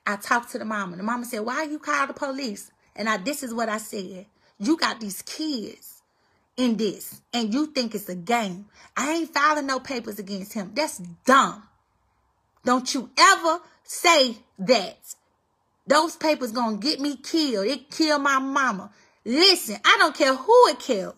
I 0.05 0.15
talked 0.15 0.51
to 0.53 0.57
the 0.57 0.63
mama. 0.63 0.95
The 0.95 1.03
mama 1.03 1.25
said, 1.25 1.41
why 1.41 1.63
you 1.63 1.79
call 1.79 2.07
the 2.07 2.13
police? 2.13 2.71
And 2.97 3.07
I, 3.07 3.17
this 3.17 3.43
is 3.43 3.53
what 3.53 3.69
I 3.69 3.77
said. 3.77 4.25
You 4.59 4.77
got 4.77 4.99
these 4.99 5.21
kids 5.21 6.01
in 6.57 6.75
this 6.75 7.21
and 7.33 7.53
you 7.53 7.67
think 7.67 7.95
it's 7.95 8.09
a 8.09 8.15
game. 8.15 8.65
I 8.95 9.13
ain't 9.13 9.33
filing 9.33 9.67
no 9.67 9.79
papers 9.79 10.19
against 10.19 10.53
him. 10.53 10.71
That's 10.73 10.97
dumb. 11.25 11.63
Don't 12.65 12.93
you 12.93 13.09
ever 13.17 13.59
say 13.83 14.37
that. 14.59 14.97
Those 15.85 16.17
papers 16.17 16.51
gonna 16.51 16.77
get 16.77 16.99
me 16.99 17.15
killed. 17.15 17.67
It 17.67 17.89
killed 17.89 18.21
my 18.21 18.39
mama. 18.39 18.91
Listen, 19.23 19.77
I 19.85 19.95
don't 19.99 20.15
care 20.15 20.35
who 20.35 20.67
it 20.67 20.79
killed. 20.79 21.15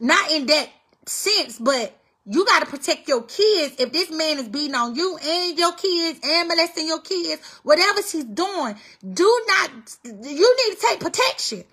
Not 0.00 0.32
in 0.32 0.46
that 0.46 0.70
sense, 1.06 1.58
but 1.58 1.96
you 2.24 2.44
got 2.44 2.60
to 2.60 2.66
protect 2.66 3.08
your 3.08 3.22
kids. 3.22 3.76
If 3.78 3.92
this 3.92 4.10
man 4.10 4.38
is 4.38 4.48
beating 4.48 4.74
on 4.74 4.94
you 4.94 5.18
and 5.22 5.58
your 5.58 5.72
kids 5.72 6.20
and 6.22 6.48
molesting 6.48 6.86
your 6.86 7.00
kids, 7.00 7.42
whatever 7.62 8.02
she's 8.02 8.24
doing, 8.24 8.76
do 9.12 9.44
not, 9.48 9.70
you 10.04 10.56
need 10.56 10.76
to 10.76 10.86
take 10.88 11.00
protection 11.00 11.64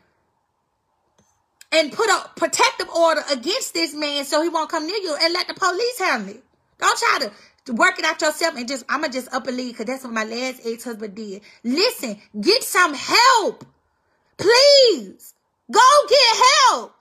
and 1.71 1.91
put 1.91 2.09
a 2.09 2.29
protective 2.35 2.89
order 2.89 3.21
against 3.31 3.73
this 3.73 3.93
man 3.93 4.25
so 4.25 4.41
he 4.41 4.49
won't 4.49 4.69
come 4.69 4.87
near 4.87 4.97
you 4.97 5.15
and 5.21 5.33
let 5.33 5.47
the 5.47 5.53
police 5.53 5.99
handle 5.99 6.35
it. 6.35 6.43
Don't 6.79 6.97
try 6.97 7.27
to 7.65 7.73
work 7.73 7.99
it 7.99 8.05
out 8.05 8.19
yourself 8.19 8.55
and 8.55 8.67
just, 8.67 8.83
I'm 8.89 9.01
going 9.01 9.11
to 9.11 9.17
just 9.19 9.31
up 9.31 9.47
a 9.47 9.51
lead 9.51 9.73
because 9.73 9.85
that's 9.85 10.03
what 10.03 10.13
my 10.13 10.23
last 10.23 10.61
ex-husband 10.65 11.13
did. 11.13 11.41
Listen, 11.63 12.19
get 12.39 12.63
some 12.63 12.95
help. 12.95 13.65
Please. 14.37 15.35
Go 15.71 15.79
get 16.09 16.45
help. 16.71 16.95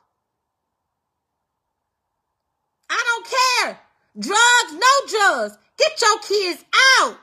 I 2.91 3.03
don't 3.07 3.27
care. 3.27 3.79
Drugs, 4.19 4.73
no 4.73 5.07
drugs. 5.09 5.59
Get 5.77 6.01
your 6.01 6.19
kids 6.21 6.65
out. 7.01 7.19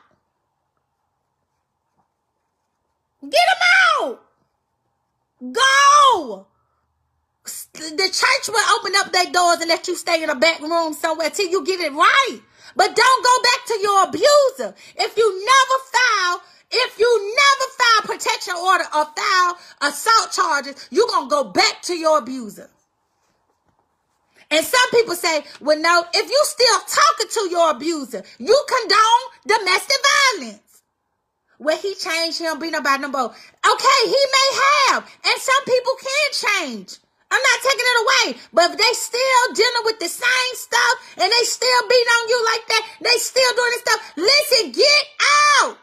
Get 3.21 3.31
them 3.31 3.61
out. 3.99 4.21
Go. 5.51 6.47
The 7.73 8.09
church 8.11 8.47
will 8.47 8.79
open 8.79 8.93
up 8.95 9.11
their 9.11 9.31
doors 9.31 9.59
and 9.59 9.67
let 9.67 9.87
you 9.87 9.95
stay 9.95 10.23
in 10.23 10.29
a 10.29 10.35
back 10.35 10.61
room 10.61 10.93
somewhere 10.93 11.29
till 11.29 11.49
you 11.49 11.65
get 11.65 11.79
it 11.79 11.91
right. 11.91 12.39
But 12.75 12.95
don't 12.95 13.23
go 13.23 13.41
back 13.43 13.65
to 13.67 13.79
your 13.81 14.03
abuser. 14.03 14.75
If 14.97 15.17
you 15.17 15.45
never 15.45 15.83
file, 15.91 16.41
if 16.71 16.99
you 16.99 17.35
never 17.35 17.71
file 17.77 18.15
protection 18.15 18.55
order 18.55 18.85
or 18.95 19.05
file 19.05 19.57
assault 19.81 20.31
charges, 20.31 20.87
you're 20.91 21.07
going 21.07 21.25
to 21.25 21.29
go 21.29 21.43
back 21.45 21.81
to 21.83 21.95
your 21.95 22.19
abuser. 22.19 22.69
And 24.51 24.65
some 24.65 24.89
people 24.91 25.15
say, 25.15 25.43
well, 25.59 25.79
no, 25.79 26.05
if 26.13 26.29
you 26.29 26.41
still 26.43 26.79
talking 26.79 27.27
to 27.31 27.49
your 27.49 27.71
abuser, 27.71 28.23
you 28.37 28.65
condone 28.67 29.57
domestic 29.57 29.97
violence. 30.37 30.83
Well, 31.57 31.77
he 31.77 31.95
changed 31.95 32.39
him, 32.39 32.59
be 32.59 32.69
nobody 32.69 33.01
no 33.01 33.09
more. 33.09 33.31
Okay, 33.31 34.01
he 34.05 34.21
may 34.37 34.49
have. 34.89 35.09
And 35.25 35.41
some 35.41 35.63
people 35.65 35.93
can 35.99 36.29
change. 36.31 36.97
I'm 37.31 37.41
not 37.41 37.59
taking 37.63 37.85
it 37.85 38.01
away. 38.03 38.39
But 38.53 38.71
if 38.71 38.77
they 38.77 38.93
still 38.93 39.53
dealing 39.53 39.85
with 39.85 39.99
the 39.99 40.09
same 40.09 40.53
stuff 40.53 40.95
and 41.17 41.31
they 41.31 41.43
still 41.45 41.81
beat 41.89 42.07
on 42.07 42.29
you 42.29 42.45
like 42.45 42.67
that, 42.67 42.83
they 43.01 43.17
still 43.17 43.53
doing 43.55 43.71
this 43.71 43.81
stuff. 43.81 44.13
Listen, 44.17 44.71
get 44.71 45.03
out. 45.63 45.77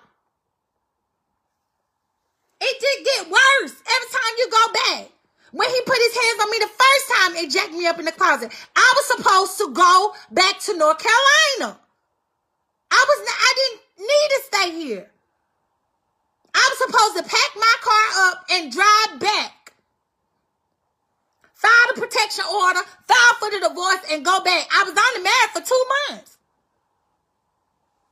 It 2.61 2.77
did 2.81 3.05
get 3.05 3.31
worse 3.31 3.75
every 3.83 4.11
time 4.13 4.35
you 4.39 4.51
go 4.51 4.73
back. 4.73 5.22
When 5.53 5.69
he 5.69 5.81
put 5.85 5.97
his 5.97 6.17
hands 6.17 6.41
on 6.41 6.51
me 6.51 6.59
the 6.61 6.67
first 6.67 7.07
time, 7.15 7.37
it 7.37 7.51
jacked 7.51 7.73
me 7.73 7.87
up 7.87 7.99
in 7.99 8.07
the 8.07 8.13
closet. 8.13 8.51
I 8.75 8.93
was 8.97 9.07
supposed 9.17 9.59
to 9.59 9.73
go 9.73 10.15
back 10.31 10.59
to 10.61 10.77
North 10.77 10.99
Carolina. 10.99 11.79
I 12.91 13.05
was 13.09 13.19
not, 13.27 13.37
I 13.39 13.53
didn't 13.57 13.81
need 14.09 14.29
to 14.31 14.41
stay 14.45 14.85
here. 14.85 15.11
I 16.55 16.69
was 16.71 16.79
supposed 16.79 17.17
to 17.17 17.37
pack 17.37 17.51
my 17.57 17.75
car 17.83 18.29
up 18.29 18.45
and 18.53 18.73
drive 18.73 19.21
back. 19.21 19.75
File 21.55 21.95
the 21.95 22.01
protection 22.01 22.45
order, 22.51 22.81
file 23.07 23.35
for 23.39 23.51
the 23.51 23.69
divorce, 23.69 24.01
and 24.11 24.25
go 24.25 24.41
back. 24.43 24.67
I 24.75 24.85
was 24.85 24.97
only 24.97 25.23
married 25.23 25.53
for 25.53 25.61
two 25.61 25.85
months. 26.11 26.39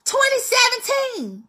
2017. 0.05 1.45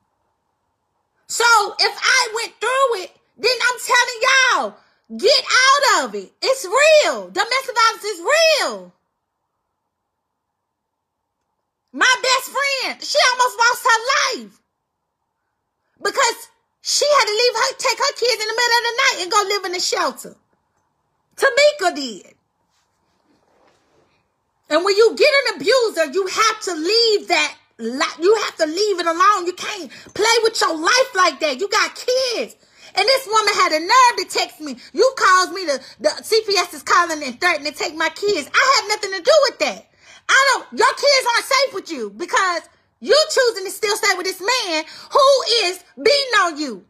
So 1.28 1.46
if 1.80 1.98
I 2.02 2.28
went 2.36 2.54
through 2.60 3.04
it, 3.04 3.12
then 3.38 3.56
I'm 3.64 3.80
telling 3.80 4.20
y'all, 4.22 4.78
Get 5.18 5.44
out 5.44 6.06
of 6.06 6.16
it. 6.16 6.32
It's 6.42 6.66
real. 6.66 7.30
Domestic 7.30 7.76
violence 7.76 8.04
is 8.04 8.22
real. 8.22 8.94
My 11.92 12.16
best 12.24 12.50
friend, 12.50 13.04
she 13.04 13.18
almost 13.32 13.58
lost 13.60 13.84
her 13.84 14.40
life 14.40 14.62
because 16.02 16.50
she 16.82 17.06
had 17.06 17.26
to 17.26 17.32
leave 17.32 17.56
her, 17.56 17.76
take 17.78 17.98
her 17.98 18.14
kids 18.16 18.42
in 18.42 18.48
the 18.48 18.56
middle 18.56 18.78
of 18.78 18.84
the 18.84 18.98
night 18.98 19.18
and 19.22 19.32
go 19.32 19.44
live 19.50 19.66
in 19.66 19.76
a 19.76 19.80
shelter. 19.82 20.36
Tamika 21.36 21.96
did. 21.96 22.34
And 24.70 24.86
when 24.86 24.96
you 24.96 25.16
get 25.18 25.30
an 25.48 25.56
abuser, 25.58 26.06
you 26.14 26.28
have 26.28 26.62
to 26.62 26.74
leave 26.76 27.28
that. 27.28 27.58
You 27.78 28.36
have 28.46 28.56
to 28.58 28.66
leave 28.68 29.00
it 29.00 29.06
alone. 29.06 29.46
You 29.46 29.54
can't 29.54 29.92
play 30.14 30.38
with 30.44 30.62
your 30.62 30.78
life 30.78 31.16
like 31.16 31.40
that. 31.42 31.60
You 31.60 31.68
got 31.68 31.96
kids. 31.96 32.56
And 32.96 33.06
this 33.08 33.28
woman 33.28 33.54
had 33.54 33.72
a 33.74 33.80
nerve 33.80 34.16
to 34.18 34.38
text 34.38 34.62
me. 34.62 34.78
You 34.94 35.14
caused 35.18 35.54
me 35.54 35.66
to, 35.66 35.80
the 36.00 36.10
CPS 36.10 36.74
is 36.74 36.84
calling 36.84 37.24
and 37.24 37.40
threatening 37.40 37.72
to 37.72 37.78
take 37.78 37.96
my 37.96 38.10
kids. 38.10 38.50
I 38.54 38.80
have 38.80 38.90
nothing 38.90 39.12
to 39.18 39.24
do 39.24 39.36
with 39.50 39.60
that. 39.60 39.88
I 40.30 40.54
don't, 40.54 40.80
your 40.80 40.94
kids 40.94 41.28
aren't 41.36 41.46
safe 41.46 41.74
with 41.74 41.92
you 41.92 42.10
because 42.10 42.62
you're 43.00 43.18
choosing 43.32 43.66
to 43.66 43.72
still 43.72 43.96
stay 43.96 44.16
with 44.18 44.26
this 44.26 44.40
man 44.40 44.84
who 45.12 45.68
is 45.68 45.84
beating 45.98 46.40
on 46.44 46.58
you. 46.60 46.86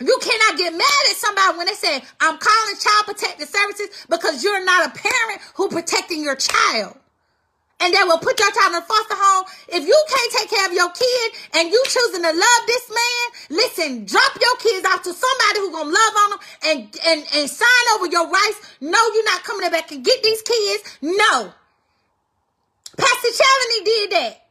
You 0.00 0.18
cannot 0.20 0.58
get 0.58 0.72
mad 0.72 1.04
at 1.10 1.16
somebody 1.16 1.56
when 1.56 1.66
they 1.66 1.72
say, 1.72 2.02
I'm 2.20 2.38
calling 2.38 2.76
child 2.78 3.06
protective 3.06 3.48
services 3.48 4.06
because 4.10 4.44
you're 4.44 4.64
not 4.64 4.88
a 4.88 4.90
parent 4.90 5.40
who 5.54 5.68
protecting 5.68 6.22
your 6.22 6.36
child 6.36 6.98
and 7.80 7.92
they 7.92 8.02
will 8.04 8.18
put 8.18 8.38
your 8.40 8.50
child 8.52 8.74
in 8.74 8.82
foster 8.82 9.14
home. 9.16 9.44
If 9.68 9.86
you 9.86 9.98
can't 10.08 10.32
take 10.32 10.50
care 10.50 10.66
of 10.66 10.72
your 10.72 10.90
kid 10.90 11.26
and 11.54 11.68
you 11.70 11.82
choosing 11.86 12.22
to 12.22 12.32
love 12.32 12.62
this 12.66 12.86
man, 12.88 13.24
listen, 13.50 14.04
drop 14.06 14.32
your 14.40 14.56
kids 14.58 14.86
off 14.86 15.02
to 15.04 15.12
somebody 15.12 15.60
who's 15.60 15.74
gonna 15.74 15.92
love 15.92 16.14
on 16.16 16.30
them 16.30 16.40
and, 16.64 16.80
and, 17.06 17.20
and 17.36 17.50
sign 17.50 17.86
over 17.94 18.06
your 18.06 18.28
rights. 18.28 18.76
No, 18.80 18.98
you're 19.14 19.30
not 19.30 19.44
coming 19.44 19.70
back 19.70 19.92
and 19.92 20.04
get 20.04 20.22
these 20.22 20.42
kids. 20.42 20.98
No. 21.02 21.52
Pastor 22.96 23.32
Challeney 23.36 23.84
did 23.84 24.10
that. 24.12 24.42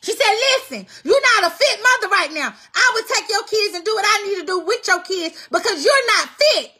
She 0.00 0.12
said, 0.12 0.34
listen, 0.56 0.86
you're 1.04 1.22
not 1.40 1.50
a 1.50 1.54
fit 1.54 1.80
mother 1.80 2.12
right 2.12 2.32
now. 2.32 2.52
I 2.74 2.92
would 2.94 3.06
take 3.08 3.28
your 3.28 3.44
kids 3.44 3.74
and 3.74 3.84
do 3.84 3.94
what 3.94 4.04
I 4.06 4.28
need 4.28 4.40
to 4.40 4.46
do 4.46 4.60
with 4.60 4.86
your 4.86 5.00
kids 5.02 5.48
because 5.50 5.84
you're 5.84 6.06
not 6.08 6.28
fit. 6.28 6.72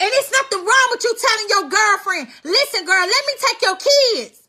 And 0.00 0.10
it's 0.14 0.32
nothing 0.32 0.64
wrong 0.64 0.88
with 0.92 1.04
you 1.04 1.14
telling 1.20 1.48
your 1.50 1.68
girlfriend, 1.68 2.28
listen, 2.44 2.86
girl, 2.86 3.06
let 3.06 3.26
me 3.26 3.34
take 3.38 3.62
your 3.62 3.76
kids. 3.76 4.48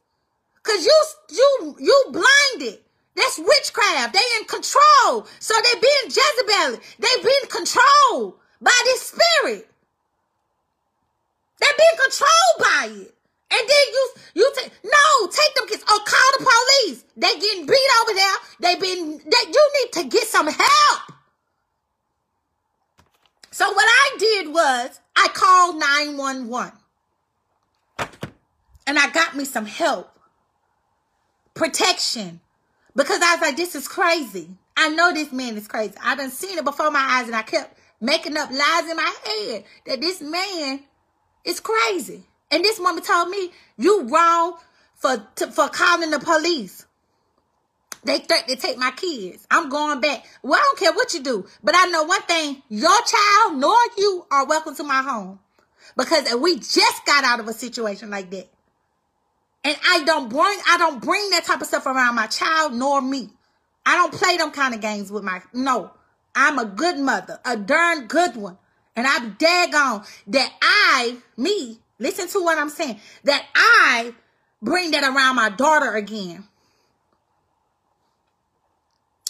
Cause 0.64 0.86
you 0.86 1.06
you 1.30 1.76
you 1.80 2.06
blinded. 2.12 2.80
That's 3.16 3.40
witchcraft. 3.40 4.14
They 4.14 4.24
in 4.40 4.46
control. 4.46 5.28
So 5.40 5.54
they 5.56 5.80
being 5.80 6.06
Jezebel. 6.06 6.80
They 7.00 7.24
being 7.24 7.48
controlled 7.50 8.36
by 8.62 8.78
this 8.86 9.02
spirit. 9.02 9.68
They 11.60 11.68
being 11.78 12.00
controlled 12.02 12.60
by 12.60 12.86
it. 13.02 13.16
And 13.52 13.70
then 13.70 13.86
you 13.92 14.10
you 14.36 14.54
take 14.56 14.72
no, 14.84 15.28
take 15.28 15.56
them 15.56 15.68
kids. 15.68 15.84
Oh, 15.90 16.02
call 16.06 16.40
the 16.40 16.46
police. 16.46 17.04
They 17.18 17.40
getting 17.40 17.66
beat 17.66 17.92
over 18.02 18.14
there. 18.14 18.38
They 18.60 18.76
been 18.76 19.18
they 19.18 19.52
you 19.52 19.72
need 19.84 19.94
to 19.94 20.04
get 20.06 20.28
some 20.28 20.48
help. 20.48 21.02
So 23.52 23.70
what 23.72 23.86
I 23.86 24.16
did 24.18 24.48
was 24.48 25.00
I 25.16 25.28
called 25.34 25.78
911. 25.78 26.74
And 28.88 28.98
I 28.98 29.10
got 29.12 29.36
me 29.36 29.46
some 29.46 29.66
help. 29.66 30.18
Protection. 31.54 32.40
Because 32.96 33.22
I 33.22 33.36
was 33.36 33.42
like, 33.42 33.58
this 33.58 33.76
is 33.76 33.88
crazy. 33.88 34.50
I 34.76 34.90
know 34.90 35.14
this 35.14 35.32
man 35.32 35.58
is 35.58 35.68
crazy. 35.68 35.94
I 36.04 36.16
done 36.16 36.32
seen 36.32 36.58
it 36.58 36.66
before 36.66 36.92
my 36.92 37.06
eyes 37.06 37.28
and 37.28 37.36
I 37.36 37.44
kept 37.44 37.78
making 38.00 38.38
up 38.38 38.50
lies 38.50 38.90
in 38.90 38.98
my 38.98 39.16
head 39.26 39.64
that 39.86 40.02
this 40.02 40.22
man 40.22 40.82
is 41.46 41.60
crazy. 41.60 42.24
And 42.50 42.64
this 42.64 42.80
woman 42.80 43.04
told 43.04 43.30
me, 43.30 43.52
you 43.78 44.08
wrong 44.08 44.58
for, 44.96 45.26
to, 45.36 45.52
for 45.52 45.70
calling 45.70 46.10
the 46.10 46.20
police. 46.20 46.86
They 48.04 48.20
threatened 48.20 48.60
to 48.60 48.68
take 48.68 48.78
my 48.78 48.92
kids. 48.92 49.46
I'm 49.52 49.70
going 49.70 50.02
back. 50.02 50.26
Well, 50.42 50.60
I 50.60 50.64
don't 50.64 50.80
care 50.80 50.94
what 50.94 51.14
you 51.14 51.22
do. 51.22 51.46
But 51.64 51.76
I 51.78 51.86
know 51.86 52.04
one 52.04 52.22
thing. 52.24 52.62
Your 52.70 53.00
child 53.04 53.58
nor 53.58 53.78
you 53.98 54.26
are 54.32 54.48
welcome 54.48 54.76
to 54.76 54.84
my 54.84 55.02
home. 55.02 55.40
Because 55.96 56.34
we 56.36 56.58
just 56.58 57.06
got 57.06 57.24
out 57.24 57.40
of 57.40 57.48
a 57.48 57.54
situation 57.54 58.10
like 58.10 58.32
that. 58.32 58.50
And 59.64 59.78
I 59.88 60.04
don't 60.04 60.30
bring 60.30 60.58
I 60.68 60.78
don't 60.78 61.02
bring 61.02 61.30
that 61.32 61.46
type 61.46 61.62
of 61.62 61.68
stuff 61.68 61.86
around 61.86 62.16
my 62.16 62.28
child 62.28 62.74
nor 62.74 63.02
me. 63.02 63.30
I 63.86 63.96
don't 63.96 64.14
play 64.14 64.38
them 64.38 64.52
kind 64.52 64.74
of 64.74 64.82
games 64.82 65.12
with 65.12 65.24
my 65.24 65.42
no. 65.54 65.92
I'm 66.36 66.58
a 66.58 66.66
good 66.66 66.98
mother, 66.98 67.40
a 67.46 67.58
darn 67.58 68.08
good 68.08 68.36
one. 68.36 68.58
And 68.96 69.08
I'm 69.08 69.36
daggone 69.36 70.08
that 70.28 70.52
I, 70.62 71.18
me, 71.38 71.80
listen 72.00 72.28
to 72.30 72.44
what 72.44 72.58
I'm 72.58 72.70
saying, 72.70 73.00
that 73.24 73.46
I 73.56 74.14
bring 74.62 74.92
that 74.92 75.04
around 75.04 75.36
my 75.36 75.50
daughter 75.50 75.96
again. 75.96 76.46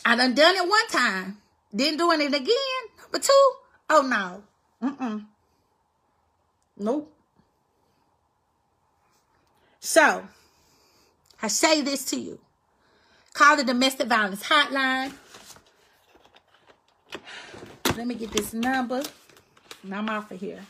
I 0.05 0.15
done 0.15 0.33
done 0.33 0.55
it 0.55 0.67
one 0.67 0.87
time. 0.87 1.37
Didn't 1.73 1.97
doing 1.97 2.21
it 2.21 2.33
again. 2.33 2.83
Number 3.01 3.19
two, 3.19 3.51
oh 3.89 4.01
no. 4.01 4.43
Mm-mm. 4.87 5.25
Nope. 6.77 7.13
So, 9.79 10.23
I 11.41 11.47
say 11.47 11.81
this 11.81 12.05
to 12.05 12.19
you. 12.19 12.39
Call 13.33 13.55
the 13.55 13.63
domestic 13.63 14.07
violence 14.07 14.43
hotline. 14.43 15.13
Let 17.95 18.07
me 18.07 18.15
get 18.15 18.31
this 18.31 18.53
number. 18.53 19.03
And 19.83 19.95
I'm 19.95 20.09
off 20.09 20.31
of 20.31 20.39
here. 20.39 20.61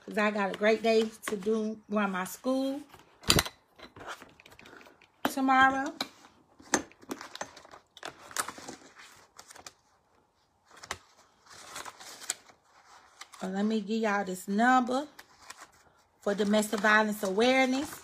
Because 0.00 0.18
I 0.18 0.30
got 0.30 0.54
a 0.54 0.58
great 0.58 0.82
day 0.82 1.04
to 1.28 1.36
do 1.36 1.78
run 1.88 2.10
my 2.10 2.24
school 2.24 2.80
tomorrow. 5.24 5.92
Let 13.42 13.64
me 13.64 13.80
give 13.80 14.02
y'all 14.02 14.24
this 14.24 14.46
number 14.46 15.06
for 16.20 16.32
domestic 16.34 16.78
violence 16.78 17.22
awareness. 17.24 18.00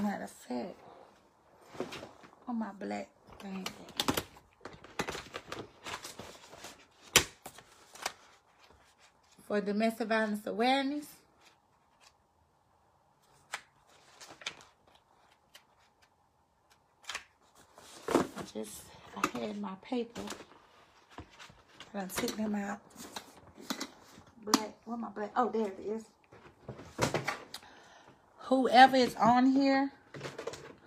Matter 0.00 0.24
of 0.24 0.30
fact, 0.30 0.76
on 2.48 2.56
my 2.56 2.70
black 2.78 3.08
thing. 3.40 3.66
For 9.48 9.60
domestic 9.60 10.06
violence 10.06 10.46
awareness. 10.46 11.06
Just, 18.54 18.82
had 19.40 19.60
my 19.60 19.74
paper. 19.82 20.22
I 21.94 22.04
took 22.04 22.36
them 22.36 22.54
out. 22.54 22.80
Black, 24.44 24.72
where 24.84 24.96
my 24.96 25.08
black? 25.10 25.32
Oh, 25.36 25.48
there 25.48 25.66
it 25.66 25.80
is 25.86 26.04
whoever 28.50 28.96
is 28.96 29.14
on 29.14 29.52
here, 29.52 29.92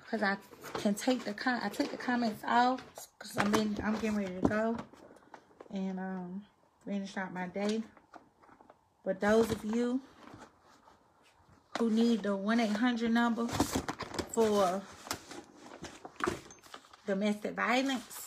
because 0.04 0.22
I 0.22 0.36
can 0.80 0.94
take 0.94 1.24
the 1.24 1.34
con 1.34 1.62
I 1.64 1.70
take 1.70 1.92
the 1.92 1.98
comments 1.98 2.44
off 2.46 2.82
because 3.18 3.38
I'm 3.38 3.52
being, 3.52 3.78
I'm 3.82 3.94
getting 3.94 4.18
ready 4.18 4.36
to 4.42 4.48
go 4.48 4.78
and 5.74 5.98
um 5.98 6.44
finish 6.86 7.16
out 7.16 7.34
my 7.34 7.48
day. 7.48 7.82
But 9.06 9.22
those 9.22 9.50
of 9.50 9.64
you 9.64 10.02
who 11.80 11.90
need 11.90 12.24
the 12.24 12.38
1-800 12.38 13.10
number 13.10 13.48
for 13.48 14.82
domestic 17.08 17.54
violence 17.54 18.23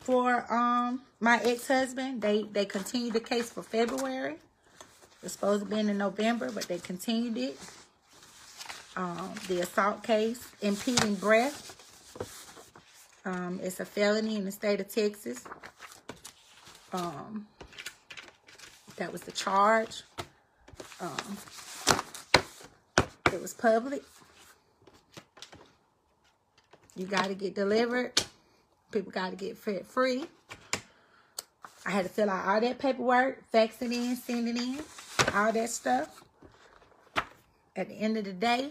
for 0.00 0.52
um 0.52 1.02
my 1.20 1.38
ex-husband. 1.42 2.22
They 2.22 2.42
they 2.44 2.64
continued 2.64 3.12
the 3.12 3.20
case 3.20 3.50
for 3.50 3.62
February. 3.62 4.36
It's 5.22 5.34
supposed 5.34 5.64
to 5.64 5.68
be 5.68 5.78
in 5.78 5.98
November, 5.98 6.50
but 6.50 6.64
they 6.64 6.78
continued 6.78 7.36
it 7.36 7.58
um, 8.96 9.32
the 9.48 9.60
assault 9.60 10.02
case, 10.02 10.46
impeding 10.60 11.14
breath. 11.14 11.76
Um, 13.24 13.60
it's 13.62 13.80
a 13.80 13.84
felony 13.84 14.36
in 14.36 14.44
the 14.44 14.52
state 14.52 14.80
of 14.80 14.92
Texas. 14.92 15.44
Um, 16.92 17.46
that 18.96 19.12
was 19.12 19.22
the 19.22 19.32
charge. 19.32 20.02
Um, 21.00 21.36
it 23.32 23.40
was 23.40 23.54
public. 23.54 24.02
You 26.96 27.06
got 27.06 27.26
to 27.26 27.34
get 27.34 27.54
delivered. 27.54 28.20
People 28.90 29.12
got 29.12 29.30
to 29.30 29.36
get 29.36 29.56
fed 29.56 29.86
free. 29.86 30.26
I 31.90 31.92
had 31.92 32.04
to 32.04 32.08
fill 32.08 32.30
out 32.30 32.46
all 32.46 32.60
that 32.60 32.78
paperwork, 32.78 33.42
fax 33.50 33.82
it 33.82 33.90
in, 33.90 34.14
send 34.14 34.46
it 34.46 34.56
in, 34.56 34.78
all 35.34 35.52
that 35.52 35.68
stuff. 35.68 36.22
at 37.74 37.88
the 37.88 37.94
end 37.94 38.16
of 38.16 38.24
the 38.24 38.32
day, 38.32 38.70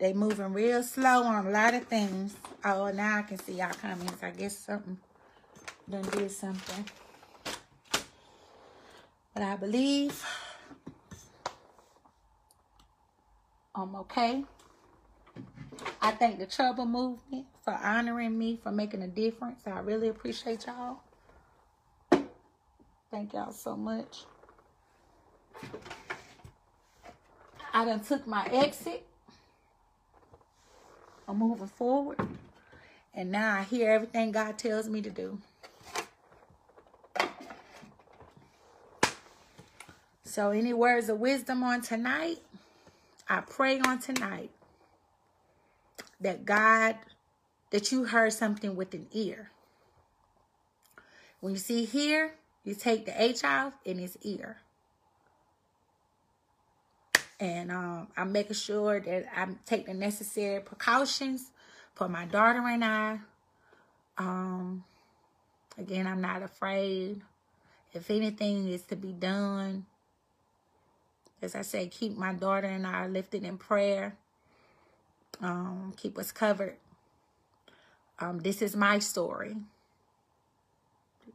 they 0.00 0.12
moving 0.12 0.52
real 0.52 0.82
slow 0.82 1.22
on 1.22 1.46
a 1.46 1.50
lot 1.50 1.72
of 1.74 1.86
things. 1.86 2.34
Oh, 2.64 2.90
now 2.90 3.18
I 3.18 3.22
can 3.22 3.38
see 3.38 3.52
y'all 3.52 3.70
comments. 3.80 4.20
I 4.24 4.30
guess 4.30 4.58
something 4.58 4.98
done 5.88 6.02
did 6.10 6.32
something. 6.32 6.84
But 9.34 9.44
I 9.44 9.54
believe 9.54 10.20
I'm 13.72 13.94
okay. 13.94 14.42
I 16.00 16.12
thank 16.12 16.38
the 16.38 16.46
Trouble 16.46 16.86
Movement 16.86 17.46
for 17.62 17.74
honoring 17.74 18.38
me, 18.38 18.58
for 18.62 18.70
making 18.70 19.02
a 19.02 19.08
difference. 19.08 19.62
I 19.66 19.80
really 19.80 20.08
appreciate 20.08 20.66
y'all. 20.66 21.00
Thank 23.10 23.32
y'all 23.32 23.52
so 23.52 23.76
much. 23.76 24.24
I 27.72 27.84
done 27.84 28.00
took 28.00 28.26
my 28.26 28.46
exit. 28.52 29.06
I'm 31.26 31.38
moving 31.38 31.68
forward. 31.68 32.18
And 33.12 33.30
now 33.30 33.56
I 33.56 33.62
hear 33.62 33.90
everything 33.90 34.32
God 34.32 34.58
tells 34.58 34.88
me 34.88 35.02
to 35.02 35.10
do. 35.10 35.38
So 40.24 40.50
any 40.50 40.72
words 40.72 41.08
of 41.08 41.18
wisdom 41.18 41.62
on 41.62 41.82
tonight? 41.82 42.38
I 43.28 43.40
pray 43.40 43.80
on 43.80 43.98
tonight 43.98 44.50
that 46.20 46.44
God, 46.44 46.96
that 47.70 47.92
you 47.92 48.04
heard 48.04 48.32
something 48.32 48.76
with 48.76 48.94
an 48.94 49.06
ear. 49.12 49.50
When 51.40 51.52
you 51.52 51.58
see 51.58 51.84
here, 51.84 52.34
you 52.64 52.74
take 52.74 53.06
the 53.06 53.22
H 53.22 53.44
off 53.44 53.72
in 53.84 53.98
his 53.98 54.18
ear. 54.22 54.58
And 57.40 57.70
um, 57.70 58.08
I'm 58.16 58.32
making 58.32 58.54
sure 58.54 58.98
that 59.00 59.26
I 59.34 59.46
take 59.64 59.86
the 59.86 59.94
necessary 59.94 60.60
precautions 60.60 61.52
for 61.94 62.08
my 62.08 62.26
daughter 62.26 62.66
and 62.66 62.84
I. 62.84 63.18
Um, 64.16 64.84
again, 65.76 66.06
I'm 66.06 66.20
not 66.20 66.42
afraid. 66.42 67.22
If 67.92 68.10
anything 68.10 68.68
is 68.68 68.82
to 68.84 68.96
be 68.96 69.12
done, 69.12 69.86
as 71.40 71.54
I 71.54 71.62
say, 71.62 71.86
keep 71.86 72.16
my 72.16 72.32
daughter 72.32 72.66
and 72.66 72.86
I 72.86 73.06
lifted 73.06 73.44
in 73.44 73.56
prayer. 73.56 74.16
Um, 75.40 75.94
keep 75.96 76.18
us 76.18 76.32
covered. 76.32 76.76
Um, 78.18 78.40
this 78.40 78.62
is 78.62 78.74
my 78.74 78.98
story. 78.98 79.56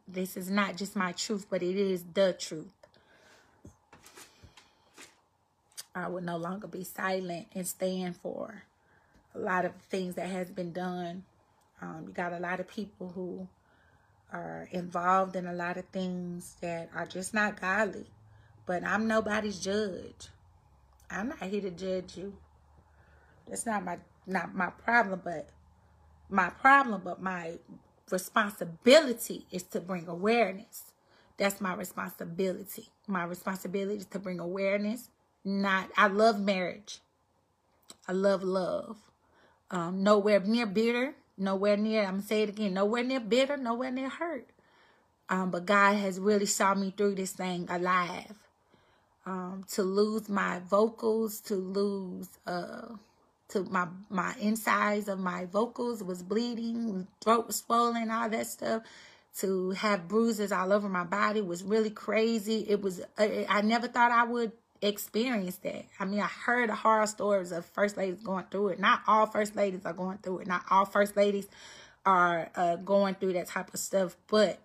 This 0.08 0.36
is 0.36 0.50
not 0.50 0.76
just 0.76 0.96
my 0.96 1.14
truth, 1.14 1.46
but 1.50 1.64
it 1.64 1.78
is 1.78 2.04
the 2.14 2.36
truth. 2.38 2.74
I 5.96 6.08
will 6.08 6.22
no 6.22 6.38
longer 6.38 6.68
be 6.68 6.84
silent 6.84 7.48
and 7.54 7.68
stand 7.68 8.18
for 8.18 8.64
a 9.36 9.40
lot 9.40 9.64
of 9.64 9.74
things 9.90 10.16
that 10.16 10.28
has 10.28 10.50
been 10.50 10.74
done. 10.74 11.24
Um, 11.82 12.06
you 12.08 12.14
got 12.14 12.34
a 12.34 12.40
lot 12.40 12.60
of 12.60 12.68
people 12.68 13.12
who 13.14 13.48
are 14.32 14.68
involved 14.72 15.36
in 15.36 15.46
a 15.46 15.54
lot 15.54 15.78
of 15.78 15.86
things 15.86 16.56
that 16.62 16.90
are 16.96 17.06
just 17.06 17.34
not 17.34 17.62
godly. 17.62 18.08
But 18.66 18.84
I'm 18.84 19.08
nobody's 19.08 19.60
judge. 19.60 20.30
I'm 21.10 21.30
not 21.30 21.44
here 21.44 21.62
to 21.62 21.72
judge 21.72 22.18
you. 22.18 22.34
That's 23.48 23.66
not 23.66 23.84
my 23.86 23.98
not 24.28 24.56
my 24.56 24.70
problem, 24.70 25.22
but 25.24 25.50
my 26.30 26.50
problem, 26.50 27.02
but 27.04 27.22
my 27.22 27.60
responsibility 28.12 29.46
is 29.52 29.64
to 29.64 29.82
bring 29.82 30.08
awareness. 30.08 30.94
That's 31.38 31.62
my 31.62 31.74
responsibility. 31.76 32.90
My 33.08 33.24
responsibility 33.26 33.98
is 33.98 34.06
to 34.08 34.20
bring 34.20 34.40
awareness. 34.40 35.10
Not 35.46 35.90
I 35.98 36.08
love 36.08 36.40
marriage. 36.40 37.00
I 38.08 38.14
love 38.14 38.44
love. 38.44 38.98
Um, 39.72 40.04
nowhere 40.04 40.40
near 40.42 40.66
bitter. 40.66 41.16
Nowhere 41.38 41.78
near. 41.78 42.04
I'm 42.04 42.16
gonna 42.16 42.24
say 42.24 42.44
it 42.44 42.50
again. 42.50 42.74
Nowhere 42.76 43.04
near 43.04 43.20
bitter. 43.20 43.58
Nowhere 43.58 43.92
near 43.92 44.10
hurt. 44.10 44.50
Um, 45.30 45.52
but 45.52 45.66
God 45.66 45.96
has 45.96 46.20
really 46.20 46.46
saw 46.46 46.76
me 46.76 46.94
through 46.96 47.16
this 47.16 47.34
thing 47.34 47.68
alive. 47.70 48.38
Um, 49.26 49.66
to 49.74 49.84
lose 49.84 50.30
my 50.30 50.60
vocals, 50.60 51.42
to 51.42 51.56
lose 51.56 52.30
uh 52.48 52.96
to 53.54 53.64
my 53.64 53.88
my 54.10 54.36
insides 54.40 55.08
of 55.08 55.20
my 55.20 55.46
vocals 55.46 56.04
was 56.04 56.22
bleeding, 56.24 57.08
throat 57.22 57.48
was 57.48 57.58
swollen, 57.58 58.12
all 58.12 58.30
that 58.30 58.48
stuff. 58.48 58.84
To 59.40 59.72
have 59.72 60.08
bruises 60.08 60.52
all 60.52 60.72
over 60.72 60.88
my 60.88 61.06
body 61.06 61.42
was 61.42 61.64
really 61.64 61.90
crazy. 61.90 62.66
It 62.70 62.82
was 62.82 63.02
I, 63.18 63.46
I 63.50 63.62
never 63.62 63.88
thought 63.88 64.12
I 64.12 64.26
would 64.26 64.52
experience 64.82 65.56
that. 65.58 65.86
I 66.00 66.06
mean, 66.06 66.20
I 66.20 66.28
heard 66.28 66.70
the 66.70 66.76
horror 66.76 67.08
stories 67.08 67.52
of 67.52 67.66
first 67.66 67.98
ladies 67.98 68.22
going 68.22 68.46
through 68.52 68.70
it. 68.70 68.80
Not 68.80 69.02
all 69.08 69.26
first 69.26 69.56
ladies 69.56 69.86
are 69.86 69.94
going 69.94 70.20
through 70.20 70.40
it. 70.40 70.48
Not 70.48 70.64
all 70.70 70.86
first 70.86 71.16
ladies 71.16 71.48
are 72.06 72.50
uh, 72.56 72.76
going 72.78 73.16
through 73.16 73.34
that 73.34 73.48
type 73.48 73.74
of 73.74 73.80
stuff. 73.80 74.16
But 74.28 74.60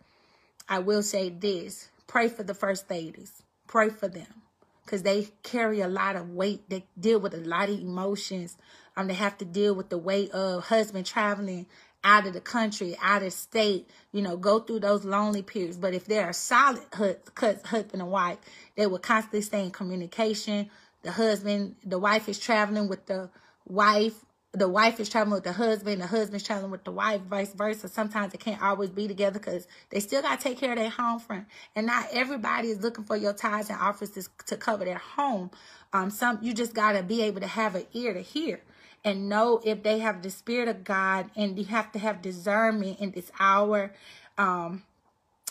I 0.69 0.81
will 0.81 1.03
say 1.03 1.31
this: 1.31 1.89
pray 2.07 2.29
for 2.29 2.43
the 2.43 2.55
first 2.55 2.91
ladies. 2.91 3.43
Pray 3.67 3.91
for 3.91 4.09
them 4.09 4.43
because 4.89 5.03
they 5.03 5.29
carry 5.43 5.83
a 5.83 5.87
lot 5.87 6.17
of 6.17 6.31
weight. 6.31 6.63
They 6.71 6.87
deal 6.99 7.21
with 7.21 7.35
a 7.35 7.47
lot 7.47 7.69
of 7.69 7.79
emotions. 7.79 8.57
Um, 8.97 9.07
they 9.07 9.15
have 9.15 9.37
to 9.37 9.45
deal 9.45 9.75
with 9.75 9.91
the 9.91 9.99
weight 9.99 10.31
of 10.31 10.65
husband 10.65 11.05
traveling 11.05 11.67
out 12.03 12.27
of 12.27 12.33
the 12.33 12.41
country, 12.41 12.97
out 13.03 13.23
of 13.23 13.35
state, 13.35 13.91
you 14.13 14.23
know, 14.23 14.39
go 14.39 14.61
through 14.61 14.81
those 14.81 15.05
lonely 15.05 15.43
periods. 15.43 15.77
But 15.77 15.93
if 15.93 16.07
they're 16.07 16.31
a 16.31 16.35
solid 16.35 16.81
husband 16.95 18.01
and 18.01 18.11
wife, 18.11 18.39
they 18.77 18.87
will 18.87 18.99
constantly 18.99 19.43
stay 19.43 19.65
in 19.65 19.73
communication. 19.73 20.71
The 21.03 21.13
husband, 21.13 21.77
the 21.85 21.99
wife 21.99 22.27
is 22.27 22.39
traveling 22.39 22.89
with 22.89 23.05
the 23.05 23.29
wife 23.67 24.25
the 24.53 24.69
wife 24.69 24.99
is 24.99 25.09
traveling 25.09 25.35
with 25.35 25.45
the 25.45 25.53
husband, 25.53 26.01
the 26.01 26.07
husband's 26.07 26.45
traveling 26.45 26.71
with 26.71 26.85
the 26.85 26.91
wife, 26.91 27.21
vice 27.23 27.53
versa. 27.53 27.89
Sometimes 27.89 28.33
they 28.33 28.39
can't 28.39 28.63
always 28.63 28.89
be 28.91 29.07
together 29.07 29.39
because 29.39 29.69
they 29.91 30.01
still 30.01 30.23
got 30.23 30.41
to 30.41 30.45
take 30.49 30.59
care 30.59 30.73
of 30.73 30.79
their 30.79 30.89
home 30.89 31.21
front. 31.21 31.47
And 31.77 31.87
not 31.87 32.09
everybody 32.13 32.69
is 32.69 32.81
looking 32.83 33.05
for 33.05 33.17
your 33.17 33.35
tithes 33.35 33.69
and 33.69 33.79
offices 33.79 34.31
to 34.47 34.57
cover 34.57 34.87
their 34.87 34.99
home. 34.99 35.51
Um, 35.93 36.11
some 36.11 36.39
you 36.41 36.55
just 36.55 36.75
got 36.75 36.93
to 36.93 37.03
be 37.03 37.23
able 37.23 37.41
to 37.41 37.47
have 37.47 37.75
an 37.75 37.87
ear 37.93 38.15
to 38.15 38.23
hear 38.23 38.63
and 39.05 39.29
know 39.29 39.61
if 39.65 39.83
they 39.83 39.99
have 39.99 40.23
the 40.23 40.31
spirit 40.31 40.69
of 40.69 40.83
God. 40.83 41.31
And 41.37 41.59
you 41.59 41.67
have 41.67 41.93
to 41.93 41.99
have 41.99 42.23
discernment 42.23 43.01
in 43.01 43.11
this 43.11 43.31
hour. 43.39 43.93
Um, 44.39 44.83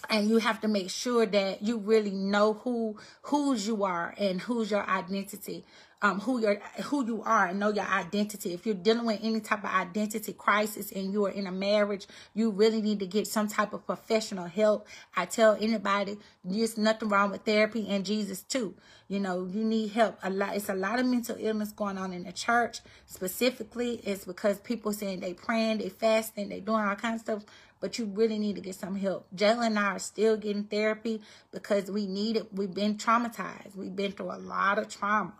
and 0.09 0.29
you 0.29 0.37
have 0.37 0.61
to 0.61 0.67
make 0.67 0.89
sure 0.89 1.25
that 1.25 1.61
you 1.61 1.77
really 1.77 2.11
know 2.11 2.53
who 2.53 2.97
whose 3.23 3.67
you 3.67 3.83
are 3.83 4.13
and 4.17 4.41
who's 4.41 4.71
your 4.71 4.87
identity 4.87 5.65
um, 6.01 6.19
who 6.19 6.39
you're 6.39 6.59
who 6.83 7.05
you 7.05 7.23
are 7.23 7.47
and 7.47 7.59
know 7.59 7.69
your 7.69 7.85
identity. 7.85 8.53
If 8.53 8.65
you're 8.65 8.75
dealing 8.75 9.05
with 9.05 9.19
any 9.23 9.39
type 9.39 9.63
of 9.63 9.71
identity 9.71 10.33
crisis 10.33 10.91
and 10.91 11.11
you 11.11 11.25
are 11.25 11.31
in 11.31 11.47
a 11.47 11.51
marriage, 11.51 12.07
you 12.33 12.51
really 12.51 12.81
need 12.81 12.99
to 12.99 13.07
get 13.07 13.27
some 13.27 13.47
type 13.47 13.73
of 13.73 13.85
professional 13.85 14.45
help. 14.45 14.87
I 15.15 15.25
tell 15.25 15.57
anybody 15.59 16.17
there's 16.43 16.77
nothing 16.77 17.09
wrong 17.09 17.31
with 17.31 17.41
therapy 17.43 17.87
and 17.89 18.05
Jesus 18.05 18.43
too. 18.43 18.75
You 19.07 19.19
know, 19.19 19.45
you 19.45 19.63
need 19.63 19.91
help. 19.91 20.19
A 20.23 20.29
lot 20.29 20.55
it's 20.55 20.69
a 20.69 20.75
lot 20.75 20.99
of 20.99 21.05
mental 21.05 21.35
illness 21.39 21.71
going 21.71 21.97
on 21.97 22.13
in 22.13 22.23
the 22.23 22.31
church. 22.31 22.79
Specifically, 23.05 24.01
it's 24.03 24.25
because 24.25 24.59
people 24.59 24.93
saying 24.93 25.21
they 25.21 25.33
praying, 25.33 25.79
they 25.79 25.89
fasting, 25.89 26.49
they 26.49 26.59
doing 26.59 26.81
all 26.81 26.95
kinds 26.95 27.21
of 27.21 27.25
stuff 27.25 27.45
but 27.79 27.99
you 27.99 28.05
really 28.05 28.39
need 28.39 28.55
to 28.55 28.61
get 28.61 28.75
some 28.75 28.95
help. 28.95 29.27
Jayla 29.35 29.67
and 29.67 29.79
I 29.79 29.85
are 29.91 29.99
still 29.99 30.35
getting 30.35 30.63
therapy 30.63 31.21
because 31.51 31.91
we 31.91 32.07
need 32.07 32.35
it. 32.37 32.51
We've 32.51 32.73
been 32.73 32.97
traumatized. 32.97 33.75
We've 33.75 33.95
been 33.95 34.13
through 34.13 34.31
a 34.31 34.39
lot 34.39 34.79
of 34.79 34.89
trauma. 34.89 35.33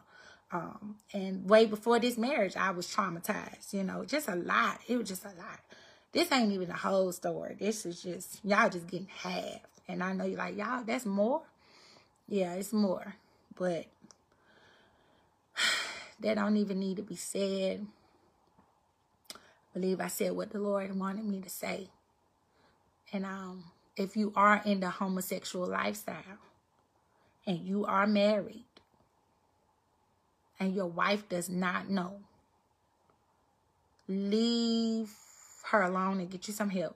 Um, 0.52 0.96
and 1.14 1.50
way 1.50 1.66
before 1.66 2.00
this 2.00 2.18
marriage, 2.18 2.56
I 2.56 2.72
was 2.72 2.88
traumatized, 2.88 3.74
you 3.74 3.84
know, 3.84 4.06
just 4.06 4.30
a 4.30 4.36
lot. 4.36 4.80
It 4.88 4.98
was 4.98 5.10
just 5.10 5.26
a 5.26 5.30
lot. 5.30 5.60
This 6.14 6.32
ain't 6.32 6.54
even 6.54 6.70
the 6.70 6.74
whole 6.74 7.12
story. 7.12 7.56
This 7.60 7.86
is 7.86 8.02
just, 8.02 8.40
y'all 8.46 8.70
just 8.70 8.88
getting 8.88 9.08
half. 9.08 9.60
And 9.88 10.02
I 10.02 10.14
know 10.14 10.26
you're 10.26 10.38
like, 10.38 10.58
y'all, 10.58 10.84
that's 10.84 11.06
more? 11.06 11.42
Yeah, 12.28 12.54
it's 12.54 12.74
more. 12.74 13.16
But 13.56 13.88
that 16.22 16.36
don't 16.36 16.58
even 16.58 16.80
need 16.80 16.98
to 16.98 17.04
be 17.04 17.16
said. 17.16 17.86
I 19.34 19.38
believe 19.74 20.00
I 20.00 20.08
said 20.08 20.32
what 20.32 20.52
the 20.52 20.60
Lord 20.60 20.98
wanted 20.98 21.26
me 21.26 21.42
to 21.42 21.50
say. 21.50 21.90
And 23.12 23.26
um, 23.26 23.66
if 23.96 24.16
you 24.16 24.34
are 24.36 24.62
in 24.66 24.80
the 24.80 24.90
homosexual 24.90 25.68
lifestyle 25.68 26.40
and 27.46 27.60
you 27.60 27.86
are 27.86 28.08
married, 28.08 28.66
and 30.60 30.76
your 30.76 30.88
wife 30.88 31.28
does 31.30 31.50
not 31.50 31.90
know, 31.90 32.20
leave 34.08 35.12
her 35.66 35.82
alone 35.82 36.20
and 36.20 36.30
get 36.30 36.48
you 36.48 36.54
some 36.54 36.70
help. 36.70 36.96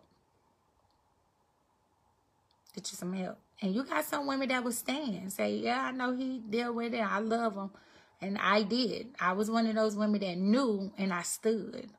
Get 2.75 2.91
you 2.91 2.95
some 2.97 3.13
help. 3.13 3.37
And 3.61 3.75
you 3.75 3.83
got 3.83 4.05
some 4.05 4.25
women 4.25 4.47
that 4.49 4.63
will 4.63 4.71
stand 4.71 5.31
say, 5.31 5.55
yeah, 5.55 5.83
I 5.83 5.91
know 5.91 6.15
he 6.15 6.39
dealt 6.39 6.75
with 6.75 6.93
it. 6.93 7.01
I 7.01 7.19
love 7.19 7.55
him. 7.55 7.69
And 8.21 8.37
I 8.37 8.63
did. 8.63 9.09
I 9.19 9.33
was 9.33 9.51
one 9.51 9.67
of 9.67 9.75
those 9.75 9.95
women 9.95 10.21
that 10.21 10.37
knew 10.37 10.91
and 10.97 11.13
I 11.13 11.21
stood. 11.21 11.89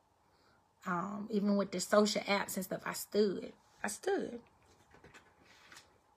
Um, 0.86 1.28
even 1.30 1.56
with 1.56 1.70
the 1.70 1.80
social 1.80 2.22
apps 2.22 2.56
and 2.56 2.64
stuff, 2.64 2.82
I 2.84 2.92
stood. 2.94 3.52
I 3.84 3.88
stood. 3.88 4.40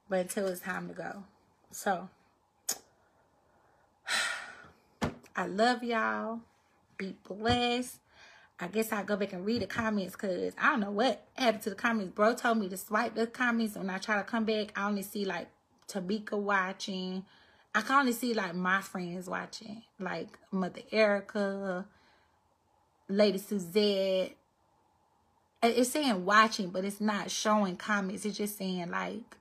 But 0.10 0.20
until 0.22 0.48
it's 0.48 0.62
time 0.62 0.88
to 0.88 0.94
go. 0.94 1.24
So, 1.72 2.10
I 5.36 5.48
love 5.48 5.84
y'all. 5.84 6.40
Be 6.98 7.16
blessed. 7.28 8.00
I 8.58 8.68
guess 8.68 8.94
I'll 8.94 9.04
go 9.04 9.18
back 9.18 9.34
and 9.34 9.46
read 9.46 9.62
the 9.62 9.68
comments 9.68 10.14
because 10.14 10.54
I 10.58 10.70
don't 10.70 10.80
know 10.80 10.92
what 10.92 11.28
happened 11.34 11.64
to 11.64 11.72
the 11.72 11.76
comments. 11.76 12.14
Bro 12.14 12.36
told 12.36 12.58
me 12.58 12.70
to 12.70 12.78
swipe 12.78 13.14
the 13.14 13.28
comments. 13.28 13.76
When 13.76 13.90
I 13.90 13.98
try 13.98 14.18
to 14.18 14.24
come 14.24 14.46
back, 14.46 14.72
I 14.78 14.88
only 14.88 15.02
see 15.02 15.26
like 15.26 15.50
Tamika 15.90 16.38
watching. 16.40 17.26
I 17.74 17.82
can 17.82 18.00
only 18.00 18.14
see 18.14 18.34
like 18.34 18.56
my 18.56 18.80
friends 18.82 19.30
watching. 19.30 19.84
Like 20.00 20.30
Mother 20.52 20.82
Erica, 20.92 21.86
Lady 23.10 23.40
Suzette. 23.40 24.38
It's 25.62 25.92
saying 25.92 26.24
watching, 26.24 26.70
but 26.70 26.86
it's 26.86 27.02
not 27.02 27.30
showing 27.30 27.76
comments. 27.76 28.24
It's 28.24 28.38
just 28.38 28.58
saying 28.58 28.90
like 28.90 29.36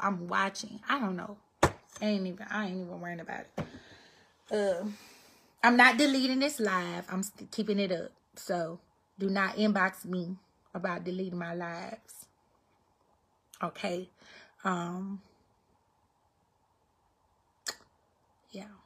I'm 0.00 0.26
watching. 0.26 0.80
I 0.88 0.98
don't 0.98 1.14
know. 1.14 1.36
I 1.62 2.06
ain't 2.06 2.26
even 2.26 2.46
I 2.50 2.66
ain't 2.66 2.80
even 2.80 3.00
worrying 3.00 3.20
about 3.20 3.44
it. 3.56 3.64
Uh 4.50 4.86
I'm 5.66 5.76
not 5.76 5.98
deleting 5.98 6.38
this 6.38 6.60
live. 6.60 7.06
I'm 7.10 7.24
keeping 7.50 7.80
it 7.80 7.90
up. 7.90 8.12
So 8.36 8.78
do 9.18 9.28
not 9.28 9.56
inbox 9.56 10.04
me 10.04 10.36
about 10.72 11.02
deleting 11.02 11.40
my 11.40 11.54
lives. 11.54 12.26
Okay. 13.60 14.08
Um 14.62 15.22
yeah. 18.52 18.76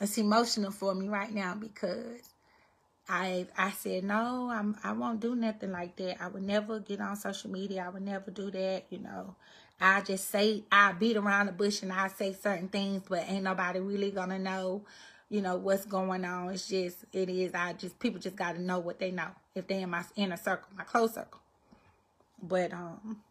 It's 0.00 0.18
emotional 0.18 0.72
for 0.72 0.92
me 0.92 1.08
right 1.08 1.32
now 1.32 1.54
because 1.54 2.18
I 3.08 3.46
I 3.56 3.70
said 3.70 4.02
no, 4.02 4.50
I'm 4.50 4.76
I 4.82 4.90
won't 4.90 5.20
do 5.20 5.36
nothing 5.36 5.70
like 5.70 5.94
that. 5.98 6.20
I 6.20 6.26
would 6.26 6.42
never 6.42 6.80
get 6.80 7.00
on 7.00 7.14
social 7.14 7.52
media. 7.52 7.84
I 7.86 7.90
would 7.90 8.02
never 8.02 8.32
do 8.32 8.50
that, 8.50 8.86
you 8.90 8.98
know. 8.98 9.36
I 9.80 10.00
just 10.00 10.30
say 10.30 10.64
I 10.72 10.94
beat 10.94 11.16
around 11.16 11.46
the 11.46 11.52
bush 11.52 11.82
and 11.82 11.92
I 11.92 12.08
say 12.08 12.32
certain 12.32 12.66
things, 12.66 13.04
but 13.08 13.22
ain't 13.28 13.44
nobody 13.44 13.78
really 13.78 14.10
gonna 14.10 14.40
know 14.40 14.82
you 15.28 15.40
know, 15.40 15.56
what's 15.56 15.84
going 15.84 16.24
on. 16.24 16.52
It's 16.52 16.68
just, 16.68 17.04
it 17.12 17.28
is, 17.28 17.54
I 17.54 17.72
just, 17.72 17.98
people 17.98 18.20
just 18.20 18.36
got 18.36 18.54
to 18.54 18.62
know 18.62 18.78
what 18.78 18.98
they 18.98 19.10
know. 19.10 19.28
If 19.54 19.66
they 19.66 19.82
in 19.82 19.90
my 19.90 20.04
inner 20.14 20.36
circle, 20.36 20.68
my 20.76 20.84
close 20.84 21.14
circle. 21.14 21.40
But, 22.42 22.72
um, 22.72 23.22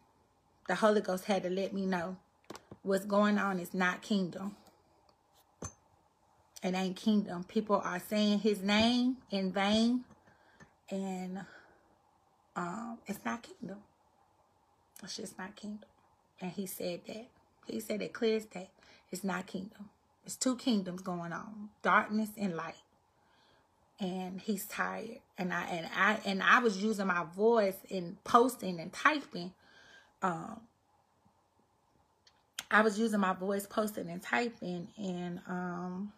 the 0.68 0.74
Holy 0.74 1.00
Ghost 1.00 1.24
had 1.24 1.44
to 1.44 1.50
let 1.50 1.72
me 1.72 1.86
know 1.86 2.16
what's 2.82 3.04
going 3.04 3.38
on 3.38 3.60
is 3.60 3.72
not 3.72 4.02
kingdom. 4.02 4.56
It 6.62 6.74
ain't 6.74 6.96
kingdom. 6.96 7.44
People 7.44 7.80
are 7.84 8.00
saying 8.00 8.40
his 8.40 8.62
name 8.62 9.18
in 9.30 9.52
vain. 9.52 10.04
And, 10.90 11.40
um, 12.56 12.98
it's 13.06 13.24
not 13.24 13.42
kingdom. 13.42 13.78
It's 15.02 15.16
just 15.16 15.38
not 15.38 15.54
kingdom. 15.56 15.88
And 16.40 16.50
he 16.50 16.66
said 16.66 17.00
that. 17.06 17.28
He 17.66 17.80
said 17.80 18.02
it 18.02 18.12
clear 18.12 18.36
as 18.36 18.44
day. 18.46 18.70
It's 19.10 19.24
not 19.24 19.46
kingdom. 19.46 19.88
It's 20.26 20.34
two 20.34 20.56
kingdoms 20.56 21.02
going 21.02 21.32
on, 21.32 21.68
darkness 21.82 22.30
and 22.36 22.56
light. 22.56 22.74
And 24.00 24.40
he's 24.40 24.66
tired. 24.66 25.20
And 25.38 25.54
I 25.54 25.64
and 25.66 25.88
I 25.96 26.18
and 26.24 26.42
I 26.42 26.58
was 26.58 26.82
using 26.82 27.06
my 27.06 27.24
voice 27.36 27.76
in 27.88 28.18
posting 28.24 28.80
and 28.80 28.92
typing. 28.92 29.52
Um 30.22 30.60
I 32.70 32.82
was 32.82 32.98
using 32.98 33.20
my 33.20 33.34
voice 33.34 33.66
posting 33.66 34.10
and 34.10 34.20
typing 34.20 34.88
and 34.98 35.40
um 35.46 36.12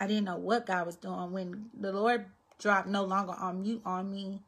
I 0.00 0.06
didn't 0.06 0.24
know 0.24 0.36
what 0.38 0.66
God 0.66 0.86
was 0.86 0.96
doing. 0.96 1.30
When 1.30 1.66
the 1.78 1.92
Lord 1.92 2.24
dropped 2.58 2.88
no 2.88 3.04
longer 3.04 3.34
on 3.34 3.62
mute 3.62 3.82
on 3.84 4.10
me, 4.10 4.40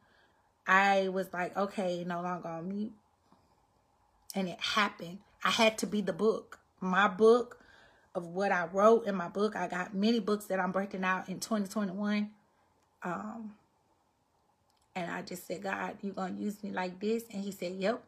I 0.66 1.08
was 1.08 1.32
like, 1.32 1.56
okay, 1.56 2.04
no 2.04 2.22
longer 2.22 2.48
on 2.48 2.68
mute. 2.68 2.92
And 4.34 4.48
it 4.48 4.60
happened. 4.60 5.18
I 5.44 5.50
had 5.50 5.78
to 5.78 5.86
be 5.86 6.00
the 6.00 6.12
book. 6.14 6.58
My 6.80 7.06
book 7.06 7.60
of 8.16 8.26
what 8.28 8.50
I 8.50 8.66
wrote 8.72 9.06
in 9.06 9.14
my 9.14 9.28
book. 9.28 9.54
I 9.54 9.68
got 9.68 9.94
many 9.94 10.20
books 10.20 10.46
that 10.46 10.58
I'm 10.58 10.72
breaking 10.72 11.04
out 11.04 11.28
in 11.28 11.38
2021. 11.38 12.30
Um, 13.02 13.52
and 14.96 15.10
I 15.10 15.20
just 15.20 15.46
said, 15.46 15.62
God, 15.62 15.98
you 16.00 16.12
going 16.12 16.36
to 16.36 16.42
use 16.42 16.64
me 16.64 16.70
like 16.72 16.98
this? 16.98 17.24
And 17.30 17.44
he 17.44 17.52
said, 17.52 17.74
yep. 17.74 18.02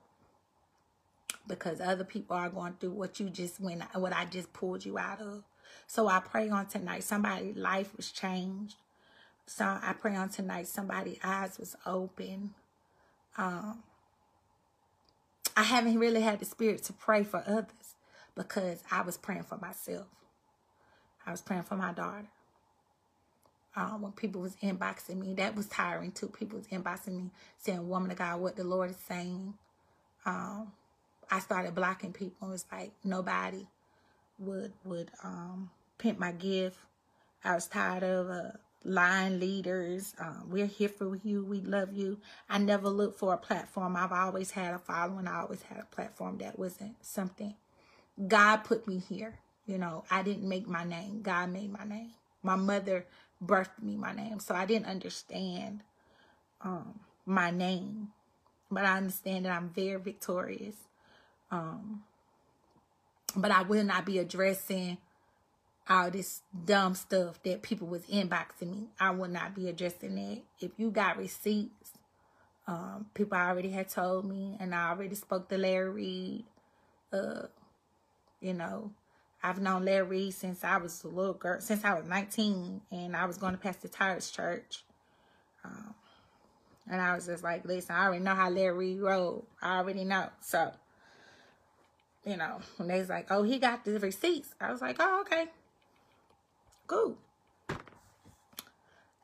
Because 1.47 1.81
other 1.81 2.05
people 2.05 2.35
are 2.37 2.49
going 2.49 2.75
through 2.81 2.93
what 2.93 3.21
you 3.21 3.29
just 3.29 3.61
went, 3.61 3.83
what 3.95 4.15
I 4.15 4.25
just 4.25 4.53
pulled 4.55 4.85
you 4.87 4.99
out 4.99 5.21
of. 5.21 5.45
So 5.87 6.09
I 6.09 6.21
pray 6.21 6.49
on 6.49 6.67
tonight, 6.67 7.05
somebody's 7.05 7.57
life 7.57 7.95
was 7.95 8.11
changed. 8.11 8.77
So 9.47 9.65
I 9.65 9.95
pray 9.99 10.17
on 10.17 10.31
tonight, 10.31 10.69
somebody's 10.69 11.19
eyes 11.23 11.59
was 11.59 11.77
open. 11.85 12.55
Um, 13.37 13.83
I 15.55 15.65
haven't 15.65 15.99
really 15.99 16.23
had 16.23 16.39
the 16.39 16.47
spirit 16.47 16.83
to 16.85 16.95
pray 16.95 17.25
for 17.25 17.43
others 17.47 17.95
because 18.39 18.83
I 18.91 19.03
was 19.03 19.19
praying 19.19 19.45
for 19.45 19.59
myself. 19.59 20.07
I 21.27 21.33
was 21.33 21.43
praying 21.43 21.65
for 21.65 21.77
my 21.77 21.93
daughter. 21.93 22.29
Um, 23.77 24.03
when 24.03 24.13
people 24.13 24.41
was 24.41 24.57
inboxing 24.63 25.19
me, 25.19 25.35
that 25.35 25.55
was 25.55 25.67
tiring 25.67 26.13
too. 26.13 26.29
People 26.29 26.59
was 26.59 26.69
inboxing 26.69 27.17
me 27.17 27.31
saying, 27.59 27.89
woman 27.89 28.11
of 28.11 28.19
God, 28.19 28.41
what 28.41 28.57
the 28.57 28.65
Lord 28.65 28.91
is 28.91 28.97
saying. 28.97 29.55
Um, 30.27 30.73
I 31.31 31.41
started 31.41 31.75
blocking 31.75 32.13
people. 32.13 32.49
It 32.49 32.53
was 32.53 32.67
like 32.73 32.93
nobody 33.05 33.67
would 34.39 34.73
would 34.85 35.11
um, 35.25 35.71
pimp 35.99 36.19
my 36.19 36.33
gift. 36.33 36.79
I 37.45 37.55
was 37.55 37.67
tired 37.69 38.03
of 38.05 38.31
uh, 38.31 38.51
lying 38.85 39.41
leaders. 39.41 40.15
Um, 40.21 40.49
we're 40.51 40.67
here 40.67 40.89
for 40.89 41.17
you. 41.23 41.45
We 41.45 41.61
love 41.61 41.93
you. 41.93 42.21
I 42.49 42.59
never 42.59 42.89
looked 42.89 43.19
for 43.19 43.35
a 43.35 43.39
platform. 43.39 43.97
I've 43.97 44.13
always 44.13 44.53
had 44.53 44.75
a 44.75 44.79
following. 44.79 45.29
I 45.29 45.43
always 45.43 45.63
had 45.63 45.79
a 45.81 45.95
platform 45.95 46.39
that 46.39 46.59
wasn't 46.59 46.97
something 47.05 47.55
God 48.27 48.59
put 48.59 48.87
me 48.89 48.99
here. 48.99 49.39
You 49.67 49.79
know, 49.79 50.05
I 50.11 50.23
didn't 50.23 50.49
make 50.49 50.67
my 50.67 50.85
name. 50.85 51.23
God 51.23 51.51
made 51.51 51.71
my 51.71 51.85
name. 51.85 52.13
My 52.43 52.57
mother 52.57 53.07
birthed 53.45 53.83
me 53.83 53.97
my 53.97 54.13
name. 54.13 54.41
So 54.41 54.55
I 54.55 54.65
didn't 54.67 54.87
understand 54.87 55.83
um, 56.63 57.01
my 57.27 57.51
name. 57.51 58.09
But 58.71 58.85
I 58.85 58.97
understand 58.97 59.45
that 59.45 59.53
I'm 59.53 59.71
very 59.71 60.01
victorious. 60.01 60.77
Um, 61.51 62.03
but 63.37 63.51
I 63.51 63.63
will 63.63 63.85
not 63.85 64.05
be 64.05 64.19
addressing 64.19 64.99
all 65.89 66.11
this 66.11 66.43
dumb 66.65 66.95
stuff 66.95 67.43
that 67.45 67.63
people 67.63 67.87
was 67.87 68.03
inboxing 68.03 68.71
me. 68.71 68.89
I 69.01 69.11
will 69.11 69.29
not 69.29 69.55
be 69.55 69.69
addressing 69.69 70.15
that. 70.17 70.43
If 70.61 70.73
you 70.77 70.91
got 70.91 71.17
receipts, 71.17 71.93
um, 72.67 73.07
people 73.15 73.39
already 73.39 73.71
had 73.71 73.89
told 73.89 74.27
me, 74.27 74.57
and 74.61 74.75
I 74.75 74.91
already 74.91 75.15
spoke 75.15 75.49
to 75.49 75.57
Larry 75.57 75.91
Reid. 75.91 76.45
Uh, 77.13 77.47
you 78.41 78.55
know, 78.55 78.91
I've 79.43 79.61
known 79.61 79.85
Larry 79.85 80.31
since 80.31 80.65
I 80.65 80.77
was 80.79 81.05
a 81.05 81.09
little 81.09 81.35
girl, 81.35 81.61
since 81.61 81.85
I 81.85 81.95
was 81.95 82.07
19, 82.07 82.81
and 82.91 83.17
I 83.17 83.25
was 83.27 83.39
going 83.39 83.53
to 83.53 83.59
Pastor 83.59 83.89
Tyrus 83.89 84.31
Church. 84.31 84.85
Um, 85.65 85.95
and 86.91 87.01
I 87.01 87.15
was 87.15 87.27
just 87.27 87.45
like, 87.45 87.65
listen, 87.65 87.95
I 87.95 88.07
already 88.07 88.25
know 88.25 88.35
how 88.35 88.51
Larry 88.51 88.99
rolled. 88.99 89.47
I 89.63 89.79
already 89.79 90.05
know. 90.05 90.29
So, 90.41 90.73
you 92.25 92.37
know, 92.37 92.61
when 92.77 92.89
they 92.89 92.99
was 92.99 93.09
like, 93.09 93.27
oh, 93.31 93.43
he 93.43 93.59
got 93.59 93.85
the 93.85 93.99
receipts, 93.99 94.55
I 94.61 94.73
was 94.73 94.81
like, 94.81 94.97
oh, 94.99 95.21
okay, 95.23 95.47
cool. 96.87 97.17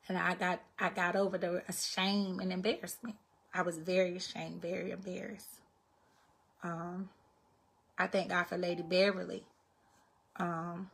And 0.06 0.18
I 0.18 0.34
got 0.34 0.60
I 0.78 0.90
got 0.90 1.16
over 1.16 1.38
the 1.38 1.62
shame 1.72 2.38
and 2.38 2.52
embarrassment. 2.52 3.16
I 3.54 3.62
was 3.62 3.78
very 3.78 4.16
ashamed, 4.16 4.60
very 4.60 4.90
embarrassed. 4.90 5.60
Um, 6.62 7.08
I 7.98 8.06
thank 8.08 8.30
God 8.30 8.44
for 8.44 8.58
Lady 8.58 8.82
Beverly. 8.82 9.44
Um, 10.36 10.90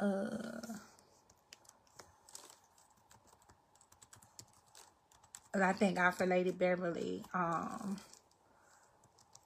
uh, 0.00 0.60
I 5.54 5.72
thank 5.74 5.96
God 5.96 6.12
for 6.12 6.26
Lady 6.26 6.52
Beverly. 6.52 7.24
Um, 7.34 7.98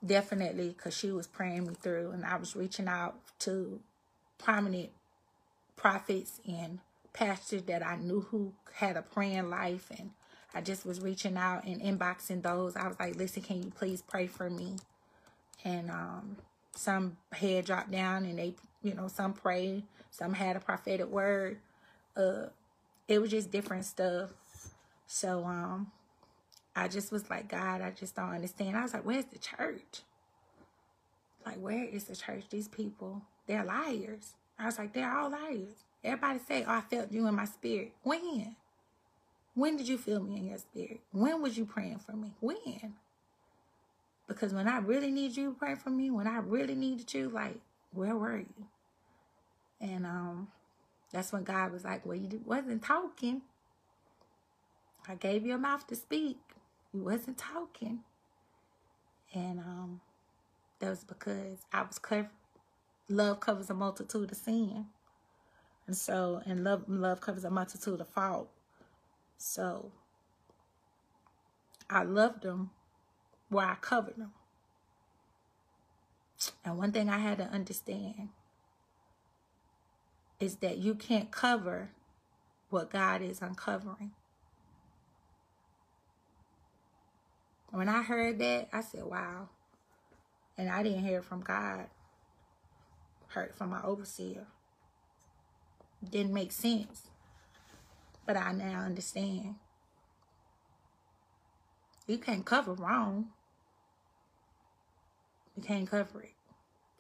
definitely 0.05 0.71
because 0.71 0.97
she 0.97 1.11
was 1.13 1.27
praying 1.27 1.67
me 1.67 1.75
through 1.75 2.13
and 2.13 2.25
I 2.25 2.37
was 2.37 2.57
reaching 2.57 2.89
out 2.89 3.17
to 3.41 3.81
prominent 4.39 4.91
prophets 5.77 6.41
and 6.49 6.81
pastors 7.13 7.63
that 7.65 7.87
I 7.87 7.97
knew 7.97 8.23
who 8.23 8.55
had 8.75 8.97
a 8.97 9.03
praying 9.03 9.51
life 9.51 9.91
and 9.99 10.11
I 10.55 10.61
just 10.61 10.85
was 10.85 11.01
reaching 11.01 11.37
out 11.37 11.65
and 11.65 11.81
inboxing 11.81 12.43
those. 12.43 12.77
I 12.77 12.89
was 12.89 12.97
like, 12.99 13.17
listen, 13.17 13.43
can 13.43 13.63
you 13.63 13.71
please 13.71 14.03
pray 14.03 14.27
for 14.27 14.51
me? 14.51 14.77
And 15.65 15.91
um, 15.91 16.37
some 16.75 17.17
head 17.33 17.67
dropped 17.67 17.91
down 17.91 18.25
and 18.25 18.39
they, 18.39 18.55
you 18.83 18.95
know, 18.95 19.09
some 19.09 19.33
prayed. 19.33 19.85
Some 20.11 20.33
had 20.33 20.57
a 20.57 20.61
prophetic 20.61 21.09
word. 21.09 21.59
Uh, 22.17 22.47
it 23.07 23.21
was 23.21 23.31
just 23.31 23.51
different 23.51 23.85
stuff. 23.85 24.31
So 25.07 25.45
um, 25.45 25.91
I 26.75 26.89
just 26.89 27.13
was 27.13 27.29
like, 27.31 27.49
God, 27.49 27.81
I 27.81 27.91
just 27.91 28.17
don't 28.17 28.31
understand. 28.31 28.77
I 28.77 28.83
was 28.83 28.95
like, 28.95 29.05
where's 29.05 29.27
the 29.27 29.39
church? 29.39 30.03
Like, 31.45 31.57
where 31.57 31.85
is 31.85 32.05
the 32.05 32.17
church? 32.17 32.45
These 32.51 32.69
people, 32.69 33.23
they're 33.47 33.65
liars. 33.65 34.35
I 34.59 34.67
was 34.67 34.79
like, 34.79 34.93
they're 34.93 35.11
all 35.11 35.31
liars. 35.31 35.85
Everybody 36.05 36.39
say, 36.47 36.65
oh, 36.67 36.73
I 36.73 36.81
felt 36.83 37.13
you 37.13 37.27
in 37.27 37.35
my 37.35 37.45
spirit. 37.45 37.93
When? 38.03 38.57
When 39.55 39.77
did 39.77 39.89
you 39.89 39.99
feel 39.99 40.21
me 40.21 40.37
in 40.37 40.47
your 40.47 40.59
spirit? 40.59 41.01
When 41.13 41.43
was 41.43 41.59
you 41.59 41.65
praying 41.65 41.99
for 41.99 42.13
me? 42.13 42.33
When? 42.41 42.95
Because 44.29 44.55
when 44.55 44.69
I 44.69 44.79
really 44.79 45.11
need 45.11 45.37
you 45.37 45.51
to 45.51 45.59
pray 45.59 45.75
for 45.75 45.91
me, 45.91 46.11
when 46.11 46.29
I 46.29 46.39
really 46.39 46.77
needed 46.77 47.13
you, 47.13 47.29
like, 47.29 47.61
where 47.93 48.15
were 48.15 48.39
you? 48.39 48.67
And 49.81 50.07
um, 50.07 50.49
that's 51.13 51.33
when 51.33 51.43
God 51.43 51.73
was 51.73 51.85
like, 51.85 52.07
well, 52.07 52.17
you 52.17 52.41
wasn't 52.45 52.83
talking. 52.83 53.43
I 55.09 55.17
gave 55.17 55.45
you 55.45 55.55
a 55.55 55.59
mouth 55.59 55.87
to 55.89 55.97
speak. 55.97 56.39
You 56.93 57.03
wasn't 57.03 57.39
talking. 57.39 58.01
And 59.35 59.59
um, 59.59 60.01
that 60.79 60.91
was 60.91 61.05
because 61.05 61.59
I 61.73 61.83
was 61.83 61.99
covered. 61.99 62.31
Love 63.09 63.41
covers 63.41 63.71
a 63.71 63.75
multitude 63.75 64.31
of 64.31 64.37
sin. 64.37 64.87
And 65.89 65.97
so, 65.97 66.41
and 66.47 66.63
love, 66.63 66.85
love 66.87 67.21
covers 67.21 67.45
a 67.45 67.51
multitude 67.51 68.01
of 68.01 68.09
fault. 68.09 68.49
So, 69.43 69.91
I 71.89 72.03
loved 72.03 72.43
them 72.43 72.73
where 73.49 73.65
I 73.65 73.77
covered 73.81 74.19
them. 74.19 74.33
And 76.63 76.77
one 76.77 76.93
thing 76.93 77.09
I 77.09 77.17
had 77.17 77.39
to 77.39 77.45
understand 77.45 78.29
is 80.39 80.57
that 80.57 80.77
you 80.77 80.95
can't 80.95 81.31
cover 81.31 81.93
what 82.69 82.91
God 82.91 83.23
is 83.23 83.41
uncovering. 83.41 84.11
When 87.71 87.89
I 87.89 88.03
heard 88.03 88.39
that, 88.41 88.69
I 88.75 88.83
said, 88.83 89.05
wow. 89.05 89.49
And 90.59 90.69
I 90.69 90.83
didn't 90.83 91.05
hear 91.05 91.23
from 91.23 91.41
God. 91.41 91.87
Heard 93.29 93.55
from 93.55 93.71
my 93.71 93.83
overseer. 93.83 94.47
Didn't 96.07 96.35
make 96.35 96.53
sense. 96.53 97.10
But 98.31 98.37
I 98.37 98.53
now 98.53 98.83
understand. 98.83 99.57
You 102.07 102.17
can't 102.17 102.47
cover 102.47 102.75
wrong. 102.75 103.31
You 105.57 105.65
can't 105.65 105.91
cover 105.91 106.23
it. 106.23 106.35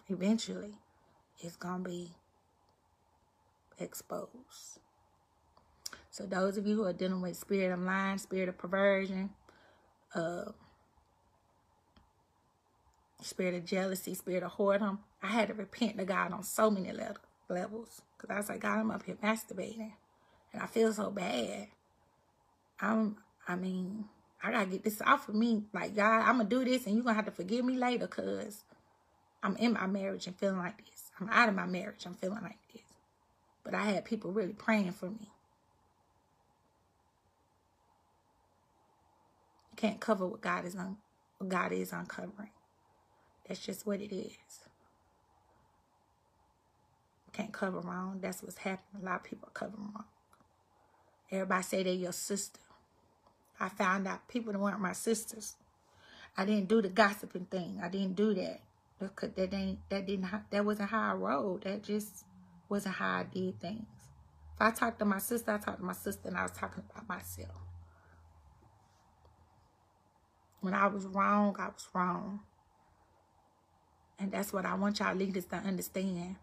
Eventually, 0.09 0.75
it's 1.39 1.55
going 1.55 1.84
to 1.84 1.89
be 1.89 2.10
exposed. 3.78 4.81
So 6.10 6.26
those 6.26 6.57
of 6.57 6.67
you 6.67 6.75
who 6.75 6.84
are 6.86 6.92
dealing 6.92 7.23
with 7.23 7.36
spirit 7.36 7.73
of 7.73 7.78
lying, 7.78 8.18
spirit 8.18 8.49
of 8.49 8.59
perversion, 8.59 9.31
uh, 10.17 10.47
spirit 13.23 13.55
of 13.55 13.65
jealousy, 13.65 14.15
spirit 14.15 14.42
of 14.42 14.55
whoredom, 14.55 14.99
I 15.23 15.28
had 15.28 15.47
to 15.47 15.55
repent 15.55 15.97
to 15.99 16.05
God 16.05 16.33
on 16.33 16.42
so 16.42 16.73
many 16.73 16.91
le 16.91 17.15
levels. 17.49 18.02
Because 18.17 18.34
I 18.34 18.36
was 18.39 18.49
like, 18.49 18.62
God, 18.62 18.81
I'm 18.81 18.91
up 18.91 19.05
here 19.05 19.17
masturbating. 19.23 19.92
And 20.53 20.62
I 20.62 20.67
feel 20.67 20.93
so 20.93 21.11
bad. 21.11 21.69
I'm, 22.81 23.17
I 23.47 23.57
mean, 23.57 24.07
I 24.43 24.51
got 24.51 24.65
to 24.65 24.70
get 24.70 24.85
this 24.85 25.01
off 25.03 25.29
of 25.29 25.35
me. 25.35 25.65
Like, 25.73 25.95
God, 25.95 26.23
I'm 26.23 26.39
to 26.39 26.45
do 26.45 26.65
this 26.65 26.87
and 26.87 26.95
you're 26.95 27.05
to 27.05 27.12
have 27.12 27.27
to 27.27 27.31
forgive 27.31 27.65
me 27.65 27.77
later 27.77 28.07
because 28.07 28.65
I'm 29.43 29.57
in 29.57 29.75
my 29.75 29.87
marriage 29.87 30.27
and 30.27 30.37
feeling 30.37 30.59
like 30.59 30.79
this. 30.79 31.11
I'm 31.20 31.29
out 31.31 31.49
of 31.49 31.55
my 31.55 31.67
marriage. 31.67 32.05
I'm 32.07 32.15
feeling 32.15 32.43
like 32.43 32.59
this. 32.73 32.83
But 33.65 33.75
I 33.75 33.83
had 33.83 34.05
people 34.05 34.33
really 34.33 34.53
praying 34.53 34.93
for 34.93 35.07
me. 35.07 35.31
You 39.70 39.77
can't 39.77 40.01
cover 40.01 40.27
what 40.27 40.41
God 40.41 40.65
is 40.65 40.75
on 40.77 40.97
God 41.47 41.73
is 41.73 41.93
uncovering. 41.93 42.51
That's 43.49 43.65
just 43.65 43.87
what 43.87 44.01
it 44.01 44.15
is. 44.15 44.37
You 47.27 47.33
can't 47.33 47.53
cover 47.53 47.81
wrong. 47.81 48.19
That's 48.20 48.43
what's 48.43 48.59
happening. 48.59 49.03
A 49.03 49.07
lot 49.07 49.17
of 49.17 49.25
people 49.25 49.49
are 49.49 49.53
covering 49.53 49.91
wrong. 49.95 50.05
Everybody 51.31 51.62
say 51.62 51.83
they're 51.83 51.92
your 51.92 52.12
sister. 52.12 52.60
I 53.59 53.68
found 53.68 54.09
out 54.09 54.26
people 54.28 54.52
that 54.52 54.59
weren't 54.59 54.81
my 54.81 54.92
sisters. 54.92 55.57
I 56.36 56.44
didn't 56.44 56.68
do 56.68 56.81
the 56.83 56.89
gossiping 56.89 57.47
thing. 57.47 57.81
I 57.83 57.89
didn't 57.89 58.17
do 58.17 58.34
that. 58.34 58.60
That 58.99 59.55
ain't 59.55 59.78
that 59.89 60.07
didn't 60.07 60.28
that 60.50 60.65
wasn't 60.65 60.91
how 60.91 61.12
I 61.12 61.15
rolled. 61.15 61.62
That 61.62 61.83
just 61.83 62.25
wasn't 62.68 62.97
how 62.97 63.18
I 63.18 63.23
did 63.25 63.60
things. 63.60 63.86
If 64.55 64.60
I 64.60 64.70
talked 64.70 64.99
to 64.99 65.05
my 65.05 65.18
sister, 65.18 65.52
I 65.52 65.59
talked 65.59 65.78
to 65.78 65.84
my 65.84 65.94
sister 65.94 66.28
and 66.28 66.36
I 66.36 66.42
was 66.42 66.52
talking 66.52 66.84
about 66.91 67.09
myself. 67.09 67.55
When 70.60 70.75
I 70.75 70.86
was 70.89 71.07
wrong, 71.07 71.57
I 71.59 71.68
was 71.68 71.89
wrong. 71.94 72.41
And 74.18 74.33
that's 74.33 74.52
what 74.52 74.67
I 74.67 74.75
want 74.75 74.99
y'all 75.00 75.15
leaders 75.15 75.47
to 75.47 75.57
understand. 75.57 76.36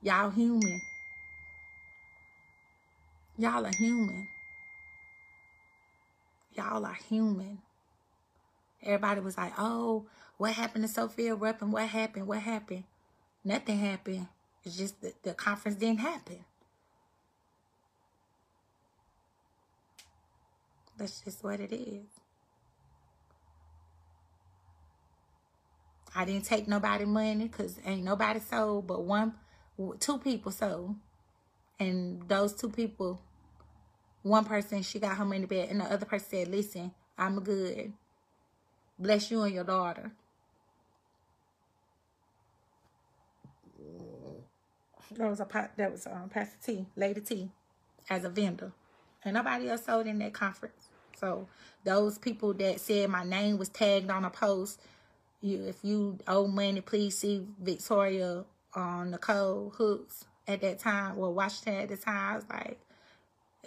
Y'all 0.00 0.30
human. 0.30 0.80
Y'all 3.38 3.66
are 3.66 3.74
human. 3.74 4.28
Y'all 6.54 6.84
are 6.84 6.98
human. 7.08 7.58
Everybody 8.82 9.20
was 9.20 9.38
like, 9.38 9.52
oh, 9.58 10.06
what 10.36 10.52
happened 10.52 10.84
to 10.84 10.88
Sophia 10.88 11.34
Ruppin? 11.34 11.70
What 11.70 11.88
happened? 11.88 12.26
What 12.26 12.40
happened? 12.40 12.84
Nothing 13.44 13.78
happened. 13.78 14.26
It's 14.64 14.76
just 14.76 14.94
the 15.22 15.34
conference 15.34 15.78
didn't 15.78 16.00
happen. 16.00 16.44
That's 20.96 21.20
just 21.20 21.42
what 21.42 21.58
it 21.60 21.72
is. 21.72 22.04
I 26.14 26.24
didn't 26.26 26.44
take 26.44 26.68
nobody 26.68 27.06
money 27.06 27.48
because 27.48 27.78
ain't 27.84 28.04
nobody 28.04 28.38
sold 28.40 28.86
but 28.86 29.02
one, 29.02 29.34
two 29.98 30.18
people 30.18 30.52
sold. 30.52 30.96
And 31.82 32.28
those 32.28 32.54
two 32.54 32.68
people, 32.70 33.20
one 34.22 34.44
person, 34.44 34.82
she 34.82 35.00
got 35.00 35.16
her 35.16 35.24
money 35.24 35.46
back. 35.46 35.70
And 35.70 35.80
the 35.80 35.84
other 35.84 36.06
person 36.06 36.28
said, 36.30 36.48
listen, 36.48 36.92
I'm 37.18 37.40
good. 37.40 37.92
Bless 38.98 39.30
you 39.30 39.42
and 39.42 39.54
your 39.54 39.64
daughter. 39.64 40.12
That 45.16 45.28
was 45.28 45.40
a 45.40 45.44
pot. 45.44 45.72
that 45.76 45.92
was 45.92 46.06
um, 46.06 46.30
Pastor 46.30 46.56
T, 46.64 46.86
Lady 46.96 47.20
T, 47.20 47.50
as 48.08 48.24
a 48.24 48.30
vendor, 48.30 48.72
and 49.24 49.34
nobody 49.34 49.68
else 49.68 49.84
sold 49.84 50.06
in 50.06 50.18
that 50.20 50.32
conference. 50.32 50.88
So 51.18 51.48
those 51.84 52.18
people 52.18 52.54
that 52.54 52.80
said 52.80 53.10
my 53.10 53.24
name 53.24 53.58
was 53.58 53.68
tagged 53.68 54.10
on 54.10 54.24
a 54.24 54.30
post, 54.30 54.80
you 55.42 55.64
if 55.64 55.78
you 55.82 56.18
owe 56.28 56.46
money, 56.46 56.80
please 56.80 57.18
see 57.18 57.46
Victoria 57.60 58.44
on 58.74 59.10
Nicole 59.10 59.72
Hooks 59.76 60.24
at 60.46 60.60
that 60.60 60.78
time. 60.78 61.16
Well, 61.16 61.32
Washington 61.32 61.74
at 61.74 61.88
the 61.88 61.96
time. 61.96 62.32
I 62.32 62.36
was 62.36 62.44
like, 62.48 62.78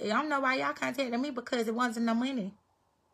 I 0.03 0.07
don't 0.07 0.29
know 0.29 0.39
why 0.41 0.55
y'all 0.55 0.73
contacted 0.73 1.19
me 1.19 1.31
because 1.31 1.67
it 1.67 1.75
wasn't 1.75 2.05
no 2.05 2.13
money. 2.13 2.53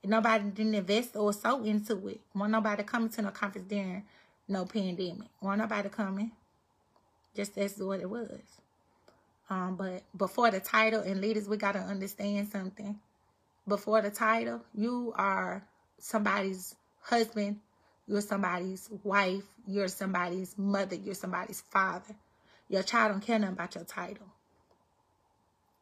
Nobody 0.04 0.46
didn't 0.46 0.76
invest 0.76 1.16
or 1.16 1.32
so 1.32 1.64
into 1.64 2.08
it. 2.08 2.22
Want 2.34 2.52
nobody 2.52 2.84
coming 2.84 3.10
to 3.10 3.22
no 3.22 3.30
conference 3.30 3.68
during 3.68 4.04
no 4.48 4.66
pandemic. 4.66 5.28
Want 5.42 5.60
nobody 5.60 5.90
coming. 5.90 6.32
Just 7.36 7.56
that's 7.56 7.78
what 7.78 8.00
it 8.00 8.10
was. 8.10 8.42
Um, 9.50 9.76
but 9.76 10.04
before 10.18 10.50
the 10.50 10.60
title 10.60 11.02
and 11.02 11.22
leaders, 11.22 11.48
we 11.48 11.58
got 11.58 11.74
to 11.74 11.80
understand 11.80 12.48
something. 12.48 13.00
Before 13.68 14.02
the 14.02 14.10
title, 14.10 14.62
you 14.74 15.14
are 15.16 15.64
somebody's 16.00 16.76
husband, 17.02 17.60
you're 18.08 18.22
somebody's 18.22 18.90
wife, 19.04 19.44
you're 19.68 19.88
somebody's 19.88 20.58
mother, 20.58 20.96
you're 20.96 21.16
somebody's 21.16 21.62
father. 21.62 22.16
Your 22.72 22.84
child 22.84 23.12
don't 23.12 23.22
care 23.22 23.38
nothing 23.38 23.54
about 23.54 23.76
your 23.76 23.84
title. 23.84 24.28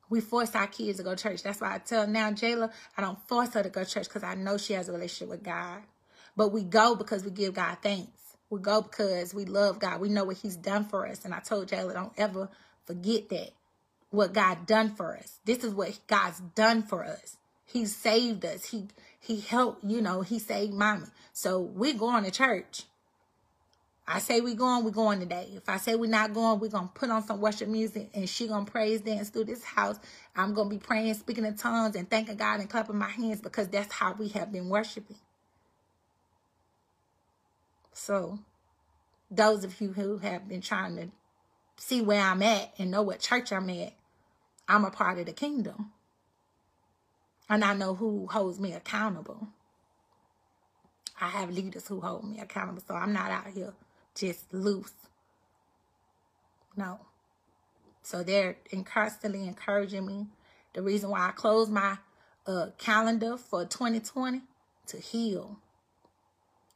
We 0.09 0.21
force 0.21 0.55
our 0.55 0.65
kids 0.65 0.97
to 0.97 1.03
go 1.03 1.13
to 1.13 1.23
church. 1.23 1.43
That's 1.43 1.61
why 1.61 1.75
I 1.75 1.77
tell 1.77 2.07
now 2.07 2.31
Jayla, 2.31 2.71
I 2.97 3.01
don't 3.01 3.21
force 3.27 3.53
her 3.53 3.61
to 3.61 3.69
go 3.69 3.83
to 3.83 3.89
church 3.89 4.07
because 4.07 4.23
I 4.23 4.33
know 4.33 4.57
she 4.57 4.73
has 4.73 4.89
a 4.89 4.91
relationship 4.91 5.29
with 5.29 5.43
God. 5.43 5.83
But 6.35 6.51
we 6.51 6.63
go 6.63 6.95
because 6.95 7.23
we 7.23 7.29
give 7.29 7.53
God 7.53 7.77
thanks. 7.83 8.09
We 8.49 8.59
go 8.59 8.81
because 8.81 9.35
we 9.35 9.45
love 9.45 9.77
God. 9.77 10.01
We 10.01 10.09
know 10.09 10.23
what 10.23 10.37
he's 10.37 10.55
done 10.55 10.85
for 10.85 11.05
us. 11.07 11.25
And 11.25 11.33
I 11.33 11.39
told 11.41 11.67
Jayla, 11.67 11.93
don't 11.93 12.13
ever 12.17 12.49
forget 12.85 13.29
that. 13.29 13.51
What 14.09 14.33
God 14.33 14.65
done 14.65 14.95
for 14.95 15.15
us. 15.15 15.39
This 15.45 15.63
is 15.63 15.75
what 15.75 15.99
God's 16.07 16.39
done 16.55 16.81
for 16.81 17.05
us. 17.05 17.37
He 17.67 17.85
saved 17.85 18.43
us. 18.45 18.65
He 18.65 18.87
he 19.19 19.41
helped, 19.41 19.83
you 19.83 20.01
know, 20.01 20.21
he 20.21 20.39
saved 20.39 20.73
mommy. 20.73 21.05
So 21.33 21.59
we're 21.59 21.93
going 21.93 22.23
to 22.23 22.31
church. 22.31 22.85
I 24.11 24.17
say 24.17 24.41
we 24.41 24.55
going, 24.55 24.83
we 24.83 24.89
going 24.89 25.19
today. 25.19 25.49
If 25.55 25.69
I 25.69 25.77
say 25.77 25.93
we're 25.93 26.09
not 26.09 26.33
going, 26.33 26.59
we're 26.59 26.71
going 26.71 26.87
to 26.87 26.93
put 26.95 27.11
on 27.11 27.21
some 27.21 27.39
worship 27.39 27.69
music 27.69 28.09
and 28.15 28.27
she 28.27 28.47
going 28.47 28.65
to 28.65 28.71
praise 28.71 29.01
dance 29.01 29.29
through 29.29 29.43
this 29.43 29.63
house. 29.63 29.99
I'm 30.35 30.55
going 30.55 30.67
to 30.67 30.75
be 30.75 30.79
praying, 30.79 31.13
speaking 31.13 31.45
in 31.45 31.55
tongues 31.55 31.95
and 31.95 32.09
thanking 32.09 32.35
God 32.35 32.59
and 32.59 32.67
clapping 32.67 32.97
my 32.97 33.09
hands 33.09 33.39
because 33.39 33.67
that's 33.67 33.93
how 33.93 34.13
we 34.13 34.29
have 34.29 34.51
been 34.51 34.67
worshiping. 34.67 35.17
So, 37.93 38.39
those 39.29 39.63
of 39.63 39.79
you 39.79 39.93
who 39.93 40.17
have 40.17 40.49
been 40.49 40.61
trying 40.61 40.95
to 40.95 41.09
see 41.77 42.01
where 42.01 42.21
I'm 42.21 42.41
at 42.41 42.73
and 42.79 42.89
know 42.89 43.03
what 43.03 43.19
church 43.19 43.53
I'm 43.53 43.69
at, 43.69 43.93
I'm 44.67 44.85
a 44.85 44.89
part 44.89 45.19
of 45.19 45.27
the 45.27 45.33
kingdom. 45.33 45.91
And 47.47 47.63
I 47.63 47.75
know 47.75 47.93
who 47.93 48.25
holds 48.25 48.59
me 48.59 48.73
accountable. 48.73 49.49
I 51.21 51.29
have 51.29 51.51
leaders 51.51 51.87
who 51.87 52.01
hold 52.01 52.27
me 52.27 52.39
accountable, 52.39 52.81
so 52.87 52.95
I'm 52.95 53.13
not 53.13 53.29
out 53.29 53.47
here 53.53 53.73
just 54.19 54.53
loose. 54.53 54.93
No. 56.75 56.99
So 58.01 58.23
they're 58.23 58.57
constantly 58.85 59.47
encouraging 59.47 60.05
me. 60.05 60.27
The 60.73 60.81
reason 60.81 61.09
why 61.09 61.27
I 61.27 61.31
closed 61.31 61.71
my 61.71 61.97
uh, 62.45 62.67
calendar 62.77 63.37
for 63.37 63.65
2020 63.65 64.41
to 64.87 64.97
heal. 64.97 65.59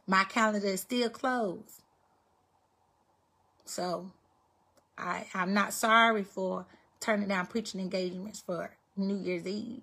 My 0.07 0.23
calendar 0.25 0.67
is 0.67 0.81
still 0.81 1.09
closed. 1.09 1.81
So 3.65 4.11
I, 4.97 5.25
I'm 5.33 5.53
not 5.53 5.73
sorry 5.73 6.23
for 6.23 6.65
turning 6.99 7.27
down 7.27 7.47
preaching 7.47 7.80
engagements 7.81 8.41
for 8.41 8.75
New 8.95 9.17
Year's 9.17 9.47
Eve. 9.47 9.81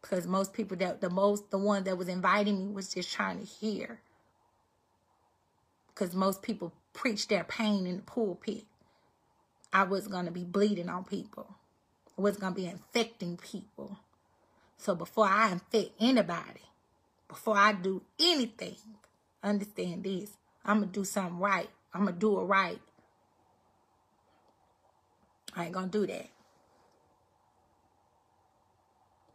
Because 0.00 0.26
most 0.26 0.52
people 0.52 0.76
that 0.78 1.00
the 1.00 1.10
most 1.10 1.50
the 1.50 1.58
one 1.58 1.84
that 1.84 1.96
was 1.96 2.08
inviting 2.08 2.58
me 2.58 2.72
was 2.72 2.92
just 2.92 3.12
trying 3.12 3.38
to 3.38 3.44
hear. 3.44 4.00
Because 5.94 6.14
most 6.14 6.42
people 6.42 6.72
preach 6.92 7.28
their 7.28 7.44
pain 7.44 7.86
in 7.86 7.96
the 7.96 8.02
pulpit. 8.02 8.64
I 9.72 9.84
was 9.84 10.08
gonna 10.08 10.30
be 10.30 10.44
bleeding 10.44 10.88
on 10.88 11.04
people. 11.04 11.56
I 12.18 12.20
was 12.20 12.36
gonna 12.36 12.54
be 12.54 12.66
infecting 12.66 13.36
people. 13.36 13.98
So 14.76 14.94
before 14.94 15.26
I 15.26 15.52
infect 15.52 15.92
anybody, 16.00 16.62
before 17.28 17.56
I 17.56 17.72
do 17.72 18.02
anything, 18.20 18.76
understand 19.42 20.04
this. 20.04 20.30
I'm 20.64 20.80
gonna 20.80 20.92
do 20.92 21.04
something 21.04 21.38
right. 21.38 21.70
I'm 21.94 22.04
gonna 22.04 22.16
do 22.16 22.38
it 22.40 22.44
right. 22.44 22.80
I 25.54 25.64
ain't 25.64 25.72
gonna 25.72 25.88
do 25.88 26.06
that. 26.06 26.28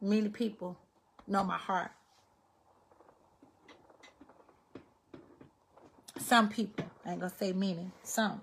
Many 0.01 0.29
people 0.29 0.77
know 1.27 1.43
my 1.43 1.57
heart. 1.57 1.91
Some 6.19 6.49
people, 6.49 6.85
I 7.05 7.11
ain't 7.11 7.19
gonna 7.19 7.33
say 7.37 7.53
many, 7.53 7.91
some. 8.03 8.41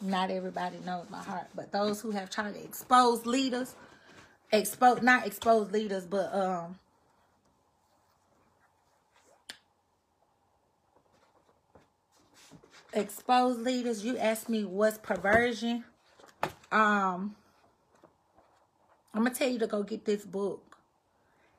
Not 0.00 0.30
everybody 0.30 0.78
knows 0.84 1.06
my 1.10 1.22
heart, 1.22 1.46
but 1.54 1.72
those 1.72 2.00
who 2.00 2.10
have 2.10 2.30
tried 2.30 2.54
to 2.54 2.62
expose 2.62 3.26
leaders, 3.26 3.74
expose 4.52 5.02
not 5.02 5.26
expose 5.26 5.70
leaders, 5.70 6.04
but 6.04 6.34
um 6.34 6.78
expose 12.92 13.58
leaders. 13.58 14.04
You 14.04 14.18
ask 14.18 14.48
me 14.48 14.64
what's 14.64 14.98
perversion. 14.98 15.84
Um, 16.70 17.34
I'm 19.12 19.22
gonna 19.22 19.30
tell 19.34 19.48
you 19.48 19.58
to 19.60 19.66
go 19.66 19.82
get 19.82 20.04
this 20.04 20.24
book, 20.24 20.76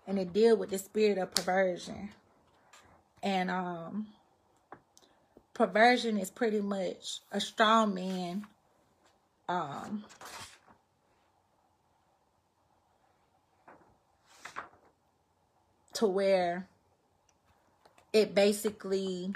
and 0.08 0.20
it 0.20 0.34
deal 0.34 0.56
with 0.58 0.70
the 0.70 0.78
spirit 0.78 1.18
of 1.18 1.34
perversion. 1.34 2.10
And 3.24 3.50
um, 3.50 4.08
perversion 5.56 6.20
is 6.20 6.30
pretty 6.30 6.62
much 6.62 7.22
a 7.32 7.42
strong 7.42 7.96
man. 7.96 8.46
Um, 9.50 10.04
to 15.94 16.08
where 16.08 16.68
it 18.12 18.36
basically 18.36 19.34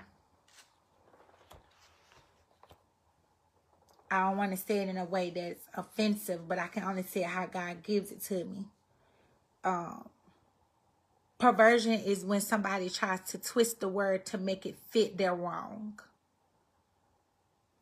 I 4.12 4.22
don't 4.22 4.38
want 4.38 4.52
to 4.52 4.58
say 4.58 4.80
it 4.80 4.90
in 4.90 4.98
a 4.98 5.06
way 5.06 5.30
that's 5.30 5.68
offensive, 5.76 6.48
but 6.48 6.58
I 6.58 6.68
can 6.68 6.84
only 6.84 7.04
say 7.04 7.22
how 7.22 7.46
God 7.46 7.84
gives 7.84 8.12
it 8.12 8.22
to 8.24 8.44
me. 8.44 8.66
Um, 9.64 10.10
perversion 11.38 11.94
is 11.94 12.26
when 12.26 12.42
somebody 12.42 12.90
tries 12.90 13.22
to 13.32 13.38
twist 13.38 13.80
the 13.80 13.88
word 13.88 14.26
to 14.28 14.40
make 14.40 14.66
it 14.66 14.78
fit 14.90 15.18
their 15.18 15.36
wrong. 15.36 16.00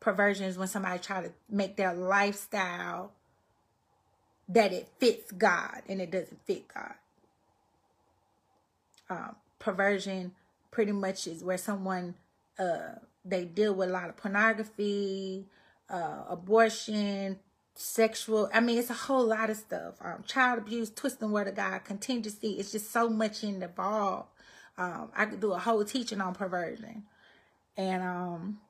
Perversion 0.08 0.46
is 0.46 0.56
when 0.56 0.68
somebody 0.68 0.98
tries 1.00 1.26
to 1.26 1.32
make 1.50 1.76
their 1.76 1.92
lifestyle 1.92 3.12
that 4.48 4.72
it 4.72 4.88
fits 4.98 5.30
God 5.32 5.82
and 5.86 6.00
it 6.00 6.10
doesn't 6.10 6.46
fit 6.46 6.64
God. 6.72 6.94
Um, 9.10 9.36
perversion 9.58 10.32
pretty 10.70 10.92
much 10.92 11.26
is 11.26 11.44
where 11.44 11.58
someone 11.58 12.14
uh, 12.58 12.94
they 13.22 13.44
deal 13.44 13.74
with 13.74 13.90
a 13.90 13.92
lot 13.92 14.08
of 14.08 14.16
pornography, 14.16 15.44
uh, 15.90 16.24
abortion, 16.30 17.38
sexual. 17.74 18.48
I 18.54 18.60
mean, 18.60 18.78
it's 18.78 18.88
a 18.88 18.94
whole 18.94 19.26
lot 19.26 19.50
of 19.50 19.58
stuff. 19.58 19.96
Um, 20.00 20.24
child 20.26 20.60
abuse, 20.60 20.88
twisting 20.88 21.32
word 21.32 21.48
of 21.48 21.56
God, 21.56 21.84
contingency. 21.84 22.52
It's 22.52 22.72
just 22.72 22.90
so 22.90 23.10
much 23.10 23.44
involved. 23.44 24.28
Um, 24.78 25.10
I 25.14 25.26
could 25.26 25.40
do 25.40 25.52
a 25.52 25.58
whole 25.58 25.84
teaching 25.84 26.22
on 26.22 26.34
perversion, 26.34 27.02
and 27.76 28.02
um, 28.02 28.60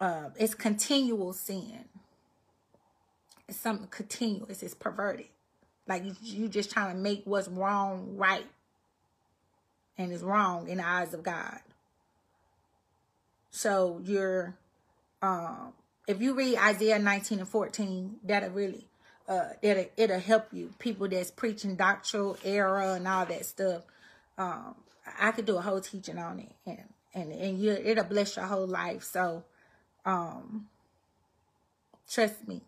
uh, 0.00 0.30
it's 0.36 0.54
continual 0.54 1.32
sin. 1.32 1.84
It's 3.48 3.58
something 3.58 3.88
continuous. 3.88 4.62
It's 4.62 4.74
perverted. 4.74 5.26
Like 5.86 6.04
you, 6.04 6.14
you 6.20 6.48
just 6.48 6.70
trying 6.70 6.94
to 6.94 7.00
make 7.00 7.22
what's 7.24 7.48
wrong 7.48 8.14
right, 8.16 8.46
and 9.96 10.12
it's 10.12 10.22
wrong 10.22 10.68
in 10.68 10.78
the 10.78 10.86
eyes 10.86 11.14
of 11.14 11.22
God. 11.22 11.60
So 13.50 14.00
you're, 14.04 14.54
um, 15.22 15.72
if 16.06 16.20
you 16.20 16.34
read 16.34 16.58
Isaiah 16.58 16.98
19 16.98 17.40
and 17.40 17.48
14, 17.48 18.16
that'll 18.22 18.50
really, 18.50 18.86
uh, 19.26 19.48
it'll, 19.62 19.86
it'll 19.96 20.20
help 20.20 20.48
you. 20.52 20.72
People 20.78 21.08
that's 21.08 21.30
preaching 21.30 21.74
doctrinal 21.74 22.36
error 22.44 22.94
and 22.94 23.08
all 23.08 23.26
that 23.26 23.46
stuff. 23.46 23.82
Um, 24.36 24.74
I 25.18 25.32
could 25.32 25.46
do 25.46 25.56
a 25.56 25.60
whole 25.62 25.80
teaching 25.80 26.18
on 26.18 26.38
it 26.40 26.52
and, 26.66 26.84
and, 27.14 27.32
and 27.32 27.58
you, 27.58 27.72
it'll 27.72 28.04
bless 28.04 28.36
your 28.36 28.44
whole 28.44 28.66
life. 28.66 29.02
So, 29.04 29.42
um, 30.08 30.68
trust 32.10 32.48
me, 32.48 32.62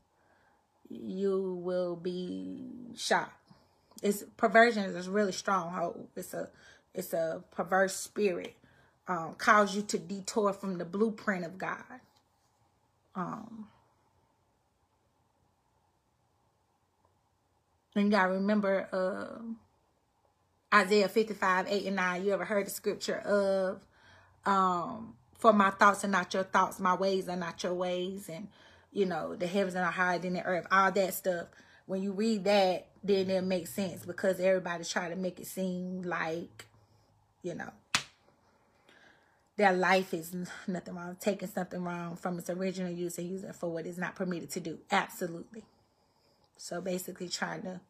you 0.90 1.58
will 1.64 1.96
be 1.96 2.92
shocked. 2.96 3.32
It's 4.02 4.24
perversion 4.36 4.84
is 4.84 5.06
a 5.06 5.10
really 5.10 5.32
strong 5.32 5.72
hold. 5.72 6.08
It's 6.16 6.34
a, 6.34 6.50
it's 6.94 7.14
a 7.14 7.42
perverse 7.50 7.96
spirit 7.96 8.56
um, 9.08 9.34
cause 9.38 9.74
you 9.74 9.82
to 9.82 9.98
detour 9.98 10.52
from 10.52 10.76
the 10.76 10.84
blueprint 10.84 11.46
of 11.46 11.56
God. 11.56 11.82
Um, 13.14 13.68
and 17.96 18.04
you 18.04 18.10
gotta 18.10 18.32
remember 18.34 18.86
uh, 18.92 20.76
Isaiah 20.76 21.08
55, 21.08 21.66
8 21.68 21.86
and 21.86 21.96
9. 21.96 22.24
You 22.24 22.32
ever 22.34 22.44
heard 22.44 22.66
the 22.66 22.70
scripture 22.70 23.18
of 23.18 23.86
um, 24.44 25.14
for 25.40 25.52
my 25.52 25.70
thoughts 25.70 26.04
are 26.04 26.08
not 26.08 26.32
your 26.34 26.44
thoughts, 26.44 26.78
my 26.78 26.94
ways 26.94 27.28
are 27.28 27.36
not 27.36 27.62
your 27.62 27.74
ways, 27.74 28.28
and 28.28 28.48
you 28.92 29.06
know, 29.06 29.34
the 29.34 29.46
heavens 29.46 29.74
are 29.74 29.84
higher 29.84 30.18
than 30.18 30.34
the 30.34 30.44
earth, 30.44 30.66
all 30.70 30.92
that 30.92 31.14
stuff. 31.14 31.46
When 31.86 32.02
you 32.02 32.12
read 32.12 32.44
that, 32.44 32.86
then 33.02 33.30
it 33.30 33.42
makes 33.42 33.72
sense 33.72 34.04
because 34.04 34.38
everybody's 34.38 34.90
trying 34.90 35.10
to 35.10 35.16
make 35.16 35.40
it 35.40 35.46
seem 35.46 36.02
like, 36.02 36.66
you 37.42 37.54
know, 37.54 37.70
their 39.56 39.72
life 39.72 40.14
is 40.14 40.34
nothing 40.66 40.94
wrong. 40.94 41.16
Taking 41.20 41.48
something 41.48 41.82
wrong 41.82 42.16
from 42.16 42.38
its 42.38 42.50
original 42.50 42.92
use 42.92 43.18
and 43.18 43.28
using 43.28 43.48
it 43.50 43.56
for 43.56 43.70
what 43.70 43.86
is 43.86 43.98
not 43.98 44.14
permitted 44.14 44.50
to 44.50 44.60
do. 44.60 44.78
Absolutely. 44.90 45.64
So 46.56 46.80
basically 46.80 47.28
trying 47.28 47.62
to 47.62 47.80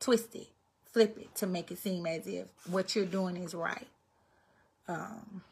twist 0.00 0.34
it, 0.34 0.48
flip 0.84 1.16
it 1.18 1.34
to 1.36 1.46
make 1.46 1.70
it 1.70 1.78
seem 1.78 2.06
as 2.06 2.26
if 2.26 2.46
what 2.68 2.94
you're 2.94 3.06
doing 3.06 3.36
is 3.36 3.54
right. 3.54 3.86
Um, 4.86 5.42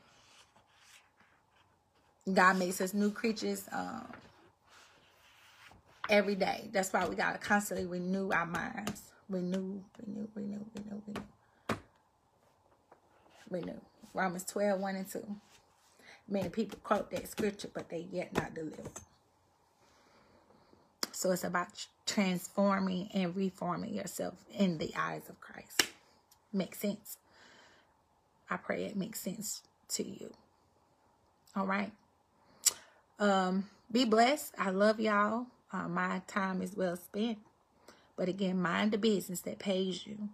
God 2.31 2.59
makes 2.59 2.81
us 2.81 2.95
new 2.95 3.11
creatures 3.11 3.69
um, 3.73 4.07
every 6.09 6.35
day. 6.35 6.69
That's 6.73 6.93
why 6.93 7.07
we 7.07 7.17
got 7.17 7.33
to 7.33 7.39
constantly 7.39 7.87
renew 7.87 8.31
our 8.31 8.47
minds. 8.47 9.03
Renew, 9.29 9.81
renew, 10.05 10.29
renew, 10.35 10.65
renew, 10.75 11.03
renew. 11.07 11.23
Renew. 13.51 13.81
Romans 14.15 14.45
12, 14.45 14.79
1 14.81 14.97
and 14.97 15.09
2. 15.09 15.37
Many 16.29 16.49
people 16.49 16.79
quote 16.85 17.11
that 17.11 17.29
scripture, 17.29 17.69
but 17.73 17.89
they 17.89 18.07
yet 18.11 18.35
not 18.35 18.55
delivered. 18.55 18.91
So 21.13 21.31
it's 21.31 21.45
about 21.45 21.87
transforming 22.07 23.09
and 23.15 23.35
reforming 23.35 23.95
yourself 23.95 24.35
in 24.51 24.79
the 24.79 24.93
eyes 24.97 25.29
of 25.29 25.41
Christ. 25.41 25.89
Makes 26.53 26.79
sense. 26.79 27.17
I 28.49 28.57
pray 28.57 28.85
it 28.85 28.97
makes 28.97 29.21
sense 29.21 29.63
to 29.91 30.03
you. 30.03 30.33
All 31.57 31.67
right. 31.67 31.93
Um, 33.23 33.69
be 33.93 34.05
blessed. 34.05 34.53
I 34.59 34.71
love 34.71 34.99
y'all. 34.99 35.47
Uh, 35.73 35.87
my 35.87 36.23
time 36.27 36.61
is 36.61 36.77
well 36.77 36.97
spent. 36.97 37.39
But 38.17 38.29
again, 38.29 38.61
mind 38.61 38.91
the 38.91 38.99
business 38.99 39.43
that 39.43 39.61
pays 39.61 40.05
you. 40.05 40.29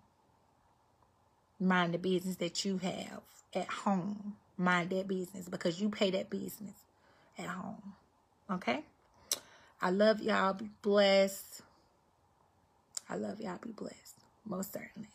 Mind 1.60 1.92
the 1.92 1.98
business 1.98 2.36
that 2.36 2.64
you 2.64 2.78
have 2.78 3.20
at 3.54 3.68
home. 3.68 4.36
Mind 4.56 4.88
that 4.90 5.06
business 5.06 5.50
because 5.50 5.82
you 5.82 5.90
pay 5.90 6.10
that 6.12 6.30
business 6.30 6.76
at 7.38 7.46
home. 7.46 7.92
Okay? 8.50 8.80
I 9.82 9.90
love 9.90 10.22
y'all. 10.22 10.54
Be 10.54 10.70
blessed. 10.80 11.60
I 13.10 13.16
love 13.16 13.38
y'all. 13.38 13.58
Be 13.62 13.72
blessed. 13.72 14.16
Most 14.46 14.72
certainly. 14.72 15.08